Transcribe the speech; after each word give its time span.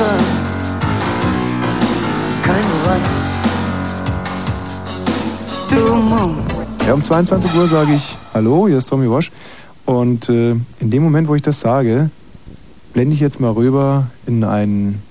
Vater 0.00 0.18
kein 2.42 2.64
Wald. 2.86 3.02
Du 5.68 5.94
Mond. 5.94 6.38
Ja, 6.86 6.94
um 6.94 7.02
22 7.02 7.54
Uhr 7.54 7.66
sage 7.66 7.92
ich 7.94 8.16
Hallo, 8.32 8.66
hier 8.66 8.78
ist 8.78 8.88
Tommy 8.88 9.10
Wasch. 9.10 9.30
Und 9.84 10.30
äh, 10.30 10.52
in 10.78 10.90
dem 10.90 11.02
Moment, 11.02 11.28
wo 11.28 11.34
ich 11.34 11.42
das 11.42 11.60
sage, 11.60 12.08
blende 12.94 13.12
ich 13.12 13.20
jetzt 13.20 13.40
mal 13.40 13.50
rüber 13.50 14.06
in 14.26 14.42
ein 14.42 15.02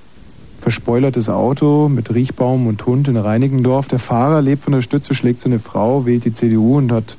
verspoilertes 0.59 1.29
Auto 1.29 1.87
mit 1.87 2.11
Riechbaum 2.11 2.65
und 2.65 2.83
Hund 2.87 3.07
in 3.07 3.17
Reinigendorf. 3.17 3.87
Der 3.89 3.99
Fahrer 3.99 4.41
lebt 4.41 4.63
von 4.63 4.73
der 4.73 4.81
Stütze, 4.81 5.13
schlägt 5.13 5.41
seine 5.41 5.59
Frau, 5.59 6.07
wählt 6.07 6.25
die 6.25 6.33
CDU 6.33 6.77
und 6.77 6.91
hat 6.91 7.15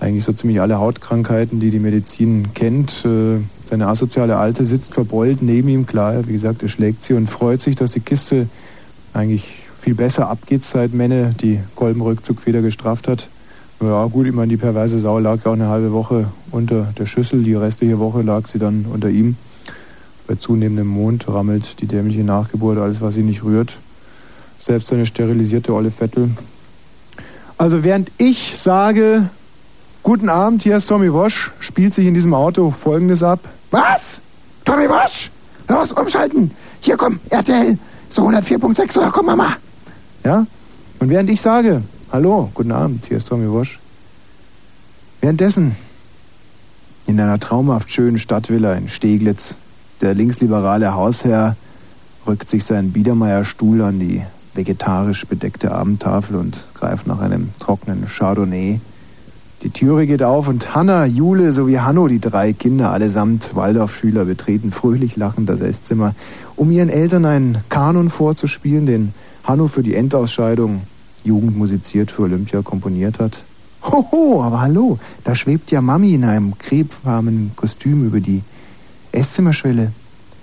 eigentlich 0.00 0.24
so 0.24 0.32
ziemlich 0.32 0.60
alle 0.60 0.78
Hautkrankheiten, 0.78 1.60
die 1.60 1.70
die 1.70 1.78
Medizin 1.78 2.54
kennt. 2.54 3.04
Äh, 3.04 3.38
seine 3.68 3.86
asoziale 3.86 4.36
Alte 4.36 4.64
sitzt 4.64 4.94
verbeult 4.94 5.42
neben 5.42 5.68
ihm, 5.68 5.86
klar, 5.86 6.26
wie 6.26 6.32
gesagt, 6.32 6.62
er 6.62 6.68
schlägt 6.68 7.04
sie 7.04 7.12
und 7.12 7.28
freut 7.28 7.60
sich, 7.60 7.76
dass 7.76 7.90
die 7.90 8.00
Kiste 8.00 8.48
eigentlich 9.12 9.64
viel 9.78 9.94
besser 9.94 10.28
abgeht, 10.28 10.62
seit 10.62 10.94
Menne 10.94 11.34
die 11.40 11.60
Kolbenrückzugfeder 11.74 12.62
gestraft 12.62 13.08
hat. 13.08 13.28
Ja 13.80 14.06
gut, 14.06 14.26
ich 14.26 14.32
meine, 14.32 14.48
die 14.48 14.56
perverse 14.56 14.98
Sau 14.98 15.18
lag 15.18 15.44
ja 15.44 15.50
auch 15.50 15.54
eine 15.54 15.68
halbe 15.68 15.92
Woche 15.92 16.26
unter 16.50 16.92
der 16.98 17.06
Schüssel, 17.06 17.44
die 17.44 17.54
restliche 17.54 17.98
Woche 17.98 18.22
lag 18.22 18.46
sie 18.46 18.58
dann 18.58 18.86
unter 18.90 19.10
ihm. 19.10 19.36
Bei 20.26 20.34
zunehmendem 20.34 20.86
Mond 20.86 21.28
rammelt 21.28 21.80
die 21.80 21.86
dämliche 21.86 22.24
Nachgeburt 22.24 22.78
alles, 22.78 23.00
was 23.00 23.14
sie 23.14 23.22
nicht 23.22 23.44
rührt. 23.44 23.78
Selbst 24.58 24.92
eine 24.92 25.06
sterilisierte 25.06 25.74
Olle 25.74 25.90
Vettel. 25.90 26.30
Also 27.58 27.84
während 27.84 28.10
ich 28.16 28.56
sage, 28.56 29.28
guten 30.02 30.28
Abend, 30.28 30.62
hier 30.62 30.78
ist 30.78 30.86
Tommy 30.86 31.12
Wosch, 31.12 31.52
spielt 31.60 31.92
sich 31.92 32.06
in 32.06 32.14
diesem 32.14 32.34
Auto 32.34 32.70
Folgendes 32.70 33.22
ab. 33.22 33.40
Was? 33.70 34.22
Tommy 34.64 34.88
Wosch? 34.88 35.30
Los, 35.68 35.92
umschalten. 35.92 36.50
Hier 36.80 36.96
komm, 36.96 37.20
RTL. 37.30 37.78
So 38.08 38.26
104.6 38.26 38.98
oder 38.98 39.10
komm, 39.10 39.26
Mama. 39.26 39.56
Ja? 40.24 40.46
Und 40.98 41.10
während 41.10 41.28
ich 41.30 41.40
sage, 41.40 41.82
hallo, 42.10 42.50
guten 42.54 42.72
Abend, 42.72 43.06
hier 43.06 43.18
ist 43.18 43.28
Tommy 43.28 43.50
Wosch. 43.50 43.78
Währenddessen 45.20 45.76
in 47.06 47.20
einer 47.20 47.38
traumhaft 47.38 47.90
schönen 47.90 48.18
Stadtvilla 48.18 48.74
in 48.74 48.88
Steglitz, 48.88 49.56
der 50.00 50.14
linksliberale 50.14 50.94
Hausherr 50.94 51.56
rückt 52.26 52.48
sich 52.48 52.64
seinen 52.64 52.92
Biedermeierstuhl 52.92 53.82
an 53.82 53.98
die 53.98 54.22
vegetarisch 54.54 55.26
bedeckte 55.26 55.72
Abendtafel 55.72 56.36
und 56.36 56.66
greift 56.74 57.06
nach 57.06 57.20
einem 57.20 57.50
trockenen 57.58 58.06
Chardonnay. 58.06 58.80
Die 59.62 59.70
Türe 59.70 60.06
geht 60.06 60.22
auf 60.22 60.46
und 60.46 60.76
Hanna, 60.76 61.04
Jule 61.04 61.52
sowie 61.52 61.78
Hanno, 61.78 62.06
die 62.06 62.20
drei 62.20 62.52
Kinder 62.52 62.92
allesamt 62.92 63.56
Waldorfschüler, 63.56 64.24
betreten 64.24 64.70
fröhlich 64.70 65.16
lachend 65.16 65.48
das 65.48 65.60
Esszimmer, 65.60 66.14
um 66.54 66.70
ihren 66.70 66.88
Eltern 66.88 67.24
einen 67.24 67.58
Kanon 67.68 68.08
vorzuspielen, 68.08 68.86
den 68.86 69.14
Hanno 69.42 69.66
für 69.66 69.82
die 69.82 69.96
Endausscheidung 69.96 70.82
Jugend 71.24 71.56
musiziert 71.56 72.12
für 72.12 72.22
Olympia 72.22 72.62
komponiert 72.62 73.18
hat. 73.18 73.42
Hoho, 73.82 74.44
aber 74.44 74.60
hallo, 74.60 75.00
da 75.24 75.34
schwebt 75.34 75.72
ja 75.72 75.80
Mami 75.80 76.14
in 76.14 76.24
einem 76.24 76.56
krebwarmen 76.56 77.50
Kostüm 77.56 78.06
über 78.06 78.20
die 78.20 78.42
Esszimmerschwelle. 79.10 79.90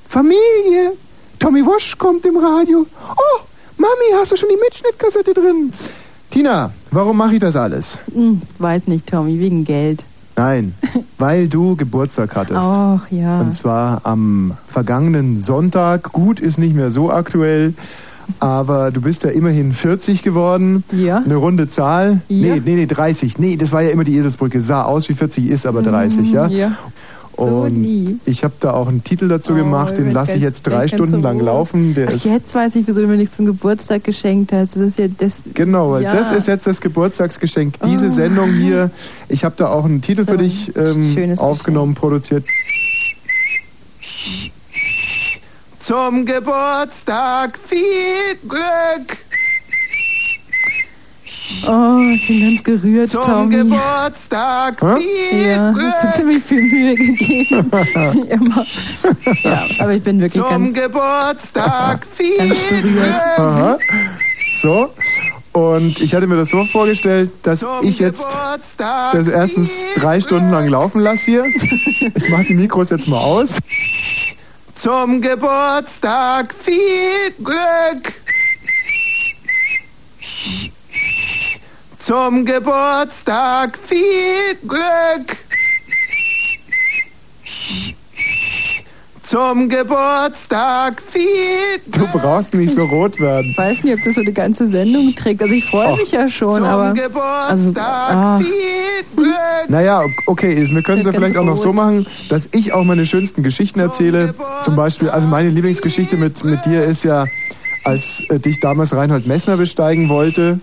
Familie! 0.09 0.93
Tommy 1.39 1.65
Wosch 1.65 1.97
kommt 1.97 2.25
im 2.25 2.35
Radio. 2.35 2.85
Oh, 3.11 3.41
Mami, 3.77 4.11
hast 4.15 4.33
du 4.33 4.35
schon 4.35 4.49
die 4.49 4.61
Mitschnittkassette 4.61 5.33
drin? 5.33 5.71
Tina, 6.29 6.73
warum 6.95 7.17
mache 7.17 7.33
ich 7.35 7.39
das 7.39 7.55
alles? 7.55 7.99
Hm, 8.13 8.41
weiß 8.59 8.87
nicht, 8.87 9.07
Tommy, 9.07 9.39
wegen 9.39 9.63
Geld. 9.65 10.03
Nein, 10.37 10.73
weil 11.17 11.47
du 11.47 11.75
Geburtstag 11.75 12.35
hattest. 12.35 12.59
Ach 12.61 13.09
ja. 13.11 13.39
Und 13.39 13.53
zwar 13.55 14.01
am 14.03 14.53
vergangenen 14.67 15.39
Sonntag. 15.39 16.11
Gut 16.11 16.39
ist 16.39 16.57
nicht 16.57 16.75
mehr 16.75 16.91
so 16.91 17.09
aktuell, 17.11 17.73
aber 18.39 18.91
du 18.91 18.99
bist 19.01 19.23
ja 19.23 19.29
immerhin 19.29 19.71
40 19.71 20.23
geworden. 20.23 20.83
Ja. 20.91 21.17
Eine 21.19 21.35
runde 21.35 21.69
Zahl. 21.69 22.21
Ja. 22.27 22.55
Nee, 22.55 22.61
nee, 22.65 22.75
nee, 22.75 22.85
30. 22.85 23.37
Nee, 23.37 23.55
das 23.55 23.71
war 23.71 23.81
ja 23.83 23.91
immer 23.91 24.03
die 24.03 24.17
Eselsbrücke. 24.17 24.59
Sah 24.59 24.83
aus 24.83 25.07
wie 25.07 25.13
40, 25.13 25.49
ist 25.49 25.65
aber 25.65 25.81
30, 25.83 26.31
ja? 26.31 26.47
Mhm, 26.47 26.53
Ja. 26.53 26.71
Und 27.37 27.83
lieb. 27.83 28.19
ich 28.25 28.43
habe 28.43 28.53
da 28.59 28.73
auch 28.73 28.87
einen 28.87 29.03
Titel 29.03 29.27
dazu 29.27 29.53
Oh, 29.53 29.55
gemacht, 29.55 29.97
den 29.97 30.11
lasse 30.11 30.35
ich 30.37 30.41
jetzt 30.41 30.65
drei 30.67 30.87
Stunden 30.87 31.21
lang 31.21 31.39
laufen. 31.39 31.93
Der 31.93 32.07
Ach, 32.09 32.13
ist 32.13 32.25
jetzt 32.25 32.55
weiß 32.55 32.75
ich, 32.75 32.87
wieso 32.87 33.01
du 33.01 33.07
mir 33.07 33.17
nichts 33.17 33.35
zum 33.35 33.45
Geburtstag 33.45 34.03
geschenkt 34.03 34.53
hast. 34.53 34.75
Das 34.75 34.81
ist 34.83 34.97
ja 34.97 35.07
das. 35.07 35.43
Genau, 35.53 35.91
weil 35.91 36.03
ja. 36.03 36.13
das 36.15 36.31
ist 36.31 36.47
jetzt 36.47 36.65
das 36.65 36.79
Geburtstagsgeschenk. 36.81 37.75
Diese 37.85 38.07
Oh. 38.07 38.09
Sendung 38.09 38.51
hier. 38.53 38.89
Ich 39.27 39.43
habe 39.43 39.55
da 39.57 39.67
auch 39.67 39.85
einen 39.85 40.01
Titel 40.01 40.23
für 40.25 40.31
So, 40.33 40.37
dich 40.37 40.71
ähm, 40.75 41.35
aufgenommen, 41.39 41.93
produziert. 41.95 42.45
Zum 45.79 46.25
Geburtstag 46.25 47.59
viel 47.67 48.35
Glück. 48.47 49.17
Oh, 51.67 51.99
ich 52.15 52.27
bin 52.27 52.41
ganz 52.41 52.63
gerührt, 52.63 53.11
Zum 53.11 53.21
Tommy. 53.23 53.55
Geburtstag 53.55 54.79
viel 54.97 55.47
Ja, 55.47 55.73
hast 55.73 55.75
du 55.75 55.79
Glück. 55.79 56.15
ziemlich 56.15 56.43
viel 56.43 56.61
Mühe 56.61 56.95
gegeben. 56.95 57.71
Immer. 58.29 58.65
Ja, 59.43 59.65
aber 59.79 59.93
ich 59.93 60.03
bin 60.03 60.19
wirklich 60.19 60.43
Zum 60.43 60.49
ganz, 60.49 60.73
Geburtstag 60.75 62.05
viel 62.15 62.37
ganz. 62.37 63.21
Aha. 63.37 63.77
So. 64.61 64.89
Und 65.53 66.01
ich 66.01 66.13
hatte 66.13 66.27
mir 66.27 66.35
das 66.35 66.49
so 66.49 66.65
vorgestellt, 66.65 67.29
dass 67.43 67.59
Zum 67.61 67.69
ich 67.83 67.99
jetzt 67.99 68.27
Geburtstag 68.27 69.13
das 69.13 69.27
erstens 69.27 69.85
drei 69.95 70.19
Stunden 70.19 70.49
lang 70.51 70.67
laufen 70.67 71.01
lasse 71.01 71.25
hier. 71.31 71.45
Ich 72.15 72.29
mache 72.29 72.43
die 72.45 72.53
Mikros 72.55 72.89
jetzt 72.89 73.07
mal 73.07 73.19
aus. 73.19 73.57
Zum 74.75 75.21
Geburtstag 75.21 76.53
viel 76.63 77.31
Glück. 77.43 78.13
Zum 82.05 82.45
Geburtstag 82.45 83.79
viel 83.83 84.53
Glück. 84.67 85.37
Zum 89.23 89.67
Geburtstag 89.69 91.01
viel 91.01 91.79
Du 91.87 92.05
brauchst 92.13 92.53
nicht 92.53 92.75
so 92.75 92.83
rot 92.83 93.19
werden. 93.19 93.49
Ich 93.49 93.57
weiß 93.57 93.83
nicht, 93.83 93.95
ob 93.95 94.03
das 94.03 94.13
so 94.13 94.21
die 94.21 94.35
ganze 94.35 94.67
Sendung 94.67 95.15
trägt. 95.15 95.41
Also 95.41 95.55
ich 95.55 95.65
freue 95.65 95.93
Och. 95.93 95.97
mich 95.97 96.11
ja 96.11 96.27
schon, 96.27 96.57
Zum 96.57 96.65
aber. 96.65 96.93
Geburtstag 96.93 97.49
Also, 97.49 97.73
ah. 97.75 98.37
viel 98.37 98.53
Glück. 99.15 99.69
Naja, 99.69 100.03
okay, 100.27 100.63
wir 100.69 100.83
können 100.83 100.99
es 100.99 101.07
ja 101.07 101.11
vielleicht 101.11 101.37
auch 101.37 101.43
noch 101.43 101.57
so 101.57 101.73
machen, 101.73 102.05
dass 102.29 102.47
ich 102.51 102.71
auch 102.71 102.83
meine 102.83 103.07
schönsten 103.07 103.41
Geschichten 103.41 103.79
erzähle. 103.79 104.35
Zum 104.61 104.75
Beispiel, 104.75 105.09
also 105.09 105.27
meine 105.27 105.49
Lieblingsgeschichte 105.49 106.17
mit, 106.17 106.43
mit 106.43 106.63
dir 106.67 106.83
ist 106.83 107.03
ja, 107.03 107.25
als 107.85 108.21
äh, 108.29 108.39
dich 108.39 108.59
damals 108.59 108.95
Reinhold 108.95 109.27
Messner 109.27 109.57
besteigen 109.57 110.09
wollte. 110.09 110.59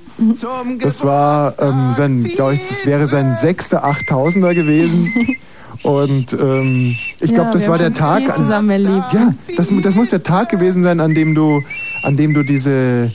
Das 0.80 1.04
war 1.04 1.54
ähm, 1.60 1.92
sein, 1.94 2.24
glaube 2.24 2.54
ich, 2.54 2.60
das 2.60 2.84
wäre 2.84 3.06
sein 3.06 3.36
sechster 3.36 3.84
8000er 3.84 4.54
gewesen. 4.54 5.36
Und 5.84 6.32
ähm, 6.34 6.96
ich 7.20 7.30
Ja, 7.30 7.36
glaube, 7.36 7.50
das 7.52 7.62
wir 7.62 7.70
war 7.70 7.78
der 7.78 7.92
Tag, 7.94 8.18
viel 8.22 8.30
an, 8.30 8.36
zusammen 8.36 8.70
erlebt. 8.70 9.12
ja, 9.12 9.34
das, 9.56 9.70
das 9.82 9.94
muss 9.94 10.08
der 10.08 10.22
Tag 10.22 10.48
gewesen 10.50 10.82
sein, 10.82 11.00
an 11.00 11.14
dem 11.14 11.34
du, 11.34 11.62
an 12.02 12.16
dem 12.16 12.34
du 12.34 12.42
diese 12.42 13.10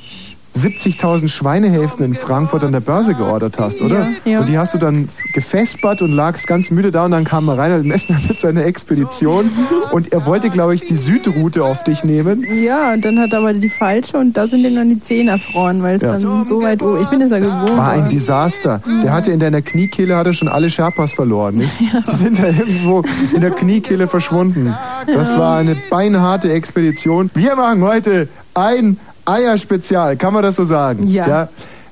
70.000 0.56 1.28
Schweinehälften 1.28 2.04
in 2.06 2.14
Frankfurt 2.16 2.64
an 2.64 2.72
der 2.72 2.80
Börse 2.80 3.14
geordert 3.14 3.60
hast, 3.60 3.82
oder? 3.82 4.08
Ja, 4.26 4.32
ja. 4.32 4.40
Und 4.40 4.50
die 4.50 4.58
hast 4.58 4.74
du 4.74 4.80
dann 4.80 5.08
gefespert 5.34 6.02
und 6.02 6.12
lagst 6.12 6.48
ganz 6.48 6.72
müde 6.72 6.92
da 6.92 7.06
und 7.06 7.12
dann 7.12 7.26
kam 7.26 7.48
Reinhold 7.48 7.86
Messner 7.86 8.18
mit 8.28 8.40
seiner 8.40 8.66
Expedition 8.66 9.52
und 9.92 10.12
er 10.14 10.26
wollte, 10.26 10.50
glaube 10.50 10.74
ich, 10.74 10.82
die 10.86 10.96
Südroute 10.96 11.64
auf 11.64 11.84
dich 11.84 12.04
nehmen. 12.04 12.44
Ja, 12.64 12.94
und 12.94 13.06
dann 13.06 13.20
hat 13.20 13.34
er 13.34 13.40
aber 13.40 13.54
die 13.54 13.70
falsche 13.70 14.18
und 14.18 14.36
da 14.36 14.48
sind 14.48 14.66
ihm 14.66 14.76
dann 14.76 14.90
die 14.90 15.00
Zehen 15.00 15.28
erfroren, 15.28 15.84
weil 15.84 15.98
es 15.98 16.02
Ja. 16.02 16.14
dann 16.18 16.44
so 16.44 16.62
weit 16.64 16.82
oben. 16.82 17.02
Ich 17.02 17.08
bin 17.08 17.22
es 17.22 17.30
ja 17.32 17.40
gewohnt. 17.40 17.78
War 17.78 17.92
ein 17.92 18.10
Desaster. 18.10 18.82
Der 19.04 19.12
hatte 19.14 19.32
in 19.32 19.40
deiner 19.40 19.62
Kniekehle 19.62 20.16
hatte 20.16 20.34
schon 20.34 20.48
alle 20.48 20.70
Sherpas 20.70 21.14
verloren. 21.14 21.56
Nicht? 21.56 21.72
Die 21.80 22.12
sind 22.16 22.40
da 22.40 22.48
irgendwo 22.48 23.04
in 23.34 23.42
der 23.42 23.52
Kniekehle 23.52 24.08
verschwunden. 24.08 24.74
Das 25.06 25.38
war 25.38 25.58
eine 25.58 25.76
beinharte 25.90 26.52
Expedition. 26.52 27.30
Wir 27.36 27.56
machen 27.56 27.82
heute 27.84 28.28
ein 28.54 28.98
Eierspezial, 29.28 30.16
kann 30.16 30.34
man 30.34 30.42
das 30.44 30.56
so 30.56 30.64
sagen? 30.64 31.06
Ja. 31.08 31.50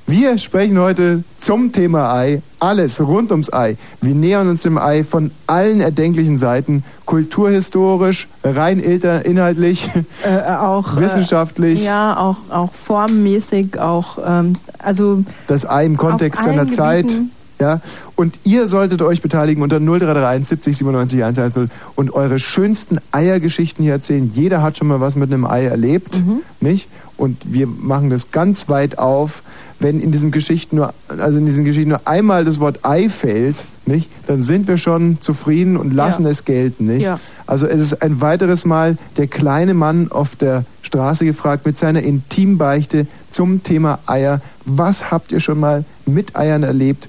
Wir 0.08 0.38
sprechen 0.38 0.78
heute 0.78 1.24
zum 1.40 1.72
Thema 1.72 2.14
Ei, 2.14 2.40
alles 2.60 3.00
rund 3.00 3.32
ums 3.32 3.52
Ei. 3.52 3.76
Wir 4.00 4.14
nähern 4.14 4.48
uns 4.48 4.62
dem 4.62 4.78
Ei 4.78 5.02
von 5.02 5.32
allen 5.48 5.80
erdenklichen 5.80 6.38
Seiten, 6.38 6.84
kulturhistorisch, 7.06 8.28
rein 8.44 8.78
inhaltlich, 8.78 9.90
äh, 10.24 10.52
auch 10.52 10.96
äh, 10.96 11.00
wissenschaftlich, 11.00 11.84
Ja, 11.84 12.16
auch, 12.18 12.36
auch 12.50 12.72
formmäßig, 12.72 13.78
auch 13.80 14.18
ähm, 14.24 14.52
also 14.78 15.24
das 15.48 15.68
Ei 15.68 15.84
im 15.86 15.96
Kontext 15.96 16.44
seiner 16.44 16.70
Zeit. 16.70 17.08
Gebieten. 17.08 17.30
Ja, 17.58 17.80
und 18.16 18.38
ihr 18.44 18.66
solltet 18.68 19.00
euch 19.00 19.22
beteiligen 19.22 19.62
unter 19.62 19.80
0331 19.80 20.46
70 20.46 20.76
97 20.76 21.22
110 21.24 21.70
und 21.94 22.12
eure 22.12 22.38
schönsten 22.38 22.98
Eiergeschichten 23.12 23.82
hier 23.82 23.94
erzählen. 23.94 24.30
Jeder 24.34 24.60
hat 24.62 24.76
schon 24.76 24.88
mal 24.88 25.00
was 25.00 25.16
mit 25.16 25.32
einem 25.32 25.46
Ei 25.46 25.64
erlebt, 25.64 26.18
Mhm. 26.18 26.42
nicht? 26.60 26.90
Und 27.16 27.38
wir 27.44 27.66
machen 27.66 28.10
das 28.10 28.30
ganz 28.30 28.68
weit 28.68 28.98
auf. 28.98 29.42
Wenn 29.78 30.00
in 30.00 30.10
diesen 30.10 30.30
Geschichten 30.30 30.76
nur, 30.76 30.94
also 31.08 31.38
in 31.38 31.46
diesen 31.46 31.64
Geschichten 31.64 31.90
nur 31.90 32.00
einmal 32.06 32.44
das 32.44 32.60
Wort 32.60 32.84
Ei 32.84 33.08
fällt, 33.08 33.64
nicht, 33.84 34.10
dann 34.26 34.40
sind 34.42 34.68
wir 34.68 34.76
schon 34.78 35.18
zufrieden 35.20 35.76
und 35.76 35.92
lassen 35.92 36.24
Ja. 36.24 36.30
es 36.30 36.44
gelten, 36.44 36.86
nicht? 36.86 37.02
Ja. 37.02 37.20
Also 37.46 37.66
es 37.66 37.80
ist 37.80 38.02
ein 38.02 38.20
weiteres 38.20 38.64
Mal 38.64 38.96
der 39.16 39.26
kleine 39.28 39.74
Mann 39.74 40.10
auf 40.10 40.34
der 40.36 40.64
Straße 40.82 41.24
gefragt 41.24 41.66
mit 41.66 41.76
seiner 41.78 42.02
Intimbeichte 42.02 43.06
zum 43.30 43.62
Thema 43.62 43.98
Eier. 44.06 44.40
Was 44.64 45.10
habt 45.10 45.30
ihr 45.32 45.40
schon 45.40 45.60
mal 45.60 45.84
mit 46.06 46.36
Eiern 46.36 46.62
erlebt? 46.62 47.08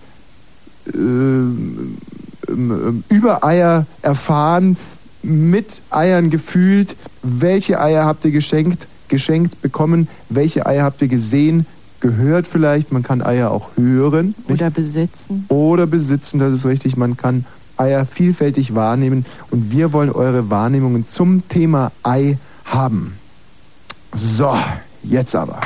Ähm, 0.94 1.98
ähm, 2.48 3.04
über 3.10 3.44
Eier 3.44 3.86
erfahren, 4.02 4.78
mit 5.24 5.82
Eiern 5.90 6.30
gefühlt? 6.30 6.96
Welche 7.24 7.80
Eier 7.80 8.06
habt 8.06 8.24
ihr 8.26 8.32
geschenkt, 8.32 8.88
geschenkt 9.10 9.62
bekommen? 9.62 10.08
Welche 10.30 10.66
Eier 10.66 10.84
habt 10.84 11.02
ihr 11.02 11.08
gesehen? 11.08 11.66
Gehört 12.00 12.48
vielleicht, 12.48 12.92
man 12.92 13.02
kann 13.02 13.22
Eier 13.24 13.52
auch 13.52 13.70
hören. 13.76 14.36
Nicht? 14.48 14.62
Oder 14.62 14.70
besitzen. 14.70 15.46
oder 15.50 15.88
besitzen, 15.88 16.40
das 16.40 16.54
ist 16.54 16.66
richtig. 16.66 16.96
Man 16.96 17.18
kann 17.18 17.46
Eier 17.76 18.06
vielfältig 18.06 18.76
wahrnehmen 18.76 19.26
und 19.52 19.72
wir 19.72 19.94
wollen 19.94 20.12
eure 20.12 20.50
Wahrnehmungen 20.50 21.08
zum 21.08 21.48
Thema 21.48 21.92
Ei 22.04 22.38
haben. 22.66 23.18
So, 24.14 24.56
jetzt 25.04 25.36
aber. 25.36 25.60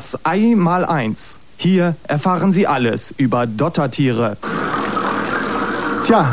Das 0.00 0.16
Ei 0.24 0.54
mal 0.56 0.86
eins. 0.86 1.36
Hier 1.58 1.94
erfahren 2.04 2.54
Sie 2.54 2.66
alles 2.66 3.12
über 3.18 3.46
Dottertiere. 3.46 4.38
Tja, 6.04 6.26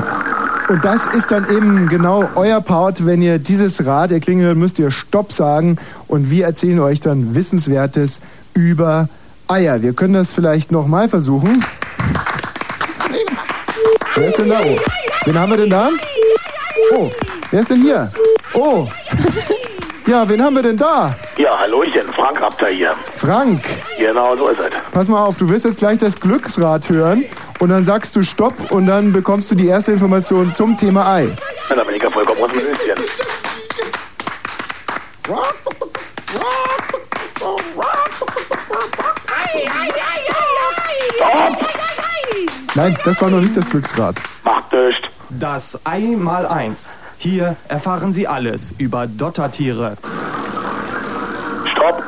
und 0.69 0.85
das 0.85 1.05
ist 1.07 1.31
dann 1.31 1.49
eben 1.49 1.89
genau 1.89 2.29
euer 2.35 2.61
Part. 2.61 3.05
Wenn 3.05 3.21
ihr 3.21 3.39
dieses 3.39 3.85
Rad 3.85 4.11
erklingen 4.11 4.45
hört, 4.45 4.55
müsst 4.55 4.79
ihr 4.79 4.89
Stopp 4.89 5.33
sagen 5.33 5.75
und 6.07 6.31
wir 6.31 6.45
erzählen 6.45 6.79
euch 6.79 7.01
dann 7.01 7.35
Wissenswertes 7.35 8.21
über 8.53 9.09
Eier. 9.49 9.81
Wir 9.81 9.91
können 9.91 10.13
das 10.13 10.31
vielleicht 10.31 10.71
nochmal 10.71 11.09
versuchen. 11.09 11.61
Wer 14.15 14.27
ist 14.29 14.37
denn 14.37 14.47
da? 14.47 14.61
Oh. 14.61 14.77
Wen 15.25 15.37
haben 15.37 15.51
wir 15.51 15.57
denn 15.57 15.69
da? 15.69 15.89
Oh, 16.93 17.09
wer 17.51 17.59
ist 17.59 17.69
denn 17.69 17.81
hier? 17.81 18.09
Oh. 18.53 18.87
Ja, 20.07 20.29
wen 20.29 20.41
haben 20.41 20.55
wir 20.55 20.63
denn 20.63 20.77
da? 20.77 21.13
Ja, 21.37 21.57
Hallöchen, 21.59 22.07
Frank 22.13 22.41
Rapter 22.41 22.67
hier. 22.67 22.93
Frank. 23.13 23.61
Genau, 23.99 24.35
so 24.35 24.47
ist 24.47 24.59
es. 24.59 24.71
Pass 24.91 25.07
mal 25.07 25.23
auf, 25.23 25.37
du 25.37 25.47
wirst 25.49 25.65
jetzt 25.65 25.77
gleich 25.77 25.99
das 25.99 26.19
Glücksrad 26.19 26.89
hören 26.89 27.25
und 27.59 27.69
dann 27.69 27.85
sagst 27.85 28.15
du 28.15 28.23
Stopp 28.23 28.71
und 28.71 28.87
dann 28.87 29.13
bekommst 29.13 29.51
du 29.51 29.55
die 29.55 29.67
erste 29.67 29.91
Information 29.91 30.51
zum 30.53 30.75
Thema 30.77 31.13
Ei. 31.13 31.29
Na, 31.69 31.75
da 31.75 31.83
bin 31.83 31.95
ich 31.95 32.01
ja 32.01 32.09
vollkommen 32.09 32.41
aus 32.41 32.51
dem 32.51 32.61
Höschen. 32.61 33.03
Stopp! 35.23 35.67
Nein, 42.77 42.95
das 43.03 43.19
war 43.23 43.31
noch 43.31 43.39
nicht 43.39 43.57
das 43.57 43.67
Glücksrad. 43.71 44.21
Macht 44.43 44.71
nichts. 44.71 45.07
Das 45.31 45.79
Ei 45.83 46.15
mal 46.15 46.45
eins. 46.45 46.95
Hier 47.17 47.55
erfahren 47.67 48.13
Sie 48.13 48.27
alles 48.27 48.71
über 48.77 49.07
Dottertiere. 49.07 49.97
Stopp! 51.87 52.03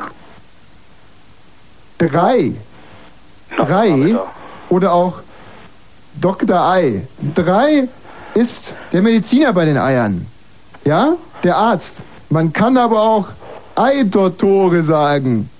Drei. 1.98 2.52
Na, 3.56 3.64
Drei 3.64 4.16
oder 4.68 4.92
auch 4.92 5.20
Dr. 6.20 6.60
Ei. 6.60 7.06
Drei 7.34 7.88
ist 8.34 8.76
der 8.92 9.02
Mediziner 9.02 9.52
bei 9.52 9.64
den 9.64 9.78
Eiern. 9.78 10.26
Ja, 10.84 11.14
der 11.42 11.56
Arzt. 11.56 12.04
Man 12.28 12.52
kann 12.52 12.76
aber 12.76 13.02
auch 13.02 13.28
Eidottore 13.74 14.82
sagen. 14.82 15.50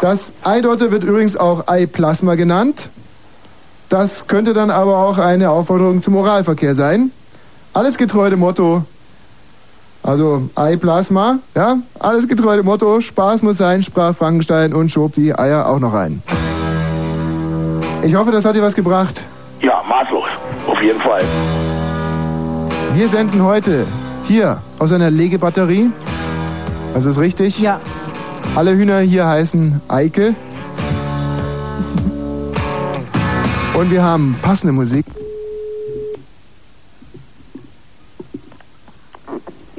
Das 0.00 0.34
Eidotte 0.42 0.90
wird 0.90 1.04
übrigens 1.04 1.36
auch 1.36 1.68
Eiplasma 1.68 2.34
genannt. 2.34 2.90
Das 3.88 4.26
könnte 4.26 4.54
dann 4.54 4.70
aber 4.70 4.98
auch 4.98 5.18
eine 5.18 5.50
Aufforderung 5.50 6.02
zum 6.02 6.16
Oralverkehr 6.16 6.74
sein. 6.74 7.10
Alles 7.74 7.96
getreu 7.98 8.30
dem 8.30 8.40
Motto, 8.40 8.84
also 10.02 10.48
Eiplasma, 10.54 11.38
ja, 11.54 11.76
alles 11.98 12.26
getreu 12.26 12.56
dem 12.56 12.66
Motto, 12.66 13.00
Spaß 13.00 13.42
muss 13.42 13.58
sein, 13.58 13.82
sprach 13.82 14.14
Frankenstein 14.14 14.72
und 14.72 14.90
schob 14.90 15.14
die 15.14 15.38
Eier 15.38 15.66
auch 15.66 15.78
noch 15.78 15.92
rein. 15.92 16.22
Ich 18.02 18.14
hoffe, 18.14 18.32
das 18.32 18.44
hat 18.44 18.56
dir 18.56 18.62
was 18.62 18.74
gebracht. 18.74 19.24
Ja, 19.60 19.82
maßlos. 19.86 20.28
Auf 20.66 20.82
jeden 20.82 21.00
Fall. 21.00 21.22
Wir 22.94 23.08
senden 23.08 23.44
heute 23.44 23.84
hier 24.26 24.58
aus 24.78 24.92
einer 24.92 25.10
Legebatterie. 25.10 25.90
Das 26.94 27.04
ist 27.04 27.18
richtig. 27.18 27.60
Ja. 27.60 27.78
Alle 28.56 28.74
Hühner 28.74 29.00
hier 29.00 29.26
heißen 29.26 29.82
Eike. 29.88 30.34
Und 33.74 33.90
wir 33.90 34.02
haben 34.02 34.36
passende 34.42 34.72
Musik. 34.72 35.04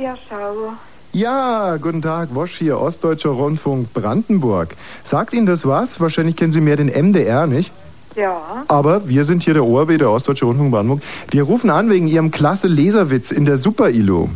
Ja, 0.01 0.15
schau. 0.27 0.73
Ja, 1.13 1.77
guten 1.77 2.01
Tag, 2.01 2.33
Wosch 2.33 2.57
hier, 2.57 2.81
Ostdeutscher 2.81 3.29
Rundfunk 3.29 3.93
Brandenburg. 3.93 4.75
Sagt 5.03 5.31
Ihnen 5.31 5.45
das 5.45 5.67
was? 5.67 5.99
Wahrscheinlich 5.99 6.35
kennen 6.35 6.51
Sie 6.51 6.59
mehr 6.59 6.75
den 6.75 6.87
MDR, 6.87 7.45
nicht? 7.45 7.71
Ja. 8.15 8.63
Aber 8.67 9.07
wir 9.07 9.25
sind 9.25 9.43
hier 9.43 9.53
der 9.53 9.63
ORB, 9.63 9.99
der 9.99 10.09
Ostdeutsche 10.09 10.45
Rundfunk 10.45 10.71
Brandenburg. 10.71 11.03
Wir 11.29 11.43
rufen 11.43 11.69
an 11.69 11.91
wegen 11.91 12.07
Ihrem 12.07 12.31
klasse 12.31 12.67
Leserwitz 12.67 13.29
in 13.29 13.45
der 13.45 13.57
Super-ILO. 13.57 14.29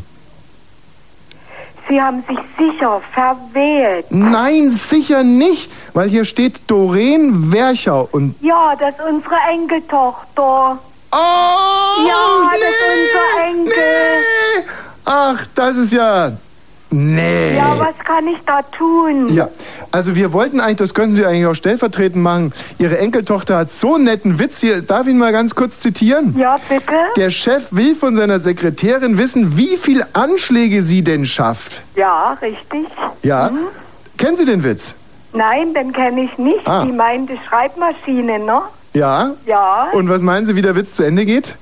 Sie 1.90 2.00
haben 2.00 2.24
sich 2.28 2.38
sicher 2.60 3.02
verwählt. 3.12 4.06
Nein, 4.12 4.70
sicher 4.70 5.24
nicht, 5.24 5.72
weil 5.94 6.10
hier 6.10 6.26
steht 6.26 6.62
Doreen 6.68 7.52
Werchau 7.52 8.08
und... 8.12 8.36
Ja, 8.42 8.76
das 8.80 8.92
ist 8.92 9.02
unsere 9.02 9.36
Enkeltochter. 9.52 10.78
Oh! 11.12 12.08
Ja, 12.08 12.52
das 12.52 12.60
ist 12.60 12.76
unser 12.94 13.48
Enkel. 13.48 13.74
Nee! 13.74 14.85
Ach, 15.06 15.46
das 15.56 15.78
ist 15.78 15.94
ja... 15.94 16.32
Nee. 16.92 17.58
Ja, 17.58 17.78
was 17.78 17.98
kann 18.06 18.28
ich 18.28 18.38
da 18.46 18.62
tun? 18.62 19.34
Ja, 19.34 19.50
also 19.92 20.16
wir 20.16 20.32
wollten 20.32 20.60
eigentlich, 20.60 20.78
das 20.78 20.94
können 20.94 21.14
Sie 21.14 21.26
eigentlich 21.26 21.48
auch 21.48 21.56
stellvertretend 21.56 22.24
machen. 22.24 22.54
Ihre 22.78 23.00
Enkeltochter 23.00 23.58
hat 23.58 23.70
so 23.70 23.96
einen 23.96 24.06
netten 24.06 24.40
Witz 24.40 24.60
hier. 24.62 24.82
Darf 24.82 25.02
ich 25.08 25.10
ihn 25.10 25.18
mal 25.18 25.34
ganz 25.34 25.56
kurz 25.56 25.80
zitieren? 25.80 26.36
Ja, 26.38 26.58
bitte? 26.70 26.94
Der 27.18 27.32
Chef 27.32 27.64
will 27.72 27.96
von 27.96 28.16
seiner 28.16 28.40
Sekretärin 28.40 29.18
wissen, 29.18 29.58
wie 29.58 29.76
viel 29.76 30.06
Anschläge 30.14 30.82
sie 30.82 31.04
denn 31.04 31.26
schafft. 31.26 31.82
Ja, 31.96 32.38
richtig. 32.42 32.88
Ja? 33.24 33.52
Kennen 34.18 34.38
Sie 34.38 34.46
den 34.46 34.64
Witz? 34.64 34.96
Nein, 35.34 35.74
den 35.74 35.92
kenne 35.92 36.22
ich 36.22 36.38
nicht. 36.38 36.66
Ah. 36.66 36.86
Die 36.86 36.94
meinte 36.94 37.34
Schreibmaschine, 37.50 38.40
ne? 38.40 38.62
Ja? 38.94 39.32
Ja. 39.46 39.88
Und 39.92 40.08
was 40.08 40.22
meinen 40.22 40.46
Sie, 40.46 40.56
wie 40.56 40.62
der 40.62 40.76
Witz 40.76 40.94
zu 40.94 41.04
Ende 41.04 41.26
geht? 41.26 41.56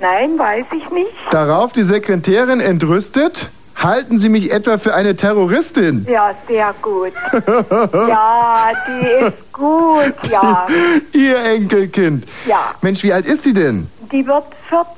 Nein, 0.00 0.38
weiß 0.38 0.66
ich 0.76 0.90
nicht. 0.90 1.10
Darauf 1.30 1.72
die 1.72 1.82
Sekretärin 1.84 2.60
entrüstet. 2.60 3.50
Halten 3.76 4.18
Sie 4.18 4.28
mich 4.28 4.52
etwa 4.52 4.76
für 4.76 4.94
eine 4.94 5.16
Terroristin? 5.16 6.06
Ja, 6.10 6.34
sehr 6.46 6.74
gut. 6.82 7.12
ja, 7.92 8.66
die 8.86 9.06
ist 9.26 9.52
gut, 9.52 10.14
ja. 10.30 10.66
Ihr 11.12 11.38
Enkelkind. 11.38 12.24
Ja. 12.46 12.74
Mensch, 12.82 13.02
wie 13.02 13.12
alt 13.12 13.26
ist 13.26 13.44
sie 13.44 13.54
denn? 13.54 13.88
Die 14.12 14.26
wird 14.26 14.44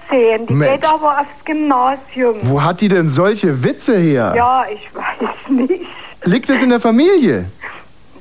14, 0.09 0.47
die 0.47 0.55
Mensch. 0.55 0.81
geht 0.81 0.89
aber 0.89 1.19
aufs 1.21 1.45
Gymnasium. 1.45 2.37
Wo 2.43 2.63
hat 2.63 2.81
die 2.81 2.89
denn 2.89 3.09
solche 3.09 3.63
Witze 3.63 3.97
her? 3.97 4.33
Ja, 4.37 4.65
ich 4.73 4.89
weiß 4.95 5.51
nicht. 5.51 5.85
Liegt 6.25 6.49
es 6.51 6.63
in 6.63 6.71
der 6.71 6.81
Familie? 6.81 7.45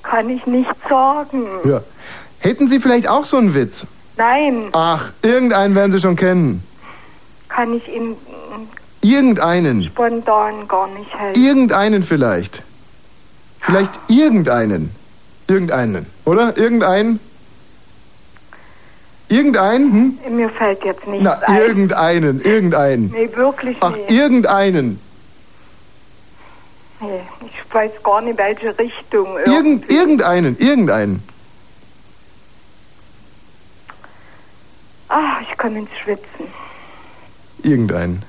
Kann 0.04 0.30
ich 0.30 0.46
nicht 0.46 0.70
sagen. 0.90 1.46
Ja. 1.64 1.82
Hätten 2.40 2.68
Sie 2.68 2.80
vielleicht 2.80 3.08
auch 3.08 3.24
so 3.26 3.38
einen 3.38 3.56
Witz? 3.56 3.86
Nein, 4.18 4.66
Ach, 4.74 5.12
irgendeinen 5.22 5.74
werden 5.76 5.92
Sie 5.92 6.00
schon 6.00 6.16
kennen. 6.16 6.62
Kann 7.54 7.74
ich 7.74 7.88
Ihnen 7.88 8.16
Irgendeinen. 9.02 9.84
spontan 9.84 10.68
gar 10.68 10.88
nicht 10.88 11.18
helfen. 11.18 11.44
Irgendeinen 11.44 12.04
vielleicht. 12.04 12.64
Vielleicht 13.60 13.92
irgendeinen. 14.08 14.92
Irgendeinen. 15.48 16.06
Oder? 16.26 16.56
Irgendeinen? 16.58 17.20
Irgendeinen? 19.28 20.20
Hm? 20.26 20.36
Mir 20.36 20.50
fällt 20.50 20.84
jetzt 20.84 21.06
nichts 21.08 21.24
Na, 21.24 21.34
ein. 21.46 21.56
irgendeinen. 21.62 22.42
Irgendeinen. 22.42 23.12
Nee, 23.12 23.30
wirklich 23.36 23.78
Ach, 23.80 23.92
nicht. 23.96 24.12
irgendeinen. 24.12 25.00
Nee, 27.00 27.22
ich 27.48 27.74
weiß 27.74 27.92
gar 28.04 28.22
nicht, 28.22 28.38
welche 28.38 28.78
Richtung. 28.78 29.38
Irgend, 29.46 29.90
irgendeinen. 29.90 30.58
Irgendeinen. 30.60 31.24
Ah, 35.10 35.40
ich 35.42 35.58
komme 35.58 35.80
ins 35.80 35.90
Schwitzen. 36.04 36.48
Irgendeinen. 37.64 38.24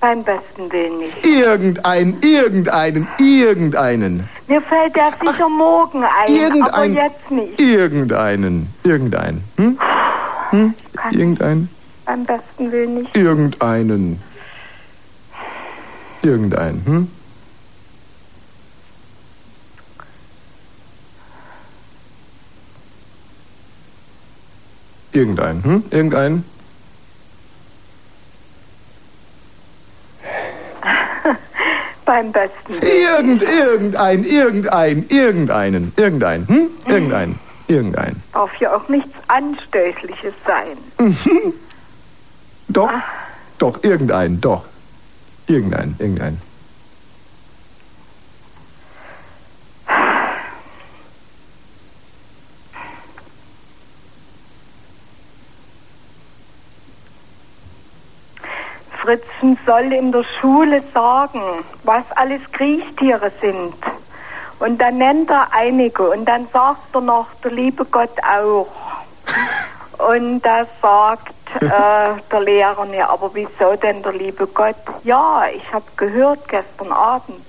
Beim 0.00 0.22
besten 0.22 0.70
Willen 0.70 0.98
nicht. 0.98 1.24
Irgendeinen, 1.24 2.20
irgendeinen, 2.20 3.08
irgendeinen. 3.18 4.28
Mir 4.46 4.60
fällt 4.60 4.94
der 4.94 5.12
sicher 5.12 5.48
morgen 5.48 6.04
ein, 6.04 6.28
irgendein, 6.28 6.74
aber 6.74 6.84
jetzt 6.84 7.30
nicht. 7.30 7.58
Irgendeinen, 7.58 8.68
irgendeinen. 8.82 9.42
Hm? 9.56 9.78
Hm? 10.50 10.74
Irgendeinen? 11.10 11.70
Beim 12.04 12.24
besten 12.24 12.70
Willen 12.70 12.94
nicht. 12.94 13.16
Irgendeinen. 13.16 14.22
Irgendeinen, 16.22 16.82
hm? 16.84 17.10
Irgendeinen. 25.14 25.64
Hm? 25.64 25.84
Irgendeinen. 25.90 26.44
Beim 32.04 32.32
besten. 32.32 32.74
Irgend, 32.82 33.42
irgendein, 33.42 34.24
irgendein, 34.24 35.06
irgendeinen. 35.08 35.92
Irgendeinen. 35.96 36.48
Hm? 36.48 36.68
Irgendeinen. 36.86 37.38
Irgendeinen. 37.68 38.22
Darf 38.32 38.54
ja 38.56 38.74
auch 38.76 38.88
nichts 38.88 39.14
Anstößliches 39.28 40.34
sein. 40.44 40.76
Doch. 42.68 42.90
Doch, 43.58 43.82
irgendeinen. 43.84 44.40
Doch. 44.40 44.64
Irgendeinen. 45.46 45.94
Irgendeinen. 45.98 46.40
Fritzen 59.44 59.58
soll 59.66 59.92
in 59.92 60.10
der 60.10 60.24
Schule 60.40 60.82
sagen, 60.94 61.40
was 61.82 62.04
alles 62.14 62.40
Kriechtiere 62.52 63.30
sind. 63.40 63.74
Und 64.58 64.80
dann 64.80 64.98
nennt 64.98 65.30
er 65.30 65.48
einige 65.52 66.10
und 66.10 66.24
dann 66.24 66.46
sagt 66.52 66.94
er 66.94 67.00
noch, 67.02 67.26
der 67.42 67.50
liebe 67.50 67.84
Gott 67.84 68.16
auch. 68.22 68.68
Und 70.10 70.40
da 70.40 70.66
sagt 70.82 71.34
äh, 71.60 72.20
der 72.30 72.40
Lehrer, 72.40 72.84
ja, 72.92 73.08
aber 73.10 73.30
wieso 73.32 73.76
denn 73.80 74.02
der 74.02 74.12
liebe 74.12 74.46
Gott? 74.48 74.74
Ja, 75.04 75.44
ich 75.54 75.72
habe 75.72 75.84
gehört 75.96 76.48
gestern 76.48 76.90
Abend, 76.90 77.46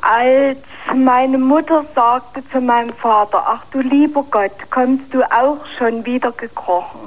als 0.00 0.58
meine 0.94 1.36
Mutter 1.36 1.84
sagte 1.94 2.42
zu 2.48 2.62
meinem 2.62 2.94
Vater, 2.94 3.44
ach 3.46 3.64
du 3.70 3.80
lieber 3.80 4.24
Gott, 4.30 4.70
kommst 4.70 5.12
du 5.12 5.22
auch 5.24 5.58
schon 5.78 6.06
wieder 6.06 6.32
gekrochen? 6.32 7.06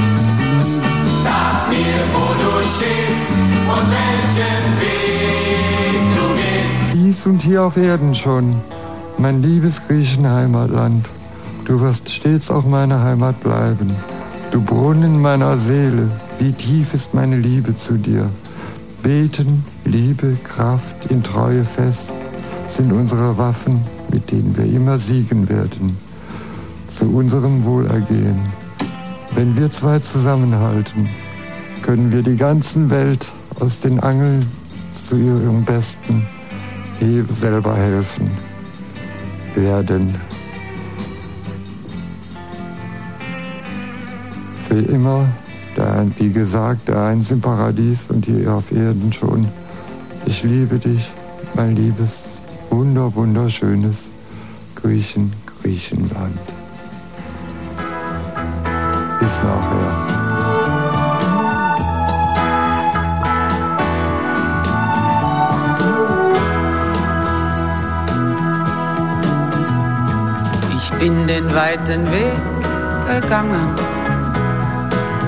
Ja, 1.71 2.03
tschüss. 2.61 3.31
Dies 6.93 7.25
und 7.25 7.41
hier 7.41 7.63
auf 7.63 7.77
Erden 7.77 8.13
schon, 8.13 8.55
mein 9.17 9.41
liebes 9.41 9.81
Griechenheimatland. 9.87 11.09
Du 11.65 11.79
wirst 11.79 12.09
stets 12.09 12.49
auch 12.49 12.65
meine 12.65 13.01
Heimat 13.01 13.39
bleiben. 13.41 13.95
Du 14.51 14.61
Brunnen 14.61 15.21
meiner 15.21 15.57
Seele, 15.57 16.09
wie 16.39 16.51
tief 16.51 16.93
ist 16.93 17.13
meine 17.13 17.37
Liebe 17.37 17.75
zu 17.75 17.93
dir. 17.93 18.29
Beten, 19.03 19.63
Liebe, 19.85 20.37
Kraft 20.43 21.05
in 21.09 21.23
Treue 21.23 21.63
fest 21.63 22.13
sind 22.67 22.91
unsere 22.91 23.37
Waffen, 23.37 23.81
mit 24.11 24.31
denen 24.31 24.55
wir 24.57 24.65
immer 24.65 24.97
siegen 24.97 25.47
werden. 25.49 25.97
Zu 26.87 27.05
unserem 27.05 27.63
Wohlergehen. 27.65 28.39
Wenn 29.33 29.55
wir 29.55 29.71
zwei 29.71 29.99
zusammenhalten, 29.99 31.09
können 31.81 32.11
wir 32.11 32.21
die 32.21 32.37
ganzen 32.37 32.89
Welt 32.89 33.27
aus 33.59 33.81
den 33.81 33.99
Angeln 33.99 34.45
zu 34.91 35.17
ihrem 35.17 35.63
Besten 35.63 36.25
selber 37.29 37.75
helfen 37.75 38.29
werden. 39.55 40.15
Für 44.67 44.79
immer, 44.79 45.25
der, 45.75 46.05
wie 46.17 46.31
gesagt, 46.31 46.87
der 46.87 47.03
eins 47.03 47.31
im 47.31 47.41
Paradies 47.41 48.05
und 48.09 48.25
hier 48.25 48.53
auf 48.53 48.71
Erden 48.71 49.11
schon. 49.11 49.47
Ich 50.25 50.43
liebe 50.43 50.77
dich, 50.77 51.11
mein 51.55 51.75
liebes, 51.75 52.25
wunder, 52.69 53.13
wunderschönes 53.15 54.09
Griechen, 54.75 55.33
Griechenland. 55.61 56.39
Bis 59.19 59.43
nachher. 59.43 60.20
Bin 71.01 71.25
den 71.25 71.51
weiten 71.55 72.11
Weg 72.11 72.37
gegangen 73.07 73.67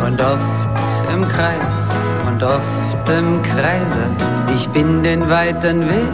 und 0.06 0.22
oft 0.22 1.12
im 1.12 1.28
Kreis 1.28 2.16
und 2.28 2.44
oft 2.44 3.10
im 3.10 3.42
Kreise. 3.42 4.06
Ich 4.54 4.70
bin 4.70 5.02
den 5.02 5.28
weiten 5.32 5.82
Weg 5.90 6.14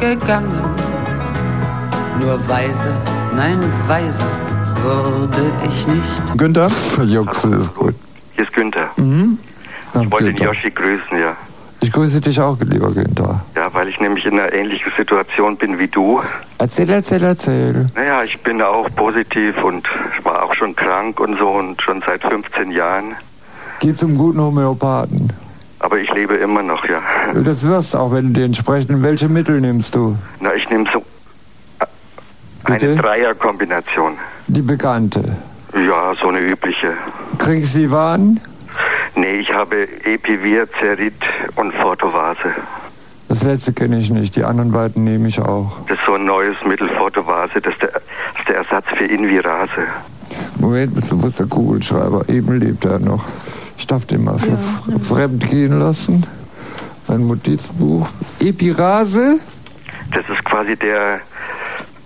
gegangen, 0.00 0.64
nur 2.20 2.36
weise, 2.48 2.92
nein 3.36 3.60
weise 3.86 4.24
wurde 4.82 5.52
ich 5.68 5.86
nicht. 5.86 6.36
Günther? 6.36 6.68
Juxe 7.04 7.48
ist 7.54 7.72
gut. 7.76 7.94
Hier 8.34 8.44
ist 8.44 8.52
Günther. 8.52 8.90
Mhm. 8.96 9.38
Ich 10.02 10.10
wollte 10.10 10.32
den. 10.32 10.46
Yoshi 10.46 10.70
grüßen, 10.70 11.16
ja. 11.16 11.36
Ich 11.82 11.92
grüße 11.92 12.20
dich 12.20 12.38
auch, 12.40 12.58
lieber 12.60 12.90
Günther. 12.90 13.42
Ja, 13.54 13.72
weil 13.72 13.88
ich 13.88 13.98
nämlich 14.00 14.26
in 14.26 14.38
einer 14.38 14.52
ähnlichen 14.52 14.92
Situation 14.96 15.56
bin 15.56 15.78
wie 15.78 15.88
du. 15.88 16.20
Erzähl, 16.58 16.90
erzähl, 16.90 17.22
erzähl. 17.22 17.86
Naja, 17.94 18.22
ich 18.22 18.38
bin 18.42 18.60
auch 18.60 18.86
positiv 18.94 19.62
und 19.64 19.88
ich 20.16 20.24
war 20.24 20.42
auch 20.42 20.54
schon 20.54 20.76
krank 20.76 21.18
und 21.20 21.38
so 21.38 21.48
und 21.48 21.80
schon 21.80 22.02
seit 22.06 22.22
15 22.22 22.70
Jahren. 22.70 23.16
Geh 23.80 23.94
zum 23.94 24.14
guten 24.14 24.40
Homöopathen. 24.40 25.32
Aber 25.78 25.98
ich 25.98 26.12
lebe 26.12 26.34
immer 26.34 26.62
noch, 26.62 26.84
ja. 26.84 27.00
Das 27.42 27.66
wirst 27.66 27.96
auch, 27.96 28.12
wenn 28.12 28.28
du 28.28 28.40
die 28.40 28.42
entsprechenden. 28.42 29.02
Welche 29.02 29.30
Mittel 29.30 29.62
nimmst 29.62 29.94
du? 29.94 30.16
Na, 30.40 30.54
ich 30.54 30.68
nehme 30.68 30.84
so 30.92 30.98
äh, 31.78 31.84
eine? 32.64 32.96
Dreierkombination. 32.96 34.18
Die 34.48 34.60
bekannte. 34.60 35.24
Ja, 35.74 36.12
so 36.20 36.28
eine 36.28 36.40
übliche. 36.40 36.92
Kriegst 37.38 37.74
du 37.74 37.78
die 37.78 37.90
Waren? 37.90 38.38
Nee, 39.14 39.36
ich 39.40 39.52
habe 39.52 39.86
Epivir, 40.04 40.68
Cerit 40.78 41.14
und 41.56 41.72
Fortovase. 41.74 42.54
Das 43.28 43.42
letzte 43.44 43.72
kenne 43.72 43.98
ich 43.98 44.10
nicht. 44.10 44.34
Die 44.36 44.44
anderen 44.44 44.72
beiden 44.72 45.04
nehme 45.04 45.28
ich 45.28 45.38
auch. 45.40 45.78
Das 45.88 45.98
ist 45.98 46.06
so 46.06 46.14
ein 46.14 46.24
neues 46.24 46.56
Mittel, 46.66 46.88
Fortovase. 46.90 47.60
Das 47.60 47.72
ist 47.74 47.82
der, 47.82 47.90
das 47.92 48.02
ist 48.40 48.48
der 48.48 48.56
Ersatz 48.56 48.86
für 48.96 49.04
Invirase. 49.04 49.86
Moment, 50.58 50.92
wo 51.22 51.26
ist 51.26 51.38
der 51.38 51.46
Kugelschreiber? 51.46 52.28
Eben 52.28 52.58
lebt 52.58 52.84
er 52.84 52.98
noch. 52.98 53.24
Ich 53.78 53.86
darf 53.86 54.04
den 54.04 54.24
mal 54.24 54.38
für 54.38 54.56
fremd 54.98 55.48
gehen 55.48 55.78
lassen. 55.78 56.26
Ein 57.08 57.26
Notizbuch. 57.26 58.08
Epirase? 58.40 59.38
Das 60.12 60.28
ist 60.28 60.44
quasi 60.44 60.76
der, 60.76 61.20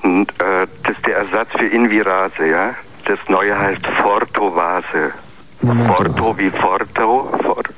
n- 0.02 0.26
äh, 0.38 0.66
das 0.82 0.96
ist 0.96 1.06
der 1.06 1.16
Ersatz 1.18 1.48
für 1.58 1.66
Invirase, 1.66 2.46
ja. 2.48 2.74
Das 3.06 3.18
neue 3.28 3.58
heißt 3.58 3.86
Fortovase. 4.02 5.12
Forto 5.60 6.36
wie 6.38 6.50
Forto, 6.50 7.28
Fort, 7.42 7.68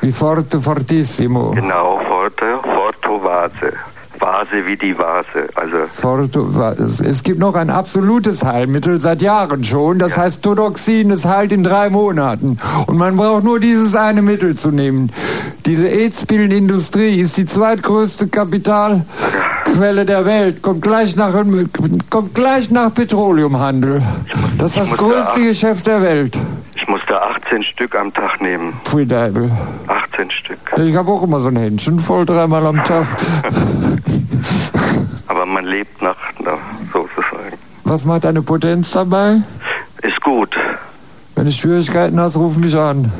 Wie 0.00 0.12
forte 0.12 0.60
fortissimo. 0.60 1.50
genau, 1.52 2.00
Forte, 2.08 2.44
Fortovase. 2.62 3.72
Vase 4.18 4.66
wie 4.66 4.76
die 4.76 4.98
Vase, 4.98 5.48
also 5.54 5.76
Forto, 5.86 6.46
es 6.78 7.22
gibt 7.22 7.38
noch 7.38 7.54
ein 7.54 7.70
absolutes 7.70 8.44
Heilmittel 8.44 9.00
seit 9.00 9.22
Jahren 9.22 9.64
schon. 9.64 9.98
Das 9.98 10.18
heißt 10.18 10.42
Todoxin. 10.42 11.08
Das 11.08 11.24
heilt 11.24 11.52
in 11.54 11.64
drei 11.64 11.88
Monaten. 11.88 12.58
Und 12.86 12.98
man 12.98 13.16
braucht 13.16 13.44
nur 13.44 13.60
dieses 13.60 13.96
eine 13.96 14.20
Mittel 14.20 14.54
zu 14.56 14.72
nehmen. 14.72 15.10
Diese 15.64 15.88
AIDS-Pillenindustrie 15.88 17.18
ist 17.18 17.38
die 17.38 17.46
zweitgrößte 17.46 18.28
Kapitalquelle 18.28 20.04
der 20.04 20.26
Welt. 20.26 20.60
Kommt 20.60 20.82
gleich 20.82 21.16
nach, 21.16 21.32
kommt 22.10 22.34
gleich 22.34 22.70
nach 22.70 22.92
Petroleumhandel. 22.92 24.02
Das 24.58 24.72
ist 24.72 24.80
das 24.80 24.90
da 24.90 24.96
größte 24.96 25.22
acht- 25.30 25.36
Geschäft 25.36 25.86
der 25.86 26.02
Welt. 26.02 26.36
Ich 26.80 26.88
musste 26.88 27.20
18 27.20 27.62
Stück 27.62 27.94
am 27.94 28.12
Tag 28.12 28.40
nehmen. 28.40 28.74
Pfui 28.84 29.06
Deibel. 29.06 29.50
18 29.86 30.10
15 30.20 30.30
Stück. 30.30 30.58
Ich 30.76 30.94
habe 30.94 31.10
auch 31.10 31.22
immer 31.22 31.40
so 31.40 31.48
ein 31.48 31.56
Händchen 31.56 31.98
voll 31.98 32.26
dreimal 32.26 32.66
am 32.66 32.82
Tag. 32.84 33.06
Aber 35.28 35.46
man 35.46 35.64
lebt 35.64 36.02
nach, 36.02 36.16
na, 36.40 36.54
sozusagen. 36.92 37.56
Was 37.84 38.04
macht 38.04 38.24
deine 38.24 38.42
Potenz 38.42 38.90
dabei? 38.92 39.40
Ist 40.02 40.20
gut. 40.20 40.54
Wenn 41.34 41.46
du 41.46 41.52
Schwierigkeiten 41.52 42.20
hast, 42.20 42.36
ruf 42.36 42.56
mich 42.56 42.76
an. 42.76 43.10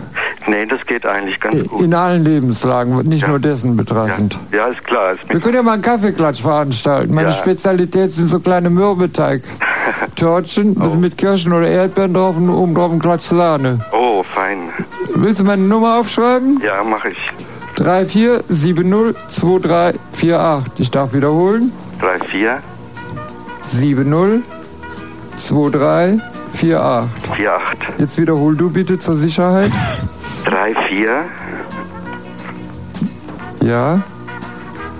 Nee, 0.46 0.64
das 0.66 0.80
geht 0.86 1.04
eigentlich 1.06 1.38
ganz 1.38 1.68
gut. 1.68 1.82
In 1.82 1.92
allen 1.94 2.24
Lebenslagen, 2.24 2.96
nicht 3.08 3.26
nur 3.28 3.38
dessen 3.38 3.76
betreffend. 3.76 4.38
Ja, 4.52 4.66
ist 4.68 4.82
klar. 4.84 5.12
Ist 5.12 5.28
Wir 5.28 5.38
können 5.40 5.54
ja 5.56 5.62
mal 5.62 5.72
einen 5.74 5.82
Kaffeeklatsch 5.82 6.40
veranstalten. 6.40 7.12
Meine 7.14 7.28
Ja. 7.28 7.34
Spezialität 7.34 8.10
sind 8.12 8.28
so 8.28 8.40
kleine 8.40 8.70
Mürbeteig. 8.70 9.42
Törtchen 10.16 10.76
Oh. 10.78 10.82
also 10.84 10.96
mit 10.96 11.18
Kirschen 11.18 11.52
oder 11.52 11.68
Erdbeeren 11.68 12.14
drauf 12.14 12.36
und 12.36 12.48
oben 12.48 12.74
drauf 12.74 12.90
ein 12.92 12.98
Klatsch 13.00 13.24
Sahne. 13.24 13.80
oh, 13.92 14.22
fein. 14.22 14.70
Willst 15.14 15.40
du 15.40 15.44
meine 15.44 15.62
Nummer 15.62 15.98
aufschreiben? 16.00 16.60
Ja, 16.64 16.82
mache 16.84 17.10
ich. 17.10 17.18
34702348. 17.76 20.62
Ich 20.78 20.90
darf 20.90 21.12
wiederholen. 21.14 21.70
3, 22.00 22.18
4, 22.26 22.58
702348. 23.66 26.20
4, 26.54 26.80
8. 26.80 27.76
Jetzt 27.98 28.18
wiederhol 28.18 28.56
du 28.56 28.70
bitte 28.70 28.98
zur 28.98 29.16
Sicherheit. 29.16 29.70
3, 30.44 30.74
4, 30.88 31.24
Ja. 33.62 34.00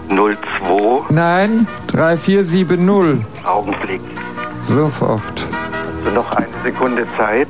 0, 0.09 0.37
2. 0.59 1.05
Nein. 1.15 1.67
3470. 1.89 3.25
Augenblick. 3.45 4.01
Sofort. 4.63 5.23
Hast 5.23 6.07
du 6.07 6.11
noch 6.13 6.31
eine 6.33 6.47
Sekunde 6.65 7.07
Zeit? 7.17 7.49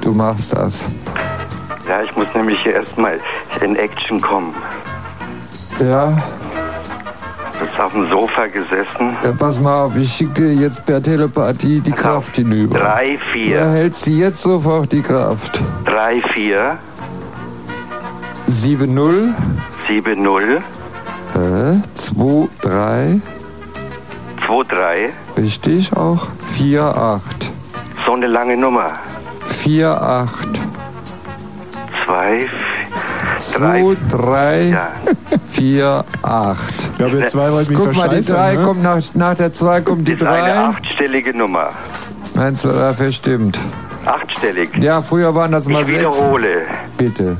Du 0.00 0.12
machst 0.12 0.52
das. 0.54 0.84
Ja, 1.88 2.02
ich 2.02 2.14
muss 2.16 2.26
nämlich 2.34 2.60
hier 2.62 2.74
erstmal 2.74 3.18
in 3.62 3.76
Action 3.76 4.20
kommen. 4.20 4.54
Ja. 5.80 6.16
Du 7.80 7.86
auf 7.86 7.92
dem 7.92 8.08
Sofa 8.10 8.46
gesessen. 8.46 9.16
ja 9.24 9.32
pass 9.32 9.58
mal 9.58 9.84
auf, 9.84 9.96
ich 9.96 10.12
schicke 10.12 10.34
dir 10.34 10.52
jetzt 10.52 10.84
per 10.84 11.02
Telepathie 11.02 11.80
die 11.80 11.92
Kraft 11.92 12.36
hinüber. 12.36 12.78
3, 12.78 13.12
Du 13.12 13.18
4, 13.32 13.58
erhältst 13.58 14.04
sie 14.04 14.18
jetzt 14.18 14.42
sofort 14.42 14.92
die 14.92 15.00
Kraft. 15.00 15.58
3, 15.86 16.20
4, 16.20 16.78
70 18.46 19.32
7, 19.88 20.22
0, 20.22 20.62
äh, 21.34 21.72
2, 21.94 22.48
3, 22.60 23.20
2, 24.46 24.62
3. 24.68 25.10
richtig 25.38 25.96
auch 25.96 26.28
4, 26.58 26.82
8. 26.84 27.50
So 28.04 28.12
eine 28.12 28.26
lange 28.26 28.58
Nummer. 28.58 28.90
4, 29.46 29.90
8. 29.90 30.48
2, 32.04 32.46
2, 33.38 33.96
3, 34.10 34.62
Ja. 34.68 34.88
4, 35.48 36.04
8. 36.22 36.89
Ich 37.00 37.06
glaube, 37.06 37.16
der 37.16 37.28
zwei 37.28 37.50
wollte 37.50 37.70
mich 37.70 37.78
Guck 37.78 37.96
mal, 37.96 38.08
die 38.10 38.22
verscheißern. 38.22 38.36
3 38.36 38.54
ne? 38.56 38.62
kommt 38.62 38.82
nach, 38.82 39.02
nach 39.14 39.34
der 39.34 39.52
2 39.54 39.80
kommt 39.80 40.06
die 40.06 40.12
ist 40.12 40.22
eine 40.22 40.38
3. 40.42 40.54
achtstellige 40.54 41.34
Nummer. 41.34 41.70
1, 42.36 42.60
2, 42.60 42.68
3, 42.72 42.92
4, 42.94 43.10
stimmt. 43.12 43.58
Achtstellig. 44.04 44.76
Ja, 44.76 45.00
früher 45.00 45.34
waren 45.34 45.50
das 45.50 45.66
mal 45.66 45.80
Ich 45.80 45.86
6. 45.86 45.98
wiederhole. 45.98 46.48
Bitte. 46.98 47.38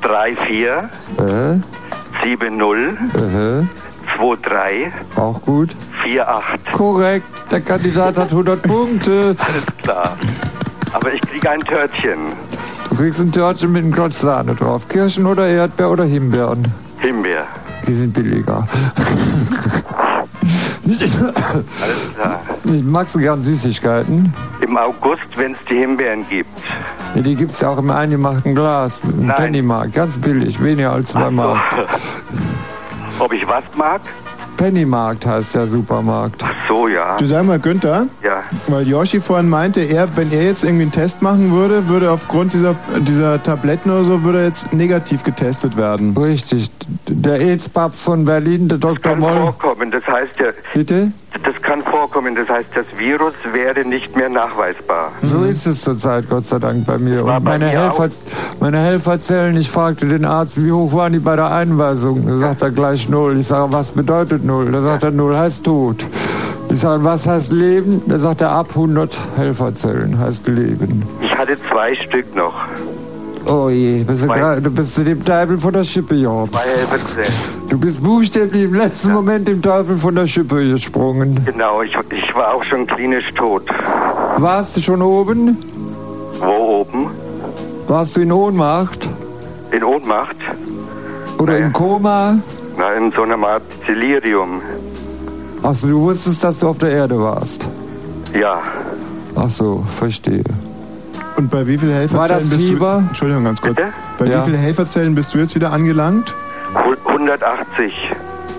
3, 0.00 0.34
4, 0.48 0.88
Äh, 1.18 2.24
7, 2.26 2.56
0, 2.56 2.96
äh, 3.16 4.16
2, 4.16 4.36
3, 4.42 4.92
auch 5.16 5.42
gut. 5.42 5.76
4, 6.02 6.26
8. 6.26 6.72
Korrekt, 6.72 7.26
der 7.50 7.60
Kandidat 7.60 8.16
hat 8.16 8.30
100 8.30 8.62
Punkte. 8.62 9.36
Alles 9.38 9.66
klar. 9.82 10.16
Aber 10.94 11.12
ich 11.12 11.20
kriege 11.20 11.50
ein 11.50 11.60
Törtchen. 11.60 12.32
Du 12.88 12.96
kriegst 12.96 13.20
ein 13.20 13.30
Törtchen 13.30 13.72
mit 13.72 13.84
einem 13.84 13.92
Klotz 13.92 14.20
Sahne 14.22 14.54
drauf. 14.54 14.88
Kirschen 14.88 15.26
oder 15.26 15.46
Erdbeer 15.46 15.90
oder 15.90 16.04
Himbeeren. 16.04 16.64
Himbeer. 17.00 17.44
Die 17.86 17.94
sind 17.94 18.12
billiger. 18.12 18.66
Alles 20.84 21.14
klar. 22.14 22.40
Ich 22.64 22.84
magst 22.84 23.14
du 23.14 23.18
gern 23.18 23.42
Süßigkeiten? 23.42 24.32
Im 24.60 24.76
August, 24.76 25.36
wenn 25.36 25.52
es 25.52 25.58
die 25.68 25.76
Himbeeren 25.76 26.24
gibt. 26.28 26.50
Ja, 27.14 27.22
die 27.22 27.34
gibt's 27.34 27.60
ja 27.60 27.70
auch 27.70 27.78
im 27.78 27.90
eingemachten 27.90 28.54
Glas. 28.54 29.00
Im. 29.04 29.28
Pennymarkt. 29.28 29.94
Ganz 29.94 30.16
billig, 30.18 30.62
weniger 30.62 30.92
als 30.92 31.10
zwei 31.10 31.30
Mark. 31.30 31.60
Ob 33.18 33.32
ich 33.32 33.46
was 33.46 33.64
mag? 33.76 34.00
Pennymarkt 34.56 35.26
heißt 35.26 35.54
der 35.54 35.66
Supermarkt. 35.66 36.44
So, 36.68 36.88
ja. 36.88 37.16
Du 37.18 37.24
sag 37.26 37.44
mal, 37.44 37.58
Günther, 37.58 38.06
Ja. 38.22 38.42
weil 38.68 38.86
Yoshi 38.88 39.20
vorhin 39.20 39.48
meinte, 39.48 39.80
er, 39.82 40.08
wenn 40.16 40.30
er 40.32 40.42
jetzt 40.44 40.64
irgendwie 40.64 40.82
einen 40.82 40.92
Test 40.92 41.22
machen 41.22 41.52
würde, 41.52 41.88
würde 41.88 42.10
aufgrund 42.10 42.52
dieser, 42.52 42.74
dieser 43.00 43.42
Tabletten 43.42 43.90
oder 43.90 44.04
so, 44.04 44.22
würde 44.22 44.38
er 44.40 44.44
jetzt 44.46 44.72
negativ 44.72 45.22
getestet 45.22 45.76
werden. 45.76 46.16
Richtig. 46.16 46.70
Der 47.08 47.40
AIDS-Papst 47.40 48.02
von 48.02 48.24
Berlin, 48.24 48.68
der 48.68 48.78
Dr. 48.78 48.98
Kann 49.12 49.18
Moll. 49.20 49.36
vorkommen. 49.38 49.90
Das 49.90 50.06
heißt 50.06 50.38
ja, 50.40 50.46
Bitte? 50.74 51.12
Das 51.42 51.60
kann 51.62 51.82
vorkommen. 51.82 52.34
Das 52.34 52.48
heißt, 52.48 52.68
das 52.74 52.86
Virus 52.96 53.34
wäre 53.52 53.84
nicht 53.84 54.14
mehr 54.16 54.28
nachweisbar. 54.28 55.12
So 55.22 55.44
ist 55.44 55.66
es 55.66 55.82
zurzeit, 55.82 56.28
Gott 56.28 56.44
sei 56.44 56.58
Dank, 56.58 56.86
bei 56.86 56.98
mir. 56.98 57.24
War 57.24 57.38
Und 57.38 57.44
meine, 57.44 57.66
Helfer, 57.66 58.08
meine 58.60 58.78
Helferzellen, 58.78 59.56
ich 59.56 59.70
fragte 59.70 60.06
den 60.06 60.24
Arzt, 60.24 60.62
wie 60.64 60.72
hoch 60.72 60.92
waren 60.92 61.12
die 61.12 61.18
bei 61.18 61.36
der 61.36 61.50
Einweisung? 61.50 62.26
Da 62.26 62.38
sagt 62.38 62.62
er 62.62 62.70
gleich 62.70 63.08
null. 63.08 63.38
Ich 63.38 63.46
sage, 63.48 63.72
was 63.72 63.92
bedeutet 63.92 64.44
null? 64.44 64.70
Da 64.72 64.80
sagt 64.80 65.04
er, 65.04 65.10
null 65.10 65.36
heißt 65.36 65.64
tot. 65.64 66.04
Ich 66.70 66.80
sage, 66.80 67.04
was 67.04 67.26
heißt 67.26 67.52
Leben? 67.52 68.02
Da 68.06 68.18
sagt 68.18 68.40
er, 68.40 68.50
ab 68.50 68.68
100 68.70 69.16
Helferzellen 69.36 70.18
heißt 70.18 70.46
Leben. 70.48 71.04
Ich 71.22 71.36
hatte 71.36 71.56
zwei 71.70 71.94
Stück 71.94 72.34
noch. 72.34 72.54
Oh 73.48 73.68
je, 73.68 74.02
bist 74.02 74.22
du, 74.22 74.26
Zwei- 74.26 74.40
gra- 74.40 74.60
du 74.60 74.70
bist 74.70 74.94
zu 74.94 75.04
dem 75.04 75.24
Teufel 75.24 75.58
von 75.58 75.72
der 75.72 75.84
Schippe 75.84 76.14
Helferzellen. 76.16 77.32
Du 77.68 77.78
bist 77.78 78.02
buchstäblich 78.02 78.64
im 78.64 78.74
letzten 78.74 79.12
Moment 79.12 79.46
dem 79.46 79.62
Teufel 79.62 79.96
von 79.96 80.14
der 80.16 80.26
Schippe 80.26 80.68
gesprungen. 80.68 81.38
Genau, 81.44 81.82
ich, 81.82 81.96
ich 82.10 82.34
war 82.34 82.54
auch 82.54 82.64
schon 82.64 82.86
klinisch 82.86 83.32
tot. 83.34 83.62
Warst 84.38 84.76
du 84.76 84.80
schon 84.80 85.00
oben? 85.00 85.56
Wo 86.40 86.80
oben? 86.80 87.10
Warst 87.86 88.16
du 88.16 88.20
in 88.22 88.32
Ohnmacht? 88.32 89.08
In 89.70 89.84
Ohnmacht? 89.84 90.36
Oder 91.38 91.58
im 91.58 91.72
Koma? 91.72 92.38
Na, 92.76 92.92
in 92.94 93.12
so 93.12 93.22
einer 93.22 93.38
Art 93.46 93.62
Delirium. 93.86 94.60
Achso, 95.62 95.86
du 95.86 96.00
wusstest, 96.00 96.42
dass 96.44 96.58
du 96.58 96.68
auf 96.68 96.78
der 96.78 96.90
Erde 96.90 97.18
warst. 97.20 97.68
Ja. 98.38 98.60
Ach 99.36 99.48
so, 99.48 99.84
verstehe. 99.98 100.42
Und 101.36 101.50
bei 101.50 101.66
wie 101.66 101.76
vielen 101.78 101.92
das 101.92 102.00
Helferzellen 102.12 102.48
bist 102.50 102.68
du... 102.68 102.84
Entschuldigung, 103.08 103.44
ganz 103.44 103.60
kurz. 103.60 103.74
Bitte? 103.76 103.92
Bei 104.18 104.26
Ja. 104.26 104.40
wie 104.40 104.44
vielen 104.50 104.58
Helferzellen 104.60 105.14
bist 105.14 105.34
du 105.34 105.38
jetzt 105.38 105.54
wieder 105.54 105.72
angelangt? 105.72 106.34
Hu- 106.74 106.94
180. 107.10 107.92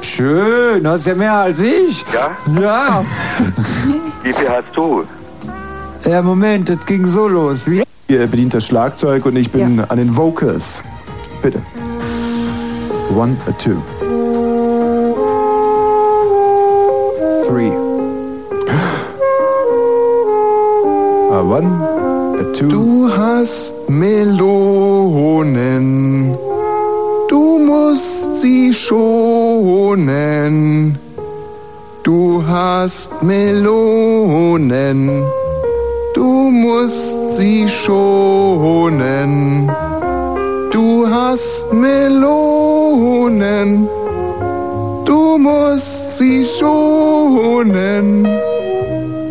Schön, 0.02 0.84
das 0.84 1.02
ist 1.02 1.08
ja 1.08 1.16
mehr 1.16 1.34
als 1.34 1.60
ich. 1.60 2.06
Ja? 2.14 2.62
Ja. 2.62 3.04
Wie 4.24 4.32
viel 4.32 4.48
hast 4.50 4.66
du? 4.76 5.04
Ja, 6.06 6.22
Moment, 6.22 6.70
jetzt 6.70 6.86
ging 6.88 7.06
so 7.06 7.28
los. 7.28 7.66
Wie? 7.66 7.84
Ihr 8.08 8.28
bedient 8.28 8.54
das 8.54 8.68
Schlagzeug 8.68 9.26
und 9.26 9.36
ich 9.36 9.52
bin 9.52 9.80
an 9.88 9.98
den 9.98 10.16
Vocals. 10.16 10.82
Bitte. 11.42 11.60
One, 13.14 13.36
a 13.48 13.52
two. 13.54 13.82
Du 22.60 23.08
hast 23.16 23.76
Melonen, 23.88 24.36
du 27.30 27.60
musst 27.60 28.42
sie 28.42 28.74
schonen. 28.74 30.98
Du 32.02 32.44
hast 32.48 33.12
Melonen, 33.22 35.24
du 36.16 36.50
musst 36.50 37.38
sie 37.38 37.70
schonen. 37.70 39.72
Du 40.72 41.08
hast 41.08 41.72
Melonen, 41.72 43.88
du 45.06 45.38
musst 45.38 46.18
sie 46.18 46.44
schonen. 46.44 48.28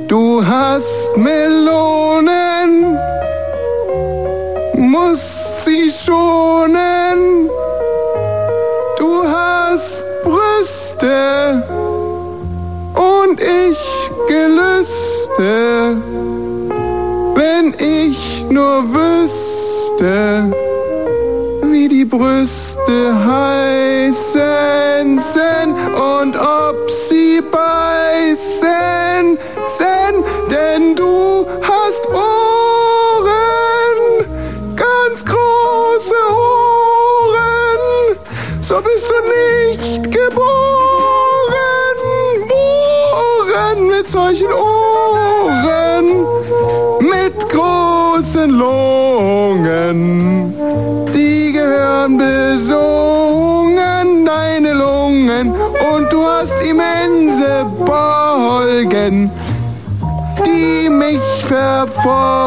Du 0.06 0.46
hast 0.46 1.16
Melonen, 1.16 2.45
musst 4.96 5.64
sie 5.64 5.90
schonen. 5.90 7.50
Du 8.98 9.22
hast 9.24 10.02
Brüste 10.24 11.62
und 12.94 13.40
ich 13.40 13.78
Gelüste. 14.28 15.96
Wenn 17.34 17.74
ich 17.78 18.46
nur 18.48 18.82
wüsste, 18.94 20.50
wie 21.70 21.88
die 21.88 22.04
Brüste 22.04 22.98
heißen 23.26 25.18
sind 25.18 25.74
und 26.16 26.36
ob 26.36 26.90
sie 27.08 27.42
beißen 27.50 29.38
sind, 29.78 30.24
denn 30.50 30.96
du 30.96 31.25
solchen 44.36 44.52
Ohren, 44.52 46.26
mit 47.00 47.48
großen 47.48 48.50
Lungen. 48.50 49.98
Die 51.14 51.52
gehören 51.52 52.18
besungen, 52.18 52.66
deine 54.26 54.74
Lungen, 54.74 55.54
und 55.94 56.12
du 56.12 56.26
hast 56.26 56.60
immense 56.60 57.64
Bolgen, 57.84 59.30
die 60.44 60.88
mich 60.88 61.44
verfolgen. 61.46 62.46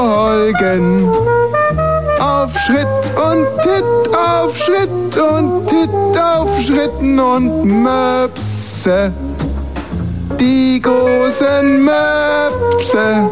Auf 2.20 2.58
Schritt 2.60 2.88
und 3.16 3.48
Titt, 3.64 3.86
auf 4.16 4.56
Schritt 4.56 5.18
und 5.18 5.68
Titt, 5.68 5.90
auf 6.18 6.62
Schritten 6.62 7.20
und 7.20 7.64
Möpse. 7.66 9.12
Die 10.40 10.82
großen 10.82 11.84
Möpse. 11.84 13.30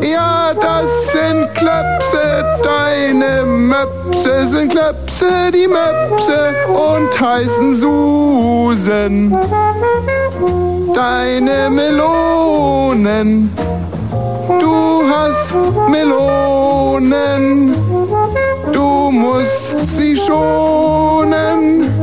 Ja, 0.00 0.54
das 0.54 1.12
sind 1.12 1.54
Klöpse, 1.54 2.44
deine 2.62 3.44
Möpse 3.44 4.46
sind 4.46 4.70
Klöpse, 4.70 5.50
die 5.52 5.68
Möpse 5.68 6.54
und 6.68 7.20
heißen 7.20 7.74
Susen. 7.76 9.36
Deine 10.94 11.68
Melonen, 11.70 13.50
du 14.58 15.02
hast 15.06 15.54
Melonen, 15.88 17.74
du 18.72 19.10
musst 19.10 19.96
sie 19.96 20.16
schonen. 20.16 21.99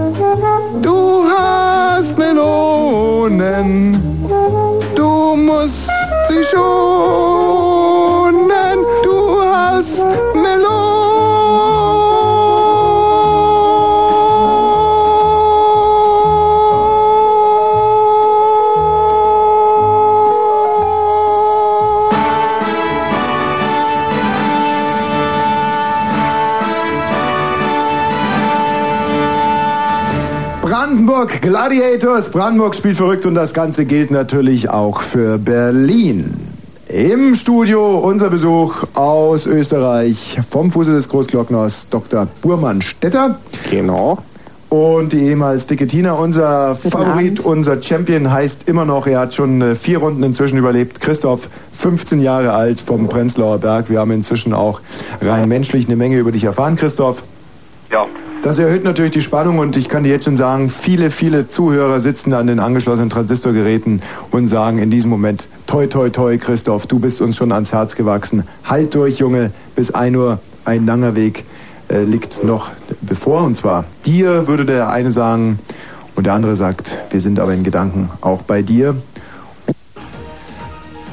Hast 2.08 2.18
Melonen, 2.18 4.17
Brandenburg 31.28 31.42
Gladiators. 31.42 32.30
Brandenburg 32.30 32.76
spielt 32.76 32.96
verrückt 32.96 33.26
und 33.26 33.36
das 33.36 33.54
Ganze 33.54 33.86
gilt 33.86 34.12
natürlich 34.12 34.70
auch 34.70 35.02
für 35.02 35.38
Berlin. 35.38 36.34
Im 36.88 37.36
Studio 37.36 37.98
unser 37.98 38.30
Besuch 38.30 38.84
aus 38.94 39.46
Österreich 39.46 40.40
vom 40.50 40.72
Fuße 40.72 40.94
des 40.94 41.10
Großglockners 41.10 41.90
Dr. 41.90 42.28
Burmann 42.42 42.82
Stetter. 42.82 43.38
Genau. 43.70 44.20
Und 44.70 45.12
die 45.12 45.20
ehemals 45.28 45.68
dicke 45.68 45.88
Tina, 45.88 46.14
unser 46.14 46.76
Favorit, 46.76 47.42
unser 47.42 47.82
Champion 47.82 48.32
heißt 48.32 48.70
immer 48.70 48.86
noch, 48.86 49.06
er 49.08 49.20
hat 49.20 49.34
schon 49.34 49.62
äh, 49.62 49.76
vier 49.76 49.98
Runden 49.98 50.24
inzwischen 50.24 50.58
überlebt. 50.58 51.02
Christoph, 51.02 51.50
15 51.74 52.22
Jahre 52.22 52.54
alt 52.54 52.80
vom 52.80 53.10
Prenzlauer 53.10 53.58
Berg. 53.58 53.90
Wir 53.90 54.00
haben 54.00 54.12
inzwischen 54.12 54.54
auch 54.54 54.80
rein 55.22 55.50
menschlich 55.50 55.88
eine 55.88 55.98
Menge 55.98 56.18
über 56.18 56.32
dich 56.32 56.46
erfahren, 56.46 56.78
Christoph. 56.78 57.24
Ja. 57.92 58.06
Das 58.44 58.60
erhöht 58.60 58.84
natürlich 58.84 59.12
die 59.12 59.22
Spannung 59.22 59.58
und 59.60 59.76
ich 59.76 59.90
kann 59.90 60.04
dir 60.04 60.10
jetzt 60.10 60.26
schon 60.26 60.38
sagen, 60.38 60.70
viele, 60.70 61.10
viele 61.10 61.48
Zuhörer 61.48 62.00
sitzen 62.00 62.34
an 62.34 62.48
den 62.48 62.60
angeschlossenen 62.60 63.10
Transistorgeräten 63.10 64.02
und 64.32 64.48
sagen 64.48 64.78
in 64.78 64.90
diesem 64.90 65.10
Moment, 65.10 65.48
toi, 65.66 65.88
toi, 65.88 66.10
toi, 66.10 66.38
Christoph, 66.38 66.86
du 66.86 67.00
bist 67.00 67.20
uns 67.20 67.36
schon 67.36 67.52
ans 67.52 67.74
Herz 67.74 67.96
gewachsen. 67.96 68.44
Halt 68.64 68.94
durch, 68.94 69.20
Junge, 69.20 69.52
bis 69.76 69.92
1 69.92 70.16
Uhr, 70.16 70.40
ein 70.66 70.86
langer 70.86 71.16
Weg 71.16 71.44
äh, 71.90 72.04
liegt 72.04 72.44
noch 72.44 72.70
bevor. 73.02 73.44
Und 73.44 73.58
zwar 73.58 73.86
dir, 74.06 74.48
würde 74.48 74.66
der 74.66 74.90
eine 74.90 75.12
sagen, 75.12 75.60
und 76.16 76.26
der 76.26 76.34
andere 76.34 76.56
sagt, 76.56 76.98
wir 77.12 77.22
sind 77.22 77.40
aber 77.40 77.54
in 77.54 77.64
Gedanken 77.64 78.10
auch 78.22 78.42
bei 78.42 78.62
dir. 78.62 78.96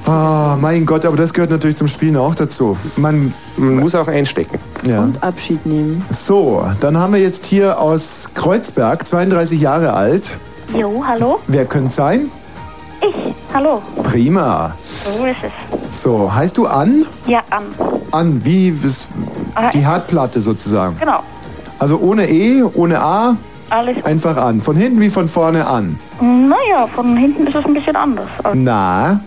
Ah, 0.07 0.57
mein 0.61 0.85
Gott, 0.85 1.05
aber 1.07 1.17
das 1.17 1.33
gehört 1.33 1.51
natürlich 1.51 1.77
zum 1.77 1.88
Spielen 1.88 2.17
auch 2.17 2.35
dazu. 2.35 2.77
Man, 2.97 3.33
Man 3.57 3.77
muss 3.77 3.95
auch 3.95 4.07
einstecken. 4.07 4.59
ja. 4.83 5.01
Und 5.03 5.23
Abschied 5.23 5.64
nehmen. 5.64 6.05
So, 6.11 6.62
dann 6.81 6.99
haben 6.99 7.14
wir 7.14 7.21
jetzt 7.21 7.47
hier 7.47 7.79
aus 7.81 8.29
Kreuzberg, 8.35 9.07
32 9.07 9.61
Jahre 9.61 9.95
alt. 9.95 10.37
Jo, 10.77 11.03
hallo? 11.07 11.40
Wer 11.47 11.64
könnte 11.64 11.90
sein? 11.95 12.31
Ich, 13.01 13.14
hallo. 13.55 13.81
Prima. 14.03 14.73
So 15.19 15.25
ist 15.25 15.37
es. 15.43 16.03
So, 16.03 16.33
heißt 16.35 16.57
du 16.59 16.67
An? 16.67 17.07
Ja, 17.27 17.40
an. 17.51 17.62
An, 18.11 18.45
wie 18.45 18.73
wis- 18.83 19.07
Ah, 19.55 19.71
die 19.73 19.79
Herdplatte 19.87 20.40
sozusagen. 20.40 20.97
Genau. 20.99 21.21
Also 21.79 21.99
ohne 21.99 22.29
E, 22.29 22.62
ohne 22.75 23.01
A, 23.01 23.37
Alles. 23.71 24.05
einfach 24.05 24.37
an. 24.37 24.61
Von 24.61 24.77
hinten 24.77 25.01
wie 25.01 25.09
von 25.09 25.29
vorne 25.29 25.67
an. 25.67 25.99
Naja, 26.21 26.87
von 26.95 27.17
hinten 27.17 27.47
ist 27.47 27.55
es 27.55 27.64
ein 27.64 27.73
bisschen 27.75 27.97
anders. 27.97 28.29
Also, 28.43 28.59
Na, 28.59 29.21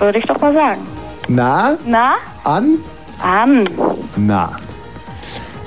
Würde 0.00 0.18
ich 0.18 0.26
doch 0.26 0.40
mal 0.40 0.52
sagen. 0.54 0.80
na, 1.28 1.76
Na? 1.86 2.14
an, 2.44 2.78
An. 3.22 3.68
na. 4.16 4.50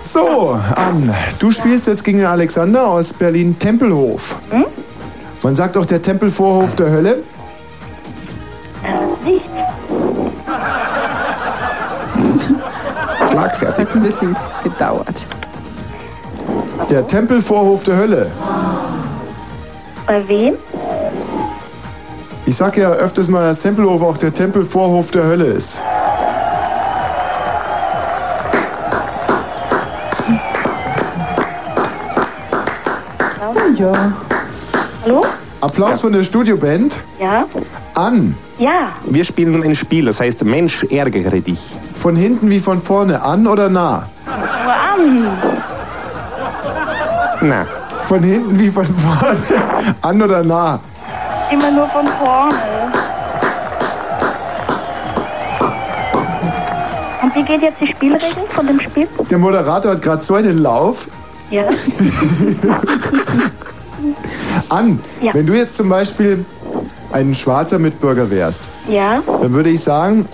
So, 0.02 0.60
An, 0.76 1.14
du 1.40 1.50
spielst 1.52 1.88
jetzt 1.88 2.04
gegen 2.04 2.18
den 2.18 2.28
Alexander 2.28 2.86
aus 2.88 3.14
Berlin-Tempelhof. 3.14 4.36
Hm? 4.50 4.66
Man 5.42 5.56
sagt 5.56 5.78
auch 5.78 5.86
der 5.86 6.02
Tempelvorhof 6.02 6.76
der 6.76 6.90
Hölle. 6.90 7.24
Nicht. 9.24 9.46
Das 13.34 13.78
hat 13.80 13.96
ein 13.96 14.04
bisschen 14.04 14.36
gedauert. 14.64 15.26
Der 16.90 17.08
Tempelvorhof 17.08 17.84
der 17.84 17.98
Hölle. 17.98 18.28
Bei 20.06 20.28
wem? 20.28 20.54
Ich 22.46 22.58
sag 22.58 22.78
ja 22.78 22.92
öfters 22.92 23.30
mal, 23.30 23.46
dass 23.48 23.60
Tempelhof 23.62 24.02
auch 24.02 24.18
der 24.18 24.34
Tempelvorhof 24.34 25.12
der 25.12 25.24
Hölle 25.24 25.46
ist. 25.46 25.82
Ja. 33.78 34.14
Hallo? 35.04 35.26
Applaus 35.62 36.02
von 36.02 36.14
der 36.14 36.24
Studioband. 36.24 37.02
Ja? 37.20 37.46
An. 37.96 38.36
Ja. 38.60 38.90
Wir 39.06 39.24
spielen 39.24 39.64
ein 39.64 39.76
Spiel, 39.76 40.06
das 40.06 40.20
heißt 40.20 40.44
Mensch, 40.44 40.84
ärgere 40.86 41.42
dich. 41.42 41.60
Von 41.96 42.16
hinten 42.16 42.50
wie 42.50 42.60
von 42.60 42.82
vorne. 42.82 43.22
An 43.22 43.48
oder 43.48 43.70
nah? 43.70 44.08
Nur 44.26 44.74
an. 44.74 45.28
Na, 47.42 47.66
Von 48.08 48.24
hinten 48.24 48.60
wie 48.60 48.70
von 48.70 48.86
vorne. 48.96 49.38
An 50.02 50.22
oder 50.22 50.44
nah? 50.44 50.80
Immer 51.54 51.70
nur 51.72 51.88
von 51.90 52.08
vorne. 52.08 52.92
Und 57.22 57.36
wie 57.36 57.44
geht 57.44 57.62
jetzt 57.62 57.80
die 57.80 57.88
Spielregel 57.88 58.44
von 58.50 58.66
dem 58.66 58.80
Spiel? 58.80 59.08
Der 59.30 59.38
Moderator 59.38 59.92
hat 59.92 60.02
gerade 60.02 60.24
so 60.24 60.34
einen 60.34 60.58
Lauf. 60.58 61.08
Ja. 61.52 61.66
An. 64.70 65.00
Ja. 65.22 65.34
Wenn 65.36 65.46
du 65.46 65.54
jetzt 65.54 65.78
zum 65.78 65.90
Beispiel 65.90 66.44
ein 67.12 67.36
schwarzer 67.36 67.78
Mitbürger 67.78 68.32
wärst, 68.32 68.68
Ja? 68.90 69.22
dann 69.42 69.54
würde 69.54 69.70
ich 69.70 69.82
sagen, 69.84 70.28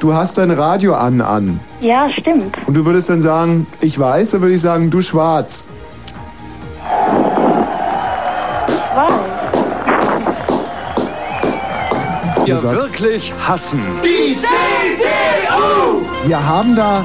du 0.00 0.12
hast 0.14 0.36
dein 0.38 0.50
Radio 0.50 0.94
an 0.94 1.20
an. 1.20 1.60
Ja, 1.80 2.10
stimmt. 2.10 2.56
Und 2.66 2.74
du 2.74 2.84
würdest 2.84 3.08
dann 3.08 3.22
sagen, 3.22 3.68
ich 3.80 3.96
weiß, 3.98 4.32
dann 4.32 4.40
würde 4.40 4.54
ich 4.56 4.60
sagen, 4.60 4.90
du 4.90 5.00
schwarz. 5.00 5.64
Ihr 12.46 12.62
wirklich 12.62 13.32
hassen. 13.46 13.80
Die 14.04 14.32
CDU! 14.34 16.02
Wir 16.26 16.46
haben 16.46 16.76
da 16.76 17.04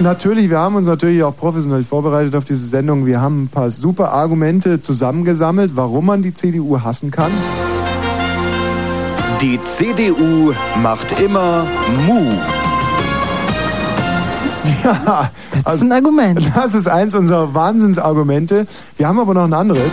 natürlich, 0.00 0.48
wir 0.48 0.58
haben 0.58 0.76
uns 0.76 0.86
natürlich 0.86 1.22
auch 1.22 1.36
professionell 1.36 1.84
vorbereitet 1.84 2.34
auf 2.34 2.44
diese 2.46 2.66
Sendung. 2.66 3.04
Wir 3.04 3.20
haben 3.20 3.44
ein 3.44 3.48
paar 3.48 3.70
super 3.70 4.12
Argumente 4.12 4.80
zusammengesammelt, 4.80 5.72
warum 5.74 6.06
man 6.06 6.22
die 6.22 6.32
CDU 6.32 6.80
hassen 6.80 7.10
kann. 7.10 7.30
Die 9.42 9.60
CDU 9.62 10.52
macht 10.82 11.20
immer 11.20 11.64
Mu. 12.06 12.22
Ja, 14.84 15.30
Das 15.64 15.76
ist 15.76 15.82
ein 15.82 15.92
Argument. 15.92 16.50
Das 16.54 16.74
ist 16.74 16.88
eins 16.88 17.14
unserer 17.14 17.52
Wahnsinnsargumente. 17.54 18.66
Wir 18.96 19.08
haben 19.08 19.18
aber 19.18 19.34
noch 19.34 19.44
ein 19.44 19.52
anderes. 19.52 19.92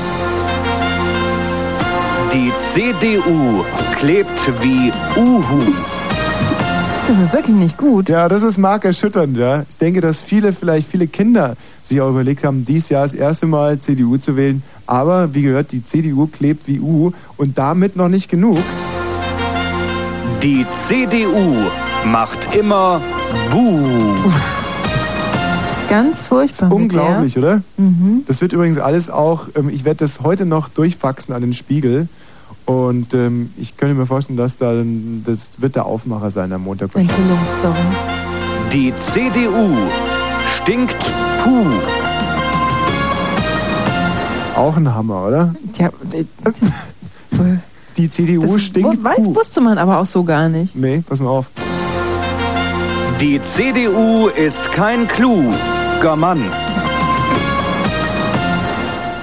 Die 2.75 2.93
CDU 2.99 3.63
klebt 3.95 4.51
wie 4.61 4.91
Uhu. 5.15 5.61
Das 7.07 7.19
ist 7.19 7.33
wirklich 7.33 7.55
nicht 7.55 7.77
gut. 7.77 8.09
Ja, 8.09 8.27
das 8.27 8.43
ist 8.43 8.57
markerschütternd, 8.57 9.37
ja. 9.37 9.63
Ich 9.69 9.77
denke, 9.77 10.01
dass 10.01 10.21
viele, 10.21 10.51
vielleicht 10.51 10.89
viele 10.89 11.07
Kinder 11.07 11.55
sich 11.83 12.01
auch 12.01 12.09
überlegt 12.09 12.43
haben, 12.43 12.65
dieses 12.65 12.89
Jahr 12.89 13.03
das 13.03 13.13
erste 13.13 13.45
Mal 13.45 13.79
CDU 13.79 14.17
zu 14.17 14.35
wählen. 14.35 14.61
Aber 14.87 15.33
wie 15.33 15.43
gehört, 15.43 15.71
die 15.71 15.85
CDU 15.85 16.27
klebt 16.27 16.67
wie 16.67 16.81
U 16.81 17.13
und 17.37 17.57
damit 17.57 17.95
noch 17.95 18.09
nicht 18.09 18.29
genug. 18.29 18.57
Die 20.43 20.65
CDU 20.85 21.55
macht 22.05 22.55
immer 22.55 22.99
Buh. 23.51 24.15
Ganz 25.89 26.23
furchtbar. 26.23 26.67
mit 26.69 26.77
Unglaublich, 26.77 27.37
oder? 27.37 27.61
der. 27.77 27.85
Mhm. 27.85 28.23
Das 28.27 28.41
wird 28.41 28.51
übrigens 28.51 28.77
alles 28.79 29.09
auch, 29.09 29.47
ähm, 29.55 29.69
ich 29.69 29.85
werde 29.85 29.99
das 29.99 30.21
heute 30.21 30.45
noch 30.45 30.67
durchfaxen 30.67 31.33
an 31.33 31.41
den 31.41 31.53
Spiegel. 31.53 32.09
Und 32.65 33.13
ähm, 33.13 33.51
ich 33.57 33.77
könnte 33.77 33.95
mir 33.95 34.07
vorstellen, 34.07 34.37
dass 34.37 34.57
da, 34.57 34.73
das 35.25 35.61
wird 35.61 35.75
der 35.75 35.85
Aufmacher 35.85 36.31
sein 36.31 36.51
am 36.51 36.63
Montag. 36.63 36.89
Die 38.71 38.93
CDU 38.97 39.69
stinkt 40.61 40.97
Puh. 41.43 41.65
Auch 44.55 44.77
ein 44.77 44.93
Hammer, 44.93 45.27
oder? 45.27 45.55
Tja, 45.73 45.89
Die 47.97 48.09
CDU 48.09 48.41
das 48.41 48.61
stinkt 48.61 49.03
weiß, 49.03 49.15
Puh. 49.17 49.35
wusste 49.35 49.61
man 49.61 49.77
aber 49.77 49.99
auch 49.99 50.05
so 50.05 50.23
gar 50.23 50.49
nicht. 50.49 50.75
Nee, 50.75 51.03
pass 51.07 51.19
mal 51.19 51.29
auf. 51.29 51.51
Die 53.21 53.39
CDU 53.43 54.27
ist 54.27 54.71
kein 54.71 55.07
kluger 55.07 56.15
Mann. 56.17 56.43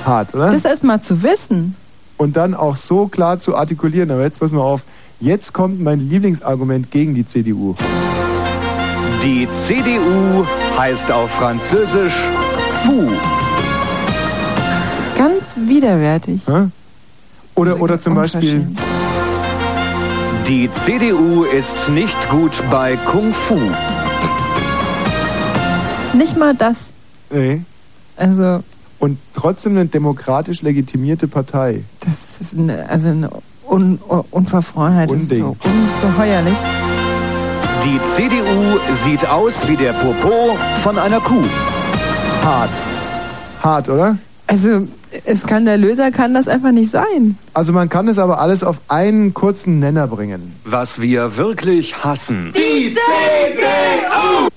Hart, 0.05 0.35
oder? 0.35 0.51
Das 0.51 0.65
erst 0.65 0.85
mal 0.85 1.01
zu 1.01 1.23
wissen. 1.23 1.75
Und 2.17 2.37
dann 2.37 2.55
auch 2.55 2.77
so 2.77 3.09
klar 3.09 3.39
zu 3.39 3.57
artikulieren. 3.57 4.11
Aber 4.11 4.23
jetzt 4.23 4.41
pass 4.41 4.53
mal 4.53 4.61
auf. 4.61 4.83
Jetzt 5.21 5.53
kommt 5.53 5.81
mein 5.81 6.01
Lieblingsargument 6.01 6.91
gegen 6.91 7.15
die 7.15 7.25
CDU. 7.27 7.75
Die 9.23 9.47
CDU 9.67 10.45
heißt 10.77 11.11
auf 11.13 11.31
Französisch 11.31 12.15
Fou. 12.85 13.09
Ganz 15.17 15.57
widerwärtig. 15.69 16.43
Hä? 16.49 16.67
Oder, 17.55 17.81
oder 17.81 18.01
zum 18.01 18.15
Beispiel, 18.15 18.67
Die 20.49 20.69
CDU 20.85 21.45
ist 21.45 21.89
nicht 21.91 22.29
gut 22.31 22.51
bei 22.71 22.97
Kung 22.97 23.33
Fu. 23.33 23.59
Nicht 26.15 26.37
mal 26.37 26.55
das. 26.55 26.89
nee. 27.31 27.63
Also, 28.17 28.63
Und 29.03 29.19
trotzdem 29.35 29.73
eine 29.73 29.87
demokratisch 29.87 30.63
legitimierte 30.63 31.27
Partei. 31.27 31.83
das 32.07 32.41
ist 32.41 32.57
eine, 32.57 32.89
also 32.89 33.09
eine 33.09 33.31
Un 33.69 33.99
Un- 34.09 34.25
Unverfrorenheit. 34.31 35.11
Das 35.11 35.23
ist 35.23 35.37
so 35.39 35.57
ungeheuerlich. 36.05 36.55
Die 37.85 37.99
CDU 38.15 38.79
sieht 39.05 39.27
aus 39.27 39.69
wie 39.69 39.75
der 39.75 39.93
Popo 39.93 40.57
von 40.85 40.99
einer 41.01 41.19
Kuh. 41.19 41.43
Hart. 42.45 42.71
Hart, 43.61 43.89
oder? 43.89 44.19
Also, 44.47 44.87
skandalöser 45.35 46.13
kann 46.13 46.33
das 46.33 46.47
einfach 46.47 46.71
nicht 46.71 46.93
sein. 46.93 47.37
Also 47.55 47.73
man 47.73 47.89
kann 47.89 48.07
es 48.07 48.19
aber 48.21 48.39
alles 48.39 48.63
auf 48.63 48.77
einen 48.87 49.35
kurzen 49.35 49.81
Nenner 49.81 50.07
bringen. 50.07 50.53
Was 50.65 51.01
wir 51.01 51.37
wirklich 51.37 52.05
hassen. 52.05 52.53
Die 52.55 52.91
CDU! 52.95 54.49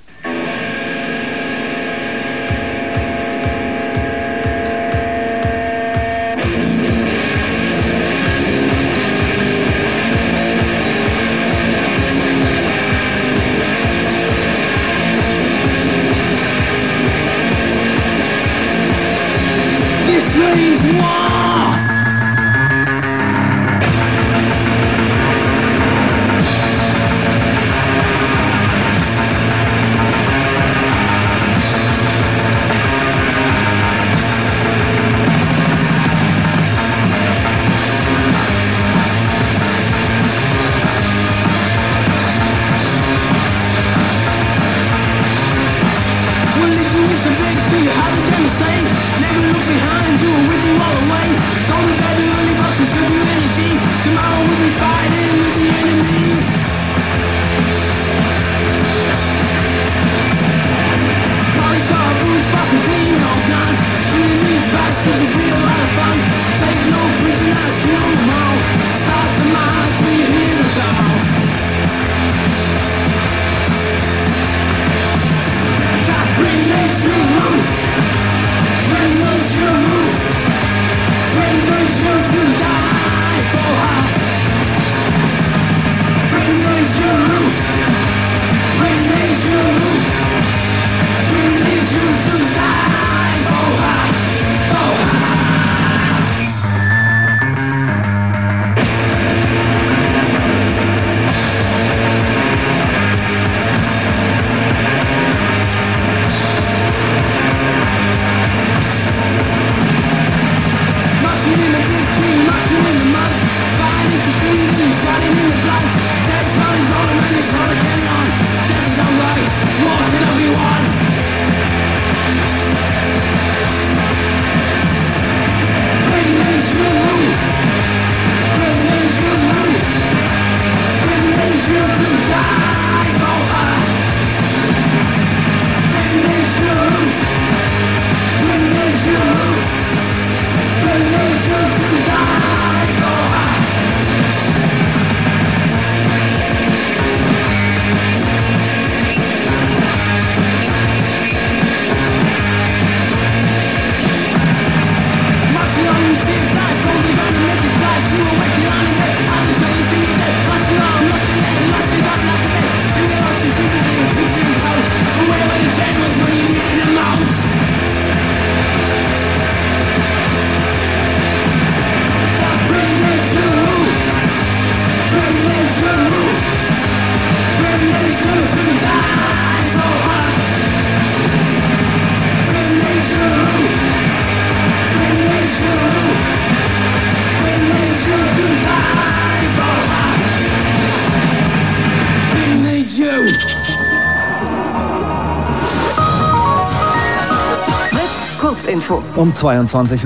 Info. 198.86 199.02
Um 199.16 199.32
22.30 199.32 200.06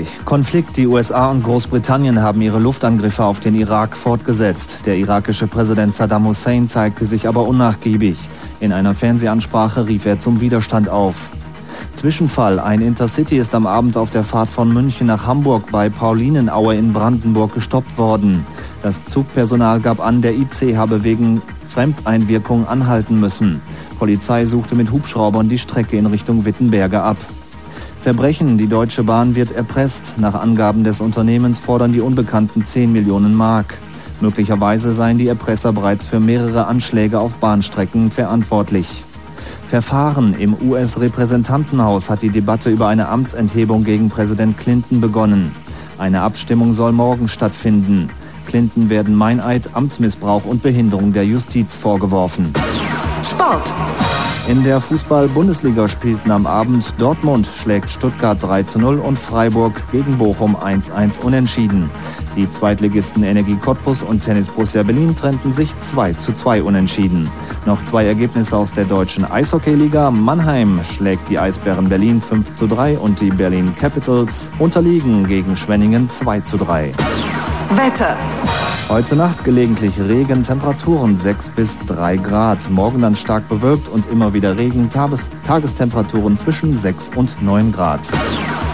Uhr. 0.00 0.06
Konflikt. 0.24 0.76
Die 0.76 0.86
USA 0.86 1.32
und 1.32 1.42
Großbritannien 1.42 2.22
haben 2.22 2.40
ihre 2.40 2.60
Luftangriffe 2.60 3.24
auf 3.24 3.40
den 3.40 3.56
Irak 3.56 3.96
fortgesetzt. 3.96 4.86
Der 4.86 4.96
irakische 4.96 5.48
Präsident 5.48 5.92
Saddam 5.92 6.26
Hussein 6.26 6.68
zeigte 6.68 7.04
sich 7.04 7.26
aber 7.26 7.48
unnachgiebig. 7.48 8.16
In 8.60 8.72
einer 8.72 8.94
Fernsehansprache 8.94 9.88
rief 9.88 10.06
er 10.06 10.20
zum 10.20 10.40
Widerstand 10.40 10.88
auf. 10.88 11.30
Zwischenfall. 11.96 12.60
Ein 12.60 12.80
Intercity 12.80 13.38
ist 13.38 13.56
am 13.56 13.66
Abend 13.66 13.96
auf 13.96 14.10
der 14.10 14.22
Fahrt 14.22 14.50
von 14.50 14.72
München 14.72 15.08
nach 15.08 15.26
Hamburg 15.26 15.72
bei 15.72 15.88
Paulinenaue 15.88 16.76
in 16.76 16.92
Brandenburg 16.92 17.54
gestoppt 17.54 17.98
worden. 17.98 18.46
Das 18.82 19.04
Zugpersonal 19.04 19.80
gab 19.80 19.98
an, 19.98 20.22
der 20.22 20.34
IC 20.34 20.76
habe 20.76 21.02
wegen 21.02 21.42
Fremdeinwirkung 21.66 22.68
anhalten 22.68 23.18
müssen. 23.18 23.60
Polizei 23.98 24.44
suchte 24.44 24.76
mit 24.76 24.92
Hubschraubern 24.92 25.48
die 25.48 25.58
Strecke 25.58 25.96
in 25.96 26.06
Richtung 26.06 26.44
Wittenberge 26.44 27.02
ab. 27.02 27.16
Verbrechen. 28.02 28.58
Die 28.58 28.66
Deutsche 28.66 29.04
Bahn 29.04 29.36
wird 29.36 29.52
erpresst. 29.52 30.18
Nach 30.18 30.34
Angaben 30.34 30.82
des 30.82 31.00
Unternehmens 31.00 31.60
fordern 31.60 31.92
die 31.92 32.00
Unbekannten 32.00 32.64
10 32.64 32.90
Millionen 32.92 33.32
Mark. 33.32 33.78
Möglicherweise 34.20 34.92
seien 34.92 35.18
die 35.18 35.28
Erpresser 35.28 35.72
bereits 35.72 36.04
für 36.04 36.18
mehrere 36.18 36.66
Anschläge 36.66 37.20
auf 37.20 37.36
Bahnstrecken 37.36 38.10
verantwortlich. 38.10 39.04
Verfahren 39.66 40.34
im 40.34 40.56
US-Repräsentantenhaus 40.68 42.10
hat 42.10 42.22
die 42.22 42.30
Debatte 42.30 42.70
über 42.70 42.88
eine 42.88 43.08
Amtsenthebung 43.08 43.84
gegen 43.84 44.10
Präsident 44.10 44.58
Clinton 44.58 45.00
begonnen. 45.00 45.52
Eine 45.96 46.22
Abstimmung 46.22 46.72
soll 46.72 46.90
morgen 46.90 47.28
stattfinden. 47.28 48.10
Clinton 48.46 48.90
werden 48.90 49.14
Meineid, 49.14 49.70
Amtsmissbrauch 49.74 50.44
und 50.44 50.60
Behinderung 50.60 51.12
der 51.12 51.24
Justiz 51.24 51.76
vorgeworfen. 51.76 52.52
Sport. 53.22 53.72
In 54.48 54.64
der 54.64 54.80
Fußball-Bundesliga 54.80 55.88
spielten 55.88 56.32
am 56.32 56.46
Abend 56.46 57.00
Dortmund 57.00 57.46
schlägt 57.46 57.88
Stuttgart 57.88 58.42
3 58.42 58.64
zu 58.64 58.80
0 58.80 58.98
und 58.98 59.16
Freiburg 59.16 59.80
gegen 59.92 60.18
Bochum 60.18 60.56
1-1 60.56 61.20
unentschieden. 61.20 61.88
Die 62.34 62.50
Zweitligisten 62.50 63.22
Energie 63.22 63.54
Cottbus 63.54 64.02
und 64.02 64.20
Tennis 64.20 64.48
Borussia 64.48 64.82
Berlin 64.82 65.14
trennten 65.14 65.52
sich 65.52 65.78
2 65.78 66.14
zu 66.14 66.32
2 66.32 66.64
unentschieden. 66.64 67.30
Noch 67.66 67.82
zwei 67.84 68.04
Ergebnisse 68.04 68.56
aus 68.56 68.72
der 68.72 68.84
deutschen 68.84 69.24
Eishockeyliga. 69.24 70.10
Mannheim 70.10 70.80
schlägt 70.82 71.28
die 71.28 71.38
Eisbären 71.38 71.88
Berlin 71.88 72.20
5 72.20 72.52
zu 72.52 72.66
3 72.66 72.98
und 72.98 73.20
die 73.20 73.30
Berlin 73.30 73.72
Capitals 73.76 74.50
unterliegen 74.58 75.24
gegen 75.24 75.56
Schwenningen 75.56 76.10
2 76.10 76.40
zu 76.40 76.56
3. 76.56 76.92
Wetter. 77.76 78.16
Heute 78.92 79.16
Nacht 79.16 79.42
gelegentlich 79.42 79.98
Regen, 79.98 80.42
Temperaturen 80.42 81.16
6 81.16 81.48
bis 81.48 81.78
3 81.86 82.18
Grad. 82.18 82.68
Morgen 82.68 83.00
dann 83.00 83.14
stark 83.16 83.48
bewölkt 83.48 83.88
und 83.88 84.04
immer 84.04 84.34
wieder 84.34 84.58
Regen, 84.58 84.90
Tages 84.90 85.30
Tagestemperaturen 85.46 86.36
zwischen 86.36 86.76
6 86.76 87.12
und 87.16 87.40
9 87.40 87.72
Grad. 87.72 88.04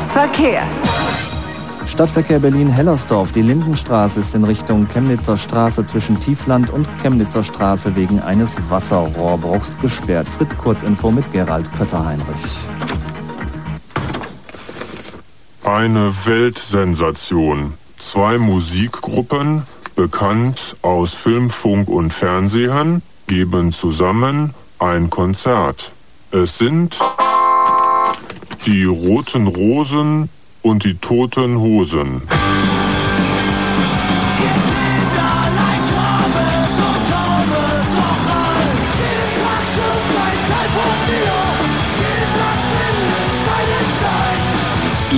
Verkehr. 0.09 0.62
Stadtverkehr 1.87 2.40
Berlin-Hellersdorf. 2.40 3.31
Die 3.31 3.42
Lindenstraße 3.42 4.18
ist 4.18 4.35
in 4.35 4.42
Richtung 4.42 4.88
Chemnitzer 4.88 5.37
Straße 5.37 5.85
zwischen 5.85 6.18
Tiefland 6.18 6.70
und 6.70 6.88
Chemnitzer 7.00 7.44
Straße 7.44 7.94
wegen 7.94 8.20
eines 8.20 8.59
Wasserrohrbruchs 8.68 9.78
gesperrt. 9.78 10.28
Fritz 10.28 10.59
Kurzinfo 10.59 11.12
mit 11.12 11.31
Gerald 11.31 11.70
Kötter-Heinrich. 11.78 12.59
Eine 15.62 16.12
Weltsensation. 16.24 17.74
Zwei 18.00 18.38
Musikgruppen, 18.38 19.64
bekannt 19.98 20.76
aus 20.82 21.12
Film, 21.12 21.50
Funk 21.50 21.88
und 21.88 22.12
Fernsehen, 22.12 23.02
geben 23.26 23.72
zusammen 23.72 24.54
ein 24.78 25.11
Konzert. 25.11 25.90
Es 26.30 26.56
sind 26.56 26.96
die 28.64 28.84
Roten 28.84 29.48
Rosen 29.48 30.28
und 30.62 30.84
die 30.84 30.94
Toten 30.98 31.58
Hosen. 31.58 32.22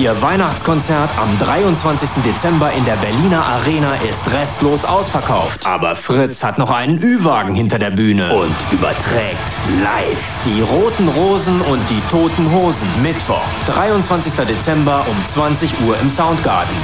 Ihr 0.01 0.19
Weihnachtskonzert 0.19 1.11
am 1.19 1.37
23. 1.37 2.23
Dezember 2.25 2.71
in 2.71 2.83
der 2.85 2.95
Berliner 2.95 3.45
Arena 3.45 3.93
ist 3.97 4.31
restlos 4.31 4.83
ausverkauft. 4.83 5.67
Aber 5.67 5.95
Fritz 5.95 6.43
hat 6.43 6.57
noch 6.57 6.71
einen 6.71 6.99
Ü-Wagen 6.99 7.53
hinter 7.53 7.77
der 7.77 7.91
Bühne 7.91 8.33
und 8.33 8.55
überträgt 8.71 9.37
live 9.83 10.17
die 10.43 10.61
Roten 10.61 11.07
Rosen 11.07 11.61
und 11.61 11.87
die 11.87 12.01
Toten 12.09 12.51
Hosen. 12.51 12.87
Mittwoch, 13.03 13.45
23. 13.67 14.33
Dezember 14.43 15.05
um 15.07 15.15
20 15.23 15.69
Uhr 15.85 15.95
im 15.99 16.09
Soundgarden. 16.09 16.75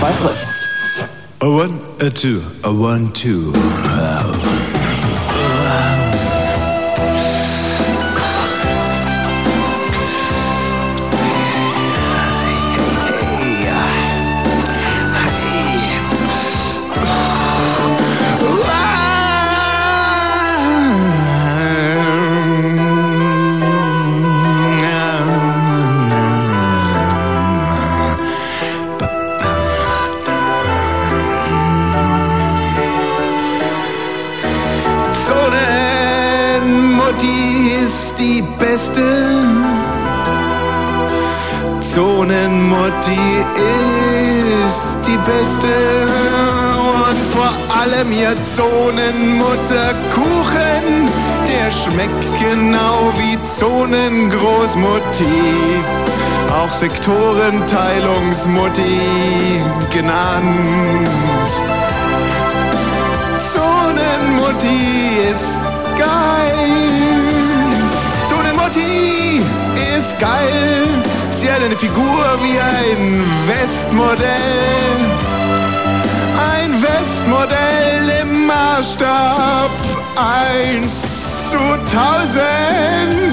Bei 0.00 0.12
Fritz. 0.12 0.68
A 1.40 1.46
one, 1.46 1.80
a 2.00 2.08
two, 2.08 2.40
a 2.62 2.70
one, 2.70 3.12
two. 3.12 3.52
Zonenmutti 43.00 43.44
ist 44.66 44.98
die 45.06 45.16
beste. 45.18 45.68
Und 47.08 47.20
vor 47.32 47.52
allem 47.80 48.12
ihr 48.12 48.34
Zonenmutterkuchen, 48.40 51.08
der 51.48 51.70
schmeckt 51.70 52.38
genau 52.38 53.12
wie 53.16 53.38
Zonengroßmutti. 53.42 55.82
Auch 56.60 56.72
Sektorenteilungsmutti 56.72 59.00
genannt. 59.92 61.48
Zonenmutti 63.54 64.80
ist 65.30 65.58
geil. 65.98 66.90
Zonenmutti 68.28 69.42
ist 69.96 70.18
geil. 70.18 70.88
Hat 71.42 71.62
eine 71.62 71.76
Figur 71.76 72.38
wie 72.42 72.60
ein 72.60 73.24
Westmodell. 73.46 74.28
Ein 76.52 76.70
Westmodell 76.82 78.22
im 78.22 78.46
Maßstab 78.46 79.70
1 80.16 81.50
zu 81.50 81.56
1000. 81.56 82.42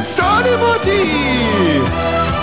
Zonenmutti. 0.05 1.01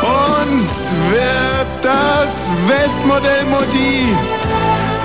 Und 0.02 0.68
wird 1.10 1.66
das 1.82 2.52
Westmodell 2.66 3.44
Mutti 3.46 4.33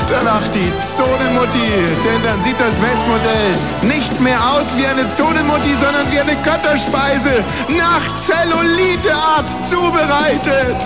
dann 0.09 0.25
lacht 0.25 0.55
die 0.55 0.71
Zonenmutti, 0.95 1.69
denn 2.03 2.23
dann 2.23 2.41
sieht 2.41 2.59
das 2.59 2.81
Westmodell 2.81 3.51
nicht 3.83 4.19
mehr 4.19 4.39
aus 4.53 4.75
wie 4.75 4.85
eine 4.85 5.07
Zonenmutti, 5.07 5.75
sondern 5.75 6.09
wie 6.11 6.19
eine 6.19 6.35
Götterspeise 6.37 7.43
nach 7.77 8.01
Zelluliteart 8.17 9.45
zubereitet. 9.69 10.77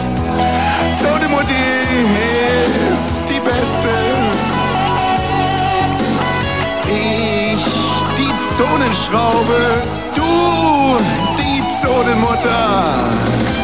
Zonenmutti 1.01 1.53
ist 2.91 3.23
die 3.29 3.39
Beste. 3.39 3.89
Ich 6.87 7.63
die 8.17 8.33
Zonenschraube, 8.57 9.81
du 10.15 10.97
die 11.37 11.63
Zonenmutter. 11.81 13.62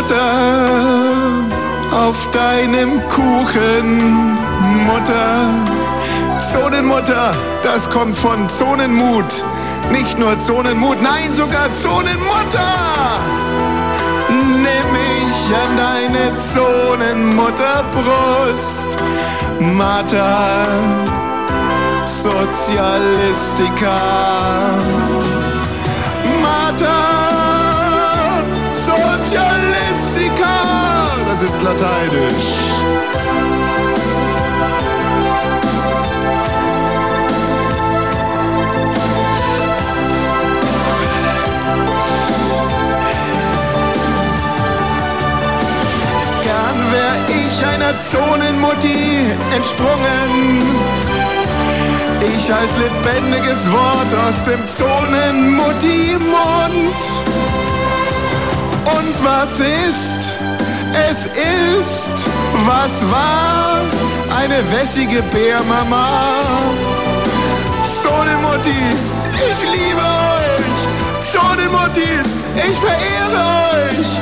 Butter 0.00 1.44
auf 1.92 2.30
deinem 2.30 2.98
Kuchen, 3.10 3.98
Mutter. 4.86 5.44
Zonenmutter, 6.52 7.34
das 7.62 7.90
kommt 7.90 8.16
von 8.16 8.48
Zonenmut. 8.48 9.26
Nicht 9.92 10.18
nur 10.18 10.38
Zonenmut, 10.38 11.02
nein, 11.02 11.34
sogar 11.34 11.70
Zonenmutter. 11.74 13.18
Nimm 14.30 14.92
mich 14.92 15.54
an 15.54 15.76
deine 15.76 16.34
Zonenmutterbrust, 16.36 18.96
Martha. 19.58 20.64
Sozialistika. 22.06 23.98
Das 31.40 31.48
ist 31.48 31.62
lateinisch. 31.62 32.50
Gern 46.42 46.92
wär 46.92 47.14
ich 47.34 47.64
einer 47.64 47.98
Zonenmutti 47.98 49.32
entsprungen. 49.56 50.60
Ich 52.36 52.52
als 52.52 52.76
lebendiges 52.76 53.72
Wort 53.72 54.14
aus 54.28 54.42
dem 54.42 54.66
Zonenmutti-Mund. 54.66 57.00
Und 58.84 59.24
was 59.24 59.60
ist? 59.60 60.49
Es 60.92 61.26
ist, 61.26 62.10
was 62.66 63.10
war, 63.10 63.80
eine 64.36 64.58
wässige 64.72 65.22
Bärmama. 65.22 66.40
Zonenmuttis, 68.02 69.20
ich 69.34 69.60
liebe 69.70 70.00
euch. 70.00 70.80
Zonenmuttis, 71.32 72.38
ich 72.56 72.76
verehre 72.78 73.40
euch. 73.70 74.20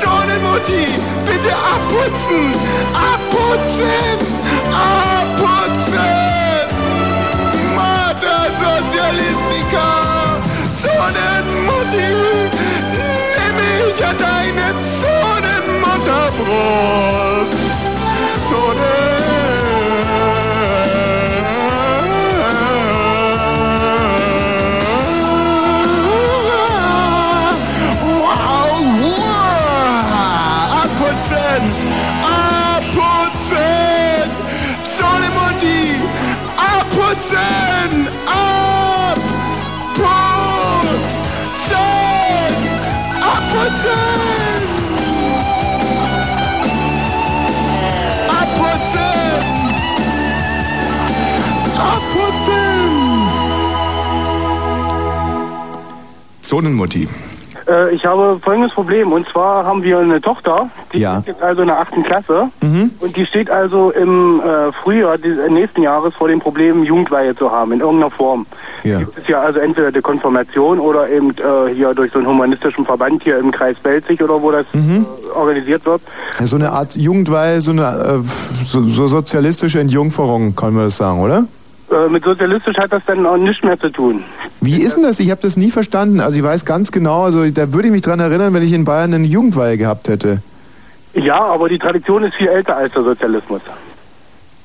Zonenmutti, 0.00 0.86
bitte 1.26 1.52
abputzen, 1.54 2.52
abputzen, 2.94 4.16
abputzen. 4.72 6.00
Mater 7.74 8.46
Sozialistika, 8.60 9.88
Zonenmutti, 10.82 12.10
nimm 13.36 13.56
mich 13.56 14.04
an 14.04 14.16
deine 14.18 14.74
Zonenmutterbrust. 16.04 17.54
Wow, 18.50 19.49
Zonenmutti. 56.50 57.06
Äh, 57.68 57.94
ich 57.94 58.04
habe 58.04 58.40
folgendes 58.42 58.72
Problem. 58.72 59.12
Und 59.12 59.28
zwar 59.28 59.64
haben 59.64 59.84
wir 59.84 59.98
eine 60.00 60.20
Tochter, 60.20 60.68
die 60.92 60.98
Ja. 60.98 61.18
ist 61.18 61.28
jetzt 61.28 61.42
also 61.42 61.62
in 61.62 61.68
der 61.68 61.78
achten 61.78 62.02
Klasse. 62.02 62.48
Mhm. 62.60 62.90
Und 62.98 63.14
die 63.16 63.24
steht 63.24 63.48
also 63.48 63.90
im 63.92 64.40
äh, 64.40 64.72
Frühjahr 64.72 65.16
des 65.16 65.38
nächsten 65.48 65.82
Jahres 65.82 66.12
vor 66.14 66.26
dem 66.26 66.40
Problem, 66.40 66.82
Jugendweihe 66.82 67.36
zu 67.36 67.52
haben, 67.52 67.70
in 67.70 67.78
irgendeiner 67.80 68.10
Form. 68.10 68.46
Ja. 68.82 68.98
Gibt 68.98 69.16
es 69.18 69.28
ja 69.28 69.40
also 69.40 69.60
entweder 69.60 69.92
die 69.92 70.00
Konfirmation 70.00 70.80
oder 70.80 71.08
eben 71.08 71.30
äh, 71.30 71.72
hier 71.72 71.94
durch 71.94 72.10
so 72.10 72.18
einen 72.18 72.26
humanistischen 72.26 72.84
Verband 72.84 73.22
hier 73.22 73.38
im 73.38 73.52
Kreis 73.52 73.76
Belzig 73.80 74.20
oder 74.20 74.42
wo 74.42 74.50
das 74.50 74.66
Mhm. 74.72 75.06
äh, 75.06 75.38
organisiert 75.38 75.86
wird. 75.86 76.00
So 76.42 76.56
eine 76.56 76.72
Art 76.72 76.96
Jugendweihe, 76.96 77.60
so 77.60 77.70
eine 77.70 77.82
äh, 77.82 78.18
so, 78.64 78.82
so 78.82 79.06
sozialistische 79.06 79.78
Entjungferung, 79.78 80.56
kann 80.56 80.74
man 80.74 80.84
das 80.84 80.96
sagen, 80.96 81.20
oder? 81.20 81.44
Äh, 81.92 82.08
mit 82.08 82.24
sozialistisch 82.24 82.78
hat 82.78 82.92
das 82.92 83.02
dann 83.06 83.26
auch 83.26 83.36
nichts 83.36 83.62
mehr 83.64 83.78
zu 83.78 83.90
tun. 83.90 84.22
Wie 84.60 84.80
ist 84.82 84.96
denn 84.96 85.02
das? 85.02 85.20
Ich 85.20 85.30
habe 85.30 85.40
das 85.40 85.56
nie 85.56 85.70
verstanden. 85.70 86.20
Also 86.20 86.38
ich 86.38 86.44
weiß 86.44 86.64
ganz 86.64 86.92
genau, 86.92 87.24
also 87.24 87.48
da 87.50 87.72
würde 87.72 87.88
ich 87.88 87.92
mich 87.92 88.02
dran 88.02 88.20
erinnern, 88.20 88.52
wenn 88.52 88.62
ich 88.62 88.72
in 88.72 88.84
Bayern 88.84 89.14
eine 89.14 89.26
Jugendweihe 89.26 89.78
gehabt 89.78 90.08
hätte. 90.08 90.42
Ja, 91.14 91.40
aber 91.40 91.68
die 91.68 91.78
Tradition 91.78 92.22
ist 92.24 92.34
viel 92.34 92.48
älter 92.48 92.76
als 92.76 92.92
der 92.92 93.02
Sozialismus. 93.02 93.62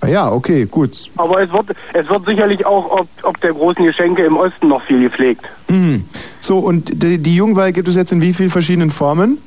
Ah 0.02 0.08
ja, 0.08 0.32
okay, 0.32 0.66
gut. 0.66 1.10
Aber 1.16 1.42
es 1.42 1.52
wird, 1.52 1.68
es 1.94 2.08
wird 2.10 2.26
sicherlich 2.26 2.66
auch 2.66 2.92
ob, 2.92 3.08
ob 3.24 3.42
der 3.42 3.54
großen 3.54 3.84
Geschenke 3.86 4.24
im 4.24 4.38
Osten 4.38 4.68
noch 4.68 4.84
viel 4.84 5.02
gepflegt. 5.02 5.46
Mhm. 5.70 6.04
So, 6.40 6.60
und 6.60 7.02
die, 7.02 7.18
die 7.18 7.36
Jugendweihe 7.36 7.74
gibt 7.74 7.88
es 7.88 7.96
jetzt 7.96 8.12
in 8.12 8.22
wie 8.22 8.34
vielen 8.34 8.52
verschiedenen 8.52 8.92
Formen? 8.92 9.40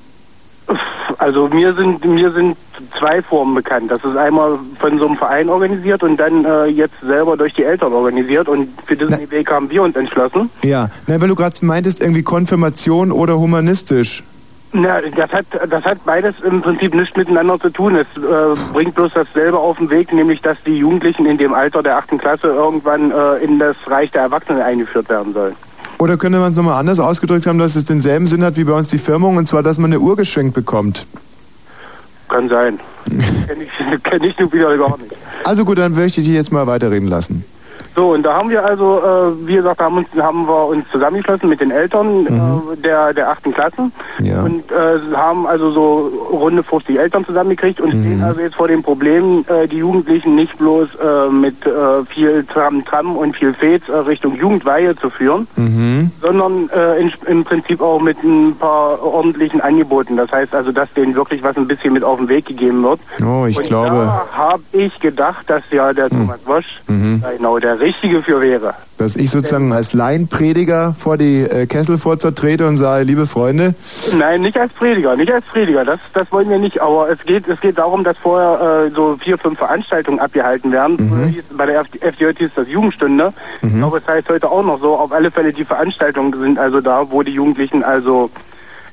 Also 1.19 1.49
mir 1.49 1.73
sind 1.75 2.05
mir 2.05 2.31
sind 2.31 2.57
zwei 2.99 3.23
Formen 3.23 3.55
bekannt. 3.55 3.91
Das 3.91 4.05
ist 4.05 4.16
einmal 4.16 4.59
von 4.79 4.99
so 4.99 5.07
einem 5.07 5.16
Verein 5.16 5.49
organisiert 5.49 6.03
und 6.03 6.19
dann 6.19 6.45
äh, 6.45 6.66
jetzt 6.66 7.01
selber 7.01 7.37
durch 7.37 7.55
die 7.55 7.64
Eltern 7.64 7.93
organisiert. 7.93 8.49
Und 8.49 8.69
für 8.87 8.97
diesen 8.97 9.31
Weg 9.31 9.51
haben 9.51 9.71
wir 9.71 9.83
uns 9.83 9.97
entschlossen. 9.97 10.51
Ja, 10.62 10.91
na, 11.07 11.21
weil 11.21 11.29
du 11.29 11.35
gerade 11.35 11.64
meintest, 11.64 12.01
irgendwie 12.01 12.23
Konfirmation 12.23 13.11
oder 13.11 13.39
humanistisch. 13.39 14.23
Na, 14.73 15.01
das 15.01 15.33
hat 15.33 15.47
das 15.71 15.85
hat 15.85 16.05
beides 16.05 16.41
im 16.41 16.61
Prinzip 16.61 16.95
nichts 16.95 17.16
miteinander 17.16 17.59
zu 17.59 17.71
tun. 17.71 17.97
Es 17.97 18.07
äh, 18.16 18.73
bringt 18.73 18.95
bloß 18.95 19.12
dasselbe 19.14 19.59
auf 19.59 19.79
den 19.79 19.89
Weg, 19.89 20.12
nämlich 20.12 20.43
dass 20.43 20.62
die 20.64 20.77
Jugendlichen 20.77 21.25
in 21.25 21.39
dem 21.39 21.55
Alter 21.55 21.83
der 21.83 21.97
achten 21.97 22.19
Klasse 22.19 22.49
irgendwann 22.49 23.11
äh, 23.11 23.37
in 23.37 23.59
das 23.59 23.77
Reich 23.87 24.11
der 24.11 24.23
Erwachsenen 24.23 24.61
eingeführt 24.61 25.09
werden 25.09 25.33
sollen. 25.33 25.57
Oder 25.99 26.16
könnte 26.16 26.38
man 26.38 26.53
es 26.53 26.57
nochmal 26.57 26.78
anders 26.78 27.01
ausgedrückt 27.01 27.46
haben, 27.46 27.59
dass 27.59 27.74
es 27.74 27.84
denselben 27.84 28.26
Sinn 28.26 28.44
hat 28.44 28.57
wie 28.57 28.64
bei 28.64 28.72
uns 28.72 28.88
die 28.88 28.99
Firmung, 28.99 29.36
und 29.36 29.46
zwar, 29.46 29.62
dass 29.62 29.78
man 29.78 29.92
eine 29.92 30.01
Uhr 30.01 30.16
geschenkt 30.16 30.55
bekommt. 30.55 31.07
Kann 32.28 32.49
sein. 32.49 32.78
Kenne 33.46 33.64
ich, 33.64 34.03
kenn 34.03 34.22
ich 34.22 34.38
nun 34.38 34.53
wieder 34.53 34.76
gar 34.76 34.96
nicht. 34.99 35.14
Also 35.44 35.64
gut, 35.64 35.78
dann 35.78 35.94
möchte 35.94 36.20
ich 36.20 36.26
dich 36.26 36.36
jetzt 36.36 36.53
mal 36.53 36.66
weiterreden 36.66 37.09
lassen. 37.09 37.44
So, 37.99 38.11
und 38.12 38.22
da 38.22 38.34
haben 38.34 38.49
wir 38.49 38.64
also, 38.64 38.99
äh, 39.01 39.49
wie 39.49 39.57
gesagt, 39.57 39.80
haben, 39.82 39.96
uns, 39.96 40.07
haben 40.20 40.46
wir 40.46 40.66
uns 40.68 40.88
zusammengeschlossen 40.92 41.49
mit 41.49 41.61
den 41.61 41.72
Eltern 41.72 42.26
äh, 42.26 42.76
der, 42.76 43.12
der 43.12 43.28
achten 43.28 43.53
Klassen 43.53 43.92
Ja. 44.22 44.42
und 44.44 44.70
äh, 44.70 45.01
haben 45.16 45.49
also 45.49 45.72
so 45.72 46.12
runde 46.30 46.62
50 46.62 46.96
Eltern 46.96 47.24
zusammengekriegt 47.24 47.80
und 47.80 47.90
stehen 47.90 48.22
also 48.22 48.40
jetzt 48.40 48.55
vor 48.55 48.68
dem 48.68 48.84
Problem, 48.84 49.44
äh, 49.49 49.66
die 49.66 49.78
Jugendlichen 49.78 50.36
nicht 50.36 50.57
bloß 50.59 50.90
äh, 50.94 51.28
mit 51.28 51.66
äh, 51.66 52.05
viel 52.14 52.44
Tram, 52.44 52.84
Tram 52.84 53.16
und 53.16 53.34
viel 53.36 53.53
Fez 53.55 53.88
äh, 53.88 53.96
Richtung 53.96 54.36
Jugendweihe 54.36 54.94
zu 54.94 55.11
führen, 55.11 55.49
Mhm. 55.57 56.12
sondern 56.22 56.68
äh, 56.70 57.01
in, 57.01 57.12
im 57.26 57.42
Prinzip 57.42 57.80
auch 57.80 58.01
mit 58.01 58.22
ein 58.22 58.55
paar 58.61 59.03
ordentlichen 59.03 59.61
Angeboten. 59.61 60.16
Das 60.16 60.30
heißt 60.30 60.55
also, 60.55 60.70
dass 60.70 60.88
denen 60.94 61.16
wirklich 61.16 61.42
was 61.42 61.57
ein 61.57 61.66
bisschen 61.66 61.94
mit 61.94 62.05
auf 62.05 62.18
den 62.20 62.28
Weg 62.28 62.46
gegeben 62.46 62.84
wird. 62.84 63.01
Oh, 63.26 63.44
ich 63.46 63.57
und 63.57 63.66
glaube. 63.66 63.88
Da 63.88 64.26
habe 64.30 64.62
ich 64.70 65.01
gedacht, 65.01 65.51
dass 65.51 65.64
ja 65.72 65.92
der 65.92 66.09
Thomas 66.11 66.38
Wosch 66.46 66.80
Mhm. 66.86 67.24
genau 67.36 67.59
der 67.59 67.80
Richtige 67.89 68.22
für 68.22 68.41
wäre. 68.41 68.74
Dass 68.99 69.16
ich 69.16 69.30
sozusagen 69.30 69.72
als 69.72 69.93
Laienprediger 69.95 70.95
vor 70.97 71.16
die 71.16 71.41
äh, 71.43 71.66
Kesselfurzer 71.66 72.34
trete 72.34 72.66
und 72.66 72.76
sage, 72.76 73.05
liebe 73.05 73.24
Freunde, 73.26 73.74
Nein, 74.18 74.43
nicht 74.43 74.59
als 74.59 74.72
Prediger, 74.74 75.16
nicht 75.16 75.32
als 75.32 75.45
Prediger, 75.47 75.84
das, 75.84 75.99
das 76.12 76.30
wollen 76.30 76.51
wir 76.51 76.59
nicht, 76.59 76.80
aber 76.82 77.09
es 77.11 77.18
geht, 77.24 77.49
es 77.49 77.61
geht 77.61 77.78
darum, 77.78 78.05
dass 78.05 78.16
vorher 78.18 78.86
äh, 78.86 78.91
so 78.91 79.16
vier, 79.22 79.39
fünf 79.39 79.59
Veranstaltungen 79.59 80.18
abgehalten 80.20 80.70
werden. 80.72 80.97
Früher 80.99 81.26
hieß- 81.28 81.57
Bei 81.57 81.66
der 81.66 81.80
F- 81.80 81.89
FDJ 82.01 82.39
hieß 82.39 82.51
das 82.57 82.68
Jugendstunde, 82.68 83.32
ich 83.62 83.74
glaube, 83.74 83.99
es 83.99 84.07
heißt 84.07 84.28
heute 84.28 84.51
auch 84.51 84.62
noch 84.64 84.80
so, 84.80 84.95
auf 84.97 85.12
alle 85.12 85.30
Fälle 85.30 85.53
die 85.53 85.64
Veranstaltungen 85.64 86.39
sind 86.39 86.59
also 86.59 86.80
da, 86.80 87.11
wo 87.11 87.22
die 87.22 87.32
Jugendlichen 87.32 87.82
also 87.82 88.30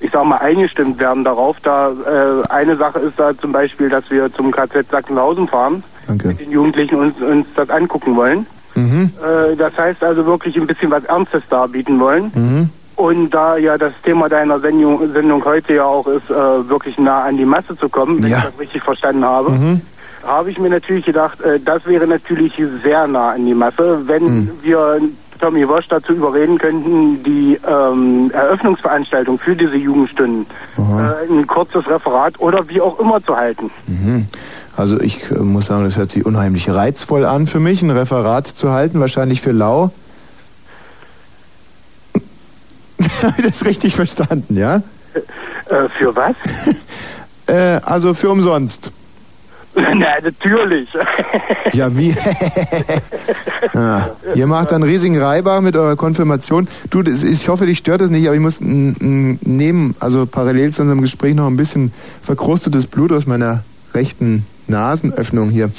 ich 0.02 0.12
sag 0.12 0.26
mal, 0.26 0.38
eingestimmt 0.38 1.00
werden 1.00 1.24
darauf. 1.24 1.58
Da 1.64 1.90
äh, 1.90 2.48
eine 2.50 2.76
Sache 2.76 3.00
ist 3.00 3.18
da 3.18 3.36
zum 3.36 3.52
Beispiel, 3.54 3.90
dass 3.90 4.12
wir 4.12 4.32
zum 4.32 4.52
KZ 4.52 4.92
Sachsenhausen 4.92 5.48
fahren, 5.48 5.84
Danke. 6.06 6.28
mit 6.28 6.42
den 6.42 6.52
Jugendlichen 6.52 6.96
uns, 6.96 7.20
uns 7.22 7.48
das 7.56 7.70
angucken 7.70 8.16
wollen. 8.16 8.46
Mhm. 8.76 9.12
Äh, 9.24 9.56
das 9.56 9.78
heißt 9.78 10.04
also 10.04 10.26
wirklich 10.26 10.56
ein 10.58 10.68
bisschen 10.68 10.92
was 10.92 11.04
Ernstes 11.06 11.44
darbieten 11.50 12.00
wollen. 12.00 12.32
Mhm. 12.36 12.70
Und 12.98 13.30
da 13.32 13.58
ja 13.58 13.78
das 13.78 13.94
Thema 14.04 14.30
deiner 14.30 14.60
Sendung, 14.60 15.12
Sendung 15.12 15.44
heute 15.44 15.74
ja 15.76 15.84
auch 15.86 16.08
ist, 16.08 16.30
äh, 16.30 16.70
wirklich 16.70 16.98
nah 16.98 17.24
an 17.24 17.36
die 17.38 17.46
Masse 17.46 17.76
zu 17.78 17.90
kommen, 17.90 18.24
wenn 18.24 18.32
Ja. 18.32 18.38
ich 18.40 18.44
das 18.46 18.60
richtig 18.60 18.84
verstanden 18.84 19.26
habe, 19.26 19.52
Mhm. 19.52 19.82
habe 20.26 20.50
ich 20.50 20.58
mir 20.60 20.70
natürlich 20.70 21.06
gedacht, 21.06 21.42
äh, 21.42 21.60
das 21.60 21.86
wäre 21.86 22.08
natürlich 22.08 22.54
sehr 22.84 23.08
nah 23.08 23.32
an 23.32 23.46
die 23.46 23.54
Masse, 23.54 24.02
wenn 24.08 24.24
Mhm. 24.24 24.52
wir 24.62 25.00
Tommy 25.40 25.68
Wosch 25.68 25.88
dazu 25.88 26.14
überreden 26.14 26.58
könnten, 26.58 27.24
die 27.24 27.60
ähm, 27.68 28.32
Eröffnungsveranstaltung 28.32 29.40
für 29.40 29.56
diese 29.56 29.76
Jugendstunden 29.76 30.46
äh, 30.78 31.32
ein 31.32 31.48
kurzes 31.48 31.88
Referat 31.88 32.40
oder 32.40 32.68
wie 32.70 32.82
auch 32.82 33.00
immer 33.00 33.24
zu 33.24 33.36
halten. 33.36 33.72
Mhm. 33.88 34.28
Also 34.76 35.00
ich 35.00 35.32
äh, 35.32 35.36
muss 35.36 35.68
sagen, 35.68 35.84
das 35.84 35.98
hört 35.98 36.10
sich 36.10 36.26
unheimlich 36.26 36.70
reizvoll 36.70 37.26
an 37.26 37.48
für 37.48 37.60
mich, 37.60 37.82
ein 37.82 37.92
Referat 37.92 38.48
zu 38.48 38.72
halten, 38.72 39.00
wahrscheinlich 39.00 39.42
für 39.42 39.52
Lau. 39.52 39.92
Habe 43.22 43.36
ich 43.38 43.46
das 43.46 43.66
richtig 43.66 43.96
verstanden, 43.96 44.58
ja? 44.58 44.78
Äh, 45.70 45.90
für 45.98 46.16
was? 46.16 46.36
Äh, 47.48 47.80
also 47.84 48.16
für 48.16 48.32
umsonst. 48.32 48.92
Na, 49.94 50.08
natürlich. 50.24 50.88
Ja, 51.74 51.96
wie? 51.98 52.16
Ja. 53.74 54.10
Ihr 54.36 54.48
macht 54.48 54.72
einen 54.72 54.84
riesigen 54.84 55.20
Reibach 55.22 55.60
mit 55.62 55.76
eurer 55.76 55.96
Konfirmation. 55.98 56.68
Du, 56.90 57.02
das, 57.02 57.24
ist- 57.24 57.42
ich 57.42 57.50
hoffe, 57.50 57.66
dich 57.66 57.78
stört 57.80 58.00
das 58.02 58.10
nicht, 58.10 58.26
aber 58.28 58.36
ich 58.36 58.42
muss 58.42 58.62
n- 58.62 58.96
n- 59.02 59.40
neben, 59.44 59.96
also 60.00 60.26
parallel 60.26 60.72
zu 60.72 60.82
unserem 60.84 61.02
Gespräch 61.02 61.36
noch 61.36 61.48
ein 61.48 61.58
bisschen 61.58 61.92
verkrustetes 62.22 62.88
Blut 62.88 63.12
aus 63.12 63.26
meiner 63.28 63.64
rechten 63.94 64.46
Nasenöffnung 64.68 65.50
hier. 65.50 65.70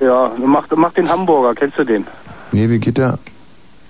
Ja, 0.00 0.30
mach, 0.44 0.66
mach 0.76 0.92
den 0.92 1.08
Hamburger, 1.08 1.54
kennst 1.54 1.78
du 1.78 1.84
den? 1.84 2.06
Nee, 2.52 2.68
wie 2.68 2.78
geht 2.78 2.98
der? 2.98 3.18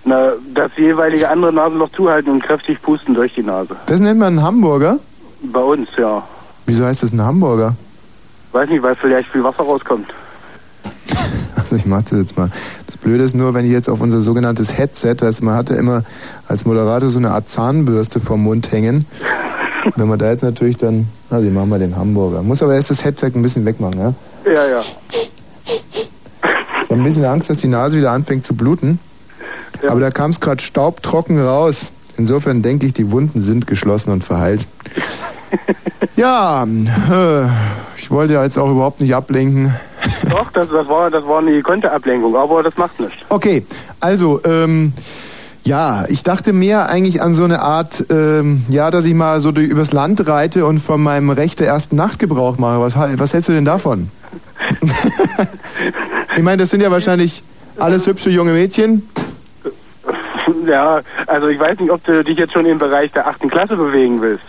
Na, 0.04 0.32
das 0.54 0.70
jeweilige 0.76 1.28
andere 1.28 1.52
Nasenloch 1.52 1.90
zuhalten 1.90 2.30
und 2.30 2.42
kräftig 2.42 2.80
pusten 2.80 3.14
durch 3.14 3.34
die 3.34 3.42
Nase. 3.42 3.74
Das 3.86 4.00
nennt 4.00 4.20
man 4.20 4.28
einen 4.38 4.42
Hamburger? 4.42 4.98
Bei 5.42 5.60
uns, 5.60 5.88
ja. 5.98 6.22
Wieso 6.66 6.84
heißt 6.84 7.02
das 7.02 7.12
ein 7.12 7.20
Hamburger? 7.22 7.74
Weiß 8.52 8.68
nicht, 8.68 8.82
weil 8.82 8.94
vielleicht 8.94 9.30
viel 9.30 9.44
Wasser 9.44 9.62
rauskommt. 9.62 10.08
Also 11.56 11.76
ich 11.76 11.86
mach 11.86 12.02
das 12.02 12.20
jetzt 12.20 12.38
mal. 12.38 12.50
Das 12.86 12.96
Blöde 12.96 13.24
ist 13.24 13.34
nur, 13.34 13.52
wenn 13.54 13.64
ich 13.66 13.72
jetzt 13.72 13.88
auf 13.88 14.00
unser 14.00 14.22
sogenanntes 14.22 14.78
Headset, 14.78 15.16
also 15.22 15.44
man 15.44 15.54
hatte 15.56 15.74
immer 15.74 16.04
als 16.46 16.64
Moderator 16.64 17.10
so 17.10 17.18
eine 17.18 17.32
Art 17.32 17.48
Zahnbürste 17.48 18.20
vom 18.20 18.42
Mund 18.42 18.70
hängen. 18.70 19.04
Wenn 19.96 20.08
man 20.08 20.18
da 20.18 20.30
jetzt 20.30 20.42
natürlich 20.42 20.76
dann, 20.76 21.08
also 21.30 21.46
ich 21.46 21.52
mach 21.52 21.66
mal 21.66 21.78
den 21.78 21.96
Hamburger. 21.96 22.42
Muss 22.42 22.62
aber 22.62 22.74
erst 22.74 22.90
das 22.90 23.04
Headset 23.04 23.32
ein 23.34 23.42
bisschen 23.42 23.64
wegmachen, 23.64 23.98
ja? 23.98 24.14
Ja, 24.44 24.68
ja. 24.68 24.80
Ich 26.82 26.90
habe 26.90 27.00
ein 27.00 27.04
bisschen 27.04 27.24
Angst, 27.24 27.50
dass 27.50 27.58
die 27.58 27.68
Nase 27.68 27.98
wieder 27.98 28.12
anfängt 28.12 28.44
zu 28.44 28.54
bluten. 28.54 28.98
Aber 29.88 30.00
da 30.00 30.10
kam 30.10 30.30
es 30.30 30.40
gerade 30.40 30.62
staubtrocken 30.62 31.40
raus. 31.40 31.90
Insofern 32.16 32.62
denke 32.62 32.86
ich, 32.86 32.94
die 32.94 33.10
Wunden 33.10 33.40
sind 33.40 33.66
geschlossen 33.66 34.12
und 34.12 34.24
verheilt. 34.24 34.66
ja, 36.16 36.64
äh, 36.64 37.46
ich 37.96 38.10
wollte 38.10 38.34
ja 38.34 38.44
jetzt 38.44 38.58
auch 38.58 38.70
überhaupt 38.70 39.00
nicht 39.00 39.14
ablenken. 39.14 39.74
Doch, 40.30 40.50
das, 40.52 40.68
das, 40.68 40.88
war, 40.88 41.10
das 41.10 41.26
war 41.26 41.38
eine 41.38 41.52
gekonnte 41.52 41.90
Ablenkung, 41.90 42.36
aber 42.36 42.62
das 42.62 42.76
macht 42.76 42.98
nichts. 43.00 43.16
Okay, 43.28 43.64
also, 44.00 44.40
ähm, 44.44 44.92
ja, 45.64 46.04
ich 46.08 46.22
dachte 46.22 46.52
mehr 46.52 46.88
eigentlich 46.88 47.20
an 47.20 47.32
so 47.32 47.42
eine 47.42 47.60
Art, 47.60 48.06
ähm, 48.10 48.64
ja, 48.68 48.90
dass 48.90 49.04
ich 49.04 49.14
mal 49.14 49.40
so 49.40 49.50
durch, 49.50 49.66
übers 49.66 49.92
Land 49.92 50.26
reite 50.28 50.64
und 50.64 50.78
von 50.78 51.02
meinem 51.02 51.30
Recht 51.30 51.58
der 51.58 51.66
ersten 51.66 51.96
Nacht 51.96 52.20
Gebrauch 52.20 52.58
mache. 52.58 52.80
Was, 52.80 52.96
was 52.96 53.34
hältst 53.34 53.48
du 53.48 53.52
denn 53.52 53.64
davon? 53.64 54.08
ich 56.36 56.42
meine, 56.42 56.58
das 56.58 56.70
sind 56.70 56.82
ja 56.82 56.90
wahrscheinlich 56.90 57.42
alles 57.78 58.06
hübsche 58.06 58.30
junge 58.30 58.52
Mädchen. 58.52 59.02
Ja, 60.66 61.00
also 61.26 61.48
ich 61.48 61.58
weiß 61.58 61.80
nicht, 61.80 61.90
ob 61.90 62.02
du 62.04 62.22
dich 62.22 62.38
jetzt 62.38 62.52
schon 62.52 62.66
im 62.66 62.78
Bereich 62.78 63.10
der 63.12 63.26
achten 63.26 63.48
Klasse 63.48 63.76
bewegen 63.76 64.20
willst. 64.20 64.44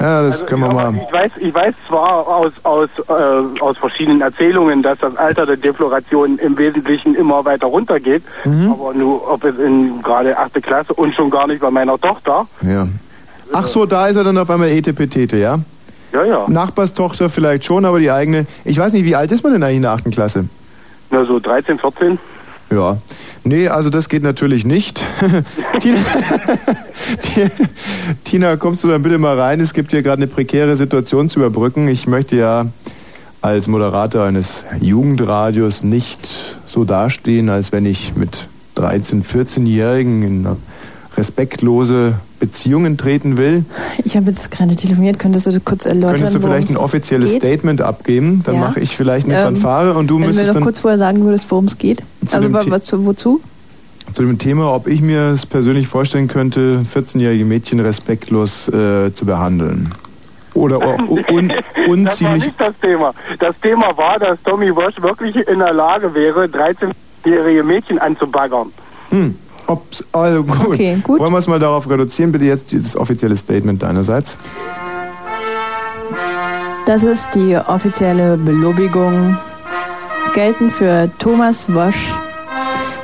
Ja, 0.00 0.22
das 0.22 0.34
Also, 0.42 0.46
können 0.46 0.62
wir 0.62 0.72
mal. 0.72 0.92
Ich 1.06 1.12
weiß, 1.12 1.30
ich 1.38 1.54
weiß 1.54 1.74
zwar 1.88 2.26
aus, 2.26 2.52
aus, 2.64 2.88
äh, 3.08 3.60
aus 3.60 3.78
verschiedenen 3.78 4.20
Erzählungen, 4.20 4.82
dass 4.82 4.98
das 4.98 5.16
Alter 5.16 5.46
der 5.46 5.56
Defloration 5.56 6.38
im 6.38 6.58
Wesentlichen 6.58 7.14
immer 7.14 7.44
weiter 7.44 7.68
runtergeht, 7.68 8.22
Mhm. 8.44 8.72
aber 8.72 8.92
nur 8.94 9.30
ob 9.30 9.44
es 9.44 9.56
in 9.58 10.02
gerade 10.02 10.36
achte 10.36 10.60
Klasse 10.60 10.94
und 10.94 11.14
schon 11.14 11.30
gar 11.30 11.46
nicht 11.46 11.60
bei 11.60 11.70
meiner 11.70 11.98
Tochter. 12.00 12.46
Ja. 12.62 12.88
Ach 13.52 13.66
so, 13.66 13.86
da 13.86 14.08
ist 14.08 14.16
er 14.16 14.24
dann 14.24 14.36
auf 14.38 14.50
einmal 14.50 14.68
Etepetete, 14.70 15.36
ja? 15.36 15.58
Ja, 16.12 16.24
ja. 16.24 16.44
Nachbarstochter 16.48 17.28
vielleicht 17.28 17.64
schon, 17.64 17.84
aber 17.84 17.98
die 18.00 18.10
eigene. 18.10 18.46
Ich 18.64 18.78
weiß 18.78 18.92
nicht, 18.92 19.04
wie 19.04 19.14
alt 19.16 19.30
ist 19.32 19.42
man 19.44 19.52
denn 19.52 19.62
eigentlich 19.62 19.76
in 19.76 19.82
der 19.82 19.92
achten 19.92 20.10
Klasse? 20.10 20.48
Na, 21.10 21.24
so 21.24 21.38
13, 21.38 21.78
14. 21.78 22.18
Ja. 22.70 22.98
Nee, 23.44 23.68
also 23.68 23.90
das 23.90 24.08
geht 24.08 24.22
natürlich 24.22 24.64
nicht. 24.64 25.00
Tina, 25.80 25.98
Tina, 28.24 28.56
kommst 28.56 28.84
du 28.84 28.88
dann 28.88 29.02
bitte 29.02 29.18
mal 29.18 29.38
rein? 29.38 29.60
Es 29.60 29.74
gibt 29.74 29.90
hier 29.90 30.02
gerade 30.02 30.22
eine 30.22 30.26
prekäre 30.26 30.76
Situation 30.76 31.28
zu 31.28 31.40
überbrücken. 31.40 31.88
Ich 31.88 32.06
möchte 32.06 32.36
ja 32.36 32.66
als 33.42 33.68
Moderator 33.68 34.24
eines 34.24 34.64
Jugendradios 34.80 35.84
nicht 35.84 36.26
so 36.66 36.84
dastehen, 36.84 37.50
als 37.50 37.72
wenn 37.72 37.84
ich 37.84 38.16
mit 38.16 38.48
13-, 38.76 39.22
14-Jährigen 39.22 40.22
in 40.22 40.46
eine 40.46 40.56
respektlose 41.16 42.14
Beziehungen 42.40 42.96
treten 42.96 43.36
will. 43.38 43.64
Ich 44.04 44.16
habe 44.16 44.26
jetzt 44.30 44.50
gerade 44.50 44.74
telefoniert, 44.76 45.18
könntest 45.18 45.46
du 45.46 45.50
das 45.50 45.64
kurz 45.64 45.86
erläutern? 45.86 46.16
Könntest 46.16 46.34
du 46.34 46.40
vielleicht 46.40 46.70
ein 46.70 46.76
offizielles 46.76 47.32
geht? 47.32 47.42
Statement 47.42 47.80
abgeben? 47.80 48.42
Dann 48.44 48.56
Ja. 48.56 48.60
mache 48.60 48.80
ich 48.80 48.96
vielleicht 48.96 49.26
eine 49.26 49.36
Ähm, 49.38 49.42
Fanfare 49.56 49.94
und 49.94 50.08
du 50.08 50.14
Wenn 50.16 50.22
du 50.22 50.28
mir 50.28 50.34
müsstest 50.34 50.54
noch 50.54 50.62
kurz 50.62 50.78
vorher 50.80 50.98
sagen 50.98 51.24
würdest, 51.24 51.50
worum 51.50 51.64
es 51.66 51.78
geht. 51.78 52.02
Zu 52.26 52.36
Also 52.36 52.52
was, 52.52 52.92
wozu? 52.92 53.40
zu 54.12 54.22
dem 54.22 54.38
Thema, 54.38 54.72
ob 54.74 54.86
ich 54.86 55.00
mir 55.00 55.30
es 55.30 55.46
persönlich 55.46 55.86
vorstellen 55.88 56.28
könnte, 56.28 56.84
14-jährige 56.94 57.44
Mädchen 57.46 57.80
respektlos 57.80 58.68
äh, 58.68 59.12
zu 59.14 59.24
behandeln. 59.24 59.88
Oder 60.52 60.78
un, 61.08 61.48
Das 61.48 61.64
war 61.82 61.88
unziemlich. 61.88 62.44
nicht 62.46 62.60
das 62.60 62.74
Thema. 62.80 63.12
Das 63.40 63.54
Thema 63.60 63.96
war, 63.96 64.18
dass 64.18 64.38
Tommy 64.44 64.74
Walsh 64.76 65.00
wirklich 65.02 65.34
in 65.48 65.58
der 65.58 65.72
Lage 65.72 66.14
wäre, 66.14 66.44
13-jährige 66.44 67.64
Mädchen 67.64 67.98
anzubaggern. 67.98 68.68
Hm. 69.10 69.34
Ob's, 69.66 70.04
also 70.12 70.44
gut. 70.44 70.74
Okay, 70.74 70.98
gut. 71.02 71.18
Wollen 71.18 71.32
wir 71.32 71.38
es 71.38 71.46
mal 71.46 71.58
darauf 71.58 71.88
reduzieren? 71.88 72.32
Bitte 72.32 72.44
jetzt 72.44 72.72
dieses 72.72 72.96
offizielle 72.96 73.36
Statement 73.36 73.82
deinerseits. 73.82 74.38
Das 76.86 77.02
ist 77.02 77.34
die 77.34 77.56
offizielle 77.56 78.36
Belobigung. 78.36 79.38
Gelten 80.34 80.70
für 80.70 81.10
Thomas 81.18 81.72
Wosch, 81.72 82.12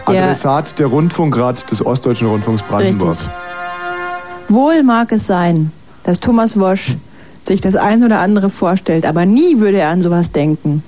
der 0.09 0.25
Adressat 0.25 0.79
der 0.79 0.89
Rundfunkrat 0.89 1.71
des 1.71 1.85
Ostdeutschen 1.85 2.29
Rundfunks 2.29 2.63
Brandenburg. 2.63 3.11
Richtig. 3.13 3.31
Wohl 4.49 4.83
mag 4.83 5.13
es 5.13 5.27
sein, 5.27 5.71
dass 6.03 6.19
Thomas 6.19 6.59
Wosch 6.59 6.97
sich 7.43 7.61
das 7.61 7.77
ein 7.77 8.03
oder 8.03 8.19
andere 8.19 8.51
vorstellt, 8.51 9.07
aber 9.07 9.25
nie 9.25 9.61
würde 9.61 9.79
er 9.79 9.91
an 9.91 10.03
sowas 10.03 10.33
denken. 10.33 10.83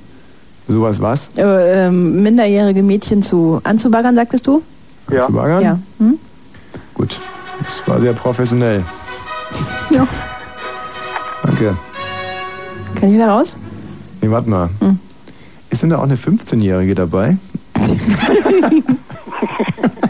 Sowas 0.68 1.00
was? 1.00 1.30
Äh, 1.36 1.86
ähm, 1.86 2.22
minderjährige 2.22 2.82
Mädchen 2.82 3.22
zu 3.22 3.60
anzubaggern, 3.62 4.14
sagtest 4.14 4.46
du? 4.46 4.62
Ja. 5.10 5.26
Zu 5.26 5.32
baggern? 5.32 5.62
Ja. 5.62 5.78
Hm? 5.98 6.18
Gut. 6.94 7.18
Das 7.58 7.86
war 7.86 8.00
sehr 8.00 8.12
professionell. 8.12 8.82
Ja. 9.90 10.06
Danke. 11.42 11.76
Kann 12.94 13.08
ich 13.08 13.14
wieder 13.14 13.28
raus? 13.28 13.56
Nee, 14.20 14.30
warte 14.30 14.48
mal. 14.48 14.68
Hm. 14.80 14.98
Ist 15.70 15.82
denn 15.82 15.90
da 15.90 15.98
auch 15.98 16.04
eine 16.04 16.16
15-Jährige 16.16 16.94
dabei? 16.94 17.36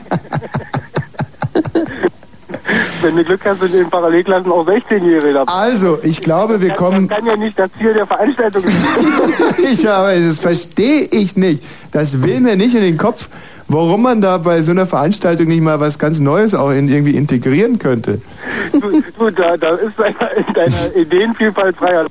Wenn 3.02 3.16
du 3.16 3.24
Glück 3.24 3.40
hast, 3.44 3.58
sind 3.58 3.72
in 3.74 3.80
den 3.80 3.90
Parallelklassen 3.90 4.52
auch 4.52 4.64
16-Jährige 4.64 5.32
dabei. 5.32 5.52
Also, 5.52 5.98
ich 6.02 6.20
glaube, 6.20 6.60
wir 6.60 6.70
kommen. 6.74 7.08
Das 7.08 7.18
kann 7.18 7.26
ja 7.26 7.36
nicht 7.36 7.58
das 7.58 7.70
Ziel 7.78 7.92
der 7.92 8.06
Veranstaltung 8.06 8.62
sein. 8.62 9.54
ich 9.72 9.88
aber 9.88 10.14
das 10.14 10.38
verstehe 10.38 11.08
ich 11.10 11.36
nicht. 11.36 11.64
Das 11.90 12.22
will 12.22 12.40
mir 12.40 12.56
nicht 12.56 12.76
in 12.76 12.82
den 12.82 12.96
Kopf, 12.96 13.28
warum 13.66 14.02
man 14.02 14.20
da 14.20 14.38
bei 14.38 14.62
so 14.62 14.70
einer 14.70 14.86
Veranstaltung 14.86 15.48
nicht 15.48 15.62
mal 15.62 15.80
was 15.80 15.98
ganz 15.98 16.20
Neues 16.20 16.54
auch 16.54 16.70
in, 16.70 16.88
irgendwie 16.88 17.16
integrieren 17.16 17.78
könnte. 17.78 18.20
du, 18.72 19.02
du, 19.18 19.30
da, 19.30 19.56
da 19.56 19.74
ist 19.74 19.98
deine, 19.98 20.16
deine 20.54 20.94
Ideenvielfalt 20.94 21.76
freier. 21.76 22.06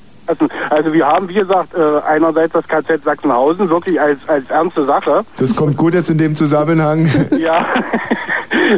Also 0.70 0.94
wir 0.94 1.06
haben, 1.06 1.28
wie 1.30 1.34
gesagt, 1.34 1.74
äh, 1.74 2.00
einerseits 2.08 2.54
das 2.54 2.68
KZ 2.68 3.04
Sachsenhausen 3.04 3.70
wirklich 3.70 4.00
als, 4.00 4.20
als 4.28 4.50
ernste 4.50 4.86
Sache. 4.86 5.24
Das 5.38 5.56
kommt 5.56 5.78
gut 5.78 5.94
jetzt 5.94 6.10
in 6.10 6.18
dem 6.18 6.36
Zusammenhang. 6.36 7.10
Ja. 7.38 7.66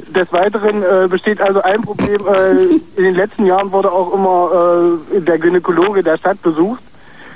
Des 0.02 0.32
Weiteren 0.32 0.84
äh, 0.84 1.08
besteht 1.08 1.42
also 1.42 1.62
ein 1.62 1.82
Problem. 1.82 2.22
Äh, 2.28 2.52
in 2.98 3.04
den 3.04 3.16
letzten 3.16 3.46
Jahren 3.46 3.72
wurde 3.72 3.92
auch 3.92 4.14
immer 4.14 4.98
äh, 5.14 5.22
der 5.22 5.40
Gynäkologe 5.40 6.04
der 6.04 6.18
Stadt 6.18 6.42
besucht. 6.42 6.82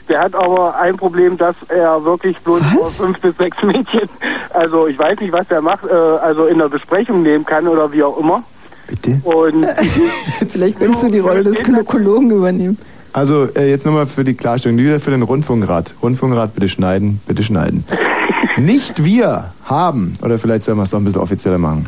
Der 0.10 0.22
hat 0.22 0.36
aber 0.36 0.80
ein 0.80 0.96
Problem, 0.96 1.38
dass 1.38 1.56
er 1.68 2.04
wirklich 2.06 2.38
bloß 2.40 2.62
fünf 2.98 3.20
bis 3.20 3.36
sechs 3.36 3.62
Mädchen, 3.62 4.10
also 4.52 4.88
ich 4.88 4.98
weiß 4.98 5.20
nicht, 5.20 5.34
was 5.34 5.52
er 5.52 5.62
macht, 5.62 5.84
äh, 5.86 5.94
also 5.94 6.46
in 6.46 6.60
der 6.60 6.70
Besprechung 6.70 7.24
nehmen 7.24 7.46
kann 7.46 7.68
oder 7.68 7.92
wie 7.92 8.04
auch 8.04 8.18
immer. 8.18 8.44
Bitte? 8.88 9.20
Und 9.26 9.66
Vielleicht 10.48 10.80
willst 10.80 11.04
du 11.04 11.10
die 11.10 11.20
Rolle 11.20 11.44
des 11.44 11.58
Gynäkologen 11.58 12.32
übernehmen. 12.32 12.78
Also, 13.12 13.50
äh, 13.56 13.70
jetzt 13.70 13.86
nochmal 13.86 14.06
für 14.06 14.24
die 14.24 14.36
Klarstellung, 14.36 14.78
wieder 14.78 15.00
für 15.00 15.12
den 15.12 15.24
Rundfunkrat. 15.24 15.96
Rundfunkrat, 16.02 16.54
bitte 16.54 16.70
schneiden, 16.70 17.20
bitte 17.26 17.44
schneiden. 17.44 17.84
Nicht 18.58 19.04
wir 19.04 19.54
haben, 19.66 20.14
oder 20.22 20.38
vielleicht 20.38 20.64
sollen 20.64 20.78
wir 20.78 20.84
es 20.84 20.92
doch 20.92 21.00
ein 21.00 21.06
bisschen 21.06 21.22
offizieller 21.22 21.58
machen. 21.58 21.88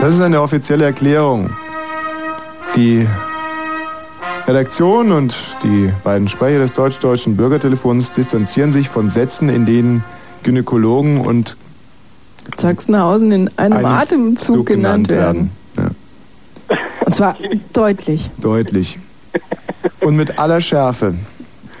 Das 0.00 0.14
ist 0.14 0.20
eine 0.20 0.40
offizielle 0.42 0.84
Erklärung. 0.84 1.50
Die 2.76 3.06
Redaktion 4.46 5.12
und 5.12 5.34
die 5.62 5.90
beiden 6.02 6.28
Sprecher 6.28 6.58
des 6.58 6.72
deutsch-deutschen 6.72 7.36
Bürgertelefons 7.36 8.12
distanzieren 8.12 8.72
sich 8.72 8.88
von 8.90 9.08
Sätzen, 9.08 9.48
in 9.48 9.64
denen 9.64 10.04
Gynäkologen 10.42 11.20
und 11.22 11.56
Sachsenhausen 12.54 13.32
in 13.32 13.50
einem 13.56 13.72
Einem 13.78 13.86
Atemzug 13.86 14.56
Zug 14.56 14.66
genannt 14.66 15.08
werden. 15.08 15.50
Ja, 15.78 16.76
Und 17.06 17.14
zwar 17.14 17.36
deutlich. 17.72 18.30
deutlich. 18.38 18.98
Und 20.00 20.16
mit 20.16 20.38
aller 20.38 20.60
Schärfe. 20.60 21.14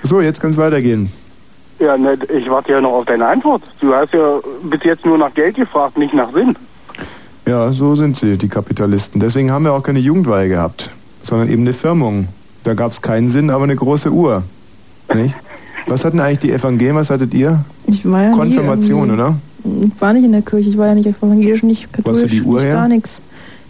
So, 0.02 0.22
jetzt 0.22 0.40
kann 0.40 0.50
es 0.50 0.56
weitergehen. 0.56 1.12
ja, 1.78 1.98
ne, 1.98 2.16
ich 2.34 2.48
warte 2.48 2.72
ja 2.72 2.80
noch 2.80 2.92
auf 2.92 3.04
deine 3.04 3.26
Antwort. 3.26 3.62
Du 3.80 3.94
hast 3.94 4.14
ja 4.14 4.38
bis 4.62 4.82
jetzt 4.84 5.04
nur 5.04 5.18
nach 5.18 5.34
Geld 5.34 5.56
gefragt, 5.56 5.98
nicht 5.98 6.14
nach 6.14 6.32
Sinn. 6.32 6.56
Ja, 7.46 7.70
so 7.72 7.94
sind 7.94 8.16
sie, 8.16 8.36
die 8.38 8.48
Kapitalisten. 8.48 9.20
Deswegen 9.20 9.50
haben 9.50 9.64
wir 9.64 9.72
auch 9.72 9.82
keine 9.82 9.98
Jugendweihe 9.98 10.48
gehabt, 10.48 10.90
sondern 11.22 11.48
eben 11.50 11.62
eine 11.62 11.72
Firmung. 11.74 12.28
Da 12.64 12.74
gab 12.74 12.92
es 12.92 13.02
keinen 13.02 13.28
Sinn, 13.28 13.50
aber 13.50 13.64
eine 13.64 13.76
große 13.76 14.10
Uhr. 14.10 14.42
Nicht? 15.14 15.34
Was 15.86 16.04
hatten 16.06 16.20
eigentlich 16.20 16.38
die 16.38 16.52
Evangelien? 16.52 16.96
Was 16.96 17.10
hattet 17.10 17.34
ihr? 17.34 17.62
Ich 17.86 18.08
war 18.10 18.22
ja 18.22 18.30
nie 18.30 18.36
Konfirmation, 18.36 19.10
irgendwie- 19.10 19.22
oder? 19.22 19.36
Ich 19.94 20.00
war 20.00 20.12
nicht 20.14 20.24
in 20.24 20.32
der 20.32 20.42
Kirche, 20.42 20.70
ich 20.70 20.78
war 20.78 20.88
ja 20.88 20.94
nicht 20.94 21.06
evangelisch, 21.06 21.62
nicht 21.62 21.92
katholisch, 21.92 22.20
Wo 22.20 22.24
hast 22.24 22.32
du 22.32 22.36
die 22.36 22.42
Uhr 22.42 22.54
nicht 22.60 22.64
her? 22.66 22.74
gar 22.74 22.88
nichts. 22.88 23.22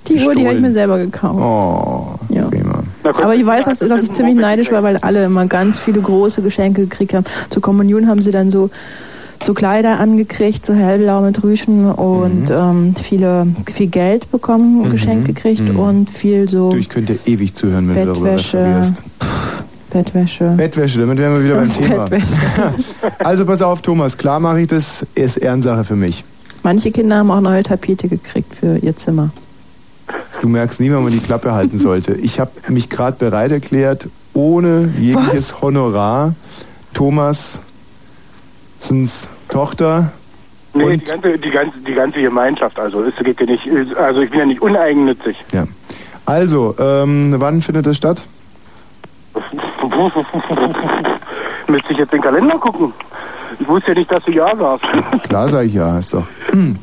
Die 0.06 0.12
Uhr, 0.14 0.18
die 0.18 0.24
habe 0.24 0.30
ich 0.32 0.36
Gestohlen. 0.44 0.62
mir 0.62 0.72
selber 0.72 0.98
gekauft. 0.98 1.40
Oh, 1.40 2.18
Ja. 2.34 2.44
prima. 2.48 2.82
Aber 3.02 3.34
ich 3.34 3.44
weiß, 3.46 3.64
dass, 3.64 3.78
dass 3.78 4.02
ich 4.02 4.12
ziemlich 4.12 4.36
neidisch 4.36 4.70
war, 4.70 4.82
weil 4.82 4.98
alle 4.98 5.24
immer 5.24 5.46
ganz 5.46 5.78
viele 5.78 6.00
große 6.00 6.42
Geschenke 6.42 6.82
gekriegt 6.82 7.14
haben. 7.14 7.24
Zur 7.50 7.62
Kommunion 7.62 8.06
haben 8.06 8.20
sie 8.20 8.30
dann 8.30 8.50
so, 8.50 8.70
so 9.44 9.52
Kleider 9.54 10.00
angekriegt, 10.00 10.64
so 10.64 10.72
hellblau 10.74 11.20
mit 11.20 11.42
Rüschen 11.42 11.90
und 11.90 12.50
ähm, 12.50 12.94
viele, 12.96 13.46
viel 13.72 13.88
Geld 13.88 14.30
bekommen, 14.30 14.82
Mhm. 14.86 14.90
geschenkt 14.90 15.26
gekriegt 15.26 15.68
und 15.70 16.08
viel 16.10 16.48
so 16.48 16.70
Du, 16.70 16.78
ich 16.78 16.88
könnte 16.88 17.18
ewig 17.26 17.54
zuhören, 17.54 17.88
wenn 17.88 17.94
du 18.06 18.12
darüber 18.12 18.30
Bettwäsche. 18.30 18.58
referierst. 18.58 19.02
Bettwäsche. 19.90 20.54
Bettwäsche, 20.56 21.00
damit 21.00 21.18
wären 21.18 21.34
wir 21.34 21.44
wieder 21.44 21.54
beim 21.56 21.70
Thema. 21.72 22.04
Bettwäsche. 22.06 22.36
Also 23.18 23.44
pass 23.44 23.62
auf, 23.62 23.82
Thomas, 23.82 24.16
klar 24.18 24.40
mache 24.40 24.62
ich 24.62 24.66
das, 24.66 25.06
ist 25.14 25.36
Ehrensache 25.36 25.84
für 25.84 25.96
mich. 25.96 26.24
Manche 26.62 26.90
Kinder 26.90 27.16
haben 27.18 27.30
auch 27.30 27.40
neue 27.40 27.62
Tapete 27.62 28.08
gekriegt 28.08 28.54
für 28.54 28.78
ihr 28.78 28.96
Zimmer. 28.96 29.30
Du 30.40 30.48
merkst 30.48 30.80
nie, 30.80 30.90
wann 30.90 31.04
man 31.04 31.12
die 31.12 31.18
Klappe 31.18 31.52
halten 31.52 31.78
sollte. 31.78 32.14
Ich 32.14 32.40
habe 32.40 32.50
mich 32.68 32.88
gerade 32.90 33.16
bereit 33.18 33.52
erklärt, 33.52 34.08
ohne 34.32 34.88
jegliches 34.98 35.60
Honorar, 35.62 36.34
Thomas, 36.92 37.62
Sens 38.88 39.28
Tochter, 39.48 40.12
Nee, 40.76 40.96
die 40.96 41.04
ganze, 41.04 41.38
die, 41.38 41.50
ganze, 41.50 41.78
die 41.78 41.94
ganze 41.94 42.20
Gemeinschaft, 42.20 42.78
also 42.80 43.04
es 43.04 43.14
geht 43.24 43.38
ja 43.38 43.46
nicht, 43.46 43.62
also 43.96 44.20
ich 44.22 44.30
bin 44.30 44.40
ja 44.40 44.46
nicht 44.46 44.60
uneigennützig. 44.60 45.36
ja. 45.52 45.66
Also, 46.26 46.74
ähm, 46.78 47.34
wann 47.38 47.60
findet 47.60 47.86
das 47.86 47.96
statt? 47.98 48.26
Müsste 51.68 51.92
ich 51.92 51.98
jetzt 51.98 52.12
den 52.12 52.20
Kalender 52.22 52.58
gucken? 52.58 52.92
Ich 53.60 53.68
wusste 53.68 53.92
ja 53.92 53.98
nicht, 53.98 54.10
dass 54.10 54.24
du 54.24 54.32
Ja 54.32 54.54
sagst. 54.56 54.84
Klar 55.28 55.48
sage 55.48 55.66
ich 55.68 55.74
ja, 55.74 55.98
ist 55.98 56.12
doch. 56.14 56.24
Hm. 56.50 56.76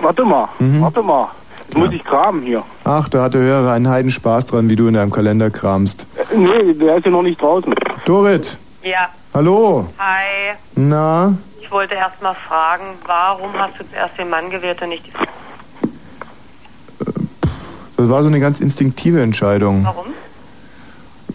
warte 0.00 0.24
mal, 0.24 0.48
Mhm. 0.58 0.80
warte 0.82 1.02
mal. 1.02 1.28
Jetzt 1.66 1.76
muss 1.76 1.90
ich 1.92 2.02
kramen 2.04 2.40
hier. 2.42 2.62
Ach, 2.84 3.08
da 3.10 3.24
hat 3.24 3.34
der 3.34 3.42
Hörer 3.42 3.72
einen 3.72 3.88
Heiden 3.88 4.10
Spaß 4.10 4.46
dran, 4.46 4.70
wie 4.70 4.76
du 4.76 4.88
in 4.88 4.94
deinem 4.94 5.10
Kalender 5.10 5.50
kramst. 5.50 6.06
Äh, 6.16 6.36
Nee, 6.36 6.72
der 6.74 6.96
ist 6.96 7.04
ja 7.04 7.10
noch 7.10 7.22
nicht 7.22 7.42
draußen. 7.42 7.74
Dorit, 8.06 8.56
Ja, 8.82 9.08
hallo. 9.38 9.86
hi. 9.98 10.56
Na, 10.74 11.32
Ich 11.62 11.70
wollte 11.70 11.94
erst 11.94 12.20
mal 12.20 12.34
fragen, 12.34 12.82
warum 13.06 13.52
hast 13.56 13.78
du 13.78 13.88
zuerst 13.88 14.18
den 14.18 14.30
Mann 14.30 14.50
gewählt 14.50 14.82
und 14.82 14.88
nicht 14.88 15.06
die 15.06 15.12
Frau? 15.12 15.24
das 17.96 18.08
war 18.08 18.22
so 18.24 18.28
eine 18.28 18.40
ganz 18.40 18.58
instinktive 18.58 19.22
Entscheidung. 19.22 19.84
Warum? 19.84 20.06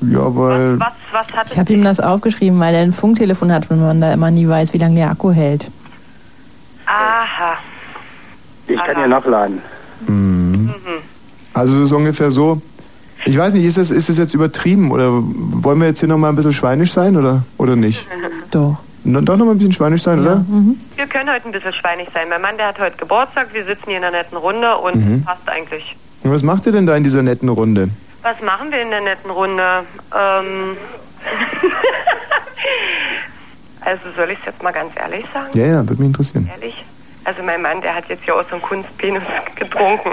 Ja, 0.02 0.36
weil. 0.36 0.80
Was, 0.82 0.94
was 1.14 1.28
hat 1.34 1.50
Ich 1.52 1.58
habe 1.58 1.72
ihm 1.72 1.82
das 1.82 2.02
aufgeschrieben, 2.02 2.60
weil 2.60 2.76
er 2.76 2.82
ein 2.82 2.92
Funktelefon 2.92 3.54
hat 3.54 3.72
und 3.72 3.80
man 3.80 4.02
da 4.02 4.12
immer 4.12 4.32
nie 4.32 4.50
weiß, 4.50 4.74
wie 4.74 4.80
lange 4.80 4.96
der 4.96 5.10
Akku 5.10 5.32
hält. 5.32 5.72
Aha. 6.86 7.58
Ich 8.68 8.78
kann 8.78 9.00
ja 9.00 9.08
nachladen. 9.08 9.62
Mhm. 10.08 10.74
Also 11.54 11.78
es 11.78 11.86
ist 11.86 11.92
ungefähr 11.94 12.32
so. 12.32 12.62
Ich 13.26 13.38
weiß 13.38 13.54
nicht, 13.54 13.66
ist 13.66 13.78
das, 13.78 13.92
ist 13.92 14.10
das 14.10 14.18
jetzt 14.18 14.34
übertrieben 14.34 14.92
oder 14.92 15.12
wollen 15.14 15.80
wir 15.80 15.88
jetzt 15.88 16.00
hier 16.00 16.10
nochmal 16.10 16.32
ein 16.32 16.36
bisschen 16.36 16.52
schweinisch 16.52 16.92
sein 16.92 17.16
oder, 17.16 17.44
oder 17.58 17.76
nicht? 17.76 18.08
Doch. 18.52 18.78
No, 19.06 19.20
doch 19.20 19.36
nochmal 19.36 19.56
ein 19.56 19.58
bisschen 19.58 19.74
schweinisch 19.74 20.04
sein, 20.04 20.20
oder? 20.22 20.46
Wir 20.96 21.08
können 21.08 21.30
heute 21.30 21.46
ein 21.48 21.52
bisschen 21.52 21.74
schweinig 21.74 22.08
sein. 22.14 22.30
Mein 22.30 22.42
Mann, 22.42 22.56
der 22.58 22.68
hat 22.68 22.80
heute 22.80 22.96
Geburtstag, 22.96 23.54
wir 23.54 23.66
sitzen 23.66 23.84
hier 23.88 23.98
in 23.98 24.04
einer 24.06 24.16
netten 24.18 24.38
Runde 24.38 24.78
und 24.78 24.96
Mhm. 24.96 25.24
passt 25.24 25.42
eigentlich. 25.48 25.96
Und 26.24 26.32
was 26.32 26.42
macht 26.42 26.66
ihr 26.68 26.72
denn 26.72 26.86
da 26.86 26.96
in 26.96 27.04
dieser 27.04 27.22
netten 27.22 27.50
Runde? 27.50 27.90
Was 28.22 28.40
machen 28.42 28.72
wir 28.72 28.82
in 28.82 28.92
der 28.92 29.02
netten 29.02 29.30
Runde? 29.30 29.62
Ähm 30.18 30.78
also 33.82 34.02
soll 34.16 34.30
ich 34.32 34.40
es 34.40 34.46
jetzt 34.46 34.64
mal 34.64 34.72
ganz 34.72 34.92
ehrlich 34.96 35.26
sagen? 35.34 35.48
Ja, 35.54 35.66
ja, 35.66 35.80
würde 35.82 35.96
mich 36.02 36.08
interessieren. 36.08 36.50
Ehrlich? 36.54 36.86
Also 37.26 37.42
mein 37.44 37.62
Mann, 37.62 37.82
der 37.82 37.96
hat 37.96 38.04
jetzt 38.10 38.24
hier 38.24 38.36
aus 38.36 38.46
so 38.50 38.56
einem 38.56 38.62
Kunstpenis 38.64 39.24
getrunken. 39.56 40.12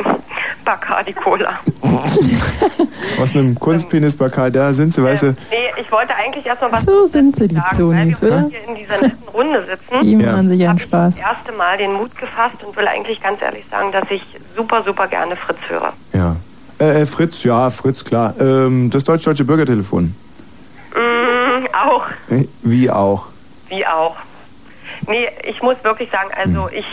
Bacardi 0.65 1.13
Cola. 1.13 1.59
Aus 3.21 3.35
einem 3.35 3.59
Kunstpenis 3.59 4.17
Bakal, 4.17 4.51
da 4.53 4.73
sind 4.73 4.93
sie, 4.93 5.03
weißt 5.03 5.23
du. 5.25 5.27
Nee, 5.51 5.57
ich 5.81 5.91
wollte 5.91 6.15
eigentlich 6.15 6.47
erstmal 6.47 6.73
was 6.73 6.85
So 6.85 7.07
sind 7.07 7.37
sie, 7.37 7.49
die 7.49 7.57
sagen, 7.57 7.77
Zonis, 7.77 8.23
weil 8.23 8.31
wir 8.31 8.37
oder? 8.39 8.49
hier 8.51 8.69
in 8.69 8.75
dieser 8.77 9.01
netten 9.01 9.29
Runde 9.29 9.65
sitzen. 9.67 10.03
Die 10.03 10.17
machen 10.17 10.49
sich 10.49 10.67
einen 10.69 10.79
Spaß. 10.79 11.17
das 11.17 11.25
erste 11.25 11.53
Mal 11.53 11.79
den 11.79 11.93
Mut 11.95 12.17
gefasst 12.17 12.63
und 12.65 12.77
will 12.77 12.87
eigentlich 12.87 13.21
ganz 13.23 13.43
ehrlich 13.43 13.65
sagen, 13.71 13.91
dass 13.93 14.05
ich 14.11 14.23
super, 14.55 14.83
super 14.85 15.07
gerne 15.09 15.35
Fritz 15.37 15.59
höre. 15.69 15.93
Ja. 16.13 16.37
Äh, 16.79 17.03
äh, 17.03 17.07
Fritz, 17.07 17.43
ja, 17.45 17.71
Fritz, 17.71 18.05
klar. 18.05 18.35
Ähm, 18.39 18.91
das 18.91 19.05
deutsch-deutsche 19.05 19.45
Bürgertelefon. 19.45 20.15
Mm, 20.95 21.67
auch, 21.75 22.05
Äh, 22.31 22.45
Wie 22.63 22.91
auch. 22.91 23.27
wie 23.69 23.87
auch. 23.87 24.17
Nee, 25.09 25.29
ich 25.49 25.63
muss 25.63 25.77
wirklich 25.83 26.11
sagen, 26.11 26.31
also 26.37 26.69
ich, 26.71 26.85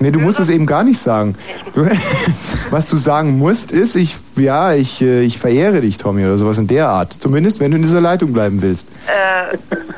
Nee, 0.00 0.12
du 0.12 0.20
musst 0.20 0.38
es 0.38 0.48
eben 0.48 0.64
gar 0.64 0.84
nicht 0.84 0.98
sagen. 0.98 1.34
Was 2.70 2.88
du 2.88 2.96
sagen 2.96 3.36
musst, 3.36 3.72
ist, 3.72 3.96
ich, 3.96 4.16
ja, 4.36 4.72
ich, 4.72 5.02
äh, 5.02 5.22
ich 5.22 5.38
verehre 5.38 5.80
dich, 5.80 5.98
Tommy, 5.98 6.24
oder 6.24 6.38
sowas 6.38 6.58
in 6.58 6.68
der 6.68 6.88
Art. 6.88 7.14
Zumindest, 7.18 7.58
wenn 7.58 7.72
du 7.72 7.78
in 7.78 7.82
dieser 7.82 8.00
Leitung 8.00 8.32
bleiben 8.32 8.62
willst. 8.62 8.86
äh, 9.06 9.56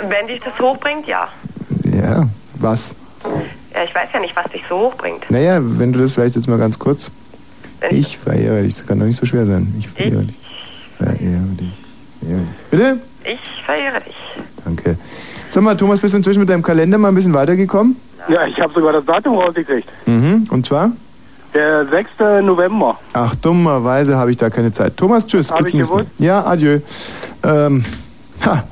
wenn 0.09 0.27
dich 0.27 0.41
das 0.41 0.59
hochbringt, 0.59 1.07
ja. 1.07 1.29
Ja, 1.85 2.27
was? 2.55 2.97
ja. 3.75 3.85
Ich 3.85 3.95
weiß 3.95 4.09
ja 4.15 4.21
nicht, 4.21 4.35
was 4.35 4.51
dich 4.51 4.63
so 4.69 4.79
hochbringt. 4.79 5.31
Naja, 5.31 5.61
wenn 5.63 5.93
du 5.93 5.99
das 6.01 6.13
vielleicht 6.13 6.35
jetzt 6.37 6.49
mal 6.49 6.59
ganz 6.59 6.79
kurz. 6.79 7.11
Ich 7.91 8.19
verehre 8.19 8.63
dich, 8.63 8.75
das 8.75 8.87
kann 8.87 8.99
doch 8.99 9.07
nicht 9.07 9.19
so 9.19 9.27
schwer 9.27 9.47
sein. 9.47 9.75
Ich 9.79 9.89
verehre 9.89 10.23
dich. 10.23 10.37
Verehre 10.99 11.19
dich. 11.59 11.73
Verehre 12.21 12.41
dich. 12.41 12.59
Bitte? 12.71 12.99
Ich 13.25 13.65
verehre 13.65 14.01
dich. 14.01 14.17
Danke. 14.65 14.99
Sag 15.51 15.63
mal, 15.65 15.77
Thomas, 15.77 16.01
bist 16.01 16.15
du 16.15 16.19
inzwischen 16.19 16.41
mit 16.41 16.49
deinem 16.49 16.63
Kalender 16.63 16.97
mal 16.97 17.09
ein 17.09 17.15
bisschen 17.15 17.35
weitergekommen? 17.35 17.97
Ja, 18.29 18.47
ich 18.47 18.59
habe 18.61 18.73
sogar 18.73 18.93
das 18.93 19.05
Datum 19.05 19.37
rausgekriegt. 19.37 19.89
Mhm. 20.07 20.45
Und 20.51 20.65
zwar? 20.65 20.93
Der 21.53 21.85
6. 21.89 22.11
November. 22.45 22.97
Ach, 23.15 23.35
dummerweise 23.35 24.17
habe 24.17 24.31
ich 24.31 24.37
da 24.37 24.49
keine 24.51 24.71
Zeit. 24.73 24.97
Thomas, 24.97 25.27
tschüss. 25.27 25.51
Hab 25.51 25.59
bis 25.59 25.69
ich 25.69 25.73
gewusst. 25.81 26.07
Ja, 26.19 26.45
adieu. 26.47 26.79
Ähm, 27.43 27.83
ha. 28.47 28.63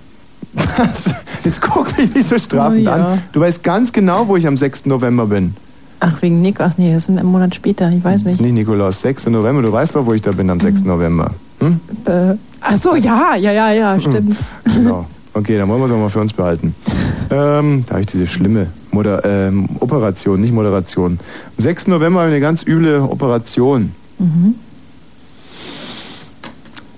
Was? 0.55 1.13
Jetzt 1.45 1.61
guck 1.61 1.97
mich 1.99 2.15
nicht 2.15 2.29
so 2.29 2.39
strafend 2.39 2.83
Oh 2.83 2.91
ja. 2.91 2.95
an. 2.95 3.23
Du 3.33 3.41
weißt 3.41 3.63
ganz 3.65 3.93
genau, 3.93 4.27
wo 4.29 4.37
ich 4.37 4.47
am 4.47 4.57
6. 4.57 4.87
November 4.87 5.27
bin. 5.27 5.55
Ach, 6.01 6.23
wegen 6.23 6.41
Nikos. 6.41 6.79
Nee, 6.79 6.93
das 6.95 7.09
ist 7.09 7.19
ein 7.19 7.27
Monat 7.27 7.55
später. 7.57 7.91
Ich 7.91 8.05
weiß 8.05 8.23
Das 8.23 8.35
ist 8.35 8.41
nicht. 8.41 8.53
nicht 8.53 8.67
Nikolaus, 8.69 9.01
6. 9.01 9.27
November. 9.31 9.63
Du 9.63 9.73
weißt 9.73 9.97
doch, 9.97 10.07
wo 10.07 10.13
ich 10.13 10.23
da 10.23 10.31
bin 10.31 10.49
am 10.49 10.61
6. 10.61 10.83
November. 10.85 11.33
Hm? 11.61 11.81
Äh, 12.07 12.35
ach 12.61 12.77
so, 12.77 12.95
ja, 12.95 13.35
ja, 13.35 13.51
ja, 13.51 13.73
ja, 13.73 13.99
stimmt. 13.99 14.37
Genau. 14.65 15.05
Okay, 15.39 15.57
dann 15.57 15.69
wollen 15.69 15.81
wir 15.81 15.87
es 15.87 15.93
auch 15.93 15.99
mal 15.99 16.09
für 16.11 16.21
uns 16.21 16.33
behalten. 16.33 16.75
Ähm, 17.31 17.85
da 17.87 17.91
habe 17.93 18.01
ich 18.01 18.07
diese 18.07 18.27
schlimme 18.27 18.69
Moder 18.91 19.23
ähm, 19.23 19.69
Operation, 19.81 20.41
nicht 20.41 20.51
Moderation. 20.55 21.19
Am 21.59 21.63
6. 21.63 21.89
November 21.89 22.21
habe 22.21 22.31
ich 22.31 22.37
eine 22.37 22.41
ganz 22.41 22.63
üble 22.67 23.03
Operation. 23.03 23.93
Mhm. 24.19 24.55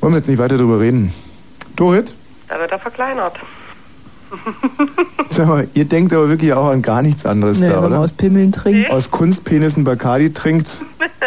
Wollen 0.01 0.13
wir 0.13 0.19
jetzt 0.19 0.29
nicht 0.29 0.39
weiter 0.39 0.57
drüber 0.57 0.79
reden. 0.79 1.13
Dorit, 1.75 2.15
Da 2.47 2.61
wird 2.61 2.71
er 2.71 2.79
verkleinert. 2.79 3.41
sag 5.31 5.49
mal, 5.49 5.67
ihr 5.75 5.85
denkt 5.85 6.13
aber 6.13 6.29
wirklich 6.29 6.53
auch 6.53 6.69
an 6.69 6.81
gar 6.81 7.03
nichts 7.03 7.27
anderes 7.27 7.59
Nee, 7.59 7.67
da, 7.67 7.75
wenn 7.75 7.83
man 7.83 7.93
oder? 7.95 8.01
aus 8.03 8.13
Pimmeln 8.13 8.53
trinkt. 8.53 8.89
Aus 8.93 9.11
Kunstpenissen 9.11 9.83
Bacardi 9.83 10.33
trinkt. 10.33 10.85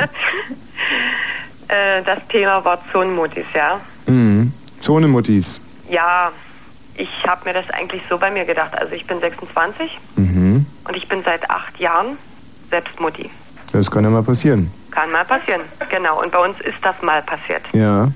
Äh, 1.68 2.03
das 2.05 2.20
Thema 2.30 2.64
war 2.64 2.80
Zonenmutis, 2.91 3.45
ja. 3.53 3.80
Mhm. 4.05 4.53
Zonemuttis. 4.80 5.59
Ja, 5.89 6.32
ich 6.96 7.10
habe 7.28 7.41
mir 7.46 7.54
das 7.54 7.70
eigentlich 7.72 8.02
so 8.10 8.18
bei 8.18 8.30
mir 8.32 8.46
gedacht. 8.46 8.78
Also 8.78 8.94
ich 8.94 9.06
bin 9.08 9.20
26 9.20 9.98
Mhm. 10.16 10.66
und 10.88 10.96
ich 10.96 11.08
bin 11.08 11.24
seit 11.24 11.50
acht 11.50 11.78
Jahren 11.80 12.18
selbst 12.70 13.00
Mutti. 13.00 13.30
Das 13.72 13.89
kann 13.89 14.04
ja 14.04 14.10
mal 14.10 14.24
passieren. 14.24 14.72
Kann 14.91 15.12
mal 15.12 15.26
passieren, 15.26 15.62
genau. 15.89 16.22
Und 16.22 16.32
bei 16.32 16.38
uns 16.39 16.60
ist 16.62 16.78
das 16.84 17.02
mal 17.02 17.22
passiert. 17.24 17.64
Ja. 17.74 18.10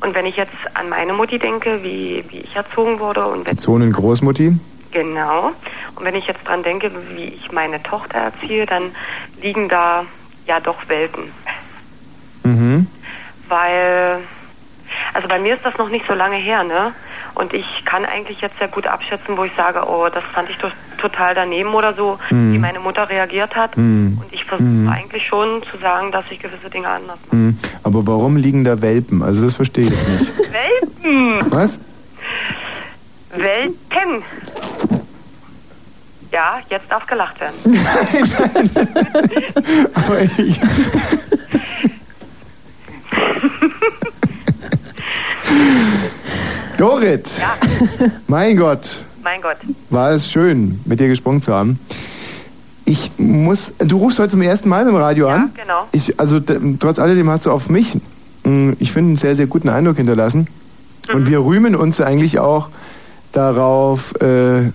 Und 0.00 0.14
wenn 0.14 0.26
ich 0.26 0.36
jetzt 0.36 0.52
an 0.74 0.88
meine 0.88 1.12
Mutti 1.12 1.38
denke, 1.38 1.82
wie, 1.82 2.24
wie 2.28 2.38
ich 2.40 2.54
erzogen 2.56 2.98
wurde 2.98 3.24
und 3.26 3.46
wenn, 3.46 3.56
Zonen-Großmutti. 3.56 4.52
genau. 4.90 5.52
Und 5.96 6.04
wenn 6.04 6.16
ich 6.16 6.26
jetzt 6.26 6.46
dran 6.46 6.62
denke, 6.64 6.90
wie 7.14 7.24
ich 7.24 7.52
meine 7.52 7.80
Tochter 7.82 8.18
erziehe, 8.18 8.66
dann 8.66 8.90
liegen 9.40 9.68
da 9.68 10.04
ja 10.46 10.58
doch 10.60 10.88
Welten. 10.88 11.30
Mhm. 12.42 12.88
Weil, 13.48 14.18
also 15.12 15.28
bei 15.28 15.38
mir 15.38 15.54
ist 15.54 15.64
das 15.64 15.78
noch 15.78 15.88
nicht 15.88 16.06
so 16.08 16.14
lange 16.14 16.36
her, 16.36 16.64
ne? 16.64 16.92
Und 17.34 17.52
ich 17.52 17.66
kann 17.84 18.04
eigentlich 18.04 18.40
jetzt 18.40 18.56
sehr 18.58 18.68
gut 18.68 18.86
abschätzen, 18.86 19.36
wo 19.36 19.42
ich 19.44 19.52
sage, 19.56 19.82
oh, 19.86 20.08
das 20.12 20.22
fand 20.32 20.48
ich 20.50 20.56
to 20.58 20.68
total 20.98 21.34
daneben 21.34 21.74
oder 21.74 21.92
so, 21.92 22.18
Mhm. 22.30 22.54
wie 22.54 22.58
meine 22.58 22.78
Mutter 22.80 23.08
reagiert 23.08 23.54
hat. 23.56 23.76
Mhm. 23.76 24.18
Und 24.22 24.32
ich 24.32 24.44
versuche 24.44 24.68
Mhm. 24.68 24.88
eigentlich 24.88 25.26
schon 25.26 25.62
zu 25.70 25.76
sagen, 25.78 26.12
dass 26.12 26.24
ich 26.30 26.38
gewisse 26.38 26.70
Dinge 26.70 26.88
anders 26.88 27.18
Mhm. 27.30 27.58
Aber 27.82 28.06
warum 28.06 28.36
liegen 28.36 28.64
da 28.64 28.80
Welpen? 28.80 29.22
Also 29.22 29.44
das 29.44 29.56
verstehe 29.56 29.84
ich 29.84 29.90
nicht. 29.90 30.32
Welpen! 31.02 31.52
Was? 31.52 31.80
Welpen! 33.30 34.22
Ja, 36.32 36.60
jetzt 36.70 36.90
darf 36.90 37.06
gelacht 37.06 37.38
werden. 37.40 37.54
Aber 39.94 40.20
ich, 40.38 40.60
Dorit! 46.76 47.28
Ja. 47.38 47.56
Mein 48.26 48.56
Gott! 48.56 49.02
Mein 49.22 49.40
Gott. 49.40 49.56
war 49.88 50.10
es 50.12 50.30
schön, 50.30 50.80
mit 50.84 51.00
dir 51.00 51.08
gesprochen 51.08 51.40
zu 51.40 51.54
haben. 51.54 51.78
Ich 52.84 53.10
muss, 53.16 53.72
du 53.78 53.96
rufst 53.96 54.18
heute 54.18 54.30
zum 54.32 54.42
ersten 54.42 54.68
Mal 54.68 54.86
im 54.86 54.94
Radio 54.96 55.28
an. 55.28 55.50
Ja, 55.56 55.62
genau. 55.62 55.88
Ich, 55.92 56.20
also 56.20 56.40
trotz 56.78 56.98
alledem 56.98 57.30
hast 57.30 57.46
du 57.46 57.50
auf 57.50 57.70
mich, 57.70 57.96
mh, 58.44 58.74
ich 58.78 58.92
finde, 58.92 59.10
einen 59.10 59.16
sehr, 59.16 59.34
sehr 59.34 59.46
guten 59.46 59.70
Eindruck 59.70 59.96
hinterlassen. 59.96 60.46
Mhm. 61.08 61.14
Und 61.14 61.26
wir 61.28 61.38
rühmen 61.42 61.74
uns 61.74 62.02
eigentlich 62.02 62.38
auch 62.38 62.68
darauf, 63.32 64.14
äh, 64.20 64.70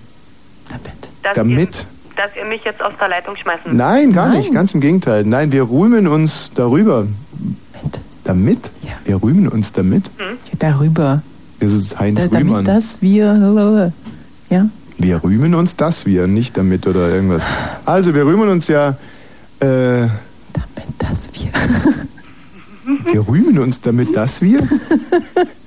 Dass 1.22 1.36
damit. 1.36 1.88
Ihr, 2.16 2.24
dass 2.24 2.36
ihr 2.36 2.46
mich 2.46 2.64
jetzt 2.64 2.82
aus 2.82 2.94
der 3.00 3.08
Leitung 3.10 3.36
schmeißen 3.36 3.76
Nein, 3.78 4.12
gar 4.14 4.30
nicht, 4.30 4.52
ganz 4.52 4.74
im 4.74 4.82
Gegenteil. 4.82 5.24
Nein, 5.26 5.52
wir 5.52 5.70
rühmen 5.70 6.08
uns 6.08 6.52
darüber. 6.56 7.06
Damit? 8.24 8.72
Wir 9.06 9.22
rühmen 9.22 9.48
uns 9.48 9.72
damit? 9.72 10.10
Darüber. 10.58 11.22
Das 11.60 11.74
ist 11.74 12.00
Heinz 12.00 12.28
Da, 12.30 12.38
Rühmann. 12.38 12.66
damit 12.66 12.68
das 12.68 13.02
wir. 13.02 13.94
Ja? 14.50 14.70
Wir 14.98 15.24
rühmen 15.24 15.56
uns 15.56 15.76
das 15.76 16.06
wir, 16.06 16.28
nicht 16.28 16.58
damit 16.58 16.88
oder 16.88 17.10
irgendwas. 17.10 17.44
Also, 17.86 18.14
wir 18.14 18.26
rühmen 18.26 18.50
uns 18.50 18.68
ja. 18.68 18.98
Äh, 19.60 20.08
damit 20.54 20.90
das 20.98 21.30
wir. 21.34 21.52
wir 23.14 23.28
rühmen 23.28 23.60
uns 23.60 23.82
damit 23.82 24.16
das 24.16 24.42
wir? 24.42 24.60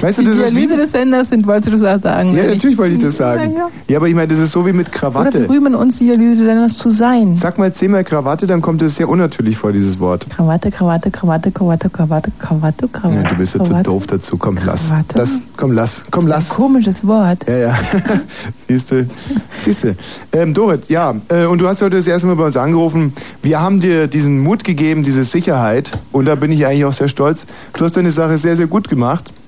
Weißt 0.00 0.18
du, 0.18 0.22
Die 0.22 0.28
das 0.28 0.36
ist 0.38 0.50
wie. 0.50 0.66
Dialyse 0.66 0.76
des 0.76 0.92
Senders 0.92 1.28
sind, 1.28 1.46
wolltest 1.46 1.68
du 1.72 1.76
das 1.76 2.02
sagen? 2.02 2.34
Ja, 2.34 2.42
oder 2.44 2.54
natürlich 2.54 2.78
wollte 2.78 2.94
ich 2.94 2.98
das 3.00 3.18
Ja, 3.18 3.34
sagen. 3.36 3.54
ja. 3.56 3.68
Ja, 3.88 3.96
aber 3.98 4.08
ich 4.08 4.14
meine, 4.14 4.28
das 4.28 4.38
ist 4.38 4.52
so 4.52 4.66
wie 4.66 4.72
mit 4.72 4.88
Oder 4.88 4.98
Krawatte. 4.98 5.40
wir 5.42 5.50
rühmen 5.50 5.74
uns 5.74 5.98
Dialyse 5.98 6.42
des 6.44 6.50
Senders 6.50 6.78
zu 6.78 6.90
sein. 6.90 7.34
Sag 7.34 7.58
mal 7.58 7.72
zehnmal 7.72 8.04
Krawatte, 8.04 8.46
dann 8.46 8.60
kommt 8.60 8.82
es 8.82 8.96
sehr 8.96 9.08
unnatürlich 9.08 9.56
vor, 9.56 9.72
dieses 9.72 9.98
Wort. 10.00 10.28
Krawatte, 10.30 10.70
Krawatte, 10.70 11.10
Krawatte, 11.10 11.50
Krawatte, 11.50 11.90
Krawatte, 11.90 12.30
Krawatte, 12.38 12.88
Krawatte. 12.88 13.22
Ja, 13.22 13.28
du 13.30 13.36
bist 13.36 13.54
ja 13.54 13.62
zu 13.62 13.70
Krawatte. 13.70 13.90
doof 13.90 14.06
dazu. 14.06 14.36
Komm, 14.36 14.58
lass. 14.64 14.88
Krawatte? 14.90 15.18
lass. 15.18 15.42
Komm, 15.56 15.72
lass. 15.72 16.04
Komm, 16.10 16.26
lass. 16.26 16.48
Komisches 16.50 17.06
Wort. 17.06 17.46
Ja, 17.48 17.56
ja. 17.56 17.78
Siehst 18.68 18.90
du. 18.90 19.06
Siehst 19.64 19.84
du. 19.84 19.96
Ähm, 20.32 20.54
Dorit, 20.54 20.88
ja. 20.88 21.14
Äh, 21.28 21.46
und 21.46 21.60
du 21.60 21.68
hast 21.68 21.82
heute 21.82 21.96
das 21.96 22.06
erste 22.06 22.26
Mal 22.26 22.36
bei 22.36 22.44
uns 22.46 22.56
angerufen. 22.56 23.12
Wir 23.42 23.60
haben 23.60 23.80
dir 23.80 24.06
diesen 24.06 24.40
Mut 24.40 24.64
gegeben, 24.64 25.02
diese 25.04 25.24
Sicherheit. 25.24 25.92
Und 26.12 26.26
da 26.26 26.34
bin 26.34 26.52
ich 26.52 26.66
eigentlich 26.66 26.84
auch 26.84 26.92
sehr 26.92 27.08
stolz. 27.08 27.46
Du 27.74 27.84
hast 27.84 27.96
deine 27.96 28.10
Sache 28.10 28.38
sehr, 28.38 28.56
sehr 28.56 28.66
gut 28.66 28.88
gemacht. 28.88 29.32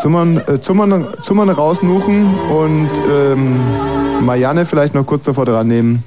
Zummern, 0.00 0.40
äh, 0.46 0.60
Zummern, 0.60 1.06
Zummern 1.20 1.50
rausnuchen 1.50 2.26
und 2.48 2.90
ähm, 3.10 3.60
Marianne 4.24 4.64
vielleicht 4.64 4.94
noch 4.94 5.04
kurz 5.04 5.24
davor 5.24 5.44
dran 5.44 5.68
nehmen. 5.68 6.02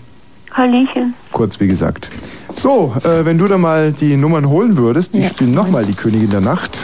Hallöchen. 0.52 1.14
Kurz 1.32 1.60
wie 1.60 1.68
gesagt. 1.68 2.10
So, 2.52 2.94
äh, 3.04 3.24
wenn 3.24 3.38
du 3.38 3.46
da 3.46 3.58
mal 3.58 3.92
die 3.92 4.18
Nummern 4.18 4.50
holen 4.50 4.78
würdest, 4.78 5.14
die 5.14 5.24
spielen 5.24 5.54
nochmal 5.54 5.86
die 5.86 5.94
Königin 5.94 6.32
der 6.32 6.42
Nacht. 6.42 6.78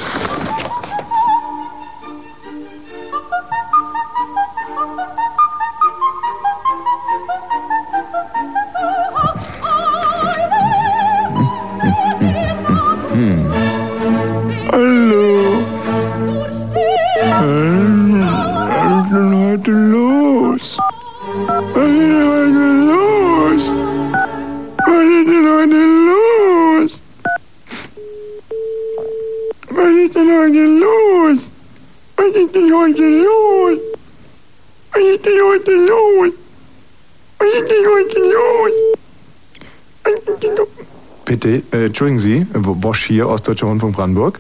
Hier, 43.05 43.27
Ostdeutscher 43.27 43.67
Rundfunk 43.67 43.95
Brandenburg. 43.95 44.39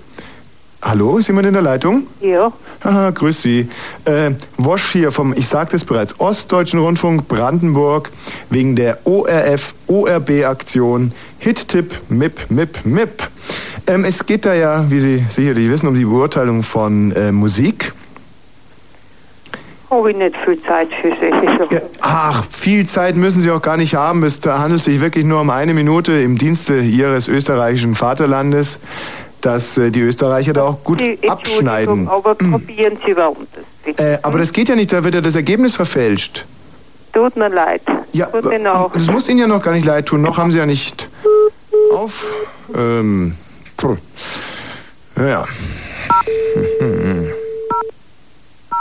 Hallo, 0.81 1.17
ist 1.17 1.27
jemand 1.27 1.45
in 1.45 1.53
der 1.53 1.61
Leitung? 1.61 2.03
Ja. 2.21 2.53
Haha, 2.81 3.09
grüß 3.09 3.41
Sie. 3.41 3.67
Äh, 4.05 4.31
Wosch 4.57 4.93
hier 4.93 5.11
vom, 5.11 5.33
ich 5.33 5.45
sagte 5.45 5.75
es 5.75 5.83
bereits, 5.83 6.17
Ostdeutschen 6.21 6.79
Rundfunk 6.79 7.27
Brandenburg 7.27 8.09
wegen 8.49 8.77
der 8.77 9.05
ORF-ORB-Aktion 9.05 11.11
Hit-Tipp 11.39 11.99
MIP 12.07 12.49
MIP 12.49 12.85
MIP. 12.85 13.27
Ähm, 13.87 14.05
es 14.05 14.25
geht 14.25 14.45
da 14.45 14.53
ja, 14.53 14.89
wie 14.89 14.99
Sie 14.99 15.25
sicherlich 15.27 15.69
wissen, 15.69 15.87
um 15.87 15.95
die 15.95 16.05
Beurteilung 16.05 16.63
von 16.63 17.11
äh, 17.11 17.33
Musik. 17.33 17.91
Habe 19.89 20.11
ich 20.11 20.17
nicht 20.17 20.35
viel 20.37 20.61
Zeit 20.63 20.89
für 21.01 21.09
solche 21.09 21.57
Sachen. 21.57 21.81
Ach, 22.01 22.45
viel 22.51 22.85
Zeit 22.85 23.15
müssen 23.15 23.39
Sie 23.39 23.49
auch 23.49 23.61
gar 23.61 23.77
nicht 23.77 23.95
haben. 23.95 24.23
Es 24.23 24.39
handelt 24.45 24.83
sich 24.83 25.01
wirklich 25.01 25.25
nur 25.25 25.41
um 25.41 25.49
eine 25.49 25.73
Minute 25.73 26.13
im 26.13 26.37
Dienste 26.37 26.79
Ihres 26.79 27.27
österreichischen 27.27 27.95
Vaterlandes, 27.95 28.79
dass 29.41 29.77
äh, 29.77 29.89
die 29.89 30.01
Österreicher 30.01 30.53
da 30.53 30.63
auch 30.63 30.83
gut 30.83 30.99
Die 30.99 31.17
abschneiden. 31.27 32.07
Aber 32.07 32.35
probieren 32.35 32.97
Sie 33.05 33.15
warum 33.15 33.47
das 33.55 33.63
bitte. 33.83 34.03
Äh, 34.03 34.19
aber 34.21 34.37
das 34.37 34.53
geht 34.53 34.69
ja 34.69 34.75
nicht, 34.75 34.93
da 34.93 35.03
wird 35.03 35.15
ja 35.15 35.21
das 35.21 35.35
Ergebnis 35.35 35.75
verfälscht. 35.75 36.45
Tut 37.13 37.35
mir 37.35 37.49
leid. 37.49 37.81
Ja, 38.13 38.27
Gute 38.27 38.59
Nacht. 38.59 38.95
es 38.95 39.07
muss 39.07 39.27
Ihnen 39.27 39.39
ja 39.39 39.47
noch 39.47 39.63
gar 39.63 39.71
nicht 39.73 39.85
leid 39.85 40.05
tun, 40.05 40.21
noch 40.21 40.37
haben 40.37 40.51
Sie 40.51 40.59
ja 40.59 40.65
nicht 40.67 41.09
auf. 41.93 42.25
Ähm, 42.75 43.33
ja. 45.17 45.45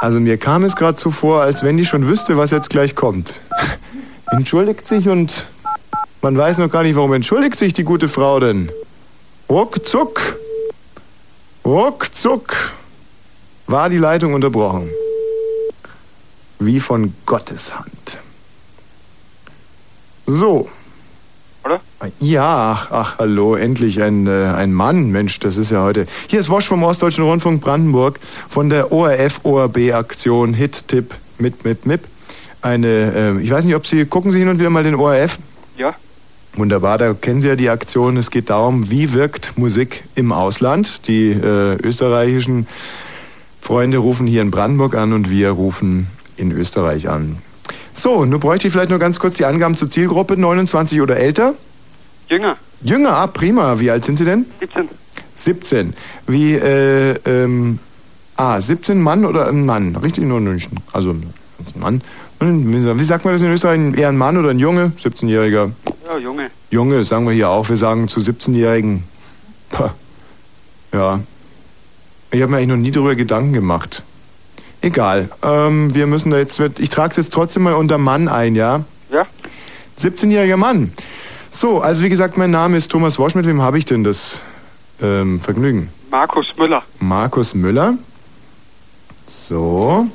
Also 0.01 0.21
mir 0.21 0.39
kam 0.39 0.65
es 0.65 0.77
gerade 0.77 0.99
so 0.99 1.11
vor, 1.11 1.43
als 1.43 1.63
wenn 1.63 1.77
die 1.77 1.85
schon 1.85 2.07
wüsste, 2.07 2.37
was 2.37 2.51
jetzt 2.51 2.71
gleich 2.71 2.95
kommt. 2.95 3.41
Entschuldigt 4.31 4.87
sich 4.87 5.09
und 5.09 5.47
man 6.23 6.37
weiß 6.37 6.59
noch 6.59 6.71
gar 6.71 6.83
nicht, 6.83 6.97
warum 6.97 7.13
entschuldigt 7.13 7.57
sich 7.57 7.73
die 7.73 7.85
gute 7.85 8.09
Frau 8.09 8.41
denn. 8.41 8.71
Ruckzuck, 9.49 10.21
ruckzuck 11.65 12.55
war 13.67 13.89
die 13.89 13.99
Leitung 13.99 14.35
unterbrochen. 14.35 14.91
Wie 16.59 16.81
von 16.81 17.15
Gottes 17.25 17.75
Hand. 17.75 18.19
So. 20.27 20.69
Oder? 21.69 21.81
Ja, 22.19 22.73
ach, 22.73 22.91
ach, 22.91 23.19
hallo, 23.19 23.55
endlich 23.55 24.01
ein, 24.01 24.27
äh, 24.27 24.47
ein 24.57 24.73
Mann. 24.73 25.11
Mensch, 25.11 25.39
das 25.39 25.59
ist 25.59 25.71
ja 25.71 25.83
heute. 25.83 26.07
Hier 26.27 26.41
ist 26.41 26.49
Wosch 26.49 26.67
vom 26.67 26.83
Ostdeutschen 26.83 27.25
Rundfunk 27.25 27.61
Brandenburg 27.61 28.19
von 28.49 28.71
der 28.71 28.91
ORF-ORB-Aktion 28.91 30.55
Hit-Tipp 30.55 31.15
mit, 31.37 31.65
mit, 31.67 31.85
MIP. 31.85 32.01
Eine, 32.63 33.37
äh, 33.39 33.43
ich 33.43 33.51
weiß 33.51 33.67
nicht, 33.67 33.75
ob 33.75 33.87
Sie, 33.87 34.07
gucken 34.07 34.31
Sie 34.31 34.39
hin 34.39 34.49
und 34.49 34.59
wieder 34.59 34.71
mal 34.71 34.83
den 34.83 34.95
ORF? 34.95 35.39
Ja. 35.77 35.95
Wunderbar, 36.55 36.97
da 36.97 37.13
kennen 37.13 37.43
Sie 37.43 37.49
ja 37.49 37.57
die 37.57 37.69
Aktion. 37.69 38.17
Es 38.17 38.31
geht 38.31 38.49
darum, 38.49 38.91
wie 38.91 39.13
wirkt 39.13 39.59
Musik 39.59 40.05
im 40.15 40.33
Ausland. 40.33 41.07
Die 41.07 41.33
äh, 41.33 41.77
österreichischen 41.83 42.67
Freunde 43.61 43.99
rufen 43.99 44.27
hier 44.27 44.41
in 44.41 44.51
Brandenburg 44.51 44.95
an 44.95 45.13
und 45.13 45.31
wir 45.31 45.51
rufen 45.51 46.07
in 46.39 46.51
Österreich 46.51 47.11
an. 47.11 47.37
So, 47.99 48.25
nun 48.25 48.39
bräuchte 48.39 48.69
ich 48.69 48.73
vielleicht 48.73 48.91
nur 48.91 49.01
ganz 49.01 49.19
kurz 49.19 49.35
die 49.35 49.45
Angaben 49.45 49.75
zur 49.75 49.91
Zielgruppe, 49.91 50.37
29 50.37 51.01
oder 51.01 51.17
älter. 51.17 51.55
Jünger. 52.29 52.57
Jünger, 52.81 53.17
ah, 53.17 53.27
prima. 53.27 53.81
Wie 53.81 53.91
alt 53.91 54.05
sind 54.05 54.19
Sie 54.19 54.25
denn? 54.25 54.47
17. 54.61 54.89
17. 55.35 55.95
Wie, 56.29 56.55
äh, 56.55 57.17
ähm, 57.25 57.81
ah, 58.37 58.61
17 58.61 59.03
Mann 59.03 59.25
oder 59.25 59.49
ein 59.49 59.67
Mann? 59.67 59.97
Richtig, 59.97 60.25
nur 60.25 60.39
ein 60.39 60.45
München. 60.45 60.79
Also, 60.93 61.11
ein 61.11 61.33
Mann. 61.75 62.03
Und 62.39 62.99
Wie 63.01 63.05
sagt 63.05 63.25
man 63.25 63.35
das 63.35 63.43
in 63.43 63.51
Österreich? 63.51 63.81
Eher 63.97 64.11
ein 64.11 64.17
Mann 64.17 64.37
oder 64.37 64.51
ein 64.51 64.61
Junge? 64.61 64.93
17-Jähriger. 65.03 65.73
Ja, 66.07 66.19
Junge. 66.19 66.51
Junge, 66.71 67.03
sagen 67.03 67.27
wir 67.27 67.35
hier 67.35 67.49
auch. 67.49 67.69
Wir 67.69 67.77
sagen 67.77 68.07
zu 68.07 68.21
17-Jährigen. 68.21 69.03
Pah. 69.71 69.93
Ja. 70.93 71.19
Ich 72.31 72.43
habe 72.43 72.53
mir 72.53 72.59
eigentlich 72.59 72.69
noch 72.69 72.77
nie 72.77 72.93
darüber 72.93 73.17
Gedanken 73.17 73.55
gemacht. 73.55 74.05
Egal. 74.81 75.29
Ähm, 75.43 75.95
wir 75.95 76.07
müssen 76.07 76.31
da 76.31 76.39
jetzt. 76.39 76.61
Ich 76.79 76.91
trage 76.91 77.11
es 77.11 77.17
jetzt 77.17 77.33
trotzdem 77.33 77.65
mal 77.65 77.75
unter 77.75 77.99
Mann 77.99 78.29
ein, 78.29 78.55
ja? 78.55 78.85
Ja. 79.11 79.27
17-jähriger 80.01 80.57
Mann. 80.57 80.93
So, 81.51 81.81
also 81.81 82.05
wie 82.05 82.09
gesagt, 82.09 82.37
mein 82.37 82.51
Name 82.51 82.77
ist 82.77 82.91
Thomas 82.91 83.19
Wosch. 83.19 83.35
Mit 83.35 83.47
wem 83.47 83.61
habe 83.61 83.79
ich 83.79 83.85
denn 83.85 84.05
das 84.05 84.43
ähm, 85.03 85.41
Vergnügen? 85.41 85.91
Markus 86.11 86.57
Müller. 86.57 86.83
Markus 87.01 87.55
Müller. 87.55 87.95
So. 89.27 90.07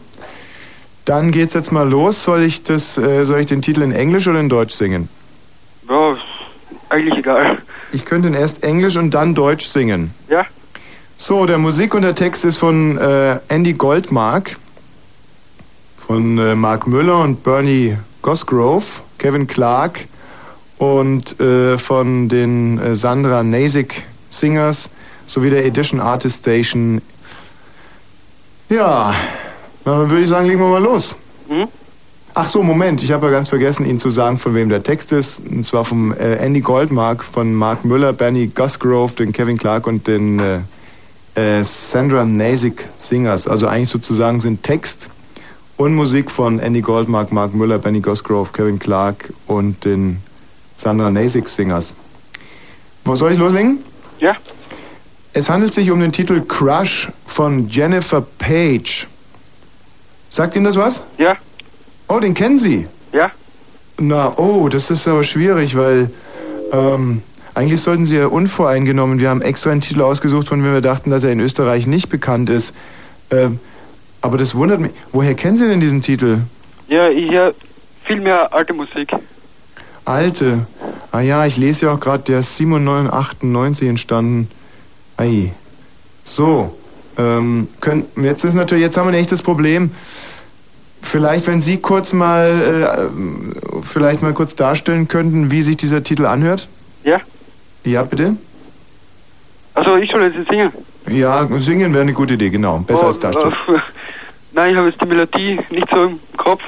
Dann 1.06 1.32
geht's 1.32 1.54
jetzt 1.54 1.72
mal 1.72 1.90
los. 1.90 2.24
Soll 2.24 2.44
ich 2.44 2.64
das, 2.64 2.98
äh, 2.98 3.26
soll 3.26 3.42
ich 3.42 3.48
den 3.48 3.62
Titel 3.62 3.82
in 3.82 3.92
Englisch 3.92 4.28
oder 4.28 4.40
in 4.40 4.48
Deutsch 4.48 4.74
singen? 4.74 5.10
Ja, 5.90 6.14
ist 6.14 6.22
eigentlich 6.90 7.18
egal. 7.18 7.58
Ich 7.92 8.06
könnte 8.06 8.30
ihn 8.30 8.34
erst 8.34 8.64
Englisch 8.64 8.96
und 8.96 9.12
dann 9.12 9.36
Deutsch 9.36 9.66
singen. 9.66 10.14
Ja? 10.30 10.46
So, 11.18 11.46
der 11.46 11.58
Musik 11.58 11.94
und 11.94 12.02
der 12.02 12.16
Text 12.16 12.44
ist 12.44 12.58
von 12.58 12.98
äh, 12.98 13.40
Andy 13.48 13.74
Goldmark, 13.74 14.58
von 16.06 16.38
äh, 16.38 16.56
Mark 16.56 16.88
Müller 16.88 17.22
und 17.22 17.44
Bernie 17.44 17.98
Gosgrove, 18.22 18.86
Kevin 19.20 19.48
Clark 19.48 20.00
und 20.80 21.40
äh, 21.40 21.78
von 21.78 22.28
den 22.28 22.80
äh, 22.80 22.96
Sandra 22.96 23.44
Nasik 23.44 24.04
Singers 24.32 24.90
sowie 25.26 25.50
der 25.50 25.66
Edition 25.66 26.02
Artist 26.02 26.40
Station. 26.40 27.02
Ja, 28.70 29.14
dann 29.86 30.10
würde 30.10 30.24
ich 30.24 30.30
sagen, 30.30 30.48
legen 30.48 30.60
wir 30.60 30.68
mal 30.68 30.82
los. 30.82 31.16
Hm? 31.48 31.68
Ach 32.34 32.48
so, 32.48 32.64
Moment, 32.64 33.04
ich 33.04 33.12
habe 33.12 33.28
ja 33.28 33.32
ganz 33.32 33.50
vergessen, 33.50 33.86
Ihnen 33.86 34.00
zu 34.00 34.10
sagen, 34.10 34.40
von 34.40 34.56
wem 34.56 34.68
der 34.68 34.82
Text 34.82 35.12
ist. 35.12 35.42
Und 35.48 35.64
zwar 35.64 35.86
vom 35.86 36.12
äh, 36.14 36.38
Andy 36.38 36.62
Goldmark, 36.62 37.24
von 37.24 37.54
Mark 37.54 37.86
Müller, 37.86 38.12
Benny 38.12 38.48
Gusgrove, 38.48 39.14
den 39.16 39.32
Kevin 39.32 39.58
Clark 39.58 39.86
und 39.86 40.08
den 40.08 40.40
äh, 41.36 41.64
Sandra 41.64 42.26
Nasik 42.26 42.86
Singers. 42.98 43.48
Also 43.48 43.68
eigentlich 43.68 43.90
sozusagen 43.90 44.40
sind 44.40 44.64
Text 44.64 45.10
und 45.78 45.96
Musik 45.96 46.30
von 46.30 46.60
Andy 46.60 46.82
Goldmark, 46.82 47.32
Mark 47.32 47.54
Müller, 47.54 47.80
Benny 47.80 48.00
Gusgrove, 48.00 48.52
Kevin 48.52 48.80
Clark 48.80 49.34
und 49.48 49.84
den 49.86 50.18
Sandra 50.76 51.10
Nasik 51.10 51.48
Singers. 51.48 51.94
Wo 53.06 53.16
soll 53.16 53.34
ich 53.34 53.38
loslegen? 53.38 53.80
Ja. 54.20 54.36
Es 55.34 55.50
handelt 55.50 55.74
sich 55.74 55.90
um 55.90 56.00
den 56.00 56.12
Titel 56.12 56.42
Crush 56.42 57.10
von 57.26 57.68
Jennifer 57.68 58.22
Page. 58.22 59.08
Sagt 60.30 60.56
Ihnen 60.56 60.66
das 60.66 60.76
was? 60.76 61.02
Ja. 61.18 61.36
Oh, 62.08 62.20
den 62.20 62.34
kennen 62.34 62.60
Sie? 62.60 62.88
Ja. 63.12 63.32
Na, 63.98 64.34
oh, 64.38 64.70
das 64.70 64.92
ist 64.92 65.08
aber 65.08 65.24
schwierig, 65.24 65.76
weil 65.76 66.12
ähm, 66.72 67.22
eigentlich 67.56 67.82
sollten 67.82 68.06
Sie 68.06 68.18
ja 68.18 68.28
unvoreingenommen. 68.28 69.20
Wir 69.20 69.30
haben 69.30 69.42
extra 69.42 69.72
einen 69.72 69.82
Titel 69.82 70.02
ausgesucht, 70.02 70.48
von 70.48 70.62
dem 70.62 70.74
wir 70.74 70.82
dachten, 70.82 71.12
dass 71.12 71.24
er 71.24 71.32
in 71.32 71.40
Österreich 71.40 71.88
nicht 71.88 72.10
bekannt 72.10 72.50
ist. 72.50 72.74
Ähm, 73.30 73.60
aber 74.22 74.38
das 74.38 74.56
wundert 74.56 74.80
mich. 74.80 74.92
Woher 75.12 75.36
kennen 75.36 75.58
Sie 75.58 75.68
denn 75.68 75.80
diesen 75.80 76.02
Titel? 76.02 76.40
Ja, 76.88 77.10
ich 77.10 77.32
höre 77.32 77.54
viel 78.04 78.22
mehr 78.22 78.54
alte 78.54 78.74
Musik. 78.74 79.14
Alte. 80.06 80.66
Ah 81.12 81.22
ja, 81.22 81.46
ich 81.46 81.58
lese 81.58 81.86
ja 81.86 81.94
auch 81.94 82.00
gerade, 82.00 82.24
der 82.24 82.40
ist 82.40 82.58
97, 82.58 83.88
entstanden. 83.88 84.50
Ei. 85.18 85.52
So. 86.24 86.76
Ähm, 87.18 87.68
können, 87.80 88.06
jetzt 88.16 88.44
ist 88.44 88.56
natürlich, 88.56 88.82
jetzt 88.82 88.98
haben 88.98 89.08
wir 89.08 89.14
ein 89.14 89.22
echtes 89.22 89.42
Problem. 89.42 89.92
Vielleicht, 91.02 91.46
wenn 91.48 91.62
Sie 91.62 91.78
kurz 91.78 92.14
mal, 92.14 93.10
äh, 93.12 93.84
vielleicht 93.84 94.22
mal 94.22 94.34
kurz 94.34 94.56
darstellen 94.56 95.08
könnten, 95.08 95.52
wie 95.52 95.62
sich 95.62 95.78
dieser 95.78 96.02
Titel 96.04 96.26
anhört? 96.26 96.68
Ja? 97.04 97.20
Ja, 97.84 98.04
bitte? 98.04 98.36
Also 99.74 99.98
ich 99.98 100.10
soll 100.12 100.24
jetzt 100.24 100.50
singen. 100.50 100.72
Ja, 101.10 101.48
singen 101.58 101.94
wäre 101.94 102.04
eine 102.04 102.14
gute 102.14 102.36
Idee, 102.36 102.50
genau. 102.50 102.78
Besser 102.80 103.04
Oh, 103.06 103.08
als 103.08 103.20
darstellen. 103.20 103.54
äh, 103.68 103.72
Nein, 104.54 104.72
ich 104.72 104.78
habe 104.78 104.90
jetzt 104.90 105.02
die 105.02 105.06
Melodie 105.06 105.60
nicht 105.72 105.90
so 105.90 106.04
im 106.04 106.20
Kopf. 106.38 106.62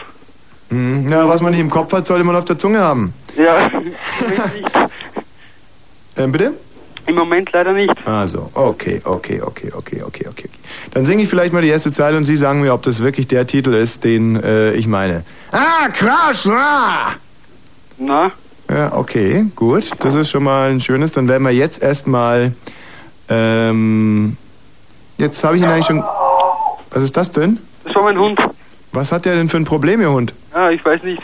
Hm, 0.69 1.07
na, 1.07 1.27
was 1.29 1.41
man 1.41 1.51
nicht 1.51 1.61
im 1.61 1.69
Kopf 1.69 1.93
hat, 1.93 2.07
sollte 2.07 2.23
man 2.25 2.35
auf 2.35 2.45
der 2.45 2.57
Zunge 2.57 2.79
haben. 2.79 3.13
Ja, 3.37 3.69
nicht. 3.79 4.71
Ähm, 6.17 6.31
bitte? 6.31 6.53
Im 7.07 7.15
Moment 7.15 7.51
leider 7.51 7.73
nicht. 7.73 7.93
Also, 8.07 8.49
okay, 8.55 8.99
okay, 9.03 9.39
okay, 9.39 9.71
okay, 9.71 10.01
okay, 10.01 10.27
okay. 10.27 10.49
Dann 10.91 11.05
singe 11.05 11.21
ich 11.21 11.29
vielleicht 11.29 11.53
mal 11.53 11.61
die 11.61 11.67
erste 11.69 11.91
Zeile 11.91 12.17
und 12.17 12.23
Sie 12.23 12.35
sagen 12.35 12.61
mir, 12.61 12.73
ob 12.73 12.81
das 12.81 13.03
wirklich 13.03 13.27
der 13.27 13.45
Titel 13.45 13.75
ist, 13.75 14.03
den 14.03 14.41
äh, 14.41 14.73
ich 14.73 14.87
meine. 14.87 15.23
Ah, 15.51 15.87
Crash! 15.93 16.47
Ah! 16.47 17.11
Na? 17.99 18.31
Ja, 18.69 18.93
okay, 18.93 19.45
gut. 19.55 19.89
Das 19.99 20.15
ist 20.15 20.29
schon 20.29 20.43
mal 20.43 20.71
ein 20.71 20.79
schönes. 20.79 21.11
Dann 21.11 21.27
werden 21.27 21.43
wir 21.43 21.51
jetzt 21.51 21.81
erstmal. 21.81 22.53
Ähm, 23.29 24.37
jetzt 25.17 25.43
habe 25.43 25.57
ich 25.57 25.63
ihn 25.63 25.69
eigentlich 25.69 25.85
schon. 25.85 26.03
Was 26.91 27.03
ist 27.03 27.15
das 27.17 27.31
denn? 27.31 27.59
Das 27.83 27.95
war 27.95 28.03
mein 28.03 28.17
Hund. 28.17 28.39
Was 28.91 29.11
hat 29.11 29.25
der 29.25 29.35
denn 29.35 29.49
für 29.49 29.57
ein 29.57 29.65
Problem, 29.65 30.01
Ihr 30.01 30.11
Hund? 30.11 30.33
Ja, 30.53 30.69
ich 30.71 30.83
weiß 30.83 31.03
nicht. 31.03 31.21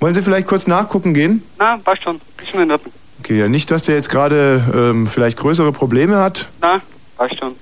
Wollen 0.00 0.14
Sie 0.14 0.22
vielleicht 0.22 0.48
kurz 0.48 0.66
nachgucken 0.66 1.14
gehen? 1.14 1.42
Na, 1.58 1.78
passt 1.78 2.02
schon. 2.02 2.20
Ist 2.42 2.50
schon 2.50 2.62
in 2.62 2.72
Ordnung. 2.72 2.92
Okay, 3.20 3.38
ja, 3.38 3.48
nicht, 3.48 3.70
dass 3.70 3.84
der 3.84 3.94
jetzt 3.94 4.10
gerade 4.10 4.60
ähm, 4.74 5.06
vielleicht 5.06 5.38
größere 5.38 5.70
Probleme 5.70 6.18
hat. 6.18 6.48
Na, 6.60 6.80
passt 7.16 7.38
schon. 7.38 7.54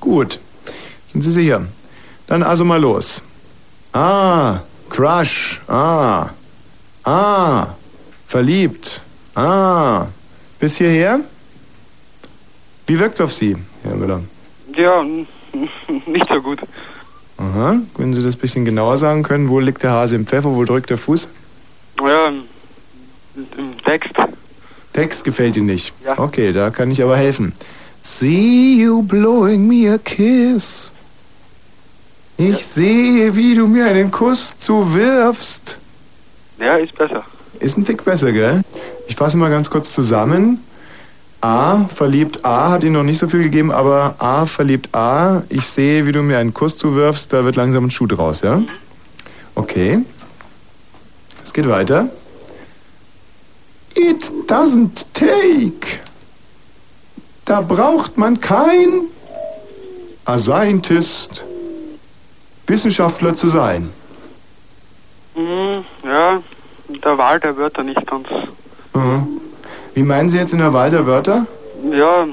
Gut. 0.00 0.38
Sind 1.06 1.22
Sie 1.22 1.32
sicher? 1.32 1.62
Dann 2.26 2.42
also 2.42 2.64
mal 2.64 2.80
los. 2.80 3.22
Ah, 3.92 4.60
Crush. 4.90 5.62
Ah. 5.66 6.28
Ah. 7.04 7.68
Verliebt. 8.34 9.00
Ah. 9.36 10.08
Bis 10.58 10.78
hierher? 10.78 11.20
Wie 12.88 12.98
wirkt's 12.98 13.20
auf 13.20 13.32
Sie, 13.32 13.56
Herr 13.84 13.94
Müller? 13.94 14.24
Ja, 14.74 15.04
nicht 16.06 16.28
so 16.28 16.42
gut. 16.42 16.58
Aha. 17.36 17.76
Wenn 17.96 18.12
Sie 18.12 18.24
das 18.24 18.34
ein 18.34 18.40
bisschen 18.40 18.64
genauer 18.64 18.96
sagen 18.96 19.22
können, 19.22 19.48
wo 19.50 19.60
liegt 19.60 19.84
der 19.84 19.92
Hase 19.92 20.16
im 20.16 20.26
Pfeffer, 20.26 20.52
wo 20.52 20.64
drückt 20.64 20.90
der 20.90 20.98
Fuß? 20.98 21.28
Ja, 22.04 22.32
im, 23.36 23.78
Text. 23.84 24.10
Text 24.92 25.22
gefällt 25.22 25.56
Ihnen 25.56 25.66
nicht. 25.66 25.92
Ja. 26.04 26.18
Okay, 26.18 26.52
da 26.52 26.70
kann 26.70 26.90
ich 26.90 27.00
aber 27.04 27.16
helfen. 27.16 27.52
See 28.02 28.82
you 28.82 29.04
blowing 29.04 29.68
me 29.68 29.94
a 29.94 29.98
kiss. 29.98 30.90
Ich 32.36 32.66
sehe, 32.66 33.36
wie 33.36 33.54
du 33.54 33.68
mir 33.68 33.86
einen 33.86 34.10
Kuss 34.10 34.58
zuwirfst. 34.58 35.78
Ja, 36.58 36.74
ist 36.78 36.98
besser. 36.98 37.24
Ist 37.60 37.78
ein 37.78 37.84
Tick 37.84 38.04
besser, 38.04 38.32
gell? 38.32 38.62
Ich 39.06 39.16
fasse 39.16 39.36
mal 39.36 39.50
ganz 39.50 39.70
kurz 39.70 39.92
zusammen. 39.92 40.62
A, 41.40 41.86
verliebt 41.88 42.44
A, 42.44 42.70
hat 42.70 42.84
Ihnen 42.84 42.94
noch 42.94 43.02
nicht 43.02 43.18
so 43.18 43.28
viel 43.28 43.42
gegeben, 43.42 43.70
aber 43.70 44.14
A, 44.18 44.46
verliebt 44.46 44.94
A, 44.94 45.42
ich 45.50 45.66
sehe, 45.66 46.06
wie 46.06 46.12
du 46.12 46.22
mir 46.22 46.38
einen 46.38 46.54
Kuss 46.54 46.76
zuwirfst, 46.78 47.32
da 47.32 47.44
wird 47.44 47.56
langsam 47.56 47.84
ein 47.84 47.90
Schuh 47.90 48.06
draus, 48.06 48.40
ja? 48.40 48.62
Okay. 49.54 49.98
Es 51.42 51.52
geht 51.52 51.68
weiter. 51.68 52.08
It 53.94 54.32
doesn't 54.48 55.04
take. 55.12 56.00
Da 57.44 57.60
braucht 57.60 58.16
man 58.16 58.40
kein 58.40 59.02
a 60.24 60.38
Scientist, 60.38 61.44
Wissenschaftler 62.66 63.36
zu 63.36 63.48
sein. 63.48 63.90
Mhm, 65.36 65.84
ja, 66.04 66.42
der 66.88 67.18
Wahl 67.18 67.40
der 67.40 67.56
Wörter 67.56 67.82
nicht 67.82 68.06
ganz. 68.06 68.28
Mhm. 68.94 69.40
Wie 69.94 70.02
meinen 70.02 70.28
Sie 70.28 70.38
jetzt 70.38 70.52
in 70.52 70.58
der 70.58 70.72
Wahl 70.72 70.90
der 70.90 71.06
Wörter? 71.06 71.46
Ja, 71.90 72.26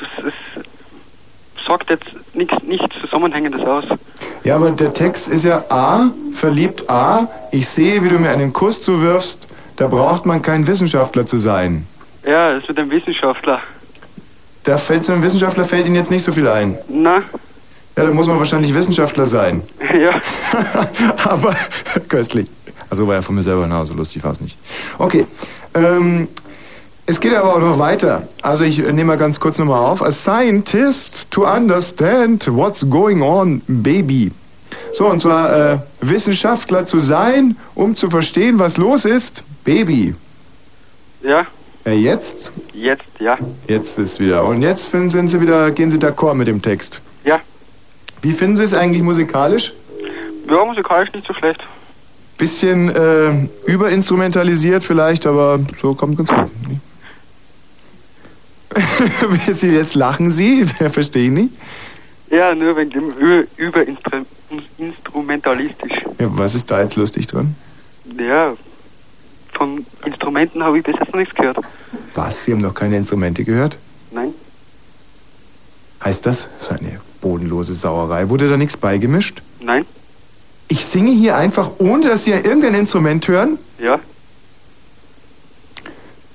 das 0.00 0.26
ist, 0.26 1.66
sagt 1.66 1.90
jetzt 1.90 2.06
nichts 2.34 2.62
nichts 2.62 2.94
Zusammenhängendes 3.00 3.62
aus. 3.62 3.84
Ja, 4.44 4.56
aber 4.56 4.70
der 4.70 4.92
Text 4.92 5.28
ist 5.28 5.44
ja 5.44 5.64
A, 5.70 6.10
verliebt 6.34 6.88
A, 6.90 7.28
ich 7.50 7.68
sehe, 7.68 8.02
wie 8.02 8.08
du 8.08 8.18
mir 8.18 8.30
einen 8.30 8.52
Kuss 8.52 8.82
zuwirfst, 8.82 9.48
da 9.76 9.88
braucht 9.88 10.26
man 10.26 10.42
kein 10.42 10.66
Wissenschaftler 10.66 11.26
zu 11.26 11.38
sein. 11.38 11.86
Ja, 12.24 12.54
das 12.54 12.68
mit 12.68 12.78
dem 12.78 12.90
Wissenschaftler. 12.90 13.60
Da 14.64 14.78
fällt 14.78 15.04
so 15.04 15.12
einem 15.12 15.22
Wissenschaftler 15.22 15.64
fällt 15.64 15.86
Ihnen 15.86 15.96
jetzt 15.96 16.10
nicht 16.10 16.22
so 16.22 16.32
viel 16.32 16.48
ein. 16.48 16.78
Na, 16.88 17.18
Ja, 17.96 18.04
da 18.04 18.10
muss 18.10 18.26
man 18.26 18.38
wahrscheinlich 18.38 18.74
Wissenschaftler 18.74 19.26
sein. 19.26 19.62
ja. 20.00 20.20
aber 21.24 21.54
köstlich. 22.08 22.48
Also 22.94 23.08
war 23.08 23.16
ja 23.16 23.22
von 23.22 23.34
mir 23.34 23.42
selber 23.42 23.66
na, 23.66 23.84
so 23.84 23.92
lustig 23.92 24.22
war 24.22 24.30
es 24.30 24.40
nicht. 24.40 24.56
Okay. 24.98 25.26
Ähm, 25.74 26.28
es 27.06 27.18
geht 27.18 27.34
aber 27.34 27.56
auch 27.56 27.58
noch 27.58 27.80
weiter. 27.80 28.28
Also 28.40 28.62
ich 28.62 28.78
nehme 28.78 29.02
mal 29.02 29.18
ganz 29.18 29.40
kurz 29.40 29.58
nochmal 29.58 29.80
auf. 29.80 30.00
A 30.00 30.12
scientist 30.12 31.28
to 31.32 31.44
understand 31.44 32.46
what's 32.54 32.88
going 32.88 33.20
on, 33.20 33.60
baby. 33.66 34.30
So, 34.92 35.08
und 35.08 35.18
zwar 35.18 35.72
äh, 35.72 35.78
Wissenschaftler 36.02 36.86
zu 36.86 37.00
sein, 37.00 37.56
um 37.74 37.96
zu 37.96 38.08
verstehen, 38.10 38.60
was 38.60 38.76
los 38.76 39.04
ist, 39.04 39.42
Baby. 39.64 40.14
Ja, 41.24 41.48
Ja, 41.84 41.92
jetzt? 41.92 42.52
jetzt, 42.74 43.02
ja. 43.18 43.36
Jetzt 43.66 43.98
ist 43.98 44.20
wieder. 44.20 44.44
Und 44.44 44.62
jetzt 44.62 44.86
finden, 44.86 45.10
sind 45.10 45.30
Sie 45.30 45.40
wieder, 45.40 45.72
gehen 45.72 45.90
Sie 45.90 45.98
d'accord 45.98 46.34
mit 46.34 46.46
dem 46.46 46.62
Text. 46.62 47.00
Ja. 47.24 47.40
Wie 48.22 48.32
finden 48.32 48.56
Sie 48.56 48.62
es 48.62 48.72
eigentlich 48.72 49.02
musikalisch? 49.02 49.72
Ja, 50.48 50.64
musikalisch 50.64 51.12
nicht 51.12 51.26
so 51.26 51.34
schlecht. 51.34 51.60
Bisschen 52.38 52.88
äh, 52.90 53.46
überinstrumentalisiert 53.66 54.82
vielleicht, 54.82 55.26
aber 55.26 55.60
so 55.80 55.94
kommt 55.94 56.18
ganz 56.18 56.30
gut. 56.30 56.50
Sie, 59.52 59.70
jetzt 59.70 59.94
lachen 59.94 60.32
Sie, 60.32 60.66
verstehe 60.66 61.26
ich 61.26 61.30
nicht. 61.30 61.50
Ja, 62.30 62.52
nur 62.54 62.76
wegen 62.76 62.90
dem 62.90 63.12
überinstrumentalistisch. 63.56 65.92
Ja, 66.18 66.26
was 66.36 66.56
ist 66.56 66.70
da 66.70 66.82
jetzt 66.82 66.96
lustig 66.96 67.26
dran? 67.28 67.54
Ja, 68.18 68.54
von 69.52 69.86
Instrumenten 70.04 70.62
habe 70.64 70.78
ich 70.78 70.84
bis 70.84 70.96
jetzt 70.98 71.12
noch 71.12 71.20
nichts 71.20 71.34
gehört. 71.34 71.58
Was? 72.14 72.44
Sie 72.44 72.52
haben 72.52 72.60
noch 72.60 72.74
keine 72.74 72.96
Instrumente 72.96 73.44
gehört? 73.44 73.78
Nein? 74.10 74.34
Heißt 76.02 76.26
das? 76.26 76.48
Das 76.58 76.70
ist 76.70 76.80
eine 76.80 77.00
bodenlose 77.20 77.74
Sauerei. 77.74 78.28
Wurde 78.28 78.48
da 78.48 78.56
nichts 78.56 78.76
beigemischt? 78.76 79.42
Nein? 79.60 79.84
Ich 80.68 80.84
singe 80.86 81.10
hier 81.10 81.36
einfach, 81.36 81.70
ohne 81.78 82.08
dass 82.08 82.24
Sie 82.24 82.32
irgendein 82.32 82.74
Instrument 82.74 83.26
hören? 83.28 83.58
Ja. 83.78 84.00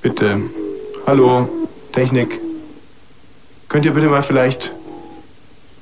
Bitte. 0.02 0.42
Hallo, 1.08 1.50
Technik. 1.92 2.40
Könnt 3.68 3.86
ihr 3.86 3.94
bitte 3.94 4.08
mal 4.08 4.22
vielleicht. 4.24 4.72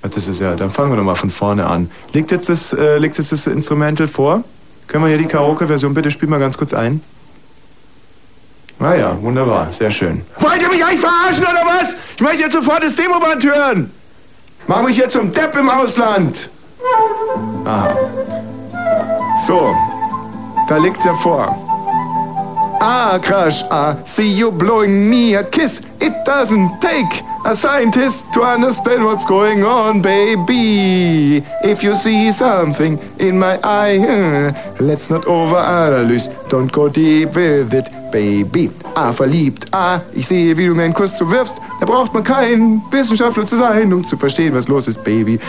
Ach, 0.02 0.10
das 0.10 0.28
ist 0.28 0.39
ja. 0.39 0.56
Dann 0.56 0.72
fangen 0.72 0.91
wir 0.91 0.98
doch 0.98 1.04
mal 1.04 1.16
von 1.16 1.30
vorne 1.30 1.66
an. 1.66 1.89
Legt 2.14 2.32
jetzt 2.32 2.50
das, 2.50 2.74
äh, 2.74 2.98
legt 2.98 3.18
jetzt 3.18 3.32
das 3.32 3.48
Instrumental 3.48 4.08
vor? 4.08 4.43
Können 4.88 5.04
wir 5.04 5.10
hier 5.10 5.18
die 5.18 5.26
Karaoke-Version 5.26 5.93
bitte 5.93 6.10
spielen 6.10 6.32
mal 6.32 6.39
ganz 6.39 6.58
kurz 6.58 6.74
ein? 6.74 7.02
Ah 8.80 8.93
ja, 8.93 9.22
wunderbar, 9.22 9.72
sehr 9.72 9.89
schön. 9.89 10.22
Wollt 10.39 10.62
ihr 10.62 10.70
mich 10.70 10.84
eigentlich 10.84 11.02
verarschen 11.02 11.43
oder 11.43 11.64
was? 11.66 11.98
Ich 12.16 12.22
möchte 12.22 12.43
jetzt 12.43 12.54
sofort 12.54 12.84
das 12.84 12.95
Demoband 12.95 13.43
hören. 13.43 13.91
Mach 14.68 14.84
mich 14.84 14.98
jetzt 14.98 15.14
zum 15.14 15.32
Depp 15.32 15.56
im 15.58 15.70
Ausland. 15.70 16.50
Aha. 17.65 17.95
So, 19.45 19.75
da 20.67 20.77
liegt's 20.77 21.05
ja 21.05 21.13
vor. 21.13 21.55
Ah, 22.79 23.17
crush, 23.19 23.63
I 23.71 23.95
see 24.05 24.27
you 24.27 24.51
blowing 24.51 25.09
me 25.09 25.35
a 25.35 25.43
kiss. 25.43 25.81
It 25.99 26.13
doesn't 26.25 26.79
take 26.79 27.23
a 27.45 27.55
scientist 27.55 28.31
to 28.33 28.43
understand 28.43 29.03
what's 29.03 29.25
going 29.25 29.63
on, 29.63 30.01
baby. 30.01 31.43
If 31.63 31.81
you 31.81 31.95
see 31.95 32.31
something 32.31 32.99
in 33.19 33.39
my 33.39 33.59
eye, 33.63 34.53
let's 34.79 35.09
not 35.09 35.23
overanalyze. 35.25 36.29
Don't 36.49 36.71
go 36.71 36.88
deep 36.88 37.35
with 37.35 37.73
it, 37.73 37.89
baby. 38.11 38.69
Ah, 38.95 39.11
verliebt. 39.11 39.65
Ah, 39.73 39.99
ich 40.13 40.27
sehe, 40.27 40.55
wie 40.55 40.67
du 40.67 40.75
mir 40.75 40.83
einen 40.83 40.93
Kuss 40.93 41.15
zuwirfst. 41.15 41.59
Da 41.79 41.85
braucht 41.85 42.13
man 42.13 42.23
kein 42.23 42.81
Wissenschaftler 42.91 43.45
zu 43.45 43.57
sein, 43.57 43.91
um 43.91 44.05
zu 44.05 44.17
verstehen, 44.17 44.53
was 44.53 44.67
los 44.67 44.88
ist, 44.88 45.03
Baby. 45.03 45.39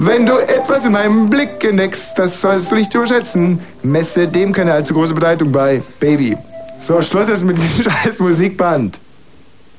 Wenn 0.00 0.26
du 0.26 0.38
etwas 0.38 0.86
in 0.86 0.92
meinem 0.92 1.28
Blick 1.28 1.64
entdeckst, 1.64 2.16
das 2.16 2.40
sollst 2.40 2.70
du 2.70 2.76
nicht 2.76 2.94
überschätzen. 2.94 3.60
Messe 3.82 4.28
dem 4.28 4.52
keine 4.52 4.72
allzu 4.72 4.94
große 4.94 5.12
Bedeutung 5.12 5.50
bei, 5.50 5.82
Baby. 5.98 6.36
So, 6.78 7.02
Schluss 7.02 7.28
jetzt 7.28 7.44
mit 7.44 7.58
diesem 7.62 7.90
scheiß 7.90 8.20
Musikband. 8.20 9.00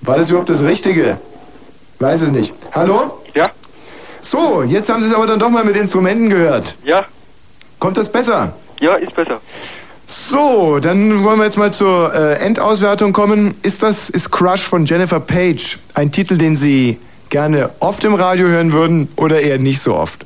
War 0.02 0.18
das 0.18 0.30
überhaupt 0.30 0.50
das 0.50 0.62
Richtige? 0.62 1.18
Weiß 2.00 2.22
es 2.22 2.32
nicht. 2.32 2.54
Hallo? 2.74 3.22
Ja. 3.34 3.50
So, 4.20 4.62
jetzt 4.64 4.90
haben 4.90 5.02
Sie 5.02 5.08
es 5.08 5.14
aber 5.14 5.26
dann 5.26 5.40
doch 5.40 5.50
mal 5.50 5.64
mit 5.64 5.78
Instrumenten 5.78 6.30
gehört. 6.30 6.76
Ja. 6.84 7.06
Kommt 7.80 7.96
das 7.96 8.12
besser? 8.12 8.52
Ja, 8.82 8.96
ist 8.96 9.16
besser. 9.16 9.40
So, 10.06 10.80
dann 10.80 11.24
wollen 11.24 11.38
wir 11.38 11.46
jetzt 11.46 11.58
mal 11.58 11.72
zur 11.72 12.14
äh, 12.14 12.34
Endauswertung 12.40 13.14
kommen. 13.14 13.56
Ist 13.62 13.84
das 13.84 14.10
ist 14.10 14.32
Crush 14.32 14.64
von 14.64 14.86
Jennifer 14.86 15.22
Page 15.22 15.80
ein 15.94 16.12
Titel, 16.12 16.38
den 16.38 16.58
Sie 16.58 17.00
gerne 17.30 17.70
oft 17.80 18.04
im 18.04 18.14
Radio 18.16 18.48
hören 18.48 18.72
würden 18.72 19.10
oder 19.16 19.40
eher 19.42 19.58
nicht 19.58 19.82
so 19.82 19.96
oft? 19.96 20.26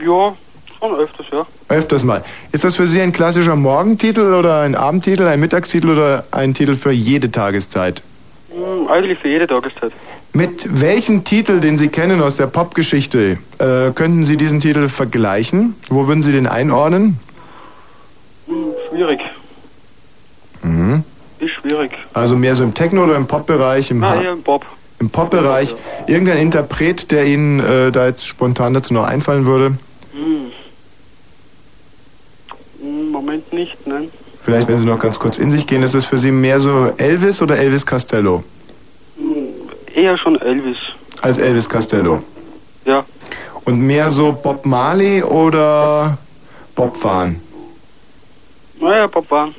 Ja, 0.00 0.34
schon 0.78 0.94
öfters, 0.96 1.26
ja. 1.32 1.46
Öfters 1.68 2.04
mal. 2.04 2.22
Ist 2.52 2.64
das 2.64 2.76
für 2.76 2.86
Sie 2.86 3.00
ein 3.00 3.12
klassischer 3.12 3.56
Morgentitel 3.56 4.34
oder 4.34 4.60
ein 4.60 4.74
Abendtitel, 4.74 5.26
ein 5.26 5.40
Mittagstitel 5.40 5.90
oder 5.90 6.24
ein 6.30 6.54
Titel 6.54 6.74
für 6.74 6.92
jede 6.92 7.30
Tageszeit? 7.30 8.02
Hm, 8.50 8.88
eigentlich 8.88 9.18
für 9.18 9.28
jede 9.28 9.46
Tageszeit. 9.46 9.92
Mit 10.32 10.80
welchem 10.80 11.24
Titel, 11.24 11.60
den 11.60 11.76
Sie 11.78 11.88
kennen 11.88 12.20
aus 12.20 12.36
der 12.36 12.46
Popgeschichte, 12.46 13.38
äh, 13.58 13.90
könnten 13.92 14.22
Sie 14.22 14.36
diesen 14.36 14.60
Titel 14.60 14.88
vergleichen? 14.88 15.74
Wo 15.88 16.06
würden 16.06 16.20
Sie 16.22 16.32
den 16.32 16.46
einordnen? 16.46 17.18
Hm, 18.46 18.66
schwierig. 18.90 19.20
Mhm. 20.62 21.04
Ist 21.38 21.52
schwierig. 21.52 21.90
Also 22.12 22.36
mehr 22.36 22.54
so 22.54 22.64
im 22.64 22.74
Techno- 22.74 23.04
oder 23.04 23.16
im 23.16 23.26
Pop-Bereich? 23.26 23.90
Im, 23.90 24.00
Nein, 24.00 24.18
Ha- 24.18 24.22
eher 24.22 24.32
im 24.32 24.42
Bob. 24.42 24.64
Im 24.98 25.10
Pop-Bereich. 25.10 25.74
Irgendein 26.06 26.38
Interpret, 26.38 27.10
der 27.10 27.26
Ihnen 27.26 27.60
äh, 27.60 27.92
da 27.92 28.06
jetzt 28.06 28.26
spontan 28.26 28.74
dazu 28.74 28.94
noch 28.94 29.04
einfallen 29.04 29.46
würde? 29.46 29.76
Hm. 30.12 30.52
Hm, 32.80 33.10
Moment 33.10 33.52
nicht, 33.52 33.86
nein. 33.86 34.10
Vielleicht, 34.42 34.68
wenn 34.68 34.78
Sie 34.78 34.86
noch 34.86 34.98
ganz 34.98 35.18
kurz 35.18 35.38
in 35.38 35.50
sich 35.50 35.66
gehen, 35.66 35.82
ist 35.82 35.94
es 35.94 36.04
für 36.04 36.18
Sie 36.18 36.30
mehr 36.30 36.60
so 36.60 36.92
Elvis 36.96 37.42
oder 37.42 37.58
Elvis 37.58 37.84
Costello? 37.84 38.44
Hm, 39.16 39.48
Eher 39.94 40.16
schon 40.16 40.40
Elvis. 40.40 40.76
Als 41.22 41.38
Elvis 41.38 41.68
Costello. 41.68 42.22
Ja. 42.84 43.04
Und 43.64 43.80
mehr 43.80 44.10
so 44.10 44.32
Bob 44.32 44.64
Marley 44.64 45.22
oder 45.22 46.16
Bob 46.76 46.96
Fahren? 46.96 47.40
Naja, 48.80 49.06
Bob 49.06 49.30
Warn. 49.30 49.54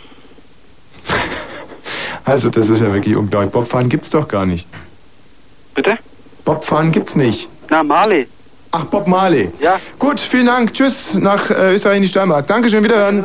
Also, 2.24 2.50
das 2.50 2.68
ist 2.68 2.82
ja 2.82 2.94
wirklich 2.94 3.16
unglaublich. 3.16 3.52
Bob 3.54 3.70
Fahren 3.70 3.88
gibt's 3.88 4.10
doch 4.10 4.28
gar 4.28 4.46
nicht. 4.46 4.68
Bitte? 5.78 5.92
Bob 6.44 6.64
Fahren 6.66 6.92
gibt's 6.92 7.16
nicht. 7.16 7.48
Na, 7.70 7.84
Marley. 7.84 8.28
Ach, 8.72 8.84
Bob 8.86 9.08
Marley. 9.08 9.50
Ja. 9.62 9.80
Gut, 10.00 10.20
vielen 10.20 10.48
Dank. 10.48 10.74
Tschüss 10.74 11.14
nach 11.14 11.50
äh, 11.52 11.76
Österreich 11.76 11.98
in 11.98 12.02
die 12.02 12.08
Steiermark. 12.10 12.48
Dankeschön, 12.48 12.84
wiederhören. 12.84 13.24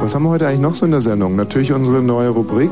Was 0.00 0.14
haben 0.14 0.22
wir 0.22 0.30
heute 0.30 0.46
eigentlich 0.46 0.60
noch 0.60 0.74
so 0.74 0.86
in 0.86 0.92
der 0.92 1.00
Sendung? 1.00 1.34
Natürlich 1.36 1.72
unsere 1.72 2.00
neue 2.00 2.28
Rubrik. 2.28 2.70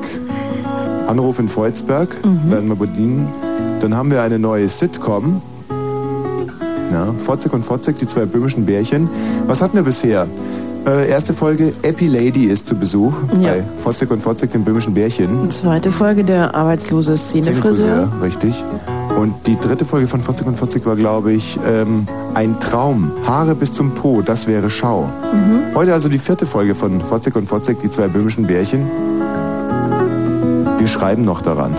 Anruf 1.08 1.38
in 1.40 1.48
Freudsberg. 1.48 2.08
Werden 2.48 2.68
wir 2.68 2.76
bedienen. 2.76 3.28
Dann 3.80 3.94
haben 3.96 4.10
wir 4.10 4.22
eine 4.22 4.38
neue 4.38 4.68
Sitcom. 4.68 5.42
Ja, 6.92 7.12
Fotzek 7.18 7.52
und 7.52 7.64
Fotzek, 7.64 7.98
die 7.98 8.06
zwei 8.06 8.24
böhmischen 8.24 8.64
Bärchen. 8.64 9.10
Was 9.46 9.60
hatten 9.60 9.76
wir 9.76 9.82
bisher? 9.82 10.26
Äh, 10.86 11.10
erste 11.10 11.34
Folge, 11.34 11.74
Epi 11.82 12.06
Lady 12.08 12.44
ist 12.44 12.66
zu 12.68 12.74
Besuch 12.74 13.12
Ja. 13.40 13.50
bei 13.50 13.64
Fotzek 13.78 14.10
und 14.10 14.22
Fotzek, 14.22 14.52
den 14.52 14.64
böhmischen 14.64 14.94
Bärchen. 14.94 15.50
Zweite 15.50 15.90
Folge 15.90 16.24
der 16.24 16.54
arbeitslose 16.54 17.16
Szenefriseur. 17.16 18.10
Richtig. 18.22 18.64
Und 19.16 19.46
die 19.46 19.58
dritte 19.58 19.84
Folge 19.84 20.06
von 20.06 20.22
Fotzek 20.22 20.46
und 20.46 20.56
Fotzek 20.56 20.86
war, 20.86 20.96
glaube 20.96 21.32
ich, 21.32 21.58
ähm, 21.66 22.06
ein 22.34 22.58
Traum. 22.60 23.10
Haare 23.26 23.54
bis 23.54 23.72
zum 23.72 23.94
Po, 23.94 24.22
das 24.22 24.46
wäre 24.46 24.70
Schau. 24.70 25.10
Mhm. 25.32 25.74
Heute 25.74 25.92
also 25.92 26.08
die 26.08 26.18
vierte 26.18 26.46
Folge 26.46 26.74
von 26.74 27.00
Fotzek 27.00 27.36
und 27.36 27.46
Fotzek, 27.46 27.80
die 27.80 27.90
zwei 27.90 28.08
böhmischen 28.08 28.46
Bärchen. 28.46 28.86
Wir 30.78 30.86
schreiben 30.86 31.24
noch 31.24 31.42
daran. 31.42 31.74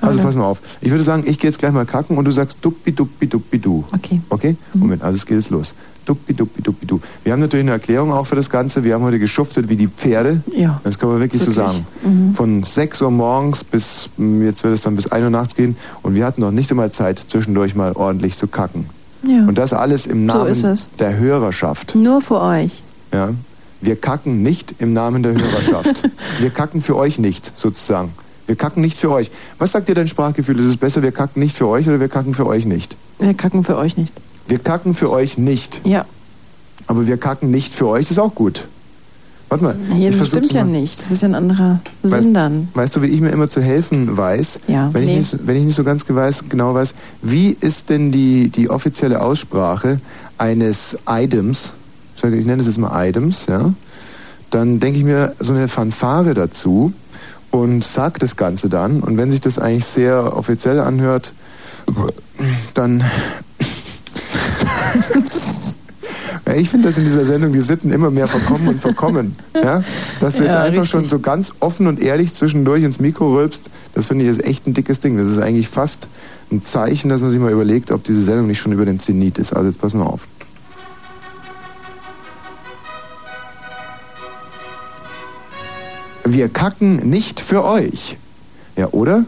Also 0.00 0.20
pass 0.20 0.36
mal 0.36 0.44
auf. 0.44 0.60
Ich 0.80 0.90
würde 0.90 1.02
sagen, 1.02 1.24
ich 1.26 1.38
gehe 1.38 1.50
jetzt 1.50 1.58
gleich 1.58 1.72
mal 1.72 1.86
kacken 1.86 2.16
und 2.16 2.24
du 2.24 2.30
sagst 2.30 2.58
duppi 2.62 2.92
duppi 2.92 3.26
duppi 3.26 3.58
du. 3.58 3.84
Okay. 3.92 4.20
Okay? 4.28 4.56
Moment, 4.74 5.02
also 5.02 5.16
es 5.16 5.26
geht 5.26 5.36
jetzt 5.36 5.50
los. 5.50 5.74
Duppi 6.04 6.34
duppi 6.34 6.62
duppi 6.62 6.86
du. 6.86 7.00
Wir 7.24 7.32
haben 7.32 7.40
natürlich 7.40 7.64
eine 7.64 7.72
Erklärung 7.72 8.12
auch 8.12 8.26
für 8.26 8.36
das 8.36 8.48
Ganze. 8.48 8.84
Wir 8.84 8.94
haben 8.94 9.02
heute 9.02 9.18
geschuftet 9.18 9.68
wie 9.68 9.76
die 9.76 9.88
Pferde. 9.88 10.40
Ja. 10.54 10.80
Das 10.84 10.98
kann 10.98 11.08
man 11.08 11.18
wirklich, 11.20 11.42
so 11.42 11.54
Wirklich. 11.54 11.66
sagen. 11.66 11.86
Mhm. 12.04 12.34
Von 12.34 12.62
6 12.62 13.02
Uhr 13.02 13.10
morgens 13.10 13.64
bis, 13.64 14.08
mm, 14.16 14.44
jetzt 14.44 14.62
wird 14.62 14.74
es 14.74 14.82
dann 14.82 14.94
bis 14.94 15.08
1 15.08 15.24
Uhr 15.24 15.30
nachts 15.30 15.56
gehen. 15.56 15.76
Und 16.02 16.14
wir 16.14 16.24
hatten 16.24 16.40
noch 16.40 16.52
nicht 16.52 16.70
einmal 16.70 16.92
Zeit, 16.92 17.18
zwischendurch 17.18 17.74
mal 17.74 17.92
ordentlich 17.92 18.36
zu 18.36 18.46
kacken. 18.46 18.86
Ja. 19.26 19.46
Und 19.46 19.58
das 19.58 19.72
alles 19.72 20.06
im 20.06 20.28
So 20.30 20.38
Namen 20.38 20.50
ist 20.52 20.62
es. 20.62 20.90
der 21.00 21.18
Hörerschaft. 21.18 21.96
Nur 21.96 22.20
für 22.22 22.40
euch. 22.40 22.82
Ja. 23.12 23.30
Wir 23.80 23.96
kacken 23.96 24.42
nicht 24.42 24.76
im 24.78 24.92
Namen 24.92 25.22
der 25.24 25.32
Hörerschaft. 25.32 26.08
wir 26.40 26.50
kacken 26.50 26.80
für 26.80 26.96
euch 26.96 27.18
nicht, 27.18 27.56
sozusagen. 27.56 28.10
Wir 28.46 28.56
kacken 28.56 28.80
nicht 28.80 28.96
für 28.96 29.10
euch. 29.10 29.30
Was 29.58 29.72
sagt 29.72 29.88
dir 29.88 29.94
dein 29.94 30.06
Sprachgefühl? 30.08 30.58
Ist 30.60 30.66
es 30.66 30.76
besser, 30.76 31.02
wir 31.02 31.12
kacken 31.12 31.40
nicht 31.40 31.56
für 31.56 31.66
euch 31.66 31.88
oder 31.88 31.98
wir 32.00 32.08
kacken 32.08 32.34
für 32.34 32.46
euch 32.46 32.64
nicht? 32.66 32.96
Wir 33.18 33.34
kacken 33.34 33.64
für 33.64 33.76
euch 33.76 33.96
nicht. 33.96 34.12
Wir 34.46 34.58
kacken 34.58 34.94
für 34.94 35.10
euch 35.10 35.38
nicht. 35.38 35.80
Ja. 35.84 36.04
Aber 36.86 37.06
wir 37.08 37.16
kacken 37.16 37.50
nicht 37.50 37.74
für 37.74 37.88
euch 37.88 38.10
ist 38.10 38.18
auch 38.18 38.34
gut. 38.34 38.66
Warte 39.48 39.64
mal. 39.64 39.76
Hier, 39.94 40.10
das 40.10 40.28
stimmt 40.28 40.52
ja 40.52 40.64
nicht. 40.64 40.98
Das 40.98 41.10
ist 41.10 41.22
ja 41.22 41.28
ein 41.28 41.34
anderer 41.34 41.80
Weißt- 42.04 42.22
Sinn 42.22 42.34
dann. 42.34 42.68
Weißt 42.74 42.96
du, 42.96 43.02
wie 43.02 43.06
ich 43.06 43.20
mir 43.20 43.30
immer 43.30 43.48
zu 43.48 43.60
helfen 43.60 44.16
weiß? 44.16 44.60
Ja, 44.68 44.90
Wenn, 44.92 45.04
nee. 45.04 45.18
ich, 45.18 45.32
nicht, 45.32 45.46
wenn 45.46 45.56
ich 45.56 45.64
nicht 45.64 45.76
so 45.76 45.84
ganz 45.84 46.04
weiß, 46.08 46.44
genau 46.48 46.74
weiß, 46.74 46.94
wie 47.22 47.56
ist 47.60 47.90
denn 47.90 48.10
die, 48.12 48.48
die 48.50 48.70
offizielle 48.70 49.20
Aussprache 49.22 50.00
eines 50.38 50.96
Items? 51.08 51.74
Ich 52.16 52.22
nenne 52.46 52.60
es 52.60 52.66
jetzt 52.66 52.78
mal 52.78 53.08
Items, 53.08 53.46
ja? 53.48 53.72
Dann 54.50 54.80
denke 54.80 54.98
ich 54.98 55.04
mir 55.04 55.34
so 55.38 55.52
eine 55.52 55.68
Fanfare 55.68 56.34
dazu 56.34 56.92
und 57.50 57.84
sag 57.84 58.18
das 58.18 58.36
Ganze 58.36 58.68
dann. 58.68 59.00
Und 59.00 59.16
wenn 59.16 59.30
sich 59.30 59.40
das 59.40 59.58
eigentlich 59.58 59.84
sehr 59.84 60.36
offiziell 60.36 60.80
anhört, 60.80 61.32
dann. 62.74 63.04
Ich 66.54 66.70
finde, 66.70 66.86
dass 66.86 66.96
in 66.96 67.04
dieser 67.04 67.24
Sendung 67.24 67.52
die 67.52 67.60
Sitten 67.60 67.90
immer 67.90 68.10
mehr 68.10 68.28
verkommen 68.28 68.68
und 68.68 68.80
verkommen. 68.80 69.34
Ja? 69.52 69.82
Dass 70.20 70.36
du 70.36 70.44
jetzt 70.44 70.52
Ja, 70.52 70.60
einfach 70.60 70.82
richtig. 70.82 70.90
schon 70.90 71.04
so 71.04 71.18
ganz 71.18 71.52
offen 71.58 71.88
und 71.88 72.00
ehrlich 72.00 72.32
zwischendurch 72.32 72.84
ins 72.84 73.00
Mikro 73.00 73.34
rülpst, 73.34 73.68
das 73.94 74.06
finde 74.06 74.24
ich 74.24 74.30
ist 74.30 74.44
echt 74.44 74.66
ein 74.66 74.72
dickes 74.72 75.00
Ding. 75.00 75.18
Das 75.18 75.26
ist 75.26 75.38
eigentlich 75.38 75.68
fast 75.68 76.08
ein 76.52 76.62
Zeichen, 76.62 77.08
dass 77.08 77.20
man 77.20 77.30
sich 77.30 77.40
mal 77.40 77.50
überlegt, 77.50 77.90
ob 77.90 78.04
diese 78.04 78.22
Sendung 78.22 78.46
nicht 78.46 78.60
schon 78.60 78.70
über 78.72 78.84
den 78.84 79.00
Zenit 79.00 79.38
ist. 79.38 79.54
Also 79.54 79.68
jetzt 79.68 79.80
pass 79.80 79.92
mal 79.92 80.04
auf. 80.04 80.28
Wir 86.28 86.48
kacken 86.48 86.96
nicht 87.08 87.38
für 87.38 87.64
euch. 87.64 88.16
Ja, 88.76 88.88
oder? 88.88 89.24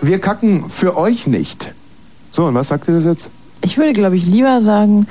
Wir 0.00 0.18
kacken 0.18 0.70
für 0.70 0.96
euch 0.96 1.26
nicht. 1.26 1.74
So, 2.30 2.46
und 2.46 2.54
was 2.54 2.68
sagt 2.68 2.88
ihr 2.88 2.94
das 2.94 3.04
jetzt? 3.04 3.30
Ich 3.62 3.76
würde, 3.76 3.92
glaube 3.92 4.16
ich, 4.16 4.24
lieber 4.24 4.64
sagen, 4.64 5.06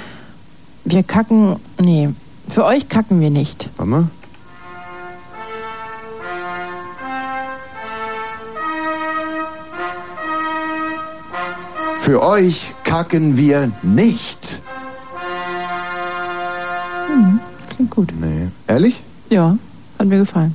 wir 0.84 1.04
kacken. 1.04 1.58
Nee, 1.80 2.10
für 2.48 2.66
euch 2.66 2.90
kacken 2.90 3.22
wir 3.22 3.30
nicht. 3.30 3.70
Warte 3.78 3.90
mal. 3.92 4.08
Für 12.00 12.24
euch 12.24 12.74
kacken 12.84 13.38
wir 13.38 13.72
nicht. 13.84 14.64
Klingt 17.80 17.92
gut. 17.92 18.12
Nee. 18.20 18.50
Ehrlich? 18.68 19.02
Ja, 19.30 19.58
hat 19.98 20.08
mir 20.08 20.18
gefallen. 20.18 20.54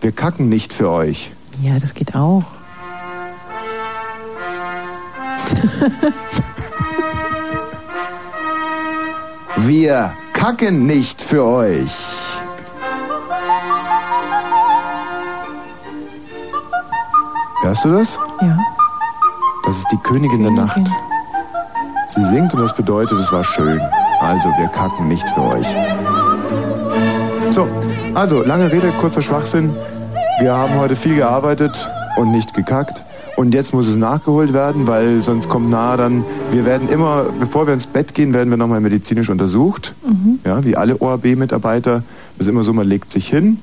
Wir 0.00 0.12
kacken 0.12 0.48
nicht 0.48 0.72
für 0.72 0.88
euch. 0.88 1.32
Ja, 1.60 1.76
das 1.78 1.94
geht 1.94 2.14
auch. 2.14 2.44
Wir 9.56 10.12
kacken 10.32 10.86
nicht 10.86 11.20
für 11.20 11.44
euch. 11.44 12.38
Hörst 17.62 17.84
du 17.84 17.90
das? 17.90 18.18
Ja. 18.40 18.58
Das 19.64 19.76
ist 19.76 19.86
die 19.92 19.98
Königin 19.98 20.44
der 20.44 20.52
Nacht. 20.52 20.90
Sie 22.06 22.22
singt 22.22 22.54
und 22.54 22.60
das 22.60 22.74
bedeutet, 22.74 23.18
es 23.20 23.30
war 23.32 23.44
schön. 23.44 23.80
Also, 24.20 24.48
wir 24.58 24.68
kacken 24.68 25.08
nicht 25.08 25.28
für 25.30 25.42
euch. 25.42 25.66
So, 27.50 27.66
also, 28.14 28.42
lange 28.44 28.70
Rede, 28.70 28.92
kurzer 28.98 29.22
Schwachsinn. 29.22 29.70
Wir 30.40 30.52
haben 30.52 30.74
heute 30.78 30.94
viel 30.94 31.16
gearbeitet 31.16 31.88
und 32.16 32.30
nicht 32.30 32.54
gekackt. 32.54 33.04
Und 33.36 33.54
jetzt 33.54 33.72
muss 33.74 33.88
es 33.88 33.96
nachgeholt 33.96 34.52
werden, 34.52 34.86
weil 34.86 35.20
sonst 35.22 35.48
kommt 35.48 35.68
nahe 35.70 35.96
dann, 35.96 36.24
wir 36.52 36.64
werden 36.64 36.88
immer, 36.88 37.26
bevor 37.40 37.66
wir 37.66 37.74
ins 37.74 37.86
Bett 37.86 38.14
gehen, 38.14 38.34
werden 38.34 38.50
wir 38.50 38.56
nochmal 38.56 38.80
medizinisch 38.80 39.30
untersucht. 39.30 39.94
Mhm. 40.06 40.38
Ja, 40.44 40.64
wie 40.64 40.76
alle 40.76 41.00
ORB-Mitarbeiter. 41.00 42.02
Das 42.38 42.46
ist 42.46 42.48
immer 42.48 42.62
so, 42.62 42.72
man 42.72 42.86
legt 42.86 43.10
sich 43.10 43.28
hin 43.28 43.58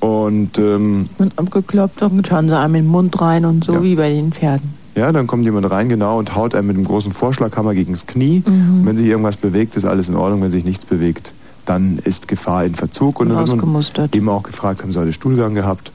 und 0.00 0.58
ähm, 0.58 1.08
Und 1.18 1.38
abgeklopft 1.38 2.02
und 2.02 2.26
schauen 2.26 2.48
sie 2.48 2.58
einem 2.58 2.74
in 2.76 2.84
den 2.84 2.90
Mund 2.90 3.20
rein 3.20 3.44
und 3.44 3.64
so 3.64 3.82
wie 3.82 3.96
bei 3.96 4.10
den 4.10 4.32
Pferden. 4.32 4.74
ja, 4.94 5.12
dann 5.12 5.26
kommt 5.26 5.44
jemand 5.44 5.70
rein, 5.70 5.88
genau, 5.88 6.18
und 6.18 6.34
haut 6.34 6.54
einem 6.54 6.68
mit 6.68 6.76
einem 6.76 6.86
großen 6.86 7.12
Vorschlaghammer 7.12 7.74
gegen 7.74 7.92
das 7.92 8.06
Knie. 8.06 8.42
Mhm. 8.44 8.80
Und 8.80 8.86
wenn 8.86 8.96
sich 8.96 9.06
irgendwas 9.06 9.36
bewegt, 9.36 9.76
ist 9.76 9.84
alles 9.84 10.08
in 10.08 10.16
Ordnung. 10.16 10.42
Wenn 10.42 10.50
sich 10.50 10.64
nichts 10.64 10.86
bewegt, 10.86 11.32
dann 11.68 11.98
ist 11.98 12.28
Gefahr 12.28 12.64
in 12.64 12.74
Verzug. 12.74 13.20
Und 13.20 13.28
dann 13.28 13.46
wird 13.46 13.66
man 13.66 14.08
eben 14.12 14.28
auch 14.28 14.42
gefragt, 14.42 14.82
haben 14.82 14.92
sie 14.92 14.98
heute 14.98 15.12
Stuhlgang 15.12 15.54
gehabt? 15.54 15.92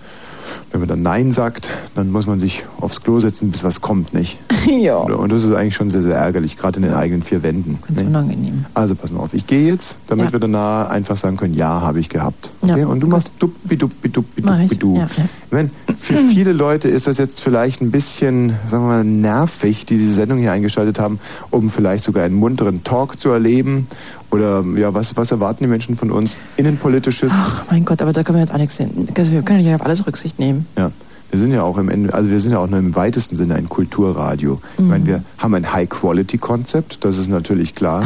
Wenn 0.73 0.79
man 0.79 0.89
dann 0.89 1.03
Nein 1.03 1.31
sagt, 1.31 1.71
dann 1.93 2.09
muss 2.11 2.25
man 2.25 2.39
sich 2.39 2.65
aufs 2.81 3.01
Klo 3.01 3.19
setzen, 3.19 3.51
bis 3.51 3.63
was 3.63 3.79
kommt, 3.79 4.13
nicht? 4.15 4.39
ja. 4.67 4.95
Und 4.97 5.31
das 5.31 5.43
ist 5.45 5.53
eigentlich 5.53 5.75
schon 5.75 5.91
sehr, 5.91 6.01
sehr 6.01 6.15
ärgerlich, 6.15 6.57
gerade 6.57 6.77
in 6.77 6.83
den 6.83 6.95
eigenen 6.95 7.21
vier 7.21 7.43
Wänden. 7.43 7.77
Ganz 7.87 8.01
ne? 8.01 8.07
unangenehm. 8.07 8.65
Also 8.73 8.95
pass 8.95 9.11
mal 9.11 9.19
auf, 9.19 9.35
ich 9.35 9.45
gehe 9.45 9.71
jetzt, 9.71 9.99
damit 10.07 10.25
Ja. 10.27 10.33
wir 10.33 10.39
danach 10.39 10.89
einfach 10.89 11.15
sagen 11.15 11.37
können, 11.37 11.53
ja, 11.53 11.81
habe 11.81 11.99
ich 11.99 12.09
gehabt. 12.09 12.51
Ja, 12.63 12.73
Okay? 12.73 12.85
Und 12.85 13.01
du 13.01 13.07
machst 13.07 13.29
duppi 13.37 13.77
duppi 13.77 14.09
duppi 14.09 14.41
Mach 14.41 14.59
ich. 14.59 14.69
duppi 14.71 14.77
du. 14.79 14.97
Ja, 14.97 15.05
ja. 15.51 15.65
Für 15.95 16.17
viele 16.33 16.53
Leute 16.53 16.89
ist 16.89 17.05
das 17.05 17.19
jetzt 17.19 17.39
vielleicht 17.41 17.81
ein 17.81 17.91
bisschen, 17.91 18.49
sagen 18.65 18.83
wir 18.85 18.87
mal, 18.87 19.03
nervig, 19.03 19.85
die 19.85 19.97
diese 19.97 20.13
Sendung 20.13 20.39
hier 20.39 20.51
eingeschaltet 20.51 20.99
haben, 20.99 21.19
um 21.51 21.69
vielleicht 21.69 22.03
sogar 22.03 22.23
einen 22.23 22.33
munteren 22.35 22.83
Talk 22.83 23.19
zu 23.21 23.29
erleben. 23.29 23.85
Oder 24.31 24.63
ja, 24.75 24.91
was, 24.95 25.15
was 25.15 25.29
erwarten 25.29 25.63
die 25.63 25.69
Menschen 25.69 25.95
von 25.95 26.09
uns? 26.09 26.39
Innenpolitisches. 26.57 27.31
Ach 27.31 27.65
mein 27.69 27.85
Gott, 27.85 28.01
aber 28.01 28.13
da 28.13 28.23
können 28.23 28.39
wir 28.39 28.41
jetzt 28.43 28.51
auch 28.51 28.57
nichts 28.57 28.77
sehen. 28.77 29.07
Wir 29.15 29.41
können 29.43 29.63
ja 29.63 29.75
auf 29.75 29.85
alles 29.85 30.07
Rücksicht 30.07 30.39
nehmen. 30.39 30.62
Ja. 30.77 30.91
Wir 31.29 31.39
sind 31.39 31.51
ja 31.51 31.63
auch 31.63 31.79
im 31.79 31.89
Ende, 31.89 32.13
also 32.13 32.29
wir 32.29 32.39
sind 32.39 32.51
ja 32.51 32.59
auch 32.59 32.69
nur 32.69 32.77
im 32.77 32.95
weitesten 32.95 33.35
Sinne 33.35 33.55
ein 33.55 33.67
Kulturradio. 33.67 34.61
Ich 34.77 34.85
meine, 34.85 35.07
wir 35.07 35.23
haben 35.39 35.55
ein 35.55 35.73
High-Quality-Konzept, 35.73 37.03
das 37.03 37.17
ist 37.17 37.27
natürlich 37.27 37.73
klar. 37.73 38.03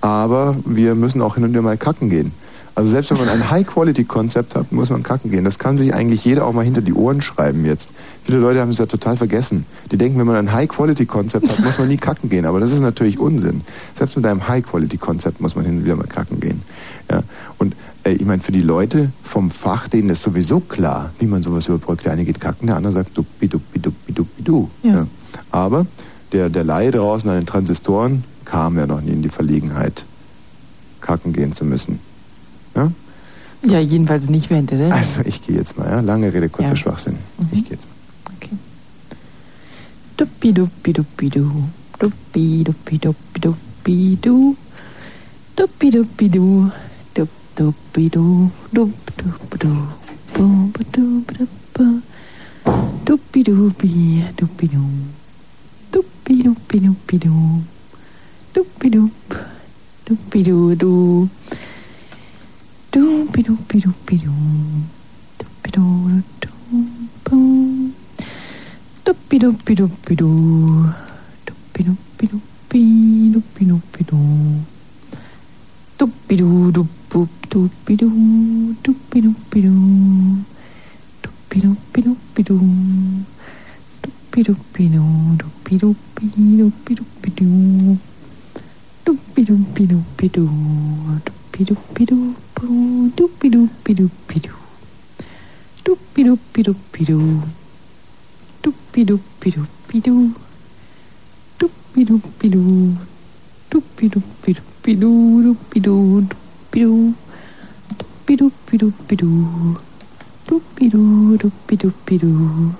Aber 0.00 0.56
wir 0.64 0.94
müssen 0.94 1.20
auch 1.20 1.34
hin 1.34 1.44
und 1.44 1.50
wieder 1.50 1.60
mal 1.60 1.76
kacken 1.76 2.08
gehen. 2.08 2.32
Also 2.74 2.90
selbst 2.90 3.10
wenn 3.10 3.18
man 3.18 3.28
ein 3.28 3.50
High-Quality-Konzept 3.50 4.56
hat, 4.56 4.72
muss 4.72 4.88
man 4.88 5.02
kacken 5.02 5.30
gehen. 5.30 5.44
Das 5.44 5.58
kann 5.58 5.76
sich 5.76 5.92
eigentlich 5.92 6.24
jeder 6.24 6.46
auch 6.46 6.54
mal 6.54 6.64
hinter 6.64 6.80
die 6.80 6.94
Ohren 6.94 7.20
schreiben 7.20 7.66
jetzt. 7.66 7.90
Viele 8.24 8.38
Leute 8.38 8.60
haben 8.60 8.70
es 8.70 8.78
ja 8.78 8.86
total 8.86 9.18
vergessen. 9.18 9.66
Die 9.90 9.98
denken, 9.98 10.18
wenn 10.18 10.26
man 10.26 10.36
ein 10.36 10.52
High-Quality-Konzept 10.52 11.50
hat, 11.50 11.60
muss 11.60 11.78
man 11.78 11.88
nie 11.88 11.98
kacken 11.98 12.30
gehen. 12.30 12.46
Aber 12.46 12.60
das 12.60 12.72
ist 12.72 12.80
natürlich 12.80 13.18
Unsinn. 13.18 13.60
Selbst 13.92 14.16
mit 14.16 14.24
einem 14.24 14.48
High-Quality-Konzept 14.48 15.42
muss 15.42 15.54
man 15.54 15.66
hin 15.66 15.78
und 15.78 15.84
wieder 15.84 15.96
mal 15.96 16.06
kacken 16.06 16.40
gehen. 16.40 16.62
Ja. 17.10 17.22
Und 17.58 17.76
ich 18.04 18.24
meine, 18.24 18.42
für 18.42 18.52
die 18.52 18.60
Leute 18.60 19.10
vom 19.22 19.50
Fach, 19.50 19.88
denen 19.88 20.10
ist 20.10 20.22
sowieso 20.22 20.60
klar, 20.60 21.12
wie 21.18 21.26
man 21.26 21.42
sowas 21.42 21.68
überbrückt. 21.68 22.04
Der 22.04 22.12
eine 22.12 22.24
geht 22.24 22.40
kacken, 22.40 22.66
der 22.66 22.76
andere 22.76 22.92
sagt 22.92 23.16
duppi, 23.16 23.48
duppi, 23.48 23.78
duppi, 23.78 24.12
duppi, 24.12 24.42
du. 24.42 24.70
Ja. 24.82 25.06
Aber 25.50 25.86
der, 26.32 26.48
der 26.48 26.64
Laie 26.64 26.90
draußen 26.90 27.30
an 27.30 27.36
den 27.36 27.46
Transistoren 27.46 28.24
kam 28.44 28.76
ja 28.76 28.86
noch 28.86 29.00
nie 29.00 29.12
in 29.12 29.22
die 29.22 29.28
Verlegenheit, 29.28 30.04
kacken 31.00 31.32
gehen 31.32 31.54
zu 31.54 31.64
müssen. 31.64 32.00
Ja? 32.74 32.90
Ja, 33.64 33.78
jedenfalls 33.78 34.28
nicht 34.28 34.50
während 34.50 34.70
der 34.72 34.78
Sendung. 34.78 34.98
Also 34.98 35.20
ich 35.24 35.42
gehe 35.42 35.56
jetzt 35.56 35.78
mal, 35.78 35.88
ja? 35.88 36.00
lange 36.00 36.32
Rede, 36.32 36.48
kurzer 36.48 36.70
Ja. 36.70 36.76
Schwachsinn. 36.76 37.18
Ich 37.52 37.64
gehe 37.64 37.74
jetzt 37.74 37.86
mal. 37.86 38.02
Duppi 40.16 40.52
duppi 40.52 40.92
duppi 40.92 41.28
du. 41.30 41.50
Duppi 41.98 42.62
duppi 42.62 42.98
duppi 42.98 43.40
duppi 43.40 44.18
du. 44.20 44.56
Duppi 45.56 45.90
duppi 45.90 46.28
du. 46.28 46.70
Dup 47.54 47.74
duppi 47.92 48.08
du. 48.08 48.48
Dup 48.72 48.88
dup 49.18 49.58
du. 49.60 49.68
Dup 50.34 50.78
dup 50.92 51.32
dup. 51.36 51.80
Duppi 53.04 53.42
duppi 53.42 54.22
duppi 54.36 54.68
du. 54.68 54.80
Duppi 55.92 56.42
duppi 56.42 56.80
duppi 56.80 57.18
du. 57.18 57.62
Duppi 58.54 58.88
dup. 58.88 59.34
Duppi 60.06 60.42
du 60.42 60.74
du. 60.76 61.28
Duppi 62.90 63.42
duppi 63.42 63.80
duppi 63.80 64.16
du. 64.16 64.32
Duppi 65.38 65.70
du 65.70 66.22
du. 66.40 66.48
Bum. 67.24 67.92
Duppi 69.04 69.38
duppi 69.38 69.74
duppi 69.74 70.14
du. 70.16 70.30
Duppi 71.44 71.82
duppi 71.84 72.26
duppi 72.32 73.30
duppi 73.30 73.64
duppi 73.66 74.04
du. 74.04 74.16
Duppi 75.98 76.36
du 76.36 76.72
duppi 76.72 77.01
duppi 77.12 77.96
du. 77.96 78.08
Duppi 78.82 79.20
duppi 79.20 79.60
du. 79.60 79.72
Duppi 81.22 81.60
duppi 81.60 82.00
duppi 82.00 82.42
du. 82.42 82.56
Duppi 84.02 84.42
duppi 84.42 84.88
du. 84.88 85.02
Duppi 85.36 85.76
duppi 85.76 86.24
duppi 86.56 86.94
duppi 86.94 87.30
du. 87.36 87.96
Duppi 89.04 89.44
duppi 89.44 89.86
duppi 89.86 90.28
du. 90.30 90.48
Duppi 91.24 91.64
duppi 91.64 92.04
duppi 92.06 93.10
duppi 93.14 93.50
duppi 93.52 93.94
duppi 93.94 94.40
du. 94.40 94.52
Duppi 95.84 96.22
duppi 96.24 96.62
duppi 96.62 97.04
du. 97.04 97.20
Duppi 98.62 99.04
duppi 99.04 99.50
duppi 99.50 100.00
du. 100.00 100.32
Duppi 101.58 102.04
duppi 102.04 102.48
du. 102.48 102.96
Duppi 103.68 104.08
duppi 104.08 104.52
duppi 104.54 104.94
du. 104.94 105.42
Duppi 105.42 105.80
du. 105.80 106.20
Duppi 106.22 106.51
du. 106.80 107.14
Duppi 107.98 108.36
duppi 108.36 108.76
duppi 108.78 109.16
du. 109.16 109.46
Duppi 110.48 110.88
du. 110.88 111.36
Duppi 111.38 111.76
duppi 111.76 112.18
du. 112.18 112.72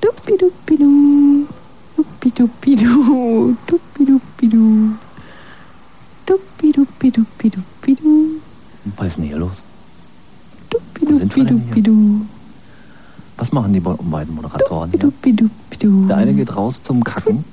Duppi 0.00 0.36
duppi 0.36 0.76
du. 0.76 1.46
Duppi 1.96 2.30
duppi 2.30 2.76
du. 2.76 3.56
Duppi 3.66 4.04
duppi 4.04 4.46
du. 4.48 4.90
Duppi 6.26 6.72
duppi 6.72 7.10
duppi 7.10 7.50
duppi 7.50 7.94
du. 7.94 8.40
Was 8.96 9.06
ist 9.08 9.16
denn 9.18 9.24
hier 9.26 9.38
los? 9.38 9.62
Duppi 10.70 11.06
Wo 11.06 11.12
sind 11.14 11.32
duppi 11.32 11.36
wir 11.40 11.44
denn 11.46 11.58
duppi 11.68 11.82
du. 11.82 12.26
Was 13.38 13.52
machen 13.52 13.72
die 13.72 13.80
be- 13.80 13.98
beiden 14.00 14.34
Moderatoren 14.34 14.90
hier? 14.90 15.12
Der 16.08 16.16
eine 16.16 16.32
geht 16.34 16.56
raus 16.56 16.82
zum 16.82 17.04
Kacken. 17.04 17.44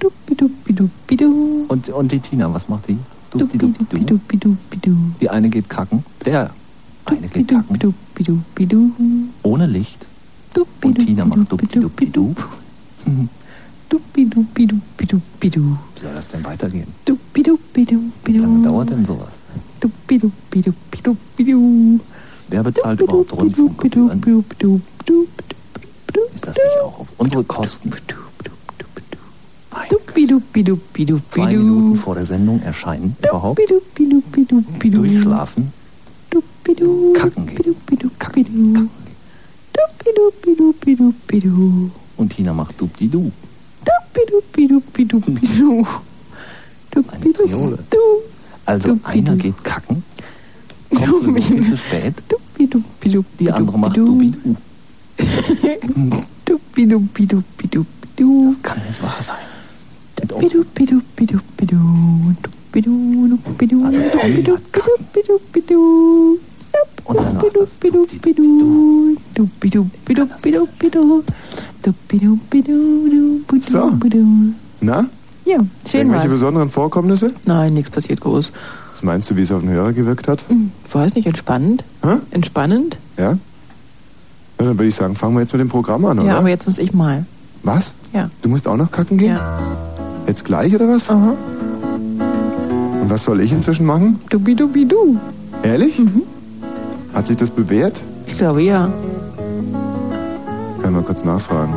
Und, 1.67 1.89
und 1.89 2.11
die 2.11 2.19
Tina, 2.19 2.53
was 2.53 2.69
macht 2.69 2.87
die? 2.87 2.97
Die 5.21 5.29
eine 5.29 5.49
geht 5.49 5.69
kacken. 5.69 6.05
Der 6.25 6.51
eine 7.05 7.27
geht 7.27 7.47
kacken. 7.47 7.79
Ohne 9.43 9.65
Licht. 9.65 10.05
Und 10.83 10.95
Tina 10.95 11.25
macht 11.25 11.51
duppi, 11.51 11.67
duppi, 11.79 12.05
du. 12.09 12.35
Duppi 13.89 14.25
duppi 14.25 14.67
duppi 14.67 15.05
duppi 15.05 15.49
du. 15.49 15.77
Wie 15.95 16.01
soll 16.01 16.13
das 16.13 16.27
denn 16.29 16.43
weitergehen? 16.43 16.87
Duppi 17.05 17.43
Wie 18.25 18.37
lange 18.37 18.63
dauert 18.63 18.89
denn 18.89 19.05
sowas? 19.05 19.33
Duppi 19.79 20.17
duppi 20.19 20.61
duppi 20.61 21.01
duppi 21.01 21.43
du. 21.43 21.99
Wer 22.49 22.63
bezahlt 22.63 23.01
überhaupt 23.01 23.33
Rundfunkgebühren? 23.33 24.21
Ist 26.33 26.47
das 26.47 26.55
nicht 26.55 26.81
auch 26.83 26.99
auf 26.99 27.07
unsere 27.17 27.43
Kosten? 27.43 27.91
Duppi 29.89 30.27
Zwei. 31.29 31.47
Minuten 31.57 31.95
vor 31.95 32.15
der 32.15 32.25
Sendung 32.25 32.61
erscheinen 32.61 33.15
überhaupt 33.27 33.59
durchschlafen, 34.89 35.73
kacken 37.13 37.45
gehen. 37.47 38.91
Und 42.17 42.29
Tina 42.35 42.53
macht 42.53 42.79
dupdi 42.79 43.07
du. 43.07 43.31
Duppi 43.83 44.21
duppi 44.31 44.67
duppi 44.67 45.05
duppi 45.05 45.47
du. 45.57 45.87
Duppi 46.91 47.33
Triole. 47.33 47.79
Also 48.65 48.97
einer 49.03 49.35
geht 49.35 49.63
kacken, 49.63 50.03
kommt 50.89 51.27
ein 51.27 51.33
bisschen 51.33 51.67
zu 51.67 51.77
spät, 51.77 52.13
die 53.39 53.51
andere 53.51 53.77
macht 53.77 53.97
duppi 53.97 54.31
dupdi 54.31 54.39
du. 54.43 54.55
du. 55.95 56.23
Duppi 56.45 56.87
duppi 56.87 57.25
duppi 57.27 57.67
duppi 57.67 58.07
du. 58.15 58.55
Kann 58.61 58.77
nicht 58.87 59.01
wahr 59.01 59.21
sein. 59.21 59.52
So. 73.73 73.91
Na? 74.81 75.07
Ja, 75.45 75.57
schön 75.85 75.99
Irgendwelche 76.01 76.25
war's. 76.25 76.33
besonderen 76.33 76.69
Vorkommnisse? 76.69 77.33
Nein, 77.45 77.73
nichts 77.73 77.91
passiert 77.91 78.21
groß. 78.21 78.51
Was 78.91 79.03
meinst 79.03 79.29
du, 79.29 79.35
wie 79.35 79.41
es 79.41 79.51
auf 79.51 79.61
den 79.61 79.69
Hörer 79.69 79.91
gewirkt 79.91 80.27
hat? 80.27 80.45
Hm, 80.47 80.71
Weiß 80.91 81.15
nicht, 81.15 81.27
entspannend. 81.27 81.83
Hä? 82.03 82.17
Entspannend? 82.31 82.97
Ja? 83.17 83.31
ja? 83.31 83.37
Dann 84.57 84.67
würde 84.79 84.85
ich 84.85 84.95
sagen, 84.95 85.15
fangen 85.15 85.35
wir 85.35 85.41
jetzt 85.41 85.51
mit 85.51 85.59
dem 85.59 85.69
Programm 85.69 86.05
an, 86.05 86.19
oder? 86.19 86.27
Ja, 86.27 86.37
aber 86.37 86.49
jetzt 86.49 86.65
muss 86.65 86.77
ich 86.77 86.93
mal. 86.93 87.25
Was? 87.63 87.93
Ja. 88.13 88.29
Du 88.41 88.49
musst 88.49 88.67
auch 88.67 88.77
noch 88.77 88.91
kacken 88.91 89.17
gehen? 89.17 89.35
Ja. 89.35 89.59
Jetzt 90.27 90.45
gleich, 90.45 90.73
oder 90.73 90.87
was? 90.87 91.09
Aha. 91.09 91.33
Und 93.01 93.09
was 93.09 93.25
soll 93.25 93.41
ich 93.41 93.51
inzwischen 93.51 93.85
machen? 93.85 94.19
Dubi, 94.29 94.55
dubi, 94.55 94.85
du. 94.85 95.19
Ehrlich? 95.63 96.01
Hat 97.13 97.27
sich 97.27 97.37
das 97.37 97.49
bewährt? 97.49 98.01
Ich 98.25 98.37
glaube, 98.37 98.61
ja. 98.61 98.89
Kann 100.81 100.93
mal 100.93 101.03
kurz 101.03 101.23
nachfragen. 101.23 101.73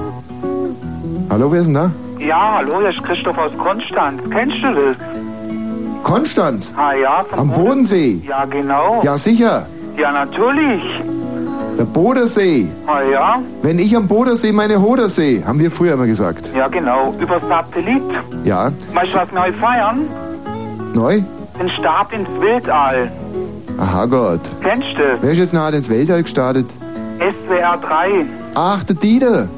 Hallo, 1.31 1.51
wer 1.51 1.61
ist 1.61 1.67
denn 1.67 1.75
da? 1.75 1.93
Ja, 2.19 2.57
hallo, 2.59 2.81
hier 2.81 2.91
ist 2.91 3.03
Christoph 3.03 3.37
aus 3.37 3.53
Konstanz. 3.59 4.23
Kennst 4.31 4.57
du 4.63 4.75
das? 4.75 4.97
Konstanz. 6.03 6.73
Ah 6.77 6.95
ja, 6.95 7.25
vom 7.29 7.39
Am 7.41 7.53
Bodensee. 7.53 8.23
Ja, 8.27 8.45
genau. 8.45 9.03
Ja, 9.03 9.19
sicher. 9.19 9.67
Ja, 9.97 10.13
natürlich. 10.13 10.83
Der 11.79 11.85
Bodensee. 11.85 12.69
Ah 12.87 13.03
ja, 13.03 13.39
Wenn 13.63 13.79
ich 13.79 13.95
am 13.97 14.07
Bodensee 14.07 14.53
meine 14.53 14.81
Hodersee, 14.81 15.43
haben 15.47 15.59
wir 15.59 15.71
früher 15.71 15.95
immer 15.95 16.07
gesagt. 16.07 16.51
ja 16.55 16.69
genau. 16.69 17.15
Über 17.21 17.39
Satellit. 17.49 18.03
Ja, 18.45 18.71
Weißt 18.95 19.15
du, 19.15 19.19
was 19.19 19.33
neu 19.33 19.53
feiern? 19.53 20.03
neu? 20.95 21.21
Den 21.61 21.69
Start 21.71 22.13
ins 22.13 22.29
Weltall. 22.41 23.11
Aha 23.79 24.07
Gott. 24.07 24.41
Kennst 24.63 24.89
du 24.97 25.03
Wer 25.21 25.31
ist 25.33 25.39
jetzt 25.39 25.53
nahe 25.53 25.75
ins 25.77 25.91
Weltall 25.91 26.23
gestartet? 26.23 26.67
SWR 27.19 27.77
3. 27.79 28.25
Ach, 28.55 28.83
der 28.85 28.97
Dieter. 28.97 29.49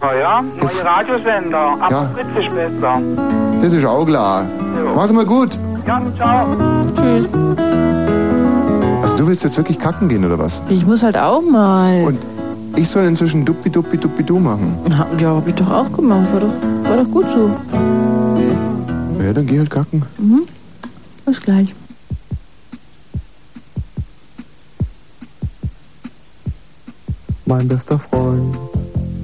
Ah 0.00 0.14
ja, 0.18 0.42
neue 0.42 0.84
Radiosender. 0.84 1.76
Aber 1.80 1.90
Ja. 1.90 2.10
Fritz 2.14 2.46
ist 2.46 2.54
besser. 2.54 3.00
Das 3.60 3.72
ist 3.74 3.84
auch 3.84 4.06
klar. 4.06 4.46
Mach's 4.94 5.12
mal 5.12 5.26
gut. 5.26 5.58
Ja, 5.86 6.00
ciao. 6.16 6.46
Tschüss. 6.96 7.28
Du 9.20 9.26
willst 9.26 9.44
jetzt 9.44 9.58
wirklich 9.58 9.78
kacken 9.78 10.08
gehen, 10.08 10.24
oder 10.24 10.38
was? 10.38 10.62
Ich 10.70 10.86
muss 10.86 11.02
halt 11.02 11.18
auch 11.18 11.42
mal. 11.42 12.04
Und 12.04 12.18
ich 12.74 12.88
soll 12.88 13.04
inzwischen 13.04 13.44
duppi 13.44 13.68
duppi 13.68 13.98
duppi 13.98 14.22
du 14.22 14.38
machen. 14.38 14.74
Ja, 15.18 15.34
hab 15.34 15.46
ich 15.46 15.54
doch 15.56 15.70
auch 15.70 15.92
gemacht. 15.92 16.32
War 16.32 16.40
doch, 16.40 16.88
war 16.88 16.96
doch 16.96 17.10
gut 17.10 17.26
so. 17.34 17.50
Ja, 19.22 19.34
dann 19.34 19.46
geh 19.46 19.58
halt 19.58 19.68
kacken. 19.68 20.06
Mhm. 20.16 20.46
Bis 21.26 21.38
gleich. 21.38 21.74
Mein 27.44 27.68
bester 27.68 27.98
Freund, 27.98 28.58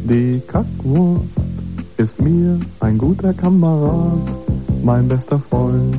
die 0.05 0.43
Kackwurst, 0.47 1.23
ist 1.97 2.21
mir 2.21 2.59
ein 2.81 2.99
guter 2.99 3.33
Kamerad. 3.33 4.37
Mein 4.83 5.09
bester 5.09 5.39
Freund, 5.39 5.99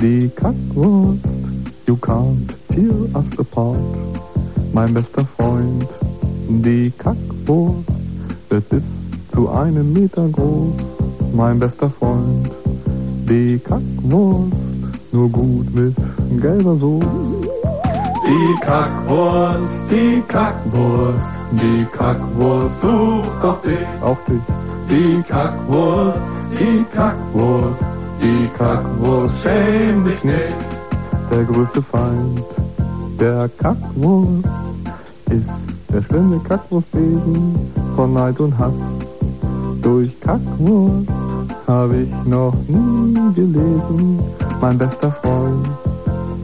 die 0.00 0.30
Kackwurst, 0.34 1.36
you 1.86 1.96
can't 1.96 2.59
tear 2.70 3.16
us 3.16 3.38
apart. 3.38 3.76
Mein 4.72 4.94
bester 4.94 5.24
Freund, 5.24 5.86
die 6.48 6.92
Kackwurst, 6.98 7.88
wird 8.48 8.68
bis 8.68 8.84
zu 9.32 9.48
einem 9.50 9.92
Meter 9.92 10.28
groß. 10.28 10.74
Mein 11.34 11.58
bester 11.58 11.90
Freund, 11.90 12.50
die 13.28 13.58
Kackwurst, 13.58 14.56
nur 15.12 15.28
gut 15.28 15.74
mit 15.74 15.94
gelber 16.40 16.76
Soße. 16.76 17.08
Die 18.26 18.60
Kackwurst, 18.60 19.82
die 19.90 20.22
Kackwurst, 20.28 21.28
die 21.52 21.84
Kackwurst 21.96 22.80
sucht 22.80 23.42
doch 23.42 23.60
dich, 23.62 23.86
auch 24.02 24.18
dich. 24.28 24.40
Die 24.88 25.22
Kackwurst, 25.28 26.18
die 26.58 26.84
Kackwurst, 26.94 27.80
die 28.22 28.48
Kackwurst, 28.56 29.34
schäm 29.42 30.04
dich 30.04 30.22
nicht. 30.22 30.56
Der 31.32 31.44
größte 31.44 31.80
Feind 31.80 32.42
der 33.20 33.50
Kackwurst 33.58 34.48
ist 35.28 35.50
der 35.92 36.00
schlimme 36.02 36.38
Kackwurstbesen 36.48 37.54
von 37.94 38.14
Neid 38.14 38.40
und 38.40 38.58
Hass. 38.58 38.72
Durch 39.82 40.18
Kackwurst 40.20 41.08
habe 41.66 41.96
ich 41.98 42.24
noch 42.24 42.54
nie 42.66 43.34
gelesen, 43.34 44.20
mein 44.60 44.78
bester 44.78 45.10
Freund. 45.10 45.70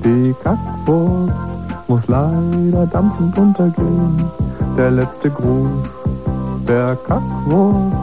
Die 0.05 0.35
Kackwurst 0.45 1.33
muss 1.89 2.07
leider 2.09 2.87
dampfend 2.87 3.39
untergehen. 3.39 4.23
Der 4.77 4.91
letzte 4.91 5.31
Gruß 5.31 5.91
der 6.69 6.97
Kackwurst. 7.07 7.97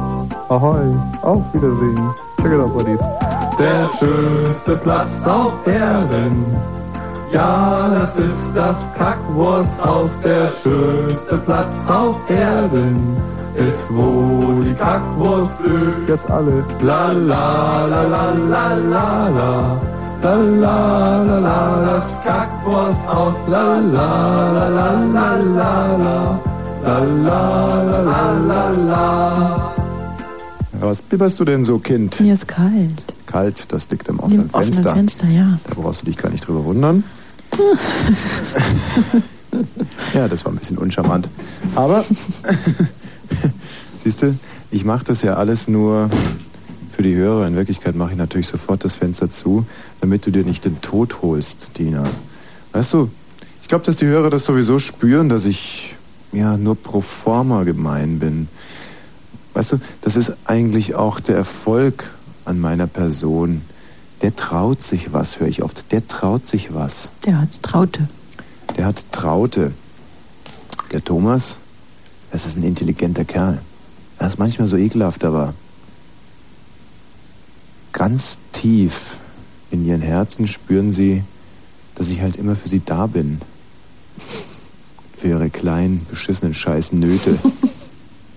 Ahoi, 0.50 0.96
auf 1.22 1.42
Wiedersehen. 1.54 2.10
Check 2.42 2.54
it 2.54 2.60
out, 2.60 2.74
buddies. 2.74 3.00
Der 3.60 3.84
schönste 3.84 4.76
Platz 4.78 5.26
auf 5.26 5.54
Erden. 5.68 6.83
Ja, 7.34 7.90
das 8.00 8.16
ist 8.16 8.54
das 8.54 8.88
Kackwursthaus. 8.96 10.12
Der 10.24 10.48
schönste 10.50 11.38
Platz 11.46 11.74
auf 11.90 12.16
Erden 12.30 13.18
ist, 13.56 13.90
wo 13.90 14.62
die 14.62 14.74
Kackwurst 14.76 15.58
blüht. 15.58 16.08
Jetzt 16.08 16.30
alle. 16.30 16.64
La 16.82 17.10
la 17.10 17.86
la 17.88 18.04
la 18.04 18.34
la 18.34 18.76
la 18.76 19.30
la. 19.30 19.82
La 20.22 20.36
la 20.36 21.24
la 21.24 21.40
la, 21.40 21.86
das 21.86 22.22
Kackwursthaus. 22.24 23.36
La 23.48 23.80
la 23.80 24.52
la 24.52 24.70
la 24.70 24.92
la 25.16 25.36
la 25.60 25.98
la. 25.98 26.40
La 26.86 27.00
la 27.00 27.84
la 27.84 28.00
la 28.12 28.32
la 28.50 28.70
la. 28.70 29.74
Was 30.80 31.02
bibberst 31.02 31.40
du 31.40 31.46
denn 31.46 31.64
so, 31.64 31.80
Kind? 31.80 32.20
Mir 32.20 32.34
ist 32.34 32.48
kalt. 32.48 33.06
Kalt, 33.26 33.72
das 33.72 33.90
liegt 33.90 34.08
Im 34.10 34.20
offenen 34.20 34.50
offenen 34.52 34.74
Fenster. 34.74 34.94
Fenster, 34.94 35.28
ja. 35.28 35.58
Da 35.68 35.82
brauchst 35.82 36.02
du 36.02 36.06
dich 36.06 36.18
gar 36.18 36.30
nicht 36.30 36.46
drüber 36.46 36.66
wundern. 36.66 37.04
Ja, 40.14 40.28
das 40.28 40.46
war 40.46 40.52
ein 40.52 40.58
bisschen 40.58 40.78
uncharmant. 40.78 41.30
Aber, 41.76 42.04
siehst 43.98 44.22
du, 44.22 44.38
ich 44.72 44.86
mache 44.86 45.04
das 45.06 45.22
ja 45.22 45.36
alles 45.36 45.68
nur 45.68 46.10
für 46.92 47.04
die 47.04 47.16
Hörer. 47.16 47.48
In 47.48 47.56
Wirklichkeit 47.56 47.96
mache 47.96 48.12
ich 48.12 48.18
natürlich 48.18 48.48
sofort 48.48 48.84
das 48.84 48.96
Fenster 48.96 49.30
zu, 49.30 49.66
damit 50.02 50.26
du 50.26 50.32
dir 50.32 50.44
nicht 50.44 50.66
den 50.66 50.80
Tod 50.82 51.22
holst, 51.22 51.78
Dina. 51.78 52.04
Weißt 52.72 52.94
du, 52.94 53.10
ich 53.62 53.68
glaube, 53.68 53.86
dass 53.86 53.96
die 53.96 54.06
Hörer 54.06 54.30
das 54.30 54.46
sowieso 54.46 54.80
spüren, 54.80 55.30
dass 55.30 55.46
ich 55.46 55.96
ja 56.32 56.58
nur 56.58 56.76
pro 56.76 57.02
forma 57.02 57.64
gemein 57.64 58.20
bin. 58.20 58.48
Weißt 59.54 59.74
du, 59.74 59.80
das 60.02 60.16
ist 60.16 60.34
eigentlich 60.46 60.96
auch 60.96 61.20
der 61.20 61.38
Erfolg 61.38 62.12
an 62.46 62.60
meiner 62.60 62.88
Person. 62.88 63.62
Der 64.22 64.36
traut 64.36 64.82
sich 64.82 65.12
was, 65.12 65.40
höre 65.40 65.48
ich 65.48 65.64
oft. 65.64 65.92
Der 65.92 66.08
traut 66.08 66.48
sich 66.48 66.74
was. 66.74 67.12
Der 67.26 67.42
hat 67.42 67.62
Traute. 67.62 68.08
Der 68.78 68.86
hat 68.86 69.06
Traute. 69.12 69.74
Der 70.92 71.04
Thomas, 71.04 71.58
das 72.32 72.46
ist 72.46 72.56
ein 72.56 72.64
intelligenter 72.64 73.26
Kerl. 73.26 73.60
Er 74.20 74.28
ist 74.28 74.40
manchmal 74.40 74.68
so 74.68 74.78
ekelhaft, 74.78 75.26
aber 75.26 75.54
ganz 77.92 78.40
tief 78.52 79.18
in 79.72 79.86
ihren 79.86 80.02
Herzen 80.02 80.48
spüren 80.48 80.92
sie, 80.92 81.24
dass 81.96 82.10
ich 82.10 82.22
halt 82.22 82.36
immer 82.38 82.56
für 82.56 82.70
sie 82.70 82.82
da 82.84 83.08
bin. 83.08 83.40
Für 85.18 85.30
ihre 85.30 85.50
kleinen, 85.50 86.06
beschissenen 86.10 86.54
scheiß 86.54 86.94
Nöte. 86.94 87.38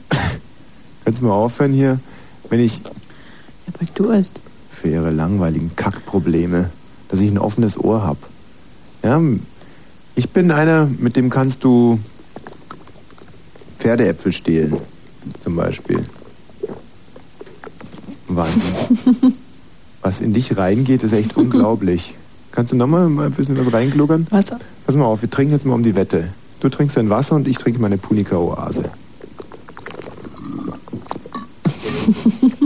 Kannst 1.04 1.20
du 1.20 1.26
mal 1.26 1.32
aufhören 1.32 1.72
hier, 1.72 2.00
wenn 2.48 2.60
ich 2.60 2.80
Ich 2.80 3.72
hab 3.72 3.80
halt 3.80 3.98
Durst. 3.98 4.40
Für 4.76 4.88
ihre 4.88 5.10
langweiligen 5.10 5.74
Kackprobleme, 5.74 6.70
dass 7.08 7.20
ich 7.20 7.30
ein 7.30 7.38
offenes 7.38 7.82
Ohr 7.82 8.04
hab. 8.04 8.18
Ja, 9.02 9.20
ich 10.14 10.30
bin 10.30 10.50
einer, 10.50 10.86
mit 10.98 11.16
dem 11.16 11.30
kannst 11.30 11.64
du 11.64 11.98
Pferdeäpfel 13.78 14.32
stehlen, 14.32 14.76
zum 15.42 15.56
Beispiel. 15.56 16.04
Wahnsinn. 18.28 19.34
Was 20.02 20.20
in 20.20 20.32
dich 20.32 20.56
reingeht, 20.56 21.02
ist 21.02 21.12
echt 21.12 21.36
unglaublich. 21.36 22.14
Kannst 22.52 22.72
du 22.72 22.76
nochmal 22.76 23.08
mal 23.08 23.26
ein 23.26 23.32
bisschen 23.32 23.58
was 23.58 23.72
reingluckern? 23.72 24.26
Wasser. 24.30 24.58
Pass 24.86 24.96
mal 24.96 25.04
auf, 25.04 25.20
wir 25.20 25.28
trinken 25.28 25.52
jetzt 25.52 25.66
mal 25.66 25.74
um 25.74 25.82
die 25.82 25.94
Wette. 25.94 26.28
Du 26.60 26.68
trinkst 26.68 26.96
dein 26.96 27.10
Wasser 27.10 27.36
und 27.36 27.46
ich 27.46 27.58
trinke 27.58 27.80
meine 27.80 27.98
Punika-Oase. 27.98 28.84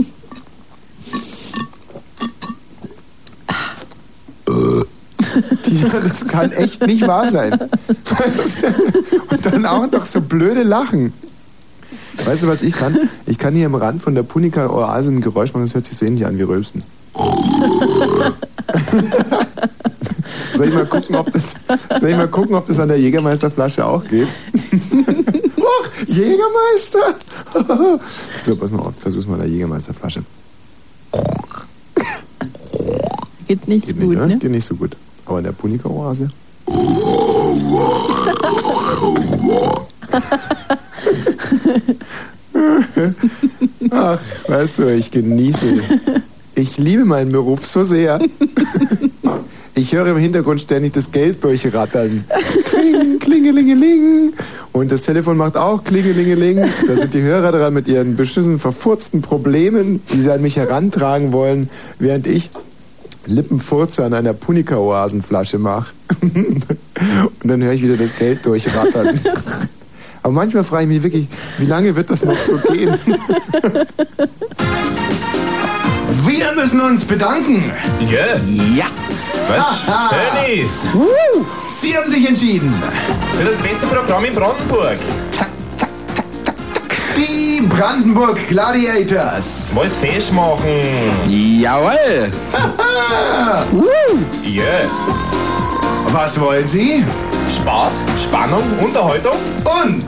Dieser, 5.65 5.89
das 6.01 6.27
kann 6.27 6.51
echt 6.51 6.85
nicht 6.85 7.07
wahr 7.07 7.29
sein. 7.29 7.53
Und 9.29 9.45
dann 9.45 9.65
auch 9.65 9.89
noch 9.91 10.05
so 10.05 10.21
blöde 10.21 10.63
Lachen. 10.63 11.13
Weißt 12.25 12.43
du, 12.43 12.47
was 12.47 12.61
ich 12.61 12.73
kann? 12.73 12.97
Ich 13.25 13.37
kann 13.37 13.55
hier 13.55 13.65
am 13.65 13.75
Rand 13.75 14.01
von 14.01 14.15
der 14.15 14.23
Punika-Oase 14.23 15.11
ein 15.11 15.21
Geräusch 15.21 15.53
machen, 15.53 15.63
das 15.63 15.73
hört 15.73 15.85
sich 15.85 15.97
so 15.97 16.05
ähnlich 16.05 16.25
an 16.25 16.37
wie 16.37 16.43
Rülpsen. 16.43 16.83
soll, 20.53 20.67
ich 20.67 20.73
mal 20.73 20.85
gucken, 20.85 21.15
ob 21.15 21.31
das, 21.31 21.55
soll 21.99 22.09
ich 22.09 22.17
mal 22.17 22.27
gucken, 22.27 22.55
ob 22.55 22.65
das 22.65 22.79
an 22.79 22.87
der 22.89 22.99
Jägermeisterflasche 22.99 23.85
auch 23.85 24.03
geht? 24.05 24.27
Och, 25.57 25.89
Jägermeister! 26.07 27.15
so, 28.43 28.55
pass 28.55 28.71
mal 28.71 28.79
auf, 28.79 28.95
versuch's 28.97 29.27
mal 29.27 29.35
an 29.35 29.41
der 29.41 29.49
Jägermeisterflasche. 29.49 30.23
Geht 33.47 33.67
nicht 33.67 33.87
Geht 33.87 33.97
so 33.97 34.01
gut, 34.05 34.17
nicht, 34.17 34.27
ne? 34.27 34.37
Geht 34.37 34.51
nicht 34.51 34.65
so 34.65 34.75
gut. 34.75 34.95
Aber 35.31 35.39
in 35.39 35.45
der 35.45 35.53
Punika-Oase? 35.53 36.27
Ach, 43.91 44.19
weißt 44.49 44.79
du, 44.79 44.93
ich 44.93 45.09
genieße. 45.09 45.83
Ich 46.55 46.77
liebe 46.77 47.05
meinen 47.05 47.31
Beruf 47.31 47.65
so 47.65 47.85
sehr. 47.85 48.19
Ich 49.73 49.93
höre 49.93 50.07
im 50.07 50.17
Hintergrund 50.17 50.59
ständig 50.59 50.91
das 50.91 51.09
Geld 51.13 51.41
durchrattern. 51.45 52.25
Kling, 52.65 53.19
klingelingeling. 53.19 54.33
Und 54.73 54.91
das 54.91 55.03
Telefon 55.03 55.37
macht 55.37 55.55
auch 55.55 55.85
klingelingeling. 55.85 56.57
Da 56.57 56.95
sind 56.95 57.13
die 57.13 57.21
Hörer 57.21 57.53
dran 57.53 57.73
mit 57.73 57.87
ihren 57.87 58.17
beschissenen, 58.17 58.59
verfurzten 58.59 59.21
Problemen, 59.21 60.01
die 60.11 60.19
sie 60.19 60.29
an 60.29 60.41
mich 60.41 60.57
herantragen 60.57 61.31
wollen, 61.31 61.69
während 61.99 62.27
ich 62.27 62.49
Lippenfurze 63.25 64.03
an 64.05 64.13
einer 64.13 64.33
Punika-Oasenflasche 64.33 65.59
mache. 65.59 65.93
Und 66.21 66.65
dann 67.43 67.61
höre 67.63 67.73
ich 67.73 67.81
wieder 67.81 67.97
das 67.97 68.17
Geld 68.17 68.45
durchrattern. 68.45 69.19
Aber 70.23 70.33
manchmal 70.33 70.63
frage 70.63 70.83
ich 70.83 70.89
mich 70.89 71.03
wirklich, 71.03 71.27
wie 71.57 71.65
lange 71.65 71.95
wird 71.95 72.09
das 72.09 72.23
noch 72.23 72.35
so 72.35 72.57
gehen? 72.71 72.95
Wir 76.25 76.53
müssen 76.53 76.81
uns 76.81 77.03
bedanken. 77.05 77.71
Ja. 78.07 78.35
Ja. 78.75 78.85
Was? 79.47 79.81
Dennis! 80.11 80.87
Sie 81.81 81.97
haben 81.97 82.11
sich 82.11 82.27
entschieden. 82.27 82.71
Für 83.33 83.45
das 83.45 83.57
beste 83.57 83.87
Programm 83.87 84.25
in 84.25 84.35
Brandenburg. 84.35 84.97
Die 87.17 87.61
Brandenburg 87.67 88.37
Gladiators. 88.47 89.71
Was 89.73 89.95
festmachen. 89.97 90.81
Jawohl. 91.27 92.31
Ja. 94.43 94.81
Was 96.11 96.39
wollen 96.39 96.67
Sie? 96.67 97.05
Spaß, 97.61 98.03
Spannung, 98.23 98.63
Unterhaltung. 98.81 99.35
Und? 99.63 100.05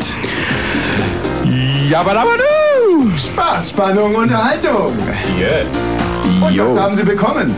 Jabadabadu. 1.89 3.09
Spaß, 3.17 3.69
Spannung, 3.69 4.15
Unterhaltung. 4.15 4.97
Ja. 5.39 6.47
Und 6.47 6.57
was 6.57 6.79
haben 6.79 6.95
Sie 6.95 7.03
bekommen? 7.03 7.55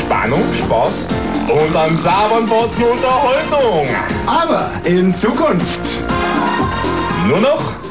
Spannung, 0.00 0.42
Spaß 0.58 1.06
und 1.48 1.76
einen 1.76 1.98
Zabernbotzen 1.98 2.84
Unterhaltung. 2.84 3.86
Aber 4.26 4.70
in 4.84 5.14
Zukunft 5.14 5.80
Nur 7.28 7.40
noch 7.40 7.83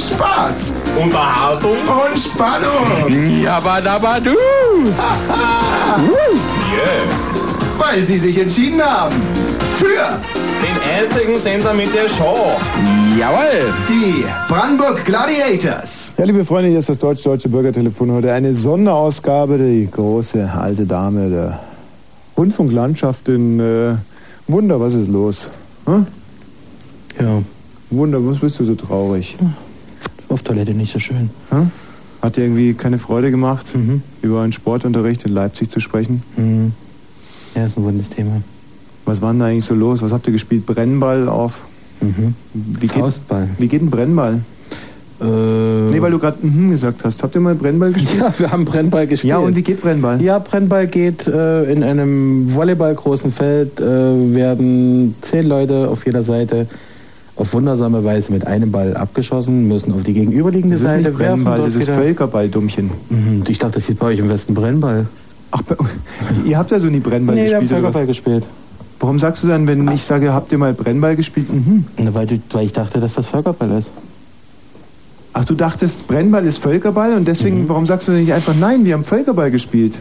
Spaß 0.00 0.74
Unterhaltung 1.02 1.72
und 1.72 2.18
Spannung. 2.18 3.42
Jabadabadu. 3.42 4.30
Ja. 5.94 7.16
Weil 7.78 8.02
Sie 8.02 8.18
sich 8.18 8.38
entschieden 8.38 8.82
haben 8.82 9.14
für 9.78 9.86
Den 9.86 11.04
einzigen 11.04 11.36
Sender 11.36 11.74
mit 11.74 11.94
der 11.94 12.08
Show. 12.08 12.36
Jawohl, 13.18 13.72
die 13.88 14.24
Brandenburg 14.48 15.04
Gladiators. 15.04 16.14
Ja, 16.16 16.24
liebe 16.24 16.44
Freunde, 16.44 16.70
hier 16.70 16.78
ist 16.78 16.88
das 16.88 16.98
deutsch-deutsche 16.98 17.48
Bürgertelefon 17.48 18.12
heute. 18.12 18.32
Eine 18.32 18.54
Sonderausgabe, 18.54 19.58
die 19.58 19.88
große 19.90 20.50
alte 20.50 20.86
Dame 20.86 21.28
der 21.28 21.60
Rundfunklandschaft 22.36 23.28
in 23.28 23.60
äh, 23.60 23.94
Wunder, 24.46 24.80
was 24.80 24.94
ist 24.94 25.08
los? 25.08 25.50
Hm? 25.86 26.06
Ja, 27.20 27.42
Wunder, 27.90 28.18
was 28.26 28.38
bist 28.38 28.58
du 28.58 28.64
so 28.64 28.74
traurig? 28.74 29.36
auf 29.40 29.65
Toilette 30.44 30.74
nicht 30.74 30.92
so 30.92 30.98
schön. 30.98 31.30
Hm? 31.50 31.70
Hat 32.22 32.36
dir 32.36 32.42
irgendwie 32.44 32.74
keine 32.74 32.98
Freude 32.98 33.30
gemacht, 33.30 33.66
über 34.22 34.42
einen 34.42 34.52
Sportunterricht 34.52 35.24
in 35.24 35.32
Leipzig 35.32 35.68
zu 35.70 35.80
sprechen? 35.80 36.22
Mhm. 36.36 36.72
Ja, 37.54 37.66
ist 37.66 37.76
ein 37.78 37.84
wundes 37.84 38.08
Thema. 38.10 38.42
Was 39.04 39.22
war 39.22 39.32
denn 39.32 39.40
da 39.40 39.46
eigentlich 39.46 39.64
so 39.64 39.74
los? 39.74 40.02
Was 40.02 40.12
habt 40.12 40.26
ihr 40.26 40.32
gespielt? 40.32 40.66
Brennball 40.66 41.28
auf? 41.28 41.62
Mhm. 42.00 42.34
Wie 42.54 42.86
geht, 42.86 42.90
Faustball. 42.92 43.48
wie 43.58 43.68
geht 43.68 43.82
ein 43.82 43.90
Brennball? 43.90 44.40
Äh, 45.20 45.24
Nee, 45.24 46.02
weil 46.02 46.10
du 46.10 46.18
gerade 46.18 46.44
mhm 46.44 46.70
gesagt 46.70 47.04
hast. 47.04 47.22
Habt 47.22 47.34
ihr 47.36 47.40
mal 47.40 47.54
Brennball 47.54 47.92
gespielt? 47.94 48.20
ja, 48.20 48.38
wir 48.38 48.50
haben 48.52 48.64
Brennball 48.64 49.06
gespielt. 49.06 49.30
Ja, 49.30 49.38
und 49.38 49.54
wie 49.56 49.62
geht 49.62 49.80
Brennball? 49.80 50.20
Ja, 50.20 50.38
Brennball 50.38 50.86
geht 50.88 51.26
äh, 51.26 51.64
in 51.72 51.82
einem 51.84 52.52
volleyballgroßen 52.52 53.30
Feld, 53.30 53.80
äh, 53.80 53.84
werden 54.34 55.14
zehn 55.22 55.44
Leute 55.44 55.88
auf 55.88 56.04
jeder 56.04 56.22
Seite 56.22 56.66
auf 57.36 57.52
wundersame 57.52 58.02
Weise 58.02 58.32
mit 58.32 58.46
einem 58.46 58.70
Ball 58.72 58.96
abgeschossen, 58.96 59.68
müssen 59.68 59.92
auf 59.92 60.02
die 60.02 60.14
gegenüberliegende 60.14 60.76
Das 60.76 60.82
ist 60.82 60.88
Seite 60.90 61.08
nicht 61.10 61.18
Brennball, 61.18 61.58
das 61.58 61.74
ist 61.76 61.82
wieder- 61.82 61.94
Völkerball, 61.94 62.48
Dummchen. 62.48 62.90
Mhm, 63.10 63.44
ich 63.46 63.58
dachte, 63.58 63.74
das 63.74 63.86
hieß 63.86 63.96
bei 63.96 64.06
euch 64.06 64.18
im 64.18 64.28
Westen 64.28 64.54
Brennball. 64.54 65.06
Ach, 65.50 65.62
ihr 66.44 66.58
habt 66.58 66.70
ja 66.70 66.80
so 66.80 66.88
nie 66.88 66.98
Brennball 67.00 67.34
nee, 67.36 67.42
gespielt, 67.42 67.64
oder 67.64 67.80
Völkerball 67.80 68.06
gespielt. 68.06 68.46
Warum 68.98 69.18
sagst 69.18 69.44
du 69.44 69.48
dann, 69.48 69.68
wenn 69.68 69.86
ich 69.88 70.02
sage, 70.02 70.32
habt 70.32 70.50
ihr 70.52 70.58
mal 70.58 70.72
Brennball 70.72 71.14
gespielt? 71.16 71.52
Mhm. 71.52 71.84
Na, 71.98 72.14
weil, 72.14 72.26
du, 72.26 72.40
weil 72.52 72.64
ich 72.66 72.72
dachte, 72.72 72.98
dass 73.00 73.14
das 73.14 73.26
Völkerball 73.26 73.70
ist. 73.78 73.90
Ach, 75.34 75.44
du 75.44 75.54
dachtest, 75.54 76.06
Brennball 76.06 76.46
ist 76.46 76.56
Völkerball 76.58 77.12
und 77.12 77.28
deswegen, 77.28 77.64
Mhm. 77.64 77.68
warum 77.68 77.86
sagst 77.86 78.08
du 78.08 78.12
denn 78.12 78.22
nicht 78.22 78.32
einfach, 78.32 78.54
nein, 78.58 78.86
wir 78.86 78.94
haben 78.94 79.04
Völkerball 79.04 79.50
gespielt? 79.50 79.98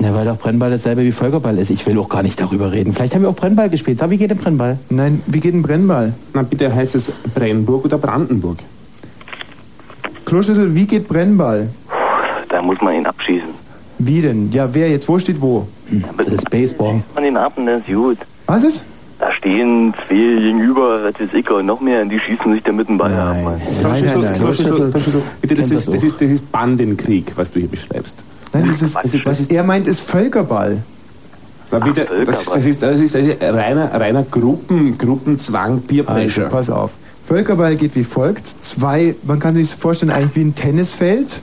Na, 0.00 0.12
weil 0.14 0.24
doch 0.24 0.38
Brennball 0.38 0.70
dasselbe 0.70 1.02
wie 1.02 1.12
Völkerball 1.12 1.56
ist. 1.58 1.70
Ich 1.70 1.86
will 1.86 1.98
auch 1.98 2.08
gar 2.08 2.22
nicht 2.22 2.40
darüber 2.40 2.72
reden. 2.72 2.92
Vielleicht 2.92 3.14
haben 3.14 3.22
wir 3.22 3.28
auch 3.28 3.36
Brennball 3.36 3.70
gespielt. 3.70 3.98
Sag, 4.00 4.10
wie 4.10 4.16
geht 4.16 4.30
denn 4.30 4.38
Brennball? 4.38 4.78
Nein, 4.90 5.22
wie 5.26 5.40
geht 5.40 5.54
ein 5.54 5.62
Brennball? 5.62 6.12
Na 6.32 6.42
bitte 6.42 6.74
heißt 6.74 6.94
es 6.96 7.12
Brennburg 7.34 7.84
oder 7.84 7.98
Brandenburg? 7.98 8.58
Kloschüssel, 10.24 10.74
wie 10.74 10.86
geht 10.86 11.06
Brennball? 11.06 11.68
Da 12.48 12.60
muss 12.60 12.80
man 12.80 12.94
ihn 12.94 13.06
abschießen. 13.06 13.50
Wie 13.98 14.20
denn? 14.20 14.50
Ja, 14.50 14.72
wer 14.72 14.90
jetzt? 14.90 15.08
Wo 15.08 15.18
steht 15.18 15.40
wo? 15.40 15.66
Das 16.16 16.26
ist 16.26 16.50
Baseball. 16.50 17.02
Man 17.14 17.24
ihn 17.24 17.36
ab 17.36 17.52
und 17.56 17.66
dann 17.66 17.78
ist 17.78 17.86
gut. 17.86 18.18
Was 18.46 18.64
ist? 18.64 18.84
Da 19.20 19.32
stehen 19.32 19.94
zwei 20.06 20.14
gegenüber, 20.14 21.04
was 21.04 21.20
weiß 21.20 21.32
ich, 21.32 21.48
und 21.48 21.66
noch 21.66 21.80
mehr, 21.80 22.02
und 22.02 22.08
die 22.08 22.18
schießen 22.18 22.52
sich 22.52 22.62
da 22.64 22.72
mit 22.72 22.88
dem 22.88 22.98
Ball 22.98 23.14
ab. 23.14 23.36
Mann. 23.44 23.60
Nein. 23.60 23.80
Kloschüssel, 23.80 24.34
Kloschüssel. 24.34 25.22
Bitte, 25.40 25.54
das 25.54 25.70
ist, 25.70 25.86
das 25.86 25.94
das, 25.94 26.02
ist, 26.02 26.20
das 26.20 26.30
ist 26.30 26.50
Bandenkrieg, 26.50 27.32
was 27.36 27.52
du 27.52 27.60
hier 27.60 27.68
beschreibst. 27.68 28.16
Nein, 28.54 28.66
das 28.66 28.82
ist, 28.82 28.96
ist, 29.04 29.26
was 29.26 29.40
er 29.48 29.62
meint, 29.64 29.86
ist 29.86 30.00
Völkerball. 30.00 30.78
Bitte, 31.70 32.06
das, 32.26 32.40
ist- 32.42 32.52
das 32.54 32.66
ist, 32.66 32.82
das 32.82 33.00
ist 33.00 33.16
also 33.16 33.32
reiner, 33.40 33.92
reiner 33.92 34.22
Gruppen, 34.22 34.96
Gruppenzwang, 34.96 35.80
Peer 35.82 36.08
Also, 36.08 36.42
pass 36.48 36.70
auf. 36.70 36.92
Völkerball 37.26 37.74
geht 37.76 37.96
wie 37.96 38.04
folgt. 38.04 38.46
Zwei, 38.62 39.16
man 39.24 39.38
kann 39.40 39.54
sich 39.54 39.74
vorstellen, 39.74 40.12
eigentlich 40.12 40.36
wie 40.36 40.42
ein 40.42 40.54
Tennisfeld. 40.54 41.40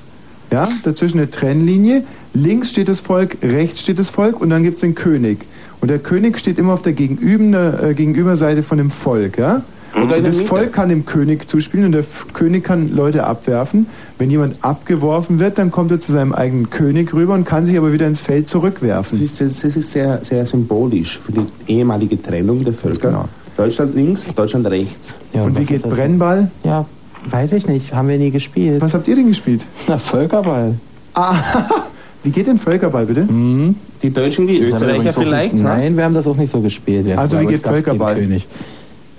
Ja, 0.51 0.67
dazwischen 0.83 1.17
eine 1.19 1.29
Trennlinie. 1.29 2.03
Links 2.33 2.69
steht 2.69 2.87
das 2.87 2.99
Volk, 2.99 3.37
rechts 3.41 3.81
steht 3.81 3.99
das 3.99 4.09
Volk 4.09 4.39
und 4.39 4.49
dann 4.49 4.63
gibt 4.63 4.75
es 4.75 4.81
den 4.81 4.95
König. 4.95 5.39
Und 5.81 5.89
der 5.89 5.99
König 5.99 6.37
steht 6.37 6.59
immer 6.59 6.73
auf 6.73 6.81
der 6.81 6.93
Gegenüber, 6.93 7.81
äh, 7.83 7.93
Gegenüberseite 7.93 8.61
von 8.63 8.77
dem 8.77 8.91
Volk. 8.91 9.37
Ja? 9.37 9.63
Oder 9.95 10.21
das. 10.21 10.41
Volk 10.41 10.73
kann 10.73 10.89
dem 10.89 11.05
König 11.05 11.47
zuspielen 11.49 11.87
und 11.87 11.91
der 11.91 12.05
König 12.33 12.63
kann 12.63 12.87
Leute 12.87 13.25
abwerfen. 13.25 13.87
Wenn 14.17 14.29
jemand 14.29 14.63
abgeworfen 14.63 15.39
wird, 15.39 15.57
dann 15.57 15.71
kommt 15.71 15.91
er 15.91 15.99
zu 15.99 16.11
seinem 16.11 16.33
eigenen 16.33 16.69
König 16.69 17.13
rüber 17.13 17.33
und 17.33 17.43
kann 17.43 17.65
sich 17.65 17.77
aber 17.77 17.91
wieder 17.91 18.07
ins 18.07 18.21
Feld 18.21 18.47
zurückwerfen. 18.47 19.19
Das 19.19 19.41
ist, 19.41 19.63
das 19.63 19.75
ist 19.75 19.91
sehr, 19.91 20.23
sehr 20.23 20.45
symbolisch 20.45 21.19
für 21.19 21.31
die 21.33 21.45
ehemalige 21.67 22.21
Trennung 22.21 22.63
der 22.63 22.73
Völker. 22.73 23.09
genau. 23.09 23.25
Deutschland 23.57 23.95
links, 23.95 24.29
Deutschland 24.33 24.65
rechts. 24.67 25.15
Ja, 25.33 25.43
und 25.43 25.59
wie 25.59 25.65
geht? 25.65 25.83
Brennball? 25.83 26.49
Ja, 26.63 26.85
weiß 27.29 27.51
ich 27.53 27.67
nicht. 27.67 27.93
Haben 27.93 28.07
wir 28.07 28.17
nie 28.17 28.31
gespielt. 28.31 28.81
Was 28.81 28.93
habt 28.93 29.07
ihr 29.07 29.15
denn 29.15 29.27
gespielt? 29.27 29.65
Na, 29.87 29.97
Völkerball. 29.97 30.75
Ah, 31.13 31.35
wie 32.23 32.29
geht 32.29 32.47
denn 32.47 32.57
Völkerball 32.57 33.05
bitte? 33.05 33.23
Mhm. 33.23 33.75
Die 34.01 34.09
Deutschen, 34.09 34.47
die 34.47 34.61
Österreicher 34.61 35.13
vielleicht? 35.13 35.53
Nicht, 35.53 35.63
ne? 35.63 35.69
nein, 35.69 35.97
wir 35.97 36.05
haben 36.05 36.13
das 36.13 36.25
auch 36.27 36.37
nicht 36.37 36.49
so 36.49 36.61
gespielt. 36.61 37.05
Wir 37.05 37.19
Also 37.19 37.39
wie 37.39 37.45
geht 37.45 37.61
Völkerball? 37.61 38.15
König. 38.15 38.47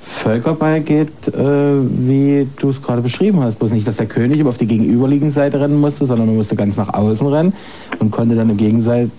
Völkerball 0.04 0.80
geht, 0.80 1.28
äh, 1.28 1.34
wie 1.34 2.46
du 2.56 2.70
es 2.70 2.82
gerade 2.82 3.02
beschrieben 3.02 3.40
hast. 3.42 3.58
Bloß 3.58 3.72
nicht, 3.72 3.86
dass 3.86 3.96
der 3.96 4.06
König 4.06 4.44
auf 4.44 4.56
die 4.56 4.66
gegenüberliegende 4.66 5.32
Seite 5.32 5.60
rennen 5.60 5.80
musste, 5.80 6.06
sondern 6.06 6.28
er 6.28 6.34
musste 6.34 6.56
ganz 6.56 6.76
nach 6.76 6.92
außen 6.92 7.26
rennen 7.26 7.52
und 7.98 8.10
konnte 8.10 8.34
dann 8.34 8.50
im 8.50 8.56
Gegensatz 8.56 9.10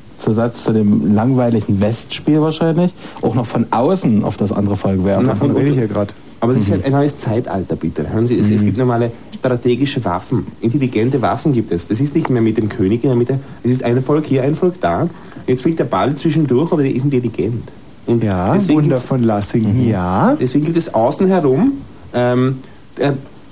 zu 0.63 0.71
dem 0.71 1.13
langweiligen 1.13 1.81
Westspiel 1.81 2.39
wahrscheinlich 2.39 2.93
auch 3.21 3.35
noch 3.35 3.45
von 3.45 3.65
außen 3.71 4.23
auf 4.23 4.37
das 4.37 4.51
andere 4.51 4.77
Volk 4.77 5.03
werfen. 5.03 5.25
Na, 5.27 5.35
von 5.35 5.51
rede 5.51 5.69
ich 5.69 5.75
hier 5.75 5.87
gerade. 5.87 6.13
Aber 6.39 6.53
das 6.53 6.63
ist 6.63 6.71
halt 6.71 6.85
ein 6.85 6.91
neues 6.91 7.17
Zeitalter, 7.17 7.75
bitte. 7.77 8.09
Hören 8.11 8.27
Sie, 8.27 8.37
es, 8.37 8.49
es 8.49 8.63
gibt 8.63 8.77
normale 8.77 9.11
strategische 9.33 10.03
Waffen. 10.03 10.45
Intelligente 10.59 11.21
Waffen 11.21 11.53
gibt 11.53 11.71
es. 11.71 11.87
Das 11.87 12.01
ist 12.01 12.15
nicht 12.15 12.29
mehr 12.29 12.41
mit 12.41 12.57
dem 12.57 12.67
König 12.67 13.03
in 13.03 13.09
der 13.09 13.17
Mitte. 13.17 13.39
Es 13.63 13.71
ist 13.71 13.83
ein 13.83 14.01
Volk 14.03 14.25
hier, 14.25 14.43
ein 14.43 14.55
Volk 14.55 14.75
da. 14.81 15.09
Jetzt 15.47 15.61
fliegt 15.61 15.79
der 15.79 15.85
Ball 15.85 16.13
zwischendurch, 16.15 16.71
aber 16.71 16.83
der 16.83 16.93
ist 16.93 17.03
intelligent. 17.03 17.63
Und 18.05 18.23
Ja, 18.23 18.53
deswegen 18.53 18.83
Wunder 18.83 18.97
von 18.97 19.23
Lassing. 19.23 19.87
Ja. 19.87 20.35
Deswegen 20.39 20.65
gibt 20.65 20.77
es 20.77 20.93
außen 20.93 21.27
herum 21.27 21.73
ähm, 22.13 22.59
äh, 22.97 23.11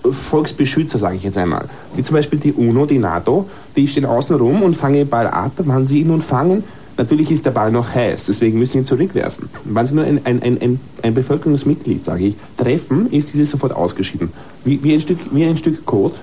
Volksbeschützer, 0.09 0.97
sage 0.97 1.17
ich 1.17 1.23
jetzt 1.23 1.37
einmal. 1.37 1.65
Wie 1.95 2.03
zum 2.03 2.15
Beispiel 2.15 2.39
die 2.39 2.53
UNO, 2.53 2.85
die 2.85 2.97
NATO, 2.97 3.47
die 3.75 3.87
stehen 3.87 4.05
außen 4.05 4.35
rum 4.35 4.63
und 4.63 4.75
fangen 4.75 4.95
den 4.95 5.09
Ball 5.09 5.27
ab. 5.27 5.51
Wann 5.57 5.85
sie 5.85 6.01
ihn 6.01 6.07
nun 6.07 6.21
fangen, 6.21 6.63
natürlich 6.97 7.31
ist 7.31 7.45
der 7.45 7.51
Ball 7.51 7.71
noch 7.71 7.93
heiß, 7.93 8.25
deswegen 8.25 8.57
müssen 8.57 8.73
sie 8.73 8.77
ihn 8.79 8.85
zurückwerfen. 8.85 9.49
Wann 9.65 9.85
sie 9.85 9.93
nur 9.93 10.05
ein, 10.05 10.19
ein, 10.25 10.41
ein, 10.41 10.61
ein, 10.61 10.79
ein 11.03 11.13
Bevölkerungsmitglied, 11.13 12.03
sage 12.03 12.25
ich, 12.25 12.35
treffen, 12.57 13.11
ist 13.11 13.31
dieses 13.31 13.51
sofort 13.51 13.73
ausgeschieden. 13.73 14.31
Wie, 14.65 14.83
wie, 14.83 14.93
ein, 14.93 15.01
Stück, 15.01 15.19
wie 15.31 15.45
ein 15.45 15.57
Stück 15.57 15.85
Kot. 15.85 16.15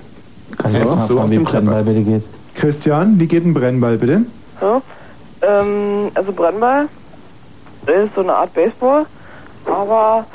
Kannst 0.56 0.74
du 0.74 0.80
Einfach 0.80 0.98
auch 0.98 1.08
so 1.08 1.20
auf 1.20 1.30
wie 1.30 1.34
dem 1.34 1.44
Brennball 1.44 1.84
bitte 1.84 2.02
geht? 2.02 2.22
Christian, 2.54 3.20
wie 3.20 3.26
geht 3.26 3.44
ein 3.44 3.54
Brennball 3.54 3.96
bitte? 3.96 4.22
Ja. 4.60 4.82
Ähm, 5.40 6.10
also 6.14 6.32
Brennball 6.32 6.88
ist 7.88 8.14
so 8.14 8.20
eine 8.22 8.34
Art 8.34 8.52
Baseball, 8.54 9.06
aber 9.66 10.26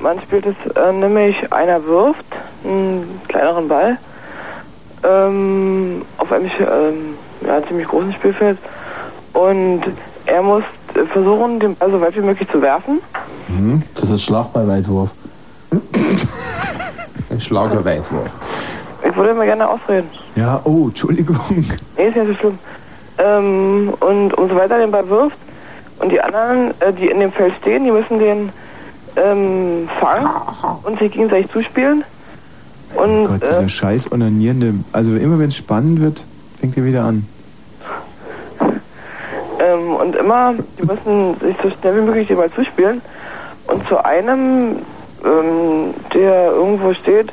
man 0.00 0.20
spielt 0.20 0.46
es 0.46 0.56
äh, 0.76 0.92
nämlich, 0.92 1.52
einer 1.52 1.84
wirft 1.84 2.24
einen 2.64 3.20
kleineren 3.28 3.68
Ball 3.68 3.98
ähm, 5.04 6.02
auf 6.18 6.32
einem 6.32 6.46
ähm, 6.46 7.14
ja, 7.46 7.64
ziemlich 7.66 7.88
großen 7.88 8.12
Spielfeld 8.12 8.58
und 9.32 9.82
er 10.26 10.42
muss 10.42 10.64
versuchen, 11.12 11.58
den 11.58 11.74
Ball 11.76 11.90
so 11.90 12.00
weit 12.00 12.16
wie 12.16 12.20
möglich 12.20 12.48
zu 12.50 12.60
werfen. 12.62 13.00
Mhm. 13.48 13.82
Das 13.94 14.10
ist 14.10 14.22
Schlagballweitwurf. 14.22 15.10
Schlagerweitwurf. 17.38 18.30
Ich 19.08 19.16
würde 19.16 19.30
immer 19.30 19.44
gerne 19.44 19.68
ausreden. 19.68 20.08
Ja, 20.36 20.60
oh, 20.64 20.88
Entschuldigung. 20.88 21.38
Nee, 21.96 22.06
ist 22.06 22.16
ja 22.16 22.24
so 22.24 22.34
schlimm. 22.34 22.58
Ähm, 23.18 23.92
und 24.00 24.34
umso 24.34 24.54
weiter 24.54 24.78
den 24.78 24.90
Ball 24.90 25.08
wirft 25.08 25.36
und 26.02 26.10
die 26.10 26.20
anderen, 26.20 26.72
äh, 26.80 26.92
die 26.92 27.08
in 27.08 27.20
dem 27.20 27.32
Feld 27.32 27.54
stehen, 27.60 27.84
die 27.84 27.90
müssen 27.90 28.18
den 28.18 28.50
ähm, 29.16 29.88
fangen 30.00 30.28
und 30.82 30.98
sich 30.98 31.12
gegenseitig 31.12 31.50
zuspielen. 31.50 32.04
Und 32.94 33.24
Oh 33.24 33.28
Gott, 33.28 33.42
dieser 33.42 33.62
äh, 33.62 33.68
scheiß 33.68 34.12
onanierende. 34.12 34.74
Also 34.92 35.14
immer 35.14 35.38
wenn 35.38 35.48
es 35.48 35.56
spannend 35.56 36.00
wird, 36.00 36.24
fängt 36.60 36.76
er 36.76 36.84
wieder 36.84 37.04
an. 37.04 37.26
ähm, 38.60 39.94
und 39.94 40.16
immer, 40.16 40.54
die 40.78 40.82
müssen 40.82 41.36
sich 41.40 41.56
so 41.62 41.70
schnell 41.70 41.96
wie 41.96 42.06
möglich 42.06 42.28
den 42.28 42.36
Ball 42.36 42.50
zuspielen. 42.50 43.00
Und 43.68 43.86
zu 43.88 44.04
einem, 44.04 44.76
ähm, 45.24 45.94
der 46.12 46.46
irgendwo 46.50 46.92
steht, 46.94 47.32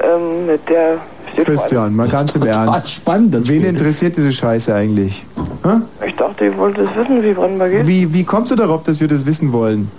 ähm, 0.00 0.46
mit 0.46 0.68
der 0.68 0.98
Christian, 1.36 1.94
mal 1.96 2.08
ganz 2.08 2.34
im 2.34 2.42
Ernst. 2.46 2.88
spannend, 2.90 3.34
das 3.34 3.48
Wen 3.48 3.56
Spiel. 3.60 3.64
interessiert 3.70 4.16
diese 4.16 4.32
Scheiße 4.32 4.74
eigentlich? 4.74 5.24
Hä? 5.64 5.68
einem- 5.68 5.82
Ich 6.06 6.14
dachte, 6.16 6.44
ihr 6.46 6.56
wolltet 6.58 6.88
es 6.88 6.96
wissen, 6.96 7.22
wie 7.22 7.32
Brennball 7.32 7.70
geht. 7.70 7.86
Wie, 7.86 8.12
wie 8.14 8.24
kommst 8.24 8.50
du 8.50 8.56
darauf, 8.56 8.82
dass 8.82 9.00
wir 9.00 9.08
das 9.08 9.24
wissen 9.26 9.52
wollen? 9.52 9.90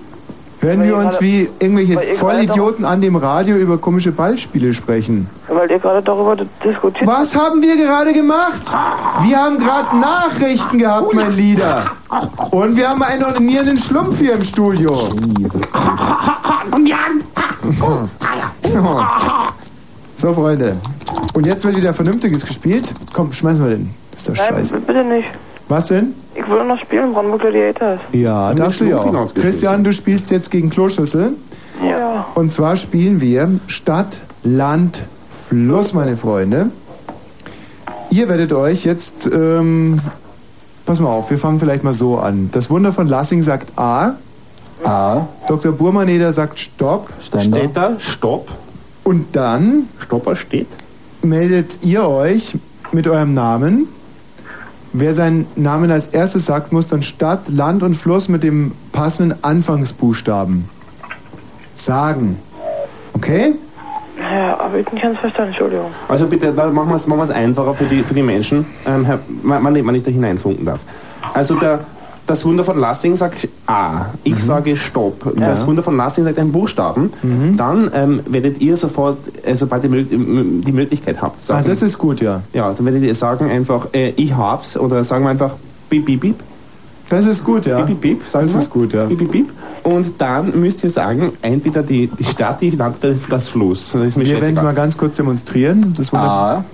Hören 0.62 0.80
Weil 0.80 0.88
wir 0.88 0.96
uns 0.98 1.16
gerade- 1.16 1.26
wie 1.26 1.50
irgendwelche 1.60 2.00
Vollidioten 2.16 2.86
an 2.86 3.02
dem 3.02 3.18
Radio 3.18 3.58
über 3.58 3.78
komische 3.78 4.14
Ballspiele 4.14 4.74
sprechen? 4.74 5.28
Weil 5.50 5.70
ihr 5.70 5.78
gerade 5.80 6.02
darüber 6.02 6.38
diskutiert 6.64 7.06
Was 7.06 7.36
haben 7.36 7.62
wir 7.62 7.76
gerade 7.76 8.14
gemacht? 8.14 8.62
Wir 9.28 9.38
haben 9.44 9.58
gerade 9.58 9.98
Nachrichten 10.00 10.78
gehabt, 10.78 11.14
mein 11.14 11.34
Lieder. 11.36 11.84
Und 12.52 12.78
wir 12.78 12.88
haben 12.90 13.04
einen 13.04 13.24
ordinierenden 13.26 13.76
Schlumpf 13.78 14.20
hier 14.20 14.36
im 14.36 14.44
Studio. 14.44 14.92
So, 20.24 20.34
Freunde. 20.34 20.78
Und 21.34 21.46
jetzt 21.46 21.66
wird 21.66 21.76
wieder 21.76 21.94
Vernünftiges 21.94 22.46
gespielt. 22.46 22.94
Komm, 23.12 23.34
schmeißen 23.34 23.62
wir 23.62 23.76
den. 23.76 23.90
Das 24.12 24.22
ist 24.22 24.30
doch 24.30 24.36
Nein, 24.38 24.56
scheiße. 24.56 24.80
bitte 24.80 25.04
nicht. 25.04 25.28
Was 25.68 25.88
denn? 25.88 26.14
Ich 26.34 26.50
will 26.50 26.64
noch 26.64 26.80
spielen, 26.80 27.12
Brandenburg 27.12 27.42
Gladiators. 27.42 28.00
Ja, 28.14 28.54
darfst 28.54 28.80
du 28.80 28.86
ja 28.86 29.00
auch. 29.00 29.34
Christian, 29.34 29.84
du 29.84 29.92
spielst 29.92 30.32
jetzt 30.32 30.50
gegen 30.50 30.70
Kloschüssel. 30.70 31.34
Ja. 31.86 32.26
Und 32.36 32.54
zwar 32.54 32.78
spielen 32.78 33.20
wir 33.20 33.52
Stadt, 33.68 34.22
Land, 34.44 35.04
Fluss, 35.30 35.94
meine 35.94 36.16
Freunde. 36.16 36.68
Ihr 38.10 38.30
werdet 38.30 38.54
euch 38.54 38.86
jetzt, 38.86 39.26
ähm, 39.26 40.00
pass 40.86 41.02
mal 41.02 41.10
auf, 41.10 41.32
wir 41.32 41.38
fangen 41.38 41.60
vielleicht 41.60 41.84
mal 41.84 41.94
so 41.94 42.18
an. 42.18 42.50
Das 42.54 42.70
Wunder 42.70 42.94
von 42.94 43.08
Lassing 43.08 43.42
sagt 43.42 43.78
A. 43.78 44.14
A. 44.86 45.28
Dr. 45.50 45.74
Burmaneder 45.74 46.32
sagt 46.32 46.60
Stopp. 46.60 47.10
Ständer. 47.20 47.68
Da, 47.74 47.92
Stopp. 48.00 48.48
Und 49.04 49.36
dann 49.36 49.88
Stopper 50.00 50.36
steht. 50.36 50.68
meldet 51.24 51.80
ihr 51.84 52.08
euch 52.08 52.56
mit 52.92 53.08
eurem 53.08 53.34
Namen. 53.34 53.88
Wer 54.94 55.14
seinen 55.14 55.48
Namen 55.56 55.90
als 55.90 56.08
erstes 56.08 56.46
sagt, 56.46 56.72
muss 56.72 56.88
dann 56.88 57.02
Stadt, 57.02 57.50
Land 57.50 57.82
und 57.82 57.96
Fluss 57.96 58.30
mit 58.30 58.44
dem 58.44 58.74
passenden 58.92 59.44
Anfangsbuchstaben 59.44 60.70
sagen. 61.74 62.38
Okay? 63.14 63.56
Ja, 64.20 64.60
aber 64.60 64.78
ich 64.78 64.86
bin 64.86 65.00
ganz 65.00 65.20
verstanden, 65.20 65.52
Entschuldigung. 65.52 65.92
Also 66.08 66.28
bitte, 66.28 66.54
da 66.54 66.70
machen 66.70 66.90
wir 66.90 66.96
es 66.96 67.08
machen 67.08 67.20
wir's 67.20 67.32
einfacher 67.32 67.74
für 67.74 67.86
die, 67.86 68.04
für 68.04 68.14
die 68.14 68.22
Menschen, 68.22 68.66
ähm, 68.86 69.04
Herr, 69.04 69.20
man, 69.42 69.64
man, 69.64 69.84
man 69.84 69.94
nicht 69.94 70.06
da 70.06 70.12
hineinfunken 70.12 70.66
darf. 70.66 70.80
Also 71.34 71.56
der, 71.56 71.80
das 72.28 72.46
Wunder 72.46 72.64
von 72.64 72.78
Lassing 72.80 73.16
sagt 73.16 73.48
A. 73.68 74.06
Ich 74.24 74.44
sage 74.44 74.76
Stopp. 74.78 75.34
Das 75.36 75.62
Ja. 75.62 75.68
Wunder 75.68 75.84
von 75.84 75.98
Lassing 75.98 76.24
sagt 76.24 76.40
einen 76.40 76.52
Buchstaben. 76.52 77.12
Dann 77.58 77.92
ähm, 77.94 78.22
werdet 78.28 78.62
ihr 78.62 78.78
sofort, 78.78 79.18
äh, 79.46 79.56
sobald 79.56 79.84
ihr 79.84 79.90
mög 79.90 80.08
die 80.10 80.72
Möglichkeit 80.72 81.22
habt, 81.22 81.38
Ah, 81.40 81.46
sagen, 81.46 81.66
das 81.68 81.82
ist 81.82 81.98
gut, 81.98 82.22
ja. 82.22 82.42
ja, 82.54 82.72
dann 82.74 82.86
werdet 82.86 83.04
ihr 83.04 83.16
sagen 83.16 83.50
einfach, 83.50 83.88
äh, 83.94 84.10
ich 84.16 84.36
hab's 84.36 84.78
oder 84.78 85.04
sagen 85.04 85.26
wir 85.26 85.30
einfach 85.32 85.56
Bip, 85.90 86.06
bip, 86.06 86.22
bip. 86.22 86.36
Das 87.10 87.26
ist 87.26 87.44
gut, 87.44 87.66
ja. 87.66 87.82
Bip, 87.82 88.00
bip, 88.02 88.20
bip, 88.20 88.32
Das 88.32 88.54
wir. 88.54 88.60
ist 88.62 88.70
gut, 88.70 88.94
ja. 88.94 89.06
Bip, 89.06 89.18
bip, 89.20 89.32
bip. 89.32 89.50
Und 89.84 90.14
dann 90.20 90.58
müsst 90.60 90.82
ihr 90.86 90.90
sagen, 90.90 91.34
entweder 91.42 91.84
die, 91.84 92.08
die 92.08 92.24
Stadt, 92.24 92.62
die 92.62 92.70
Land, 92.70 92.96
das 93.30 93.50
Fluss. 93.50 93.92
Das 93.92 94.18
Wir 94.18 94.42
werden 94.42 94.56
es 94.56 94.64
mal 94.64 94.74
ganz 94.74 94.98
kurz 94.98 95.18
demonstrieren. 95.18 95.94
Das 95.98 96.14
Wunder 96.14 96.32
A. 96.32 96.66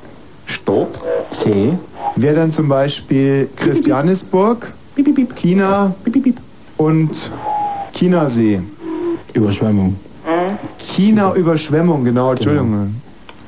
Stopp. 0.45 0.97
C. 1.31 1.73
Wäre 2.15 2.35
dann 2.35 2.51
zum 2.51 2.67
Beispiel 2.69 3.49
Christianisburg. 3.55 4.71
China 5.35 5.93
und 6.77 7.31
Chinasee. 7.93 8.61
Überschwemmung. 9.33 9.95
China 10.77 11.33
Überschwemmung, 11.35 12.03
genau, 12.03 12.31
Entschuldigung. 12.31 12.95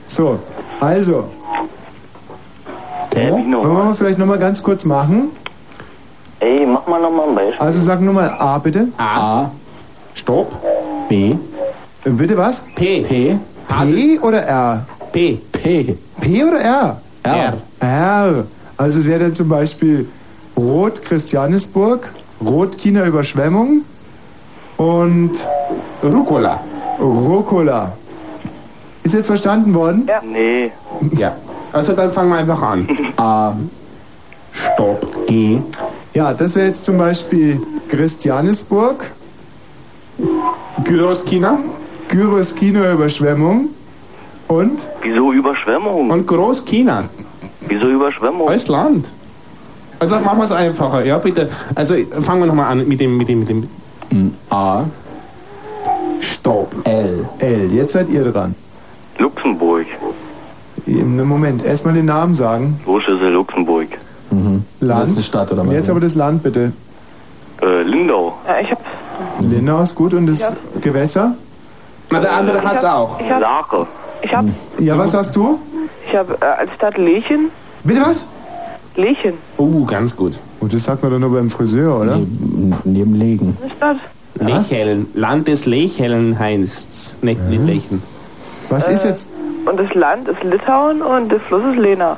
So, 0.07 0.39
also, 0.79 1.25
Äh, 3.13 3.29
wollen 3.31 3.49
wir 3.51 3.57
noch? 3.57 3.63
mal 3.65 3.93
vielleicht 3.93 4.17
nochmal 4.17 4.39
ganz 4.39 4.61
kurz 4.63 4.85
machen? 4.85 5.29
Ey, 6.39 6.65
mach 6.65 6.87
mal 6.87 7.01
nochmal 7.01 7.29
ein 7.29 7.35
Beispiel. 7.35 7.59
Also 7.59 7.79
sag 7.83 8.01
nur 8.01 8.13
mal 8.13 8.29
A 8.29 8.57
bitte. 8.57 8.87
A. 8.97 9.49
Stopp. 10.15 10.51
B. 11.09 11.31
Äh, 12.05 12.09
Bitte 12.09 12.37
was? 12.37 12.61
P. 12.75 13.01
P. 13.01 13.37
P 13.67 14.19
oder 14.19 14.41
R? 14.43 14.85
P. 15.11 15.39
P. 15.51 15.95
P 16.21 16.43
oder 16.43 16.61
R? 16.61 17.01
R. 17.23 17.57
R. 17.79 18.45
Also 18.77 18.99
es 18.99 19.05
wäre 19.05 19.19
dann 19.19 19.35
zum 19.35 19.49
Beispiel 19.49 20.07
Rot 20.61 21.01
Christianisburg, 21.01 22.09
Rot 22.45 22.77
China 22.77 23.05
Überschwemmung 23.05 23.81
und 24.77 25.31
Rucola. 26.03 26.59
Rucola. 26.99 27.91
Ist 29.03 29.15
jetzt 29.15 29.27
verstanden 29.27 29.73
worden? 29.73 30.03
Ja. 30.07 30.21
Nee. 30.23 30.71
Ja. 31.17 31.35
Also 31.73 31.93
dann 31.93 32.11
fangen 32.11 32.29
wir 32.29 32.37
einfach 32.37 32.61
an. 32.61 32.87
A. 33.17 33.53
Stopp. 34.51 35.25
G. 35.25 35.59
Ja, 36.13 36.33
das 36.33 36.55
wäre 36.55 36.67
jetzt 36.67 36.85
zum 36.85 36.97
Beispiel 36.97 37.59
Christianisburg, 37.89 39.09
Gyros 40.83 41.23
China 41.25 41.57
Gyros 42.09 42.53
China 42.53 42.91
Überschwemmung 42.91 43.69
und 44.49 44.85
Wieso 45.01 45.31
Überschwemmung? 45.31 46.09
und 46.11 46.27
Groß 46.27 46.65
China. 46.65 47.05
Wieso 47.67 47.87
Überschwemmung? 47.89 48.49
Als 48.49 48.67
Land. 48.67 49.07
Also 50.01 50.19
machen 50.19 50.39
wir 50.39 50.45
es 50.45 50.51
einfacher, 50.51 51.05
ja 51.05 51.19
bitte. 51.19 51.47
Also 51.75 51.93
fangen 52.21 52.39
wir 52.41 52.47
nochmal 52.47 52.71
an 52.71 52.87
mit 52.87 52.99
dem, 52.99 53.17
mit 53.17 53.29
dem, 53.29 53.41
mit 53.41 53.49
dem 53.49 54.33
A. 54.49 54.85
Stopp. 56.19 56.73
L. 56.85 57.29
L. 57.37 57.71
Jetzt 57.71 57.93
seid 57.93 58.09
ihr 58.09 58.23
dran. 58.31 58.55
Luxemburg. 59.19 59.85
Im 60.87 61.23
Moment 61.27 61.63
erstmal 61.63 61.93
den 61.93 62.05
Namen 62.05 62.33
sagen. 62.33 62.81
Großschüssel 62.83 63.29
Luxemburg. 63.29 63.89
Mhm. 64.31 64.65
Land. 64.79 65.03
Das 65.03 65.09
ist 65.11 65.15
eine 65.17 65.23
Stadt 65.23 65.51
oder 65.51 65.67
was? 65.67 65.73
jetzt 65.73 65.89
aber 65.91 65.99
das 65.99 66.15
Land 66.15 66.41
bitte. 66.41 66.73
Äh, 67.61 67.83
Lindau. 67.83 68.33
Ja, 68.47 68.59
ich 68.59 68.71
hab, 68.71 68.79
Lindau 69.39 69.83
ist 69.83 69.93
gut 69.93 70.15
und 70.15 70.25
das 70.25 70.51
Gewässer? 70.81 71.35
Na, 72.09 72.19
der 72.21 72.33
andere 72.33 72.63
hat's 72.63 72.83
auch. 72.83 73.19
ich 73.19 73.29
hab, 73.29 73.39
Lache. 73.39 73.85
ich 74.23 74.33
hab, 74.35 74.45
Ja, 74.79 74.97
was 74.97 75.13
hast 75.13 75.35
du? 75.35 75.59
ich 76.09 76.15
hab 76.15 76.41
äh, 76.41 76.45
als 76.45 76.73
Stadt 76.73 76.97
Lechen. 76.97 77.51
Bitte 77.83 78.01
was? 78.01 78.25
Lechen. 78.95 79.33
Uh, 79.57 79.85
ganz 79.85 80.15
gut. 80.15 80.37
Oh, 80.59 80.67
das 80.67 80.83
sagt 80.83 81.01
man 81.03 81.11
doch 81.11 81.19
nur 81.19 81.31
beim 81.31 81.49
Friseur, 81.49 81.99
oder? 82.01 82.17
Neben, 82.17 82.75
neben 82.83 83.15
Legen. 83.15 83.57
Eine 83.61 83.71
Stadt. 83.73 83.97
Lechellen. 84.39 85.05
Land 85.13 85.47
des 85.47 85.65
Lechellen 85.65 86.37
heißt's. 86.37 87.17
Nicht, 87.21 87.41
nicht 87.49 87.65
Lechen. 87.65 88.01
Was 88.69 88.87
ist 88.87 89.03
jetzt 89.05 89.29
Und 89.65 89.77
das 89.79 89.93
Land 89.93 90.27
ist 90.27 90.43
Litauen 90.43 91.01
und 91.01 91.29
der 91.31 91.39
Fluss 91.39 91.63
ist 91.73 91.79
Lena. 91.79 92.17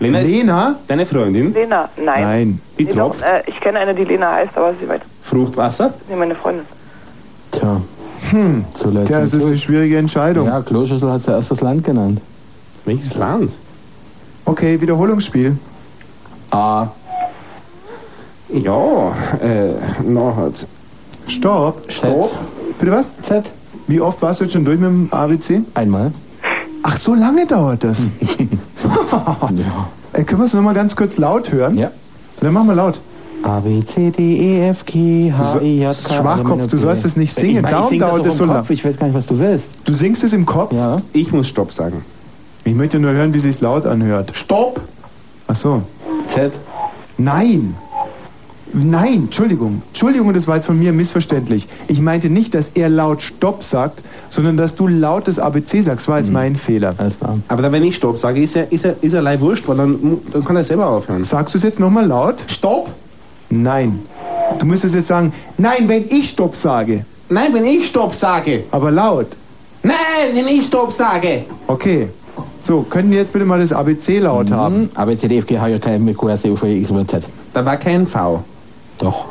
Lena 0.00 0.18
ist 0.20 0.28
Lena? 0.28 0.76
deine 0.86 1.06
Freundin. 1.06 1.52
Lena, 1.54 1.88
nein. 1.96 2.22
Nein. 2.22 2.60
Die 2.78 2.84
Nee, 2.84 2.92
tropft 2.92 3.22
äh, 3.22 3.42
ich 3.46 3.58
kenne 3.60 3.78
eine, 3.78 3.94
die 3.94 4.04
Lena 4.04 4.32
heißt, 4.32 4.56
aber 4.56 4.74
sie 4.78 4.86
meint, 4.86 5.02
Fruchtwasser. 5.22 5.94
nee, 6.08 6.16
meine 6.16 6.34
Freundin. 6.34 6.64
Tja. 7.52 7.80
Hm. 8.30 8.64
Zu 8.74 8.90
Leid 8.90 9.10
Das 9.10 9.32
ist 9.32 9.44
eine 9.44 9.56
schwierige 9.56 9.96
Entscheidung. 9.98 10.46
Ja, 10.46 10.60
Kloschüssel 10.60 11.10
hat 11.10 11.22
zuerst 11.22 11.50
das 11.50 11.60
Land 11.62 11.84
genannt. 11.84 12.20
Welches 12.84 13.14
Land? 13.14 13.52
Okay, 14.44 14.80
Wiederholungsspiel. 14.80 15.56
A. 16.50 16.88
Ja, 18.52 19.08
äh, 19.40 19.74
na 20.04 20.34
halt. 20.36 20.66
Stopp. 21.26 21.82
Stopp. 21.90 22.32
Bitte 22.78 22.92
was? 22.92 23.10
Z. 23.22 23.50
Wie 23.86 24.00
oft 24.00 24.20
warst 24.22 24.40
du 24.40 24.44
jetzt 24.44 24.52
schon 24.52 24.64
durch 24.64 24.78
mit 24.78 24.88
dem 24.88 25.08
ABC? 25.12 25.62
Einmal. 25.74 26.12
Ach, 26.82 26.96
so 26.96 27.14
lange 27.14 27.46
dauert 27.46 27.84
das. 27.84 28.08
ja. 29.12 29.88
Äh, 30.12 30.24
können 30.24 30.40
wir 30.40 30.46
es 30.46 30.54
nochmal 30.54 30.74
ganz 30.74 30.96
kurz 30.96 31.16
laut 31.18 31.52
hören? 31.52 31.76
Ja. 31.76 31.90
Dann 32.40 32.52
machen 32.52 32.68
wir 32.68 32.74
laut. 32.74 33.00
A, 33.42 33.60
B, 33.60 33.80
C, 33.84 34.10
D, 34.10 34.22
E, 34.36 34.68
F, 34.68 34.84
G, 34.84 35.32
H, 35.32 35.60
I, 35.60 35.82
J, 35.82 35.96
K. 36.04 36.14
Schwachkopf, 36.14 36.66
du 36.66 36.76
sollst 36.76 37.04
es 37.04 37.16
nicht 37.16 37.34
singen. 37.34 37.56
Ich 37.56 37.62
mein, 37.62 37.70
ich 37.70 37.76
Darum 37.76 37.88
sing 37.90 37.98
dauert 38.00 38.26
es 38.26 38.36
so 38.36 38.44
Kopf. 38.44 38.54
lang. 38.54 38.64
Ich 38.68 38.84
weiß 38.84 38.98
gar 38.98 39.06
nicht, 39.06 39.16
was 39.16 39.26
du 39.26 39.38
willst. 39.38 39.70
Du 39.84 39.94
singst 39.94 40.24
es 40.24 40.32
im 40.32 40.44
Kopf? 40.44 40.72
Ja. 40.72 40.96
Ich 41.12 41.32
muss 41.32 41.48
Stopp 41.48 41.72
sagen. 41.72 42.04
Ich 42.64 42.74
möchte 42.74 42.98
nur 42.98 43.12
hören, 43.12 43.32
wie 43.32 43.38
es 43.38 43.44
sich 43.44 43.60
laut 43.60 43.86
anhört. 43.86 44.32
Stopp! 44.34 44.80
Ach 45.50 45.56
so. 45.56 45.82
Z. 46.28 46.52
Nein! 47.18 47.74
Nein, 48.72 49.24
Entschuldigung. 49.24 49.82
Entschuldigung, 49.88 50.32
das 50.32 50.46
war 50.46 50.54
jetzt 50.54 50.66
von 50.66 50.78
mir 50.78 50.92
missverständlich. 50.92 51.66
Ich 51.88 52.00
meinte 52.00 52.30
nicht, 52.30 52.54
dass 52.54 52.70
er 52.74 52.88
laut 52.88 53.20
Stopp 53.20 53.64
sagt, 53.64 54.00
sondern 54.28 54.56
dass 54.56 54.76
du 54.76 54.86
laut 54.86 55.26
das 55.26 55.40
ABC 55.40 55.80
sagst. 55.80 56.06
War 56.06 56.18
jetzt 56.18 56.30
mein 56.30 56.54
Fehler. 56.54 56.94
Alles 56.98 57.18
klar. 57.18 57.36
Aber 57.48 57.62
dann, 57.62 57.72
wenn 57.72 57.82
ich 57.82 57.96
Stopp 57.96 58.16
sage, 58.18 58.40
ist 58.40 58.54
er, 58.54 58.70
ist 58.70 58.84
er, 58.84 58.94
ist 59.00 59.12
er 59.12 59.22
leid 59.22 59.40
wurscht, 59.40 59.66
weil 59.66 59.76
dann, 59.76 60.18
dann 60.32 60.44
kann 60.44 60.54
er 60.54 60.62
selber 60.62 60.86
aufhören. 60.86 61.24
Sagst 61.24 61.54
du 61.54 61.58
es 61.58 61.64
jetzt 61.64 61.80
nochmal 61.80 62.06
laut? 62.06 62.44
Stopp! 62.46 62.88
Nein. 63.48 63.98
Du 64.60 64.66
müsstest 64.66 64.94
jetzt 64.94 65.08
sagen, 65.08 65.32
nein, 65.58 65.88
wenn 65.88 66.04
ich 66.08 66.30
Stopp 66.30 66.54
sage. 66.54 67.04
Nein, 67.28 67.52
wenn 67.52 67.64
ich 67.64 67.88
Stopp 67.88 68.14
sage. 68.14 68.62
Aber 68.70 68.92
laut. 68.92 69.26
Nein, 69.82 69.96
wenn 70.32 70.46
ich 70.46 70.66
Stopp 70.66 70.92
sage. 70.92 71.44
Okay. 71.66 72.08
So, 72.62 72.82
können 72.82 73.10
wir 73.10 73.18
jetzt 73.18 73.32
bitte 73.32 73.44
mal 73.46 73.58
das 73.58 73.72
ABC 73.72 74.18
laut 74.18 74.50
haben? 74.50 74.90
A, 74.94 75.04
B, 75.06 75.16
C, 75.16 75.28
D, 75.28 75.38
F, 75.38 75.46
G, 75.46 75.58
H, 75.58 75.68
J, 75.68 75.80
K, 75.80 75.94
M, 75.94 76.06
N, 76.06 76.16
Q, 76.16 76.28
R, 76.28 76.36
T, 76.40 76.50
U, 76.50 76.56
V, 76.56 76.66
W, 76.66 76.78
X, 76.78 76.90
Y, 76.90 77.06
Z. 77.06 77.26
Da 77.52 77.64
war 77.64 77.76
kein 77.76 78.06
V. 78.06 78.44
Doch. 78.98 79.26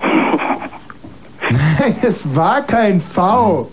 Nein, 1.50 1.96
es 2.02 2.34
war 2.34 2.62
kein 2.62 3.00
V. 3.00 3.70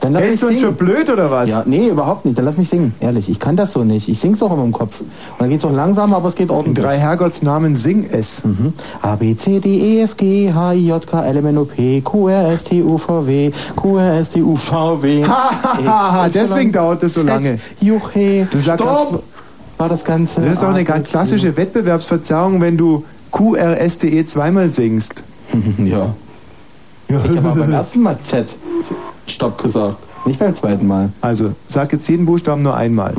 Dann 0.00 0.12
lass 0.12 0.22
Hältst 0.22 0.42
du 0.42 0.48
uns 0.48 0.60
für 0.60 0.70
blöd 0.72 1.08
oder 1.08 1.30
was? 1.30 1.48
Ja, 1.48 1.62
nee, 1.64 1.88
überhaupt 1.88 2.24
nicht. 2.24 2.36
Dann 2.36 2.44
lass 2.44 2.56
mich 2.58 2.68
singen. 2.68 2.94
Ehrlich, 3.00 3.28
ich 3.28 3.38
kann 3.40 3.56
das 3.56 3.72
so 3.72 3.84
nicht. 3.84 4.08
Ich 4.08 4.18
sing's 4.20 4.42
auch 4.42 4.52
immer 4.52 4.64
im 4.64 4.72
Kopf. 4.72 5.00
Und 5.00 5.08
dann 5.38 5.48
geht's 5.48 5.64
auch 5.64 5.72
langsamer, 5.72 6.16
aber 6.16 6.28
es 6.28 6.34
geht 6.34 6.50
In 6.50 6.54
ordentlich. 6.54 6.84
drei 6.84 6.98
Herrgottsnamen 6.98 7.74
sing 7.74 8.06
es. 8.12 8.44
Mhm. 8.44 8.74
A, 9.02 9.16
B, 9.16 9.34
C, 9.34 9.60
D, 9.60 9.68
E, 9.68 10.02
F, 10.02 10.16
G, 10.16 10.52
H, 10.52 10.74
I, 10.74 10.88
J, 10.88 11.06
K, 11.06 11.24
L, 11.24 11.36
M, 11.38 11.46
N, 11.46 11.58
O, 11.58 11.64
P, 11.64 12.00
Q, 12.02 12.28
R, 12.28 12.48
S, 12.52 12.64
T, 12.64 12.82
U, 12.82 12.98
V, 12.98 13.26
W, 13.26 13.50
Q, 13.76 13.96
R, 13.98 14.14
S, 14.20 14.28
T, 14.30 14.42
U, 14.42 14.56
V, 14.56 15.02
W. 15.02 15.24
Hahaha, 15.26 16.28
deswegen 16.28 16.70
dauert 16.70 17.02
es 17.02 17.14
so 17.14 17.22
lange. 17.22 17.58
Juche. 17.80 18.46
Du 18.50 18.60
sagst, 18.60 18.84
Stopp! 18.84 19.22
War 19.78 19.88
das 19.88 20.04
Ganze. 20.04 20.40
das 20.40 20.54
ist 20.54 20.62
doch 20.62 20.70
eine 20.70 20.84
ganz 20.84 21.08
klassische 21.08 21.56
Wettbewerbsverzerrung, 21.56 22.60
wenn 22.60 22.76
du 22.76 23.04
QRSTE 23.32 24.26
zweimal 24.26 24.70
singst. 24.70 25.24
Ja. 25.78 26.14
Ja. 27.08 27.22
Ich 27.24 27.36
habe 27.42 27.60
beim 27.60 27.72
ersten 27.72 28.02
Mal 28.02 28.18
Z. 28.20 28.48
Stopp 29.30 29.62
gesagt. 29.62 29.96
Nicht 30.26 30.38
beim 30.38 30.54
zweiten 30.54 30.86
Mal. 30.86 31.10
Also, 31.20 31.52
sag 31.66 31.92
jetzt 31.92 32.08
jeden 32.08 32.26
Buchstaben 32.26 32.62
nur 32.62 32.74
einmal. 32.76 33.14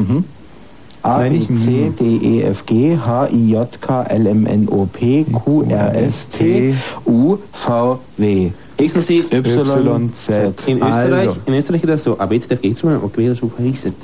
A, 1.02 1.20
Nein, 1.20 1.46
B, 1.48 1.56
C. 1.56 1.94
D, 1.98 2.04
E, 2.18 2.42
F, 2.44 2.66
G, 2.66 2.98
H, 2.98 3.28
I, 3.32 3.52
J, 3.52 3.82
K, 3.82 4.04
L, 4.04 4.28
M, 4.28 4.46
N, 4.46 4.68
O, 4.68 4.86
P, 4.86 5.24
Q, 5.32 5.64
R, 5.70 5.96
S, 5.96 6.28
T, 6.28 6.76
U, 7.06 7.38
V, 7.54 8.00
W. 8.18 8.52
X, 8.78 9.10
Y, 9.10 10.14
Z. 10.14 10.68
In 10.68 10.78
Österreich, 10.78 10.84
Also, 10.84 11.36
in 11.46 11.54
Österreich 11.54 11.84
ist 11.84 11.90
das 11.90 12.04
so. 12.04 12.20
Aber 12.20 12.34
jetzt 12.34 12.52
darf 12.52 12.60
ich 12.62 12.76
zu 12.76 12.88
okay, 12.88 13.34
so 13.34 13.48
verrichtet. 13.48 13.96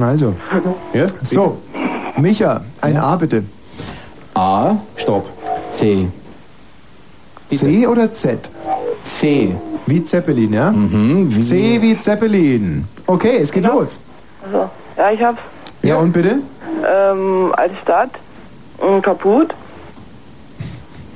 also. 0.00 0.32
Ja? 0.92 1.06
So, 1.22 1.58
Micha, 2.18 2.60
ein 2.80 2.96
A 2.96 3.16
bitte. 3.16 3.42
A, 4.34 4.76
Stopp. 4.96 5.28
C. 5.72 6.08
C 7.48 7.86
oder 7.86 8.12
Z? 8.12 8.48
C. 9.04 9.54
Wie 9.86 10.02
Zeppelin, 10.04 10.52
ja? 10.52 10.70
Mhm, 10.72 11.34
wie 11.34 11.42
C 11.42 11.82
wie 11.82 11.98
Zeppelin. 11.98 12.84
Okay, 13.06 13.38
es 13.40 13.52
geht 13.52 13.64
los. 13.64 13.98
Also, 14.44 14.70
ja, 14.96 15.10
ich 15.12 15.22
hab's. 15.22 15.40
Ja, 15.82 15.96
und 15.98 16.12
bitte? 16.12 16.36
Ähm, 16.86 17.52
als 17.56 17.72
Stadt, 17.82 18.10
ähm, 18.82 19.02
kaputt. 19.02 19.54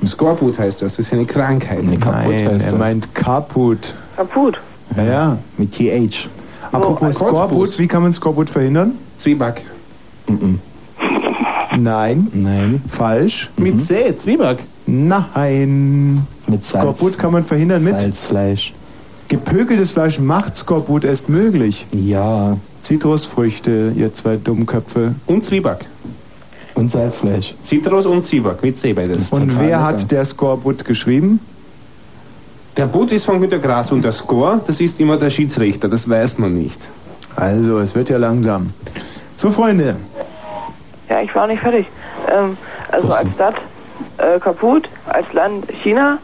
Skorbut 0.05 0.57
heißt 0.57 0.81
das. 0.81 0.95
Das 0.95 1.05
ist 1.07 1.13
eine 1.13 1.25
Krankheit. 1.25 1.83
Nee, 1.83 1.97
kaputt 1.97 2.29
Nein, 2.31 2.47
heißt 2.47 2.65
er 2.65 2.71
das. 2.71 2.79
meint 2.79 3.15
kaputt. 3.15 3.93
Kaputt. 4.15 4.59
Ja, 4.95 5.03
ja. 5.03 5.37
Mit 5.57 5.71
TH. 5.73 6.29
Apropos 6.71 7.01
ein 7.07 7.13
Skorbut, 7.13 7.39
Cottbus. 7.39 7.79
wie 7.79 7.87
kann 7.87 8.03
man 8.03 8.13
Skorbut 8.13 8.49
verhindern? 8.49 8.93
Zwieback. 9.17 9.65
Nein, 11.77 12.27
Nein. 12.33 12.81
falsch. 12.89 13.49
Mit 13.57 13.81
C, 13.81 14.15
Zwieback. 14.15 14.59
Nein. 14.89 16.25
Mit 16.47 16.65
Salz. 16.65 16.83
Skorbut 16.83 17.17
kann 17.17 17.31
man 17.31 17.43
verhindern 17.43 17.83
mit 17.83 17.99
Salzfleisch. 17.99 18.73
gepökeltes 19.27 19.91
Fleisch 19.91 20.19
macht 20.19 20.55
Skorbut 20.55 21.03
erst 21.03 21.29
möglich. 21.29 21.85
Ja. 21.91 22.57
Zitrusfrüchte, 22.81 23.93
ihr 23.95 24.13
zwei 24.13 24.37
Dummköpfe. 24.37 25.13
Und 25.27 25.45
Zwieback. 25.45 25.85
Und 26.73 26.91
Salzfleisch. 26.91 27.55
Zitrus 27.61 28.05
und 28.05 28.25
Zwieback. 28.25 28.63
Mit 28.63 28.77
C 28.77 28.93
beides. 28.93 29.29
Und 29.29 29.59
wer 29.59 29.65
lecker. 29.65 29.83
hat 29.83 30.11
der 30.11 30.25
Skorbut 30.25 30.85
geschrieben? 30.85 31.39
Der 32.77 32.85
Boot 32.85 33.11
ist 33.11 33.25
von 33.25 33.41
Günter 33.41 33.59
Grass 33.59 33.91
und 33.91 34.03
der 34.03 34.13
Score, 34.13 34.61
das 34.65 34.79
ist 34.79 34.99
immer 34.99 35.17
der 35.17 35.29
Schiedsrichter. 35.29 35.89
Das 35.89 36.09
weiß 36.09 36.37
man 36.37 36.53
nicht. 36.57 36.79
Also, 37.35 37.79
es 37.79 37.93
wird 37.93 38.09
ja 38.09 38.17
langsam. 38.17 38.71
So, 39.35 39.51
Freunde. 39.51 39.97
Ja, 41.09 41.21
ich 41.21 41.33
war 41.35 41.47
nicht 41.47 41.61
fertig. 41.61 41.87
Ähm, 42.31 42.57
also 42.91 43.09
als 43.09 43.29
Stadt 43.33 43.55
äh, 44.19 44.39
kaputt, 44.39 44.89
als 45.07 45.31
Land 45.33 45.67
China 45.83 46.17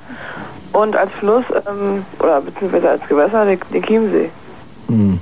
und 0.73 0.95
als 0.95 1.11
Fluss, 1.13 1.45
ähm, 1.51 2.05
oder 2.19 2.41
beziehungsweise 2.41 2.89
als 2.89 3.07
Gewässer 3.07 3.45
der, 3.45 3.57
der 3.73 3.81
Chiemsee. 3.81 4.29
Hm. 4.87 5.19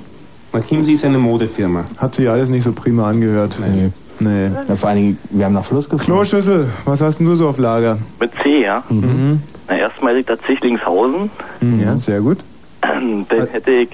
McKinsey 0.52 0.94
ist 0.94 1.04
eine 1.04 1.18
Modefirma. 1.18 1.84
Hat 1.96 2.14
sich 2.14 2.28
alles 2.28 2.48
nicht 2.48 2.62
so 2.62 2.72
prima 2.72 3.08
angehört. 3.08 3.58
Nee. 3.60 3.90
Nee. 4.20 4.50
Ja, 4.68 4.76
vor 4.76 4.88
allen 4.90 4.98
Dingen, 4.98 5.18
wir 5.30 5.44
haben 5.44 5.54
nach 5.54 5.64
Fluss 5.64 5.88
geflogen. 5.88 6.22
Kloschüssel, 6.22 6.68
was 6.84 7.00
hast 7.00 7.18
denn 7.18 7.26
du 7.26 7.34
so 7.34 7.48
auf 7.48 7.58
Lager? 7.58 7.98
Mit 8.20 8.30
C, 8.42 8.62
ja? 8.62 8.84
Mhm. 8.88 9.42
Na, 9.68 9.76
erstmal 9.76 10.14
liegt 10.14 10.30
da 10.30 10.38
Zichtlingshausen. 10.38 11.30
Mhm. 11.60 11.80
Ja, 11.80 11.98
sehr 11.98 12.20
gut. 12.20 12.38
Dann 12.80 13.26
hätte 13.28 13.70
ich 13.72 13.88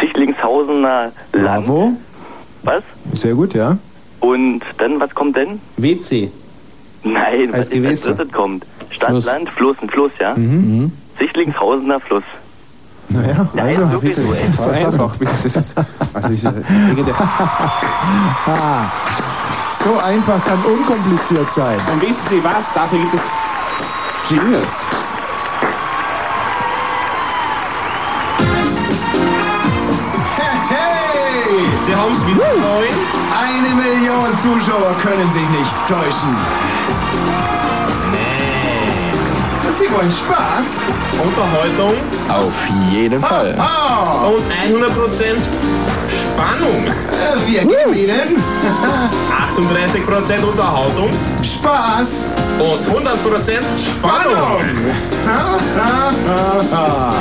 Zichtlingshausener 0.00 1.12
Land. 1.32 1.66
Bravo. 1.66 1.92
Was? 2.64 2.82
Sehr 3.14 3.34
gut, 3.34 3.54
ja. 3.54 3.78
Und 4.20 4.60
dann, 4.76 5.00
was 5.00 5.14
kommt 5.14 5.36
denn? 5.36 5.60
WC. 5.78 6.30
Nein, 7.02 7.52
Als 7.54 7.70
Gewässer. 7.70 8.14
drittes 8.14 8.32
kommt? 8.32 8.64
Stadt, 8.90 9.10
Fluss. 9.10 9.24
Land, 9.26 9.48
Fluss, 9.50 9.76
ein 9.82 9.88
Fluss, 9.88 10.12
ja? 10.18 10.34
Mhm. 10.36 10.92
Sichtlingshausener 11.18 12.00
Fluss. 12.00 12.24
Naja, 13.08 13.48
Ja, 13.54 13.62
also. 13.64 13.82
ist 13.82 13.90
wirklich 13.92 14.16
so, 14.16 14.32
ey. 14.32 14.50
So 14.56 14.70
einfach. 14.70 15.14
Das 15.20 15.44
ist, 15.44 15.74
also 16.12 16.30
ich, 16.30 16.42
so 16.42 16.48
einfach 19.98 20.44
kann 20.44 20.62
unkompliziert 20.64 21.52
sein. 21.52 21.78
Und 21.92 22.02
wissen 22.02 22.22
Sie 22.28 22.44
was? 22.44 22.72
Dafür 22.74 22.98
gibt 22.98 23.14
es 23.14 23.20
Jingles. 24.30 24.84
Sie 31.86 31.94
haben 31.96 32.12
es 32.12 32.26
wieder 32.26 32.44
neu. 32.56 32.84
Eine 33.36 33.74
Million 33.74 34.38
Zuschauer 34.38 34.94
können 35.02 35.30
sich 35.30 35.48
nicht 35.50 35.74
täuschen. 35.88 36.36
Sie 39.78 39.90
wollen 39.92 40.10
Spaß? 40.10 40.82
Unterhaltung 41.24 41.94
Auf 42.28 42.54
jeden 42.90 43.22
Fall. 43.22 43.56
Ah, 43.58 44.26
und 44.28 44.44
100% 44.52 45.38
Spannung. 46.10 46.86
äh, 46.86 47.46
wir 47.46 47.60
geben 47.60 47.94
Ihnen 47.94 48.42
38% 49.56 50.44
Unterhaltung 50.44 51.10
Spaß. 51.42 52.26
und 52.58 52.80
100% 52.94 53.62
Spannung. 53.96 54.60
Ha, 55.26 55.58
ha, 55.76 56.10
ha, 56.26 56.76
ha. 56.76 57.14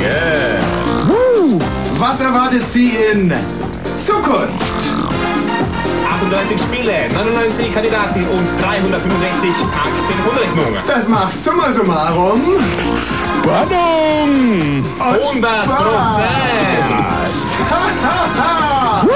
Yeah. 0.00 0.83
Was 2.06 2.20
erwartet 2.20 2.62
Sie 2.68 2.90
in 3.14 3.32
Zukunft? 4.04 4.52
38 6.20 6.60
Spiele, 6.60 6.92
99 7.14 7.72
Kandidaten 7.72 8.20
und 8.24 8.62
365 8.62 9.50
Telefonrechnungen. 10.10 10.82
Das 10.86 11.08
macht 11.08 11.42
summa 11.42 11.70
summarum 11.70 12.42
Spannung! 13.40 14.84
100%! 15.00 15.46
Ha, 15.50 16.18
ha, 18.02 18.26
ha. 18.36 19.06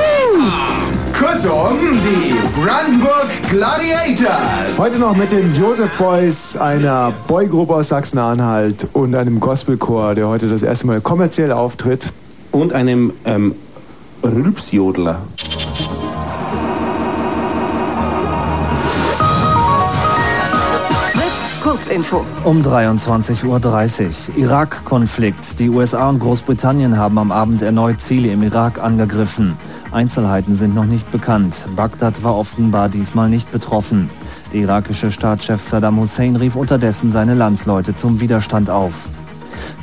Kurz 1.19 1.47
Kurzum, 1.47 1.77
die 2.03 2.35
Brandenburg 2.59 3.29
Gladiators. 3.51 4.79
Heute 4.79 4.99
noch 4.99 5.15
mit 5.15 5.31
den 5.31 5.55
Joseph 5.55 5.91
Boys, 5.99 6.57
einer 6.57 7.13
Boygruppe 7.27 7.75
aus 7.75 7.89
Sachsen-Anhalt 7.91 8.89
und 8.95 9.15
einem 9.15 9.41
Gospelchor, 9.41 10.15
der 10.15 10.27
heute 10.27 10.49
das 10.49 10.63
erste 10.63 10.87
Mal 10.87 11.03
kommerziell 11.03 11.53
auftritt. 11.53 12.11
Und 12.53 12.73
einem 12.73 13.13
ähm, 13.25 13.55
Rülpsjodler. 14.25 15.21
Kurzinfo. 21.63 22.25
Um 22.45 22.63
23.30 22.63 24.31
Uhr. 24.31 24.37
Irak-Konflikt. 24.37 25.59
Die 25.59 25.69
USA 25.69 26.09
und 26.09 26.19
Großbritannien 26.19 26.97
haben 26.97 27.19
am 27.19 27.31
Abend 27.31 27.63
erneut 27.63 28.01
Ziele 28.01 28.29
im 28.29 28.43
Irak 28.43 28.83
angegriffen. 28.83 29.57
Einzelheiten 29.93 30.55
sind 30.55 30.75
noch 30.75 30.85
nicht 30.85 31.11
bekannt. 31.11 31.67
Bagdad 31.77 32.25
war 32.25 32.37
offenbar 32.37 32.89
diesmal 32.89 33.29
nicht 33.29 33.51
betroffen. 33.53 34.11
Der 34.53 34.61
irakische 34.61 35.13
Staatschef 35.13 35.61
Saddam 35.61 35.99
Hussein 35.99 36.37
rief 36.37 36.57
unterdessen 36.57 37.11
seine 37.11 37.35
Landsleute 37.35 37.95
zum 37.95 38.21
Widerstand 38.21 38.71
auf. 38.71 39.09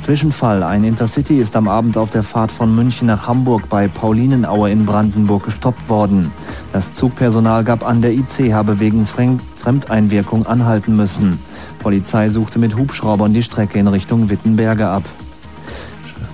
Zwischenfall. 0.00 0.62
Ein 0.62 0.84
Intercity 0.84 1.38
ist 1.38 1.56
am 1.56 1.68
Abend 1.68 1.96
auf 1.96 2.10
der 2.10 2.22
Fahrt 2.22 2.50
von 2.50 2.74
München 2.74 3.06
nach 3.06 3.26
Hamburg 3.26 3.68
bei 3.68 3.88
Paulinenaue 3.88 4.70
in 4.70 4.86
Brandenburg 4.86 5.44
gestoppt 5.44 5.88
worden. 5.88 6.32
Das 6.72 6.92
Zugpersonal 6.92 7.64
gab 7.64 7.86
an, 7.86 8.02
der 8.02 8.12
IC 8.12 8.52
habe 8.52 8.80
wegen 8.80 9.06
Fremdeinwirkung 9.06 10.46
anhalten 10.46 10.96
müssen. 10.96 11.38
Polizei 11.78 12.28
suchte 12.28 12.58
mit 12.58 12.76
Hubschraubern 12.76 13.32
die 13.32 13.42
Strecke 13.42 13.78
in 13.78 13.88
Richtung 13.88 14.30
Wittenberge 14.30 14.88
ab. 14.88 15.04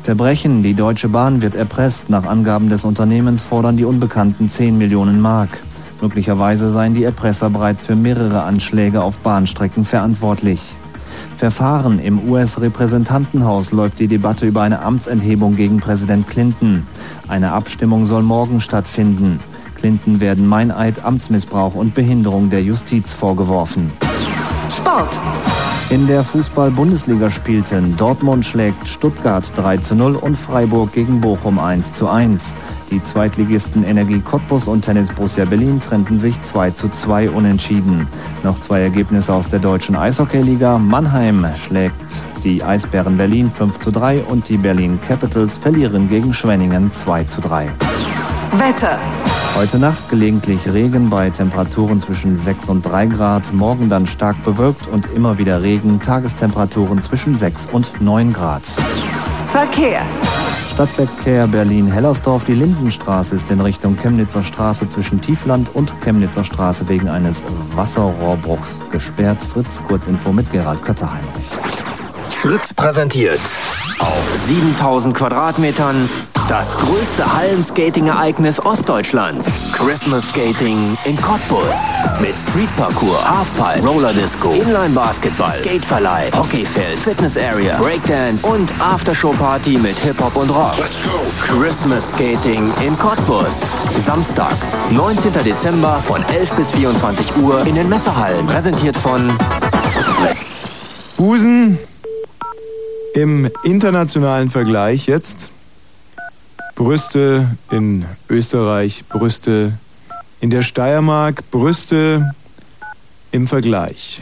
Verbrechen. 0.02 0.64
Die 0.64 0.74
Deutsche 0.74 1.08
Bahn 1.08 1.42
wird 1.42 1.54
erpresst. 1.54 2.10
Nach 2.10 2.26
Angaben 2.26 2.68
des 2.68 2.84
Unternehmens 2.84 3.42
fordern 3.42 3.76
die 3.76 3.84
Unbekannten 3.84 4.50
10 4.50 4.76
Millionen 4.76 5.20
Mark. 5.20 5.60
Möglicherweise 6.00 6.70
seien 6.70 6.94
die 6.94 7.04
Erpresser 7.04 7.48
bereits 7.50 7.82
für 7.82 7.94
mehrere 7.94 8.42
Anschläge 8.42 9.02
auf 9.02 9.18
Bahnstrecken 9.18 9.84
verantwortlich. 9.84 10.74
Verfahren 11.42 11.98
im 11.98 12.30
US-Repräsentantenhaus 12.30 13.72
läuft 13.72 13.98
die 13.98 14.06
Debatte 14.06 14.46
über 14.46 14.62
eine 14.62 14.80
Amtsenthebung 14.80 15.56
gegen 15.56 15.80
Präsident 15.80 16.28
Clinton. 16.28 16.86
Eine 17.26 17.50
Abstimmung 17.50 18.06
soll 18.06 18.22
morgen 18.22 18.60
stattfinden. 18.60 19.40
Clinton 19.74 20.20
werden 20.20 20.46
Meineid, 20.46 21.04
Amtsmissbrauch 21.04 21.74
und 21.74 21.94
Behinderung 21.94 22.48
der 22.48 22.62
Justiz 22.62 23.12
vorgeworfen. 23.12 23.90
Sport. 24.70 25.20
In 25.92 26.06
der 26.06 26.24
Fußball-Bundesliga 26.24 27.28
spielten 27.28 27.94
Dortmund 27.98 28.46
schlägt 28.46 28.88
Stuttgart 28.88 29.44
3 29.56 29.76
zu 29.76 29.94
0 29.94 30.16
und 30.16 30.38
Freiburg 30.38 30.90
gegen 30.92 31.20
Bochum 31.20 31.58
1 31.58 31.92
zu 31.92 32.08
1. 32.08 32.54
Die 32.90 33.02
Zweitligisten 33.02 33.84
Energie 33.84 34.20
Cottbus 34.20 34.68
und 34.68 34.86
Tennis 34.86 35.12
Borussia 35.12 35.44
Berlin 35.44 35.82
trennten 35.82 36.18
sich 36.18 36.40
2 36.40 36.70
zu 36.70 36.88
2 36.88 37.28
unentschieden. 37.28 38.08
Noch 38.42 38.58
zwei 38.60 38.80
Ergebnisse 38.80 39.34
aus 39.34 39.50
der 39.50 39.58
deutschen 39.58 39.94
Eishockeyliga. 39.94 40.78
Mannheim 40.78 41.46
schlägt 41.56 41.92
die 42.42 42.64
Eisbären 42.64 43.18
Berlin 43.18 43.50
5 43.50 43.78
zu 43.78 43.90
3 43.90 44.22
und 44.22 44.48
die 44.48 44.56
Berlin 44.56 44.98
Capitals 45.06 45.58
verlieren 45.58 46.08
gegen 46.08 46.32
Schwenningen 46.32 46.90
2 46.90 47.24
zu 47.24 47.42
3. 47.42 47.68
Wetter. 48.52 48.98
Heute 49.54 49.78
Nacht 49.78 50.08
gelegentlich 50.08 50.66
Regen 50.66 51.10
bei 51.10 51.28
Temperaturen 51.28 52.00
zwischen 52.00 52.36
6 52.36 52.70
und 52.70 52.82
3 52.82 53.06
Grad, 53.06 53.52
morgen 53.52 53.90
dann 53.90 54.06
stark 54.06 54.42
bewölkt 54.44 54.86
und 54.88 55.06
immer 55.14 55.36
wieder 55.36 55.62
Regen, 55.62 56.00
Tagestemperaturen 56.00 57.02
zwischen 57.02 57.34
6 57.34 57.66
und 57.66 58.00
9 58.00 58.32
Grad. 58.32 58.62
Verkehr. 59.48 60.00
Stadtverkehr 60.72 61.46
Berlin-Hellersdorf. 61.46 62.44
Die 62.44 62.54
Lindenstraße 62.54 63.36
ist 63.36 63.50
in 63.50 63.60
Richtung 63.60 63.94
Chemnitzer 63.94 64.42
Straße 64.42 64.88
zwischen 64.88 65.20
Tiefland 65.20 65.68
und 65.74 65.94
Chemnitzer 66.00 66.44
Straße 66.44 66.88
wegen 66.88 67.08
eines 67.08 67.44
Wasserrohrbruchs 67.76 68.82
gesperrt. 68.90 69.42
Fritz, 69.42 69.82
Kurzinfo 69.86 70.32
mit 70.32 70.50
Gerald 70.50 70.82
Kötterheinrich. 70.82 71.50
Fritz 72.30 72.72
präsentiert 72.72 73.40
auf 73.98 74.24
7000 74.46 75.14
Quadratmetern 75.14 76.08
das 76.48 76.76
größte 76.76 77.24
Hallenskating-Ereignis 77.32 78.64
Ostdeutschlands. 78.64 79.72
Christmas 79.72 80.28
Skating 80.28 80.96
in 81.04 81.16
Cottbus. 81.20 81.66
Mit 82.20 82.34
Streetparcours, 82.38 83.24
Halfpipe, 83.24 83.86
Rollerdisco, 83.86 84.50
Inline-Basketball, 84.50 85.52
Skateverleih, 85.52 86.30
Hockeyfeld, 86.36 86.98
Fitness 86.98 87.36
Area, 87.36 87.76
Breakdance 87.78 88.46
und 88.46 88.70
Aftershow-Party 88.80 89.78
mit 89.78 89.98
Hip-Hop 89.98 90.36
und 90.36 90.50
Rock. 90.50 90.76
Christmas 91.40 92.10
Skating 92.10 92.70
in 92.84 92.96
Cottbus. 92.98 93.60
Samstag, 93.96 94.54
19. 94.90 95.32
Dezember 95.44 96.00
von 96.04 96.22
11 96.28 96.50
bis 96.52 96.72
24 96.72 97.36
Uhr 97.36 97.66
in 97.66 97.74
den 97.74 97.88
Messerhallen. 97.88 98.46
Präsentiert 98.46 98.96
von 98.96 99.30
Busen 101.16 101.78
im 103.14 103.50
internationalen 103.64 104.50
Vergleich 104.50 105.06
jetzt. 105.06 105.50
Brüste 106.82 107.46
in 107.70 108.04
Österreich, 108.28 109.04
Brüste 109.08 109.72
in 110.40 110.50
der 110.50 110.62
Steiermark, 110.62 111.48
Brüste 111.52 112.34
im 113.30 113.46
Vergleich. 113.46 114.20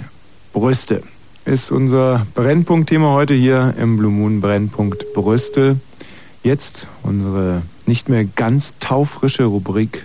Brüste 0.52 1.02
ist 1.46 1.72
unser 1.72 2.26
Brennpunktthema 2.34 3.14
heute 3.14 3.32
hier 3.32 3.72
im 3.78 3.96
Blue 3.96 4.10
Moon 4.10 4.42
Brennpunkt 4.42 5.14
Brüste. 5.14 5.80
Jetzt 6.42 6.86
unsere 7.02 7.62
nicht 7.86 8.10
mehr 8.10 8.26
ganz 8.26 8.74
taufrische 8.78 9.44
Rubrik, 9.44 10.04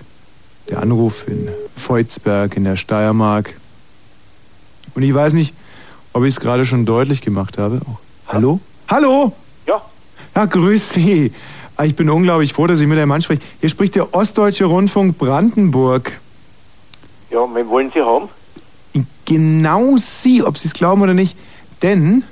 der 0.69 0.81
Anruf 0.81 1.27
in 1.27 1.49
Voitsberg 1.75 2.55
in 2.55 2.63
der 2.63 2.77
Steiermark. 2.77 3.53
Und 4.93 5.03
ich 5.03 5.13
weiß 5.13 5.33
nicht, 5.33 5.53
ob 6.13 6.23
ich 6.23 6.35
es 6.35 6.39
gerade 6.39 6.65
schon 6.65 6.85
deutlich 6.85 7.19
gemacht 7.19 7.57
habe. 7.57 7.81
Oh, 7.85 7.97
hallo? 8.27 8.61
Hallo? 8.87 9.33
Ja. 9.67 9.81
Ja, 10.33 10.45
grüß 10.45 10.93
Sie. 10.93 11.33
Ah, 11.77 11.85
Ich 11.85 11.95
bin 11.95 12.09
unglaublich 12.09 12.53
froh, 12.53 12.67
dass 12.67 12.79
ich 12.79 12.87
mit 12.87 12.97
einem 12.97 13.09
Mann 13.09 13.21
spreche. 13.21 13.41
Hier 13.59 13.69
spricht 13.69 13.95
der 13.95 14.13
Ostdeutsche 14.13 14.65
Rundfunk 14.65 15.17
Brandenburg. 15.17 16.11
Ja, 17.29 17.39
wen 17.53 17.67
wollen 17.67 17.91
Sie 17.93 18.01
haben? 18.01 18.29
Genau 19.25 19.97
Sie, 19.97 20.43
ob 20.43 20.57
Sie 20.57 20.67
es 20.67 20.73
glauben 20.73 21.01
oder 21.01 21.13
nicht. 21.13 21.35
Denn 21.81 22.23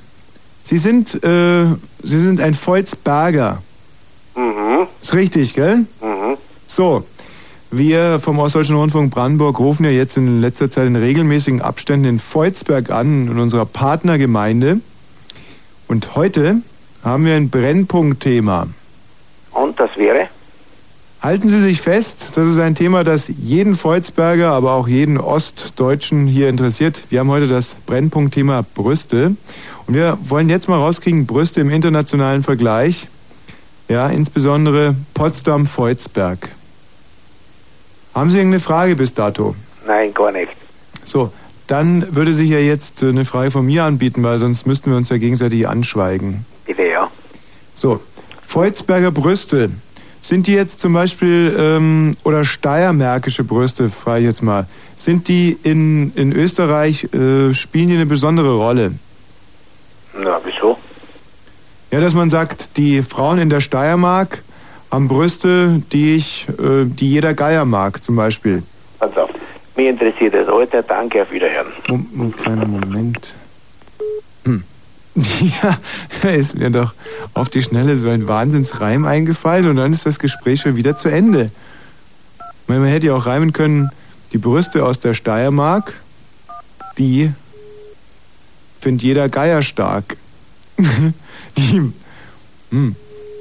Sie 0.61 0.77
sind, 0.77 1.21
äh, 1.23 1.65
Sie 2.03 2.17
sind 2.19 2.39
ein 2.39 2.53
Volzberger. 2.53 3.61
Mhm. 4.35 4.87
Ist 5.01 5.13
richtig, 5.13 5.53
gell? 5.55 5.85
Mhm. 6.01 6.37
So. 6.67 7.03
Wir 7.69 8.19
vom 8.19 8.37
Ostdeutschen 8.37 8.75
Rundfunk 8.75 9.11
Brandenburg 9.11 9.59
rufen 9.59 9.83
ja 9.83 9.89
jetzt 9.89 10.15
in 10.15 10.41
letzter 10.41 10.69
Zeit 10.69 10.85
in 10.85 10.95
regelmäßigen 10.95 11.59
Abständen 11.59 12.05
in 12.05 12.19
Volzberg 12.19 12.91
an, 12.91 13.27
in 13.27 13.39
unserer 13.39 13.65
Partnergemeinde. 13.65 14.79
Und 15.87 16.15
heute 16.15 16.57
haben 17.03 17.25
wir 17.25 17.35
ein 17.35 17.49
Brennpunktthema. 17.49 18.67
Und 19.73 19.79
das 19.79 19.97
wäre? 19.97 20.27
Halten 21.19 21.47
Sie 21.47 21.59
sich 21.59 21.81
fest, 21.81 22.33
das 22.35 22.47
ist 22.47 22.59
ein 22.59 22.75
Thema, 22.75 23.03
das 23.03 23.27
jeden 23.27 23.73
Volzberger, 23.73 24.51
aber 24.51 24.73
auch 24.73 24.87
jeden 24.87 25.17
Ostdeutschen 25.17 26.27
hier 26.27 26.47
interessiert. 26.47 27.05
Wir 27.09 27.21
haben 27.21 27.31
heute 27.31 27.47
das 27.47 27.73
Brennpunktthema 27.87 28.63
Brüste. 28.75 29.35
Und 29.87 29.95
wir 29.95 30.19
wollen 30.27 30.47
jetzt 30.47 30.69
mal 30.69 30.77
rauskriegen, 30.77 31.25
Brüste 31.25 31.61
im 31.61 31.71
internationalen 31.71 32.43
Vergleich. 32.43 33.07
Ja, 33.89 34.09
insbesondere 34.09 34.95
Potsdam-Volzberg. 35.15 36.49
Haben 38.13 38.29
Sie 38.29 38.37
irgendeine 38.37 38.59
Frage 38.59 38.95
bis 38.95 39.15
dato? 39.15 39.55
Nein, 39.87 40.13
gar 40.13 40.31
nicht. 40.31 40.51
So, 41.03 41.33
dann 41.65 42.15
würde 42.15 42.33
sich 42.33 42.49
ja 42.49 42.59
jetzt 42.59 43.01
äh, 43.01 43.09
eine 43.09 43.25
Frage 43.25 43.49
von 43.49 43.65
mir 43.65 43.85
anbieten, 43.85 44.21
weil 44.21 44.37
sonst 44.37 44.67
müssten 44.67 44.91
wir 44.91 44.97
uns 44.97 45.09
ja 45.09 45.17
gegenseitig 45.17 45.67
anschweigen. 45.67 46.45
Bitte, 46.65 46.83
ja. 46.83 47.09
So, 47.73 47.99
Volzberger 48.53 49.09
Brüste. 49.09 49.71
Sind 50.21 50.45
die 50.45 50.53
jetzt 50.53 50.79
zum 50.79 50.93
Beispiel, 50.93 51.55
ähm, 51.57 52.11
oder 52.23 52.45
steiermärkische 52.45 53.43
Brüste, 53.43 53.89
frage 53.89 54.19
ich 54.19 54.25
jetzt 54.27 54.43
mal, 54.43 54.67
sind 54.95 55.27
die 55.27 55.57
in, 55.63 56.13
in 56.13 56.31
Österreich, 56.31 57.05
äh, 57.15 57.51
spielen 57.55 57.87
die 57.87 57.95
eine 57.95 58.05
besondere 58.05 58.55
Rolle? 58.55 58.91
Na, 60.15 60.39
wieso? 60.45 60.77
Ja, 61.89 61.99
dass 61.99 62.13
man 62.13 62.29
sagt, 62.29 62.77
die 62.77 63.01
Frauen 63.01 63.39
in 63.39 63.49
der 63.49 63.59
Steiermark 63.59 64.43
haben 64.91 65.07
Brüste, 65.07 65.81
die 65.91 66.13
ich, 66.15 66.47
äh, 66.49 66.85
die 66.85 67.09
jeder 67.09 67.33
Geier 67.33 67.65
mag, 67.65 68.03
zum 68.03 68.15
Beispiel. 68.15 68.61
Auf. 68.99 69.29
Mich 69.75 69.87
interessiert 69.87 70.35
das 70.35 70.47
Alter. 70.47 70.83
Danke, 70.83 71.23
auf 71.23 71.31
Wiederhören. 71.31 71.73
Mom- 71.87 72.07
Mom- 72.13 72.35
kleiner 72.35 72.67
Moment. 72.67 73.33
Ja, 76.23 76.29
ist 76.29 76.55
mir 76.55 76.69
doch 76.69 76.93
auf 77.33 77.49
die 77.49 77.61
Schnelle 77.61 77.95
so 77.97 78.09
ein 78.09 78.27
Wahnsinnsreim 78.27 79.05
eingefallen 79.05 79.67
und 79.67 79.75
dann 79.75 79.93
ist 79.93 80.05
das 80.05 80.19
Gespräch 80.19 80.61
schon 80.61 80.75
wieder 80.75 80.97
zu 80.97 81.09
Ende. 81.09 81.51
Man 82.67 82.83
hätte 82.85 83.07
ja 83.07 83.15
auch 83.15 83.25
reimen 83.25 83.53
können, 83.53 83.89
die 84.31 84.37
Brüste 84.37 84.85
aus 84.85 84.99
der 84.99 85.13
Steiermark, 85.13 85.93
die 86.97 87.31
findet 88.79 89.03
jeder 89.03 89.29
Geier 89.29 89.61
stark. 89.61 90.17
die 91.57 91.91
hm, 92.71 92.95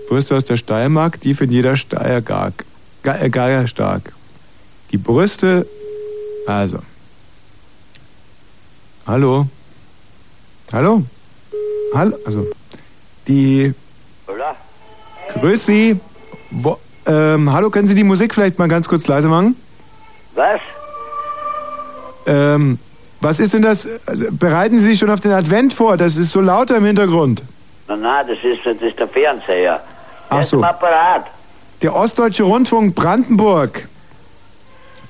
Brüste 0.09 0.37
aus 0.37 0.45
der 0.45 0.57
Steiermark, 0.57 1.21
die 1.21 1.35
findet 1.35 1.55
jeder 1.55 1.77
Steiergark, 1.77 2.65
äh, 3.05 3.31
Geier 3.31 3.67
stark. 3.67 4.13
Die 4.91 4.99
Brüste. 4.99 5.67
Also. 6.47 6.81
Hallo? 9.07 9.49
Hallo? 10.73 11.05
Hallo? 11.95 12.17
Also. 12.25 12.47
Die. 13.29 13.73
Hola. 14.27 14.57
Grüß 15.35 15.67
Sie. 15.67 16.01
Wo, 16.51 16.79
ähm, 17.07 17.53
hallo, 17.53 17.71
können 17.71 17.89
Sie 17.89 17.95
die 17.95 18.05
Musik 18.05 18.35
vielleicht 18.35 18.59
mal 18.59 18.69
ganz 18.69 18.89
kurz 18.89 19.07
leise 19.09 19.29
machen? 19.29 19.57
Was? 20.35 20.61
Ähm, 22.27 22.79
was 23.21 23.41
ist 23.41 23.55
denn 23.55 23.63
das? 23.63 23.89
Also, 24.07 24.27
bereiten 24.31 24.79
Sie 24.79 24.87
sich 24.87 24.99
schon 24.99 25.11
auf 25.11 25.21
den 25.21 25.33
Advent 25.33 25.73
vor? 25.73 25.97
Das 25.97 26.17
ist 26.17 26.33
so 26.33 26.41
lauter 26.41 26.77
im 26.77 26.85
Hintergrund. 26.85 27.43
Na, 27.89 27.97
na, 27.97 28.23
das 28.23 28.39
ist, 28.43 28.65
das 28.65 28.77
ist 28.81 28.99
der 28.99 29.09
Fernseher. 29.09 29.81
Ach 30.29 30.31
Der 30.31 30.41
ist 30.41 30.51
so. 30.51 30.63
Apparat. 30.63 31.27
Der 31.83 31.95
Ostdeutsche 31.95 32.45
Rundfunk 32.45 32.95
Brandenburg. 32.95 33.89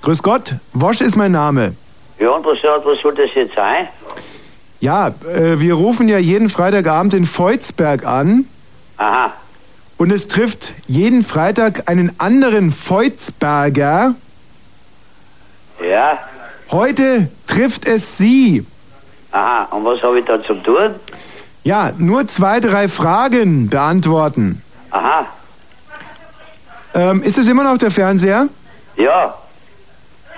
Grüß 0.02 0.22
Gott, 0.22 0.54
Wosch 0.72 1.00
ist 1.00 1.16
mein 1.16 1.32
Name. 1.32 1.74
Ja, 2.18 2.30
und 2.30 2.44
was, 2.44 2.58
was 2.62 3.00
soll 3.00 3.14
das 3.14 3.34
jetzt 3.34 3.54
sein? 3.54 3.88
Ja, 4.82 5.14
äh, 5.32 5.60
wir 5.60 5.74
rufen 5.74 6.08
ja 6.08 6.18
jeden 6.18 6.48
Freitagabend 6.48 7.14
in 7.14 7.24
Feuzberg 7.24 8.04
an 8.04 8.46
Aha. 8.96 9.32
und 9.96 10.10
es 10.10 10.26
trifft 10.26 10.74
jeden 10.88 11.22
Freitag 11.22 11.88
einen 11.88 12.12
anderen 12.18 12.72
Feuzberger. 12.72 14.16
Ja. 15.88 16.18
Heute 16.72 17.28
trifft 17.46 17.86
es 17.86 18.18
Sie. 18.18 18.66
Aha. 19.30 19.68
Und 19.70 19.84
was 19.84 20.02
habe 20.02 20.18
ich 20.18 20.24
da 20.24 20.42
zum 20.42 20.60
tun? 20.64 20.96
Ja, 21.62 21.92
nur 21.98 22.26
zwei, 22.26 22.58
drei 22.58 22.88
Fragen 22.88 23.68
beantworten. 23.68 24.62
Aha. 24.90 25.26
Ähm, 26.94 27.22
ist 27.22 27.38
es 27.38 27.46
immer 27.46 27.62
noch 27.62 27.78
der 27.78 27.92
Fernseher? 27.92 28.48
Ja. 28.96 29.32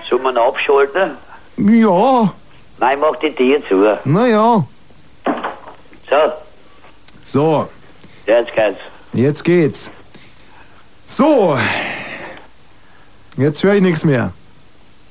Soll 0.06 0.20
man 0.20 0.36
abschalten? 0.36 1.12
Ja, 1.56 2.30
Nein, 2.84 3.00
mach 3.00 3.16
die 3.16 3.34
Tür 3.34 3.66
zu. 3.66 3.98
naja. 4.04 4.62
So, 6.10 6.32
So, 7.22 7.68
jetzt 8.26 8.52
geht's. 8.54 8.78
jetzt 9.14 9.42
geht's. 9.42 9.90
So. 11.06 11.58
Jetzt 13.38 13.64
höre 13.64 13.76
ich 13.76 13.80
nichts 13.80 14.04
mehr. 14.04 14.32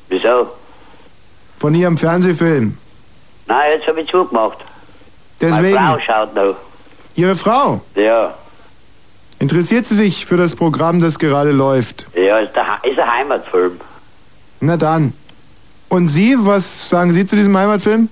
Wieso? 0.07 0.51
Von 1.59 1.73
Ihrem 1.73 1.97
Fernsehfilm. 1.97 2.77
Nein, 3.47 3.71
jetzt 3.75 3.87
habe 3.87 4.01
ich 4.01 4.07
zugemacht. 4.07 4.59
Deswegen. 5.41 5.73
Meine 5.73 5.95
Frau 5.95 5.99
schaut 5.99 6.35
noch. 6.35 6.55
Ihre 7.15 7.35
Frau. 7.35 7.81
Ja. 7.95 8.35
Interessiert 9.39 9.85
sie 9.85 9.95
sich 9.95 10.27
für 10.27 10.37
das 10.37 10.55
Programm, 10.55 10.99
das 10.99 11.17
gerade 11.17 11.49
läuft? 11.49 12.05
Ja, 12.13 12.37
ist, 12.37 12.55
der, 12.55 12.65
ist 12.83 12.99
ein 12.99 13.11
Heimatfilm. 13.11 13.81
Na 14.59 14.77
dann. 14.77 15.13
Und 15.93 16.07
Sie, 16.07 16.35
was 16.39 16.89
sagen 16.89 17.13
Sie 17.13 17.23
zu 17.23 17.35
diesem 17.35 17.55
Heimatfilm? 17.55 18.09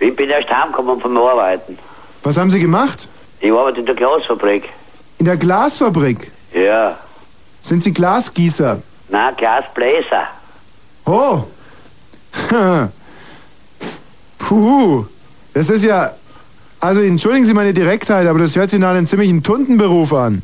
Ich 0.00 0.16
bin 0.16 0.30
erst 0.30 0.48
heimgekommen 0.48 0.98
vom 0.98 1.14
Arbeiten. 1.18 1.78
Was 2.22 2.38
haben 2.38 2.50
Sie 2.50 2.58
gemacht? 2.58 3.10
Ich 3.40 3.52
arbeite 3.52 3.80
in 3.80 3.84
der 3.84 3.94
Glasfabrik. 3.94 4.70
In 5.18 5.26
der 5.26 5.36
Glasfabrik. 5.36 6.32
Ja. 6.54 6.96
Sind 7.60 7.82
Sie 7.82 7.92
Glasgießer? 7.92 8.80
Nein, 9.10 9.34
Glasbläser. 9.36 10.28
Oh. 11.04 11.42
Puh. 14.38 15.04
Das 15.52 15.68
ist 15.68 15.84
ja. 15.84 16.12
Also 16.80 17.02
entschuldigen 17.02 17.44
Sie 17.44 17.52
meine 17.52 17.74
Direktheit, 17.74 18.26
aber 18.26 18.38
das 18.38 18.56
hört 18.56 18.70
sich 18.70 18.80
nach 18.80 18.92
einem 18.92 19.06
ziemlichen 19.06 19.42
Tuntenberuf 19.42 20.14
an. 20.14 20.42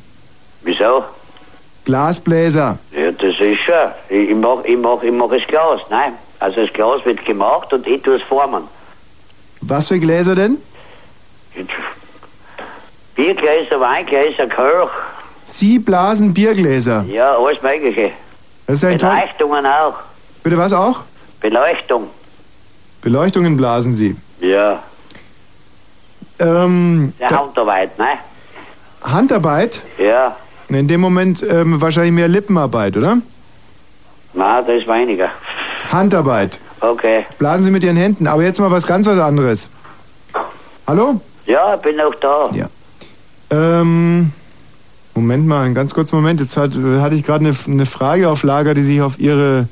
Wieso? 0.61 1.05
Glasbläser. 1.87 2.79
Ja, 3.39 3.44
das 3.44 3.55
ist 3.55 3.60
schon. 3.60 3.74
Ich, 4.09 4.31
ich 4.31 4.36
mach, 4.36 4.65
ich 4.65 4.77
mach, 4.77 5.02
ich 5.02 5.12
mach 5.12 5.31
das 5.31 5.47
Glas. 5.47 5.81
Nein. 5.90 6.12
Also 6.40 6.60
das 6.62 6.73
Glas 6.73 7.05
wird 7.05 7.24
gemacht 7.24 7.73
und 7.73 7.86
ich 7.86 8.02
tue 8.02 8.16
es 8.16 8.23
formen. 8.23 8.65
Was 9.62 9.89
für 9.89 9.98
Gläser 9.98 10.35
denn? 10.35 10.59
Biergläser, 13.15 13.81
Weingläser, 13.81 14.47
Kirch. 14.47 14.90
Sie 15.44 15.78
blasen 15.78 16.32
Biergläser. 16.32 17.05
Ja, 17.09 17.36
alles 17.36 17.60
Mögliche. 17.62 18.12
Das 18.66 18.77
ist 18.77 18.85
ein. 18.85 18.98
Beleuchtungen 18.98 19.66
auch. 19.66 19.94
Bitte 20.43 20.56
was 20.59 20.73
auch? 20.73 21.01
Beleuchtung. 21.40 22.09
Beleuchtungen 23.01 23.56
blasen 23.56 23.93
Sie. 23.93 24.16
Ja. 24.40 24.82
Ähm, 26.39 27.12
da, 27.19 27.31
Handarbeit, 27.31 27.98
ne? 27.98 28.19
Handarbeit? 29.02 29.82
Ja. 29.98 30.36
In 30.69 30.86
dem 30.86 31.01
Moment 31.01 31.45
ähm, 31.49 31.81
wahrscheinlich 31.81 32.12
mehr 32.12 32.28
Lippenarbeit, 32.28 32.97
oder? 32.97 33.19
Na, 34.35 34.61
das 34.61 34.82
ist 34.82 34.89
weniger. 34.89 35.31
Handarbeit. 35.90 36.59
Okay. 36.81 37.24
Blasen 37.39 37.65
Sie 37.65 37.70
mit 37.70 37.82
Ihren 37.82 37.97
Händen. 37.97 38.27
Aber 38.27 38.43
jetzt 38.43 38.61
mal 38.61 38.70
was 38.70 38.86
ganz 38.86 39.07
was 39.07 39.19
anderes. 39.19 39.70
Hallo? 40.86 41.20
Ja, 41.47 41.74
ich 41.74 41.81
bin 41.81 41.97
noch 41.97 42.15
da. 42.16 42.51
Ja. 42.53 42.69
Ähm, 43.51 44.32
Moment 45.15 45.47
mal, 45.47 45.65
einen 45.65 45.74
ganz 45.74 45.95
kurzen 45.95 46.16
Moment. 46.16 46.40
Jetzt 46.40 46.57
hat, 46.57 46.73
hatte 46.74 47.15
ich 47.15 47.24
gerade 47.24 47.47
eine, 47.47 47.57
eine 47.66 47.86
Frage 47.86 48.28
auf 48.28 48.43
Lager, 48.43 48.74
die 48.74 48.82
sich 48.82 49.01
auf 49.01 49.19
Ihre, 49.19 49.69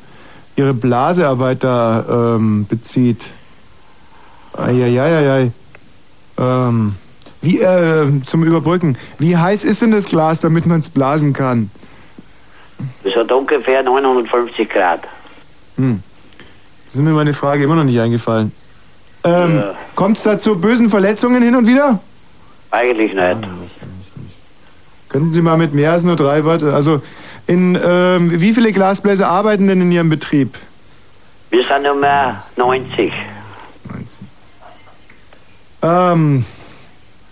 Ihre 0.56 0.72
Blasearbeit 0.72 1.62
da 1.62 2.34
ähm, 2.36 2.66
bezieht. 2.66 3.32
Eieieiei. 4.56 5.52
Ähm, 6.38 6.94
wie, 7.42 7.60
äh, 7.60 8.06
zum 8.24 8.44
Überbrücken. 8.44 8.96
Wie 9.18 9.36
heiß 9.36 9.64
ist 9.64 9.82
denn 9.82 9.90
das 9.92 10.06
Glas, 10.06 10.40
damit 10.40 10.66
man 10.66 10.80
es 10.80 10.90
blasen 10.90 11.32
kann? 11.32 11.70
Das 13.04 13.14
hat 13.14 13.30
ungefähr 13.32 13.82
950 13.82 14.68
Grad. 14.68 15.00
Hm. 15.76 16.02
Das 16.86 16.94
ist 16.94 17.00
mir 17.00 17.10
meine 17.10 17.32
Frage 17.32 17.64
immer 17.64 17.76
noch 17.76 17.84
nicht 17.84 17.98
eingefallen. 18.00 18.52
Ähm, 19.24 19.58
Ja. 19.58 19.74
Kommt 19.94 20.16
es 20.18 20.22
da 20.22 20.38
zu 20.38 20.58
bösen 20.58 20.90
Verletzungen 20.90 21.42
hin 21.42 21.54
und 21.56 21.66
wieder? 21.66 21.98
Eigentlich 22.70 23.14
nicht. 23.14 23.38
Könnten 25.08 25.32
Sie 25.32 25.40
mal 25.40 25.56
mit 25.56 25.72
mehr 25.72 25.92
als 25.92 26.02
nur 26.02 26.16
drei 26.16 26.44
Wörter, 26.44 26.74
also 26.74 27.00
in 27.46 27.78
ähm, 27.82 28.40
wie 28.40 28.52
viele 28.52 28.72
Glasbläser 28.72 29.28
arbeiten 29.28 29.68
denn 29.68 29.80
in 29.80 29.92
Ihrem 29.92 30.08
Betrieb? 30.08 30.58
Wir 31.50 31.62
sind 31.64 31.84
Nummer 31.84 32.42
90. 32.56 33.12
Ähm, 35.82 36.44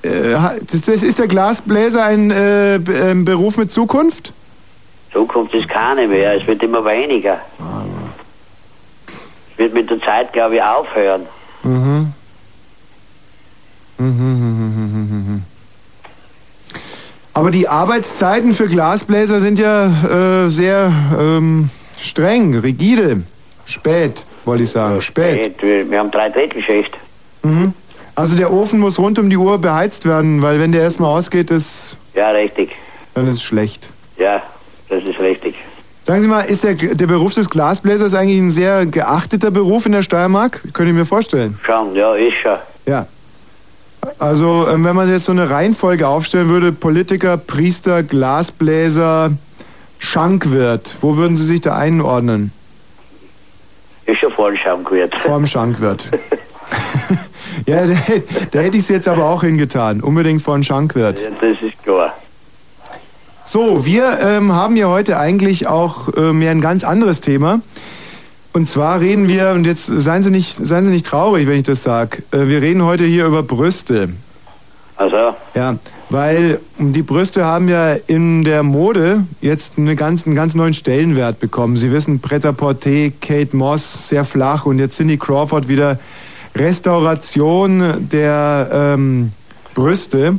äh, 0.05 0.59
ist 0.61 1.19
der 1.19 1.29
Glasbläser 1.29 2.05
ein 2.05 2.31
äh, 2.31 2.79
Beruf 3.25 3.57
mit 3.57 3.73
Zukunft? 3.73 4.33
Zukunft 5.13 5.55
ist 5.55 5.69
keine 5.69 6.09
mehr. 6.09 6.35
Es 6.35 6.47
wird 6.47 6.63
immer 6.63 6.85
weniger. 6.85 7.39
Es 9.53 9.59
wird 9.59 9.75
mit 9.75 9.89
der 9.89 10.01
Zeit, 10.01 10.33
glaube 10.33 10.57
ich, 10.57 10.63
aufhören. 10.63 11.23
Mhm. 11.63 12.13
Mhm, 13.99 14.07
mhm, 14.07 15.25
mhm. 15.27 15.43
Aber 17.33 17.51
die 17.51 17.69
Arbeitszeiten 17.69 18.55
für 18.55 18.67
Glasbläser 18.67 19.41
sind 19.41 19.59
ja 19.59 19.87
äh, 19.87 20.49
sehr 20.51 20.93
ähm, 21.19 21.71
streng, 22.01 22.57
rigide. 22.57 23.23
Spät, 23.67 24.25
wollte 24.45 24.65
ich 24.65 24.71
sagen. 24.71 25.01
Spät. 25.01 25.61
Wir, 25.63 25.91
wir 25.91 25.99
haben 25.99 26.11
drei 26.11 26.29
Drittschicht. 26.29 26.97
Mhm. 27.43 27.73
Also 28.17 28.37
der 28.37 28.53
Ofen 28.53 28.79
muss 28.79 28.99
rund 28.99 29.19
um 29.19 29.29
die 29.29 29.37
Uhr 29.37 29.59
beheizt 29.59 30.07
werden, 30.07 30.41
weil 30.43 30.61
wenn 30.61 30.73
der 30.73 30.83
erstmal 30.83 31.11
ausgeht, 31.19 31.51
das, 31.51 31.97
Ja, 32.15 32.31
richtig. 32.31 32.71
dann 33.15 33.27
ist 33.27 33.37
es 33.37 33.43
schlecht. 33.43 33.89
Ja, 34.17 34.41
das 34.89 35.03
ist 35.03 35.19
richtig. 35.19 35.57
Sagen 36.05 36.21
Sie 36.21 36.29
mal, 36.29 36.43
ist 36.43 36.63
der, 36.63 36.75
der 36.75 37.07
Beruf 37.07 37.35
des 37.35 37.49
Glasbläsers 37.51 38.15
eigentlich 38.15 38.39
ein 38.39 38.51
sehr 38.51 38.87
geachteter 38.87 39.51
Beruf 39.51 39.87
in 39.87 39.93
der 39.93 40.03
Steiermark? 40.03 40.61
Könnte 40.75 40.91
ich 40.91 40.97
mir 40.97 41.07
vorstellen. 41.07 41.59
Schon, 41.65 41.95
ja, 41.97 42.15
ist 42.15 42.37
schon. 42.37 42.59
Ja. 42.87 43.07
Also, 44.19 44.69
ähm, 44.69 44.85
wenn 44.85 44.95
man 44.95 45.09
jetzt 45.09 45.25
so 45.25 45.33
eine 45.33 45.49
Reihenfolge 45.49 46.07
aufstellen 46.07 46.49
würde, 46.51 46.73
Politiker, 46.73 47.39
Priester, 47.39 48.03
Glasbläser, 48.03 49.33
Schankwirt, 49.99 50.95
wo 51.01 51.17
würden 51.17 51.37
Sie 51.37 51.47
sich 51.47 51.63
da 51.63 51.77
einordnen? 51.77 52.53
Ist 54.05 54.19
schon 54.19 54.31
voll 54.33 54.57
schon 54.59 54.85
gut. 54.85 55.15
Vorm 55.17 55.47
Schankwirt. 55.47 56.11
ja, 57.67 57.87
da, 57.87 57.95
da 58.51 58.59
hätte 58.61 58.77
ich 58.77 58.85
es 58.85 58.89
jetzt 58.89 59.09
aber 59.09 59.25
auch 59.25 59.43
hingetan. 59.43 60.01
Unbedingt 60.01 60.43
vor 60.43 60.57
den 60.57 60.65
Schankwirt. 60.65 61.21
Ja, 61.21 61.29
das 61.41 61.63
ist 61.63 61.83
klar. 61.83 62.13
So, 63.45 63.85
wir 63.85 64.19
ähm, 64.23 64.53
haben 64.53 64.77
ja 64.77 64.89
heute 64.89 65.19
eigentlich 65.19 65.67
auch 65.67 66.09
äh, 66.17 66.33
mehr 66.33 66.51
ein 66.51 66.63
ganz 66.63 66.83
anderes 66.83 67.21
Thema. 67.21 67.61
Und 68.55 68.67
zwar 68.67 69.01
reden 69.01 69.29
wir, 69.29 69.51
und 69.51 69.67
jetzt 69.67 69.87
seien 69.87 70.23
Sie 70.23 70.31
nicht, 70.31 70.55
seien 70.55 70.85
Sie 70.85 70.93
nicht 70.93 71.05
traurig, 71.05 71.47
wenn 71.47 71.59
ich 71.59 71.65
das 71.65 71.83
sage, 71.83 72.23
äh, 72.31 72.47
wir 72.47 72.63
reden 72.63 72.83
heute 72.85 73.05
hier 73.05 73.27
über 73.27 73.43
Brüste. 73.43 74.11
Also, 74.97 75.35
Ja, 75.55 75.77
weil 76.09 76.61
die 76.79 77.03
Brüste 77.03 77.45
haben 77.45 77.69
ja 77.69 77.95
in 78.07 78.45
der 78.45 78.63
Mode 78.63 79.25
jetzt 79.41 79.77
eine 79.77 79.97
ganz, 79.97 80.25
einen 80.25 80.37
ganz 80.37 80.55
neuen 80.55 80.73
Stellenwert 80.73 81.41
bekommen. 81.41 81.77
Sie 81.77 81.91
wissen, 81.91 82.21
Pret-à-Porter, 82.21 83.11
Kate 83.21 83.57
Moss, 83.57 84.09
sehr 84.09 84.25
flach 84.25 84.67
und 84.67 84.79
jetzt 84.79 84.97
Cindy 84.97 85.19
Crawford 85.19 85.67
wieder 85.67 85.99
Restauration 86.55 88.09
der 88.09 88.69
ähm, 88.73 89.31
Brüste. 89.75 90.39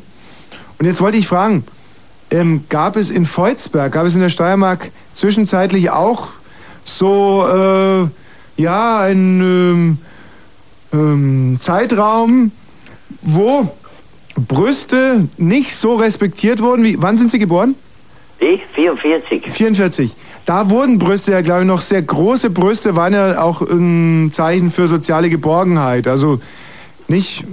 Und 0.77 0.85
jetzt 0.85 1.01
wollte 1.01 1.17
ich 1.17 1.27
fragen, 1.27 1.63
ähm, 2.31 2.63
gab 2.69 2.95
es 2.95 3.11
in 3.11 3.25
Volzberg, 3.25 3.91
gab 3.91 4.05
es 4.05 4.15
in 4.15 4.21
der 4.21 4.29
Steiermark 4.29 4.91
zwischenzeitlich 5.13 5.89
auch 5.89 6.29
so, 6.83 7.45
äh, 7.47 8.61
ja, 8.61 8.99
ein 8.99 9.41
ähm, 9.41 9.97
ähm, 10.93 11.57
Zeitraum, 11.59 12.51
wo 13.21 13.69
Brüste 14.35 15.27
nicht 15.37 15.75
so 15.75 15.95
respektiert 15.95 16.61
wurden 16.61 16.83
wie. 16.83 17.01
Wann 17.01 17.17
sind 17.17 17.31
Sie 17.31 17.39
geboren? 17.39 17.75
Ich? 18.39 18.61
44. 18.73 19.49
44. 19.49 20.15
Da 20.45 20.69
wurden 20.69 20.99
Brüste 20.99 21.31
ja, 21.31 21.41
glaube 21.41 21.61
ich, 21.61 21.67
noch 21.67 21.81
sehr 21.81 22.03
große 22.03 22.51
Brüste, 22.51 22.95
waren 22.95 23.13
ja 23.13 23.41
auch 23.41 23.61
ein 23.61 24.31
Zeichen 24.31 24.69
für 24.69 24.87
soziale 24.87 25.29
Geborgenheit. 25.29 26.07
Also 26.07 26.39
nicht. 27.07 27.43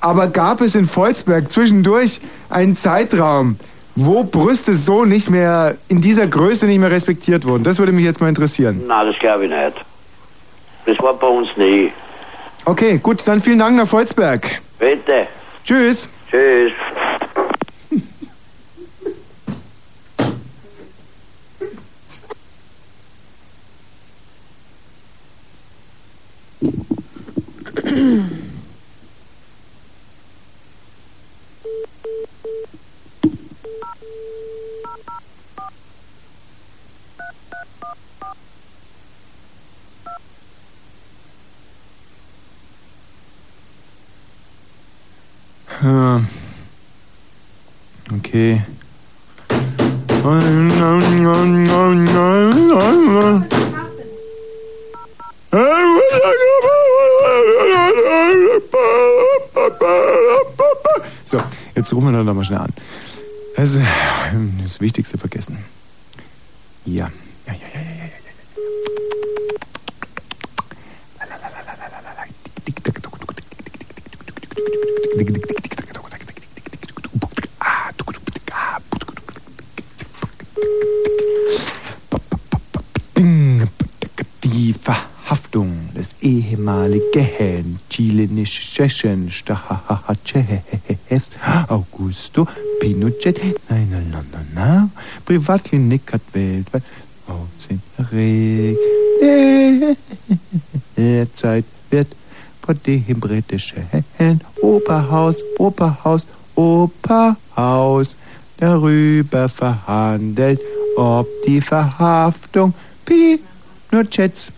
Aber 0.00 0.28
gab 0.28 0.60
es 0.60 0.74
in 0.74 0.86
Volzberg 0.86 1.50
zwischendurch 1.50 2.20
einen 2.50 2.76
Zeitraum, 2.76 3.56
wo 3.94 4.24
Brüste 4.24 4.74
so 4.74 5.04
nicht 5.04 5.30
mehr, 5.30 5.76
in 5.88 6.00
dieser 6.00 6.26
Größe 6.26 6.66
nicht 6.66 6.80
mehr 6.80 6.90
respektiert 6.90 7.48
wurden? 7.48 7.64
Das 7.64 7.78
würde 7.78 7.92
mich 7.92 8.04
jetzt 8.04 8.20
mal 8.20 8.28
interessieren. 8.28 8.82
Nein, 8.86 9.06
das 9.06 9.18
glaube 9.18 9.44
ich 9.44 9.50
nicht. 9.50 9.84
Das 10.84 10.98
war 10.98 11.14
bei 11.14 11.28
uns 11.28 11.48
nie. 11.56 11.92
Okay, 12.64 12.98
gut, 12.98 13.26
dann 13.26 13.40
vielen 13.40 13.58
Dank 13.58 13.76
nach 13.76 13.86
Volzberg. 13.86 14.60
Bitte. 14.78 15.26
Tschüss. 15.64 16.08
Tschüss. 16.30 16.72
Okay. 48.32 48.62
So, 55.52 55.58
jetzt 61.74 61.92
rufen 61.92 62.06
wir 62.06 62.12
dann 62.12 62.24
nochmal 62.24 62.44
schnell 62.44 62.60
an. 62.60 62.72
Also, 63.56 63.80
das 64.62 64.80
Wichtigste 64.80 65.18
vergessen. 65.18 65.58
Ja. 66.86 67.10
Ja, 67.46 67.52
ja, 67.52 67.58
ja, 67.74 67.80
ja, 67.80 67.86
ja, 67.96 68.04
ja. 68.04 68.12
Die 84.44 84.74
Verhaftung 85.32 85.88
des 85.96 86.10
ehemaligen 86.20 87.80
chilenischen 87.88 89.30
Staatschefs 89.30 91.30
Augusto 91.68 92.46
Pinochet 92.78 93.38
in 93.38 93.54
einer 93.70 94.02
Londoner 94.12 94.90
Privatklinik 95.24 96.12
hat 96.12 96.20
weltweit 96.34 96.82
Aufsehen 97.26 97.80
erregt. 97.96 98.78
Derzeit 100.98 101.64
wird 101.88 102.08
vor 102.60 102.74
dem 102.74 103.18
britischen 103.18 103.84
Oberhaus, 104.60 105.36
Oberhaus, 105.56 106.26
Oberhaus 106.56 108.16
darüber 108.58 109.48
verhandelt, 109.48 110.60
ob 110.98 111.26
die 111.46 111.62
Verhaftung 111.62 112.74
Pinochets 113.06 114.52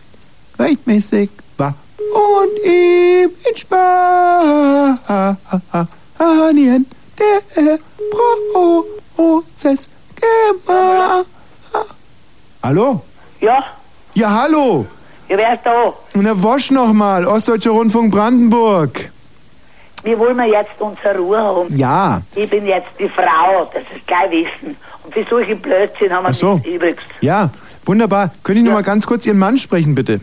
rechtmäßig 0.59 1.31
war 1.56 1.74
und 1.98 2.64
ihm 2.64 3.31
in 3.51 3.56
Spanien 3.56 4.98
der 7.18 7.78
Prozess 9.16 9.89
gemacht. 10.16 11.26
Hallo? 12.62 13.01
Ja? 13.40 13.64
Ja, 14.14 14.31
hallo. 14.43 14.86
Ja, 15.28 15.36
wer 15.39 15.55
ist 15.55 15.64
da? 15.64 15.93
Na, 16.14 16.43
Wosch 16.43 16.70
nochmal, 16.70 17.24
Ostdeutscher 17.26 17.70
Rundfunk 17.70 18.12
Brandenburg. 18.12 19.10
Wir 20.02 20.18
wollen 20.18 20.36
wir 20.36 20.44
jetzt 20.47 20.72
unsere 20.78 21.16
Ruhe 21.16 21.39
haben. 21.39 21.78
Ja. 21.78 22.20
Ich 22.35 22.51
bin 22.51 22.66
jetzt 22.66 22.89
die 22.98 23.09
Frau, 23.09 23.70
das 23.72 23.82
ist 23.97 24.06
gleich 24.06 24.31
wissen. 24.31 24.76
Und 25.02 25.14
für 25.14 25.24
solche 25.28 25.56
Blödsinn 25.56 26.12
haben 26.12 26.24
wir 26.24 26.28
Ach 26.28 26.35
so. 26.35 26.55
nichts 26.55 26.68
übrigens. 26.68 27.01
Ja, 27.22 27.48
wunderbar. 27.86 28.31
Können 28.43 28.60
Sie 28.60 28.64
noch 28.66 28.74
mal 28.74 28.82
ganz 28.82 29.06
kurz 29.06 29.24
Ihren 29.24 29.39
Mann 29.39 29.56
sprechen, 29.56 29.94
bitte? 29.94 30.20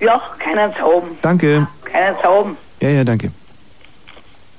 Ja, 0.00 0.20
keinen 0.38 0.72
zu 0.74 0.80
haben. 0.80 1.18
Danke. 1.22 1.66
Keinen 1.84 2.16
zu 2.16 2.22
haben. 2.24 2.56
Ja, 2.80 2.88
ja, 2.88 3.04
danke. 3.04 3.30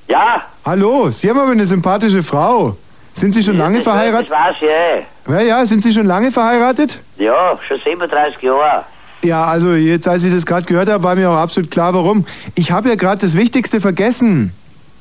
Ja? 0.07 0.41
Hallo, 0.65 1.09
Sie 1.09 1.29
haben 1.29 1.39
aber 1.39 1.51
eine 1.51 1.65
sympathische 1.65 2.21
Frau. 2.21 2.75
Sind 3.13 3.33
Sie 3.33 3.43
schon 3.43 3.57
lange 3.57 3.75
Das 3.77 3.83
verheiratet? 3.85 4.29
weiß 4.29 4.55
ich, 4.61 4.67
eh. 4.67 5.03
Ja, 5.31 5.41
ja, 5.41 5.65
sind 5.65 5.83
Sie 5.83 5.93
schon 5.93 6.05
lange 6.05 6.31
verheiratet? 6.31 6.99
Ja, 7.17 7.57
schon 7.67 7.79
37 7.79 8.41
Jahre. 8.41 8.85
Ja, 9.23 9.45
also 9.45 9.73
jetzt, 9.73 10.07
als 10.07 10.23
ich 10.23 10.33
das 10.33 10.45
gerade 10.45 10.65
gehört 10.65 10.89
habe, 10.89 11.03
war 11.03 11.15
mir 11.15 11.29
auch 11.29 11.35
absolut 11.37 11.69
klar, 11.71 11.93
warum. 11.93 12.25
Ich 12.55 12.71
habe 12.71 12.89
ja 12.89 12.95
gerade 12.95 13.21
das 13.21 13.35
Wichtigste 13.35 13.79
vergessen. 13.81 14.53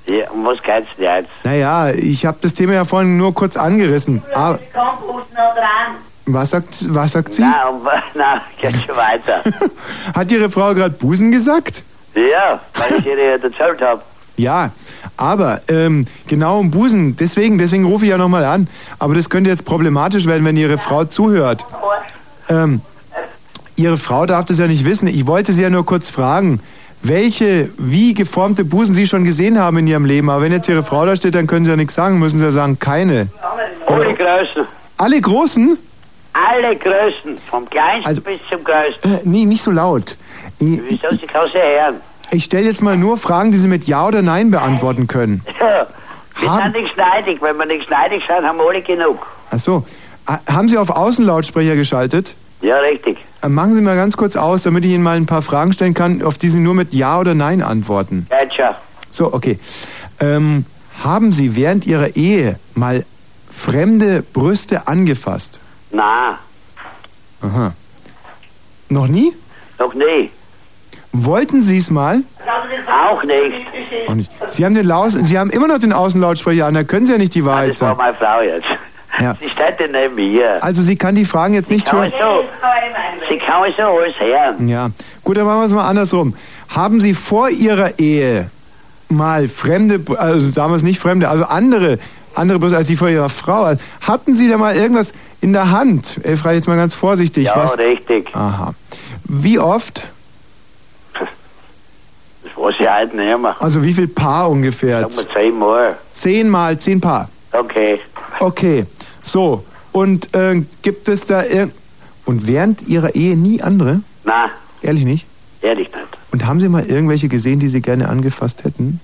Ja, 0.07 0.29
um 0.31 0.45
was 0.45 0.61
geht's 0.63 0.89
denn 0.99 1.05
jetzt? 1.05 1.31
Naja, 1.45 1.91
ich 1.91 2.27
habe 2.27 2.39
das 2.41 2.53
Thema 2.55 2.73
ja 2.73 2.85
vorhin 2.85 3.17
nur 3.17 3.33
kurz 3.35 3.57
angerissen. 3.57 4.23
Ah, 4.35 4.59
noch 4.75 5.13
dran. 5.55 5.97
Was 6.27 6.51
sagt, 6.51 6.95
was 6.95 7.13
sagt 7.13 7.33
sie? 7.33 7.43
Um, 7.43 7.83
nein, 8.15 8.41
geht 8.61 8.75
schon 8.87 8.97
weiter. 8.97 9.43
Hat 10.15 10.31
Ihre 10.31 10.51
Frau 10.51 10.75
gerade 10.75 10.95
Busen 10.95 11.31
gesagt? 11.31 11.83
ja, 12.15 12.61
weil 12.75 12.99
ich 12.99 13.07
ihr 13.07 13.17
ja 13.17 13.31
erzählt 13.33 13.81
habe. 13.81 14.03
Ja, 14.37 14.71
aber 15.17 15.61
ähm, 15.69 16.07
genau 16.27 16.59
um 16.61 16.71
Busen, 16.71 17.17
deswegen, 17.17 17.59
deswegen 17.59 17.85
rufe 17.85 18.05
ich 18.05 18.11
ja 18.11 18.19
nochmal 18.19 18.45
an. 18.45 18.69
Aber 18.99 19.15
das 19.15 19.29
könnte 19.29 19.51
jetzt 19.51 19.65
problematisch 19.65 20.27
werden, 20.27 20.45
wenn 20.45 20.57
Ihre 20.57 20.79
Frau 20.79 21.05
zuhört. 21.05 21.65
Ähm, 22.49 22.81
Ihre 23.77 23.97
Frau 23.97 24.27
darf 24.27 24.47
das 24.47 24.59
ja 24.59 24.67
nicht 24.67 24.85
wissen. 24.85 25.09
Ich 25.09 25.27
wollte 25.27 25.53
Sie 25.53 25.63
ja 25.63 25.71
nur 25.71 25.85
kurz 25.85 26.11
fragen, 26.11 26.61
welche, 27.03 27.71
wie 27.79 28.15
geformte 28.15 28.65
Busen 28.65 28.95
Sie 28.95 29.07
schon 29.07 29.25
gesehen 29.25 29.59
haben 29.59 29.79
in 29.79 29.87
Ihrem 29.87 30.05
Leben. 30.05 30.31
Aber 30.31 30.43
wenn 30.43 30.53
jetzt 30.53 30.69
Ihre 30.69 30.83
Frau 30.83 31.05
da 31.07 31.17
steht, 31.17 31.35
dann 31.35 31.47
können 31.47 31.65
Sie 31.65 31.71
ja 31.71 31.77
nichts 31.77 31.95
sagen, 31.95 32.19
müssen 32.19 32.39
Sie 32.39 32.45
ja 32.45 32.51
sagen, 32.51 32.79
keine. 32.79 33.29
Alle 33.87 34.15
Größen. 34.15 34.67
Alle 34.97 35.21
Großen? 35.21 35.79
Alle 36.33 36.77
Größen. 36.77 37.39
Vom 37.49 37.69
kleinsten 37.69 38.07
Also- 38.07 38.21
bis 38.23 38.41
zum 38.51 38.63
größten. 38.65 39.15
Äh, 39.15 39.21
nee, 39.25 39.45
nicht 39.47 39.63
so 39.63 39.71
laut. 39.71 40.17
Ich, 40.59 40.81
Wieso, 40.89 41.09
sie 41.11 41.17
sie 41.17 41.59
hören. 41.59 41.97
ich 42.31 42.45
stelle 42.45 42.67
jetzt 42.67 42.83
mal 42.83 42.97
nur 42.97 43.17
Fragen, 43.17 43.51
die 43.53 43.59
Sie 43.59 43.69
mit 43.69 43.87
Ja 43.87 44.07
oder 44.07 44.23
Nein 44.23 44.51
beantworten 44.51 45.07
können. 45.07 45.43
Ja, 45.61 45.87
wir 46.43 46.51
Haben- 46.51 46.73
sind 46.73 46.83
nicht 46.83 46.95
schneidig. 46.95 47.43
Wenn 47.43 47.57
wir 47.59 47.67
nicht 47.67 47.87
schneidig 47.87 48.23
sind, 48.27 48.47
haben 48.47 48.57
wir 48.59 48.67
alle 48.69 48.81
genug. 48.83 49.27
Ach 49.51 49.59
so. 49.59 49.85
Ha- 50.27 50.41
Haben 50.49 50.69
Sie 50.69 50.79
auf 50.79 50.89
Außenlautsprecher 50.91 51.77
geschaltet? 51.77 52.35
Ja, 52.63 52.77
richtig. 52.79 53.19
Äh, 53.43 53.49
Machen 53.49 53.75
Sie 53.75 53.81
mal 53.83 53.97
ganz 53.97 54.17
kurz 54.17 54.37
aus, 54.37 54.63
damit 54.63 54.85
ich 54.85 54.93
Ihnen 54.93 55.03
mal 55.03 55.17
ein 55.17 55.27
paar 55.27 55.43
Fragen 55.43 55.73
stellen 55.73 55.93
kann, 55.95 56.23
auf 56.23 56.39
die 56.39 56.49
Sie 56.49 56.61
nur 56.61 56.75
mit 56.75 56.95
Ja 56.95 57.19
oder 57.19 57.35
Nein 57.35 57.63
antworten. 57.63 58.27
Geht 58.31 58.55
schon. 58.55 58.75
So, 59.11 59.33
okay. 59.35 59.59
Ähm, 60.21 60.65
haben 61.03 61.33
Sie 61.33 61.57
während 61.57 61.87
Ihrer 61.87 62.17
Ehe 62.17 62.59
mal 62.75 63.05
fremde 63.51 64.23
Brüste 64.23 64.87
angefasst? 64.87 65.61
Nein, 65.91 66.35
Aha. 67.43 67.73
Noch 68.89 69.09
nie? 69.09 69.33
noch 69.79 69.95
nie. 69.95 70.31
Wollten 71.13 71.63
Sie 71.63 71.79
es 71.79 71.91
mal? 71.91 72.23
Auch 72.87 73.25
nicht. 73.25 73.67
Auch 74.09 74.15
nicht. 74.15 74.31
Sie 74.49 74.65
haben, 74.65 74.75
den 74.75 74.87
Laus 74.87 75.15
Sie 75.15 75.39
haben 75.39 75.51
immer 75.51 75.67
noch 75.69 75.79
den 75.79 75.93
Außenlautsprecher 75.93 76.67
an, 76.67 76.75
da 76.75 76.85
können 76.85 77.07
Sie 77.07 77.13
ja 77.13 77.19
nicht 77.19 77.35
die 77.35 77.45
Wahrheit 77.45 77.73
Das 77.73 77.81
war 77.81 77.89
sagen. 77.97 77.99
meine 77.99 78.15
Frau 78.15 78.43
jetzt. 78.43 78.67
Ja. 79.19 79.37
Sie 79.41 79.49
steht 79.51 79.91
neben 79.91 80.15
mir. 80.15 80.63
Also 80.63 80.83
Sie 80.83 80.97
kann 80.97 81.15
die 81.15 81.25
Fragen 81.25 81.55
jetzt 81.55 81.71
nicht 81.71 81.87
Kann 81.87 82.01
hören. 82.01 82.13
so, 82.21 82.45
sie 83.29 83.39
kann 83.39 83.63
so 83.77 83.83
alles 83.83 84.15
hören. 84.21 84.69
Ja, 84.69 84.91
gut, 85.25 85.37
dann 85.37 85.47
machen 85.47 85.61
wir 85.61 85.67
es 85.67 85.73
mal 85.73 85.89
andersrum. 85.89 86.35
Haben 86.69 87.01
Sie 87.01 87.15
vor 87.15 87.51
Ihrer 87.51 87.99
Ehe 87.99 88.51
mal 89.09 89.49
fremde, 89.49 90.01
also 90.17 90.51
sagen 90.53 90.71
wir 90.73 90.77
es 90.77 90.85
nicht 90.85 91.01
fremde, 91.01 91.29
also 91.29 91.45
andere, 91.45 91.99
andere 92.37 92.59
Brüste 92.61 92.77
als 92.77 92.87
die 92.87 92.97
vor 92.97 93.09
Ihrer 93.09 93.29
Frau, 93.29 93.75
hatten 94.01 94.37
Sie 94.37 94.49
da 94.49 94.57
mal 94.57 94.77
irgendwas 94.77 95.13
in 95.41 95.53
der 95.53 95.71
Hand? 95.71 96.21
Ich 96.25 96.39
frage 96.41 96.57
jetzt 96.57 96.69
mal 96.69 96.77
ganz 96.77 96.95
vorsichtig. 96.95 97.47
Ja, 97.47 97.57
was? 97.57 97.79
richtig. 97.79 98.35
Aha. 98.35 98.75
Wie 99.25 99.59
oft? 99.59 100.07
Das 101.15 102.57
weiß 102.57 102.75
ich 102.79 102.89
heute 102.89 103.17
nicht 103.17 103.39
mehr. 103.39 103.57
Also 103.61 103.83
wie 103.83 103.93
viel 103.93 104.09
Paar 104.09 104.51
ungefähr? 104.51 105.09
Sag 105.11 105.27
mal 105.27 105.35
zehnmal. 105.35 105.97
Zehnmal, 106.13 106.79
zehn 106.79 107.01
Paar. 107.01 107.29
Okay. 107.53 108.01
Okay, 108.39 108.87
so. 109.23 109.65
Und 109.93 110.35
äh, 110.35 110.63
gibt 110.83 111.09
es 111.09 111.27
da 111.27 111.45
irgend... 111.45 111.75
Und 112.27 112.47
während 112.47 112.83
Ihrer 112.83 113.15
Ehe 113.15 113.37
nie 113.37 113.61
andere? 113.61 114.01
Na, 114.25 114.51
Ehrlich 114.83 115.05
nicht? 115.05 115.27
ehrlich 115.63 115.89
nicht. 115.89 116.19
Und 116.33 116.47
haben 116.47 116.61
Sie 116.61 116.69
mal 116.69 116.85
irgendwelche 116.87 117.29
gesehen, 117.29 117.59
die 117.61 117.69
Sie 117.69 117.81
gerne 117.83 118.09
angefasst 118.09 118.65
hätten? 118.65 119.01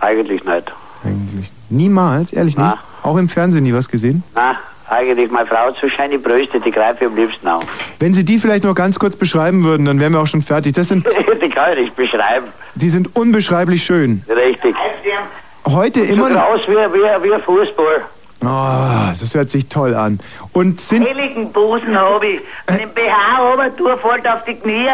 Eigentlich 0.00 0.44
nicht. 0.44 0.72
Eigentlich. 1.04 1.50
Niemals? 1.70 2.32
Ehrlich 2.32 2.56
Na. 2.56 2.70
nicht? 2.72 2.80
Auch 3.02 3.16
im 3.16 3.28
Fernsehen 3.28 3.62
nie 3.64 3.72
was 3.72 3.88
gesehen? 3.88 4.22
Na, 4.34 4.56
eigentlich 4.88 5.30
meine 5.30 5.46
Frau 5.46 5.66
hat 5.68 5.76
so 5.80 5.88
schöne 5.88 6.18
Brüste, 6.18 6.60
die 6.60 6.70
greife 6.70 7.04
ich 7.04 7.10
am 7.10 7.16
liebsten 7.16 7.48
auf. 7.48 7.64
Wenn 7.98 8.14
Sie 8.14 8.24
die 8.24 8.38
vielleicht 8.38 8.64
noch 8.64 8.74
ganz 8.74 8.98
kurz 8.98 9.16
beschreiben 9.16 9.64
würden, 9.64 9.86
dann 9.86 9.98
wären 10.00 10.12
wir 10.12 10.20
auch 10.20 10.26
schon 10.26 10.42
fertig. 10.42 10.74
Das 10.74 10.88
sind, 10.88 11.06
die 11.42 11.48
kann 11.48 11.72
ich 11.74 11.78
nicht 11.80 11.96
beschreiben. 11.96 12.46
die 12.74 12.90
sind 12.90 13.14
unbeschreiblich 13.16 13.82
schön. 13.84 14.22
Richtig. 14.28 14.74
Heute 15.66 16.04
So 16.04 16.12
immer 16.12 16.28
noch. 16.28 16.46
groß 16.50 16.68
wie, 16.68 16.72
wie, 16.72 17.28
wie 17.28 17.34
ein 17.34 17.42
Fußball. 17.42 18.02
Oh, 18.46 19.12
das 19.18 19.34
hört 19.34 19.50
sich 19.50 19.68
toll 19.68 19.94
an. 19.94 20.18
Und 20.52 20.80
sind. 20.80 21.06
Heiligen 21.06 21.52
Busen 21.52 21.96
habe 21.96 22.26
ich. 22.26 22.40
Wenn 22.66 22.80
ich 22.80 22.88
BH 22.88 23.68
tue, 23.76 23.96
fällt 23.96 24.26
auf 24.26 24.44
die 24.44 24.54
Knie. 24.54 24.88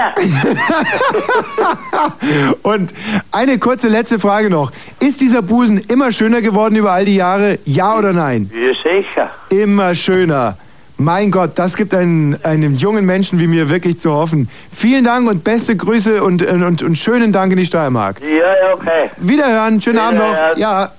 Und 2.63 2.95
eine 3.33 3.59
kurze 3.59 3.89
letzte 3.89 4.19
Frage 4.19 4.51
noch. 4.51 4.73
Ist 5.01 5.21
dieser 5.21 5.43
Busen 5.43 5.79
immer 5.89 6.13
schöner 6.13 6.41
geworden 6.41 6.77
über 6.77 6.93
all 6.93 7.05
die 7.05 7.17
Jahre? 7.17 7.59
Ja 7.65 7.97
oder 7.99 8.13
nein? 8.13 8.51
Ja, 8.55 8.73
sicher. 8.75 9.31
Immer 9.51 9.95
schöner. 9.95 10.57
Mein 11.01 11.31
Gott, 11.31 11.53
das 11.55 11.77
gibt 11.77 11.95
einen, 11.95 12.37
einem 12.45 12.75
jungen 12.77 13.07
Menschen 13.07 13.39
wie 13.39 13.47
mir 13.47 13.71
wirklich 13.71 13.99
zu 13.99 14.13
hoffen. 14.13 14.51
Vielen 14.71 15.03
Dank 15.03 15.31
und 15.31 15.45
beste 15.45 15.75
Grüße 15.75 16.23
und, 16.23 16.43
und, 16.43 16.83
und 16.83 16.99
schönen 16.99 17.33
Dank 17.33 17.53
in 17.53 17.59
die 17.59 17.65
Steiermark. 17.65 18.21
Ja, 18.21 18.29
ja, 18.29 18.75
okay. 18.75 19.11
Wiederhören, 19.17 19.81
schönen 19.81 19.99
Abend 19.99 20.19
noch. 20.19 20.29
Wiederhören. 20.29 20.59
Ja. 20.59 20.93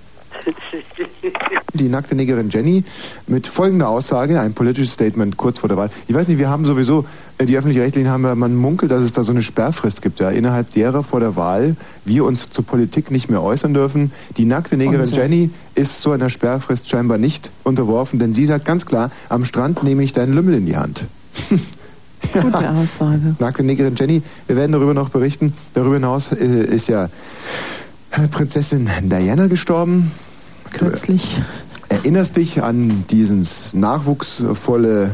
Die 1.73 1.89
nackte 1.89 2.15
Negerin 2.15 2.49
Jenny 2.49 2.83
mit 3.27 3.47
folgender 3.47 3.89
Aussage, 3.89 4.39
ein 4.39 4.53
politisches 4.53 4.93
Statement 4.93 5.37
kurz 5.37 5.59
vor 5.59 5.69
der 5.69 5.77
Wahl. 5.77 5.89
Ich 6.07 6.15
weiß 6.15 6.27
nicht, 6.27 6.37
wir 6.37 6.49
haben 6.49 6.65
sowieso, 6.65 7.05
äh, 7.37 7.45
die 7.45 7.57
Öffentlich-Rechtlichen 7.57 8.09
haben 8.09 8.23
ja, 8.23 8.35
man 8.35 8.55
munkelt, 8.55 8.91
dass 8.91 9.01
es 9.01 9.13
da 9.13 9.23
so 9.23 9.31
eine 9.31 9.43
Sperrfrist 9.43 10.01
gibt, 10.01 10.19
ja, 10.19 10.29
innerhalb 10.29 10.71
derer 10.73 11.03
vor 11.03 11.19
der 11.19 11.35
Wahl 11.35 11.75
wir 12.05 12.25
uns 12.25 12.49
zur 12.49 12.65
Politik 12.65 13.11
nicht 13.11 13.29
mehr 13.29 13.41
äußern 13.41 13.73
dürfen. 13.73 14.11
Die 14.37 14.45
nackte 14.45 14.77
Negerin 14.77 15.01
Unsinn. 15.01 15.17
Jenny 15.17 15.49
ist 15.75 16.01
so 16.01 16.11
einer 16.11 16.29
Sperrfrist 16.29 16.89
scheinbar 16.89 17.17
nicht 17.17 17.51
unterworfen, 17.63 18.19
denn 18.19 18.33
sie 18.33 18.45
sagt 18.45 18.65
ganz 18.65 18.85
klar, 18.85 19.11
am 19.29 19.45
Strand 19.45 19.83
nehme 19.83 20.03
ich 20.03 20.13
deinen 20.13 20.33
Lümmel 20.33 20.55
in 20.55 20.65
die 20.65 20.77
Hand. 20.77 21.05
Gute 22.33 22.69
Aussage. 22.71 23.35
Nackte 23.39 23.63
Negerin 23.63 23.95
Jenny, 23.95 24.21
wir 24.47 24.55
werden 24.55 24.71
darüber 24.71 24.93
noch 24.93 25.09
berichten. 25.09 25.53
Darüber 25.73 25.95
hinaus 25.95 26.31
äh, 26.31 26.65
ist 26.65 26.87
ja 26.87 27.09
äh, 28.11 28.27
Prinzessin 28.29 28.89
Diana 29.03 29.47
gestorben. 29.47 30.11
Kürzlich. 30.71 31.41
Erinnerst 31.89 32.37
dich 32.37 32.63
an 32.63 33.05
dieses 33.09 33.73
nachwuchsvolle, 33.73 35.11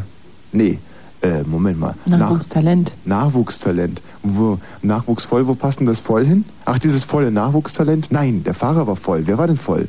nee, 0.52 0.80
äh, 1.22 1.44
Moment 1.44 1.80
mal. 1.80 1.96
Nachwuchstalent. 2.06 2.94
Nach, 3.06 3.26
Nachwuchstalent. 3.26 4.02
Wo, 4.24 4.60
nachwuchsvoll, 4.82 5.48
wo 5.48 5.56
passt 5.56 5.80
denn 5.80 5.88
das 5.88 6.00
voll 6.00 6.26
hin? 6.26 6.46
Ach, 6.66 6.78
dieses 6.78 7.04
volle 7.04 7.32
Nachwuchstalent? 7.32 8.12
Nein, 8.12 8.44
der 8.44 8.54
Fahrer 8.54 8.88
war 8.88 8.96
voll. 8.96 9.24
Wer 9.26 9.38
war 9.38 9.48
denn 9.48 9.58
voll? 9.58 9.88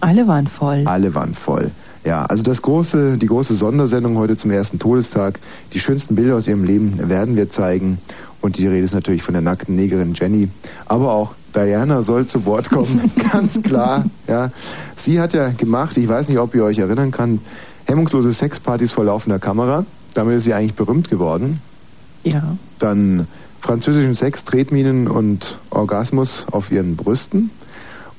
Alle 0.00 0.26
waren 0.26 0.46
voll. 0.46 0.84
Alle 0.86 1.14
waren 1.14 1.34
voll. 1.34 1.70
Ja, 2.04 2.24
also 2.26 2.42
das 2.42 2.62
große, 2.62 3.18
die 3.18 3.26
große 3.26 3.54
Sondersendung 3.54 4.16
heute 4.16 4.36
zum 4.36 4.50
ersten 4.50 4.78
Todestag. 4.78 5.40
Die 5.72 5.80
schönsten 5.80 6.14
Bilder 6.14 6.36
aus 6.36 6.46
ihrem 6.46 6.64
Leben 6.64 7.08
werden 7.08 7.36
wir 7.36 7.50
zeigen. 7.50 7.98
Und 8.40 8.58
die 8.58 8.66
Rede 8.66 8.84
ist 8.84 8.94
natürlich 8.94 9.22
von 9.22 9.34
der 9.34 9.42
nackten 9.42 9.74
Negerin 9.74 10.14
Jenny. 10.14 10.48
Aber 10.86 11.12
auch 11.12 11.34
Diana 11.58 12.02
soll 12.02 12.26
zu 12.26 12.46
Wort 12.46 12.70
kommen, 12.70 13.10
ganz 13.32 13.62
klar. 13.62 14.04
Ja, 14.26 14.50
sie 14.94 15.20
hat 15.20 15.32
ja 15.32 15.48
gemacht, 15.50 15.96
ich 15.96 16.08
weiß 16.08 16.28
nicht, 16.28 16.38
ob 16.38 16.54
ihr 16.54 16.64
euch 16.64 16.78
erinnern 16.78 17.10
kann, 17.10 17.40
hemmungslose 17.86 18.32
Sexpartys 18.32 18.92
vor 18.92 19.04
laufender 19.04 19.38
Kamera. 19.38 19.84
Damit 20.14 20.36
ist 20.36 20.44
sie 20.44 20.54
eigentlich 20.54 20.74
berühmt 20.74 21.10
geworden. 21.10 21.60
Ja. 22.24 22.56
Dann 22.78 23.26
französischen 23.60 24.14
Sex, 24.14 24.44
Tretminen 24.44 25.08
und 25.08 25.58
Orgasmus 25.70 26.46
auf 26.50 26.70
ihren 26.70 26.96
Brüsten 26.96 27.50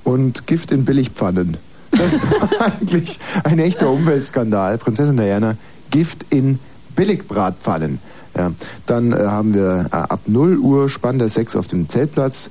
und 0.03 0.48
Gift 0.48 0.72
in 0.72 0.86
Billigpfannen. 0.86 1.57
Das 1.91 2.14
war 2.60 2.74
eigentlich 2.74 3.20
ein 3.44 3.60
echter 3.60 3.90
Umweltskandal. 3.90 4.78
Prinzessin 4.78 5.18
Diana, 5.18 5.56
Gift 5.91 6.26
in 6.30 6.60
Billigbratpfannen. 6.95 7.99
Ja, 8.38 8.52
dann 8.86 9.11
äh, 9.11 9.16
haben 9.16 9.53
wir 9.53 9.88
äh, 9.91 9.95
ab 9.95 10.22
0 10.28 10.57
Uhr 10.60 10.90
spannender 10.90 11.30
Sex 11.30 11.56
auf 11.56 11.68
dem 11.68 11.90
Zeltplatz, 11.90 12.49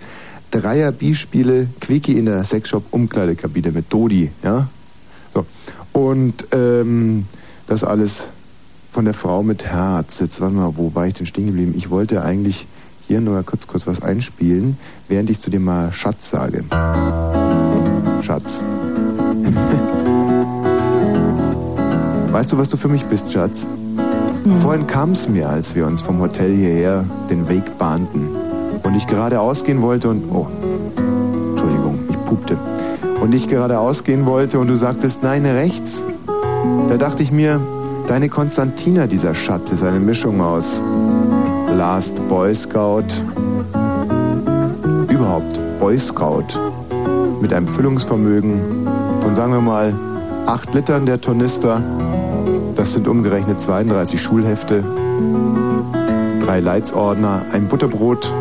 Dreier 0.51 0.93
Bispiele, 0.93 1.69
Quickie 1.81 2.19
in 2.19 2.27
der 2.27 2.45
Sexshop, 2.45 2.85
Umkleidekabine 2.91 3.73
mit 3.73 3.93
Dodi. 3.93 4.31
Ja? 4.43 4.69
So. 5.35 5.47
Und 5.93 6.47
ähm, 6.53 7.27
das 7.67 7.85
alles 7.85 8.31
von 8.91 9.05
der 9.05 9.15
Frau 9.15 9.43
mit 9.43 9.67
Herz. 9.67 10.21
Jetzt 10.21 10.41
warte 10.41 10.55
mal, 10.55 10.77
wo 10.77 10.95
war 10.95 11.07
ich 11.07 11.15
denn 11.15 11.27
stehen 11.27 11.47
geblieben? 11.47 11.75
Ich 11.77 11.91
wollte 11.91 12.23
eigentlich 12.23 12.67
hier 13.07 13.21
nur 13.21 13.35
mal 13.35 13.45
kurz, 13.45 13.67
kurz 13.67 13.87
was 13.87 14.03
einspielen, 14.03 14.77
während 15.09 15.31
ich 15.31 15.41
zu 15.41 15.51
dir 15.51 15.61
mal 15.61 15.93
Schatz 15.93 16.31
sage. 16.31 16.65
Schatz. 18.23 18.63
Weißt 22.33 22.53
du, 22.53 22.59
was 22.59 22.69
du 22.69 22.77
für 22.77 22.89
mich 22.89 23.05
bist, 23.05 23.33
Schatz? 23.33 23.67
Vorhin 24.61 24.87
kam 24.87 25.13
es 25.13 25.29
mir, 25.29 25.49
als 25.49 25.75
wir 25.75 25.87
uns 25.87 26.03
vom 26.03 26.21
Hotel 26.21 26.55
hierher 26.55 27.05
den 27.29 27.49
Weg 27.49 27.79
bahnten 27.79 28.29
und 28.89 28.95
ich 28.97 29.07
gerade 29.07 29.39
ausgehen 29.39 29.83
wollte 29.83 30.09
und... 30.09 30.25
Oh, 30.33 30.47
Entschuldigung, 31.51 31.99
ich 32.09 32.25
pupte. 32.25 32.57
Und 33.21 33.35
ich 33.35 33.47
gerade 33.47 33.79
ausgehen 33.79 34.25
wollte 34.25 34.59
und 34.59 34.69
du 34.69 34.77
sagtest, 34.77 35.23
nein, 35.23 35.45
rechts. 35.45 36.03
Da 36.89 36.97
dachte 36.97 37.23
ich 37.23 37.31
mir, 37.31 37.61
deine 38.07 38.31
Konstantina, 38.31 39.07
dieser 39.07 39.35
Schatz, 39.35 39.73
ist 39.73 39.83
eine 39.83 40.01
Mischung 40.01 40.41
aus 40.41 40.83
Last 41.77 42.27
Boy 42.31 42.55
Scout, 42.55 43.05
überhaupt 45.09 45.61
Boy 45.81 45.99
Scout, 45.99 46.59
mit 47.43 47.53
einem 47.53 47.67
Füllungsvermögen 47.69 48.59
von, 49.21 49.35
sagen 49.35 49.53
wir 49.53 49.61
mal, 49.61 49.93
8 50.47 50.73
Litern 50.73 51.05
der 51.05 51.21
Tornister. 51.21 51.83
Das 52.75 52.95
sind 52.95 53.07
umgerechnet 53.07 53.61
32 53.61 54.19
Schulhefte, 54.19 54.83
drei 56.41 56.61
Leitsordner, 56.61 57.43
ein 57.53 57.69
Butterbrot. 57.69 58.33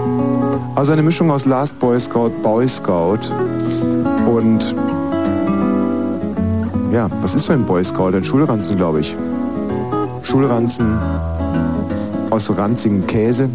Also 0.77 0.93
eine 0.93 1.01
Mischung 1.01 1.31
aus 1.31 1.45
Last 1.45 1.79
Boy 1.79 1.99
Scout, 1.99 2.29
Boy 2.43 2.69
Scout 2.69 3.33
und 4.31 4.75
ja, 6.91 7.09
was 7.23 7.33
ist 7.33 7.47
so 7.47 7.53
ein 7.53 7.65
Boy 7.65 7.83
Scout? 7.83 8.15
Ein 8.15 8.23
Schulranzen, 8.23 8.77
glaube 8.77 8.99
ich. 8.99 9.15
Schulranzen 10.21 10.95
aus 12.29 12.55
ranzigem 12.55 13.07
Käse. 13.07 13.49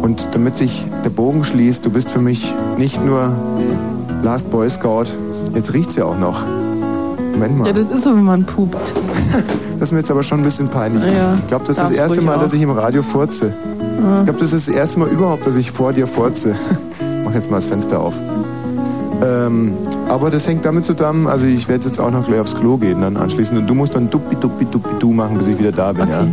Und 0.00 0.28
damit 0.32 0.56
sich 0.56 0.86
der 1.04 1.10
Bogen 1.10 1.42
schließt, 1.42 1.84
du 1.84 1.90
bist 1.90 2.12
für 2.12 2.20
mich 2.20 2.54
nicht 2.78 3.04
nur 3.04 3.32
Last 4.22 4.48
Boy 4.48 4.70
Scout, 4.70 5.06
jetzt 5.56 5.74
riecht's 5.74 5.96
ja 5.96 6.04
auch 6.04 6.18
noch. 6.18 6.46
Moment 7.32 7.58
mal. 7.58 7.66
Ja, 7.66 7.72
das 7.72 7.90
ist 7.90 8.04
so, 8.04 8.14
wenn 8.14 8.24
man 8.24 8.44
pupt. 8.44 8.76
Das 9.80 9.88
ist 9.88 9.92
mir 9.92 10.00
jetzt 10.00 10.10
aber 10.10 10.22
schon 10.22 10.40
ein 10.40 10.44
bisschen 10.44 10.68
peinlich. 10.68 11.02
Ja, 11.02 11.32
ich 11.32 11.46
glaube, 11.46 11.64
das 11.66 11.78
ist 11.78 11.82
das 11.84 11.90
erste 11.92 12.20
Mal, 12.20 12.38
dass 12.38 12.50
auch. 12.50 12.54
ich 12.54 12.60
im 12.60 12.70
Radio 12.70 13.02
furze. 13.02 13.54
Ja. 14.02 14.20
Ich 14.20 14.24
glaube, 14.24 14.40
das 14.40 14.52
ist 14.52 14.68
das 14.68 14.74
erste 14.74 15.00
Mal 15.00 15.08
überhaupt, 15.08 15.46
dass 15.46 15.56
ich 15.56 15.70
vor 15.70 15.92
dir 15.92 16.06
furze. 16.06 16.54
Mach 17.24 17.34
jetzt 17.34 17.50
mal 17.50 17.58
das 17.58 17.66
Fenster 17.66 18.00
auf. 18.00 18.14
Ähm, 19.22 19.74
aber 20.08 20.30
das 20.30 20.48
hängt 20.48 20.64
damit 20.64 20.84
zusammen, 20.86 21.26
also 21.26 21.46
ich 21.46 21.68
werde 21.68 21.84
jetzt 21.84 22.00
auch 22.00 22.10
noch 22.10 22.26
gleich 22.26 22.40
aufs 22.40 22.56
Klo 22.56 22.78
gehen 22.78 23.02
dann 23.02 23.16
anschließend 23.18 23.60
und 23.60 23.66
du 23.66 23.74
musst 23.74 23.94
dann 23.94 24.08
duppi 24.08 24.34
duppi 24.36 24.64
duppi 24.64 24.94
du 24.98 25.12
machen, 25.12 25.36
bis 25.36 25.48
ich 25.48 25.58
wieder 25.58 25.72
da 25.72 25.92
bin, 25.92 26.08
ja? 26.08 26.26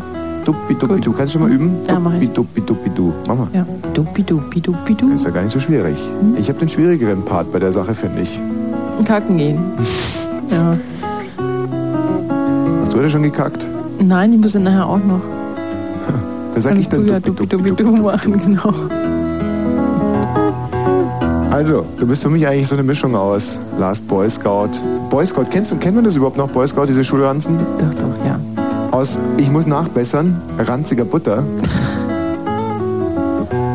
Duppi 0.46 0.76
duppi 0.76 1.02
du. 1.02 1.12
Kannst 1.12 1.36
du 1.36 1.40
schon 1.40 1.50
mal 1.50 1.54
üben? 1.54 1.76
Ja, 1.86 2.00
mach 2.00 2.14
duppi 2.14 2.28
duppi 2.30 2.62
duppi 2.62 2.90
du. 2.96 3.14
Mach 3.28 3.36
mal. 3.36 3.48
Ja. 3.54 3.66
Dupi, 3.98 4.22
dupi, 4.22 4.62
dupi, 4.62 4.94
du. 4.94 5.12
Ist 5.16 5.26
ja 5.26 5.32
gar 5.32 5.42
nicht 5.42 5.52
so 5.52 5.60
schwierig. 5.60 5.98
Ich 6.36 6.50
habe 6.50 6.60
den 6.60 6.70
schwierigeren 6.70 7.24
Part 7.24 7.52
bei 7.52 7.58
der 7.58 7.72
Sache, 7.72 7.96
finde 7.96 8.22
ich. 8.22 8.40
Kacken 9.06 9.38
gehen. 9.38 9.58
Ja. 10.50 10.78
Hast 12.82 12.94
du 12.94 13.00
heute 13.00 13.10
schon 13.10 13.24
gekackt? 13.24 13.68
Nein, 14.00 14.32
die 14.32 14.38
müssen 14.38 14.64
nachher 14.64 14.88
auch 14.88 15.00
noch. 15.00 15.20
Da 16.58 16.62
sag 16.62 16.76
ich 16.80 16.90
dann 16.90 17.06
du 17.06 17.12
ja 17.12 17.20
duppi 17.20 17.46
dupi, 17.46 17.70
dupi, 17.70 17.84
du 17.84 17.92
machen, 17.98 18.42
genau. 18.44 18.74
Also, 21.52 21.86
du 22.00 22.08
bist 22.08 22.24
für 22.24 22.32
mich 22.32 22.48
eigentlich 22.48 22.68
so 22.68 22.74
eine 22.74 22.82
Mischung 22.82 23.16
aus 23.16 23.60
Last 23.78 24.08
Boy 24.08 24.28
Scout. 24.28 24.72
Boy 25.12 25.28
Scout, 25.28 25.46
kennst 25.52 25.72
du, 25.72 25.76
kennt 25.76 25.94
man 25.94 26.04
das 26.04 26.16
überhaupt 26.16 26.36
noch, 26.36 26.50
Boy 26.50 26.68
Scout, 26.68 26.88
diese 26.88 27.04
Schulranzen? 27.04 27.60
Doch, 27.78 27.94
doch, 27.94 28.26
ja. 28.26 28.40
Aus 28.90 29.20
Ich 29.38 29.52
muss 29.52 29.68
nachbessern, 29.68 30.42
ranziger 30.58 31.06
Butter. 31.06 31.44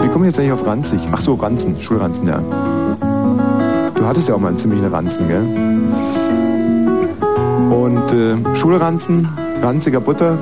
Wie 0.01 0.09
komme 0.09 0.27
ich 0.27 0.33
jetzt 0.33 0.41
eigentlich 0.41 0.51
auf 0.51 0.67
ranzig? 0.67 1.03
Ach 1.13 1.21
so, 1.21 1.35
Ranzen, 1.35 1.79
Schulranzen, 1.79 2.27
ja. 2.27 2.41
Du 3.95 4.05
hattest 4.05 4.29
ja 4.29 4.35
auch 4.35 4.41
mal 4.41 4.49
einen 4.49 4.59
ziemlichen 4.59 4.89
Ranzen, 4.89 5.29
gell? 5.29 5.47
Und 7.71 8.13
äh, 8.13 8.57
Schulranzen, 8.57 9.29
ranziger 9.63 10.01
Butter 10.01 10.37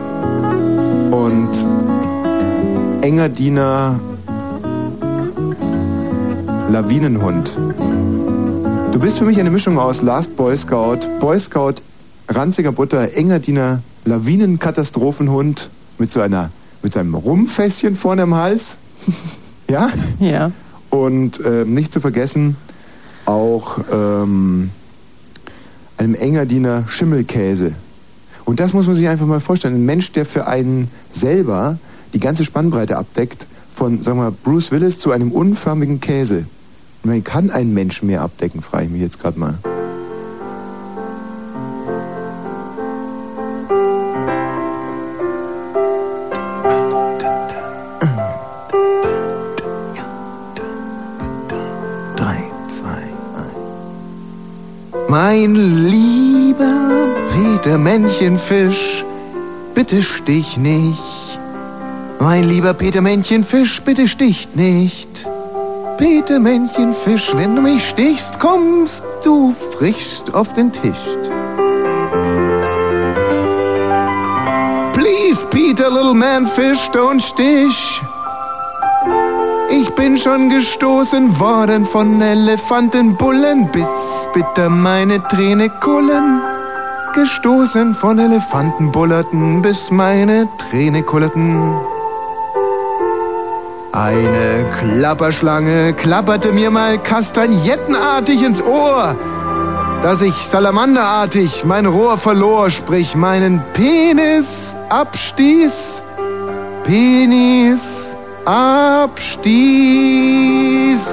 und 1.10 1.50
enger 3.02 3.28
Diener 3.28 3.98
Lawinenhund. 6.70 7.56
Du 8.92 8.98
bist 8.98 9.18
für 9.18 9.24
mich 9.24 9.40
eine 9.40 9.50
Mischung 9.50 9.78
aus 9.78 10.02
Last 10.02 10.36
Boy 10.36 10.56
Scout, 10.56 10.98
Boy 11.18 11.38
Scout 11.40 11.76
ranziger 12.28 12.72
Butter, 12.72 13.14
Engadiner, 13.14 13.82
Lawinenkatastrophenhund 14.04 15.70
mit 15.98 16.12
so 16.12 16.20
einer, 16.20 16.50
mit 16.82 16.92
seinem 16.92 17.14
Rumfässchen 17.14 17.96
vorne 17.96 18.22
im 18.22 18.34
Hals. 18.34 18.78
ja? 19.68 19.90
Ja. 20.18 20.52
Und 20.90 21.40
ähm, 21.44 21.74
nicht 21.74 21.92
zu 21.92 22.00
vergessen 22.00 22.56
auch 23.26 23.78
ähm, 23.92 24.70
einem 25.96 26.14
Engadiner 26.14 26.84
Schimmelkäse. 26.88 27.74
Und 28.44 28.60
das 28.60 28.72
muss 28.72 28.86
man 28.86 28.96
sich 28.96 29.06
einfach 29.08 29.26
mal 29.26 29.40
vorstellen. 29.40 29.76
Ein 29.76 29.86
Mensch, 29.86 30.12
der 30.12 30.26
für 30.26 30.46
einen 30.46 30.90
selber 31.12 31.78
die 32.12 32.20
ganze 32.20 32.44
Spannbreite 32.44 32.96
abdeckt, 32.96 33.46
von, 33.72 34.02
sagen 34.02 34.18
wir 34.18 34.30
Bruce 34.30 34.72
Willis 34.72 34.98
zu 34.98 35.12
einem 35.12 35.32
unförmigen 35.32 36.00
Käse. 36.00 36.44
Man 37.02 37.24
kann 37.24 37.50
ein 37.50 37.72
Mensch 37.72 38.02
mehr 38.02 38.20
abdecken, 38.20 38.60
frage 38.62 38.84
ich 38.86 38.90
mich 38.90 39.00
jetzt 39.00 39.20
gerade 39.20 39.38
mal. 39.38 39.54
Drei, 52.16 52.42
zwei. 52.68 53.02
Mein 55.08 55.54
lieber 55.54 57.08
Peter 57.32 57.78
Männchenfisch, 57.78 59.04
bitte 59.74 60.02
stich 60.02 60.58
nicht. 60.58 61.09
Mein 62.22 62.44
lieber 62.44 62.74
Peter 62.74 63.00
Männchenfisch, 63.00 63.80
bitte 63.80 64.06
sticht 64.06 64.54
nicht. 64.54 65.26
Peter 65.96 66.38
Männchenfisch, 66.38 67.34
wenn 67.34 67.56
du 67.56 67.62
mich 67.62 67.88
stichst, 67.88 68.38
kommst 68.38 69.02
du 69.24 69.54
frischst 69.78 70.34
auf 70.34 70.52
den 70.52 70.70
Tisch. 70.70 70.92
Please, 74.92 75.46
Peter, 75.50 75.88
little 75.88 76.12
man 76.12 76.46
fish, 76.46 76.90
don't 76.92 77.22
stich. 77.22 78.02
Ich 79.70 79.88
bin 79.94 80.18
schon 80.18 80.50
gestoßen 80.50 81.40
worden 81.40 81.86
von 81.86 82.20
Elefantenbullen, 82.20 83.66
bis 83.72 83.86
bitter 84.34 84.68
meine 84.68 85.26
Träne 85.28 85.70
kullen. 85.80 86.42
Gestoßen 87.14 87.94
von 87.94 88.18
Elefantenbullerten, 88.18 89.62
bis 89.62 89.90
meine 89.90 90.46
Träne 90.58 91.02
kullerten. 91.02 91.74
Eine 93.92 94.66
Klapperschlange 94.78 95.92
klapperte 95.94 96.52
mir 96.52 96.70
mal 96.70 96.96
kastagnettenartig 96.98 98.40
ins 98.40 98.62
Ohr, 98.62 99.16
dass 100.04 100.22
ich 100.22 100.34
salamanderartig 100.46 101.64
mein 101.64 101.86
Rohr 101.86 102.16
verlor, 102.16 102.70
sprich 102.70 103.16
meinen 103.16 103.60
Penis 103.72 104.76
abstieß. 104.90 106.04
Penis 106.84 108.16
abstieß 108.44 109.50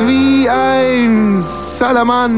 wie 0.05 0.47
ein 0.47 1.35
Salamander. 1.39 2.29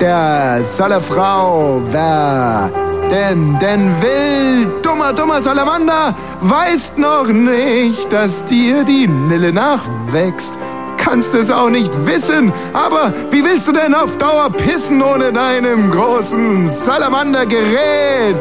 Der 0.00 0.64
Salafrau, 0.64 1.80
wer 1.92 2.72
denn, 3.10 3.58
denn 3.60 3.90
will, 4.02 4.66
dummer, 4.82 5.12
dummer 5.12 5.42
Salamander, 5.42 6.14
weißt 6.40 6.98
noch 6.98 7.28
nicht, 7.28 8.12
dass 8.12 8.44
dir 8.44 8.84
die 8.84 9.06
Nille 9.06 9.52
nachwächst. 9.52 10.56
Kannst 10.96 11.34
es 11.34 11.50
auch 11.50 11.70
nicht 11.70 11.92
wissen, 12.04 12.52
aber 12.72 13.12
wie 13.30 13.44
willst 13.44 13.68
du 13.68 13.72
denn 13.72 13.94
auf 13.94 14.16
Dauer 14.18 14.50
pissen 14.50 15.00
ohne 15.02 15.32
deinem 15.32 15.90
großen 15.90 16.68
Salamandergerät? 16.68 18.34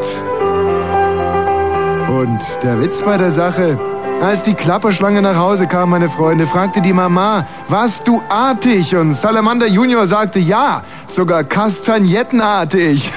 Und 2.09 2.39
der 2.63 2.81
Witz 2.81 3.01
bei 3.01 3.17
der 3.17 3.29
Sache, 3.29 3.77
als 4.23 4.43
die 4.43 4.53
Klapperschlange 4.53 5.21
nach 5.21 5.37
Hause 5.37 5.67
kam, 5.67 5.91
meine 5.91 6.09
Freunde, 6.09 6.47
fragte 6.47 6.81
die 6.81 6.93
Mama, 6.93 7.45
warst 7.67 8.07
du 8.07 8.21
artig? 8.29 8.95
Und 8.95 9.13
Salamander 9.13 9.67
Junior 9.67 10.07
sagte, 10.07 10.39
ja, 10.39 10.81
sogar 11.05 11.43
kastagnettenartig. 11.43 13.11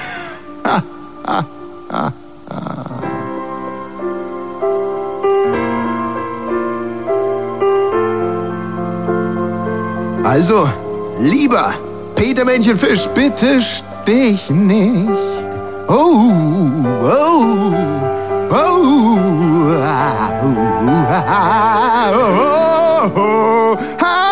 Also, 10.23 10.69
lieber 11.19 11.73
Peter 12.15 12.45
Männchenfisch, 12.45 13.07
bitte 13.15 13.59
stich 13.61 14.49
nicht. 14.49 15.09
Oh, 15.87 16.21
oh, 17.03 17.73
oh, 18.49 19.17
ah, 19.83 20.29
oh, 20.43 20.87
ah, 21.09 22.11
oh, 22.13 23.11
oh, 23.15 23.77
ah, 24.01 24.28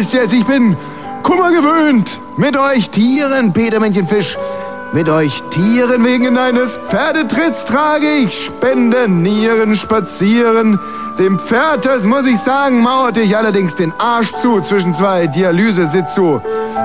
Du 0.00 0.06
weißt 0.06 0.14
jetzt, 0.14 0.32
ich 0.32 0.46
bin 0.46 0.78
Kummer 1.22 1.50
gewöhnt. 1.50 2.20
Mit 2.38 2.56
euch 2.56 2.88
Tieren, 2.88 3.52
Peter 3.52 3.78
Männchenfisch. 3.80 4.38
Mit 4.94 5.10
euch 5.10 5.42
Tieren 5.50 6.02
wegen 6.06 6.38
eines 6.38 6.78
Pferdetritts 6.88 7.66
trage 7.66 8.10
ich 8.10 8.46
Spenden, 8.46 9.22
Nieren, 9.22 9.76
Spazieren. 9.76 10.78
Dem 11.18 11.38
Pferd, 11.38 11.84
das 11.84 12.06
muss 12.06 12.26
ich 12.26 12.38
sagen, 12.38 12.80
mauerte 12.80 13.20
ich 13.20 13.36
allerdings 13.36 13.74
den 13.74 13.92
Arsch 13.98 14.32
zu 14.40 14.62
zwischen 14.62 14.94
zwei 14.94 15.26
Dialysesitzu. 15.26 16.40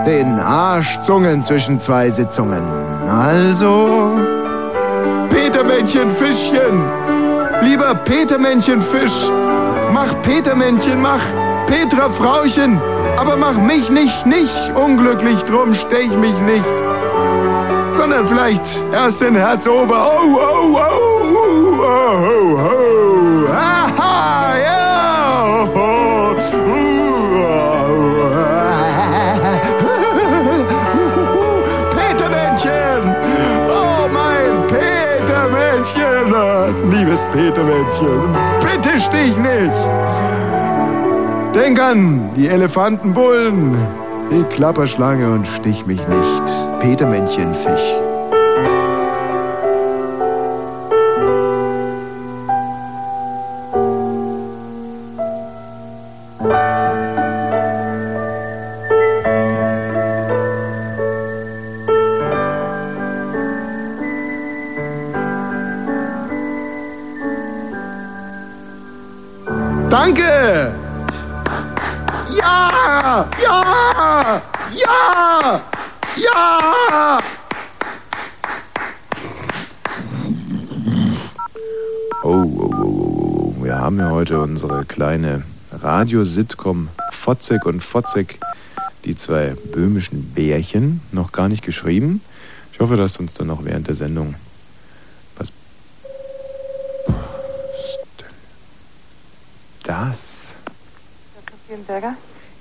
Den 0.06 0.38
Arschzungen 0.38 1.42
zwischen 1.42 1.80
zwei 1.80 2.10
Sitzungen. 2.10 2.64
Also, 3.10 4.12
Petermännchenfischchen. 5.30 6.84
Lieber 7.62 7.96
Petermännchenfisch. 7.96 9.30
Mach 9.94 10.22
Petermännchen, 10.22 11.02
mach 11.02 11.22
Petra 11.68 12.10
Frauchen. 12.10 12.80
Aber 13.18 13.36
mach 13.38 13.58
mich 13.58 13.90
nicht, 13.90 14.26
nicht 14.26 14.72
unglücklich, 14.76 15.44
drum 15.44 15.74
stech 15.74 16.16
mich 16.18 16.38
nicht. 16.42 16.66
Sondern 17.96 18.28
vielleicht 18.28 18.62
erst 18.94 19.22
den 19.22 19.36
Herzober. 19.36 20.12
Oh, 20.12 20.38
oh, 20.38 20.78
oh, 20.78 20.92
oh, 21.18 21.82
oh, 21.82 22.60
oh. 22.60 23.52
Aha, 23.52 24.58
ja. 24.58 25.68
Oh, 25.74 25.80
oh. 25.80 26.36
Petermännchen. 31.96 33.16
Oh, 33.70 34.08
mein 34.14 34.68
Petermännchen. 34.68 36.36
Liebes 36.92 37.26
Petermännchen, 37.34 38.36
bitte 38.62 39.00
stich 39.00 39.38
nicht. 39.38 40.05
Denk 41.56 41.80
an 41.80 42.32
die 42.36 42.50
Elefantenbullen, 42.50 43.74
die 44.30 44.44
Klapperschlange 44.54 45.32
und 45.32 45.48
stich 45.48 45.86
mich 45.86 46.02
nicht. 46.06 46.82
Petermännchen 46.82 47.56
Radio-Sitcom 86.16 86.88
Fotzek 87.12 87.66
und 87.66 87.84
Fotzek, 87.84 88.40
die 89.04 89.18
zwei 89.18 89.54
böhmischen 89.74 90.32
Bärchen, 90.34 91.02
noch 91.12 91.34
gar 91.34 91.50
nicht 91.50 91.62
geschrieben. 91.62 92.22
Ich 92.72 92.80
hoffe, 92.80 92.96
dass 92.96 93.18
uns 93.18 93.34
dann 93.34 93.48
noch 93.48 93.66
während 93.66 93.90
der 93.90 93.96
Sendung 93.96 94.34
was. 95.38 95.52
Das. 99.84 100.54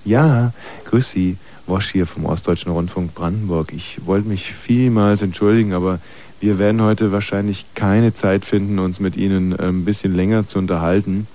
Ja, 0.04 0.52
grüß 0.86 1.12
Sie. 1.12 1.36
Wosch 1.68 1.92
hier 1.92 2.08
vom 2.08 2.26
Ostdeutschen 2.26 2.72
Rundfunk 2.72 3.14
Brandenburg. 3.14 3.72
Ich 3.72 4.04
wollte 4.04 4.26
mich 4.26 4.52
vielmals 4.52 5.22
entschuldigen, 5.22 5.74
aber 5.74 6.00
Wir 6.40 6.58
werden 6.58 6.82
heute 6.82 7.12
wahrscheinlich 7.12 7.66
keine 7.76 8.12
Zeit 8.12 8.44
finden, 8.44 8.80
uns 8.80 8.98
mit 8.98 9.16
Ihnen 9.16 9.58
ein 9.58 9.84
bisschen 9.84 10.12
länger 10.12 10.46
zu 10.46 10.58
unterhalten. 10.58 11.28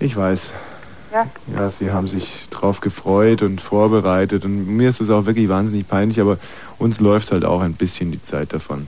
Ich 0.00 0.16
weiß. 0.16 0.52
Ja. 1.12 1.26
Ja, 1.54 1.68
Sie 1.68 1.90
haben 1.90 2.08
sich 2.08 2.48
drauf 2.50 2.80
gefreut 2.80 3.42
und 3.42 3.60
vorbereitet 3.60 4.44
und 4.44 4.66
mir 4.76 4.90
ist 4.90 5.00
es 5.00 5.10
auch 5.10 5.26
wirklich 5.26 5.48
wahnsinnig 5.48 5.88
peinlich, 5.88 6.20
aber 6.20 6.38
uns 6.78 7.00
läuft 7.00 7.32
halt 7.32 7.44
auch 7.44 7.60
ein 7.60 7.72
bisschen 7.74 8.12
die 8.12 8.22
Zeit 8.22 8.52
davon. 8.52 8.86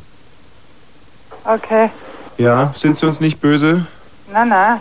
Okay. 1.44 1.90
Ja, 2.36 2.72
sind 2.76 2.98
Sie 2.98 3.06
uns 3.06 3.20
nicht 3.20 3.40
böse? 3.40 3.86
Na, 4.32 4.44
na. 4.44 4.80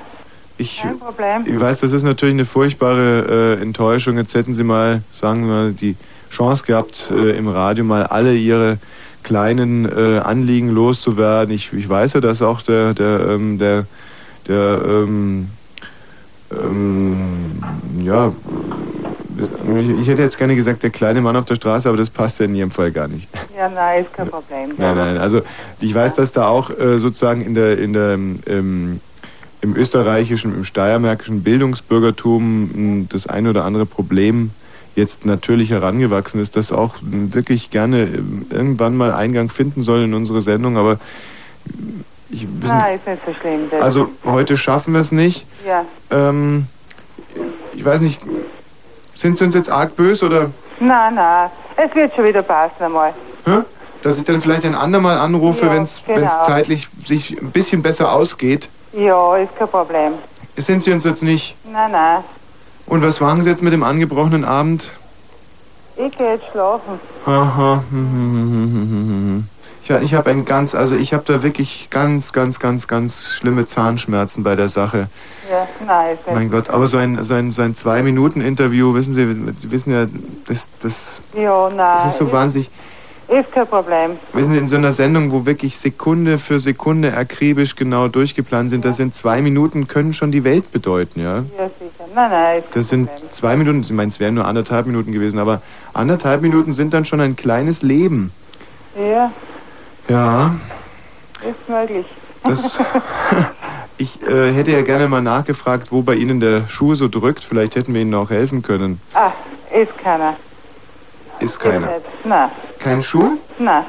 Ich, 0.57 0.81
Kein 0.81 0.99
Problem. 0.99 1.45
ich 1.45 1.57
weiß, 1.57 1.79
das 1.79 1.93
ist 1.93 2.03
natürlich 2.03 2.35
eine 2.35 2.45
furchtbare 2.45 3.57
äh, 3.57 3.61
Enttäuschung. 3.61 4.17
Jetzt 4.17 4.35
hätten 4.35 4.53
Sie 4.53 4.65
mal, 4.65 5.01
sagen 5.11 5.47
wir 5.47 5.53
mal, 5.53 5.71
die 5.71 5.95
Chance 6.31 6.65
gehabt, 6.65 7.09
äh, 7.11 7.37
im 7.37 7.47
Radio 7.47 7.85
mal 7.85 8.03
alle 8.03 8.35
Ihre 8.35 8.77
kleinen 9.23 9.85
äh, 9.85 10.19
Anliegen 10.19 10.69
loszuwerden. 10.69 11.53
Ich, 11.53 11.71
ich 11.71 11.87
weiß 11.87 12.13
ja, 12.13 12.21
dass 12.21 12.41
auch 12.41 12.61
der, 12.61 12.93
der, 12.93 13.21
ähm, 13.29 13.57
der, 13.57 13.85
der, 14.47 14.81
ähm, 14.85 15.49
ähm, 16.51 17.61
ja, 18.03 18.33
ich, 19.99 20.07
hätte 20.07 20.21
jetzt 20.21 20.37
gerne 20.37 20.55
gesagt, 20.55 20.83
der 20.83 20.89
kleine 20.89 21.21
Mann 21.21 21.35
auf 21.35 21.45
der 21.45 21.55
Straße, 21.55 21.87
aber 21.87 21.97
das 21.97 22.09
passt 22.09 22.39
ja 22.39 22.45
in 22.45 22.55
Ihrem 22.55 22.71
Fall 22.71 22.91
gar 22.91 23.07
nicht. 23.07 23.27
Ja, 23.55 23.69
nein, 23.69 24.03
ist 24.03 24.13
kein 24.13 24.27
Problem. 24.27 24.71
Nein, 24.77 24.95
nein, 24.95 25.17
also 25.17 25.41
ich 25.79 25.93
weiß, 25.93 26.15
dass 26.15 26.31
da 26.31 26.47
auch 26.47 26.69
äh, 26.71 26.97
sozusagen 26.97 27.41
in 27.41 27.55
der, 27.55 27.77
in 27.77 27.93
der, 27.93 28.13
ähm, 28.13 28.99
im 29.61 29.75
österreichischen, 29.75 30.53
im 30.53 30.63
steiermärkischen 30.63 31.43
Bildungsbürgertum 31.43 33.01
mh, 33.01 33.05
das 33.09 33.27
ein 33.27 33.47
oder 33.47 33.65
andere 33.65 33.85
Problem 33.85 34.51
jetzt 34.95 35.25
natürlich 35.25 35.69
herangewachsen 35.69 36.41
ist, 36.41 36.55
das 36.55 36.71
auch 36.71 36.95
wirklich 37.01 37.69
gerne 37.69 38.03
ähm, 38.03 38.45
irgendwann 38.49 38.97
mal 38.97 39.13
Eingang 39.13 39.49
finden 39.49 39.83
soll 39.83 40.03
in 40.03 40.13
unsere 40.13 40.41
Sendung, 40.41 40.77
aber 40.77 40.99
ich, 42.29 42.41
wissen, 42.61 42.77
Nein, 42.77 42.95
ist 42.95 43.07
nicht 43.07 43.21
so 43.25 43.33
schlimm. 43.33 43.69
also 43.81 44.09
heute 44.25 44.57
schaffen 44.57 44.93
wir 44.93 45.01
es 45.01 45.11
nicht. 45.11 45.45
Ja. 45.65 45.85
Ähm, 46.11 46.67
ich 47.73 47.83
weiß 47.83 48.01
nicht, 48.01 48.19
sind 49.17 49.37
Sie 49.37 49.43
uns 49.43 49.55
jetzt 49.55 49.69
arg 49.69 49.95
böse 49.95 50.25
oder 50.25 50.51
Na, 50.79 51.09
na. 51.11 51.51
Es 51.75 51.93
wird 51.95 52.13
schon 52.15 52.25
wieder 52.25 52.41
passen 52.41 52.83
einmal. 52.83 53.13
hä? 53.45 53.59
dass 54.01 54.17
ich 54.17 54.23
dann 54.23 54.39
vielleicht 54.41 54.63
ein 54.63 54.75
andermal 54.75 55.17
anrufe, 55.17 55.65
Ja, 55.65 55.73
wenn 55.73 55.83
es 55.83 56.01
genau. 56.05 56.43
zeitlich 56.45 56.87
sich 57.05 57.37
ein 57.41 57.51
bisschen 57.51 57.81
besser 57.83 58.13
ausgeht? 58.13 58.69
Ja, 58.93 59.35
ist 59.35 59.55
kein 59.57 59.67
Problem. 59.67 60.13
Sind 60.55 60.83
Sie 60.83 60.93
uns 60.93 61.03
jetzt 61.03 61.21
nicht? 61.21 61.55
Na, 61.69 61.89
na. 61.89 62.23
Und 62.85 63.01
was 63.03 63.19
machen 63.19 63.43
Sie 63.43 63.49
jetzt 63.49 63.61
mit 63.61 63.73
dem 63.73 63.83
angebrochenen 63.83 64.45
Abend? 64.45 64.91
Ich 65.97 66.17
gehe 66.17 66.33
jetzt 66.35 66.45
schlafen. 66.51 66.99
Aha. 67.25 67.83
hm. 69.97 70.03
Ich, 70.03 70.13
habe 70.13 70.29
ein 70.29 70.45
ganz, 70.45 70.75
also 70.75 70.95
ich 70.95 71.13
habe 71.13 71.23
da 71.25 71.43
wirklich 71.43 71.89
ganz, 71.89 72.31
ganz, 72.33 72.59
ganz, 72.59 72.87
ganz 72.87 73.33
schlimme 73.33 73.67
Zahnschmerzen 73.67 74.43
bei 74.43 74.55
der 74.55 74.69
Sache. 74.69 75.07
Ja, 75.49 75.67
nein, 75.85 76.11
nicht. 76.11 76.33
Mein 76.33 76.49
Gott, 76.49 76.69
aber 76.69 76.87
so 76.87 76.97
ein, 76.97 77.21
so 77.23 77.33
ein, 77.33 77.51
so 77.51 77.61
ein 77.61 77.75
Zwei-Minuten-Interview, 77.75 78.93
wissen 78.93 79.13
Sie, 79.13 79.25
Sie 79.57 79.71
wissen 79.71 79.91
ja, 79.91 80.05
das, 80.47 80.67
das, 80.81 81.21
Ja, 81.35 81.69
nein. 81.69 81.95
das 81.95 82.05
ist 82.05 82.17
so 82.17 82.31
wahnsinnig. 82.31 82.69
Ist 83.29 83.51
kein 83.51 83.67
Problem. 83.67 84.17
Wissen 84.33 84.53
Sie, 84.53 84.57
in 84.57 84.67
so 84.67 84.77
einer 84.77 84.91
Sendung, 84.91 85.31
wo 85.31 85.45
wirklich 85.45 85.77
Sekunde 85.77 86.39
für 86.39 86.59
Sekunde 86.59 87.15
akribisch 87.15 87.75
genau 87.75 88.07
durchgeplant 88.07 88.71
sind, 88.71 88.85
das 88.85 88.97
sind 88.97 89.15
zwei 89.15 89.41
Minuten, 89.43 89.87
können 89.87 90.15
schon 90.15 90.31
die 90.31 90.43
Welt 90.43 90.71
bedeuten, 90.71 91.19
ja? 91.19 91.35
Ja, 91.35 91.69
sicher. 91.79 92.09
Nein, 92.15 92.31
nein, 92.31 92.63
Das 92.73 92.89
sind 92.89 93.07
zwei 93.29 93.55
Minuten, 93.55 93.81
ich 93.81 93.91
meine, 93.91 94.09
es 94.09 94.19
wären 94.19 94.33
nur 94.33 94.45
anderthalb 94.45 94.87
Minuten 94.87 95.11
gewesen, 95.11 95.37
aber 95.37 95.61
anderthalb 95.93 96.41
Minuten 96.41 96.73
sind 96.73 96.91
dann 96.93 97.05
schon 97.05 97.21
ein 97.21 97.35
kleines 97.35 97.83
Leben. 97.83 98.31
Ja, 98.97 99.31
Ja, 100.09 100.51
ist 101.47 101.69
möglich. 101.69 102.05
das, 102.43 102.79
ich 103.97 104.21
äh, 104.23 104.51
hätte 104.51 104.71
ja 104.71 104.81
gerne 104.81 105.07
mal 105.07 105.21
nachgefragt, 105.21 105.91
wo 105.91 106.01
bei 106.01 106.15
Ihnen 106.15 106.39
der 106.39 106.67
Schuh 106.67 106.95
so 106.95 107.07
drückt. 107.07 107.43
Vielleicht 107.43 107.75
hätten 107.75 107.93
wir 107.93 108.01
Ihnen 108.01 108.15
auch 108.15 108.29
helfen 108.29 108.61
können. 108.61 108.99
ah, 109.13 109.31
ist 109.73 109.95
keiner. 109.99 110.35
Ist 111.39 111.59
keiner. 111.59 111.89
Na, 112.25 112.49
Kein 112.79 113.01
Schuh? 113.01 113.37
na, 113.59 113.85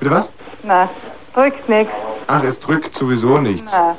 Bitte 0.00 0.10
was? 0.12 0.28
na. 0.64 0.88
Drückt 1.34 1.68
nix. 1.68 1.90
Ach, 2.26 2.42
es 2.42 2.58
drückt 2.58 2.94
sowieso 2.94 3.38
nichts. 3.38 3.72
Na. 3.76 3.96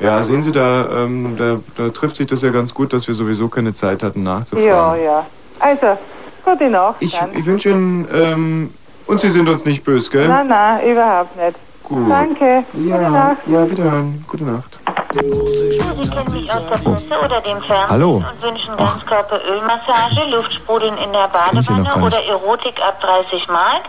Ja, 0.00 0.22
sehen 0.22 0.42
Sie, 0.42 0.52
da, 0.52 1.04
ähm, 1.04 1.36
da, 1.36 1.58
da 1.76 1.90
trifft 1.90 2.16
sich 2.16 2.26
das 2.28 2.42
ja 2.42 2.50
ganz 2.50 2.72
gut, 2.72 2.92
dass 2.92 3.06
wir 3.08 3.14
sowieso 3.14 3.48
keine 3.48 3.74
Zeit 3.74 4.02
hatten 4.02 4.22
nachzufragen. 4.22 4.68
Ja, 4.68 4.96
ja. 4.96 5.26
Also, 5.60 5.98
gute 6.44 6.70
Nacht 6.70 6.96
Ich, 7.00 7.20
ich 7.34 7.46
wünsche 7.46 7.70
Ihnen, 7.70 8.08
ähm, 8.12 8.74
und 9.08 9.20
Sie 9.20 9.30
sind 9.30 9.48
uns 9.48 9.64
nicht 9.64 9.84
böse, 9.84 10.10
gell? 10.10 10.28
Nein, 10.28 10.48
nein, 10.48 10.86
überhaupt 10.86 11.36
nicht. 11.36 11.56
Gut. 11.88 12.10
Danke. 12.10 12.64
Gute 12.72 12.88
Ja, 12.88 13.08
Nacht. 13.08 13.38
ja, 13.46 13.70
wiederhören. 13.70 14.24
Gute 14.28 14.44
Nacht. 14.44 14.78
Sie 15.10 16.10
kennen 16.10 16.32
mich 16.32 16.52
aus 16.52 16.62
der 16.68 16.76
Presse 16.78 17.18
oder 17.24 17.40
dem 17.40 17.62
Fernsehen 17.62 17.88
Hallo. 17.88 18.16
und 18.16 18.42
wünschen 18.42 18.76
Ganzkörperölmassage, 18.76 20.30
Luftsprudeln 20.30 20.96
in 20.98 21.12
der 21.12 21.28
Badewanne 21.28 22.04
oder 22.04 22.22
Erotik 22.26 22.74
ab 22.86 23.00
30 23.00 23.48
Mark. 23.48 23.82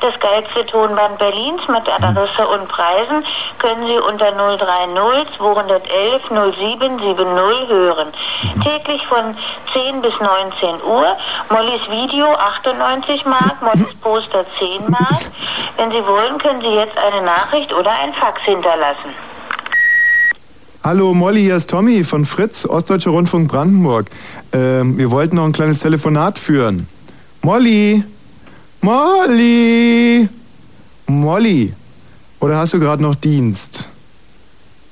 Das 0.00 0.18
geilste 0.18 0.64
Tonband 0.66 1.18
Berlins 1.18 1.60
mit 1.68 1.86
Adresse 1.88 2.48
und 2.48 2.66
Preisen 2.68 3.22
können 3.58 3.86
Sie 3.86 3.98
unter 3.98 4.32
030 4.32 5.36
211 5.36 6.22
0770 6.30 7.68
hören. 7.68 8.08
Täglich 8.64 9.06
von 9.06 9.36
10 9.74 10.00
bis 10.00 10.14
19 10.18 10.82
Uhr. 10.84 11.06
Mollys 11.50 11.88
Video 11.90 12.26
98 12.34 13.24
Mark, 13.26 13.60
Mollys 13.62 13.94
Poster 14.00 14.44
10 14.58 14.90
Mark. 14.90 15.20
Wenn 15.76 15.90
Sie 15.90 16.04
wollen, 16.06 16.38
können 16.38 16.60
Sie 16.62 16.74
jetzt 16.74 16.96
eine 16.98 17.22
Nachricht 17.22 17.41
oder 17.78 17.90
ein 17.90 18.12
Fax 18.14 18.40
hinterlassen. 18.42 19.10
Hallo 20.84 21.14
Molly, 21.14 21.42
hier 21.42 21.56
ist 21.56 21.70
Tommy 21.70 22.02
von 22.02 22.24
Fritz, 22.24 22.66
Ostdeutscher 22.66 23.10
Rundfunk 23.10 23.50
Brandenburg. 23.50 24.06
Ähm, 24.52 24.98
wir 24.98 25.10
wollten 25.10 25.36
noch 25.36 25.44
ein 25.44 25.52
kleines 25.52 25.80
Telefonat 25.80 26.38
führen. 26.38 26.88
Molly! 27.42 28.02
Molly! 28.80 30.28
Molly! 31.06 31.72
Oder 32.40 32.56
hast 32.56 32.74
du 32.74 32.80
gerade 32.80 33.02
noch 33.02 33.14
Dienst? 33.14 33.88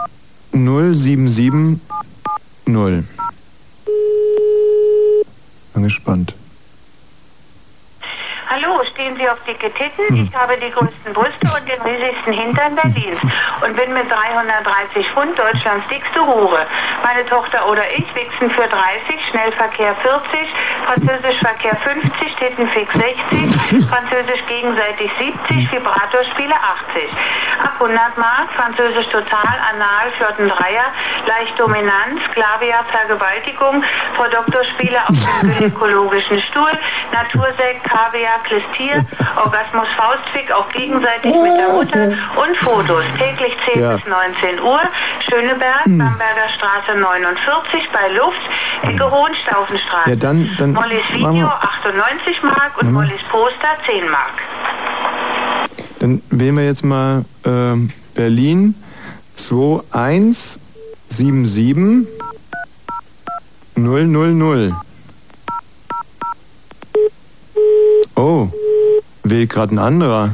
077 0.53 1.81
0. 2.67 3.05
Bin 5.75 5.83
gespannt. 5.83 6.35
Hallo, 8.51 8.83
stehen 8.91 9.15
Sie 9.15 9.29
auf 9.29 9.37
dicke 9.45 9.71
Titten. 9.75 10.25
Ich 10.25 10.35
habe 10.35 10.57
die 10.57 10.71
größten 10.71 11.13
Brüste 11.13 11.47
und 11.53 11.69
den 11.69 11.83
riesigsten 11.83 12.33
Hintern 12.33 12.75
Berlins. 12.77 13.21
Und 13.61 13.77
bin 13.77 13.93
mit 13.93 14.11
330 14.11 15.07
Pfund 15.11 15.39
Deutschlands 15.39 15.87
dickste 15.89 16.25
Hure. 16.25 16.65
Meine 17.05 17.27
Tochter 17.29 17.69
oder 17.69 17.85
ich 17.93 18.09
wichsen 18.15 18.51
für 18.51 18.67
30, 18.67 18.73
Schnellverkehr 19.31 19.95
40, 19.97 20.49
Französischverkehr 20.87 21.77
50, 21.77 22.37
Tittenfix 22.37 22.95
60, 22.97 23.85
Französisch 23.91 24.47
gegenseitig 24.47 25.11
70, 25.19 25.71
Vibratorspiele 25.71 26.55
80. 26.55 27.05
Ab 27.63 27.75
100 27.75 28.17
Mark, 28.17 28.49
Französisch 28.57 29.09
total, 29.09 29.57
Anal, 29.75 30.09
Flotten 30.17 30.49
Dreier, 30.49 30.89
leicht 31.27 31.61
Dominanz, 31.61 32.23
Klavier, 32.33 32.81
Vergewaltigung, 32.91 33.85
Frau 34.17 34.29
Doktorspiele 34.29 35.01
auf 35.07 35.15
dem 35.43 35.53
gynäkologischen 35.59 36.41
Stuhl, 36.41 36.73
Natursekt, 37.13 37.85
Kaviar, 37.85 38.38
Klistier, 38.45 39.05
Orgasmus 39.37 39.89
Faustfick, 39.97 40.51
auch 40.53 40.69
gegenseitig 40.71 41.35
mit 41.35 41.53
der 41.59 41.69
Mutter 41.73 42.13
und 42.41 42.57
Fotos. 42.59 43.03
Täglich 43.19 43.55
10 43.73 43.83
Ja. 43.83 43.97
bis 43.97 44.07
19 44.07 44.61
Uhr, 44.63 44.81
Schöneberg, 45.29 45.85
Bamberger 45.85 46.49
Straße 46.57 46.95
49 46.99 47.89
bei 47.93 48.09
Luft, 48.17 48.41
Ecke 48.83 49.11
Hohenstaufenstraße. 49.11 50.11
Ja, 50.11 50.17
dann- 50.17 50.49
dann 50.59 50.73
Mollys 50.73 51.03
Video 51.13 51.33
wir- 51.35 51.63
98 51.63 52.43
Mark 52.43 52.73
und 52.81 52.89
Mhm. 52.89 52.95
Mollys 52.95 53.23
Poster 53.31 53.77
10 53.87 54.09
Mark. 54.11 54.33
Dann 56.01 56.23
wählen 56.31 56.57
wir 56.57 56.65
jetzt 56.65 56.85
mal 56.85 57.25
ähm, 57.45 57.91
Berlin 58.15 58.75
2177 59.35 62.07
000. 63.77 64.75
Oh, 68.19 68.49
wählt 69.23 69.49
gerade 69.49 69.77
ein 69.77 69.79
anderer. 69.79 70.31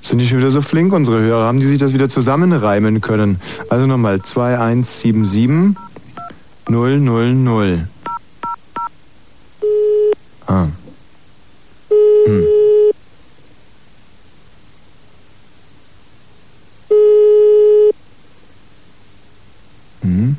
Sind 0.00 0.20
die 0.20 0.28
schon 0.28 0.38
wieder 0.38 0.52
so 0.52 0.62
flink, 0.62 0.92
unsere 0.92 1.18
Hörer? 1.18 1.46
Haben 1.46 1.58
die 1.58 1.66
sich 1.66 1.78
das 1.78 1.92
wieder 1.92 2.08
zusammenreimen 2.08 3.00
können? 3.00 3.40
Also 3.68 3.86
nochmal 3.86 4.22
2177 4.22 5.76
000. 6.68 7.88
Ah. 10.46 10.66
Hm. 12.26 12.44
Hm. 20.02 20.36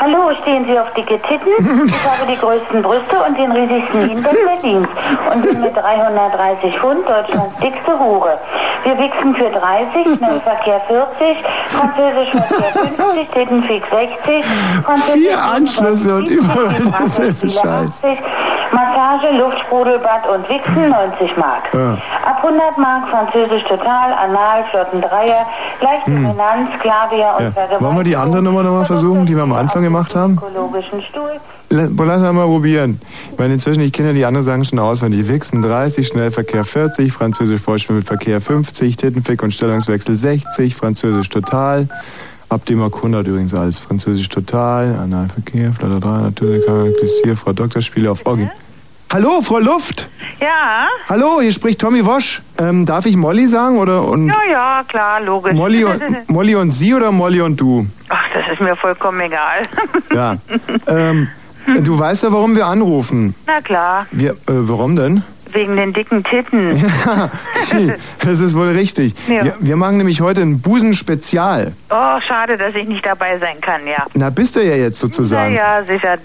Hallo, 0.00 0.30
stehen 0.48 0.64
Sie 0.64 0.78
auf 0.78 0.92
dicke 0.94 1.20
Titten? 1.20 1.52
Ich 1.88 2.04
habe 2.04 2.30
die 2.30 2.36
größten 2.38 2.82
Brüste 2.82 3.16
und 3.26 3.36
den 3.36 3.52
riesigsten 3.52 4.08
Hintern 4.08 4.36
Berlins 4.46 4.88
und 5.32 5.42
bin 5.42 5.60
mit 5.60 5.76
330 5.76 6.78
Pfund 6.78 7.08
Deutschlands 7.08 7.56
dickste 7.60 7.98
Hure. 7.98 8.38
Wir 8.84 8.98
wichsen 8.98 9.34
für 9.34 9.50
30, 9.50 10.16
Schnellverkehr 10.18 10.80
40, 10.88 11.36
Französischverkehr 11.68 12.72
50, 12.96 13.28
Tittenfix 13.30 13.86
60, 13.90 14.44
Französisch 14.84 15.12
Vier 15.14 15.42
Anschlüsse 15.42 16.16
und 16.16 16.28
überall 16.28 16.74
derselbe 17.00 17.50
Scheiß. 17.50 17.64
80, 18.04 18.18
Massage, 18.70 19.30
Luftsprudelbad 19.36 20.28
und 20.28 20.48
Wichsen 20.48 20.90
90 20.90 21.36
Mark. 21.36 21.62
Ja. 21.72 21.92
Ab 22.28 22.36
100 22.42 22.78
Mark 22.78 23.08
Französisch 23.08 23.64
Total, 23.64 24.12
Anal, 24.12 24.64
Flotten 24.70 25.00
Dreier, 25.00 25.46
leichte 25.80 26.06
Hm. 26.10 26.22
Dominanz, 26.24 26.70
Klavier 26.80 27.34
und 27.38 27.44
Ja. 27.44 27.50
Vergewaltigung. 27.50 27.80
Wollen 27.86 27.96
wir 27.96 28.04
die 28.04 28.16
andere 28.16 28.42
Nummer 28.42 28.62
nochmal 28.62 28.84
versuchen, 28.84 29.26
die 29.26 29.34
wir 29.34 29.42
am 29.42 29.52
Anfang 29.52 29.82
gemacht 29.82 30.14
haben? 30.14 30.34
ökologischen 30.38 31.02
Stuhl. 31.02 31.32
Lass 31.70 32.20
mal 32.32 32.46
probieren. 32.46 33.00
Ich 33.32 33.38
meine, 33.38 33.54
inzwischen, 33.54 33.82
ich 33.82 33.92
kenne 33.92 34.08
ja 34.08 34.14
die 34.14 34.24
anderen 34.24 34.44
Sachen 34.44 34.64
schon 34.64 34.78
auswendig. 34.78 35.28
Wichsen 35.28 35.60
30, 35.60 36.06
Schnellverkehr 36.08 36.64
40, 36.64 37.12
Französisch 37.12 37.60
Vollschwimmelverkehr 37.60 38.40
50, 38.40 38.96
Tittenfick 38.96 39.42
und 39.42 39.52
Stellungswechsel 39.52 40.16
60, 40.16 40.74
Französisch 40.74 41.28
total. 41.28 41.88
Ab 42.48 42.64
dem 42.64 42.78
Mark 42.78 42.96
100 42.96 43.26
übrigens 43.26 43.52
alles. 43.52 43.78
Französisch 43.78 44.30
total, 44.30 44.94
Analverkehr, 44.94 45.72
Flatter 45.72 46.00
3, 46.00 46.08
Natursekammer, 46.08 46.90
Klistier, 46.92 47.36
Frau 47.36 47.52
Doktorspiele 47.52 48.10
auf 48.10 48.24
Orgi. 48.24 48.48
Hallo, 49.12 49.40
Frau 49.42 49.58
Luft! 49.58 50.08
Ja, 50.38 50.86
Hallo, 51.08 51.40
hier 51.40 51.52
spricht 51.52 51.80
Tommy 51.80 52.04
Wosch. 52.04 52.42
Ähm, 52.58 52.84
darf 52.84 53.06
ich 53.06 53.16
Molly 53.16 53.46
sagen 53.46 53.78
oder 53.78 54.04
und 54.04 54.28
ja, 54.28 54.34
ja, 54.50 54.84
klar, 54.86 55.22
logisch. 55.22 55.54
Molly 55.54 55.84
und 55.84 56.02
Molly 56.28 56.54
und 56.54 56.70
Sie 56.70 56.94
oder 56.94 57.10
Molly 57.10 57.40
und 57.40 57.58
du? 57.58 57.86
Ach, 58.10 58.24
das 58.34 58.52
ist 58.52 58.60
mir 58.60 58.76
vollkommen 58.76 59.20
egal. 59.20 59.66
Ja. 60.14 60.36
ähm, 60.86 61.28
du 61.82 61.98
weißt 61.98 62.24
ja, 62.24 62.32
warum 62.32 62.56
wir 62.56 62.66
anrufen. 62.66 63.34
Na 63.46 63.60
klar, 63.60 64.06
Wir, 64.10 64.30
äh, 64.30 64.34
warum 64.46 64.96
denn? 64.96 65.22
wegen 65.52 65.76
den 65.76 65.92
dicken 65.92 66.22
Titten. 66.24 66.78
das 68.24 68.40
ist 68.40 68.56
wohl 68.56 68.68
richtig. 68.68 69.14
Ja. 69.28 69.44
Wir, 69.44 69.54
wir 69.60 69.76
machen 69.76 69.96
nämlich 69.96 70.20
heute 70.20 70.42
ein 70.42 70.60
Busenspezial. 70.60 71.72
Oh, 71.90 72.20
schade, 72.20 72.56
dass 72.56 72.74
ich 72.74 72.86
nicht 72.86 73.04
dabei 73.04 73.38
sein 73.38 73.60
kann, 73.60 73.86
ja. 73.86 74.06
Na, 74.14 74.30
bist 74.30 74.56
du 74.56 74.60
ja 74.60 74.76
jetzt 74.76 74.98
sozusagen. 74.98 75.54
Ja, 75.54 75.80
ja, 75.80 75.84
sicher, 75.86 76.18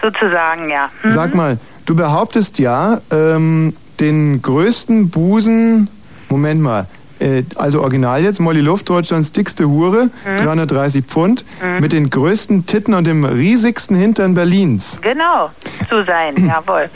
sozusagen, 0.00 0.70
ja. 0.70 0.90
Hm? 1.02 1.10
Sag 1.10 1.34
mal, 1.34 1.58
du 1.86 1.94
behauptest 1.94 2.58
ja, 2.58 3.00
ähm, 3.10 3.74
den 4.00 4.40
größten 4.42 5.10
Busen. 5.10 5.88
Moment 6.28 6.62
mal. 6.62 6.86
Äh, 7.22 7.44
also 7.56 7.80
original 7.82 8.22
jetzt, 8.22 8.40
Molly 8.40 8.60
Luft, 8.60 8.88
Deutschlands 8.88 9.30
dickste 9.32 9.68
Hure, 9.68 10.10
Mhm. 10.24 10.36
330 10.44 11.04
Pfund, 11.04 11.44
Mhm. 11.62 11.80
mit 11.80 11.92
den 11.92 12.10
größten 12.10 12.66
Titten 12.66 12.94
und 12.94 13.06
dem 13.06 13.24
riesigsten 13.24 13.96
Hintern 13.96 14.34
Berlins. 14.34 14.98
Genau, 15.02 15.50
zu 15.88 16.02
sein, 16.04 16.34
jawohl. 16.48 16.90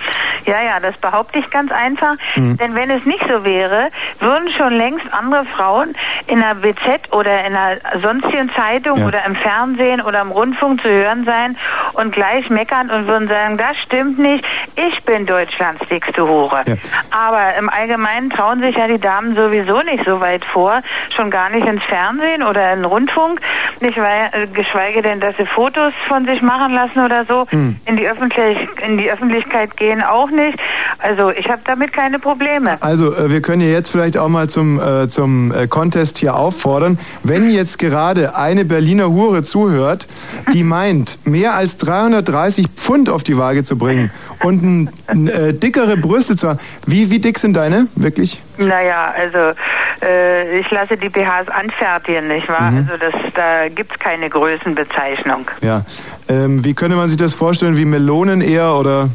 Ja, 0.47 0.63
ja, 0.63 0.79
das 0.81 0.97
behaupte 0.99 1.39
ich 1.41 1.51
ganz 1.51 1.73
einfach. 1.73 2.15
Mhm. 2.37 2.57
Denn 2.57 2.75
wenn 2.77 2.89
es 2.91 3.05
nicht 3.05 3.23
so 3.29 3.45
wäre, 3.45 3.89
würden 4.21 4.49
schon 4.57 4.73
längst 4.75 5.05
andere 5.13 5.45
Frauen 5.45 5.95
in 6.29 6.39
der 6.41 6.55
BZ 6.55 7.13
oder 7.13 7.45
in 7.45 7.55
einer 7.57 7.77
sonstigen 8.01 8.51
Zeitung 8.55 8.99
Ja. 9.01 9.07
oder 9.09 9.25
im 9.27 9.35
Fernsehen 9.35 10.01
oder 10.01 10.21
im 10.21 10.31
Rundfunk 10.31 10.83
zu 10.83 10.89
hören 10.89 11.25
sein 11.25 11.57
und 11.95 12.13
gleich 12.13 12.49
meckern 12.49 12.91
und 12.91 13.07
würden 13.09 13.27
sagen, 13.29 13.57
das 13.59 13.77
stimmt 13.85 14.19
nicht, 14.21 14.45
ich 14.77 15.03
bin 15.05 15.27
Deutschlands 15.27 15.81
dickste 15.91 16.27
Hure. 16.27 16.63
Aber 17.11 17.55
im 17.59 17.69
Allgemeinen 17.69 18.31
trauen 18.31 18.61
sich 18.61 18.77
ja 18.77 18.87
die 18.87 19.01
Damen 19.01 19.35
sowieso 19.35 19.83
nicht 19.83 20.05
so 20.05 20.16
weit 20.21 20.45
vor, 20.45 20.81
schon 21.15 21.31
gar 21.31 21.51
nicht 21.51 21.67
ins 21.67 21.83
Fernsehen 21.85 22.43
oder 22.43 22.73
in 22.73 22.81
den 22.81 22.85
Rundfunk, 22.85 23.41
nicht 23.81 23.97
wei- 23.99 24.31
äh, 24.33 24.47
geschweige 24.47 25.03
denn, 25.03 25.21
dass 25.21 25.37
sie 25.37 25.47
Fotos 25.47 25.93
von 26.09 26.25
sich 26.25 26.43
machen 26.43 26.73
lassen 26.75 27.05
oder 27.05 27.25
so, 27.25 27.47
Hm. 27.51 27.77
in, 27.85 27.97
die 27.97 28.09
Öffentlich 28.09 28.57
in 28.87 28.99
die 28.99 29.11
Öffentlichkeit 29.11 29.77
gehen 29.77 30.03
auch 30.03 30.31
nicht. 30.31 30.59
Also 30.99 31.31
ich 31.31 31.49
habe 31.49 31.61
damit 31.65 31.93
keine 31.93 32.19
Probleme. 32.19 32.77
Also, 32.81 33.15
äh, 33.15 33.31
wir 33.31 33.43
können 33.43 33.61
ja 33.63 33.69
jetzt 33.69 33.91
vielleicht 33.93 34.17
auch 34.19 34.29
mal 34.29 34.49
zum, 34.49 34.81
äh, 34.81 35.09
zum 35.09 35.53
äh, 35.53 35.67
Contest 35.67 36.19
hier 36.19 36.35
auffordern. 36.37 36.99
Wenn 37.23 37.51
jetzt 37.51 37.79
gerade 37.79 38.37
eine 38.37 38.65
Berliner 38.65 39.11
Hure 39.11 39.43
zuhört, 39.43 40.07
die 40.53 40.63
meint, 40.63 41.19
mehr 41.27 41.55
als 41.55 41.77
330 41.79 42.67
Pfund 42.75 43.09
auf 43.11 43.23
die 43.23 43.37
Waage 43.39 43.65
zu 43.65 43.77
bringen 43.79 44.11
und 44.43 44.91
ein, 45.09 45.29
äh, 45.29 45.53
dickere 45.53 45.97
Brüste 45.97 46.37
zu 46.37 46.49
haben. 46.49 46.59
Wie, 46.87 47.11
wie 47.11 47.19
dick 47.19 47.39
sind 47.39 47.55
deine? 47.55 47.89
Wirklich? 47.95 48.43
Naja, 48.59 49.13
also 49.17 49.55
äh, 50.03 50.59
ich 50.59 50.71
lasse 50.71 50.97
die 50.97 51.09
BHs 51.09 51.49
anfertigen, 51.49 52.29
nicht 52.29 52.49
wahr? 52.49 52.71
Mhm. 52.71 52.89
Also 52.91 52.93
das, 52.99 53.33
da 53.35 53.69
gibt's 53.69 53.99
keine 53.99 54.29
Größenbezeichnung. 54.29 55.47
Ja. 55.61 55.83
Ähm, 56.29 56.65
wie 56.65 56.75
könnte 56.75 56.97
man 56.97 57.09
sich 57.09 57.17
das 57.17 57.35
vorstellen? 57.35 57.77
Wie 57.77 57.85
Melonen 57.85 58.41
eher 58.41 58.75
oder? 58.75 59.09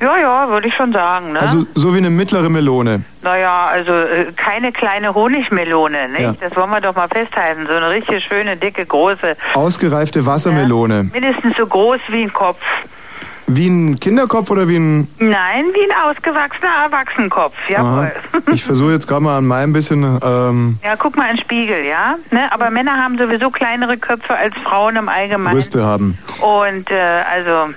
Ja, 0.00 0.16
ja, 0.16 0.48
würde 0.48 0.68
ich 0.68 0.74
schon 0.74 0.92
sagen, 0.92 1.32
ne? 1.32 1.40
Also 1.40 1.66
so 1.74 1.92
wie 1.92 1.98
eine 1.98 2.10
mittlere 2.10 2.48
Melone. 2.48 3.02
Naja, 3.22 3.66
also 3.66 3.92
äh, 3.92 4.26
keine 4.36 4.70
kleine 4.70 5.12
Honigmelone, 5.12 6.08
nicht? 6.10 6.20
Ja. 6.20 6.34
Das 6.40 6.54
wollen 6.56 6.70
wir 6.70 6.80
doch 6.80 6.94
mal 6.94 7.08
festhalten. 7.08 7.66
So 7.66 7.74
eine 7.74 7.90
richtig 7.90 8.24
schöne, 8.24 8.56
dicke, 8.56 8.86
große. 8.86 9.36
Ausgereifte 9.54 10.24
Wassermelone. 10.24 11.10
Mindestens 11.12 11.56
so 11.56 11.66
groß 11.66 12.00
wie 12.08 12.22
ein 12.22 12.32
Kopf. 12.32 12.60
Wie 13.50 13.66
ein 13.68 13.98
Kinderkopf 13.98 14.50
oder 14.50 14.68
wie 14.68 14.76
ein... 14.76 15.08
Nein, 15.18 15.64
wie 15.72 15.90
ein 15.90 15.96
ausgewachsener 16.10 16.84
Erwachsenenkopf, 16.84 17.54
jawohl. 17.68 17.86
Aha. 17.88 18.10
Ich 18.52 18.62
versuche 18.64 18.92
jetzt 18.92 19.06
gerade 19.08 19.22
mal 19.22 19.38
an 19.38 19.46
meinem 19.46 19.72
bisschen... 19.72 20.02
Ähm, 20.22 20.78
Ja, 20.82 20.96
guck 20.96 21.16
mal 21.16 21.30
in 21.30 21.36
den 21.36 21.42
Spiegel, 21.42 21.84
ja? 21.84 22.16
Ne? 22.30 22.50
Aber 22.52 22.70
Männer 22.70 22.96
haben 23.02 23.16
sowieso 23.18 23.50
kleinere 23.50 23.96
Köpfe 23.96 24.36
als 24.36 24.54
Frauen 24.64 24.96
im 24.96 25.08
Allgemeinen. 25.08 25.54
Brüste 25.54 25.82
haben. 25.84 26.18
Und 26.40 26.90
äh, 26.90 27.22
also, 27.30 27.72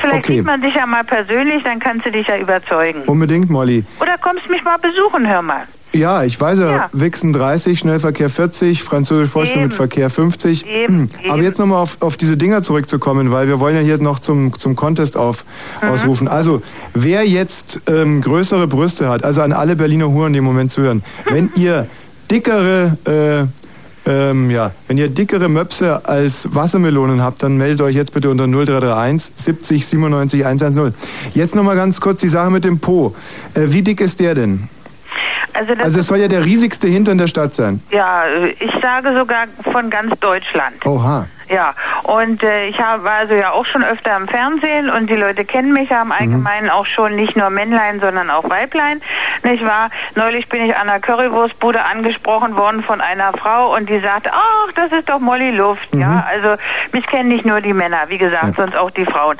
vielleicht 0.00 0.24
Okay. 0.24 0.36
sieht 0.36 0.44
man 0.44 0.60
sich 0.60 0.74
ja 0.74 0.86
mal 0.86 1.04
persönlich, 1.04 1.62
dann 1.62 1.78
kannst 1.78 2.06
du 2.06 2.10
dich 2.10 2.26
ja 2.26 2.36
überzeugen. 2.36 3.02
Unbedingt, 3.06 3.50
Molly. 3.50 3.84
Oder 4.00 4.16
kommst 4.20 4.48
mich 4.50 4.62
mal 4.64 4.78
besuchen, 4.78 5.26
hör 5.28 5.42
mal. 5.42 5.66
Ja, 5.94 6.24
ich 6.24 6.40
weiß 6.40 6.58
ja, 6.58 6.70
Ja. 6.70 6.88
Wichsen 6.92 7.32
30, 7.32 7.78
Schnellverkehr 7.78 8.28
40, 8.28 8.82
Französisch 8.82 9.30
Vorspiel 9.30 9.62
mit 9.62 9.74
Verkehr 9.74 10.10
50. 10.10 10.66
Eben, 10.84 11.08
Aber 11.30 11.42
jetzt 11.42 11.58
nochmal 11.58 11.78
auf, 11.80 11.98
auf 12.00 12.16
diese 12.16 12.36
Dinger 12.36 12.62
zurückzukommen, 12.62 13.30
weil 13.30 13.48
wir 13.48 13.60
wollen 13.60 13.76
ja 13.76 13.82
hier 13.82 13.98
noch 13.98 14.18
zum, 14.18 14.58
zum 14.58 14.76
Contest 14.76 15.16
auf, 15.16 15.44
Mhm. 15.82 15.88
ausrufen. 15.88 16.28
Also, 16.28 16.62
wer 16.94 17.24
jetzt 17.26 17.80
ähm, 17.86 18.20
größere 18.20 18.66
Brüste 18.66 19.08
hat, 19.08 19.24
also 19.24 19.42
an 19.42 19.52
alle 19.52 19.76
Berliner 19.76 20.08
Huren, 20.10 20.32
die 20.32 20.38
im 20.40 20.44
Moment 20.44 20.70
zuhören, 20.70 21.02
wenn 21.30 21.50
ihr 21.56 21.86
dickere 22.30 22.96
äh, 23.06 23.46
Ähm, 24.06 24.50
ja, 24.50 24.72
wenn 24.86 24.98
ihr 24.98 25.08
dickere 25.08 25.48
Möpse 25.48 26.04
als 26.06 26.54
Wassermelonen 26.54 27.22
habt, 27.22 27.42
dann 27.42 27.56
meldet 27.56 27.80
euch 27.80 27.94
jetzt 27.94 28.12
bitte 28.12 28.28
unter 28.28 28.46
0331 28.46 29.32
70 29.34 29.86
97 29.86 30.44
110. 30.44 30.92
Jetzt 31.32 31.54
nochmal 31.54 31.74
ganz 31.76 32.02
kurz 32.02 32.20
die 32.20 32.28
Sache 32.28 32.50
mit 32.50 32.64
dem 32.66 32.80
Po. 32.80 33.14
Äh, 33.54 33.68
wie 33.72 33.80
dick 33.80 34.02
ist 34.02 34.20
der 34.20 34.34
denn? 34.34 34.68
Also, 35.52 35.74
das 35.74 35.84
Also 35.84 36.00
es 36.00 36.06
soll 36.06 36.18
ja 36.18 36.28
der 36.28 36.44
riesigste 36.44 36.88
Hintern 36.88 37.18
der 37.18 37.26
Stadt 37.28 37.54
sein. 37.54 37.80
ja, 37.90 38.24
ich 38.58 38.72
sage 38.80 39.16
sogar 39.16 39.44
von 39.72 39.90
ganz 39.90 40.18
Deutschland. 40.20 40.84
Oha. 40.84 41.26
Ja, 41.48 41.74
und 42.04 42.42
äh, 42.42 42.66
ich 42.66 42.78
hab, 42.78 43.04
war 43.04 43.18
also 43.18 43.34
ja 43.34 43.52
auch 43.52 43.66
schon 43.66 43.84
öfter 43.84 44.16
im 44.16 44.28
Fernsehen 44.28 44.88
und 44.90 45.10
die 45.10 45.16
Leute 45.16 45.44
kennen 45.44 45.72
mich 45.72 45.90
ja 45.90 46.02
im 46.02 46.12
Allgemeinen 46.12 46.70
auch 46.70 46.86
schon 46.86 47.16
nicht 47.16 47.36
nur 47.36 47.50
Männlein, 47.50 48.00
sondern 48.00 48.30
auch 48.30 48.48
Weiblein, 48.48 49.02
nicht 49.42 49.64
wahr? 49.64 49.90
Neulich 50.14 50.48
bin 50.48 50.64
ich 50.64 50.76
an 50.76 50.86
der 50.86 51.00
Currywurstbude 51.00 51.84
angesprochen 51.84 52.56
worden 52.56 52.82
von 52.82 53.00
einer 53.00 53.32
Frau 53.32 53.74
und 53.74 53.88
die 53.88 53.98
sagte, 53.98 54.30
ach, 54.32 54.72
das 54.74 54.92
ist 54.92 55.08
doch 55.08 55.18
Molly 55.18 55.50
Luft, 55.50 55.94
ja, 55.94 56.26
also 56.28 56.60
mich 56.92 57.06
kennen 57.06 57.28
nicht 57.28 57.44
nur 57.44 57.60
die 57.60 57.74
Männer, 57.74 58.02
wie 58.08 58.18
gesagt, 58.18 58.56
sonst 58.56 58.76
auch 58.76 58.90
die 58.90 59.04
Frauen. 59.04 59.36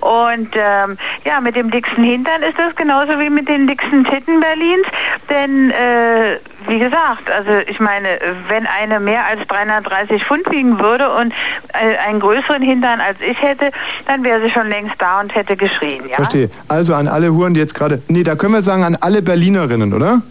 Und 0.00 0.50
ähm, 0.54 0.98
ja, 1.24 1.40
mit 1.40 1.56
dem 1.56 1.70
dicksten 1.70 2.04
Hintern 2.04 2.42
ist 2.42 2.58
das 2.58 2.76
genauso 2.76 3.18
wie 3.18 3.30
mit 3.30 3.48
den 3.48 3.66
dicksten 3.66 4.04
Titten 4.04 4.40
Berlins, 4.40 4.86
denn 5.30 5.70
äh, 5.70 6.38
wie 6.68 6.78
gesagt, 6.78 7.30
also 7.30 7.50
ich 7.66 7.80
meine, 7.80 8.08
wenn 8.48 8.66
eine 8.66 9.00
mehr 9.00 9.24
als 9.26 9.46
330 9.46 10.24
Pfund 10.24 10.50
wiegen 10.50 10.78
würde 10.78 11.10
und 11.12 11.32
einen 11.72 12.20
größeren 12.20 12.62
Hintern 12.62 13.00
als 13.00 13.18
ich 13.20 13.40
hätte, 13.40 13.70
dann 14.06 14.22
wäre 14.24 14.40
sie 14.40 14.50
schon 14.50 14.68
längst 14.68 14.94
da 14.98 15.20
und 15.20 15.34
hätte 15.34 15.56
geschrien, 15.56 16.02
ja? 16.08 16.16
Verstehe. 16.16 16.50
Also 16.68 16.94
an 16.94 17.08
alle 17.08 17.32
Huren, 17.32 17.54
die 17.54 17.60
jetzt 17.60 17.74
gerade. 17.74 18.02
Nee, 18.08 18.22
da 18.22 18.34
können 18.34 18.54
wir 18.54 18.62
sagen 18.62 18.84
an 18.84 18.96
alle 19.00 19.22
Berlinerinnen, 19.22 19.92
oder? 19.92 20.22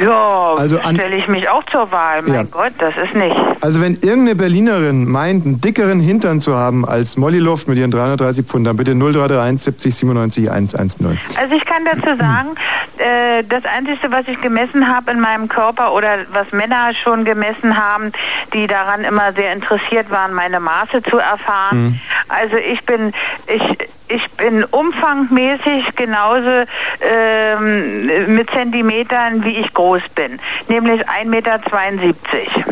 Ja, 0.00 0.54
Also 0.56 0.78
stelle 0.78 1.16
ich 1.16 1.28
mich 1.28 1.48
auch 1.48 1.62
zur 1.64 1.92
Wahl. 1.92 2.22
Mein 2.22 2.34
Ja. 2.34 2.42
Gott, 2.44 2.72
das 2.78 2.94
ist 2.96 3.14
nicht. 3.14 3.36
Also 3.60 3.82
wenn 3.82 3.94
irgendeine 3.94 4.34
Berlinerin 4.34 5.06
meint, 5.06 5.44
einen 5.44 5.60
dickeren 5.60 6.00
Hintern 6.00 6.40
zu 6.40 6.56
haben 6.56 6.86
als 6.88 7.18
Molly 7.18 7.38
Luft 7.38 7.68
mit 7.68 7.76
ihren 7.76 7.90
330 7.90 8.46
Pfund, 8.46 8.66
dann 8.66 8.76
bitte 8.76 8.92
0331 8.92 9.62
70 9.62 9.94
97 9.94 10.50
110. 10.50 11.18
Also 11.38 11.54
ich 11.54 11.64
kann 11.66 11.84
dazu 11.84 12.16
sagen, 12.18 12.48
äh, 12.98 13.44
das 13.46 13.64
Einzige, 13.64 14.10
was 14.10 14.26
ich 14.26 14.40
gemessen 14.40 14.88
habe 14.88 15.10
in 15.10 15.20
meinem 15.20 15.48
Körper 15.48 15.92
oder 15.92 16.20
was 16.32 16.50
Männer 16.52 16.92
schon 16.94 17.24
gemessen 17.24 17.76
haben, 17.76 18.12
die 18.54 18.66
daran 18.66 19.04
immer 19.04 19.32
sehr 19.34 19.52
interessiert 19.52 20.10
waren, 20.10 20.32
meine 20.32 20.60
Maße 20.60 21.02
zu 21.02 21.18
erfahren. 21.18 22.00
Also 22.28 22.56
ich 22.56 22.84
bin, 22.84 23.12
ich, 23.46 23.62
ich 24.10 24.28
bin 24.32 24.64
umfangmäßig 24.64 25.94
genauso 25.96 26.64
ähm, 27.00 28.34
mit 28.34 28.50
Zentimetern, 28.50 29.44
wie 29.44 29.56
ich 29.58 29.72
groß 29.74 30.02
bin. 30.14 30.38
Nämlich 30.68 31.00
1,72 31.08 31.24
Meter. 31.26 31.58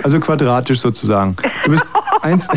Also 0.03 0.21
quadratisch 0.21 0.81
sozusagen. 0.81 1.37
Du 1.65 1.71
bist 1.71 1.91
eins. 2.23 2.49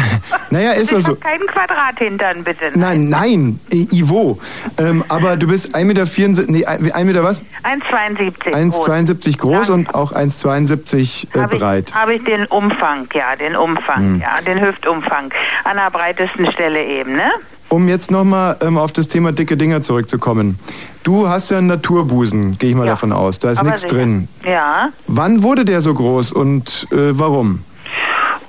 naja, 0.49 0.71
ist 0.73 0.91
Ich 0.91 1.03
so. 1.05 1.15
keinen 1.15 1.47
Quadrathintern, 1.47 2.43
bitte. 2.43 2.71
Nein, 2.75 3.07
nein, 3.07 3.59
Ivo. 3.71 4.39
Ähm, 4.77 5.03
aber 5.09 5.37
du 5.37 5.47
bist 5.47 5.75
1,74 5.75 5.85
Meter, 5.85 6.51
nee, 6.51 6.65
1 6.91 7.05
Meter 7.05 7.23
was? 7.23 7.43
1,72 7.63 8.51
1,72 8.53 9.37
groß 9.37 9.69
und 9.69 9.93
auch 9.95 10.11
1,72 10.13 11.27
äh, 11.35 11.39
Habe 11.39 11.57
breit. 11.57 11.93
habe 11.93 12.15
ich 12.15 12.23
den 12.23 12.45
Umfang, 12.47 13.07
ja, 13.13 13.35
den 13.35 13.55
Umfang, 13.55 13.97
Hm. 14.01 14.21
ja, 14.21 14.41
den 14.45 14.61
Hüftumfang 14.61 15.31
an 15.63 15.77
der 15.77 15.89
breitesten 15.91 16.51
Stelle 16.51 16.83
eben, 16.83 17.13
ne? 17.13 17.29
Um 17.71 17.87
jetzt 17.87 18.11
nochmal 18.11 18.57
ähm, 18.59 18.77
auf 18.77 18.91
das 18.91 19.07
Thema 19.07 19.31
dicke 19.31 19.55
Dinger 19.55 19.81
zurückzukommen. 19.81 20.59
Du 21.03 21.29
hast 21.29 21.51
ja 21.51 21.57
einen 21.57 21.67
Naturbusen, 21.67 22.57
gehe 22.57 22.71
ich 22.71 22.75
mal 22.75 22.85
davon 22.85 23.13
aus. 23.13 23.39
Da 23.39 23.49
ist 23.51 23.63
nichts 23.63 23.85
drin. 23.87 24.27
Ja. 24.45 24.89
Wann 25.07 25.41
wurde 25.41 25.63
der 25.63 25.79
so 25.79 25.93
groß 25.93 26.33
und 26.33 26.87
äh, 26.91 27.17
warum? 27.17 27.59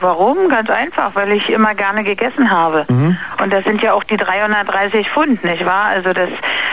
Warum? 0.02 0.48
Ganz 0.48 0.68
einfach, 0.68 1.14
weil 1.14 1.32
ich 1.32 1.48
immer 1.48 1.74
gerne 1.74 2.04
gegessen 2.04 2.50
habe. 2.50 2.84
Mhm. 2.88 3.16
Und 3.42 3.52
das 3.52 3.64
sind 3.64 3.80
ja 3.82 3.92
auch 3.94 4.04
die 4.04 4.16
330 4.16 5.08
Pfund, 5.08 5.42
nicht 5.44 5.64
wahr? 5.64 5.84
Also 5.86 6.12
das, 6.12 6.28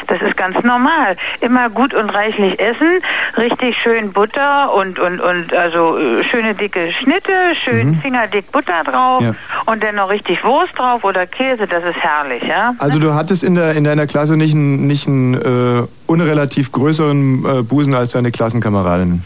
das 0.07 0.21
ist 0.21 0.35
ganz 0.35 0.61
normal. 0.63 1.15
Immer 1.39 1.69
gut 1.69 1.93
und 1.93 2.09
reichlich 2.09 2.59
essen, 2.59 2.99
richtig 3.37 3.77
schön 3.77 4.11
Butter 4.11 4.73
und, 4.73 4.99
und, 4.99 5.21
und 5.21 5.53
also 5.53 5.97
äh, 5.97 6.23
schöne 6.23 6.55
dicke 6.55 6.91
Schnitte, 6.91 7.31
schön 7.63 7.95
fingerdick 8.01 8.51
Butter 8.51 8.83
drauf 8.83 9.21
Mhm. 9.21 9.25
Ja. 9.27 9.33
und 9.65 9.83
dann 9.83 9.95
noch 9.95 10.09
richtig 10.09 10.43
Wurst 10.43 10.77
drauf 10.77 11.03
oder 11.03 11.25
Käse, 11.25 11.67
das 11.67 11.83
ist 11.83 11.97
herrlich, 11.97 12.43
ja? 12.43 12.73
Also 12.79 12.99
du 12.99 13.13
hattest 13.13 13.43
in, 13.43 13.55
der, 13.55 13.75
in 13.75 13.83
deiner 13.83 14.07
Klasse 14.07 14.35
nicht 14.37 14.53
einen, 14.53 14.87
nicht 14.87 15.07
einen 15.07 15.33
äh, 15.83 15.87
unrelativ 16.07 16.71
größeren 16.71 17.59
äh, 17.59 17.63
Busen 17.63 17.93
als 17.93 18.11
deine 18.11 18.31
Klassenkameradin. 18.31 19.23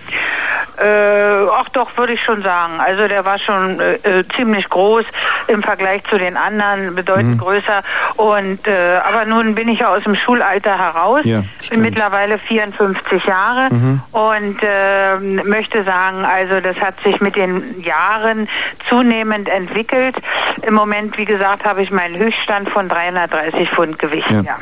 Äh, 0.78 1.48
ach 1.52 1.70
doch, 1.70 1.96
würde 1.98 2.14
ich 2.14 2.22
schon 2.24 2.42
sagen. 2.42 2.80
Also 2.80 3.08
der 3.08 3.26
war 3.26 3.38
schon 3.40 3.80
äh, 3.80 3.94
äh, 3.96 4.24
ziemlich 4.36 4.70
groß 4.70 5.06
im 5.48 5.62
Vergleich 5.64 6.04
zu 6.06 6.18
den 6.18 6.38
anderen, 6.38 6.96
bedeutend 6.96 7.36
Mhm. 7.36 7.38
größer. 7.40 7.82
Und 8.16 8.68
äh, 8.68 9.00
aber 9.08 9.26
nun 9.26 9.56
bin 9.56 9.68
ich 9.70 9.80
ja 9.80 9.90
aus 9.90 10.04
dem 10.04 10.16
Schulalter 10.16 10.78
heraus. 10.78 11.22
Ja, 11.24 11.44
bin 11.70 11.82
mittlerweile 11.82 12.38
54 12.40 13.24
Jahre 13.26 13.70
Mhm. 13.74 14.02
und 14.12 14.58
äh, 14.62 15.18
möchte 15.44 15.84
sagen, 15.84 16.26
also 16.26 16.60
das 16.60 16.78
hat 16.80 17.00
sich 17.04 17.22
mit 17.22 17.36
den 17.36 17.82
Jahren 17.82 18.48
zunehmend 18.90 19.50
entwickelt. 19.50 20.16
Im 20.62 20.74
Moment, 20.74 21.18
wie 21.18 21.26
gesagt, 21.26 21.66
habe 21.66 21.82
ich 21.82 21.92
meinen 21.92 22.16
Höchststand 22.18 22.70
von 22.70 22.90
330 22.90 23.70
Pfund 23.70 24.00
Gewicht. 24.00 24.30
Ja. 24.32 24.42
ja. 24.42 24.56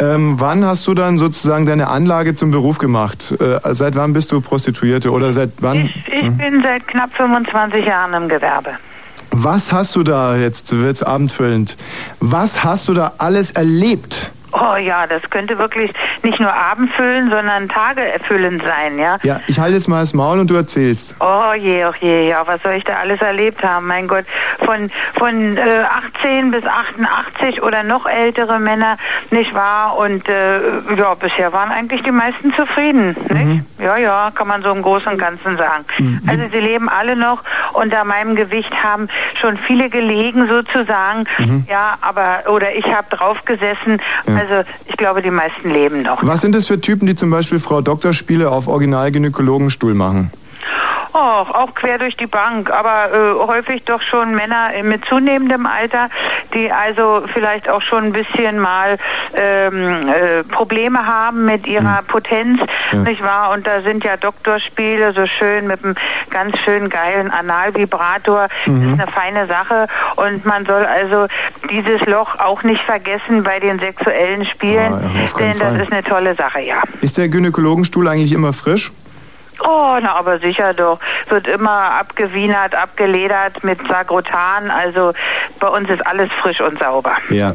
Ähm, 0.00 0.40
wann 0.40 0.64
hast 0.64 0.86
du 0.86 0.94
dann 0.94 1.18
sozusagen 1.18 1.66
deine 1.66 1.88
Anlage 1.88 2.34
zum 2.34 2.50
Beruf 2.50 2.78
gemacht? 2.78 3.34
Äh, 3.38 3.60
seit 3.74 3.96
wann 3.96 4.14
bist 4.14 4.32
du 4.32 4.40
Prostituierte 4.40 5.10
oder 5.10 5.32
seit 5.32 5.50
wann? 5.60 5.90
Ich 6.06 6.30
bin 6.36 6.62
seit 6.62 6.86
knapp 6.86 7.12
25 7.14 7.84
Jahren 7.84 8.14
im 8.14 8.28
Gewerbe. 8.28 8.70
Was 9.32 9.72
hast 9.72 9.94
du 9.96 10.02
da 10.02 10.36
jetzt, 10.36 10.72
wird's 10.72 11.02
abendfüllend, 11.02 11.76
was 12.18 12.64
hast 12.64 12.88
du 12.88 12.94
da 12.94 13.12
alles 13.18 13.52
erlebt? 13.52 14.32
Oh 14.52 14.76
ja, 14.76 15.06
das 15.06 15.22
könnte 15.30 15.58
wirklich 15.58 15.92
nicht 16.22 16.40
nur 16.40 16.52
abendfüllend, 16.52 17.30
sondern 17.30 17.68
tageerfüllend 17.68 18.62
sein, 18.62 18.98
ja. 18.98 19.18
Ja, 19.22 19.40
ich 19.46 19.58
halte 19.58 19.74
jetzt 19.76 19.88
mal 19.88 20.00
das 20.00 20.14
Maul 20.14 20.38
und 20.40 20.48
du 20.50 20.54
erzählst. 20.54 21.16
Oh 21.20 21.52
je, 21.56 21.84
oh 21.86 21.92
je, 22.00 22.28
ja, 22.28 22.46
was 22.46 22.62
soll 22.62 22.72
ich 22.72 22.84
da 22.84 22.94
alles 22.94 23.20
erlebt 23.22 23.62
haben? 23.62 23.86
Mein 23.86 24.08
Gott, 24.08 24.24
von 24.64 24.90
von 25.18 25.56
äh, 25.56 25.82
18 26.18 26.50
bis 26.50 26.64
88 26.66 27.62
oder 27.62 27.82
noch 27.82 28.06
ältere 28.06 28.58
Männer, 28.58 28.96
nicht 29.30 29.54
wahr? 29.54 29.96
Und 29.96 30.28
äh, 30.28 30.60
ja, 30.96 31.14
bisher 31.14 31.52
waren 31.52 31.70
eigentlich 31.70 32.02
die 32.02 32.10
meisten 32.12 32.52
zufrieden, 32.54 33.16
nicht? 33.28 33.64
Ja, 33.78 33.96
ja, 33.98 34.30
kann 34.34 34.48
man 34.48 34.62
so 34.62 34.70
im 34.72 34.82
Großen 34.82 35.08
und 35.12 35.18
Ganzen 35.18 35.56
sagen. 35.56 35.84
Also 36.26 36.42
sie 36.52 36.60
leben 36.60 36.88
alle 36.88 37.16
noch 37.16 37.42
unter 37.72 38.04
meinem 38.04 38.34
Gewicht, 38.36 38.72
haben 38.82 39.08
schon 39.40 39.56
viele 39.56 39.88
gelegen 39.88 40.46
sozusagen, 40.48 41.24
Mhm. 41.38 41.64
ja, 41.68 41.94
aber 42.00 42.50
oder 42.50 42.74
ich 42.74 42.84
habe 42.86 43.06
drauf 43.10 43.44
gesessen. 43.44 44.00
Ja. 44.26 44.39
Also 44.40 44.68
ich 44.86 44.96
glaube, 44.96 45.20
die 45.20 45.30
meisten 45.30 45.68
leben 45.68 46.02
noch. 46.02 46.24
Was 46.24 46.40
sind 46.40 46.54
das 46.54 46.66
für 46.66 46.80
Typen, 46.80 47.06
die 47.06 47.14
zum 47.14 47.30
Beispiel 47.30 47.58
Frau 47.58 47.82
Doktorspiele 47.82 48.50
auf 48.50 48.68
Original-Gynäkologenstuhl 48.68 49.94
machen? 49.94 50.30
Och, 51.12 51.54
auch 51.54 51.74
quer 51.74 51.98
durch 51.98 52.16
die 52.16 52.26
Bank, 52.26 52.70
aber 52.70 53.12
äh, 53.12 53.46
häufig 53.46 53.84
doch 53.84 54.00
schon 54.00 54.34
Männer 54.34 54.74
äh, 54.74 54.82
mit 54.84 55.04
zunehmendem 55.06 55.66
Alter, 55.66 56.08
die 56.54 56.70
also 56.70 57.22
vielleicht 57.32 57.68
auch 57.68 57.82
schon 57.82 58.04
ein 58.04 58.12
bisschen 58.12 58.58
mal 58.60 58.96
ähm, 59.34 60.08
äh, 60.08 60.44
Probleme 60.44 61.06
haben 61.06 61.44
mit 61.46 61.66
ihrer 61.66 62.02
Potenz, 62.06 62.60
nicht 62.92 63.22
wahr? 63.22 63.50
Und 63.52 63.66
da 63.66 63.80
sind 63.82 64.04
ja 64.04 64.16
Doktorspiele 64.16 65.12
so 65.12 65.26
schön 65.26 65.66
mit 65.66 65.82
einem 65.84 65.96
ganz 66.30 66.56
schön 66.60 66.88
geilen 66.88 67.30
Analvibrator. 67.30 68.48
Das 68.64 68.74
ist 68.74 69.00
eine 69.00 69.06
feine 69.08 69.46
Sache 69.46 69.88
und 70.16 70.44
man 70.44 70.64
soll 70.64 70.84
also 70.84 71.26
dieses 71.70 72.04
Loch 72.06 72.38
auch 72.38 72.62
nicht 72.62 72.82
vergessen 72.84 73.42
bei 73.42 73.58
den 73.58 73.78
sexuellen 73.78 74.44
Spielen, 74.44 74.92
Ah, 74.92 75.00
ja, 75.14 75.38
denn 75.38 75.58
das 75.58 75.74
ist 75.74 75.92
eine 75.92 76.02
tolle 76.04 76.34
Sache, 76.34 76.60
ja. 76.60 76.82
Ist 77.00 77.18
der 77.18 77.28
Gynäkologenstuhl 77.28 78.06
eigentlich 78.08 78.32
immer 78.32 78.52
frisch? 78.52 78.92
Oh, 79.62 79.98
na, 80.00 80.16
aber 80.16 80.38
sicher 80.38 80.74
doch. 80.74 80.98
Wird 81.28 81.46
immer 81.46 81.70
abgewienert, 81.70 82.74
abgeledert 82.74 83.62
mit 83.62 83.78
Sagrotan. 83.86 84.70
Also 84.70 85.12
bei 85.58 85.68
uns 85.68 85.88
ist 85.90 86.06
alles 86.06 86.30
frisch 86.40 86.60
und 86.60 86.78
sauber. 86.78 87.12
Ja. 87.30 87.54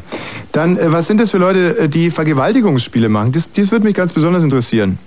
Dann, 0.52 0.77
äh, 0.77 0.91
was 0.91 1.07
sind 1.07 1.19
das 1.19 1.32
für 1.32 1.38
Leute, 1.38 1.77
äh, 1.77 1.90
die 1.90 2.10
Vergewaltigungsspiele 2.10 3.10
machen? 3.10 3.32
Das, 3.32 3.52
das 3.52 3.72
würde 3.72 3.86
mich 3.86 3.95
ganz 3.95 4.14
besonders 4.14 4.44
interessieren. 4.44 4.98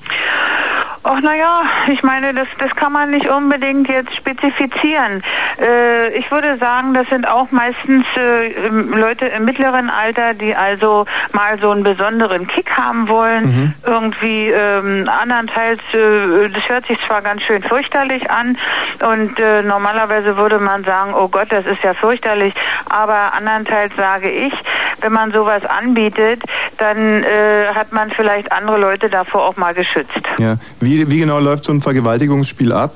Ach 1.11 1.23
naja, 1.23 1.63
ich 1.87 2.03
meine, 2.03 2.35
das, 2.35 2.49
das 2.59 2.77
kann 2.77 2.93
man 2.93 3.11
nicht 3.11 3.31
unbedingt 3.31 3.89
jetzt 3.89 4.15
spezifizieren. 4.15 5.23
Äh, 5.59 6.15
ich 6.19 6.31
würde 6.31 6.59
sagen, 6.59 6.93
das 6.93 7.09
sind 7.09 7.27
auch 7.27 7.51
meistens 7.51 8.05
äh, 8.15 8.69
Leute 8.69 9.25
im 9.25 9.47
mittleren 9.47 9.89
Alter, 9.89 10.35
die 10.35 10.55
also 10.55 11.07
mal 11.33 11.59
so 11.59 11.71
einen 11.71 11.83
besonderen 11.83 12.47
Kick 12.47 12.77
haben 12.77 13.09
wollen. 13.09 13.75
Irgendwie 13.87 14.49
ähm, 14.49 15.09
andernteils, 15.09 15.81
äh, 15.95 16.51
das 16.51 16.69
hört 16.69 16.87
sich 16.87 16.99
zwar 17.07 17.23
ganz 17.23 17.41
schön 17.41 17.63
fürchterlich 17.63 18.31
an 18.31 18.59
und 19.01 19.39
äh, 19.39 19.63
normalerweise 19.63 20.37
würde 20.37 20.59
man 20.59 20.85
sagen, 20.85 21.15
oh 21.15 21.29
Gott, 21.29 21.47
das 21.49 21.65
ist 21.65 21.83
ja 21.83 21.95
fürchterlich, 21.95 22.53
aber 22.87 23.33
andernteils 23.33 23.97
sage 23.97 24.31
ich, 24.31 24.53
wenn 25.01 25.13
man 25.13 25.33
sowas 25.33 25.65
anbietet, 25.65 26.43
dann 26.77 27.23
äh, 27.23 27.69
hat 27.75 27.93
man 27.93 28.11
vielleicht 28.11 28.53
andere 28.53 28.79
Leute 28.79 29.09
davor 29.09 29.47
auch 29.47 29.57
mal 29.57 29.73
geschützt. 29.73 30.21
Ja. 30.39 30.57
Wie, 30.81 30.98
wie 31.07 31.19
genau 31.19 31.39
läuft 31.39 31.65
so 31.65 31.73
ein 31.73 31.81
Vergewaltigungsspiel 31.81 32.73
ab? 32.73 32.95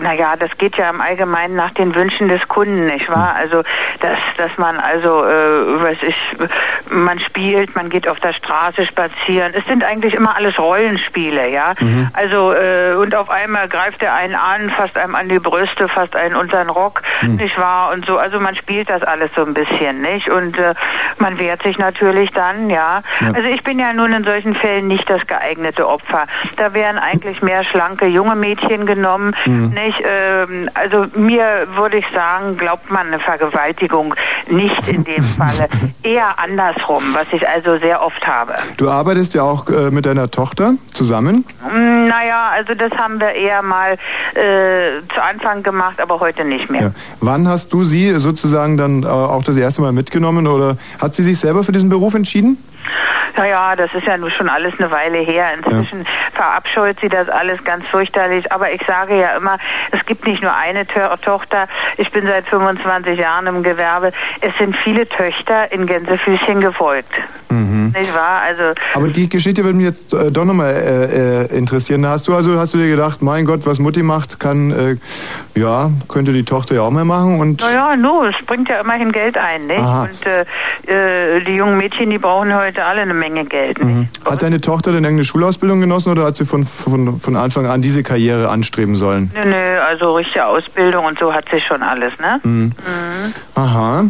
Naja, 0.00 0.34
das 0.38 0.56
geht 0.58 0.76
ja 0.76 0.90
im 0.90 1.00
Allgemeinen 1.00 1.56
nach 1.56 1.70
den 1.72 1.94
Wünschen 1.94 2.28
des 2.28 2.46
Kunden, 2.48 2.86
nicht 2.86 3.08
wahr? 3.10 3.34
Also, 3.36 3.62
dass, 4.00 4.18
dass 4.36 4.56
man 4.58 4.78
also, 4.78 5.24
äh, 5.24 5.82
weiß 5.82 5.98
ich, 6.02 6.16
man 6.90 7.18
spielt, 7.20 7.74
man 7.74 7.90
geht 7.90 8.08
auf 8.08 8.20
der 8.20 8.32
Straße 8.32 8.86
spazieren. 8.86 9.52
Es 9.54 9.64
sind 9.66 9.82
eigentlich 9.84 10.14
immer 10.14 10.36
alles 10.36 10.58
Rollenspiele, 10.58 11.48
ja? 11.50 11.74
Mhm. 11.80 12.08
Also, 12.12 12.52
äh, 12.52 12.94
und 12.94 13.14
auf 13.14 13.30
einmal 13.30 13.68
greift 13.68 14.02
er 14.02 14.14
einen 14.14 14.34
an, 14.34 14.70
fasst 14.70 14.96
einem 14.96 15.14
an 15.14 15.28
die 15.28 15.38
Brüste, 15.38 15.88
fasst 15.88 16.14
einen 16.16 16.36
unter 16.36 16.58
den 16.58 16.70
Rock, 16.70 17.02
Mhm. 17.22 17.36
nicht 17.36 17.58
wahr? 17.58 17.90
Und 17.92 18.06
so, 18.06 18.18
also 18.18 18.38
man 18.40 18.54
spielt 18.54 18.88
das 18.90 19.02
alles 19.02 19.30
so 19.34 19.44
ein 19.44 19.54
bisschen, 19.54 20.00
nicht? 20.00 20.28
Und 20.30 20.58
äh, 20.58 20.74
man 21.18 21.38
wehrt 21.38 21.62
sich 21.62 21.78
natürlich 21.78 22.30
dann, 22.32 22.70
ja? 22.70 23.02
Ja. 23.20 23.28
Also 23.34 23.48
ich 23.48 23.62
bin 23.64 23.78
ja 23.78 23.92
nun 23.92 24.12
in 24.12 24.24
solchen 24.24 24.54
Fällen 24.54 24.86
nicht 24.88 25.08
das 25.10 25.26
geeignete 25.26 25.88
Opfer. 25.88 26.24
Da 26.56 26.72
wären 26.74 26.98
eigentlich 26.98 27.42
mehr 27.42 27.64
schlanke 27.64 28.06
junge 28.06 28.36
Mädchen 28.36 28.86
genommen, 28.86 29.34
Mhm. 29.44 29.70
nicht? 29.70 29.87
Ähm, 30.04 30.70
also 30.74 31.06
mir 31.16 31.66
würde 31.74 31.98
ich 31.98 32.06
sagen, 32.12 32.56
glaubt 32.56 32.90
man 32.90 33.08
eine 33.08 33.18
Vergewaltigung 33.18 34.14
nicht 34.48 34.88
in 34.88 35.04
dem 35.04 35.22
Falle. 35.38 35.68
Eher 36.02 36.38
andersrum, 36.38 37.02
was 37.12 37.26
ich 37.32 37.46
also 37.48 37.76
sehr 37.78 38.02
oft 38.02 38.26
habe. 38.26 38.54
Du 38.76 38.88
arbeitest 38.88 39.34
ja 39.34 39.42
auch 39.42 39.68
äh, 39.68 39.90
mit 39.90 40.06
deiner 40.06 40.30
Tochter 40.30 40.74
zusammen. 40.92 41.44
Mm, 41.72 42.06
Naja, 42.06 42.50
also 42.52 42.74
das 42.74 42.92
haben 42.92 43.20
wir 43.20 43.32
eher 43.32 43.62
mal 43.62 43.92
äh, 44.34 45.00
zu 45.12 45.22
Anfang 45.22 45.62
gemacht, 45.62 46.00
aber 46.00 46.20
heute 46.20 46.44
nicht 46.44 46.70
mehr. 46.70 46.82
Ja. 46.82 46.90
Wann 47.20 47.48
hast 47.48 47.72
du 47.72 47.84
sie 47.84 48.12
sozusagen 48.18 48.76
dann 48.76 49.02
äh, 49.02 49.06
auch 49.06 49.42
das 49.42 49.56
erste 49.56 49.82
Mal 49.82 49.92
mitgenommen 49.92 50.46
oder 50.46 50.76
hat 51.00 51.14
sie 51.14 51.22
sich 51.22 51.38
selber 51.38 51.64
für 51.64 51.72
diesen 51.72 51.88
Beruf 51.88 52.14
entschieden? 52.14 52.58
Naja, 53.36 53.74
das 53.76 53.92
ist 53.94 54.06
ja 54.06 54.16
nun 54.16 54.30
schon 54.30 54.48
alles 54.48 54.74
eine 54.78 54.90
Weile 54.90 55.18
her. 55.18 55.46
Inzwischen 55.56 56.06
verabscheut 56.32 56.98
sie 57.00 57.08
das 57.08 57.28
alles 57.28 57.62
ganz 57.64 57.86
fürchterlich. 57.86 58.50
Aber 58.52 58.72
ich 58.72 58.82
sage 58.86 59.18
ja 59.18 59.36
immer, 59.36 59.58
es 59.90 60.04
gibt 60.06 60.26
nicht 60.26 60.42
nur 60.42 60.54
eine 60.54 60.86
Tö 60.86 61.00
Tochter. 61.22 61.66
Ich 61.96 62.10
bin 62.10 62.26
seit 62.26 62.46
25 62.46 63.18
Jahren 63.18 63.46
im 63.46 63.62
Gewerbe. 63.62 64.12
Es 64.40 64.56
sind 64.58 64.76
viele 64.76 65.08
Töchter 65.08 65.70
in 65.72 65.86
Gänsefüßchen 65.86 66.60
gefolgt. 66.60 67.12
Mhm. 67.50 67.94
Nicht 67.96 68.14
wahr? 68.14 68.42
Also, 68.46 68.62
Aber 68.94 69.08
die 69.08 69.28
Geschichte 69.28 69.64
würde 69.64 69.76
mich 69.76 69.86
jetzt 69.86 70.12
äh, 70.12 70.30
doch 70.30 70.44
nochmal 70.44 70.70
äh, 70.70 71.44
äh, 71.44 71.56
interessieren. 71.56 72.06
Hast 72.06 72.28
du 72.28 72.34
also 72.34 72.58
hast 72.58 72.74
du 72.74 72.78
dir 72.78 72.90
gedacht, 72.90 73.22
mein 73.22 73.44
Gott, 73.46 73.64
was 73.64 73.78
Mutti 73.78 74.02
macht, 74.02 74.38
kann 74.38 74.70
äh, 74.70 74.96
ja 75.58 75.90
könnte 76.08 76.32
die 76.32 76.44
Tochter 76.44 76.74
ja 76.74 76.82
auch 76.82 76.90
mal 76.90 77.04
machen 77.04 77.40
und 77.40 77.60
naja, 77.62 77.96
no, 77.96 78.24
es 78.26 78.34
bringt 78.46 78.68
ja 78.68 78.80
immerhin 78.80 79.12
Geld 79.12 79.38
ein, 79.38 79.62
nicht? 79.62 79.78
Aha. 79.78 80.04
Und 80.04 80.26
äh, 80.26 81.36
äh, 81.36 81.40
die 81.40 81.54
jungen 81.54 81.78
Mädchen, 81.78 82.10
die 82.10 82.18
brauchen 82.18 82.54
heute 82.54 82.84
alle 82.84 83.02
eine 83.02 83.14
Menge 83.18 83.44
Geld. 83.44 83.82
Mhm. 83.82 84.08
Hat 84.24 84.42
deine 84.42 84.60
Tochter 84.60 84.92
denn 84.92 85.04
irgendeine 85.04 85.24
Schulausbildung 85.24 85.80
genossen 85.80 86.12
oder 86.12 86.24
hat 86.24 86.36
sie 86.36 86.44
von, 86.44 86.64
von, 86.64 87.18
von 87.18 87.36
Anfang 87.36 87.66
an 87.66 87.82
diese 87.82 88.02
Karriere 88.02 88.48
anstreben 88.48 88.96
sollen? 88.96 89.30
Nö, 89.34 89.44
nö, 89.44 89.78
also 89.80 90.16
richtige 90.16 90.46
Ausbildung 90.46 91.04
und 91.04 91.18
so 91.18 91.32
hat 91.32 91.44
sie 91.50 91.60
schon 91.60 91.82
alles, 91.82 92.12
ne? 92.18 92.40
Mhm. 92.42 92.62
Mhm. 92.62 92.72
Aha. 93.54 94.04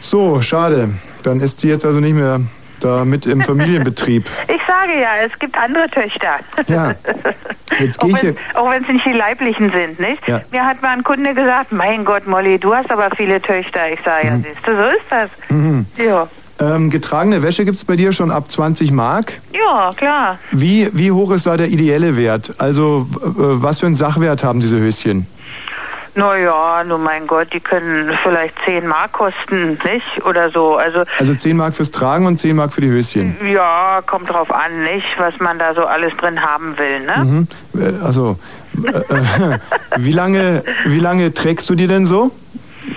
So, 0.00 0.40
schade. 0.40 0.90
Dann 1.22 1.40
ist 1.40 1.60
sie 1.60 1.68
jetzt 1.68 1.84
also 1.84 2.00
nicht 2.00 2.14
mehr 2.14 2.40
da 2.80 3.04
mit 3.04 3.26
im 3.26 3.40
Familienbetrieb. 3.50 4.28
Ich 4.48 4.60
sage 4.66 5.00
ja, 5.00 5.24
es 5.24 5.38
gibt 5.38 5.56
andere 5.56 5.88
Töchter. 5.88 6.38
Ja. 6.68 6.94
Jetzt 7.80 8.00
Auch 8.00 8.06
wenn 8.06 8.36
auch 8.54 8.70
wenn 8.70 8.82
es 8.82 8.88
nicht 8.88 9.06
die 9.06 9.12
leiblichen 9.12 9.72
sind, 9.72 9.98
nicht? 9.98 10.28
Ja. 10.28 10.42
Mir 10.52 10.64
hat 10.64 10.82
mal 10.82 10.90
ein 10.90 11.02
Kunde 11.02 11.34
gesagt, 11.34 11.72
mein 11.72 12.04
Gott, 12.04 12.26
Molly, 12.26 12.58
du 12.58 12.74
hast 12.74 12.90
aber 12.90 13.08
viele 13.16 13.40
Töchter. 13.40 13.88
Ich 13.90 14.00
sage, 14.04 14.28
ja, 14.28 14.36
siehst 14.36 14.64
du, 14.64 14.76
so 14.76 14.82
ist 14.82 15.06
das. 15.10 15.30
Mhm. 15.48 15.86
Ja. 15.96 16.28
Ähm, 16.60 16.88
getragene 16.90 17.42
Wäsche 17.42 17.64
gibt 17.64 17.76
es 17.76 17.84
bei 17.84 17.96
dir 17.96 18.12
schon 18.12 18.30
ab 18.30 18.50
20 18.50 18.92
Mark. 18.92 19.40
Ja, 19.52 19.92
klar. 19.96 20.38
Wie, 20.52 20.88
wie 20.92 21.10
hoch 21.10 21.32
ist 21.32 21.46
da 21.46 21.56
der 21.56 21.68
ideelle 21.68 22.16
Wert? 22.16 22.54
Also, 22.58 23.06
äh, 23.22 23.26
was 23.36 23.80
für 23.80 23.86
einen 23.86 23.96
Sachwert 23.96 24.44
haben 24.44 24.60
diese 24.60 24.78
Höschen? 24.78 25.26
Naja, 26.16 26.84
nur 26.86 26.98
mein 26.98 27.26
Gott, 27.26 27.48
die 27.52 27.58
können 27.58 28.08
vielleicht 28.22 28.54
10 28.64 28.86
Mark 28.86 29.10
kosten, 29.12 29.70
nicht? 29.84 30.24
Oder 30.24 30.48
so. 30.48 30.76
Also, 30.76 31.02
Also 31.18 31.34
10 31.34 31.56
Mark 31.56 31.74
fürs 31.74 31.90
Tragen 31.90 32.26
und 32.26 32.38
10 32.38 32.54
Mark 32.54 32.72
für 32.72 32.80
die 32.82 32.88
Höschen. 32.90 33.34
ja, 33.52 34.00
kommt 34.06 34.30
drauf 34.30 34.52
an, 34.52 34.84
nicht? 34.84 35.06
Was 35.18 35.40
man 35.40 35.58
da 35.58 35.74
so 35.74 35.84
alles 35.84 36.16
drin 36.16 36.40
haben 36.40 36.78
will, 36.78 37.00
ne? 37.00 37.24
Mhm. 37.24 37.48
Äh, 37.80 38.04
Also, 38.04 38.38
äh, 38.84 38.90
äh, 38.90 39.58
wie, 39.96 40.12
lange, 40.12 40.62
wie 40.86 41.00
lange 41.00 41.34
trägst 41.34 41.68
du 41.68 41.74
die 41.74 41.88
denn 41.88 42.06
so? 42.06 42.30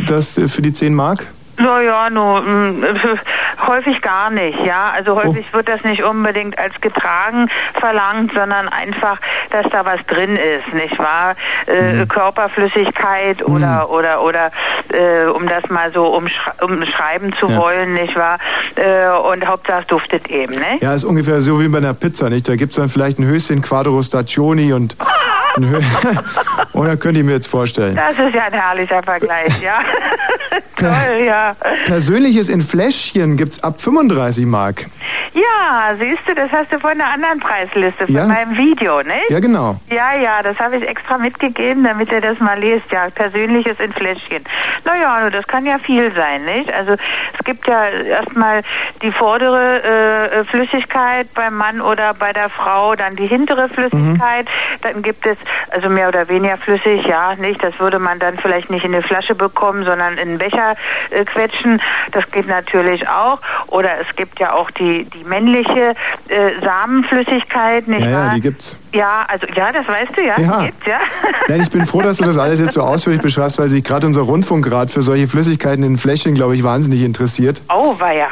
Das 0.06 0.38
äh, 0.38 0.48
für 0.48 0.62
die 0.62 0.74
10 0.74 0.94
Mark? 0.94 1.26
Naja, 1.58 2.10
nur 2.10 2.42
mh, 2.42 2.88
häufig 3.68 4.02
gar 4.02 4.30
nicht, 4.30 4.60
ja. 4.64 4.92
Also 4.94 5.16
häufig 5.16 5.52
wird 5.54 5.68
das 5.68 5.84
nicht 5.84 6.04
unbedingt 6.04 6.58
als 6.60 6.80
getragen 6.82 7.50
verlangt, 7.80 8.32
sondern 8.34 8.70
einfach, 8.70 9.18
dass 9.50 9.66
da 9.72 9.84
was 9.86 10.06
drin 10.06 10.36
ist, 10.36 10.74
nicht 10.74 10.98
wahr? 11.00 11.36
Äh, 11.66 12.06
Körperflüssigkeit 12.06 13.44
oder 13.44 13.90
oder 13.90 14.22
oder 14.22 14.52
äh, 14.94 15.26
um 15.28 15.48
das 15.48 15.68
mal 15.70 15.92
so 15.92 16.06
umschre 16.08 16.52
umschreiben 16.62 17.34
zu 17.40 17.48
Ja. 17.48 17.58
wollen, 17.58 17.94
nicht 17.94 18.16
wahr? 18.16 18.38
Äh, 18.76 19.10
und 19.32 19.46
Hauptsache 19.48 19.82
es 19.82 19.88
duftet 19.88 20.28
eben, 20.30 20.54
ne? 20.54 20.78
Ja, 20.82 20.94
ist 20.94 21.04
ungefähr 21.04 21.42
so 21.42 21.60
wie 21.60 21.68
bei 21.68 21.80
einer 21.80 21.94
Pizza, 21.94 22.30
nicht? 22.30 22.48
Da 22.48 22.56
gibt 22.56 22.72
es 22.74 22.78
dann 22.78 22.90
vielleicht 22.90 23.20
ein 23.20 23.26
Höschen 23.26 23.62
Quadro 23.62 24.02
Stagioni 24.02 24.74
und. 24.74 24.96
Hö 25.00 25.47
Oder 26.74 26.98
könnt 26.98 27.18
ihr 27.18 27.24
mir 27.24 27.34
jetzt 27.34 27.48
vorstellen? 27.48 27.96
Das 27.96 28.12
ist 28.18 28.34
ja 28.36 28.46
ein 28.46 28.54
herrlicher 28.54 29.02
Vergleich, 29.04 29.62
ja. 29.62 29.80
Toll, 30.78 31.24
ja. 31.26 31.56
Persönliches 31.86 32.50
in 32.50 32.62
Fläschchen 32.62 33.36
gibt's 33.38 33.64
ab 33.64 33.82
35 33.82 34.46
Mark. 34.46 34.86
Ja, 35.34 35.94
siehst 36.00 36.22
du, 36.28 36.34
das 36.34 36.52
hast 36.52 36.72
du 36.72 36.80
von 36.80 36.92
einer 36.92 37.12
anderen 37.12 37.40
Preisliste, 37.40 38.06
von 38.06 38.16
Ja. 38.16 38.26
meinem 38.26 38.58
Video, 38.58 39.02
nicht? 39.02 39.30
Ja, 39.30 39.40
genau. 39.40 39.76
Ja, 39.90 40.16
ja, 40.16 40.42
das 40.44 40.58
habe 40.60 40.78
ich 40.78 40.88
extra 40.88 41.18
mitgegeben, 41.18 41.84
damit 41.84 42.12
ihr 42.12 42.22
das 42.22 42.40
mal 42.40 42.60
lest. 42.60 42.92
Ja, 42.92 43.08
persönliches 43.14 43.80
in 43.80 43.92
Fläschchen. 43.94 44.44
Naja, 44.86 45.20
nur 45.22 45.30
das 45.32 45.46
kann 45.48 45.66
ja 45.66 45.78
viel 45.80 46.12
sein, 46.16 46.46
nicht? 46.46 46.72
Also 46.74 46.94
es 46.94 47.46
gibt 47.46 47.68
ja 47.68 47.86
erstmal 47.88 48.62
die 49.02 49.12
vordere 49.12 49.84
äh, 49.84 50.44
Flüssigkeit 50.46 51.32
beim 51.34 51.56
Mann 51.56 51.82
oder 51.82 52.14
bei 52.14 52.34
der 52.34 52.50
Frau, 52.50 52.96
dann 52.96 53.16
die 53.16 53.28
hintere 53.28 53.70
Flüssigkeit. 53.70 54.48
Dann 54.82 55.02
gibt 55.02 55.26
es 55.26 55.38
also 55.72 55.90
mehr 55.90 56.08
oder 56.08 56.28
weniger 56.30 56.58
flüssig, 56.58 57.06
ja, 57.06 57.36
nicht? 57.36 57.64
Das 57.64 57.80
würde 57.80 58.00
man 58.00 58.20
dann 58.20 58.38
vielleicht 58.38 58.70
nicht 58.70 58.86
in 58.86 58.94
eine 58.94 59.04
Flasche 59.04 59.36
bekommen, 59.36 59.84
sondern 59.86 60.14
in 60.14 60.30
einen 60.30 60.38
Becher 60.38 60.76
äh, 61.12 61.26
quetschen. 61.26 61.82
Das 62.12 62.30
geht 62.32 62.48
natürlich 62.48 63.08
auch. 63.08 63.40
Oder 63.68 63.90
es 64.02 64.16
gibt 64.16 64.40
ja 64.40 64.54
auch 64.54 64.72
die, 64.72 65.06
die 65.06 65.24
männliche 65.24 65.94
äh, 66.30 66.52
Samenflüssigkeit, 66.64 67.88
nicht 67.88 68.06
Ja, 68.06 68.12
wahr? 68.14 68.26
ja, 68.28 68.34
die 68.36 68.42
gibt's. 68.42 68.78
Ja, 68.98 69.26
also 69.28 69.46
ja, 69.56 69.72
das 69.72 69.88
weißt 69.88 70.18
du 70.18 70.22
ja. 70.26 70.40
Ja. 70.40 70.66
Gibt's, 70.66 70.88
ja. 70.88 71.00
Nein, 71.48 71.62
ich 71.62 71.70
bin 71.70 71.86
froh, 71.86 72.02
dass 72.02 72.18
du 72.18 72.24
das 72.24 72.40
alles 72.40 72.60
jetzt 72.60 72.74
so 72.74 72.82
ausführlich 72.82 73.22
beschreibst, 73.22 73.60
weil 73.60 73.70
sich 73.70 73.84
gerade 73.84 74.08
unser 74.08 74.22
Rundfunkrat 74.22 74.90
für 74.90 75.04
solche 75.04 75.28
Flüssigkeiten 75.28 75.84
in 75.84 76.00
Fläschchen, 76.00 76.34
glaube 76.34 76.56
ich, 76.56 76.64
wahnsinnig 76.64 77.04
interessiert. 77.04 77.62
Auweia. 77.68 78.26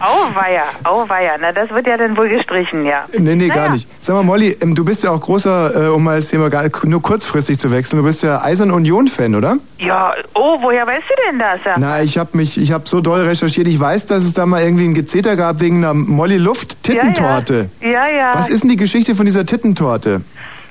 Auweia. 0.00 0.62
Auweia. 0.84 1.32
Na, 1.40 1.50
das 1.50 1.70
wird 1.70 1.88
ja 1.88 1.96
dann 1.96 2.16
wohl 2.16 2.28
gestrichen, 2.28 2.86
ja. 2.86 3.04
Nee, 3.18 3.34
nee, 3.34 3.48
gar 3.48 3.56
Naja. 3.56 3.70
nicht. 3.72 3.88
Sag 4.00 4.14
mal, 4.14 4.22
Molly, 4.22 4.56
ähm, 4.60 4.76
du 4.76 4.84
bist 4.84 5.02
ja 5.02 5.10
auch 5.10 5.20
großer, 5.20 5.86
äh, 5.86 5.88
um 5.88 6.04
mal 6.04 6.16
das 6.16 6.28
Thema 6.28 6.50
gar, 6.50 6.64
nur 6.84 7.02
kurzfristig 7.02 7.58
zu 7.58 7.72
wechseln, 7.72 7.98
du 7.98 8.04
bist 8.04 8.22
ja 8.22 8.40
Eisern 8.42 8.70
Union-Fan, 8.70 9.34
oder? 9.34 9.56
Ja, 9.78 10.14
oh, 10.34 10.58
woher 10.60 10.86
weißt 10.86 11.02
du 11.08 11.14
denn 11.28 11.38
das? 11.40 11.58
Ja? 11.64 11.74
Na, 11.78 12.00
ich 12.02 12.16
habe 12.16 12.30
mich, 12.36 12.58
ich 12.60 12.70
habe 12.70 12.88
so 12.88 13.00
doll 13.00 13.22
recherchiert. 13.22 13.66
Ich 13.66 13.80
weiß, 13.80 14.06
dass 14.06 14.22
es 14.22 14.32
da 14.34 14.46
mal 14.46 14.62
irgendwie 14.62 14.84
ein 14.84 14.94
Gezeter 14.94 15.34
gab 15.36 15.60
wegen 15.60 15.78
einer 15.78 15.94
Molly 15.94 16.36
Luft 16.38 16.82
Tittentorte. 16.84 17.68
Ja, 17.80 18.06
ja. 18.06 18.32
Was 18.34 18.48
ist 18.48 18.62
denn 18.62 18.70
die 18.70 18.76
Geschichte 18.76 19.16
von 19.16 19.26
dieser 19.26 19.44
Tittentorte? 19.44 19.95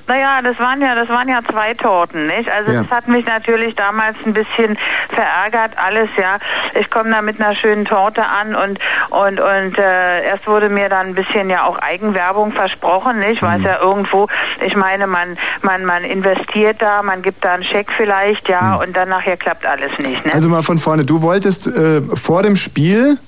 Naja, 0.08 0.40
das 0.40 0.56
waren 0.60 0.80
ja, 0.80 0.94
das 0.94 1.08
waren 1.08 1.28
ja 1.28 1.40
zwei 1.50 1.74
Torten, 1.74 2.28
nicht? 2.28 2.48
Also 2.48 2.70
Ja. 2.70 2.82
das 2.82 2.90
hat 2.92 3.08
mich 3.08 3.26
natürlich 3.26 3.74
damals 3.74 4.16
ein 4.24 4.34
bisschen 4.34 4.78
verärgert, 5.08 5.72
alles, 5.84 6.08
ja. 6.16 6.38
Ich 6.78 6.88
komme 6.90 7.10
da 7.10 7.22
mit 7.22 7.40
einer 7.40 7.56
schönen 7.56 7.84
Torte 7.86 8.22
an 8.24 8.54
und 8.54 8.78
und 9.10 9.40
und 9.40 9.78
äh, 9.78 10.24
erst 10.24 10.46
wurde 10.46 10.68
mir 10.68 10.88
dann 10.88 11.08
ein 11.08 11.14
bisschen 11.16 11.50
ja 11.50 11.64
auch 11.64 11.80
Eigenwerbung 11.80 12.52
versprochen, 12.52 13.18
nicht? 13.18 13.42
Mhm. 13.42 13.46
Weiß 13.46 13.62
ja 13.64 13.80
irgendwo, 13.80 14.28
ich 14.64 14.76
meine, 14.76 15.08
man 15.08 15.36
man 15.62 15.84
man 15.84 16.04
investiert 16.04 16.80
da, 16.80 17.02
man 17.02 17.22
gibt 17.22 17.44
da 17.44 17.54
einen 17.54 17.64
Scheck 17.64 17.88
vielleicht, 17.96 18.48
ja, 18.48 18.76
und 18.76 18.96
dann 18.96 19.08
nachher 19.08 19.36
klappt 19.36 19.66
alles 19.66 19.90
nicht, 19.98 20.24
ne? 20.24 20.30
Mhm. 20.30 20.34
Also 20.34 20.48
mal 20.48 20.62
von 20.62 20.78
vorne. 20.78 21.04
Du 21.04 21.20
wolltest 21.22 21.66
äh, 21.66 22.00
vor 22.14 22.44
dem 22.44 22.54
Spiel 22.54 23.18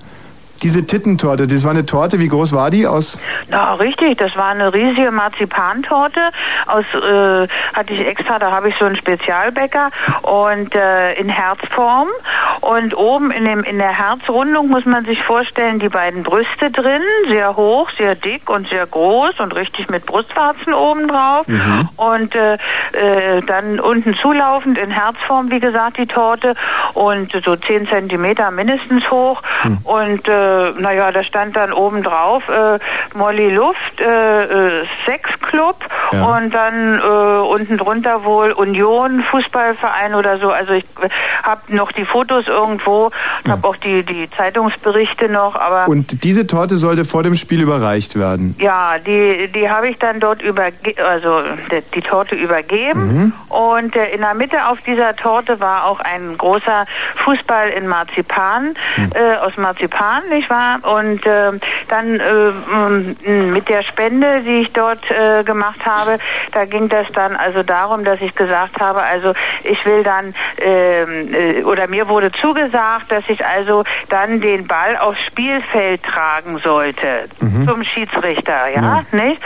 diese 0.63 0.87
Tittentorte. 0.87 1.47
Das 1.47 1.65
war 1.65 1.71
eine 1.71 1.87
Torte. 1.87 2.19
Wie 2.21 2.29
groß 2.29 2.53
war 2.53 2.71
die? 2.71 2.87
Aus 2.87 3.19
Na, 3.49 3.75
richtig, 3.75 4.19
das 4.19 4.37
war 4.37 4.49
eine 4.49 4.73
riesige 4.73 5.11
Marzipantorte 5.11 6.21
aus, 6.67 6.85
äh, 6.95 7.49
hatte 7.75 7.93
ich 7.93 8.07
extra, 8.07 8.39
da 8.39 8.51
habe 8.51 8.69
ich 8.69 8.77
so 8.79 8.85
einen 8.85 8.97
Spezialbäcker 8.97 9.91
und 10.23 10.75
äh, 10.75 11.13
in 11.15 11.29
Herzform 11.29 12.09
und 12.61 12.97
oben 12.97 13.31
in 13.31 13.45
dem 13.45 13.63
in 13.65 13.79
der 13.79 13.97
Herzrundung 13.97 14.69
muss 14.69 14.85
man 14.85 15.05
sich 15.05 15.23
vorstellen, 15.23 15.79
die 15.79 15.89
beiden 15.89 16.23
Brüste 16.23 16.71
drin, 16.71 17.03
sehr 17.29 17.57
hoch, 17.57 17.91
sehr 17.99 18.15
dick 18.15 18.51
und 18.51 18.69
sehr 18.69 18.87
groß 18.87 19.41
und 19.41 19.55
richtig 19.55 19.89
mit 19.89 20.07
Brustwarzen 20.07 20.75
oben 20.75 21.09
drauf 21.09 21.47
Mhm. 21.49 21.89
und 21.97 22.35
äh, 22.35 22.55
äh, 22.93 23.43
dann 23.47 23.81
unten 23.81 24.15
zulaufend 24.15 24.77
in 24.79 24.91
Herzform, 24.91 25.51
wie 25.51 25.61
gesagt, 25.61 25.99
die 25.99 26.07
Torte 26.07 26.55
und 26.95 27.33
so 27.45 27.57
10 27.57 27.89
Zentimeter 27.89 28.51
mindestens 28.51 29.11
hoch 29.11 29.43
und 29.85 30.27
äh, 30.29 30.48
naja, 30.79 31.11
da 31.13 31.23
stand 31.23 31.57
dann 31.57 31.73
oben 31.73 32.03
drauf 32.03 32.43
äh, 32.49 32.79
Molly 33.17 33.51
Luft, 33.51 34.01
äh, 34.01 34.81
äh, 34.81 34.85
Sexclub 35.05 35.77
Ja. 36.13 36.37
Und 36.37 36.55
dann 36.55 36.99
äh, 36.99 37.03
unten 37.03 37.77
drunter 37.79 38.25
wohl 38.25 38.53
Union, 38.53 39.23
Fußballverein 39.31 40.15
oder 40.15 40.39
so. 40.39 40.51
Also 40.51 40.73
ich 40.73 40.85
äh, 41.03 41.09
habe 41.43 41.61
noch 41.69 41.93
die 41.93 42.05
Fotos 42.05 42.47
irgendwo 42.49 43.11
habe 43.49 43.67
auch 43.69 43.77
die, 43.77 44.03
die 44.05 44.29
Zeitungsberichte 44.31 45.29
noch, 45.29 45.55
aber... 45.55 45.89
Und 45.89 46.25
diese 46.25 46.47
Torte 46.47 46.77
sollte 46.77 47.05
vor 47.05 47.23
dem 47.23 47.35
Spiel 47.35 47.63
überreicht 47.63 48.19
werden. 48.19 48.55
Ja, 48.59 48.97
die, 48.99 49.49
die 49.49 49.69
habe 49.71 49.89
ich 49.89 49.99
dann 49.99 50.21
dort 50.21 50.43
überge 50.43 50.95
also 51.07 51.43
die, 51.71 51.83
die 51.95 52.03
Torte 52.03 52.35
übergeben 52.35 52.99
Mhm. 52.99 53.33
und 53.49 53.97
äh, 53.97 54.11
in 54.11 54.21
der 54.21 54.35
Mitte 54.35 54.67
auf 54.69 54.79
dieser 54.83 55.15
Torte 55.17 55.61
war 55.61 55.85
auch 55.87 56.01
ein 56.01 56.37
großer 56.37 56.85
Fußball 57.25 57.69
in 57.71 57.87
Marzipan, 57.87 58.75
Mhm. 58.97 59.13
äh, 59.15 59.37
aus 59.37 59.57
Marzipan, 59.57 60.23
nicht 60.39 60.51
wahr? 60.51 60.79
Und 60.83 61.25
äh, 61.27 61.53
dann 61.89 62.21
äh, 62.21 63.29
mit 63.29 63.69
der 63.69 63.83
Spende, 63.83 64.43
die 64.43 64.61
ich 64.63 64.73
dort 64.73 65.11
äh, 65.11 65.45
gemacht 65.45 65.85
habe, 65.85 66.19
da 66.53 66.65
ging 66.65 66.89
das 66.89 67.07
dann 67.13 67.37
also 67.37 67.63
darum, 67.63 68.05
dass 68.05 68.21
ich 68.21 68.35
gesagt 68.35 68.81
habe, 68.81 69.03
also 69.03 69.33
ich 69.65 69.85
will 69.85 70.03
dann 70.03 70.35
ähm, 70.59 71.35
äh, 71.35 71.63
oder 71.65 71.87
mir 71.89 72.09
wurde 72.09 72.33
zugesagt, 72.33 73.11
dass 73.11 73.25
ich 73.29 73.45
also 73.45 73.85
dann 74.09 74.41
den 74.41 74.67
Ball 74.67 74.97
aufs 74.97 75.21
Spielfeld 75.27 76.03
tragen 76.03 76.59
sollte 76.59 77.29
zum 77.67 77.85
Schiedsrichter, 77.85 78.69
ja, 78.75 79.03
nicht? 79.13 79.41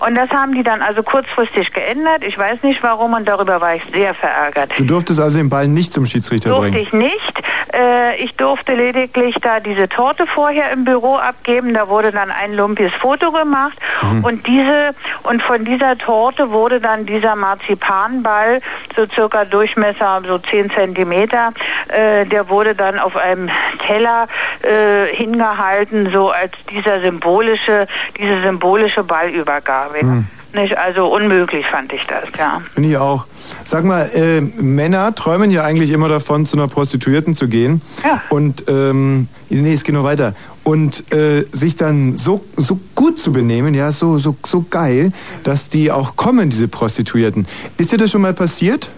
Und 0.00 0.14
das 0.14 0.30
haben 0.30 0.54
die 0.54 0.62
dann 0.62 0.82
also 0.82 1.02
kurzfristig 1.02 1.72
geändert. 1.72 2.22
Ich 2.22 2.36
weiß 2.36 2.62
nicht 2.62 2.82
warum 2.82 3.14
und 3.14 3.26
darüber 3.26 3.60
war 3.60 3.74
ich 3.74 3.82
sehr 3.92 4.14
verärgert. 4.14 4.72
Du 4.78 4.84
durftest 4.84 5.20
also 5.20 5.38
den 5.38 5.48
Ball 5.48 5.68
nicht 5.68 5.92
zum 5.92 6.06
Schiedsrichter 6.06 6.50
Durfte 6.50 6.70
bringen. 6.70 6.82
ich 6.82 6.92
nicht. 6.92 7.42
Äh, 7.72 8.22
ich 8.22 8.36
durfte 8.36 8.74
lediglich 8.74 9.36
da 9.40 9.60
diese 9.60 9.88
Torte 9.88 10.26
vorher 10.36 10.70
im 10.70 10.84
Büro 10.84 11.16
abgeben. 11.16 11.72
Da 11.72 11.88
wurde 11.88 12.12
dann 12.12 12.30
ein 12.30 12.52
lumpiges 12.52 12.92
Foto 13.00 13.32
gemacht 13.32 13.78
Mhm. 14.02 14.24
und 14.24 14.46
diese 14.46 14.94
und 15.22 15.42
von 15.42 15.64
dieser 15.64 15.96
Torte 15.96 16.50
wurde 16.50 16.78
dann 16.80 17.06
dieser 17.06 17.34
Marzipanball 17.34 18.60
so 18.94 19.06
circa 19.06 19.46
Durchmesser 19.46 20.20
so 20.26 20.36
10 20.38 20.70
Zentimeter. 20.70 21.52
Äh, 21.88 22.26
der 22.26 22.50
wurde 22.50 22.74
dann 22.74 22.98
auf 22.98 23.16
einem 23.16 23.48
Teller 23.86 24.28
äh, 24.62 25.06
hingehalten, 25.16 26.10
so 26.12 26.30
als 26.30 26.52
dieser 26.70 27.00
symbolische 27.00 27.86
diese 28.18 28.42
symbolische 28.42 29.02
Ballübergabe. 29.02 30.04
Mhm. 30.04 30.26
Nicht? 30.52 30.76
Also 30.76 31.06
unmöglich 31.06 31.66
fand 31.66 31.92
ich 31.94 32.06
das, 32.06 32.24
ja. 32.38 32.60
Finde 32.74 32.90
ich 32.90 32.96
auch. 32.98 33.24
Sag 33.64 33.84
mal, 33.84 34.10
äh, 34.14 34.40
Männer 34.40 35.14
träumen 35.14 35.50
ja 35.50 35.64
eigentlich 35.64 35.90
immer 35.90 36.08
davon, 36.08 36.46
zu 36.46 36.56
einer 36.56 36.68
Prostituierten 36.68 37.34
zu 37.34 37.48
gehen. 37.48 37.82
Ja. 38.04 38.22
Und, 38.30 38.64
ähm, 38.68 39.28
nee, 39.48 39.72
es 39.72 39.84
geht 39.84 39.94
noch 39.94 40.04
weiter. 40.04 40.34
Und 40.64 41.12
äh, 41.12 41.44
sich 41.52 41.76
dann 41.76 42.16
so, 42.16 42.44
so 42.56 42.78
gut 42.94 43.18
zu 43.18 43.32
benehmen, 43.32 43.74
ja, 43.74 43.92
so, 43.92 44.18
so, 44.18 44.36
so 44.44 44.64
geil, 44.68 45.12
dass 45.44 45.68
die 45.68 45.92
auch 45.92 46.16
kommen, 46.16 46.50
diese 46.50 46.68
Prostituierten. 46.68 47.46
Ist 47.78 47.92
dir 47.92 47.98
das 47.98 48.10
schon 48.10 48.22
mal 48.22 48.34
passiert? 48.34 48.90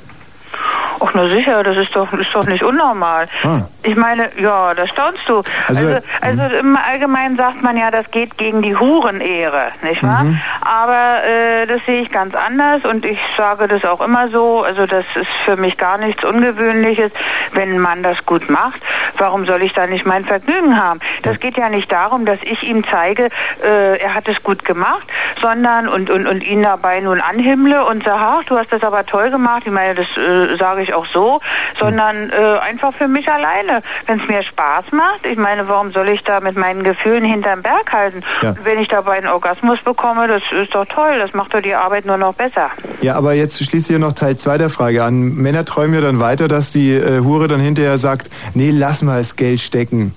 Ach, 1.01 1.11
na 1.15 1.29
sicher, 1.29 1.63
das 1.63 1.77
ist 1.77 1.95
doch, 1.95 2.13
ist 2.13 2.35
doch 2.35 2.47
nicht 2.47 2.63
unnormal. 2.63 3.29
Ah. 3.45 3.61
Ich 3.83 3.97
meine, 3.97 4.31
ja, 4.39 4.75
da 4.75 4.87
staunst 4.87 5.21
du. 5.29 5.43
Also, 5.67 5.87
Also, 5.87 6.01
also, 6.21 6.57
im 6.57 6.77
Allgemeinen 6.77 7.37
sagt 7.37 7.63
man 7.63 7.77
ja, 7.77 7.91
das 7.91 8.11
geht 8.11 8.37
gegen 8.37 8.63
die 8.63 8.77
Hurenehre, 8.77 9.69
nicht 9.83 10.03
wahr? 10.03 10.25
Mhm. 10.25 10.41
Aber 10.61 11.25
äh, 11.25 11.67
das 11.67 11.85
sehe 11.87 12.03
ich 12.03 12.11
ganz 12.11 12.35
anders 12.35 12.85
und 12.85 13.05
ich 13.05 13.19
sage 13.37 13.69
das 13.69 13.85
auch 13.85 14.01
immer 14.01 14.29
so. 14.29 14.63
Also 14.63 14.87
das 14.87 15.05
ist 15.15 15.29
für 15.45 15.57
mich 15.57 15.77
gar 15.77 15.99
nichts 15.99 16.25
Ungewöhnliches, 16.25 17.13
wenn 17.53 17.79
Mann 17.79 18.03
das 18.03 18.25
gut 18.27 18.51
macht. 18.51 18.81
Warum 19.17 19.47
soll 19.47 19.63
ich 19.63 19.73
da 19.73 19.87
nicht 19.87 20.07
mein 20.07 20.25
Vergnügen 20.25 20.81
haben? 20.83 21.01
Das 21.23 21.41
geht 21.41 21.57
ja 21.57 21.69
nicht 21.69 21.91
darum, 21.91 22.27
dass 22.27 22.41
ich 22.43 22.63
ihm 22.63 22.85
zeige, 22.91 23.29
äh, 23.63 23.99
er 23.99 24.15
hat 24.15 24.29
es 24.29 24.43
gut 24.43 24.65
gemacht, 24.65 25.07
sondern 25.41 25.89
und, 25.89 26.11
und, 26.11 26.27
und 26.27 26.45
ihn 26.45 26.63
dabei 26.63 27.01
nun 27.01 27.21
anhimmle 27.21 27.85
und 27.87 28.05
sage, 28.05 28.21
ach, 28.21 28.45
du 28.45 28.59
hast 28.59 28.73
das 28.73 28.83
aber 28.83 29.07
toll 29.07 29.31
gemacht. 29.31 29.63
Ich 29.65 29.73
meine, 29.73 29.95
das 29.95 30.07
äh, 30.17 30.57
sage 30.57 30.83
ich 30.83 30.88
auch 30.95 31.07
so, 31.07 31.41
sondern 31.79 32.31
äh, 32.31 32.59
einfach 32.59 32.95
für 32.95 33.09
mich 33.09 33.29
alleine. 33.31 33.83
Wenn 34.07 34.21
es 34.21 34.29
mir 34.29 34.43
Spaß 34.43 34.93
macht, 34.93 35.25
ich 35.25 35.39
meine, 35.39 35.69
warum 35.69 35.91
soll 35.93 36.09
ich 36.09 36.23
da 36.25 36.41
mit 36.41 36.57
meinen 36.57 36.85
Gefühlen 36.85 37.25
hinterm 37.25 37.63
Berg 37.63 37.93
halten? 37.93 38.23
Ja. 38.43 38.55
Wenn 38.63 38.79
ich 38.79 38.89
dabei 38.89 39.19
einen 39.19 39.29
Orgasmus 39.29 39.81
bekomme, 39.81 40.29
das 40.29 40.43
ist 40.53 40.75
doch 40.75 40.87
toll, 40.87 41.19
das 41.19 41.35
macht 41.35 41.55
doch 41.55 41.61
die 41.61 41.75
Arbeit 41.75 42.07
nur 42.07 42.17
noch 42.17 42.35
besser. 42.35 42.71
Ja, 43.01 43.15
aber 43.15 43.35
jetzt 43.35 43.63
schließt 43.63 43.89
hier 43.89 43.99
noch 43.99 44.13
Teil 44.13 44.37
2 44.37 44.59
der 44.59 44.71
Frage 44.71 45.03
an. 45.05 45.35
Männer 45.35 45.65
träumen 45.65 45.95
ja 45.95 46.01
dann 46.01 46.21
weiter, 46.21 46.49
dass 46.49 46.73
die 46.73 46.95
äh, 46.95 47.21
Hure 47.21 47.49
dann 47.49 47.61
hinterher 47.61 47.99
sagt, 47.99 48.31
nee, 48.55 48.71
lass 48.71 49.03
mal 49.03 49.19
das 49.19 49.37
Geld 49.37 49.61
stecken. 49.61 50.15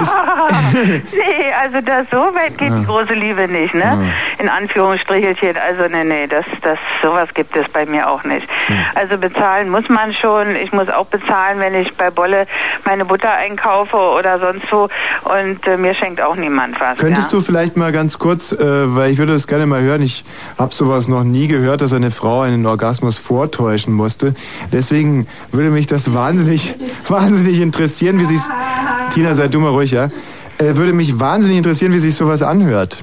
nee, 1.12 1.52
also 1.62 1.80
das 1.80 2.08
so 2.10 2.18
weit 2.34 2.58
geht 2.58 2.72
die 2.72 2.84
große 2.84 3.14
Liebe 3.14 3.48
nicht, 3.48 3.74
ne? 3.74 4.12
In 4.38 4.48
Anführungsstrichelchen. 4.48 5.56
Also 5.56 5.84
nee, 5.90 6.04
nee, 6.04 6.26
das, 6.26 6.44
das, 6.62 6.78
sowas 7.02 7.28
gibt 7.34 7.56
es 7.56 7.68
bei 7.68 7.86
mir 7.86 8.08
auch 8.08 8.24
nicht. 8.24 8.46
Also 8.94 9.18
bezahlen 9.18 9.70
muss 9.70 9.88
man 9.88 10.12
schon. 10.12 10.56
Ich 10.56 10.72
muss 10.72 10.88
auch 10.88 11.06
bezahlen, 11.06 11.58
wenn 11.58 11.74
ich 11.74 11.96
bei 11.96 12.10
Bolle 12.10 12.46
meine 12.84 13.04
Butter 13.04 13.32
einkaufe 13.32 13.96
oder 13.96 14.38
sonst 14.38 14.70
wo. 14.70 14.88
Und 15.24 15.66
äh, 15.66 15.76
mir 15.76 15.94
schenkt 15.94 16.20
auch 16.20 16.36
niemand 16.36 16.80
was. 16.80 16.98
Könntest 16.98 17.32
ja? 17.32 17.38
du 17.38 17.44
vielleicht 17.44 17.76
mal 17.76 17.92
ganz 17.92 18.18
kurz, 18.18 18.52
äh, 18.52 18.58
weil 18.60 19.10
ich 19.10 19.18
würde 19.18 19.32
das 19.32 19.46
gerne 19.46 19.66
mal 19.66 19.82
hören, 19.82 20.02
ich 20.02 20.24
habe 20.58 20.74
sowas 20.74 21.08
noch 21.08 21.24
nie 21.24 21.48
gehört, 21.48 21.80
dass 21.82 21.92
eine 21.92 22.10
Frau 22.10 22.42
einen 22.42 22.64
Orgasmus 22.66 23.18
vortäuschen 23.18 23.92
musste. 23.94 24.34
Deswegen 24.72 25.26
würde 25.52 25.70
mich 25.70 25.86
das 25.86 26.14
wahnsinnig, 26.14 26.74
wahnsinnig 27.08 27.60
interessieren, 27.60 28.18
wie 28.18 28.24
sich's. 28.24 28.50
Tina, 29.12 29.34
sei 29.34 29.48
du 29.48 29.58
mal 29.58 29.70
ruhig, 29.70 29.89
ja? 29.90 30.04
Äh, 30.58 30.76
würde 30.76 30.92
mich 30.92 31.18
wahnsinnig 31.20 31.58
interessieren, 31.58 31.92
wie 31.92 31.98
sich 31.98 32.14
sowas 32.14 32.42
anhört. 32.42 33.02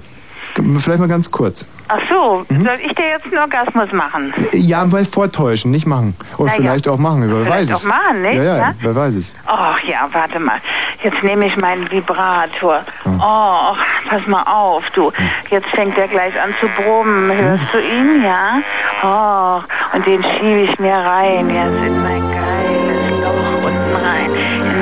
Vielleicht 0.79 0.99
mal 0.99 1.07
ganz 1.07 1.29
kurz. 1.29 1.67
Ach 1.87 1.99
so, 2.09 2.43
Mhm. 2.49 2.65
soll 2.65 2.73
ich 2.83 2.91
dir 2.95 3.05
jetzt 3.09 3.25
einen 3.25 3.37
Orgasmus 3.37 3.91
machen? 3.93 4.33
Ja, 4.53 4.83
mal 4.85 5.05
vortäuschen, 5.05 5.69
nicht 5.69 5.85
machen. 5.85 6.15
Oder 6.37 6.47
Na 6.47 6.53
ja. 6.55 6.61
vielleicht 6.61 6.87
auch 6.87 6.97
machen, 6.97 7.21
wer 7.29 7.45
Vielleicht 7.45 7.69
weiß 7.69 7.77
es. 7.79 7.85
auch 7.85 7.89
machen, 7.89 8.21
nicht? 8.23 8.35
Ja, 8.37 8.43
ja, 8.43 8.57
Ja? 8.57 8.73
wer 8.81 8.95
weiß 8.95 9.13
es. 9.15 9.35
Ach 9.45 9.79
ja, 9.83 10.09
warte 10.11 10.39
mal. 10.39 10.57
Jetzt 11.03 11.21
nehme 11.23 11.45
ich 11.45 11.55
meinen 11.57 11.89
Vibrator. 11.91 12.81
Oh, 13.05 13.75
pass 14.09 14.25
mal 14.25 14.41
auf, 14.47 14.83
du. 14.95 15.11
Jetzt 15.51 15.67
fängt 15.67 15.95
er 15.97 16.07
gleich 16.07 16.33
an 16.41 16.49
zu 16.59 16.67
brummen. 16.81 17.31
Hörst 17.31 17.73
du 17.73 17.77
ihn, 17.79 18.23
ja? 18.23 18.59
Oh, 19.03 19.95
und 19.95 20.07
den 20.07 20.23
schiebe 20.23 20.61
ich 20.61 20.79
mir 20.79 20.95
rein. 20.95 21.49
Jetzt 21.51 21.85
in 21.85 22.01
mein 22.01 22.31
geiles 22.31 22.76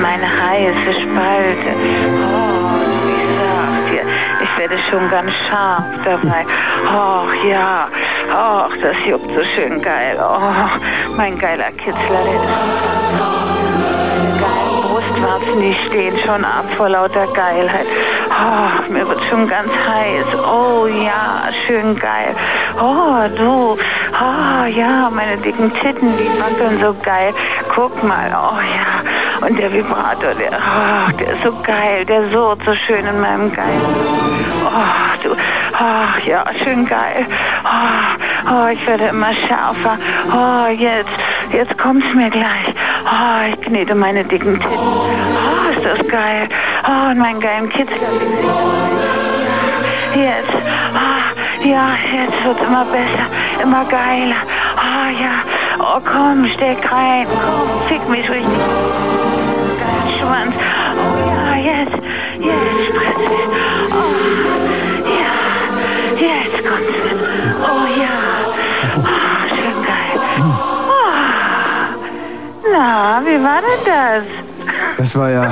meine 0.06 0.30
heiße 0.44 0.92
Spalte. 1.02 1.72
Oh, 2.34 2.78
ich 3.14 3.28
sag 3.40 3.92
dir, 3.92 4.06
ich 4.44 4.54
werde 4.60 4.78
schon 4.90 5.10
ganz 5.10 5.32
scharf 5.46 5.84
dabei. 6.04 6.46
Och 7.02 7.34
ja, 7.50 7.88
och, 8.42 8.74
das 8.84 8.98
juckt 9.08 9.32
so 9.36 9.44
schön 9.54 9.82
geil. 9.82 10.18
Oh, 10.20 10.70
mein 11.18 11.38
geiler 11.40 11.72
Kitzler, 11.82 12.22
der 12.28 12.40
geilen 14.44 14.82
Brustwarzen, 14.82 15.62
die 15.62 15.76
stehen 15.88 16.18
schon 16.26 16.46
ab 16.46 16.66
vor 16.78 16.90
lauter 16.90 17.28
Geilheit. 17.34 17.88
Oh, 18.30 18.92
mir 18.92 19.08
wird 19.08 19.24
schon 19.30 19.48
ganz 19.48 19.70
heiß. 19.88 20.28
Oh 20.56 20.86
ja, 20.88 21.50
schön 21.66 21.98
geil. 21.98 22.36
Oh, 22.80 23.28
du. 23.36 23.78
Oh 24.28 24.66
ja, 24.66 25.10
meine 25.10 25.38
dicken 25.38 25.74
Titten, 25.82 26.18
die 26.18 26.30
wackeln 26.40 26.80
so 26.82 26.96
geil. 27.04 27.34
Guck 27.74 28.04
mal, 28.04 28.30
oh 28.32 28.60
ja. 28.78 29.25
Und 29.46 29.60
der 29.60 29.72
Vibrator, 29.72 30.34
der, 30.34 30.54
oh, 30.54 31.12
der 31.20 31.34
ist 31.34 31.44
so 31.44 31.52
geil. 31.62 32.04
Der 32.06 32.30
surrt 32.30 32.60
so 32.66 32.74
schön 32.74 33.06
in 33.06 33.20
meinem 33.20 33.54
Geil. 33.54 33.80
Oh, 34.66 35.24
du. 35.24 35.32
Oh, 35.34 36.28
ja, 36.28 36.44
schön 36.64 36.88
geil. 36.88 37.28
Oh, 37.64 38.52
oh, 38.52 38.68
ich 38.72 38.88
werde 38.88 39.06
immer 39.06 39.34
schärfer. 39.34 39.98
Oh, 40.32 40.68
jetzt, 40.72 41.10
jetzt 41.52 41.78
kommt's 41.78 42.12
mir 42.16 42.32
gleich. 42.32 42.74
Oh, 43.06 43.54
ich 43.54 43.62
knete 43.62 43.94
meine 43.94 44.24
dicken 44.24 44.60
Titten. 44.60 44.78
Oh, 44.78 45.70
ist 45.70 45.86
das 45.86 46.08
geil. 46.08 46.50
Oh, 46.88 47.12
und 47.12 47.20
meinen 47.20 47.40
geilen 47.40 47.70
Kitzler. 47.70 47.98
Jetzt. 50.16 50.56
Ah, 50.96 51.66
ja, 51.66 51.90
jetzt 52.14 52.46
wird's 52.46 52.62
immer 52.62 52.86
besser, 52.86 53.62
immer 53.62 53.86
geiler. 53.86 54.42
Ah, 54.76 55.10
ja. 55.12 55.44
Oh, 55.78 56.00
komm, 56.04 56.48
steck 56.48 56.92
rein. 56.92 57.28
Komm, 57.28 57.88
fick 57.88 58.10
mich 58.10 58.28
richtig. 58.30 59.05
Schwanz. 60.26 60.56
Oh, 60.56 61.18
ja, 61.30 61.56
jetzt. 61.58 61.96
Jetzt 62.40 62.86
spritz 62.88 63.18
mich. 63.18 63.46
Oh, 63.92 64.16
ja. 65.10 65.34
Jetzt 66.20 66.58
kommt's 66.68 66.98
mit. 67.04 67.20
Oh, 67.62 67.86
ja. 68.02 68.16
Oh, 68.98 69.56
schön 69.56 69.78
geil. 69.86 70.16
Oh. 70.40 70.44
Na, 72.74 73.22
wie 73.26 73.40
war 73.44 73.62
denn 73.62 73.84
das? 73.86 74.24
Das 74.98 75.16
war 75.18 75.30
ja. 75.30 75.46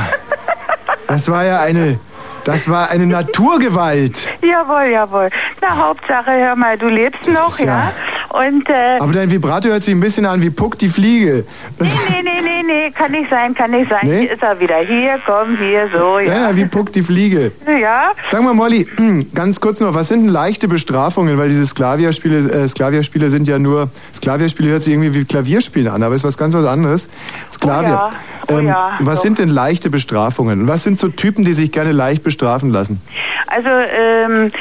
Das 1.07 1.29
war 1.29 1.43
ja 1.45 1.59
eine. 1.61 1.99
Das 2.45 2.67
war 2.69 2.89
eine 2.89 3.05
Naturgewalt. 3.07 4.27
Jawohl, 4.41 4.89
jawohl. 4.91 5.29
Na, 5.61 5.77
Hauptsache, 5.77 6.31
hör 6.31 6.55
mal, 6.57 6.77
du 6.77 6.87
lebst 6.89 7.25
noch, 7.29 7.57
ja- 7.59 7.65
ja? 7.65 7.91
Und, 8.33 8.67
äh, 8.67 8.97
Aber 8.99 9.13
dein 9.13 9.29
Vibrato 9.29 9.69
hört 9.69 9.83
sich 9.83 9.93
ein 9.93 9.99
bisschen 9.99 10.25
an 10.25 10.41
wie 10.41 10.49
Puck 10.49 10.79
die 10.79 10.89
Fliege. 10.89 11.45
nee, 11.79 11.87
nee, 12.09 12.21
nee, 12.23 12.41
nee, 12.41 12.63
nee, 12.65 12.91
kann 12.91 13.11
nicht 13.11 13.29
sein, 13.29 13.53
kann 13.53 13.69
nicht 13.69 13.87
sein. 13.91 13.99
Nee? 14.01 14.21
Hier 14.21 14.31
ist 14.31 14.41
er 14.41 14.59
wieder. 14.59 14.77
Hier, 14.77 15.19
komm, 15.23 15.55
hier, 15.57 15.87
so, 15.95 16.17
Ja, 16.17 16.25
ja. 16.25 16.49
ja, 16.49 16.55
wie 16.55 16.65
Puck 16.65 16.91
die 16.93 17.03
Fliege. 17.03 17.51
Ja, 17.79 18.11
Sag 18.27 18.41
mal, 18.41 18.55
Molly, 18.55 18.87
ganz 19.35 19.59
kurz 19.59 19.81
noch, 19.81 19.93
was 19.93 20.07
sind 20.07 20.23
denn 20.23 20.29
leichte 20.29 20.67
Bestrafungen? 20.67 21.37
Weil 21.37 21.49
diese 21.49 21.63
Sklavierspiele, 21.63 22.51
äh, 22.51 22.67
Sklavierspiele 22.67 23.29
sind 23.29 23.47
ja 23.47 23.59
nur, 23.59 23.89
Sklavierspiele 24.15 24.71
hört 24.71 24.81
sich 24.81 24.93
irgendwie 24.93 25.13
wie 25.13 25.25
Klavierspielen 25.25 25.87
an, 25.87 26.01
aber 26.01 26.15
ist 26.15 26.23
was 26.23 26.37
ganz 26.37 26.55
was 26.55 26.65
anderes. 26.65 27.09
Sklavier. 27.51 27.89
ja, 27.89 28.11
oh 28.49 28.57
ähm, 28.57 28.67
ja, 28.67 28.97
was 29.01 29.19
doch. 29.19 29.23
sind 29.25 29.37
denn 29.37 29.49
leichte 29.49 29.91
Bestrafungen? 29.91 30.67
Was 30.67 30.83
sind 30.83 30.97
so 30.97 31.09
Typen, 31.09 31.45
die 31.45 31.53
sich 31.53 31.71
gerne 31.71 31.91
leicht 31.91 32.23
bestrafen 32.23 32.71
lassen? 32.71 32.99
Also, 33.45 33.69
ähm, 33.69 34.51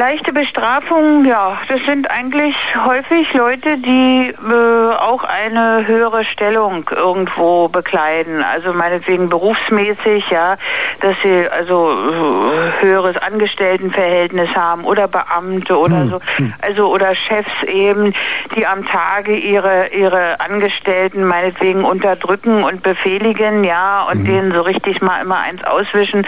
leichte 0.00 0.32
Bestrafungen, 0.32 1.26
ja, 1.26 1.58
das 1.68 1.78
sind 1.84 2.10
eigentlich 2.10 2.56
häufig 2.86 3.34
Leute, 3.34 3.76
die 3.76 4.30
äh, 4.30 4.94
auch 4.94 5.24
eine 5.24 5.86
höhere 5.86 6.24
Stellung 6.24 6.88
irgendwo 6.90 7.68
bekleiden. 7.68 8.42
Also 8.42 8.72
meinetwegen 8.72 9.28
berufsmäßig, 9.28 10.30
ja, 10.30 10.56
dass 11.02 11.16
sie 11.22 11.46
also 11.50 11.90
äh, 11.92 12.82
höheres 12.82 13.18
Angestelltenverhältnis 13.18 14.48
haben 14.56 14.84
oder 14.84 15.06
Beamte 15.06 15.78
oder 15.78 16.06
so, 16.06 16.20
also 16.62 16.90
oder 16.90 17.14
Chefs 17.14 17.62
eben, 17.64 18.14
die 18.56 18.66
am 18.66 18.86
Tage 18.86 19.36
ihre 19.36 19.88
ihre 19.88 20.40
Angestellten 20.40 21.24
meinetwegen 21.24 21.84
unterdrücken 21.84 22.64
und 22.64 22.82
befehligen, 22.82 23.64
ja, 23.64 24.08
und 24.10 24.24
denen 24.24 24.50
so 24.52 24.62
richtig 24.62 25.02
mal 25.02 25.20
immer 25.20 25.40
eins 25.40 25.62
auswischen. 25.62 26.26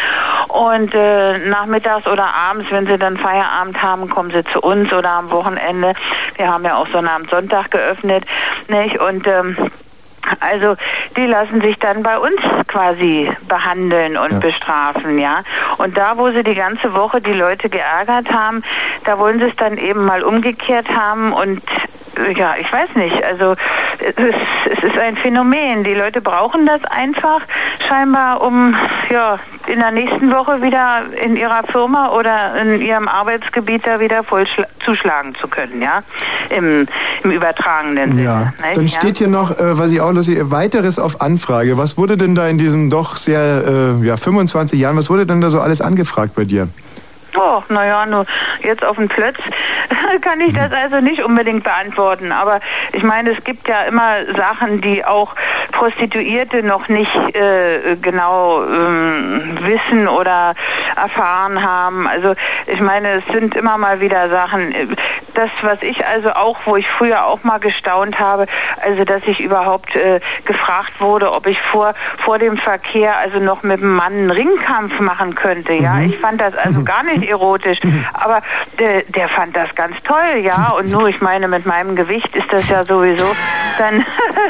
Und 0.49 0.94
äh, 0.94 1.39
nachmittags 1.49 2.07
oder 2.07 2.34
abends, 2.34 2.67
wenn 2.70 2.86
sie 2.86 2.99
dann 2.99 3.17
Feierabend 3.17 3.61
haben, 3.82 4.08
kommen 4.08 4.31
sie 4.31 4.44
zu 4.44 4.60
uns 4.60 4.92
oder 4.92 5.10
am 5.10 5.31
Wochenende. 5.31 5.94
Wir 6.36 6.52
haben 6.52 6.65
ja 6.65 6.76
auch 6.76 6.89
Sonnabend, 6.89 7.31
Sonntag 7.31 7.70
geöffnet, 7.70 8.24
nicht? 8.68 8.99
Und 8.99 9.26
ähm, 9.26 9.57
also 10.41 10.76
die 11.16 11.26
lassen 11.26 11.60
sich 11.60 11.78
dann 11.78 12.02
bei 12.02 12.18
uns 12.18 12.41
quasi 12.68 13.31
behandeln 13.49 14.16
und 14.16 14.41
bestrafen, 14.41 15.18
ja. 15.18 15.42
Und 15.78 15.97
da, 15.97 16.16
wo 16.16 16.31
sie 16.31 16.42
die 16.42 16.55
ganze 16.55 16.94
Woche 16.94 17.20
die 17.20 17.32
Leute 17.32 17.68
geärgert 17.68 18.32
haben, 18.32 18.62
da 19.05 19.18
wollen 19.18 19.39
sie 19.39 19.47
es 19.47 19.57
dann 19.57 19.76
eben 19.78 20.05
mal 20.05 20.23
umgekehrt 20.23 20.89
haben 20.89 21.32
und 21.32 21.62
ja, 22.36 22.55
ich 22.58 22.70
weiß 22.70 22.94
nicht. 22.97 23.23
Also 23.24 23.57
es, 23.99 24.15
es 24.70 24.84
ist 24.84 24.99
ein 24.99 25.16
Phänomen. 25.16 25.84
Die 25.84 25.94
Leute 25.94 26.20
brauchen 26.20 26.66
das 26.66 26.84
einfach 26.84 27.41
scheinbar, 27.89 28.42
um 28.42 28.76
ja 29.10 29.39
in 29.73 29.78
der 29.78 29.91
nächsten 29.91 30.31
Woche 30.31 30.60
wieder 30.62 31.02
in 31.25 31.34
ihrer 31.36 31.62
Firma 31.65 32.10
oder 32.10 32.60
in 32.60 32.81
ihrem 32.83 33.09
Arbeitsgebiet 33.09 33.86
da 33.86 33.99
wieder 34.01 34.23
voll 34.23 34.42
schla- 34.42 34.67
zuschlagen 34.84 35.34
zu 35.34 35.49
können, 35.49 35.81
ja, 35.81 36.02
im, 36.51 36.86
im 37.25 37.31
übertragenen 37.31 38.10
Sinne. 38.10 38.23
Ja. 38.23 38.39
nicht? 38.41 38.76
Dann 38.76 38.86
Ja. 38.86 38.99
steht 38.99 39.18
hier 39.18 39.28
noch, 39.28 39.51
äh, 39.52 39.78
was 39.78 39.91
ich 39.91 40.01
auch 40.01 40.12
lustig, 40.12 40.39
weiteres 40.51 40.99
auf 40.99 41.20
Anfrage. 41.23 41.78
Was 41.78 41.97
wurde 41.97 42.17
denn 42.18 42.34
da 42.34 42.47
in 42.49 42.59
diesen 42.59 42.91
doch 42.91 43.17
sehr, 43.17 43.97
äh, 44.01 44.07
ja, 44.07 44.17
25 44.17 44.78
Jahren, 44.78 44.97
was 44.97 45.09
wurde 45.09 45.25
denn 45.26 45.41
da 45.41 45.49
so 45.49 45.60
alles 45.60 45.81
angefragt 45.81 46.34
bei 46.34 46.44
dir? 46.44 46.68
Oh, 47.36 47.62
naja, 47.69 48.05
nur 48.07 48.27
jetzt 48.62 48.85
auf 48.85 48.97
den 48.97 49.09
Plötz 49.09 49.39
kann 50.23 50.41
ich 50.41 50.55
das 50.55 50.73
also 50.73 51.01
nicht 51.01 51.23
unbedingt 51.23 51.65
beantworten. 51.65 52.33
Aber 52.33 52.61
ich 52.93 53.02
meine, 53.02 53.31
es 53.31 53.43
gibt 53.44 53.69
ja 53.69 53.83
immer 53.83 54.25
Sachen, 54.36 54.81
die 54.81 55.05
auch 55.05 55.35
Prostituierte 55.73 56.62
noch 56.62 56.89
nicht 56.89 57.15
äh, 57.35 57.97
genau 58.01 58.62
ähm, 58.65 59.59
wissen 59.62 60.09
oder 60.09 60.55
erfahren 60.97 61.62
haben. 61.62 62.07
Also 62.07 62.35
ich 62.67 62.81
meine, 62.81 63.12
es 63.12 63.27
sind 63.33 63.57
immer 63.57 63.78
mal 63.78 64.01
wieder 64.01 64.28
Sachen. 64.28 64.75
Das, 65.35 65.51
was 65.62 65.83
ich 65.83 66.07
also 66.07 66.31
auch, 66.33 66.59
wo 66.67 66.77
ich 66.77 66.86
früher 66.89 67.25
auch 67.25 67.43
mal 67.44 67.59
gestaunt 67.59 68.20
habe, 68.20 68.47
also 68.85 69.05
dass 69.05 69.23
ich 69.27 69.41
überhaupt 69.41 69.97
äh, 69.97 70.20
gefragt 70.44 71.01
wurde, 71.01 71.33
ob 71.33 71.47
ich 71.47 71.61
vor 71.61 71.94
vor 72.19 72.39
dem 72.39 72.57
Verkehr 72.59 73.17
also 73.17 73.39
noch 73.39 73.62
mit 73.62 73.81
dem 73.81 73.94
Mann 73.94 74.12
einen 74.12 74.31
Ringkampf 74.31 75.01
machen 75.01 75.35
könnte. 75.35 75.73
Ja, 75.73 76.01
ich 76.01 76.19
fand 76.19 76.41
das 76.41 76.55
also 76.55 76.85
gar 76.85 77.02
nicht 77.02 77.22
erotisch, 77.28 77.78
aber 78.12 78.42
der, 78.78 79.02
der 79.02 79.28
fand 79.28 79.57
das 79.57 79.75
ganz 79.75 79.97
toll, 80.02 80.39
ja. 80.42 80.73
Und 80.78 80.91
nur, 80.91 81.09
ich 81.09 81.20
meine, 81.20 81.49
mit 81.49 81.67
meinem 81.67 81.97
Gewicht 81.97 82.34
ist 82.36 82.52
das 82.52 82.68
ja 82.68 82.84
sowieso 82.84 83.26
dann. 83.78 84.05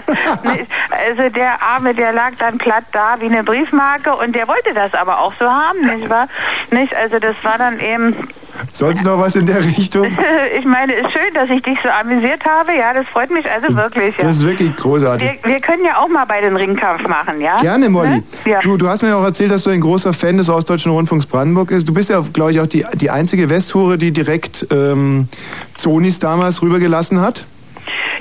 also 1.07 1.29
der 1.31 1.63
Arme, 1.63 1.95
der 1.95 2.13
lag 2.13 2.33
dann 2.39 2.59
platt 2.59 2.85
da 2.93 3.17
wie 3.21 3.27
eine 3.27 3.45
Briefmarke 3.45 4.15
und 4.15 4.35
der 4.35 4.49
wollte 4.49 4.75
das 4.75 4.95
aber 4.95 5.21
auch 5.21 5.33
so 5.39 5.47
haben, 5.47 5.81
nicht 5.87 6.09
wahr? 6.09 6.29
Nicht? 6.71 6.95
Also 6.95 7.19
das 7.19 7.37
war 7.43 7.59
dann 7.59 7.81
eben. 7.81 8.29
Sonst 8.71 9.05
noch 9.05 9.19
was 9.19 9.37
in 9.37 9.47
der 9.47 9.65
Richtung? 9.65 10.07
ich 10.59 10.65
meine, 10.65 10.93
ist 10.95 11.13
schön, 11.13 11.35
dass 11.35 11.51
ich 11.51 11.63
dich 11.63 11.79
so 11.83 11.89
amüsiert 11.89 12.45
habe. 12.45 12.77
Ja, 12.77 12.93
das 12.95 13.07
freut 13.09 13.31
mich 13.31 13.51
also 13.51 13.75
wirklich. 13.77 14.17
Ja. 14.19 14.25
Das 14.25 14.37
ist 14.37 14.47
wirklich 14.47 14.75
großartig. 14.77 15.41
Wir, 15.43 15.53
wir 15.53 15.61
können 15.61 15.85
ja 15.85 15.99
auch 15.99 16.09
mal 16.09 16.25
bei 16.25 16.41
den 16.41 16.57
Ringkampf 16.57 17.07
machen, 17.09 17.41
ja? 17.41 17.59
Gerne, 17.59 17.89
Molly. 17.89 18.17
Ne? 18.17 18.23
Ja. 18.45 18.61
Du, 18.61 18.77
du 18.77 18.89
hast 18.89 19.03
mir 19.03 19.17
auch 19.17 19.25
erzählt, 19.25 19.51
dass 19.51 19.65
du 19.65 19.71
ein 19.71 19.81
großer 19.81 20.13
Fan 20.13 20.37
des 20.37 20.49
Ostdeutschen 20.49 20.93
Rundfunks 20.93 21.27
Brandenburg 21.27 21.69
bist. 21.69 21.89
Du 21.89 21.95
bist 21.95 22.11
ja, 22.11 22.23
glaube 22.33 22.53
ich, 22.53 22.61
auch 22.61 22.67
die, 22.67 22.85
die 22.95 23.11
einzige 23.11 23.51
Westhure, 23.51 23.99
die 23.99 24.13
direkt 24.13 24.67
ähm, 24.71 25.29
Zonis 25.75 26.19
damals 26.19 26.63
rübergelassen 26.63 27.21
hat. 27.21 27.45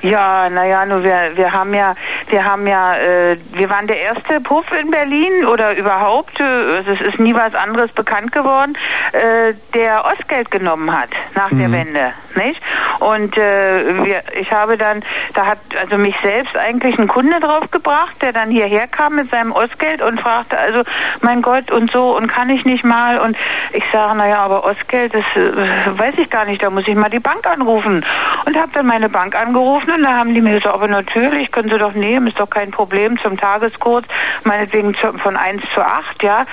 Ja, 0.01 0.49
naja, 0.49 0.85
nur 0.85 1.03
wir, 1.03 1.31
wir 1.35 1.53
haben 1.53 1.73
ja, 1.73 1.93
wir 2.29 2.43
haben 2.43 2.65
ja, 2.65 2.95
äh, 2.97 3.37
wir 3.53 3.69
waren 3.69 3.85
der 3.85 3.99
erste 3.99 4.41
Puff 4.41 4.65
in 4.71 4.89
Berlin 4.89 5.45
oder 5.45 5.77
überhaupt, 5.77 6.39
äh, 6.39 6.79
es 6.79 7.01
ist 7.01 7.19
nie 7.19 7.35
was 7.35 7.53
anderes 7.53 7.91
bekannt 7.91 8.31
geworden, 8.31 8.75
äh, 9.11 9.53
der 9.75 10.05
Ostgeld 10.05 10.49
genommen 10.49 10.91
hat 10.91 11.09
nach 11.35 11.49
der 11.49 11.71
Wende, 11.71 12.13
nicht? 12.35 12.61
Und 12.99 13.37
äh, 13.37 14.03
wir, 14.03 14.23
ich 14.39 14.51
habe 14.51 14.77
dann, 14.77 15.03
da 15.35 15.45
hat 15.45 15.59
also 15.79 15.97
mich 15.97 16.15
selbst 16.23 16.57
eigentlich 16.57 16.97
ein 16.97 17.07
Kunde 17.07 17.39
draufgebracht, 17.39 18.21
der 18.21 18.33
dann 18.33 18.49
hierher 18.49 18.87
kam 18.87 19.15
mit 19.15 19.29
seinem 19.29 19.51
Ostgeld 19.51 20.01
und 20.01 20.19
fragte, 20.19 20.57
also 20.57 20.81
mein 21.21 21.41
Gott 21.43 21.71
und 21.71 21.91
so 21.91 22.15
und 22.17 22.27
kann 22.27 22.49
ich 22.49 22.65
nicht 22.65 22.83
mal? 22.83 23.19
Und 23.19 23.37
ich 23.73 23.83
sage, 23.91 24.17
naja, 24.17 24.39
aber 24.39 24.63
Ostgeld, 24.63 25.13
das 25.13 25.25
äh, 25.35 25.99
weiß 25.99 26.15
ich 26.17 26.29
gar 26.29 26.45
nicht, 26.45 26.63
da 26.63 26.71
muss 26.71 26.87
ich 26.87 26.95
mal 26.95 27.09
die 27.09 27.19
Bank 27.19 27.45
anrufen. 27.45 28.03
Und 28.45 28.57
habe 28.57 28.71
dann 28.73 28.87
meine 28.87 29.09
Bank 29.09 29.35
angerufen 29.35 29.50
und 29.55 30.03
da 30.03 30.17
haben 30.17 30.33
die 30.33 30.41
mir 30.41 30.55
gesagt, 30.55 30.73
aber 30.73 30.87
natürlich 30.87 31.51
können 31.51 31.69
Sie 31.69 31.77
doch 31.77 31.93
nehmen, 31.93 32.27
ist 32.27 32.39
doch 32.39 32.49
kein 32.49 32.71
Problem 32.71 33.19
zum 33.19 33.37
Tageskurs, 33.37 34.03
meinetwegen 34.43 34.93
von 34.93 35.37
1 35.37 35.61
zu 35.73 35.81
8, 35.81 36.23
ja. 36.23 36.45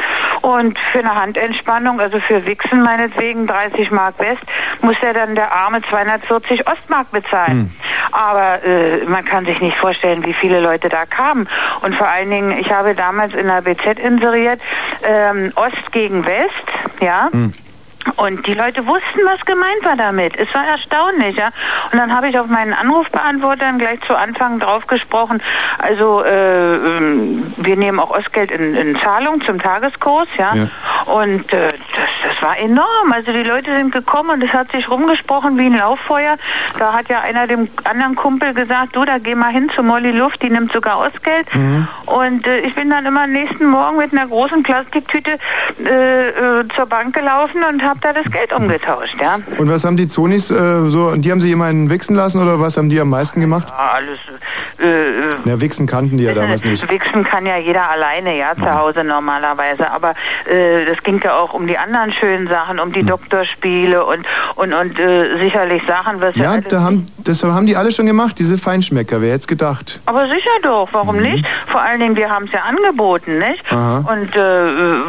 Und 0.43 0.79
für 0.93 1.01
eine 1.01 1.15
Handentspannung, 1.15 2.01
also 2.01 2.21
für 2.21 2.45
Wichsen 2.47 2.83
meinetwegen 2.83 3.47
30 3.47 3.91
Mark 3.91 4.19
West, 4.19 4.43
muss 4.83 4.97
er 5.03 5.15
dann 5.15 5.35
der 5.35 5.53
Arme 5.53 5.83
240 5.83 6.67
Ostmark 6.69 7.11
bezahlen. 7.11 7.75
Aber 8.13 8.65
äh, 8.65 9.05
man 9.07 9.25
kann 9.25 9.45
sich 9.45 9.61
nicht 9.61 9.77
vorstellen, 9.77 10.25
wie 10.25 10.35
viele 10.35 10.61
Leute 10.61 10.89
da 10.89 11.07
kamen. 11.07 11.49
Und 11.83 11.95
vor 11.95 12.09
allen 12.09 12.31
Dingen, 12.31 12.59
ich 12.59 12.71
habe 12.71 12.95
damals 12.95 13.35
in 13.35 13.47
der 13.47 13.63
BZ 13.63 13.99
inseriert, 13.99 14.61
ähm, 15.03 15.53
Ost 15.57 15.93
gegen 15.93 16.25
West, 16.25 17.01
ja. 17.01 17.29
Und 18.17 18.47
die 18.47 18.55
Leute 18.55 18.87
wussten, 18.87 19.21
was 19.25 19.45
gemeint 19.45 19.85
war 19.85 19.97
damit. 19.97 20.37
Es 20.39 20.53
war 20.55 20.67
erstaunlich, 20.67 21.37
ja. 21.37 21.49
Und 21.93 21.99
dann 21.99 22.15
habe 22.15 22.29
ich 22.29 22.39
auf 22.39 22.47
meinen 22.47 22.73
Anrufbeantwortern 22.73 23.79
gleich 23.79 24.01
zu 24.03 24.17
Anfang 24.17 24.59
drauf 24.59 24.87
gesprochen. 24.87 25.43
Also 25.79 26.23
äh, 26.25 26.75
ähm, 26.77 27.53
wir 27.57 27.77
nehmen 27.77 28.01
auch 28.01 28.11
Ostgeld 28.11 28.51
in, 28.51 28.75
in 28.75 28.97
Zahlung 28.99 29.41
zum 29.43 29.61
Tageskurs, 29.61 30.29
ja. 30.37 30.55
Ja. 30.55 30.69
Und 31.07 31.53
äh, 31.53 31.73
das, 31.73 32.33
das 32.33 32.43
war 32.43 32.59
enorm. 32.59 33.13
Also 33.13 33.33
die 33.33 33.43
Leute 33.43 33.77
sind 33.77 33.93
gekommen 33.93 34.31
und 34.31 34.43
es 34.43 34.53
hat 34.53 34.73
sich 34.73 34.89
rumgesprochen 34.91 35.57
wie 35.59 35.67
ein 35.67 35.77
Lauffeuer. 35.77 36.37
Da 36.79 36.93
hat 36.93 37.09
ja 37.09 37.21
einer 37.21 37.47
dem 37.47 37.69
anderen 37.85 38.15
Kumpel 38.15 38.55
gesagt, 38.55 38.97
du, 38.97 39.05
da 39.05 39.19
geh 39.19 39.35
mal 39.35 39.53
hin 39.53 39.71
zu 39.75 39.83
Molly 39.83 40.11
Luft, 40.11 40.43
die 40.43 40.51
nimmt 40.51 40.73
sogar 40.73 41.01
Ostgeld. 41.01 41.47
Und 42.07 42.47
äh, 42.47 42.61
ich 42.61 42.75
bin 42.75 42.91
dann 42.91 43.07
immer 43.07 43.27
nächsten 43.27 43.67
Morgen 43.67 43.99
mit 43.99 44.13
einer 44.13 44.27
großen 44.27 44.63
Plastiktüte 44.63 45.39
äh, 45.85 46.29
äh, 46.29 46.69
zur 46.75 46.87
Bank 46.87 47.15
gelaufen 47.15 47.63
und 47.65 47.83
habe 47.83 47.98
da 48.01 48.13
das 48.13 48.31
Geld 48.31 48.53
umgetauscht, 48.53 49.17
ja. 49.21 49.37
Und 49.59 49.71
was 49.71 49.85
haben 49.85 49.97
die 49.97 50.09
Zonis 50.09 50.51
äh, 50.51 50.89
so, 50.89 51.09
und 51.09 51.25
die 51.25 51.31
haben 51.31 51.41
sie 51.41 51.49
jemanden 51.49 51.91
wichsen 51.91 52.15
lassen 52.17 52.41
oder 52.43 52.61
was 52.61 52.77
haben 52.77 52.89
die 52.91 53.01
am 53.01 53.11
meisten 53.11 53.41
gemacht? 53.41 53.69
Ja, 53.69 53.93
alles. 53.95 54.19
Äh, 54.81 54.87
äh, 54.87 55.35
Ja, 55.45 55.61
wichsen 55.61 55.87
kannten 55.87 56.19
die 56.19 56.25
ja 56.25 56.35
damals 56.35 56.65
nicht. 56.65 56.89
Wichsen 56.91 57.25
kann 57.25 57.45
ja 57.47 57.57
jeder 57.57 57.91
alleine, 57.91 58.37
ja, 58.39 58.55
zu 58.55 58.73
Hause 58.73 59.03
normalerweise. 59.05 59.91
Aber 59.91 60.15
äh, 60.51 60.85
das 60.87 61.03
ging 61.03 61.21
ja 61.25 61.35
auch 61.35 61.53
um 61.55 61.67
die 61.67 61.77
anderen 61.79 62.13
schönen 62.13 62.47
Sachen, 62.49 62.79
um 62.79 62.93
die 62.93 63.03
Doktorspiele 63.03 64.05
und 64.05 64.25
und 64.55 64.73
und 64.73 64.99
äh, 64.99 65.39
sicherlich 65.43 65.83
Sachen, 65.87 66.21
was 66.21 66.37
ja, 66.37 66.55
Ja, 66.55 66.61
da 66.61 66.81
haben, 66.83 67.09
das 67.19 67.43
haben 67.43 67.67
die 67.67 67.77
alle 67.77 67.91
schon 67.93 68.07
gemacht, 68.07 68.39
diese 68.39 68.59
Feinschmecker, 68.59 69.21
wer 69.21 69.29
hätte 69.29 69.39
es 69.41 69.47
gedacht? 69.49 70.01
Aber 70.07 70.27
sicher 70.27 70.51
doch, 70.63 70.89
warum 70.93 71.17
nicht? 71.17 71.45
Vor 71.67 71.81
allen 71.81 72.01
Dingen, 72.01 72.17
wir 72.17 72.31
haben 72.31 72.45
es 72.47 72.53
ja 72.53 72.61
angeboten, 72.61 73.39
nicht? 73.39 73.65
Aha. 73.73 73.99
Und 74.11 74.35
äh, 74.37 74.41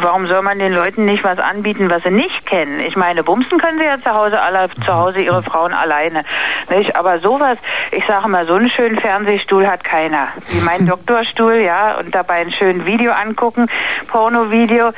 warum 0.02 0.26
soll 0.26 0.42
man 0.42 0.58
den 0.58 0.72
Leuten 0.72 1.04
nicht 1.04 1.22
was 1.24 1.38
anbieten, 1.38 1.88
was 1.90 2.02
sie 2.02 2.10
nicht 2.10 2.44
kennen? 2.46 2.69
Ich 2.78 2.94
meine, 2.96 3.22
bumsen 3.24 3.58
können 3.58 3.78
sie 3.78 3.84
ja 3.84 4.00
zu 4.00 4.10
Hause 4.14 4.40
alle, 4.40 4.68
zu 4.84 4.94
Hause 4.94 5.20
ihre 5.20 5.42
Frauen 5.42 5.72
alleine, 5.72 6.22
nicht? 6.68 6.94
Aber 6.94 7.18
sowas, 7.18 7.58
ich 7.90 8.04
sage 8.06 8.28
mal, 8.28 8.46
so 8.46 8.54
einen 8.54 8.70
schönen 8.70 8.98
Fernsehstuhl 8.98 9.66
hat 9.66 9.82
keiner. 9.82 10.28
Wie 10.50 10.60
mein 10.64 10.86
Doktorstuhl, 10.86 11.56
ja, 11.56 11.96
und 11.98 12.14
dabei 12.14 12.36
ein 12.42 12.52
schönes 12.52 12.84
Video 12.86 13.12
angucken, 13.12 13.66
Porno-Video. 14.08 14.88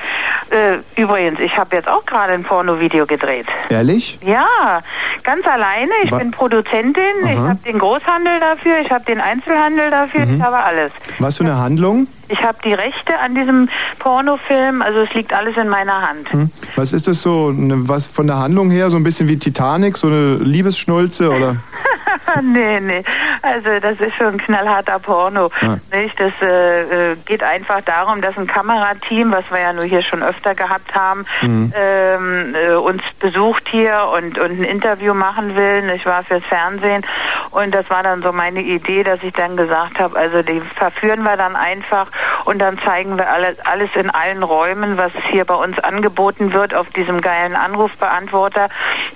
Äh, 0.51 0.78
übrigens, 1.01 1.39
ich 1.41 1.57
habe 1.57 1.76
jetzt 1.76 1.89
auch 1.89 2.05
gerade 2.05 2.33
ein 2.33 2.42
Pornovideo 2.42 3.07
gedreht. 3.07 3.47
Ehrlich? 3.70 4.18
Ja, 4.23 4.81
ganz 5.23 5.47
alleine. 5.47 5.91
Ich 6.02 6.12
Wa- 6.12 6.18
bin 6.18 6.31
Produzentin, 6.31 7.02
ich 7.25 7.39
Aha. 7.39 7.49
habe 7.51 7.59
den 7.65 7.78
Großhandel 7.78 8.41
dafür, 8.41 8.78
ich 8.81 8.91
habe 8.91 9.05
den 9.05 9.20
Einzelhandel 9.20 9.91
dafür, 9.91 10.26
Mhm. 10.26 10.36
ich 10.36 10.42
habe 10.42 10.59
alles. 10.59 10.92
Was 11.20 11.39
für 11.39 11.44
eine 11.44 11.57
Handlung? 11.57 12.07
Ich 12.28 12.42
habe 12.42 12.59
die 12.65 12.73
Rechte 12.73 13.18
an 13.18 13.34
diesem 13.34 13.68
Pornofilm, 13.99 14.83
also 14.83 15.01
es 15.01 15.12
liegt 15.15 15.33
alles 15.33 15.57
in 15.57 15.68
meiner 15.68 16.01
Hand. 16.01 16.33
Hm? 16.33 16.51
Was 16.76 16.92
ist 16.92 17.09
das 17.09 17.23
so, 17.23 17.51
ne, 17.51 17.89
was 17.89 18.07
von 18.07 18.26
der 18.26 18.39
Handlung 18.39 18.70
her, 18.70 18.91
so 18.91 18.97
ein 18.97 19.05
bisschen 19.05 19.28
wie 19.28 19.39
Titanic, 19.39 19.97
so 19.97 20.07
eine 20.07 20.34
Liebesschnulze 20.36 21.31
oder? 21.31 21.57
nee, 22.42 22.81
nee. 22.81 23.02
Also 23.42 23.81
das 23.81 24.00
ist 24.00 24.15
schon 24.16 24.28
ein 24.28 24.39
knallharter 24.39 24.99
Porno. 24.99 25.50
Ah. 25.60 25.76
Nicht? 25.92 26.18
Das 26.18 26.32
äh, 26.42 27.12
äh, 27.12 27.16
geht 27.24 27.42
einfach 27.42 27.81
darum, 27.82 28.20
dass 28.20 28.36
ein 28.36 28.47
Kamerateam, 28.47 29.32
was 29.32 29.44
wir 29.50 29.60
ja 29.60 29.73
nur 29.73 29.84
hier 29.84 30.02
schon 30.02 30.23
öfter 30.23 30.55
gehabt 30.55 30.94
haben, 30.94 31.24
Mhm. 31.42 31.73
ähm, 31.76 32.55
äh, 32.55 32.74
uns 32.74 33.02
besucht 33.18 33.68
hier 33.68 34.08
und, 34.16 34.39
und 34.39 34.50
ein 34.60 34.65
Interview 34.65 35.15
machen 35.15 35.57
will. 35.57 35.91
Ich 35.94 36.07
war 36.07 36.23
fürs 36.23 36.44
Fernsehen 36.44 37.05
und 37.50 37.74
das 37.74 37.89
war 37.91 38.02
dann 38.02 38.23
so 38.23 38.32
meine 38.32 38.60
Idee, 38.60 39.02
dass 39.02 39.23
ich 39.23 39.32
dann 39.32 39.57
gesagt 39.57 39.99
habe, 39.99 40.18
also 40.18 40.42
die 40.42 40.60
verführen 40.60 41.23
wir 41.23 41.36
dann 41.36 41.57
einfach 41.57 42.07
und 42.44 42.58
dann 42.58 42.78
zeigen 42.78 43.16
wir 43.18 43.31
alles, 43.31 43.58
alles 43.65 43.91
in 43.94 44.10
allen 44.10 44.42
Räumen, 44.42 44.97
was 44.97 45.12
hier 45.31 45.44
bei 45.44 45.55
uns 45.55 45.78
angeboten 45.78 46.52
wird 46.52 46.74
auf 46.74 46.89
diesem 46.91 47.20
geilen 47.20 47.57
Anrufbeantworter, 47.57 48.68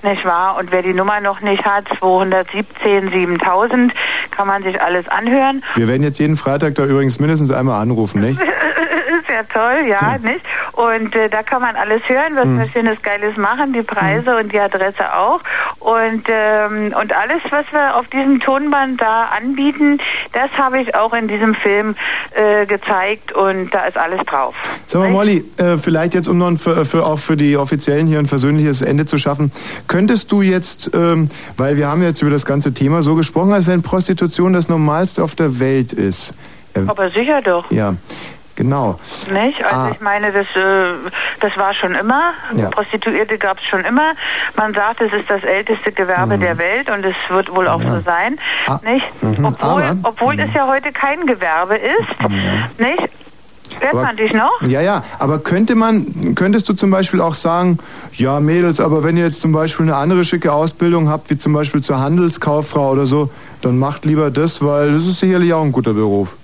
nicht 0.03 0.25
wahr? 0.25 0.57
Und 0.59 0.71
wer 0.73 0.83
die 0.83 0.95
Nummer 0.95 1.21
noch 1.21 1.41
nicht 1.41 1.65
hat, 1.65 1.85
217 2.87 3.11
7000, 3.11 3.93
kann 4.31 4.47
man 4.47 4.63
sich 4.63 4.81
alles 4.81 5.09
anhören. 5.09 5.63
Wir 5.75 5.89
werden 5.89 6.03
jetzt 6.03 6.19
jeden 6.19 6.37
Freitag 6.37 6.77
da 6.77 6.85
übrigens 6.85 7.19
mindestens 7.19 7.51
einmal 7.51 7.83
anrufen, 7.83 8.21
nicht? 8.21 8.39
ja 9.37 9.43
toll, 9.45 9.87
ja, 9.89 10.17
nicht? 10.19 10.45
Und 10.73 11.15
äh, 11.15 11.29
da 11.29 11.43
kann 11.43 11.61
man 11.63 11.77
alles 11.77 12.03
hören, 12.09 12.35
was 12.35 12.45
Hm. 12.45 12.59
wir 12.59 12.69
Schönes, 12.71 13.03
Geiles 13.03 13.37
machen, 13.37 13.73
die 13.73 13.83
Preise 13.83 14.37
und 14.37 14.53
die 14.53 14.59
Adresse 14.59 15.15
auch. 15.15 15.41
Und, 15.79 16.25
ähm, 16.29 16.95
und 17.01 17.13
alles, 17.17 17.43
was 17.51 17.65
wir 17.73 17.97
auf 17.97 18.09
diesem 18.09 18.41
Tonband 18.41 19.01
da 19.01 19.27
anbieten, 19.37 19.99
das 20.33 20.51
habe 20.59 20.81
ich 20.81 20.95
auch 20.95 21.13
in 21.15 21.29
diesem 21.29 21.55
Film 21.55 21.95
äh, 22.35 22.67
gezeigt 22.67 23.33
und 23.33 23.73
da 23.73 23.85
ist 23.87 23.97
alles 23.97 24.21
drauf. 24.27 24.55
Sag 24.87 25.01
mal, 25.03 25.11
Molly, 25.11 25.45
äh, 25.59 25.77
vielleicht 25.77 26.15
jetzt, 26.15 26.29
um 26.29 26.39
noch 26.39 26.57
für, 26.57 26.85
für, 26.85 27.05
auch 27.05 27.19
für 27.19 27.37
die 27.37 27.57
Offiziellen 27.57 28.07
hier 28.07 28.19
ein 28.19 28.27
versöhnliches 28.27 28.83
Ende 28.83 29.05
zu 29.07 29.19
schaffen, 29.19 29.53
könntest 29.89 30.33
du 30.33 30.43
jetzt, 30.43 30.91
ähm, 30.95 31.29
weil 31.57 31.77
wir 31.77 31.89
haben 31.89 32.03
jetzt 32.03 32.23
über 32.23 32.31
das 32.31 32.47
ganze 32.47 32.73
Thema 32.73 33.03
so 33.03 33.15
gesprochen, 33.15 33.53
als 33.53 33.67
wenn 33.67 33.83
Prostitution 33.83 34.53
das 34.53 34.69
Normalste 34.69 35.23
auf 35.23 35.35
der 35.35 35.59
Welt 35.61 35.93
ist. 35.93 36.35
Äh, 36.75 36.81
Aber 36.87 37.11
sicher 37.11 37.43
doch. 37.43 37.71
ja, 37.71 37.95
genau. 38.57 38.99
Nicht? 39.31 39.63
Also 39.65 39.77
Ah. 39.77 39.91
ich 39.93 40.01
meine, 40.01 40.33
das, 40.33 40.47
äh, 40.57 40.95
das 41.41 41.57
war 41.57 41.73
schon 41.75 41.95
immer. 41.95 42.33
Ja. 42.55 42.69
Prostituierte 42.71 43.39
gab 43.39 43.59
es 43.59 43.65
schon 43.65 43.85
immer. 43.85 44.13
Man 44.57 44.75
sagt, 44.75 45.01
es 45.03 45.13
ist 45.13 45.31
das 45.31 45.43
älteste 45.45 45.93
Gewerbe 45.93 46.39
der 46.39 46.59
Welt 46.59 46.91
und 46.91 47.05
es 47.05 47.15
wird 47.29 47.55
wohl 47.55 47.69
auch 47.69 47.81
so 47.83 48.01
sein. 48.05 48.39
Ah. 48.67 48.81
Nicht? 48.83 49.07
Mhm. 49.23 49.45
Obwohl, 49.45 49.83
Aber- 49.83 49.97
obwohl 50.03 50.41
es 50.41 50.53
ja 50.55 50.67
heute 50.67 50.91
kein 50.93 51.27
Gewerbe 51.27 51.77
ist. 51.77 52.31
Nicht? 52.81 53.09
Hört 53.81 53.93
Aber- 53.93 54.03
man 54.05 54.17
dich 54.17 54.33
noch? 54.33 54.63
Ja, 54.63 54.81
ja, 54.81 55.03
aber 55.19 55.39
könnte 55.41 55.75
man, 55.75 56.35
könntest 56.35 56.69
du 56.69 56.73
zum 56.73 56.91
Beispiel 56.91 57.21
auch 57.21 57.35
sagen, 57.35 57.79
ja 58.15 58.41
Mädels, 58.41 58.81
aber 58.81 59.05
wenn 59.05 59.17
ihr 59.19 59.25
jetzt 59.25 59.41
zum 59.43 59.53
Beispiel 59.53 59.85
eine 59.87 59.97
andere 59.97 60.25
schicke 60.25 60.53
Ausbildung 60.53 61.09
habt, 61.11 61.29
wie 61.31 61.37
zum 61.37 61.53
Beispiel 61.53 61.83
zur 61.83 61.99
Handelskauffrau 61.99 62.91
oder 62.93 63.05
so, 63.07 63.29
dann 63.61 63.79
macht 63.79 64.05
lieber 64.07 64.31
das, 64.31 64.65
weil 64.65 64.93
das 64.93 65.03
ist 65.03 65.21
sicherlich 65.21 65.53
auch 65.53 65.63
ein 65.63 65.73
guter 65.73 65.93
Beruf. 65.93 66.37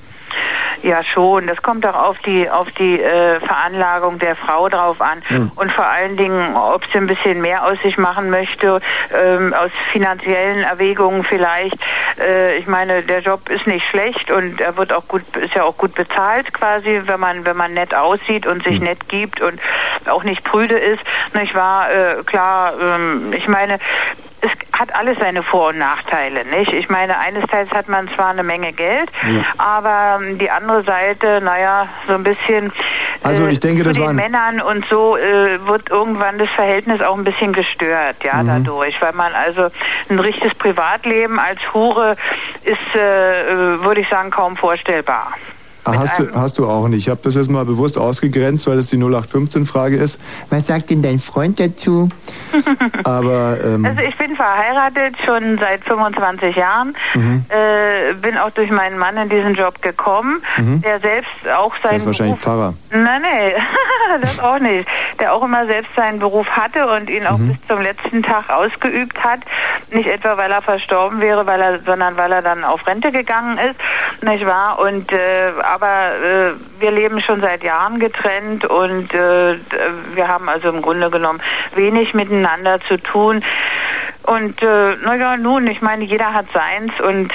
Ja, 0.82 1.04
schon. 1.04 1.46
Das 1.46 1.62
kommt 1.62 1.86
auch 1.86 1.94
auf 1.94 2.18
die 2.20 2.50
auf 2.50 2.70
die 2.72 3.00
äh, 3.00 3.38
Veranlagung 3.40 4.18
der 4.18 4.34
Frau 4.34 4.68
drauf 4.68 5.00
an 5.00 5.22
Hm. 5.28 5.52
und 5.54 5.70
vor 5.72 5.86
allen 5.86 6.16
Dingen, 6.16 6.56
ob 6.56 6.84
sie 6.86 6.98
ein 6.98 7.06
bisschen 7.06 7.40
mehr 7.40 7.64
aus 7.64 7.78
sich 7.82 7.96
machen 7.98 8.30
möchte, 8.30 8.80
ähm, 9.14 9.54
aus 9.54 9.70
finanziellen 9.92 10.64
Erwägungen 10.64 11.22
vielleicht. 11.22 11.76
Äh, 12.18 12.56
ich 12.56 12.66
meine, 12.66 13.02
der 13.02 13.20
Job 13.20 13.48
ist 13.48 13.66
nicht 13.68 13.86
schlecht 13.88 14.30
und 14.30 14.60
er 14.60 14.76
wird 14.76 14.92
auch 14.92 15.06
gut, 15.06 15.22
ist 15.36 15.54
ja 15.54 15.62
auch 15.62 15.76
gut 15.76 15.94
bezahlt 15.94 16.52
quasi, 16.52 17.02
wenn 17.04 17.20
man 17.20 17.44
wenn 17.44 17.56
man 17.56 17.72
nett 17.74 17.94
aussieht 17.94 18.46
und 18.46 18.64
sich 18.64 18.80
nett 18.80 19.08
gibt 19.08 19.40
und 19.40 19.60
auch 20.08 20.24
nicht 20.24 20.42
prüde 20.42 20.76
ist. 20.76 21.02
Nicht 21.34 21.54
wahr? 21.54 21.90
Äh, 21.92 22.22
klar. 22.24 22.72
Ähm, 22.80 23.32
ich 23.32 23.46
meine 23.46 23.78
es 24.42 24.50
hat 24.78 24.94
alles 24.94 25.16
seine 25.18 25.42
Vor- 25.42 25.68
und 25.68 25.78
Nachteile, 25.78 26.44
nicht? 26.44 26.72
Ich 26.72 26.88
meine, 26.88 27.16
eines 27.18 27.44
Teils 27.46 27.70
hat 27.70 27.88
man 27.88 28.08
zwar 28.08 28.30
eine 28.30 28.42
Menge 28.42 28.72
Geld, 28.72 29.10
aber 29.58 30.18
ähm, 30.20 30.38
die 30.38 30.50
andere 30.50 30.82
Seite, 30.82 31.40
naja, 31.40 31.88
so 32.08 32.14
ein 32.14 32.24
bisschen 32.24 32.72
Also 33.22 33.46
ich 33.46 33.60
denke, 33.60 33.84
das 33.84 33.94
den 33.94 34.04
waren- 34.04 34.16
Männern 34.16 34.60
und 34.60 34.84
so 34.86 35.16
äh, 35.16 35.64
wird 35.66 35.90
irgendwann 35.90 36.38
das 36.38 36.48
Verhältnis 36.50 37.00
auch 37.02 37.16
ein 37.16 37.24
bisschen 37.24 37.52
gestört, 37.52 38.16
ja, 38.24 38.42
Mhm. 38.42 38.48
dadurch, 38.64 39.00
weil 39.00 39.12
man 39.12 39.32
also 39.32 39.68
ein 40.08 40.18
richtiges 40.18 40.54
Privatleben 40.56 41.38
als 41.38 41.60
Hure 41.72 42.16
ist, 42.64 42.96
äh, 42.96 43.42
äh, 43.48 43.82
würde 43.84 44.00
ich 44.00 44.08
sagen, 44.08 44.30
kaum 44.30 44.56
vorstellbar. 44.56 45.32
Hast 45.84 46.18
du, 46.18 46.32
hast 46.34 46.58
du 46.58 46.66
auch 46.68 46.86
nicht. 46.88 47.00
Ich 47.06 47.08
habe 47.10 47.20
das 47.24 47.34
jetzt 47.34 47.50
mal 47.50 47.64
bewusst 47.64 47.98
ausgegrenzt, 47.98 48.66
weil 48.68 48.78
es 48.78 48.88
die 48.90 48.98
0815-Frage 48.98 49.96
ist. 49.96 50.20
Was 50.50 50.68
sagt 50.68 50.90
denn 50.90 51.02
dein 51.02 51.18
Freund 51.18 51.58
dazu? 51.58 52.08
Aber 53.04 53.58
ähm, 53.64 53.84
Also 53.84 54.00
ich 54.02 54.16
bin 54.16 54.36
verheiratet 54.36 55.16
schon 55.24 55.58
seit 55.58 55.82
25 55.84 56.54
Jahren, 56.56 56.94
Mhm. 57.14 57.44
äh, 57.48 58.14
bin 58.14 58.38
auch 58.38 58.50
durch 58.50 58.70
meinen 58.70 58.96
Mann 58.98 59.16
in 59.16 59.28
diesen 59.28 59.54
Job 59.54 59.82
gekommen, 59.82 60.40
Mhm. 60.56 60.82
der 60.82 61.00
selbst 61.00 61.30
auch 61.56 61.74
der 61.78 61.90
seinen 61.90 61.96
ist 61.98 62.06
wahrscheinlich 62.06 62.38
Beruf 62.38 62.42
Pfarrer. 62.44 62.74
Nein, 62.90 63.22
nee, 63.22 63.54
das 64.20 64.38
auch 64.40 64.58
nicht. 64.58 64.88
Der 65.18 65.32
auch 65.34 65.42
immer 65.42 65.66
selbst 65.66 65.94
seinen 65.96 66.18
Beruf 66.18 66.46
hatte 66.50 66.86
und 66.94 67.10
ihn 67.10 67.26
auch 67.26 67.38
bis 67.38 67.56
zum 67.66 67.80
letzten 67.80 68.22
Tag 68.22 68.50
ausgeübt 68.50 69.22
hat. 69.22 69.40
Nicht 69.90 70.08
etwa, 70.08 70.36
weil 70.36 70.50
er 70.50 70.62
verstorben 70.62 71.20
wäre, 71.20 71.46
weil 71.46 71.60
er, 71.60 71.80
sondern 71.80 72.16
weil 72.16 72.32
er 72.32 72.42
dann 72.42 72.64
auf 72.64 72.86
Rente 72.86 73.10
gegangen 73.12 73.58
ist, 73.58 73.76
nicht 74.22 74.46
wahr? 74.46 74.78
Und 74.78 75.10
äh, 75.12 75.50
aber 75.72 76.14
äh, 76.22 76.52
wir 76.80 76.90
leben 76.90 77.20
schon 77.22 77.40
seit 77.40 77.64
Jahren 77.64 77.98
getrennt 77.98 78.66
und 78.66 79.14
äh, 79.14 79.56
wir 80.14 80.28
haben 80.28 80.48
also 80.50 80.68
im 80.68 80.82
Grunde 80.82 81.10
genommen 81.10 81.40
wenig 81.74 82.12
miteinander 82.12 82.78
zu 82.82 82.98
tun. 82.98 83.42
Und 84.24 84.62
äh, 84.62 84.96
naja, 85.02 85.38
nun, 85.38 85.66
ich 85.66 85.80
meine, 85.80 86.04
jeder 86.04 86.34
hat 86.34 86.46
seins 86.52 86.92
und 87.00 87.32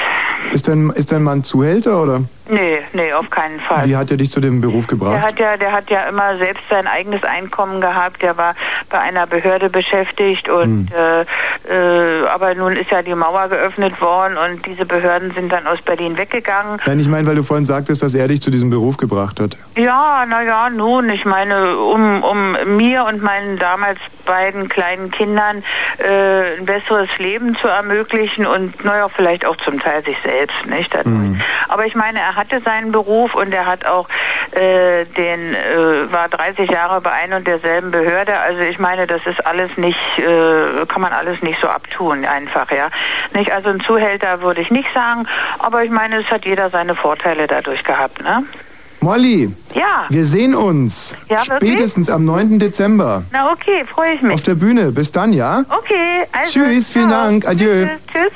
Ist 0.51 0.67
dein, 0.67 0.90
ist 0.91 1.11
dein 1.11 1.24
Mann 1.24 1.43
Zuhälter 1.43 2.01
oder? 2.01 2.22
nee, 2.49 2.77
nee, 2.93 3.11
auf 3.11 3.30
keinen 3.30 3.59
Fall. 3.59 3.85
Wie 3.90 3.95
hat 3.98 4.09
er 4.09 4.16
dich 4.16 4.32
zu 4.32 4.40
dem 4.40 4.61
Beruf 4.61 4.88
Der 4.88 4.98
gebracht? 4.98 5.22
hat 5.22 5.38
ja, 5.38 5.57
der 5.57 5.74
hat 5.74 5.90
ja 5.90 6.03
immer 6.07 6.38
selbst 6.38 6.64
sein 6.69 6.88
eigenes 6.88 7.24
Einkommen 7.25 7.82
gehabt. 7.82 8.22
Der 8.22 8.38
war 8.38 8.56
bei 8.90 8.99
einer 8.99 9.27
Behörde 9.27 9.69
beschäftigt 9.69 10.48
und 10.48 10.64
Hm. 10.64 10.88
äh, 10.95 11.22
äh, 11.69 12.25
aber 12.27 12.56
nun 12.56 12.77
ist 12.77 12.90
ja 12.90 13.01
die 13.01 13.14
Mauer 13.16 13.49
geöffnet 13.49 13.99
worden 13.99 14.38
und 14.38 14.66
diese 14.66 14.85
Behörden 14.85 15.32
sind 15.32 15.51
dann 15.51 15.67
aus 15.67 15.82
Berlin 15.82 16.16
weggegangen. 16.17 16.80
Nein, 16.85 16.99
ich 17.01 17.09
meine, 17.09 17.27
weil 17.27 17.35
du 17.35 17.43
vorhin 17.43 17.66
sagtest, 17.66 18.01
dass 18.01 18.14
er 18.16 18.27
dich 18.30 18.41
zu 18.41 18.49
diesem 18.51 18.69
Beruf 18.69 18.95
gebracht 18.95 19.40
hat. 19.41 19.57
Ja, 19.75 20.24
na 20.27 20.41
ja, 20.43 20.69
nun, 20.69 21.09
ich 21.09 21.25
meine, 21.25 21.75
um, 21.77 22.24
um 22.24 22.56
mir 22.77 23.03
und 23.06 23.22
meinen 23.22 23.57
damals 23.59 23.99
beiden 24.25 24.69
kleinen 24.69 25.09
Kindern 25.11 25.64
äh, 25.98 26.57
ein 26.59 26.66
besseres 26.66 27.09
Leben 27.17 27.56
zu 27.56 27.67
ermöglichen 27.67 28.45
und 28.45 28.83
naja, 28.85 29.09
vielleicht 29.09 29.45
auch 29.45 29.56
zum 29.57 29.80
Teil 29.80 30.03
sich 30.03 30.17
selbst, 30.28 30.66
nicht? 30.66 30.94
Dadurch. 30.94 31.16
Aber 31.70 31.86
ich 31.86 31.96
meine, 31.96 32.20
er 32.20 32.36
hatte 32.36 32.60
seinen 32.62 32.92
Beruf 32.92 33.34
und 33.34 33.54
er 33.54 33.66
hat 33.66 33.86
auch 33.86 34.08
äh, 34.52 35.06
den, 35.06 35.54
äh, 35.56 36.12
war 36.12 36.28
30 36.28 36.70
Jahre 36.70 37.00
bei 37.02 37.12
ein 37.12 37.32
und 37.34 37.48
derselben 37.48 37.92
Behörde. 37.92 38.38
Also 38.38 38.62
ich 38.62 38.78
meine, 38.78 39.08
das 39.08 39.22
ist 39.26 39.46
alles 39.46 39.72
nicht, 39.78 39.98
äh, 40.20 40.86
kann 40.88 41.02
man 41.02 41.14
alles 41.14 41.42
nicht 41.42 41.60
so 41.62 41.68
abtun, 41.68 42.26
einfach, 42.26 42.70
ja. 42.72 42.90
Nicht, 43.34 43.52
also 43.52 43.70
ein 43.70 43.80
Zuhälter 43.80 44.42
würde 44.42 44.62
ich 44.62 44.70
nicht 44.72 44.90
sagen, 44.94 45.28
aber 45.60 45.84
ich 45.84 45.92
meine, 45.92 46.18
es 46.18 46.30
hat 46.30 46.46
jeder 46.46 46.70
seine 46.70 46.96
Vorteile 46.96 47.48
dadurch 47.48 47.84
gehabt, 47.84 48.22
ne? 48.22 48.44
Molly, 49.00 49.54
Ja. 49.76 50.06
wir 50.10 50.26
sehen 50.26 50.56
uns. 50.56 51.16
Ja, 51.30 51.48
wirklich? 51.48 51.72
Spätestens 51.72 52.10
am 52.10 52.26
9. 52.26 52.58
Dezember. 52.60 53.24
Na 53.32 53.52
okay, 53.52 53.86
freue 53.86 54.14
ich 54.16 54.22
mich. 54.22 54.34
Auf 54.34 54.44
der 54.44 54.56
Bühne. 54.56 54.92
Bis 54.92 55.12
dann, 55.12 55.34
ja? 55.34 55.64
Okay, 55.70 56.26
also. 56.32 56.52
Tschüss, 56.52 56.92
vielen 56.92 57.10
ciao. 57.10 57.26
Dank. 57.26 57.48
Adieu. 57.48 57.88
Tschüss. 58.12 58.32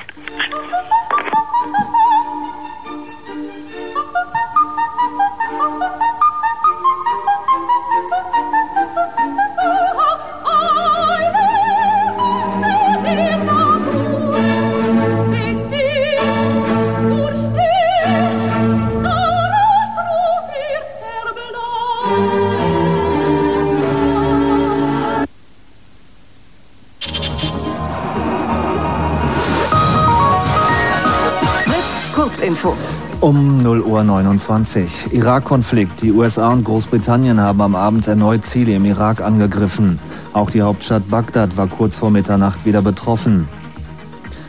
Um 33.22 33.61
0 33.61 33.82
Uhr 33.82 34.03
29. 34.03 35.14
Irak-Konflikt. 35.14 36.01
Die 36.01 36.11
USA 36.11 36.51
und 36.51 36.64
Großbritannien 36.64 37.40
haben 37.40 37.61
am 37.61 37.75
Abend 37.75 38.08
erneut 38.08 38.43
Ziele 38.43 38.74
im 38.74 38.83
Irak 38.83 39.22
angegriffen. 39.22 40.00
Auch 40.33 40.50
die 40.50 40.64
Hauptstadt 40.64 41.08
Bagdad 41.08 41.56
war 41.56 41.67
kurz 41.67 41.95
vor 41.95 42.09
Mitternacht 42.09 42.66
wieder 42.66 42.82
betroffen. 42.82 43.48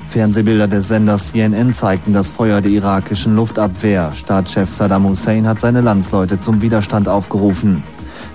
Fernsehbilder 0.09 0.68
des 0.68 0.89
Senders 0.89 1.33
CNN 1.33 1.75
zeigten 1.75 2.15
das 2.15 2.31
Feuer 2.31 2.62
der 2.62 2.70
irakischen 2.70 3.36
Luftabwehr. 3.36 4.10
Staatschef 4.15 4.73
Saddam 4.73 5.07
Hussein 5.07 5.47
hat 5.47 5.60
seine 5.60 5.83
Landsleute 5.83 6.41
zum 6.41 6.62
Widerstand 6.62 7.10
aufgerufen. 7.10 7.83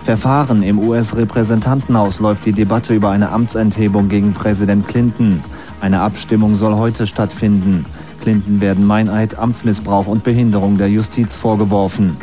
Verfahren 0.03 0.61
im 0.61 0.77
US-Repräsentantenhaus 0.77 2.19
läuft 2.19 2.45
die 2.45 2.53
Debatte 2.53 2.93
über 2.93 3.09
eine 3.09 3.31
Amtsenthebung 3.31 4.07
gegen 4.07 4.33
Präsident 4.33 4.87
Clinton. 4.87 5.43
Eine 5.81 6.01
Abstimmung 6.01 6.53
soll 6.53 6.75
heute 6.75 7.07
stattfinden. 7.07 7.85
Clinton 8.27 8.59
werden 8.59 8.85
Meineid, 8.85 9.39
Amtsmissbrauch 9.39 10.05
und 10.05 10.25
Behinderung 10.25 10.77
der 10.77 10.89
Justiz 10.89 11.33
vorgeworfen. 11.33 12.17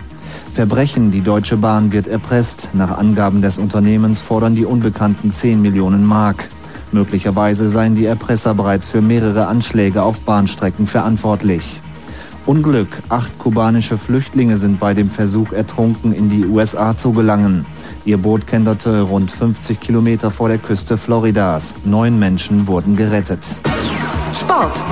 Verbrechen, 0.53 1.11
die 1.11 1.23
Deutsche 1.23 1.57
Bahn 1.57 1.93
wird 1.93 2.09
erpresst. 2.09 2.69
Nach 2.75 2.99
Angaben 2.99 3.41
des 3.41 3.57
Unternehmens 3.57 4.19
fordern 4.19 4.55
die 4.55 4.67
Unbekannten 4.67 5.33
10 5.33 5.63
Millionen 5.63 6.05
Mark. 6.05 6.47
Möglicherweise 6.93 7.71
seien 7.71 7.95
die 7.95 8.05
Erpresser 8.05 8.53
bereits 8.53 8.87
für 8.87 9.01
mehrere 9.01 9.47
Anschläge 9.47 10.03
auf 10.03 10.21
Bahnstrecken 10.21 10.87
verantwortlich. 10.87 11.81
Unglück. 12.45 12.89
Acht 13.09 13.39
kubanische 13.39 13.97
Flüchtlinge 13.97 14.59
sind 14.59 14.79
bei 14.79 14.93
dem 14.93 15.09
Versuch 15.09 15.53
ertrunken, 15.53 16.13
in 16.13 16.29
die 16.29 16.45
USA 16.45 16.95
zu 16.95 17.13
gelangen. 17.13 17.65
Ihr 18.05 18.19
Boot 18.19 18.47
kenterte 18.47 19.01
rund 19.01 19.31
50 19.31 19.81
Kilometer 19.81 20.31
vor 20.31 20.51
der 20.51 20.59
Küste 20.59 20.99
Floridas. 20.99 21.75
Neun 21.87 22.19
Menschen 22.19 22.67
wurden 22.67 22.95
gerettet. 22.95 23.59
Sport. 24.35 24.85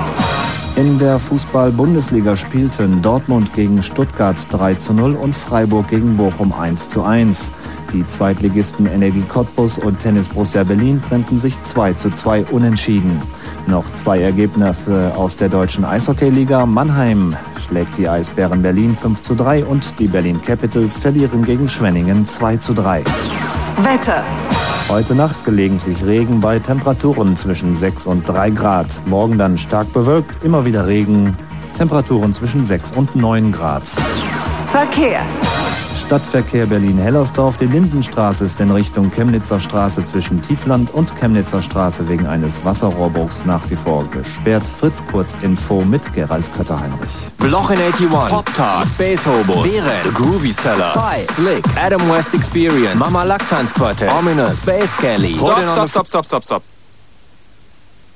In 0.75 0.97
der 0.97 1.19
Fußball-Bundesliga 1.19 2.35
spielten 2.35 2.99
Dortmund 3.03 3.53
gegen 3.53 3.83
Stuttgart 3.83 4.35
3 4.49 4.73
zu 4.73 4.93
0 4.95 5.13
und 5.13 5.35
Freiburg 5.35 5.87
gegen 5.89 6.17
Bochum 6.17 6.51
1 6.51 6.89
zu 6.89 7.03
1. 7.03 7.51
Die 7.91 8.03
Zweitligisten 8.03 8.87
Energie 8.87 9.21
Cottbus 9.21 9.77
und 9.77 9.99
Tennis 9.99 10.29
Borussia 10.29 10.63
Berlin 10.63 10.99
trennten 10.99 11.37
sich 11.37 11.61
2 11.61 11.93
zu 11.93 12.09
2 12.09 12.45
unentschieden. 12.45 13.21
Noch 13.67 13.85
zwei 13.93 14.19
Ergebnisse 14.21 15.13
aus 15.15 15.37
der 15.37 15.49
deutschen 15.49 15.85
Eishockeyliga. 15.85 16.65
Mannheim 16.65 17.35
schlägt 17.67 17.95
die 17.99 18.09
Eisbären 18.09 18.63
Berlin 18.63 18.95
5 18.95 19.21
zu 19.21 19.35
3 19.35 19.65
und 19.65 19.99
die 19.99 20.07
Berlin 20.07 20.41
Capitals 20.41 20.97
verlieren 20.97 21.45
gegen 21.45 21.69
Schwenningen 21.69 22.25
2 22.25 22.57
zu 22.57 22.73
3. 22.73 23.03
Wetter. 23.83 24.23
Heute 24.89 25.15
Nacht 25.15 25.45
gelegentlich 25.45 26.05
Regen 26.05 26.41
bei 26.41 26.59
Temperaturen 26.59 27.35
zwischen 27.35 27.73
6 27.73 28.05
und 28.05 28.27
3 28.27 28.51
Grad. 28.51 28.87
Morgen 29.07 29.37
dann 29.37 29.57
stark 29.57 29.91
bewölkt, 29.93 30.43
immer 30.43 30.65
wieder 30.65 30.85
Regen. 30.85 31.35
Temperaturen 31.75 32.33
zwischen 32.33 32.65
6 32.65 32.91
und 32.91 33.15
9 33.15 33.51
Grad. 33.51 33.87
Verkehr. 34.67 35.21
Stadtverkehr 35.95 36.65
Berlin-Hellersdorf. 36.65 37.57
Die 37.57 37.65
Lindenstraße 37.65 38.45
ist 38.45 38.59
in 38.59 38.71
Richtung 38.71 39.11
Chemnitzer 39.11 39.59
Straße 39.59 40.03
zwischen 40.05 40.41
Tiefland 40.41 40.91
und 40.91 41.15
Chemnitzer 41.15 41.61
Straße 41.61 42.07
wegen 42.09 42.25
eines 42.25 42.63
Wasserrohrbruchs 42.65 43.45
nach 43.45 43.61
wie 43.69 43.75
vor 43.75 44.05
gesperrt. 44.09 44.67
Fritz 44.67 45.03
Kurzinfo 45.11 45.81
mit 45.85 46.11
Gerald 46.13 46.51
Kötterheinrich. 46.53 47.11
Bloch 47.37 47.69
in 47.71 47.79
81, 47.79 48.09
Pop 48.09 48.53
Tart, 48.55 48.85
Space 48.87 49.25
Hobo, 49.25 49.61
Beren, 49.63 50.03
The 50.03 50.11
Groovy 50.11 50.53
Seller, 50.53 50.93
Five, 50.93 51.25
Slick, 51.35 51.63
Adam 51.75 52.09
West 52.09 52.33
Experience, 52.33 52.99
Mama 52.99 53.23
Lactans 53.23 53.73
Quartet, 53.73 54.11
Ominous, 54.11 54.61
Space 54.61 54.95
Kelly. 54.97 55.35
Stopp, 55.35 55.69
stopp, 55.69 55.89
stopp, 55.89 56.07
stopp, 56.07 56.25
stopp, 56.25 56.43
stopp. 56.43 56.63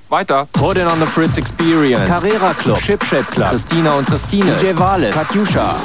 Weiter. 0.10 0.48
Put 0.54 0.78
it 0.78 0.88
on 0.88 1.00
the 1.00 1.06
Fritz 1.06 1.38
Experience, 1.38 2.08
Carrera 2.08 2.54
Club, 2.54 2.78
Ship 2.78 3.04
Shape 3.04 3.28
Club, 3.28 3.50
Christina 3.50 3.96
und 3.96 4.08
Christine, 4.08 4.56
DJ 4.56 4.78
Wales, 4.78 5.14
Katjuscha. 5.14 5.76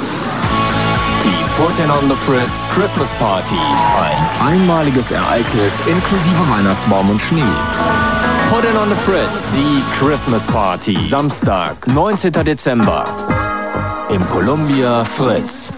Die 1.55 1.61
Put 1.61 1.79
it 1.79 1.89
on 1.89 2.09
the 2.09 2.15
Fritz 2.15 2.65
Christmas 2.71 3.11
Party. 3.19 3.55
Ein 3.55 4.53
einmaliges 4.53 5.11
Ereignis 5.11 5.79
inklusive 5.85 6.49
Weihnachtsbaum 6.49 7.09
und 7.09 7.21
Schnee. 7.21 7.43
Put 8.49 8.63
it 8.63 8.75
on 8.75 8.89
the 8.89 8.95
Fritz, 8.95 9.51
die 9.55 9.83
Christmas 9.99 10.43
Party. 10.47 10.97
Samstag, 11.09 11.87
19. 11.87 12.33
Dezember. 12.43 13.05
Im 14.09 14.27
Columbia 14.29 15.03
Fritz. 15.03 15.71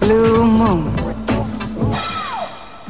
Blue 0.00 0.44
Moon. 0.44 0.95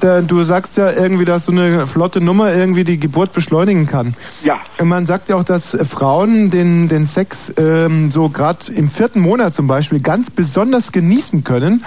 Da- 0.06 0.20
Du 0.22 0.42
sagst 0.44 0.76
ja 0.76 0.92
irgendwie, 0.92 1.24
dass 1.24 1.46
so 1.46 1.52
eine 1.52 1.86
flotte 1.86 2.20
Nummer 2.20 2.54
irgendwie 2.54 2.84
die 2.84 2.98
Geburt 3.00 3.32
beschleunigen 3.32 3.86
kann. 3.86 4.14
Ja. 4.44 4.58
Und 4.78 4.88
Man 4.88 5.04
sagt 5.06 5.28
ja 5.28 5.36
auch, 5.36 5.42
dass 5.42 5.74
äh, 5.74 5.84
Frauen 5.84 6.50
den, 6.50 6.88
den 6.88 7.06
Sex 7.06 7.52
ähm, 7.56 8.10
so 8.10 8.28
gerade 8.28 8.72
im 8.72 8.88
vierten 8.88 9.20
Monat 9.20 9.52
zum 9.54 9.66
Beispiel 9.66 10.00
ganz 10.00 10.30
besonders 10.30 10.92
genießen 10.92 11.42
können. 11.44 11.84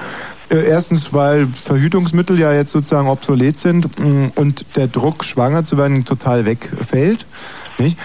Äh, 0.50 0.66
erstens, 0.68 1.14
weil 1.14 1.48
Verhütungsmittel 1.48 2.38
ja 2.40 2.52
jetzt 2.54 2.72
sozusagen 2.72 3.08
obsolet 3.08 3.58
sind 3.58 3.88
mh, 4.00 4.32
und 4.36 4.66
der 4.76 4.88
Druck, 4.88 5.24
schwanger 5.24 5.64
zu 5.64 5.78
werden, 5.78 6.04
total 6.06 6.46
wegfällt. 6.46 7.26
Nicht? 7.78 7.98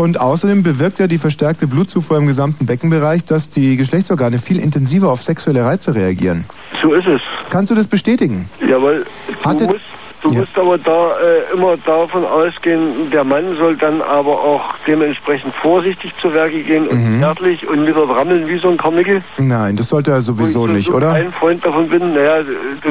Und 0.00 0.18
außerdem 0.18 0.62
bewirkt 0.62 0.98
ja 0.98 1.06
die 1.06 1.18
verstärkte 1.18 1.66
Blutzufuhr 1.66 2.16
im 2.16 2.26
gesamten 2.26 2.64
Beckenbereich, 2.64 3.26
dass 3.26 3.50
die 3.50 3.76
Geschlechtsorgane 3.76 4.38
viel 4.38 4.58
intensiver 4.58 5.12
auf 5.12 5.20
sexuelle 5.22 5.62
Reize 5.62 5.94
reagieren. 5.94 6.46
So 6.80 6.94
ist 6.94 7.06
es. 7.06 7.20
Kannst 7.50 7.70
du 7.70 7.74
das 7.74 7.86
bestätigen? 7.86 8.48
Jawohl. 8.66 9.04
Du 9.28 9.44
Hatte- 9.44 9.66
musst, 9.66 9.80
du 10.22 10.30
musst 10.30 10.56
aber 10.58 10.76
da 10.78 11.12
äh, 11.18 11.52
immer 11.54 11.76
davon 11.78 12.24
ausgehen, 12.24 13.10
der 13.10 13.24
Mann 13.24 13.56
soll 13.56 13.76
dann 13.76 14.02
aber 14.02 14.32
auch 14.32 14.62
dementsprechend 14.86 15.54
vorsichtig 15.54 16.12
zu 16.20 16.32
Werke 16.34 16.62
gehen 16.62 16.86
und 16.88 17.00
Mhm. 17.16 17.20
zärtlich 17.20 17.66
und 17.68 17.84
nicht 17.84 17.96
rammeln 17.96 18.46
wie 18.48 18.58
so 18.58 18.68
ein 18.68 18.76
Karnickel. 18.76 19.22
Nein, 19.38 19.76
das 19.76 19.88
sollte 19.88 20.10
er 20.10 20.22
sowieso 20.22 20.66
ich 20.66 20.72
nicht, 20.74 20.86
so 20.88 20.94
oder? 20.94 21.12
ein 21.12 21.32
Freund 21.32 21.64
davon 21.64 21.88
bin, 21.88 22.12
naja, 22.14 22.42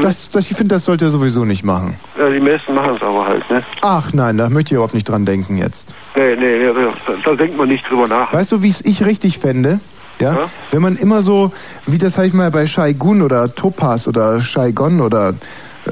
Das, 0.01 0.29
das, 0.29 0.49
ich 0.49 0.57
finde, 0.57 0.75
das 0.75 0.85
sollte 0.85 1.05
er 1.05 1.11
sowieso 1.11 1.45
nicht 1.45 1.63
machen. 1.63 1.95
ja, 2.17 2.29
die 2.29 2.39
meisten 2.39 2.73
machen 2.73 2.95
es 2.95 3.01
aber 3.01 3.25
halt, 3.27 3.49
ne? 3.49 3.63
Ach 3.81 4.11
nein, 4.13 4.37
da 4.37 4.49
möchte 4.49 4.69
ich 4.69 4.73
überhaupt 4.73 4.93
nicht 4.93 5.07
dran 5.07 5.25
denken 5.25 5.57
jetzt. 5.57 5.89
Nee, 6.15 6.35
nee, 6.35 6.57
nee 6.59 6.65
da, 6.73 7.13
da 7.23 7.35
denkt 7.35 7.57
man 7.57 7.67
nicht 7.69 7.89
drüber 7.89 8.07
nach. 8.07 8.33
Weißt 8.33 8.51
du, 8.51 8.61
wie 8.61 8.69
es 8.69 8.81
ich 8.83 9.05
richtig 9.05 9.37
fände? 9.39 9.79
Ja? 10.19 10.37
Wenn 10.71 10.81
man 10.81 10.97
immer 10.97 11.21
so, 11.21 11.51
wie 11.85 11.97
das 11.97 12.17
habe 12.17 12.27
ich 12.27 12.33
mal 12.33 12.51
bei 12.51 12.65
Shaigun 12.65 13.21
oder 13.21 13.53
Topaz 13.55 14.05
oder 14.05 14.41
Saigon 14.41 14.99
oder 14.99 15.33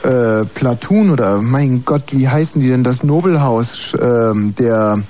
äh, 0.04 0.46
Platoon 0.46 1.10
oder 1.10 1.42
mein 1.42 1.84
Gott, 1.86 2.12
wie 2.12 2.28
heißen 2.28 2.62
die 2.62 2.70
denn 2.70 2.84
das 2.84 3.04
Nobelhaus 3.04 3.96
ähm, 4.00 4.54
der 4.56 5.02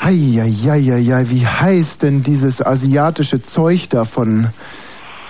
Eieieiei, 0.00 1.28
wie 1.28 1.46
heißt 1.46 2.02
denn 2.02 2.22
dieses 2.22 2.64
asiatische 2.64 3.42
Zeug 3.42 3.88
da 3.90 4.04
von 4.04 4.48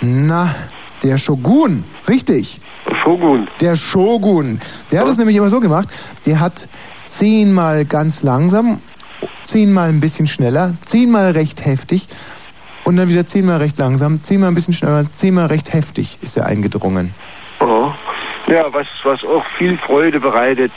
na, 0.01 0.55
der 1.03 1.19
Shogun, 1.19 1.85
richtig. 2.09 2.61
Shogun. 3.03 3.49
Der 3.61 3.77
Shogun. 3.77 4.61
Der 4.91 5.01
hat 5.01 5.09
es 5.09 5.19
nämlich 5.19 5.37
immer 5.37 5.49
so 5.49 5.61
gemacht, 5.61 5.89
der 6.27 6.41
hat 6.41 6.69
zehnmal 7.07 7.85
ganz 7.85 8.23
langsam, 8.23 8.81
zehnmal 9.43 9.89
ein 9.89 10.01
bisschen 10.01 10.27
schneller, 10.27 10.75
zehnmal 10.85 11.33
recht 11.33 11.65
heftig 11.65 12.07
und 12.85 12.97
dann 12.97 13.09
wieder 13.09 13.27
zehnmal 13.27 13.59
recht 13.59 13.79
langsam, 13.79 14.23
zehnmal 14.23 14.51
ein 14.51 14.55
bisschen 14.55 14.75
schneller, 14.75 15.05
zehnmal 15.13 15.47
recht 15.47 15.73
heftig 15.73 16.19
ist 16.23 16.37
er 16.37 16.47
eingedrungen. 16.47 17.13
Oh. 17.61 17.91
Ja, 18.51 18.67
was, 18.73 18.87
was 19.05 19.25
auch 19.25 19.45
viel 19.57 19.79
Freude 19.79 20.19
bereitet, 20.19 20.73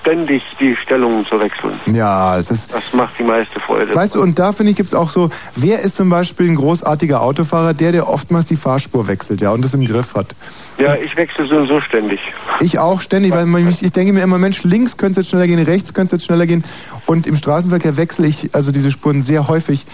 ständig 0.00 0.42
die 0.58 0.74
Stellungen 0.74 1.26
zu 1.26 1.38
wechseln. 1.38 1.78
Ja, 1.86 2.38
es 2.38 2.50
ist. 2.50 2.72
Das 2.72 2.94
macht 2.94 3.18
die 3.18 3.22
meiste 3.22 3.60
Freude. 3.60 3.94
Weißt 3.94 4.14
du, 4.14 4.22
und 4.22 4.38
da 4.38 4.52
finde 4.52 4.70
ich, 4.70 4.76
gibt 4.76 4.86
es 4.86 4.94
auch 4.94 5.10
so, 5.10 5.28
wer 5.54 5.80
ist 5.80 5.96
zum 5.96 6.08
Beispiel 6.08 6.48
ein 6.48 6.54
großartiger 6.54 7.20
Autofahrer, 7.20 7.74
der, 7.74 7.92
der 7.92 8.08
oftmals 8.08 8.46
die 8.46 8.56
Fahrspur 8.56 9.08
wechselt, 9.08 9.42
ja, 9.42 9.50
und 9.50 9.62
das 9.62 9.74
im 9.74 9.84
Griff 9.84 10.14
hat. 10.14 10.34
Ja, 10.78 10.94
ich 10.94 11.14
wechsle 11.16 11.46
so 11.46 11.56
und 11.56 11.66
so 11.66 11.82
ständig. 11.82 12.20
Ich 12.60 12.78
auch 12.78 13.02
ständig, 13.02 13.32
weil 13.32 13.44
man, 13.44 13.68
ich 13.68 13.92
denke 13.92 14.14
mir 14.14 14.22
immer, 14.22 14.38
Mensch, 14.38 14.62
links 14.64 14.96
könnte 14.96 15.20
es 15.20 15.26
jetzt 15.26 15.30
schneller 15.30 15.46
gehen, 15.46 15.58
rechts 15.58 15.92
könnte 15.92 16.16
es 16.16 16.22
jetzt 16.22 16.26
schneller 16.26 16.46
gehen. 16.46 16.64
Und 17.04 17.26
im 17.26 17.36
Straßenverkehr 17.36 17.98
wechsle 17.98 18.26
ich 18.26 18.54
also 18.54 18.72
diese 18.72 18.90
Spuren 18.90 19.20
sehr 19.20 19.48
häufig. 19.48 19.84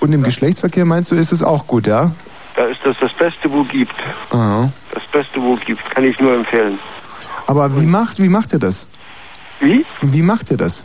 Und 0.00 0.12
im 0.12 0.24
Geschlechtsverkehr 0.24 0.86
meinst 0.86 1.12
du, 1.12 1.14
ist 1.14 1.30
es 1.30 1.42
auch 1.42 1.68
gut, 1.68 1.86
ja? 1.86 2.10
Da 2.56 2.64
ist 2.66 2.80
das 2.84 2.96
das 3.00 3.12
Beste, 3.14 3.50
wo 3.50 3.62
gibt. 3.64 3.94
Aha. 4.30 4.70
Das 4.92 5.04
Beste, 5.06 5.40
wo 5.40 5.56
gibt, 5.56 5.88
kann 5.90 6.04
ich 6.04 6.18
nur 6.20 6.34
empfehlen. 6.34 6.78
Aber 7.46 7.74
wie 7.80 7.86
macht, 7.86 8.20
wie 8.20 8.28
macht 8.28 8.52
ihr 8.52 8.58
das? 8.58 8.86
Wie? 9.60 9.84
Wie 10.02 10.22
macht 10.22 10.50
ihr 10.50 10.56
das? 10.56 10.84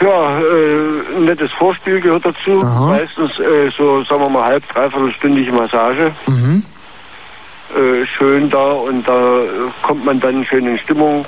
Ja, 0.00 0.40
äh, 0.40 1.16
ein 1.16 1.24
nettes 1.26 1.52
Vorspiel 1.52 2.00
gehört 2.00 2.24
dazu. 2.24 2.50
Meistens 2.88 3.38
äh, 3.38 3.70
so, 3.76 4.02
sagen 4.04 4.22
wir 4.22 4.28
mal, 4.28 4.44
halb, 4.44 4.68
dreiviertelstündige 4.72 5.52
Massage. 5.52 6.12
Mhm. 6.26 6.64
Äh, 7.76 8.04
schön 8.06 8.50
da 8.50 8.72
und 8.72 9.06
da 9.06 9.40
kommt 9.82 10.04
man 10.04 10.18
dann 10.20 10.44
schön 10.44 10.66
in 10.66 10.78
Stimmung. 10.78 11.24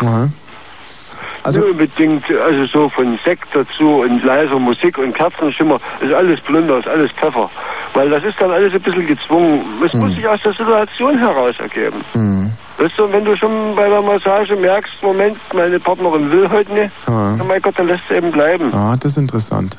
Also 1.42 1.60
Nicht 1.60 1.70
unbedingt, 1.70 2.24
also 2.30 2.64
so 2.66 2.88
von 2.88 3.18
Sekt 3.24 3.48
dazu 3.54 4.00
und 4.02 4.22
leiser 4.24 4.58
Musik 4.58 4.98
und 4.98 5.14
Kerzenschimmer, 5.14 5.78
ist 6.00 6.12
alles 6.12 6.40
Plunder, 6.40 6.78
ist 6.78 6.88
alles 6.88 7.10
Pfeffer. 7.12 7.50
Weil 7.94 8.10
das 8.10 8.24
ist 8.24 8.40
dann 8.40 8.50
alles 8.50 8.72
ein 8.74 8.80
bisschen 8.80 9.06
gezwungen. 9.06 9.62
Es 9.84 9.92
muss 9.94 10.14
sich 10.14 10.26
aus 10.26 10.40
der 10.42 10.52
Situation 10.52 11.18
heraus 11.18 11.54
ergeben. 11.58 12.04
Mhm. 12.14 12.50
Weißt 12.78 12.98
du, 12.98 13.12
wenn 13.12 13.24
du 13.24 13.36
schon 13.36 13.76
bei 13.76 13.88
der 13.88 14.02
Massage 14.02 14.56
merkst, 14.56 14.94
Moment, 15.02 15.36
meine 15.54 15.78
Partnerin 15.78 16.30
will 16.30 16.48
heute 16.50 16.72
nicht, 16.72 16.90
Ah. 17.06 17.36
oh 17.40 17.44
mein 17.44 17.62
Gott, 17.62 17.78
dann 17.78 17.86
lässt 17.86 18.02
sie 18.08 18.14
eben 18.14 18.32
bleiben. 18.32 18.72
Ah, 18.74 18.96
das 18.98 19.12
ist 19.12 19.18
interessant. 19.18 19.76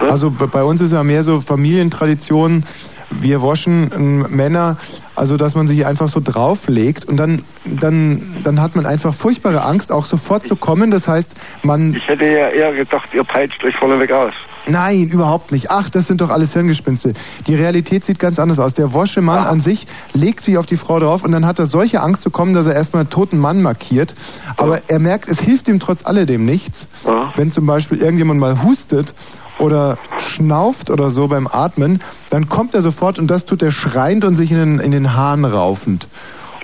Also 0.00 0.30
bei 0.30 0.62
uns 0.62 0.80
ist 0.80 0.92
ja 0.92 1.02
mehr 1.04 1.22
so 1.22 1.40
Familientradition. 1.40 2.64
Wir 3.10 3.42
waschen 3.42 3.90
ähm, 3.94 4.26
Männer, 4.30 4.76
also 5.14 5.36
dass 5.36 5.54
man 5.54 5.66
sich 5.66 5.86
einfach 5.86 6.08
so 6.08 6.20
drauflegt 6.22 7.04
und 7.04 7.16
dann, 7.16 7.42
dann, 7.64 8.22
dann 8.42 8.60
hat 8.60 8.76
man 8.76 8.86
einfach 8.86 9.14
furchtbare 9.14 9.62
Angst, 9.62 9.92
auch 9.92 10.04
sofort 10.04 10.46
zu 10.46 10.56
kommen. 10.56 10.90
Das 10.90 11.08
heißt, 11.08 11.34
man. 11.62 11.94
Ich 11.94 12.06
hätte 12.08 12.24
ja 12.24 12.48
eher 12.48 12.72
gedacht, 12.72 13.08
ihr 13.12 13.24
peitscht 13.24 13.62
euch 13.64 13.76
vorneweg 13.76 14.12
aus. 14.12 14.34
Nein, 14.66 15.08
überhaupt 15.08 15.52
nicht. 15.52 15.70
Ach, 15.70 15.90
das 15.90 16.06
sind 16.06 16.20
doch 16.20 16.30
alles 16.30 16.54
Hirngespinste. 16.54 17.12
Die 17.46 17.54
Realität 17.54 18.04
sieht 18.04 18.18
ganz 18.18 18.38
anders 18.38 18.58
aus. 18.58 18.72
Der 18.72 18.94
Waschemann 18.94 19.44
an 19.44 19.60
sich 19.60 19.86
legt 20.14 20.40
sich 20.40 20.56
auf 20.56 20.64
die 20.64 20.78
Frau 20.78 20.98
drauf 20.98 21.22
und 21.22 21.32
dann 21.32 21.44
hat 21.44 21.58
er 21.58 21.66
solche 21.66 22.00
Angst 22.00 22.22
zu 22.22 22.30
kommen, 22.30 22.54
dass 22.54 22.66
er 22.66 22.74
erstmal 22.74 23.02
einen 23.02 23.10
toten 23.10 23.38
Mann 23.38 23.60
markiert. 23.60 24.14
Aber 24.56 24.80
er 24.88 25.00
merkt, 25.00 25.28
es 25.28 25.40
hilft 25.40 25.68
ihm 25.68 25.80
trotz 25.80 26.06
alledem 26.06 26.46
nichts. 26.46 26.88
Wenn 27.36 27.52
zum 27.52 27.66
Beispiel 27.66 27.98
irgendjemand 27.98 28.40
mal 28.40 28.62
hustet 28.62 29.14
oder 29.58 29.98
schnauft 30.18 30.90
oder 30.90 31.10
so 31.10 31.28
beim 31.28 31.46
Atmen, 31.46 32.02
dann 32.30 32.48
kommt 32.48 32.74
er 32.74 32.82
sofort 32.82 33.18
und 33.18 33.28
das 33.28 33.44
tut 33.44 33.62
er 33.62 33.70
schreiend 33.70 34.24
und 34.24 34.36
sich 34.36 34.50
in 34.50 34.58
den, 34.58 34.80
in 34.80 34.90
den 34.90 35.14
Haaren 35.14 35.44
raufend. 35.44 36.08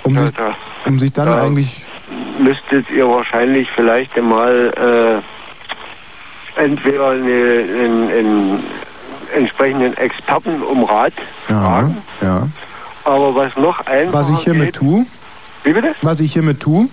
Um, 0.02 0.16
sich, 0.16 0.32
um 0.86 0.98
sich 0.98 1.12
dann 1.12 1.28
Ja. 1.28 1.42
eigentlich. 1.42 1.84
Müsstet 2.38 2.88
ihr 2.90 3.06
wahrscheinlich 3.06 3.68
vielleicht 3.74 4.16
einmal 4.16 5.22
äh, 6.56 6.60
entweder 6.62 7.10
eine, 7.10 7.22
einen, 7.22 8.64
entsprechenden 9.34 9.96
Experten 9.96 10.62
um 10.62 10.84
Rat 10.84 11.12
Ja, 11.48 11.90
ja. 12.20 12.48
Aber 13.04 13.34
was 13.34 13.56
noch 13.56 13.78
einfacher 13.86 14.12
Was 14.12 14.30
ich 14.30 14.38
hiermit 14.40 14.74
tue. 14.74 15.06
Wie 15.64 15.72
bitte? 15.72 15.94
Was 16.02 16.20
ich 16.20 16.32
hiermit 16.32 16.60
tue. 16.60 16.88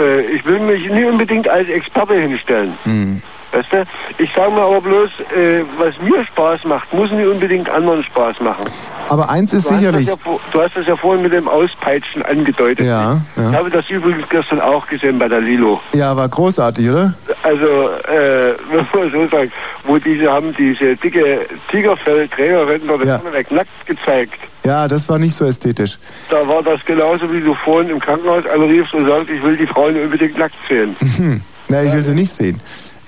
Äh, 0.00 0.22
ich 0.22 0.44
will 0.44 0.60
mich 0.60 0.90
nicht 0.90 1.06
unbedingt 1.06 1.48
als 1.48 1.68
Experte 1.68 2.14
hinstellen. 2.14 2.74
Hm. 2.84 3.22
Weißt 3.52 3.70
du? 3.72 3.84
Ich 4.16 4.32
sage 4.34 4.50
mir 4.50 4.62
aber 4.62 4.80
bloß, 4.80 5.10
äh, 5.36 5.62
was 5.78 5.98
mir 6.00 6.24
Spaß 6.24 6.64
macht, 6.64 6.92
muss 6.94 7.10
nicht 7.12 7.26
unbedingt 7.26 7.68
anderen 7.68 8.02
Spaß 8.02 8.40
machen. 8.40 8.64
Aber 9.08 9.28
eins 9.28 9.52
ist 9.52 9.70
du 9.70 9.76
sicherlich. 9.76 10.08
Hast 10.08 10.20
das 10.24 10.26
ja, 10.32 10.38
du 10.52 10.62
hast 10.62 10.76
das 10.76 10.86
ja 10.86 10.96
vorhin 10.96 11.22
mit 11.22 11.32
dem 11.34 11.46
Auspeitschen 11.48 12.22
angedeutet. 12.22 12.86
Ja, 12.86 13.20
Ich 13.36 13.42
ja. 13.42 13.52
habe 13.52 13.68
das 13.68 13.88
übrigens 13.90 14.26
gestern 14.30 14.60
auch 14.60 14.86
gesehen 14.86 15.18
bei 15.18 15.28
der 15.28 15.40
Lilo. 15.40 15.80
Ja, 15.92 16.16
war 16.16 16.28
großartig, 16.30 16.88
oder? 16.88 17.14
Also, 17.42 17.66
äh, 18.08 18.54
wenn 18.70 18.86
man 19.00 19.10
so 19.12 19.28
sagt, 19.36 19.52
wo 19.84 19.98
diese 19.98 20.32
haben 20.32 20.54
diese 20.56 20.96
dicke 20.96 21.40
Tigerfellträgerin 21.70 22.82
dort 22.86 23.04
Ja. 23.04 23.20
weg 23.32 23.50
nackt 23.50 23.86
gezeigt. 23.86 24.34
Ja, 24.64 24.88
das 24.88 25.08
war 25.08 25.18
nicht 25.18 25.34
so 25.34 25.44
ästhetisch. 25.44 25.98
Da 26.30 26.46
war 26.48 26.62
das 26.62 26.82
genauso, 26.84 27.30
wie 27.32 27.40
du 27.40 27.52
vorhin 27.54 27.90
im 27.90 28.00
Krankenhaus 28.00 28.46
anriefst 28.46 28.94
und 28.94 29.06
sagst, 29.06 29.28
ich 29.28 29.42
will 29.42 29.56
die 29.56 29.66
Frauen 29.66 29.96
unbedingt 30.00 30.38
nackt 30.38 30.54
sehen. 30.68 30.96
Hm. 31.16 31.42
Na, 31.68 31.82
ich 31.82 31.92
will 31.92 32.02
sie 32.02 32.12
nicht 32.14 32.32
sehen. 32.32 32.60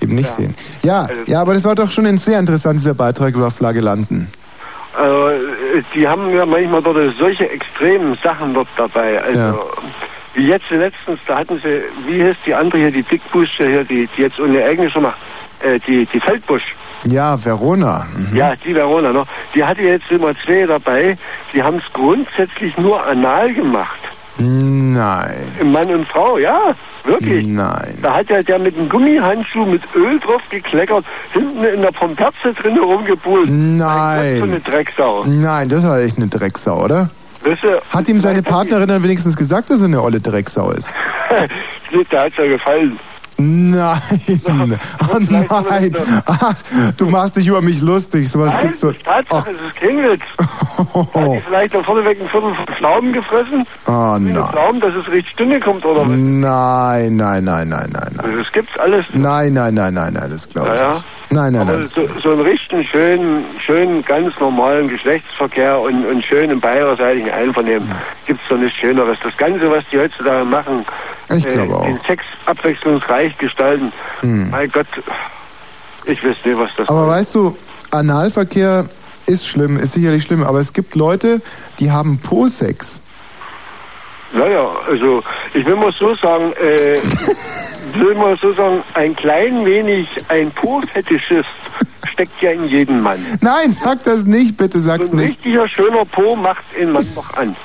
Eben 0.05 0.15
nicht 0.15 0.29
sehen. 0.29 0.55
Ja, 0.83 1.07
ja, 1.25 1.41
aber 1.41 1.53
das 1.53 1.63
war 1.65 1.75
doch 1.75 1.89
schon 1.91 2.05
ein 2.05 2.17
sehr 2.17 2.39
interessant, 2.39 2.79
dieser 2.79 2.93
Beitrag 2.93 3.33
über 3.33 3.51
Flagellanten. 3.51 4.27
Also, 4.97 5.27
äh, 5.29 5.83
die 5.93 6.07
haben 6.07 6.33
ja 6.33 6.45
manchmal 6.45 6.81
dort 6.81 6.97
solche 7.19 7.49
extremen 7.49 8.17
Sachen 8.23 8.53
dort 8.53 8.67
dabei. 8.77 9.21
Also, 9.21 9.39
Ja. 9.39 9.55
wie 10.35 10.47
jetzt 10.47 10.69
letztens, 10.69 11.19
da 11.27 11.39
hatten 11.39 11.59
sie, 11.61 11.81
wie 12.07 12.23
heißt 12.23 12.39
die 12.45 12.53
andere 12.53 12.79
hier, 12.79 12.91
die 12.91 13.03
Dickbusch 13.03 13.57
hier, 13.57 13.83
die, 13.83 14.07
die 14.15 14.21
jetzt 14.21 14.39
ohne 14.39 14.63
Englisch 14.63 14.95
macht, 14.95 15.17
äh, 15.61 15.79
die, 15.87 16.05
die 16.05 16.19
Feldbusch. 16.19 16.75
Ja, 17.05 17.37
Verona. 17.43 18.05
Mhm. 18.15 18.35
Ja, 18.35 18.53
die 18.55 18.73
Verona 18.73 19.11
noch. 19.11 19.27
Die 19.53 19.63
hatte 19.63 19.81
jetzt 19.81 20.09
immer 20.11 20.33
zwei 20.45 20.65
dabei, 20.65 21.17
die 21.53 21.61
haben 21.61 21.77
es 21.77 21.93
grundsätzlich 21.93 22.77
nur 22.77 23.05
anal 23.05 23.53
gemacht. 23.53 23.99
Nein. 24.37 25.35
Mann 25.63 25.89
und 25.93 26.07
Frau, 26.07 26.37
ja, 26.37 26.71
wirklich. 27.05 27.47
Nein. 27.47 27.97
Da 28.01 28.15
hat 28.15 28.29
ja 28.29 28.41
der 28.41 28.59
mit 28.59 28.77
einem 28.77 28.89
Gummihandschuh 28.89 29.65
mit 29.65 29.81
Öl 29.95 30.19
drauf 30.19 30.41
gekleckert, 30.49 31.05
hinten 31.31 31.63
in 31.63 31.81
der 31.81 31.91
Pomperze 31.91 32.53
drin 32.53 32.77
rumgebuhlt. 32.77 33.49
Nein. 33.49 34.37
So 34.37 34.43
eine 34.43 34.59
Drecksau. 34.59 35.23
Nein, 35.25 35.69
das 35.69 35.85
war 35.87 35.99
echt 35.99 36.17
eine 36.17 36.27
Drecksau, 36.27 36.83
oder? 36.83 37.09
Weißt 37.43 37.63
du, 37.63 37.81
Hat 37.89 38.09
ihm 38.09 38.19
seine 38.19 38.41
Partnerin 38.41 38.87
dann 38.87 39.03
wenigstens 39.03 39.37
gesagt, 39.37 39.69
dass 39.69 39.79
er 39.81 39.85
eine 39.85 40.01
olle 40.01 40.19
Drecksau 40.19 40.71
ist? 40.71 40.87
der 42.11 42.21
hat's 42.21 42.37
ja 42.37 42.47
gefallen. 42.47 42.99
Nein. 43.37 43.99
Oh 45.11 45.19
nein. 45.19 45.93
Ach, 46.25 46.53
du 46.97 47.05
machst 47.07 47.35
dich 47.35 47.47
über 47.47 47.61
mich 47.61 47.81
lustig. 47.81 48.29
Sowas 48.29 48.53
Nein, 48.53 48.61
gibt's 48.63 48.79
so. 48.79 48.91
Tatsache, 48.91 49.51
es 49.51 49.61
ist 49.67 49.75
kein 49.75 49.97
Witz. 49.97 50.21
Hat 50.77 51.15
die 51.15 51.41
vielleicht 51.45 51.73
da 51.73 51.83
vorneweg 51.83 52.21
ein 52.21 52.29
Viertel 52.29 52.53
von 52.55 52.65
Pflaumen 52.75 53.13
gefressen? 53.13 53.65
Oh 53.87 54.17
nein. 54.19 54.35
Pflaumen, 54.51 54.79
dass 54.81 54.93
es 54.95 55.07
richtig 55.09 55.35
dünne 55.35 55.59
kommt, 55.59 55.85
oder 55.85 56.01
was? 56.01 56.07
Nein, 56.07 57.15
nein, 57.17 57.43
nein, 57.43 57.43
nein, 57.43 57.67
nein, 57.69 57.89
nein. 57.91 58.19
Also, 58.23 58.37
Das 58.37 58.51
gibt's 58.51 58.77
alles. 58.79 59.05
Nein, 59.13 59.53
nein, 59.53 59.73
nein, 59.73 59.93
nein, 59.93 60.13
nein, 60.13 60.29
das 60.31 60.47
glaube 60.49 60.69
ich 60.69 60.75
Ja, 60.75 60.81
ja. 60.81 60.93
nicht. 60.93 61.05
Nein, 61.35 61.53
nein, 61.53 61.67
nein. 61.67 61.85
so, 61.93 62.07
so 62.21 62.31
einen 62.31 62.41
richtig 62.41 62.89
schönen, 62.89 63.45
schönen, 63.59 64.03
ganz 64.05 64.39
normalen 64.39 64.87
Geschlechtsverkehr 64.89 65.79
und, 65.79 66.05
und 66.05 66.23
schönen 66.25 66.59
beiderseitigen 66.59 67.29
Einvernehmen 67.29 67.91
gibt's 68.25 68.43
doch 68.49 68.57
nichts 68.57 68.77
Schöneres. 68.79 69.17
Das 69.23 69.35
Ganze, 69.37 69.69
was 69.69 69.83
die 69.91 69.99
heutzutage 69.99 70.45
machen, 70.45 70.85
äh, 71.29 71.37
Ich 71.37 71.45
glaube 71.45 71.75
auch. 71.75 71.85
den 71.85 71.99
Sex 72.07 72.23
abwechslungsreich 72.45 73.37
gestalten, 73.37 73.91
Hm. 74.21 74.49
mein 74.49 74.71
Gott, 74.71 74.87
ich 76.05 76.23
weiß 76.23 76.35
nicht, 76.45 76.57
was 76.57 76.69
das 76.77 76.87
Aber 76.89 77.07
weißt 77.07 77.35
du, 77.35 77.57
Analverkehr 77.91 78.85
ist 79.25 79.47
schlimm, 79.47 79.77
ist 79.77 79.93
sicherlich 79.93 80.23
schlimm, 80.23 80.43
aber 80.43 80.59
es 80.59 80.71
gibt 80.71 80.95
Leute, 80.95 81.41
die 81.79 81.91
haben 81.91 82.19
Po-Sex. 82.19 83.01
Naja, 84.33 84.67
also 84.87 85.23
ich 85.53 85.65
will 85.65 85.75
mal 85.75 85.91
so 85.91 86.13
sagen, 86.15 86.51
äh, 86.53 86.97
will 87.99 88.15
mal 88.15 88.37
so 88.37 88.53
sagen, 88.53 88.81
ein 88.93 89.15
klein 89.15 89.65
wenig 89.65 90.07
ein 90.29 90.51
Po-Fetischist 90.51 91.47
steckt 92.11 92.41
ja 92.41 92.51
in 92.51 92.65
jedem 92.65 93.01
Mann. 93.01 93.19
Nein, 93.41 93.71
sag 93.71 94.03
das 94.03 94.25
nicht, 94.25 94.57
bitte 94.57 94.79
sag's 94.79 95.07
So 95.09 95.13
ein 95.13 95.19
nicht. 95.19 95.29
richtiger 95.37 95.67
schöner 95.67 96.05
Po 96.05 96.35
macht 96.35 96.63
den 96.77 96.91
Mann 96.91 97.05
doch 97.15 97.33
an. 97.35 97.55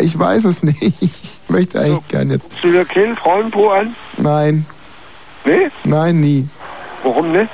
Ich 0.00 0.18
weiß 0.18 0.44
es 0.46 0.62
nicht. 0.62 0.82
Ich 1.46 1.50
möchte 1.60 1.78
eigentlich 1.78 2.08
gern 2.08 2.30
jetzt. 2.30 2.52
Hast 2.54 2.64
du 2.64 2.70
dir 2.72 2.84
keinen 2.84 3.14
Frauenpo 3.16 3.70
an? 3.70 3.94
Nein. 4.16 4.64
Nee? 5.44 5.68
Nein, 5.84 6.18
nie. 6.20 6.48
Warum 7.04 7.30
nicht? 7.32 7.50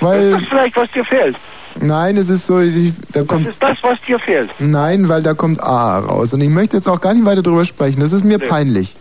Weil. 0.00 0.32
Das 0.32 0.42
ist 0.42 0.48
vielleicht, 0.48 0.76
was 0.76 0.90
dir 0.92 1.04
fehlt. 1.04 1.36
Nein, 1.80 2.18
es 2.18 2.28
ist 2.28 2.46
so, 2.46 2.60
ich, 2.60 2.92
da 3.12 3.20
Das 3.20 3.26
kommt. 3.28 3.46
ist 3.48 3.60
das, 3.60 3.78
was 3.82 3.98
dir 4.06 4.18
fehlt. 4.18 4.50
Nein, 4.58 5.08
weil 5.08 5.22
da 5.22 5.32
kommt 5.32 5.60
A 5.62 5.98
raus. 6.00 6.32
Und 6.34 6.42
ich 6.42 6.50
möchte 6.50 6.76
jetzt 6.76 6.86
auch 6.88 7.00
gar 7.00 7.14
nicht 7.14 7.24
weiter 7.24 7.42
drüber 7.42 7.64
sprechen. 7.64 8.00
Das 8.00 8.12
ist 8.12 8.24
mir 8.24 8.38
peinlich. 8.38 8.94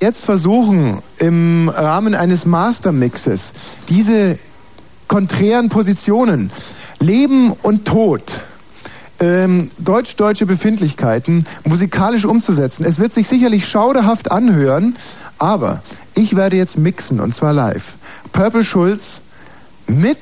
Jetzt 0.00 0.24
versuchen, 0.24 1.02
im 1.18 1.68
Rahmen 1.68 2.14
eines 2.14 2.46
Mastermixes 2.46 3.52
diese 3.88 4.38
konträren 5.08 5.70
Positionen, 5.70 6.52
Leben 7.00 7.50
und 7.62 7.84
Tod, 7.84 8.22
ähm, 9.18 9.70
deutsch-deutsche 9.80 10.46
Befindlichkeiten 10.46 11.46
musikalisch 11.64 12.24
umzusetzen. 12.24 12.84
Es 12.84 13.00
wird 13.00 13.12
sich 13.12 13.26
sicherlich 13.26 13.66
schauderhaft 13.66 14.30
anhören, 14.30 14.96
aber 15.38 15.82
ich 16.14 16.36
werde 16.36 16.56
jetzt 16.56 16.78
mixen 16.78 17.18
und 17.18 17.34
zwar 17.34 17.52
live. 17.52 17.94
Purple 18.32 18.62
Schulz 18.62 19.20
mit 19.88 20.18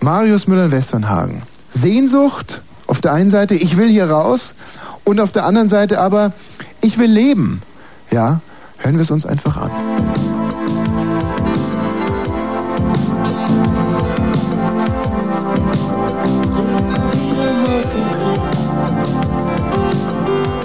Marius 0.00 0.46
Müller-Westernhagen. 0.46 1.42
Sehnsucht 1.70 2.62
auf 2.86 3.00
der 3.00 3.14
einen 3.14 3.30
Seite, 3.30 3.54
ich 3.54 3.76
will 3.76 3.88
hier 3.88 4.10
raus 4.10 4.54
und 5.02 5.18
auf 5.18 5.32
der 5.32 5.44
anderen 5.44 5.68
Seite 5.68 6.00
aber, 6.00 6.32
ich 6.82 6.98
will 6.98 7.10
leben. 7.10 7.62
Ja, 8.12 8.40
hören 8.82 8.94
wir 8.96 9.02
es 9.02 9.10
uns 9.10 9.26
einfach 9.26 9.56
an. 9.56 9.70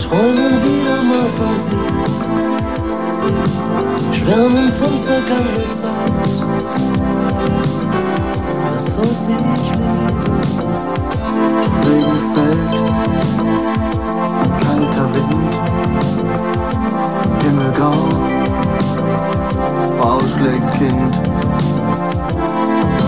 Träumen 0.01 0.63
wieder 0.63 1.03
mal 1.03 1.29
von 1.37 1.59
sie, 1.59 1.77
schwärmen 4.15 4.71
von 4.73 4.93
vergangener 5.03 5.71
Zeit. 5.71 6.11
Was 8.71 8.93
soll 8.93 9.05
sie 9.05 9.33
nicht 9.33 9.71
lieben? 9.75 10.27
Regen 11.85 12.19
fällt, 12.33 12.73
Schlägt 20.37 20.71
Kind, 20.77 21.13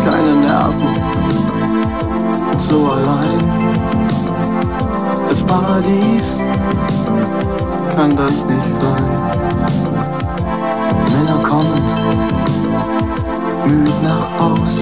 keine 0.04 0.34
Nerven, 0.42 0.94
so 2.58 2.92
allein. 2.92 3.40
Das 5.30 5.42
Paradies 5.44 6.38
kann 7.96 8.16
das 8.16 8.46
nicht 8.46 8.70
sein. 8.82 9.10
Männer 11.14 11.40
kommen, 11.48 11.84
müd 13.66 13.94
nach 14.04 14.30
Haus, 14.40 14.76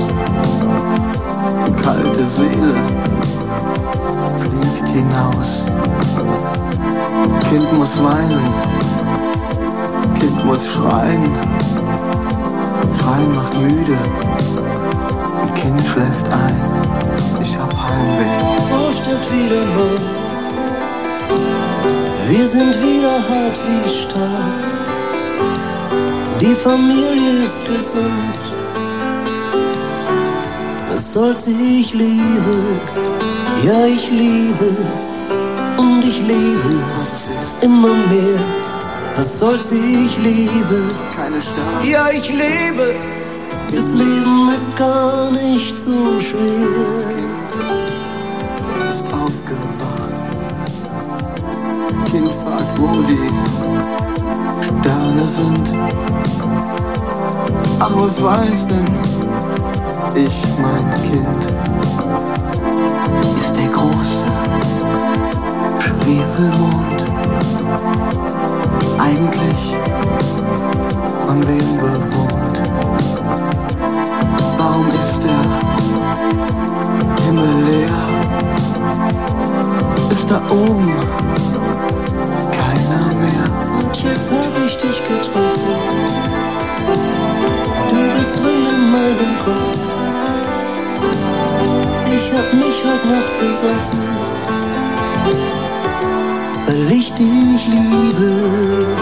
kalte 1.84 2.28
Seele 2.28 2.74
fliegt 4.40 4.88
hinaus. 4.90 5.66
Kind 7.50 7.78
muss 7.78 8.02
weinen, 8.02 8.54
Kind 10.20 10.46
muss 10.46 10.66
schreien. 10.68 11.24
Schreien 13.00 13.36
macht 13.36 13.54
müde, 13.62 13.98
ein 15.42 15.54
Kind 15.54 15.82
schläft 15.82 16.34
ein. 16.34 16.62
Ich 17.42 17.58
hab 17.58 17.72
Heimweh. 17.74 18.58
Vorstadt 18.70 19.26
wieder 19.32 19.64
mal. 19.76 19.98
Wir 22.28 22.48
sind 22.48 22.76
wieder 22.82 23.14
hart 23.30 23.60
wie 23.68 23.90
Stahl. 23.90 24.54
Die 26.42 26.56
Familie 26.56 27.44
ist 27.46 27.60
gesund. 27.66 28.38
Was 30.92 31.14
soll's, 31.14 31.48
ich 31.48 31.94
liebe, 31.94 32.80
ja 33.64 33.86
ich 33.86 34.10
liebe 34.10 34.78
und 35.78 36.04
ich 36.04 36.20
liebe 36.22 36.84
immer 37.62 37.94
mehr. 38.10 38.67
Was 39.18 39.40
soll's, 39.40 39.72
ich 39.72 40.16
liebe, 40.20 40.92
keine 41.16 41.42
Sterben. 41.42 41.90
ja 41.90 42.12
ich 42.12 42.30
liebe. 42.30 42.94
Das 43.74 43.90
Leben 43.90 44.52
ist 44.54 44.78
gar 44.78 45.32
nicht 45.32 45.80
so 45.80 46.22
schwer. 46.22 47.10
ist 48.92 49.12
aufgewacht. 49.12 50.14
Kind 52.12 52.32
fragt, 52.44 52.80
wo 52.80 53.02
die 53.02 53.32
Sterne 54.62 55.28
sind. 55.28 55.68
Ach, 57.80 57.92
was 57.96 58.22
weiß 58.24 58.68
denn 58.68 58.86
ich, 60.14 60.44
mein 60.62 60.94
Kind? 61.02 61.28
Ist 63.36 63.56
der 63.56 63.70
große 63.70 64.26
Schwefelmond 65.80 66.98
eigentlich 69.00 69.76
von 71.26 71.48
wem 71.48 71.78
bewohnt? 71.78 72.48
Warum 74.58 74.88
ist 74.90 75.22
der 75.24 75.44
Himmel 77.26 77.54
leer? 77.66 77.98
Ist 80.10 80.30
da 80.30 80.42
oben 80.50 80.94
keiner 82.52 83.06
mehr? 83.20 83.48
Und 83.84 84.04
jetzt 84.04 84.32
hab 84.32 84.66
ich 84.66 84.78
dich 84.78 85.02
getroffen. 85.08 85.76
Du 87.90 88.18
bist 88.18 88.44
drin 88.44 88.66
in 88.76 88.92
meinem 88.92 89.38
Kopf. 89.46 89.80
Ich 92.16 92.34
hab 92.34 92.54
mich 92.54 92.84
heute 92.84 93.08
Nacht 93.08 93.40
besoffen, 93.40 94.17
ich 97.08 97.14
dich 97.14 97.68
liebe. 97.68 98.98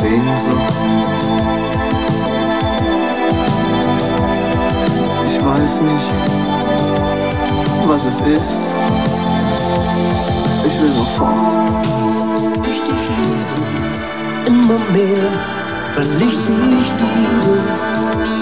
Sehnsucht. 0.00 0.74
Ich 5.26 5.44
weiß 5.44 5.80
nicht, 5.82 6.31
was 7.88 8.04
es 8.04 8.20
ist. 8.20 8.60
Ich 10.66 10.80
will 10.80 10.90
nur 10.94 11.06
fort. 11.18 11.86
Immer 14.46 14.78
mehr, 14.92 15.30
weil 15.94 16.22
ich 16.28 16.36
dich 16.36 16.92
liebe, 16.98 17.54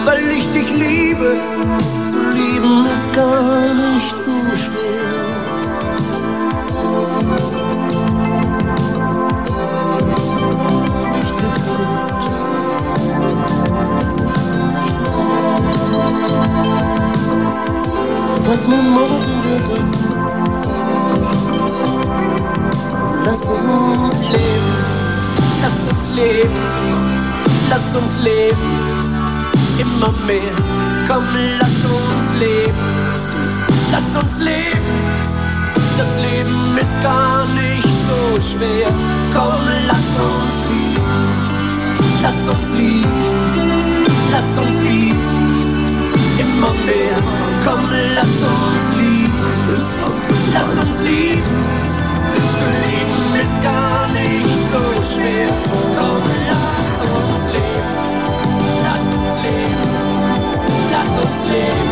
weil 0.05 0.31
ich 0.31 0.51
dich 0.53 0.71
liebe. 0.71 1.37
Zu 2.11 2.39
lieben 2.39 2.87
ist 2.87 3.13
gar 3.15 3.70
mehr. 30.31 30.55
Komm, 31.09 31.27
lass 31.59 31.79
uns 31.97 32.27
leben, 32.39 32.87
lass 33.93 34.11
uns 34.23 34.35
leben. 34.39 34.91
Das 35.99 36.11
Leben 36.27 36.79
ist 36.79 36.97
gar 37.03 37.47
nicht 37.61 37.95
so 38.09 38.21
schwer. 38.51 38.91
Komm, 39.35 39.65
lass 39.91 40.09
uns 40.29 40.59
lieben, 40.71 41.19
lass 42.23 42.43
uns 42.55 42.69
lieben, 42.79 44.07
lass 44.33 44.53
uns 44.63 44.77
lieben, 44.89 45.27
immer 46.45 46.75
mehr. 46.89 47.19
Komm, 47.65 47.85
lass 48.17 48.37
uns 48.55 48.87
lieben, 49.01 49.35
lass 50.55 50.73
uns 50.85 51.01
lieben. 51.09 51.43
Das 52.35 52.75
Leben 52.85 53.20
lass 61.51 61.91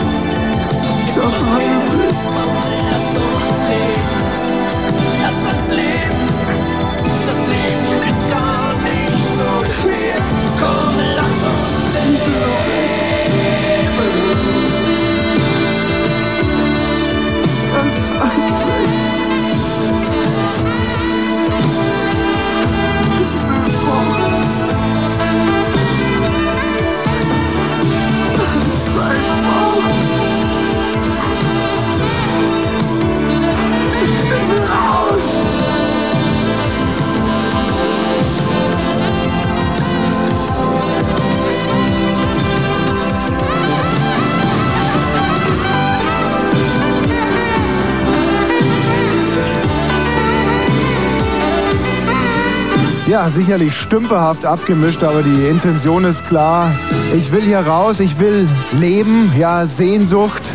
Ja, 53.09 53.27
sicherlich 53.31 53.75
stümperhaft 53.75 54.45
abgemischt, 54.45 55.03
aber 55.03 55.23
die 55.23 55.47
Intention 55.47 56.05
ist 56.05 56.27
klar. 56.27 56.71
Ich 57.17 57.33
will 57.33 57.41
hier 57.41 57.61
raus, 57.61 58.01
ich 58.01 58.19
will 58.19 58.47
leben, 58.73 59.33
ja, 59.35 59.65
Sehnsucht. 59.65 60.53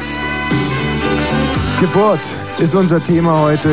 Geburt 1.80 2.20
ist 2.60 2.76
unser 2.76 3.04
Thema 3.04 3.40
heute. 3.42 3.72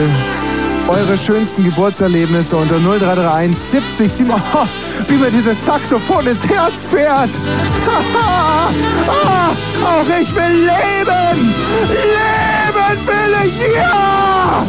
Eure 0.88 1.18
schönsten 1.18 1.62
Geburtserlebnisse 1.62 2.56
unter 2.56 2.78
0331 2.78 3.54
70 3.54 4.10
7. 4.10 4.30
Oh, 4.54 4.66
wie 5.08 5.16
mir 5.16 5.30
dieses 5.30 5.62
Saxophon 5.66 6.26
ins 6.26 6.48
Herz 6.48 6.86
fährt. 6.86 7.28
ah, 8.18 8.70
auch 9.84 10.18
ich 10.18 10.34
will 10.34 10.56
leben! 10.56 11.54
Leben 11.86 13.06
will 13.06 13.46
ich, 13.46 13.74
ja! 13.76 14.64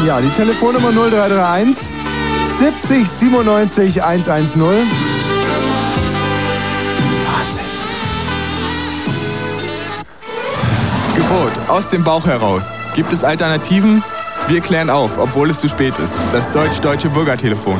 Ja, 0.00 0.20
die 0.20 0.30
Telefonnummer 0.30 0.90
0331 0.90 1.92
70 2.58 3.08
97 3.08 4.02
110. 4.02 4.60
Wahnsinn. 4.60 4.84
Gebot, 11.14 11.52
aus 11.68 11.90
dem 11.90 12.02
Bauch 12.02 12.26
heraus. 12.26 12.64
Gibt 12.96 13.12
es 13.12 13.22
Alternativen? 13.22 14.02
Wir 14.48 14.60
klären 14.60 14.90
auf, 14.90 15.18
obwohl 15.18 15.50
es 15.50 15.60
zu 15.60 15.68
spät 15.68 15.94
ist. 15.98 16.14
Das 16.32 16.50
deutsch-deutsche 16.50 17.10
Bürgertelefon. 17.10 17.78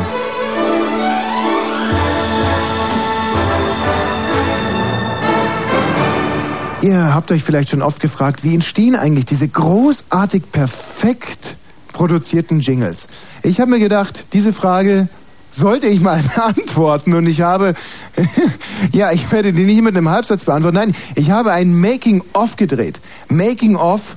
Ihr 6.83 7.15
habt 7.15 7.31
euch 7.33 7.43
vielleicht 7.43 7.71
schon 7.71 7.83
oft 7.83 8.01
gefragt, 8.01 8.45
wie 8.45 8.55
entstehen 8.55 8.97
eigentlich 8.97 9.25
diese 9.25 9.49
großartig 9.49 10.51
perfekt 10.53 11.57
produzierten 11.93 12.61
Jingles? 12.61 13.07
Ich 13.43 13.61
habe 13.61 13.71
mir 13.71 13.79
gedacht, 13.79 14.33
diese 14.33 14.53
Frage 14.53 15.09
sollte 15.51 15.87
ich 15.87 16.01
mal 16.01 16.23
beantworten 16.35 17.15
und 17.15 17.27
ich 17.27 17.43
habe, 17.43 17.75
ja, 18.93 19.13
ich 19.13 19.31
werde 19.31 19.53
die 19.53 19.65
nicht 19.65 19.83
mit 19.83 19.97
einem 19.97 20.09
Halbsatz 20.09 20.45
beantworten. 20.45 20.77
Nein, 20.77 20.95
ich 21.15 21.31
habe 21.31 21.53
ein 21.53 21.79
Making-of 21.79 22.57
gedreht. 22.57 23.01
Making-of 23.29 24.17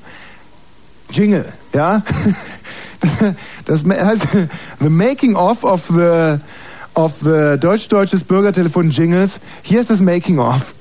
Jingle, 1.12 1.46
ja? 1.74 2.02
Das 3.66 3.84
heißt, 3.86 4.28
the 4.80 4.90
Making-of 4.90 5.64
of 5.64 5.82
the, 5.90 6.38
of 6.96 7.14
the 7.22 7.58
deutsch-deutsches 7.60 8.24
Bürgertelefon 8.24 8.90
Jingles. 8.90 9.40
Hier 9.62 9.82
ist 9.82 9.90
das 9.92 10.02
Making-of. 10.02 10.74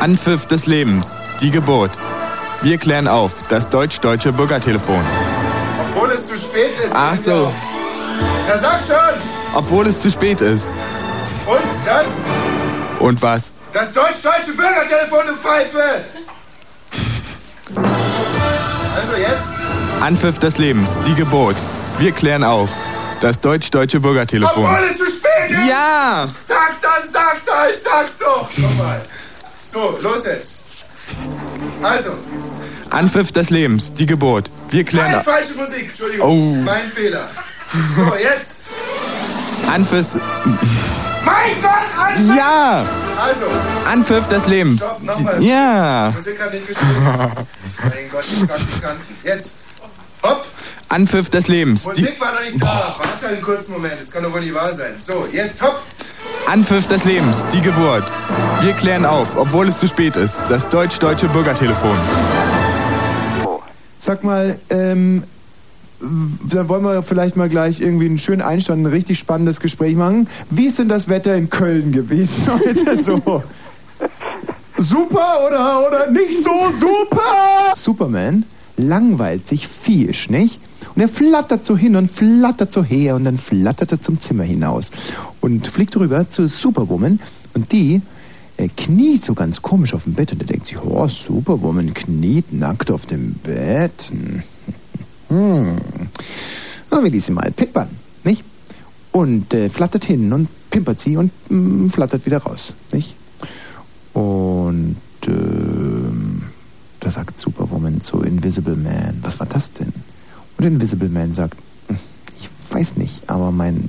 Anpfiff 0.00 0.46
des 0.46 0.66
Lebens, 0.66 1.06
die 1.40 1.50
Geburt. 1.50 1.92
Wir 2.62 2.78
klären 2.78 3.06
auf, 3.06 3.34
das 3.48 3.68
deutsch-deutsche 3.68 4.32
Bürgertelefon. 4.32 5.04
Obwohl 5.94 6.10
es 6.10 6.26
zu 6.26 6.36
spät 6.36 6.72
ist. 6.84 6.92
Ach 6.94 7.16
so, 7.16 7.52
Na 8.48 8.58
sag 8.58 8.80
schon! 8.80 9.20
obwohl 9.54 9.86
es 9.86 10.00
zu 10.00 10.10
spät 10.10 10.40
ist. 10.40 10.66
Und 11.46 11.60
das? 11.84 12.06
Und 12.98 13.20
was? 13.20 13.52
Das 13.72 13.92
deutsch-deutsche 13.92 14.52
Bürgertelefon, 14.52 15.26
du 15.26 15.34
Pfeife! 15.34 16.04
Also 18.96 19.16
jetzt? 19.16 19.52
Anpfiff 20.00 20.38
des 20.38 20.58
Lebens, 20.58 20.98
die 21.06 21.14
Geburt. 21.14 21.56
Wir 21.98 22.12
klären 22.12 22.44
auf, 22.44 22.70
das 23.20 23.38
deutsch-deutsche 23.40 24.00
Bürgertelefon. 24.00 24.64
Obwohl 24.64 24.88
es 24.90 24.98
zu 24.98 25.06
spät 25.06 25.50
ist! 25.50 25.66
Ja! 25.68 26.28
Sag's 26.38 26.80
dann, 26.80 27.08
sag's 27.10 27.46
halt, 27.52 27.78
sag's 27.82 28.18
doch! 28.18 28.50
Schon 28.50 28.76
mal. 28.78 29.00
So, 29.70 29.98
los 30.02 30.24
jetzt. 30.24 30.60
Also, 31.82 32.10
Anpfiff 32.92 33.32
des 33.32 33.50
Lebens, 33.50 33.92
die 33.94 34.06
Geburt. 34.06 34.50
Wir 34.70 34.84
klären 34.84 35.14
auf. 35.14 35.24
falsche 35.24 35.54
Musik, 35.54 35.88
Entschuldigung. 35.88 36.28
Oh. 36.28 36.62
Mein 36.62 36.86
Fehler. 36.86 37.28
So, 37.96 38.14
jetzt. 38.22 38.58
Anpfiff. 39.72 40.08
Mein 41.24 41.60
Gott, 41.62 41.70
Anfang! 41.98 42.36
Ja! 42.36 42.84
Also, 43.16 43.46
Anpfiff 43.86 44.26
des 44.26 44.46
Lebens. 44.46 44.80
stopp, 44.82 45.02
nochmal. 45.02 45.38
Die- 45.38 45.46
Ja! 45.48 46.10
Die 46.10 46.16
Musik 46.16 46.42
hat 46.42 46.52
nicht 46.52 46.66
gespielt. 46.66 46.88
mein 46.98 48.10
Gott, 48.10 48.24
die 48.28 48.44
Praktikanten. 48.44 49.16
Jetzt. 49.22 49.60
Hopp. 50.22 50.44
Anpfiff 50.88 51.30
des 51.30 51.48
Lebens. 51.48 51.84
Die 51.96 52.02
Musik 52.02 52.20
war 52.20 52.32
noch 52.32 52.40
nicht 52.42 52.62
da. 52.62 52.94
Warte 52.98 53.26
einen 53.28 53.40
kurzen 53.42 53.72
Moment, 53.72 53.94
das 54.00 54.10
kann 54.10 54.22
doch 54.24 54.32
wohl 54.32 54.40
nicht 54.40 54.54
wahr 54.54 54.72
sein. 54.74 54.94
So, 54.98 55.26
jetzt 55.32 55.62
hopp. 55.62 55.80
Anpfiff 56.46 56.86
des 56.88 57.04
Lebens, 57.04 57.46
die 57.52 57.60
Geburt. 57.62 58.04
Wir 58.60 58.72
klären 58.74 59.06
auf, 59.06 59.36
obwohl 59.36 59.68
es 59.68 59.78
zu 59.80 59.88
spät 59.88 60.16
ist. 60.16 60.42
Das 60.48 60.68
deutsch-deutsche 60.68 61.28
Bürgertelefon. 61.28 61.96
Sag 64.04 64.24
mal, 64.24 64.58
ähm, 64.68 65.22
dann 66.00 66.68
wollen 66.68 66.82
wir 66.82 67.04
vielleicht 67.04 67.36
mal 67.36 67.48
gleich 67.48 67.80
irgendwie 67.80 68.06
einen 68.06 68.18
schönen 68.18 68.42
Einstand, 68.42 68.82
ein 68.82 68.86
richtig 68.86 69.16
spannendes 69.16 69.60
Gespräch 69.60 69.94
machen. 69.94 70.26
Wie 70.50 70.66
ist 70.66 70.80
denn 70.80 70.88
das 70.88 71.08
Wetter 71.08 71.36
in 71.36 71.48
Köln 71.48 71.92
gewesen 71.92 72.48
heute 72.48 73.00
so? 73.00 73.44
Super 74.76 75.46
oder, 75.46 75.86
oder 75.86 76.10
nicht 76.10 76.42
so 76.42 76.50
super? 76.80 77.74
Superman 77.76 78.44
langweilt 78.76 79.46
sich 79.46 79.68
viehisch, 79.68 80.28
nicht? 80.28 80.58
Und 80.96 81.02
er 81.02 81.08
flattert 81.08 81.64
so 81.64 81.76
hin 81.76 81.94
und 81.94 82.10
flattert 82.10 82.72
so 82.72 82.82
her 82.82 83.14
und 83.14 83.22
dann 83.22 83.38
flattert 83.38 83.92
er 83.92 84.02
zum 84.02 84.18
Zimmer 84.18 84.42
hinaus 84.42 84.90
und 85.40 85.68
fliegt 85.68 85.96
rüber 85.96 86.28
zur 86.28 86.48
Superwoman 86.48 87.20
und 87.54 87.70
die 87.70 88.02
kniet 88.68 89.24
so 89.24 89.34
ganz 89.34 89.62
komisch 89.62 89.94
auf 89.94 90.04
dem 90.04 90.14
Bett 90.14 90.32
und 90.32 90.40
er 90.40 90.46
denkt 90.46 90.66
sich, 90.66 90.82
oh, 90.82 91.08
Superwoman 91.08 91.94
kniet 91.94 92.52
nackt 92.52 92.90
auf 92.90 93.06
dem 93.06 93.34
Bett. 93.34 94.12
Hm. 95.28 95.78
Will 96.90 97.14
ich 97.14 97.24
sie 97.24 97.32
mal 97.32 97.50
pimpern, 97.50 97.88
nicht? 98.22 98.44
Und 99.12 99.54
äh, 99.54 99.70
flattert 99.70 100.04
hin 100.04 100.30
und 100.30 100.46
pimpert 100.68 101.00
sie 101.00 101.16
und 101.16 101.32
mm, 101.48 101.88
flattert 101.88 102.26
wieder 102.26 102.38
raus, 102.38 102.74
nicht? 102.92 103.16
Und 104.12 104.96
ähm, 105.26 106.42
da 107.00 107.10
sagt 107.10 107.38
Superwoman 107.38 108.02
zu 108.02 108.20
Invisible 108.20 108.76
Man, 108.76 109.18
was 109.22 109.40
war 109.40 109.46
das 109.46 109.72
denn? 109.72 109.92
Und 110.58 110.66
Invisible 110.66 111.08
Man 111.08 111.32
sagt, 111.32 111.56
"Hm, 111.88 111.96
ich 112.38 112.50
weiß 112.70 112.96
nicht, 112.96 113.28
aber 113.30 113.50
mein 113.50 113.88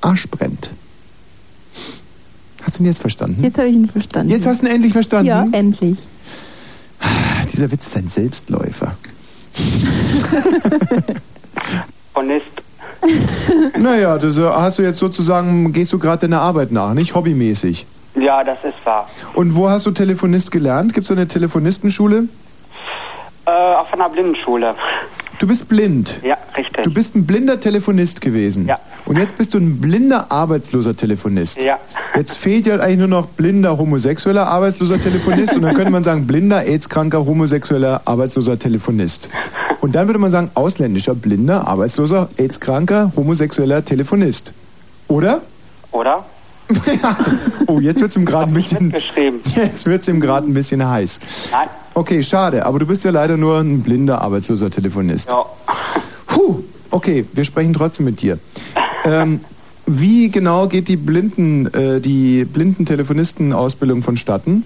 Arsch 0.00 0.28
brennt. 0.28 0.70
Hast 2.62 2.78
du 2.78 2.82
ihn 2.82 2.86
jetzt 2.86 3.00
verstanden? 3.00 3.42
Jetzt 3.42 3.58
habe 3.58 3.68
ich 3.68 3.74
ihn 3.74 3.88
verstanden. 3.88 4.30
Jetzt 4.30 4.46
hast 4.46 4.62
du 4.62 4.66
ihn 4.66 4.74
endlich 4.74 4.92
verstanden? 4.92 5.26
Ja, 5.26 5.46
endlich. 5.52 5.98
Dieser 7.52 7.70
Witz 7.70 7.86
ist 7.88 7.96
ein 7.96 8.08
Selbstläufer. 8.08 8.96
Honest. 12.14 12.46
naja, 13.78 14.16
das 14.18 14.38
äh, 14.38 14.42
hast 14.42 14.78
du 14.78 14.82
jetzt 14.82 14.98
sozusagen, 14.98 15.72
gehst 15.72 15.92
du 15.92 15.98
gerade 15.98 16.20
deiner 16.20 16.40
Arbeit 16.40 16.70
nach, 16.70 16.94
nicht 16.94 17.14
hobbymäßig. 17.14 17.84
Ja, 18.14 18.44
das 18.44 18.58
ist 18.62 18.84
wahr. 18.84 19.08
Und 19.34 19.56
wo 19.56 19.68
hast 19.68 19.86
du 19.86 19.90
Telefonist 19.90 20.52
gelernt? 20.52 20.94
Gibt 20.94 21.06
es 21.06 21.10
eine 21.10 21.26
Telefonistenschule? 21.26 22.28
Äh, 23.46 23.50
auf 23.50 23.92
einer 23.92 24.08
Blindenschule. 24.08 24.74
Du 25.38 25.46
bist 25.48 25.68
blind. 25.68 26.20
Ja, 26.22 26.36
richtig. 26.56 26.84
Du 26.84 26.94
bist 26.94 27.16
ein 27.16 27.26
blinder 27.26 27.58
Telefonist 27.58 28.20
gewesen. 28.20 28.66
Ja. 28.66 28.78
Und 29.12 29.18
jetzt 29.18 29.36
bist 29.36 29.52
du 29.52 29.58
ein 29.58 29.78
blinder 29.78 30.32
arbeitsloser 30.32 30.96
Telefonist. 30.96 31.60
Ja. 31.60 31.78
Jetzt 32.16 32.38
fehlt 32.38 32.64
ja 32.64 32.76
eigentlich 32.76 32.96
nur 32.96 33.08
noch 33.08 33.26
blinder 33.26 33.76
homosexueller 33.76 34.46
arbeitsloser 34.46 34.98
Telefonist 34.98 35.54
und 35.54 35.60
dann 35.60 35.74
könnte 35.74 35.90
man 35.90 36.02
sagen 36.02 36.26
blinder 36.26 36.64
AIDS-kranker 36.64 37.26
homosexueller 37.26 38.00
arbeitsloser 38.06 38.58
Telefonist. 38.58 39.28
Und 39.82 39.94
dann 39.94 40.06
würde 40.06 40.18
man 40.18 40.30
sagen 40.30 40.50
ausländischer 40.54 41.14
blinder 41.14 41.68
arbeitsloser 41.68 42.30
AIDS-kranker 42.38 43.12
homosexueller 43.14 43.84
Telefonist. 43.84 44.54
Oder? 45.08 45.42
Oder? 45.90 46.24
Oh, 47.66 47.80
jetzt 47.80 48.00
wird's 48.00 48.16
ihm 48.16 48.24
gerade 48.24 48.50
ein 48.50 48.54
bisschen 48.54 48.94
jetzt 49.56 49.84
wird's 49.84 50.08
ihm 50.08 50.22
gerade 50.22 50.46
ein 50.46 50.54
bisschen 50.54 50.88
heiß. 50.88 51.20
Nein. 51.50 51.68
Okay, 51.92 52.22
schade, 52.22 52.64
aber 52.64 52.78
du 52.78 52.86
bist 52.86 53.04
ja 53.04 53.10
leider 53.10 53.36
nur 53.36 53.58
ein 53.58 53.82
blinder 53.82 54.22
arbeitsloser 54.22 54.70
Telefonist. 54.70 55.30
Ja. 55.30 55.44
Puh, 56.26 56.62
okay, 56.90 57.26
wir 57.34 57.44
sprechen 57.44 57.74
trotzdem 57.74 58.06
mit 58.06 58.22
dir. 58.22 58.38
Ähm, 59.04 59.40
wie 59.86 60.30
genau 60.30 60.68
geht 60.68 60.88
die 60.88 60.96
Blinden, 60.96 61.66
äh, 61.74 62.00
die 62.00 62.44
Blindentelefonistenausbildung 62.44 64.02
vonstatten? 64.02 64.64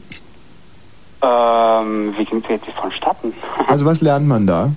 Ähm, 1.23 2.15
wie 2.17 2.25
geht 2.25 2.67
die 2.67 2.73
vonstatten? 2.73 3.33
Also 3.69 3.85
was 3.85 4.01
lernt 4.01 4.29
man 4.29 4.47
da? 4.47 4.71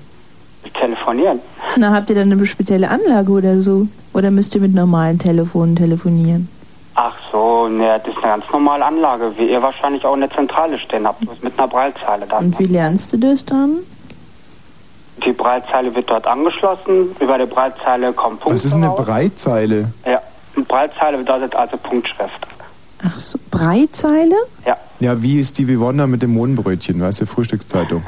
Telefonieren. 0.74 1.40
Na, 1.78 1.92
habt 1.94 2.10
ihr 2.10 2.16
dann 2.16 2.32
eine 2.32 2.46
spezielle 2.46 2.90
Anlage 2.90 3.32
oder 3.32 3.62
so? 3.62 3.88
Oder 4.14 4.32
müsst 4.32 4.56
ihr 4.56 4.62
mit 4.62 4.74
normalen 4.74 5.20
Telefonen 5.20 5.76
telefonieren? 5.76 6.48
Ach 6.96 7.16
so, 7.32 7.68
ne, 7.68 8.00
das 8.04 8.14
ist 8.14 8.24
eine 8.24 8.34
ganz 8.34 8.46
normale 8.52 8.86
Anlage, 8.86 9.32
wie 9.38 9.50
ihr 9.50 9.62
wahrscheinlich 9.62 10.04
auch 10.06 10.16
in 10.16 10.22
der 10.22 10.32
Zentrale 10.32 10.78
stehen 10.78 11.08
habt, 11.08 11.22
mit 11.44 11.58
einer 11.58 11.68
Breitzeile 11.68 12.26
dann. 12.28 12.46
Und 12.46 12.60
wie 12.60 12.66
lernst 12.66 13.14
du 13.14 13.18
das 13.18 13.46
dann? 13.46 13.80
Die 15.26 15.34
Breitzeile 15.34 15.94
wird 15.96 16.10
dort 16.10 16.26
angeschlossen, 16.28 17.16
über 17.20 17.38
die 17.38 17.46
Breitzeile 17.46 18.14
kommen 18.14 18.38
Punkte 18.38 18.54
Was 18.54 18.66
ist 18.66 18.74
eine 18.74 18.88
raus. 18.88 19.06
Breitzeile? 19.06 19.92
Ja, 20.06 20.22
eine 20.56 20.66
Breitzeile 20.66 21.18
bedeutet 21.18 21.56
also 21.56 21.78
Punktschrift. 21.78 22.48
Ach 23.06 23.18
so, 23.18 23.38
Breitzeile? 23.52 24.36
Ja. 24.66 24.78
Ja, 25.00 25.22
wie 25.22 25.40
ist 25.40 25.52
Stevie 25.56 25.80
Wonder 25.80 26.08
mit 26.08 26.22
dem 26.22 26.34
Mohnbrötchen, 26.34 27.02
weißt 27.02 27.22
du, 27.22 27.26
Frühstückszeitung. 27.26 28.04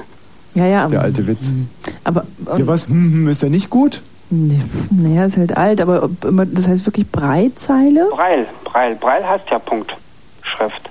Ja, 0.54 0.66
ja. 0.66 0.88
Der 0.88 1.02
alte 1.02 1.26
Witz. 1.28 1.54
Aber, 2.04 2.26
Ja, 2.46 2.68
was? 2.68 2.88
Hm, 2.88 3.14
hm, 3.14 3.28
ist 3.30 3.42
der 3.42 3.50
nicht 3.50 3.70
gut? 3.70 4.02
Nee, 4.30 4.62
naja, 4.92 5.26
ist 5.26 5.38
halt 5.38 5.58
alt, 5.58 5.82
aber 5.82 6.10
das 6.22 6.68
heißt 6.68 6.86
wirklich 6.86 7.10
Breitzeile? 7.12 8.10
Breil, 8.12 8.46
Breil, 8.64 8.96
Breil 8.96 9.28
heißt 9.28 9.50
ja 9.50 9.60
Punktschrift. 9.60 10.90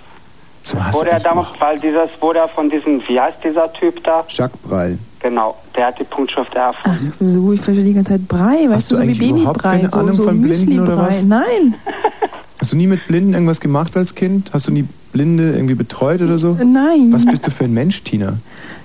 So 0.62 0.76
Wurde 0.92 1.10
er 1.10 1.20
damals, 1.20 1.48
weil 1.58 1.78
dieses, 1.78 2.10
wurde 2.20 2.40
er 2.40 2.48
von 2.48 2.68
diesem, 2.68 3.00
wie 3.08 3.18
heißt 3.18 3.38
dieser 3.42 3.72
Typ 3.72 4.02
da? 4.04 4.24
Jacques 4.28 4.58
Brall. 4.60 4.98
Genau, 5.20 5.56
der 5.76 5.86
hat 5.88 5.98
die 5.98 6.04
Punktschrift 6.04 6.54
erfunden. 6.54 7.10
Ach 7.10 7.14
so, 7.18 7.52
ich 7.52 7.60
verstehe 7.60 7.84
die 7.84 7.94
ganze 7.94 8.12
Zeit 8.12 8.28
Brei, 8.28 8.64
weißt 8.68 8.72
Hast 8.72 8.90
du 8.92 8.96
so 8.96 9.02
wie 9.02 9.14
Babybrei, 9.14 9.52
keine 9.54 9.88
so, 9.90 9.98
Ahnung 9.98 10.14
so 10.14 10.22
von 10.24 10.40
Blinden 10.40 10.80
oder 10.80 10.96
was? 10.98 11.24
Nein, 11.24 11.74
Hast 12.60 12.72
du 12.72 12.76
nie 12.76 12.86
mit 12.86 13.06
Blinden 13.06 13.32
irgendwas 13.32 13.58
gemacht 13.60 13.96
als 13.96 14.14
Kind? 14.14 14.50
Hast 14.52 14.68
du 14.68 14.72
nie 14.72 14.84
Blinde 15.12 15.52
irgendwie 15.54 15.74
betreut 15.74 16.20
oder 16.20 16.36
so? 16.36 16.58
nein. 16.62 17.08
Was 17.10 17.24
bist 17.24 17.46
du 17.46 17.50
für 17.50 17.64
ein 17.64 17.72
Mensch, 17.72 18.04
Tina? 18.04 18.34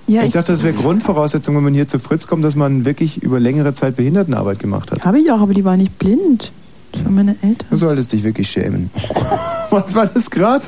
Ja, 0.07 0.21
ich 0.21 0.27
ich- 0.27 0.31
dachte, 0.31 0.53
das 0.53 0.63
wäre 0.63 0.73
Grundvoraussetzung, 0.73 1.57
wenn 1.57 1.63
man 1.63 1.73
hier 1.73 1.85
zu 1.85 1.99
Fritz 1.99 2.25
kommt, 2.25 2.45
dass 2.45 2.55
man 2.55 2.85
wirklich 2.85 3.21
über 3.21 3.37
längere 3.39 3.73
Zeit 3.73 3.97
Behindertenarbeit 3.97 4.59
gemacht 4.59 4.91
hat. 4.91 5.03
Habe 5.03 5.19
ich 5.19 5.29
auch, 5.29 5.41
aber 5.41 5.53
die 5.53 5.65
war 5.65 5.75
nicht 5.75 5.99
blind. 5.99 6.53
Das 6.93 7.03
waren 7.03 7.15
meine 7.15 7.31
Eltern. 7.41 7.67
Du 7.69 7.75
solltest 7.75 8.13
dich 8.13 8.23
wirklich 8.23 8.49
schämen. 8.49 8.89
Was 9.71 9.93
war 9.93 10.05
das 10.07 10.29
gerade? 10.31 10.63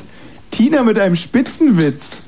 Tina 0.52 0.84
mit 0.84 0.98
einem 1.00 1.16
Spitzenwitz. 1.16 2.24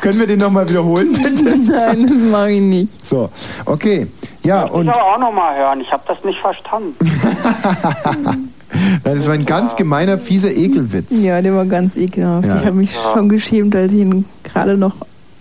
Können 0.00 0.18
wir 0.18 0.26
den 0.26 0.38
nochmal 0.38 0.68
wiederholen, 0.68 1.12
bitte? 1.22 1.56
Nein, 1.70 2.02
das 2.06 2.16
mache 2.16 2.52
ich 2.52 2.60
nicht. 2.60 3.04
So, 3.04 3.30
okay. 3.66 4.06
Ja, 4.42 4.66
Ich 4.66 4.72
und 4.72 4.88
aber 4.88 5.02
auch 5.14 5.18
nochmal 5.18 5.56
hören, 5.56 5.80
ich 5.80 5.90
habe 5.92 6.02
das 6.06 6.22
nicht 6.24 6.38
verstanden. 6.40 6.96
Das 9.02 9.26
war 9.26 9.32
ein 9.32 9.46
ganz 9.46 9.76
gemeiner, 9.76 10.18
fieser 10.18 10.50
Ekelwitz. 10.52 11.06
Ja, 11.24 11.40
der 11.40 11.54
war 11.54 11.64
ganz 11.64 11.96
ekelhaft. 11.96 12.46
Ja. 12.46 12.56
Ich 12.58 12.66
habe 12.66 12.76
mich 12.76 12.94
Ja. 12.94 13.12
schon 13.14 13.28
geschämt, 13.30 13.74
als 13.74 13.92
ich 13.92 14.00
ihn 14.00 14.26
gerade 14.44 14.76
noch. 14.76 14.92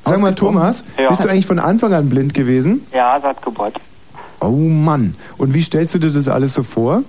Sag 0.05 0.21
mal, 0.21 0.33
Thomas, 0.33 0.85
Ja. 0.97 1.09
bist 1.09 1.25
du 1.25 1.29
eigentlich 1.29 1.45
von 1.45 1.59
Anfang 1.59 1.93
an 1.93 2.07
blind 2.09 2.33
gewesen? 2.33 2.87
Ja, 2.93 3.19
seit 3.21 3.41
Geburt. 3.41 3.75
Oh 4.39 4.51
Mann. 4.51 5.13
Und 5.37 5.53
wie 5.53 5.61
stellst 5.61 5.93
du 5.93 5.99
dir 5.99 6.09
das 6.09 6.29
alles 6.29 6.53
so 6.53 6.63
vor? 6.63 7.03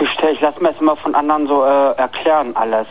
Ich, 0.00 0.08
ich 0.32 0.40
lasse 0.40 0.60
mir 0.62 0.70
das 0.72 0.80
immer 0.80 0.96
von 0.96 1.14
anderen 1.14 1.46
so 1.46 1.62
äh, 1.62 1.98
erklären, 2.00 2.52
alles. 2.54 2.86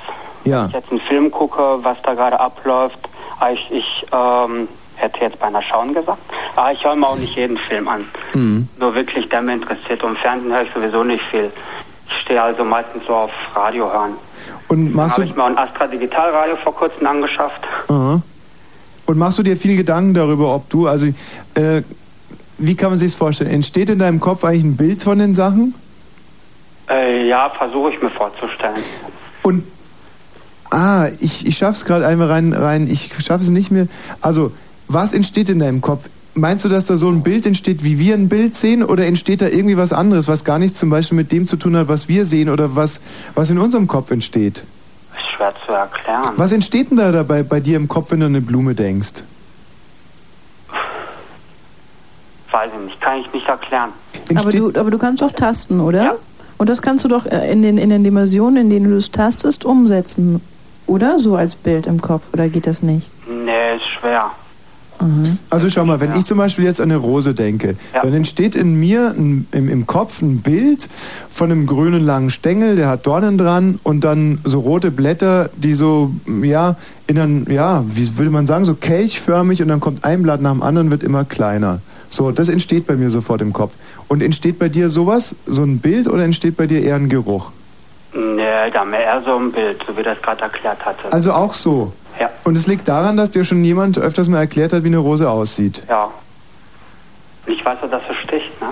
Ja. 0.45 0.61
Wenn 0.61 0.67
ich 0.69 0.73
jetzt 0.75 0.91
einen 0.91 1.01
Film 1.01 1.31
gucke, 1.31 1.79
was 1.83 1.97
da 2.03 2.13
gerade 2.13 2.39
abläuft, 2.39 2.99
ah, 3.39 3.51
ich, 3.51 3.69
ich 3.71 4.05
ähm, 4.11 4.67
hätte 4.95 5.19
jetzt 5.21 5.39
beinahe 5.39 5.63
schauen 5.63 5.93
gesagt, 5.93 6.19
aber 6.55 6.71
ich 6.71 6.83
höre 6.83 6.95
mir 6.95 7.07
auch 7.07 7.17
nicht 7.17 7.35
jeden 7.35 7.57
Film 7.57 7.87
an. 7.87 8.05
Mhm. 8.33 8.67
Nur 8.79 8.95
wirklich, 8.95 9.27
der 9.29 9.41
mir 9.41 9.53
interessiert. 9.53 10.03
Und 10.03 10.17
Fernsehen 10.19 10.51
höre 10.51 10.63
ich 10.63 10.73
sowieso 10.73 11.03
nicht 11.03 11.23
viel. 11.31 11.51
Ich 12.07 12.17
stehe 12.23 12.41
also 12.41 12.63
meistens 12.63 13.05
so 13.05 13.13
auf 13.13 13.31
Radio 13.55 13.91
hören. 13.91 14.13
Und 14.67 14.87
Dann 14.87 14.95
machst 14.95 15.17
habe 15.17 15.25
du, 15.25 15.31
ich 15.31 15.35
mir 15.35 15.43
ein 15.45 15.57
Astra 15.57 15.87
Digitalradio 15.87 16.55
vor 16.57 16.75
kurzem 16.75 17.05
angeschafft. 17.07 17.61
Aha. 17.87 18.21
und 19.05 19.17
machst 19.17 19.39
du 19.39 19.43
dir 19.43 19.57
viel 19.57 19.75
Gedanken 19.75 20.13
darüber, 20.13 20.53
ob 20.55 20.69
du, 20.69 20.87
also, 20.87 21.07
äh, 21.55 21.81
wie 22.57 22.75
kann 22.75 22.89
man 22.89 22.99
sich 22.99 23.11
das 23.11 23.17
vorstellen? 23.17 23.49
Entsteht 23.51 23.89
in 23.89 23.99
deinem 23.99 24.19
Kopf 24.19 24.43
eigentlich 24.43 24.63
ein 24.63 24.77
Bild 24.77 25.01
von 25.01 25.17
den 25.17 25.33
Sachen? 25.33 25.73
Äh, 26.89 27.27
ja, 27.27 27.49
versuche 27.49 27.91
ich 27.91 28.01
mir 28.01 28.09
vorzustellen. 28.09 28.83
Und 29.43 29.63
ah, 30.69 31.09
ich, 31.19 31.45
ich 31.45 31.57
schaff's 31.57 31.85
gerade 31.85 32.05
einmal 32.05 32.27
rein, 32.27 32.53
rein, 32.53 32.87
ich 32.87 33.11
schaffe 33.23 33.43
es 33.43 33.49
nicht 33.49 33.71
mehr. 33.71 33.87
Also, 34.21 34.51
was 34.87 35.13
entsteht 35.13 35.49
in 35.49 35.59
deinem 35.59 35.81
Kopf? 35.81 36.09
Meinst 36.35 36.63
du, 36.63 36.69
dass 36.69 36.85
da 36.85 36.97
so 36.97 37.09
ein 37.09 37.23
Bild 37.23 37.45
entsteht, 37.45 37.83
wie 37.83 37.99
wir 37.99 38.13
ein 38.13 38.29
Bild 38.29 38.55
sehen, 38.55 38.83
oder 38.83 39.05
entsteht 39.05 39.41
da 39.41 39.47
irgendwie 39.47 39.77
was 39.77 39.93
anderes, 39.93 40.27
was 40.27 40.43
gar 40.43 40.59
nichts 40.59 40.79
zum 40.79 40.89
Beispiel 40.89 41.17
mit 41.17 41.31
dem 41.31 41.47
zu 41.47 41.57
tun 41.57 41.75
hat, 41.75 41.87
was 41.87 42.07
wir 42.07 42.25
sehen 42.25 42.49
oder 42.49 42.75
was, 42.75 42.99
was 43.35 43.49
in 43.49 43.57
unserem 43.57 43.87
Kopf 43.87 44.11
entsteht? 44.11 44.63
Ist 45.13 45.35
schwer 45.35 45.53
zu 45.65 45.73
erklären. 45.73 46.33
Was 46.37 46.51
entsteht 46.51 46.91
denn 46.91 46.97
da 46.97 47.11
dabei 47.11 47.43
bei 47.43 47.59
dir 47.59 47.75
im 47.75 47.87
Kopf, 47.87 48.11
wenn 48.11 48.19
du 48.19 48.27
an 48.27 48.35
eine 48.35 48.41
Blume 48.41 48.75
denkst? 48.75 49.23
Weiß 52.51 52.71
ich 52.73 52.85
nicht, 52.85 53.01
kann 53.01 53.19
ich 53.19 53.31
nicht 53.33 53.47
erklären. 53.47 53.89
Aber 54.35 54.51
du, 54.51 54.67
aber 54.69 54.91
du 54.91 54.97
kannst 54.97 55.21
doch 55.21 55.31
tasten, 55.31 55.79
oder? 55.81 56.17
Und 56.57 56.69
das 56.69 56.81
kannst 56.81 57.05
du 57.05 57.09
doch 57.09 57.25
äh, 57.25 57.51
in 57.51 57.61
den, 57.61 57.77
in 57.77 57.89
den 57.89 58.03
Dimensionen, 58.03 58.57
in 58.63 58.69
denen 58.69 58.91
du 58.91 58.97
es 58.97 59.11
tastest, 59.11 59.65
umsetzen. 59.65 60.41
Oder? 60.89 61.19
So 61.19 61.35
als 61.35 61.55
Bild 61.55 61.85
im 61.85 62.01
Kopf. 62.01 62.23
Oder 62.33 62.49
geht 62.49 62.65
das 62.67 62.81
nicht? 62.81 63.09
Nee, 63.27 63.75
ist 63.77 63.85
schwer. 63.87 64.31
Also 65.49 65.69
schau 65.69 65.85
mal, 65.85 66.01
wenn 66.01 66.13
ich 66.17 66.25
zum 66.25 66.37
Beispiel 66.37 66.65
jetzt 66.65 66.81
an 66.81 66.91
eine 66.91 66.97
Rose 66.99 67.33
denke, 67.33 67.77
Ja. 67.93 68.01
dann 68.01 68.13
entsteht 68.13 68.53
in 68.53 68.77
mir 68.77 69.13
ein, 69.17 69.47
im, 69.53 69.69
im 69.69 69.87
Kopf 69.87 70.21
ein 70.21 70.39
Bild 70.39 70.89
von 71.29 71.49
einem 71.49 71.67
grünen 71.67 72.03
langen 72.05 72.29
Stängel, 72.29 72.75
der 72.75 72.89
hat 72.89 73.07
Dornen 73.07 73.37
dran 73.37 73.79
und 73.83 74.03
dann 74.03 74.39
so 74.43 74.59
rote 74.59 74.91
Blätter, 74.91 75.51
die 75.55 75.73
so, 75.73 76.11
ja, 76.43 76.75
in 77.07 77.17
einem, 77.17 77.45
ja, 77.49 77.85
wie 77.87 78.17
würde 78.17 78.29
man 78.29 78.45
sagen, 78.45 78.65
so 78.65 78.73
kelchförmig 78.75 79.61
und 79.61 79.69
dann 79.69 79.79
kommt 79.79 80.03
ein 80.03 80.21
Blatt 80.21 80.41
nach 80.41 80.51
dem 80.51 80.61
anderen, 80.61 80.91
wird 80.91 81.03
immer 81.03 81.23
kleiner. 81.23 81.79
So, 82.09 82.31
das 82.31 82.49
entsteht 82.49 82.85
bei 82.85 82.97
mir 82.97 83.09
sofort 83.09 83.41
im 83.41 83.53
Kopf. 83.53 83.75
Und 84.09 84.21
entsteht 84.21 84.59
bei 84.59 84.67
dir 84.67 84.89
sowas, 84.89 85.33
so 85.45 85.63
ein 85.63 85.79
Bild 85.79 86.09
oder 86.09 86.23
entsteht 86.25 86.57
bei 86.57 86.67
dir 86.67 86.81
eher 86.81 86.95
ein 86.95 87.07
Geruch? 87.07 87.51
Nee, 88.13 88.71
da 88.73 88.83
mehr 88.83 89.01
eher 89.01 89.21
so 89.21 89.35
ein 89.35 89.51
Bild, 89.51 89.83
so 89.85 89.95
wie 89.95 90.03
das 90.03 90.21
gerade 90.21 90.41
erklärt 90.41 90.83
hatte. 90.85 91.11
Also 91.11 91.31
auch 91.31 91.53
so. 91.53 91.93
Ja. 92.19 92.29
Und 92.43 92.55
es 92.55 92.67
liegt 92.67 92.87
daran, 92.87 93.17
dass 93.17 93.29
dir 93.29 93.43
schon 93.43 93.63
jemand 93.63 93.97
öfters 93.97 94.27
mal 94.27 94.39
erklärt 94.39 94.73
hat, 94.73 94.83
wie 94.83 94.87
eine 94.87 94.97
Rose 94.97 95.29
aussieht. 95.29 95.83
Ja. 95.87 96.09
Und 97.45 97.53
ich 97.53 97.63
weiß 97.63 97.79
ja, 97.81 97.87
dass 97.87 98.01
es 98.09 98.17
sticht, 98.17 98.51
ne? 98.61 98.69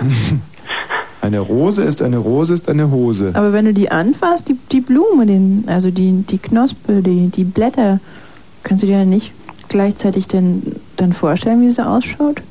Eine 1.22 1.40
Rose 1.40 1.82
ist 1.82 2.02
eine 2.02 2.18
Rose 2.18 2.54
ist 2.54 2.68
eine 2.68 2.88
Hose. 2.92 3.32
Aber 3.34 3.52
wenn 3.52 3.64
du 3.64 3.74
die 3.74 3.90
anfasst, 3.90 4.48
die, 4.48 4.56
die 4.70 4.80
Blume, 4.80 5.26
den, 5.26 5.64
also 5.66 5.90
die, 5.90 6.22
die 6.22 6.38
Knospe, 6.38 7.02
die, 7.02 7.28
die 7.30 7.42
Blätter, 7.42 7.98
kannst 8.62 8.84
du 8.84 8.86
dir 8.86 8.98
ja 8.98 9.04
nicht 9.04 9.32
gleichzeitig 9.68 10.28
denn, 10.28 10.76
dann 10.96 11.12
vorstellen, 11.12 11.62
wie 11.62 11.70
sie 11.70 11.84
ausschaut? 11.84 12.42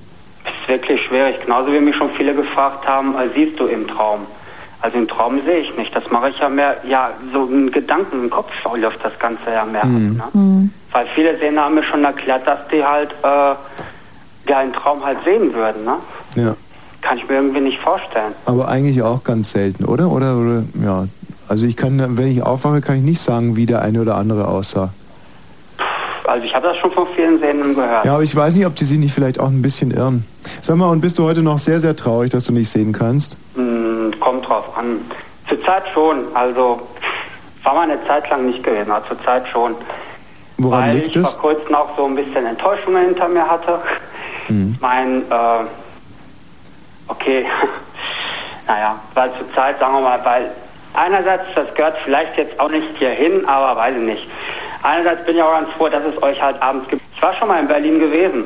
ist 0.65 0.67
wirklich 0.67 1.01
schwierig. 1.03 1.39
Genauso 1.41 1.71
wie 1.71 1.79
mich 1.79 1.95
schon 1.95 2.09
viele 2.11 2.33
gefragt 2.33 2.87
haben, 2.87 3.15
äh, 3.15 3.29
siehst 3.33 3.59
du 3.59 3.65
im 3.65 3.87
Traum? 3.87 4.21
Also 4.85 4.99
im 4.99 5.07
Traum 5.07 5.41
sehe 5.43 5.61
ich 5.61 5.75
nicht. 5.77 5.95
Das 5.95 6.11
mache 6.11 6.29
ich 6.29 6.37
ja 6.37 6.47
mehr, 6.47 6.77
ja, 6.87 7.09
so 7.33 7.47
in 7.47 7.71
Gedanken 7.71 8.25
im 8.25 8.29
Kopf 8.29 8.51
läuft 8.75 9.03
das 9.03 9.17
Ganze 9.17 9.51
ja 9.51 9.65
mehr 9.65 9.81
ab, 9.81 9.89
ne? 9.89 10.69
Weil 10.91 11.07
viele 11.15 11.35
sehen 11.39 11.59
haben 11.59 11.73
mir 11.73 11.83
schon 11.83 12.03
erklärt, 12.03 12.47
dass 12.47 12.59
die 12.71 12.85
halt 12.85 13.09
äh, 13.23 13.55
ja 14.47 14.59
einen 14.59 14.73
Traum 14.73 15.03
halt 15.03 15.17
sehen 15.25 15.51
würden, 15.55 15.85
ne? 15.85 15.95
Ja. 16.35 16.55
Kann 17.01 17.17
ich 17.17 17.27
mir 17.27 17.37
irgendwie 17.37 17.61
nicht 17.61 17.79
vorstellen. 17.79 18.33
Aber 18.45 18.67
eigentlich 18.67 19.01
auch 19.01 19.23
ganz 19.23 19.53
selten, 19.53 19.85
oder? 19.85 20.11
Oder, 20.11 20.37
oder 20.37 20.63
ja. 20.79 21.07
Also 21.47 21.65
ich 21.65 21.75
kann, 21.75 22.15
wenn 22.15 22.27
ich 22.27 22.43
aufwache, 22.43 22.81
kann 22.81 22.97
ich 22.97 23.03
nicht 23.03 23.21
sagen, 23.21 23.55
wie 23.55 23.65
der 23.65 23.81
eine 23.81 24.01
oder 24.01 24.17
andere 24.17 24.47
aussah. 24.47 24.93
Also 26.27 26.45
ich 26.45 26.53
habe 26.53 26.67
das 26.67 26.77
schon 26.77 26.91
von 26.91 27.07
vielen 27.15 27.39
Sehenden 27.39 27.73
gehört. 27.73 28.05
Ja, 28.05 28.13
aber 28.13 28.23
ich 28.23 28.35
weiß 28.35 28.55
nicht, 28.55 28.67
ob 28.67 28.75
die 28.75 28.83
sich 28.83 28.99
nicht 28.99 29.15
vielleicht 29.15 29.39
auch 29.39 29.47
ein 29.47 29.63
bisschen 29.63 29.89
irren. 29.89 30.25
Sag 30.61 30.77
mal, 30.77 30.89
und 30.89 31.01
bist 31.01 31.17
du 31.17 31.23
heute 31.23 31.41
noch 31.41 31.57
sehr, 31.57 31.79
sehr 31.79 31.95
traurig, 31.95 32.29
dass 32.29 32.45
du 32.45 32.53
nicht 32.53 32.69
sehen 32.69 32.93
kannst? 32.93 33.37
Kommt 34.19 34.47
drauf 34.47 34.77
an. 34.77 35.01
Zurzeit 35.47 35.83
schon. 35.93 36.35
Also 36.35 36.87
war 37.63 37.73
mal 37.73 37.89
eine 37.89 38.03
Zeit 38.05 38.29
lang 38.29 38.45
nicht 38.45 38.63
gewesen, 38.63 38.91
aber 38.91 39.07
zurzeit 39.07 39.47
schon. 39.47 39.75
Woran 40.57 40.81
weil 40.81 40.95
liegt 40.95 41.15
ich 41.15 41.15
es? 41.17 41.33
vor 41.33 41.53
kurzem 41.53 41.75
auch 41.75 41.95
so 41.97 42.05
ein 42.05 42.15
bisschen 42.15 42.45
Enttäuschungen 42.45 43.05
hinter 43.05 43.27
mir 43.27 43.49
hatte. 43.49 43.79
Hm. 44.47 44.73
Ich 44.75 44.81
meine, 44.81 45.17
äh, 45.17 45.65
okay, 47.07 47.45
naja, 48.67 48.99
weil 49.13 49.31
zurzeit, 49.37 49.79
sagen 49.79 49.95
wir 49.95 50.01
mal, 50.01 50.23
weil 50.23 50.51
einerseits, 50.93 51.43
das 51.55 51.73
gehört 51.75 51.97
vielleicht 52.03 52.37
jetzt 52.37 52.59
auch 52.59 52.69
nicht 52.69 52.97
hierhin, 52.97 53.45
aber 53.45 53.75
weiß 53.79 53.95
ich 53.95 54.03
nicht. 54.03 54.27
Einerseits 54.83 55.25
bin 55.25 55.35
ich 55.35 55.41
auch 55.41 55.53
ganz 55.53 55.69
froh, 55.71 55.89
dass 55.89 56.03
es 56.05 56.21
euch 56.21 56.39
halt 56.41 56.61
abends 56.61 56.87
gibt. 56.87 57.01
Ich 57.15 57.21
war 57.21 57.33
schon 57.33 57.47
mal 57.47 57.59
in 57.59 57.67
Berlin 57.67 57.99
gewesen. 57.99 58.43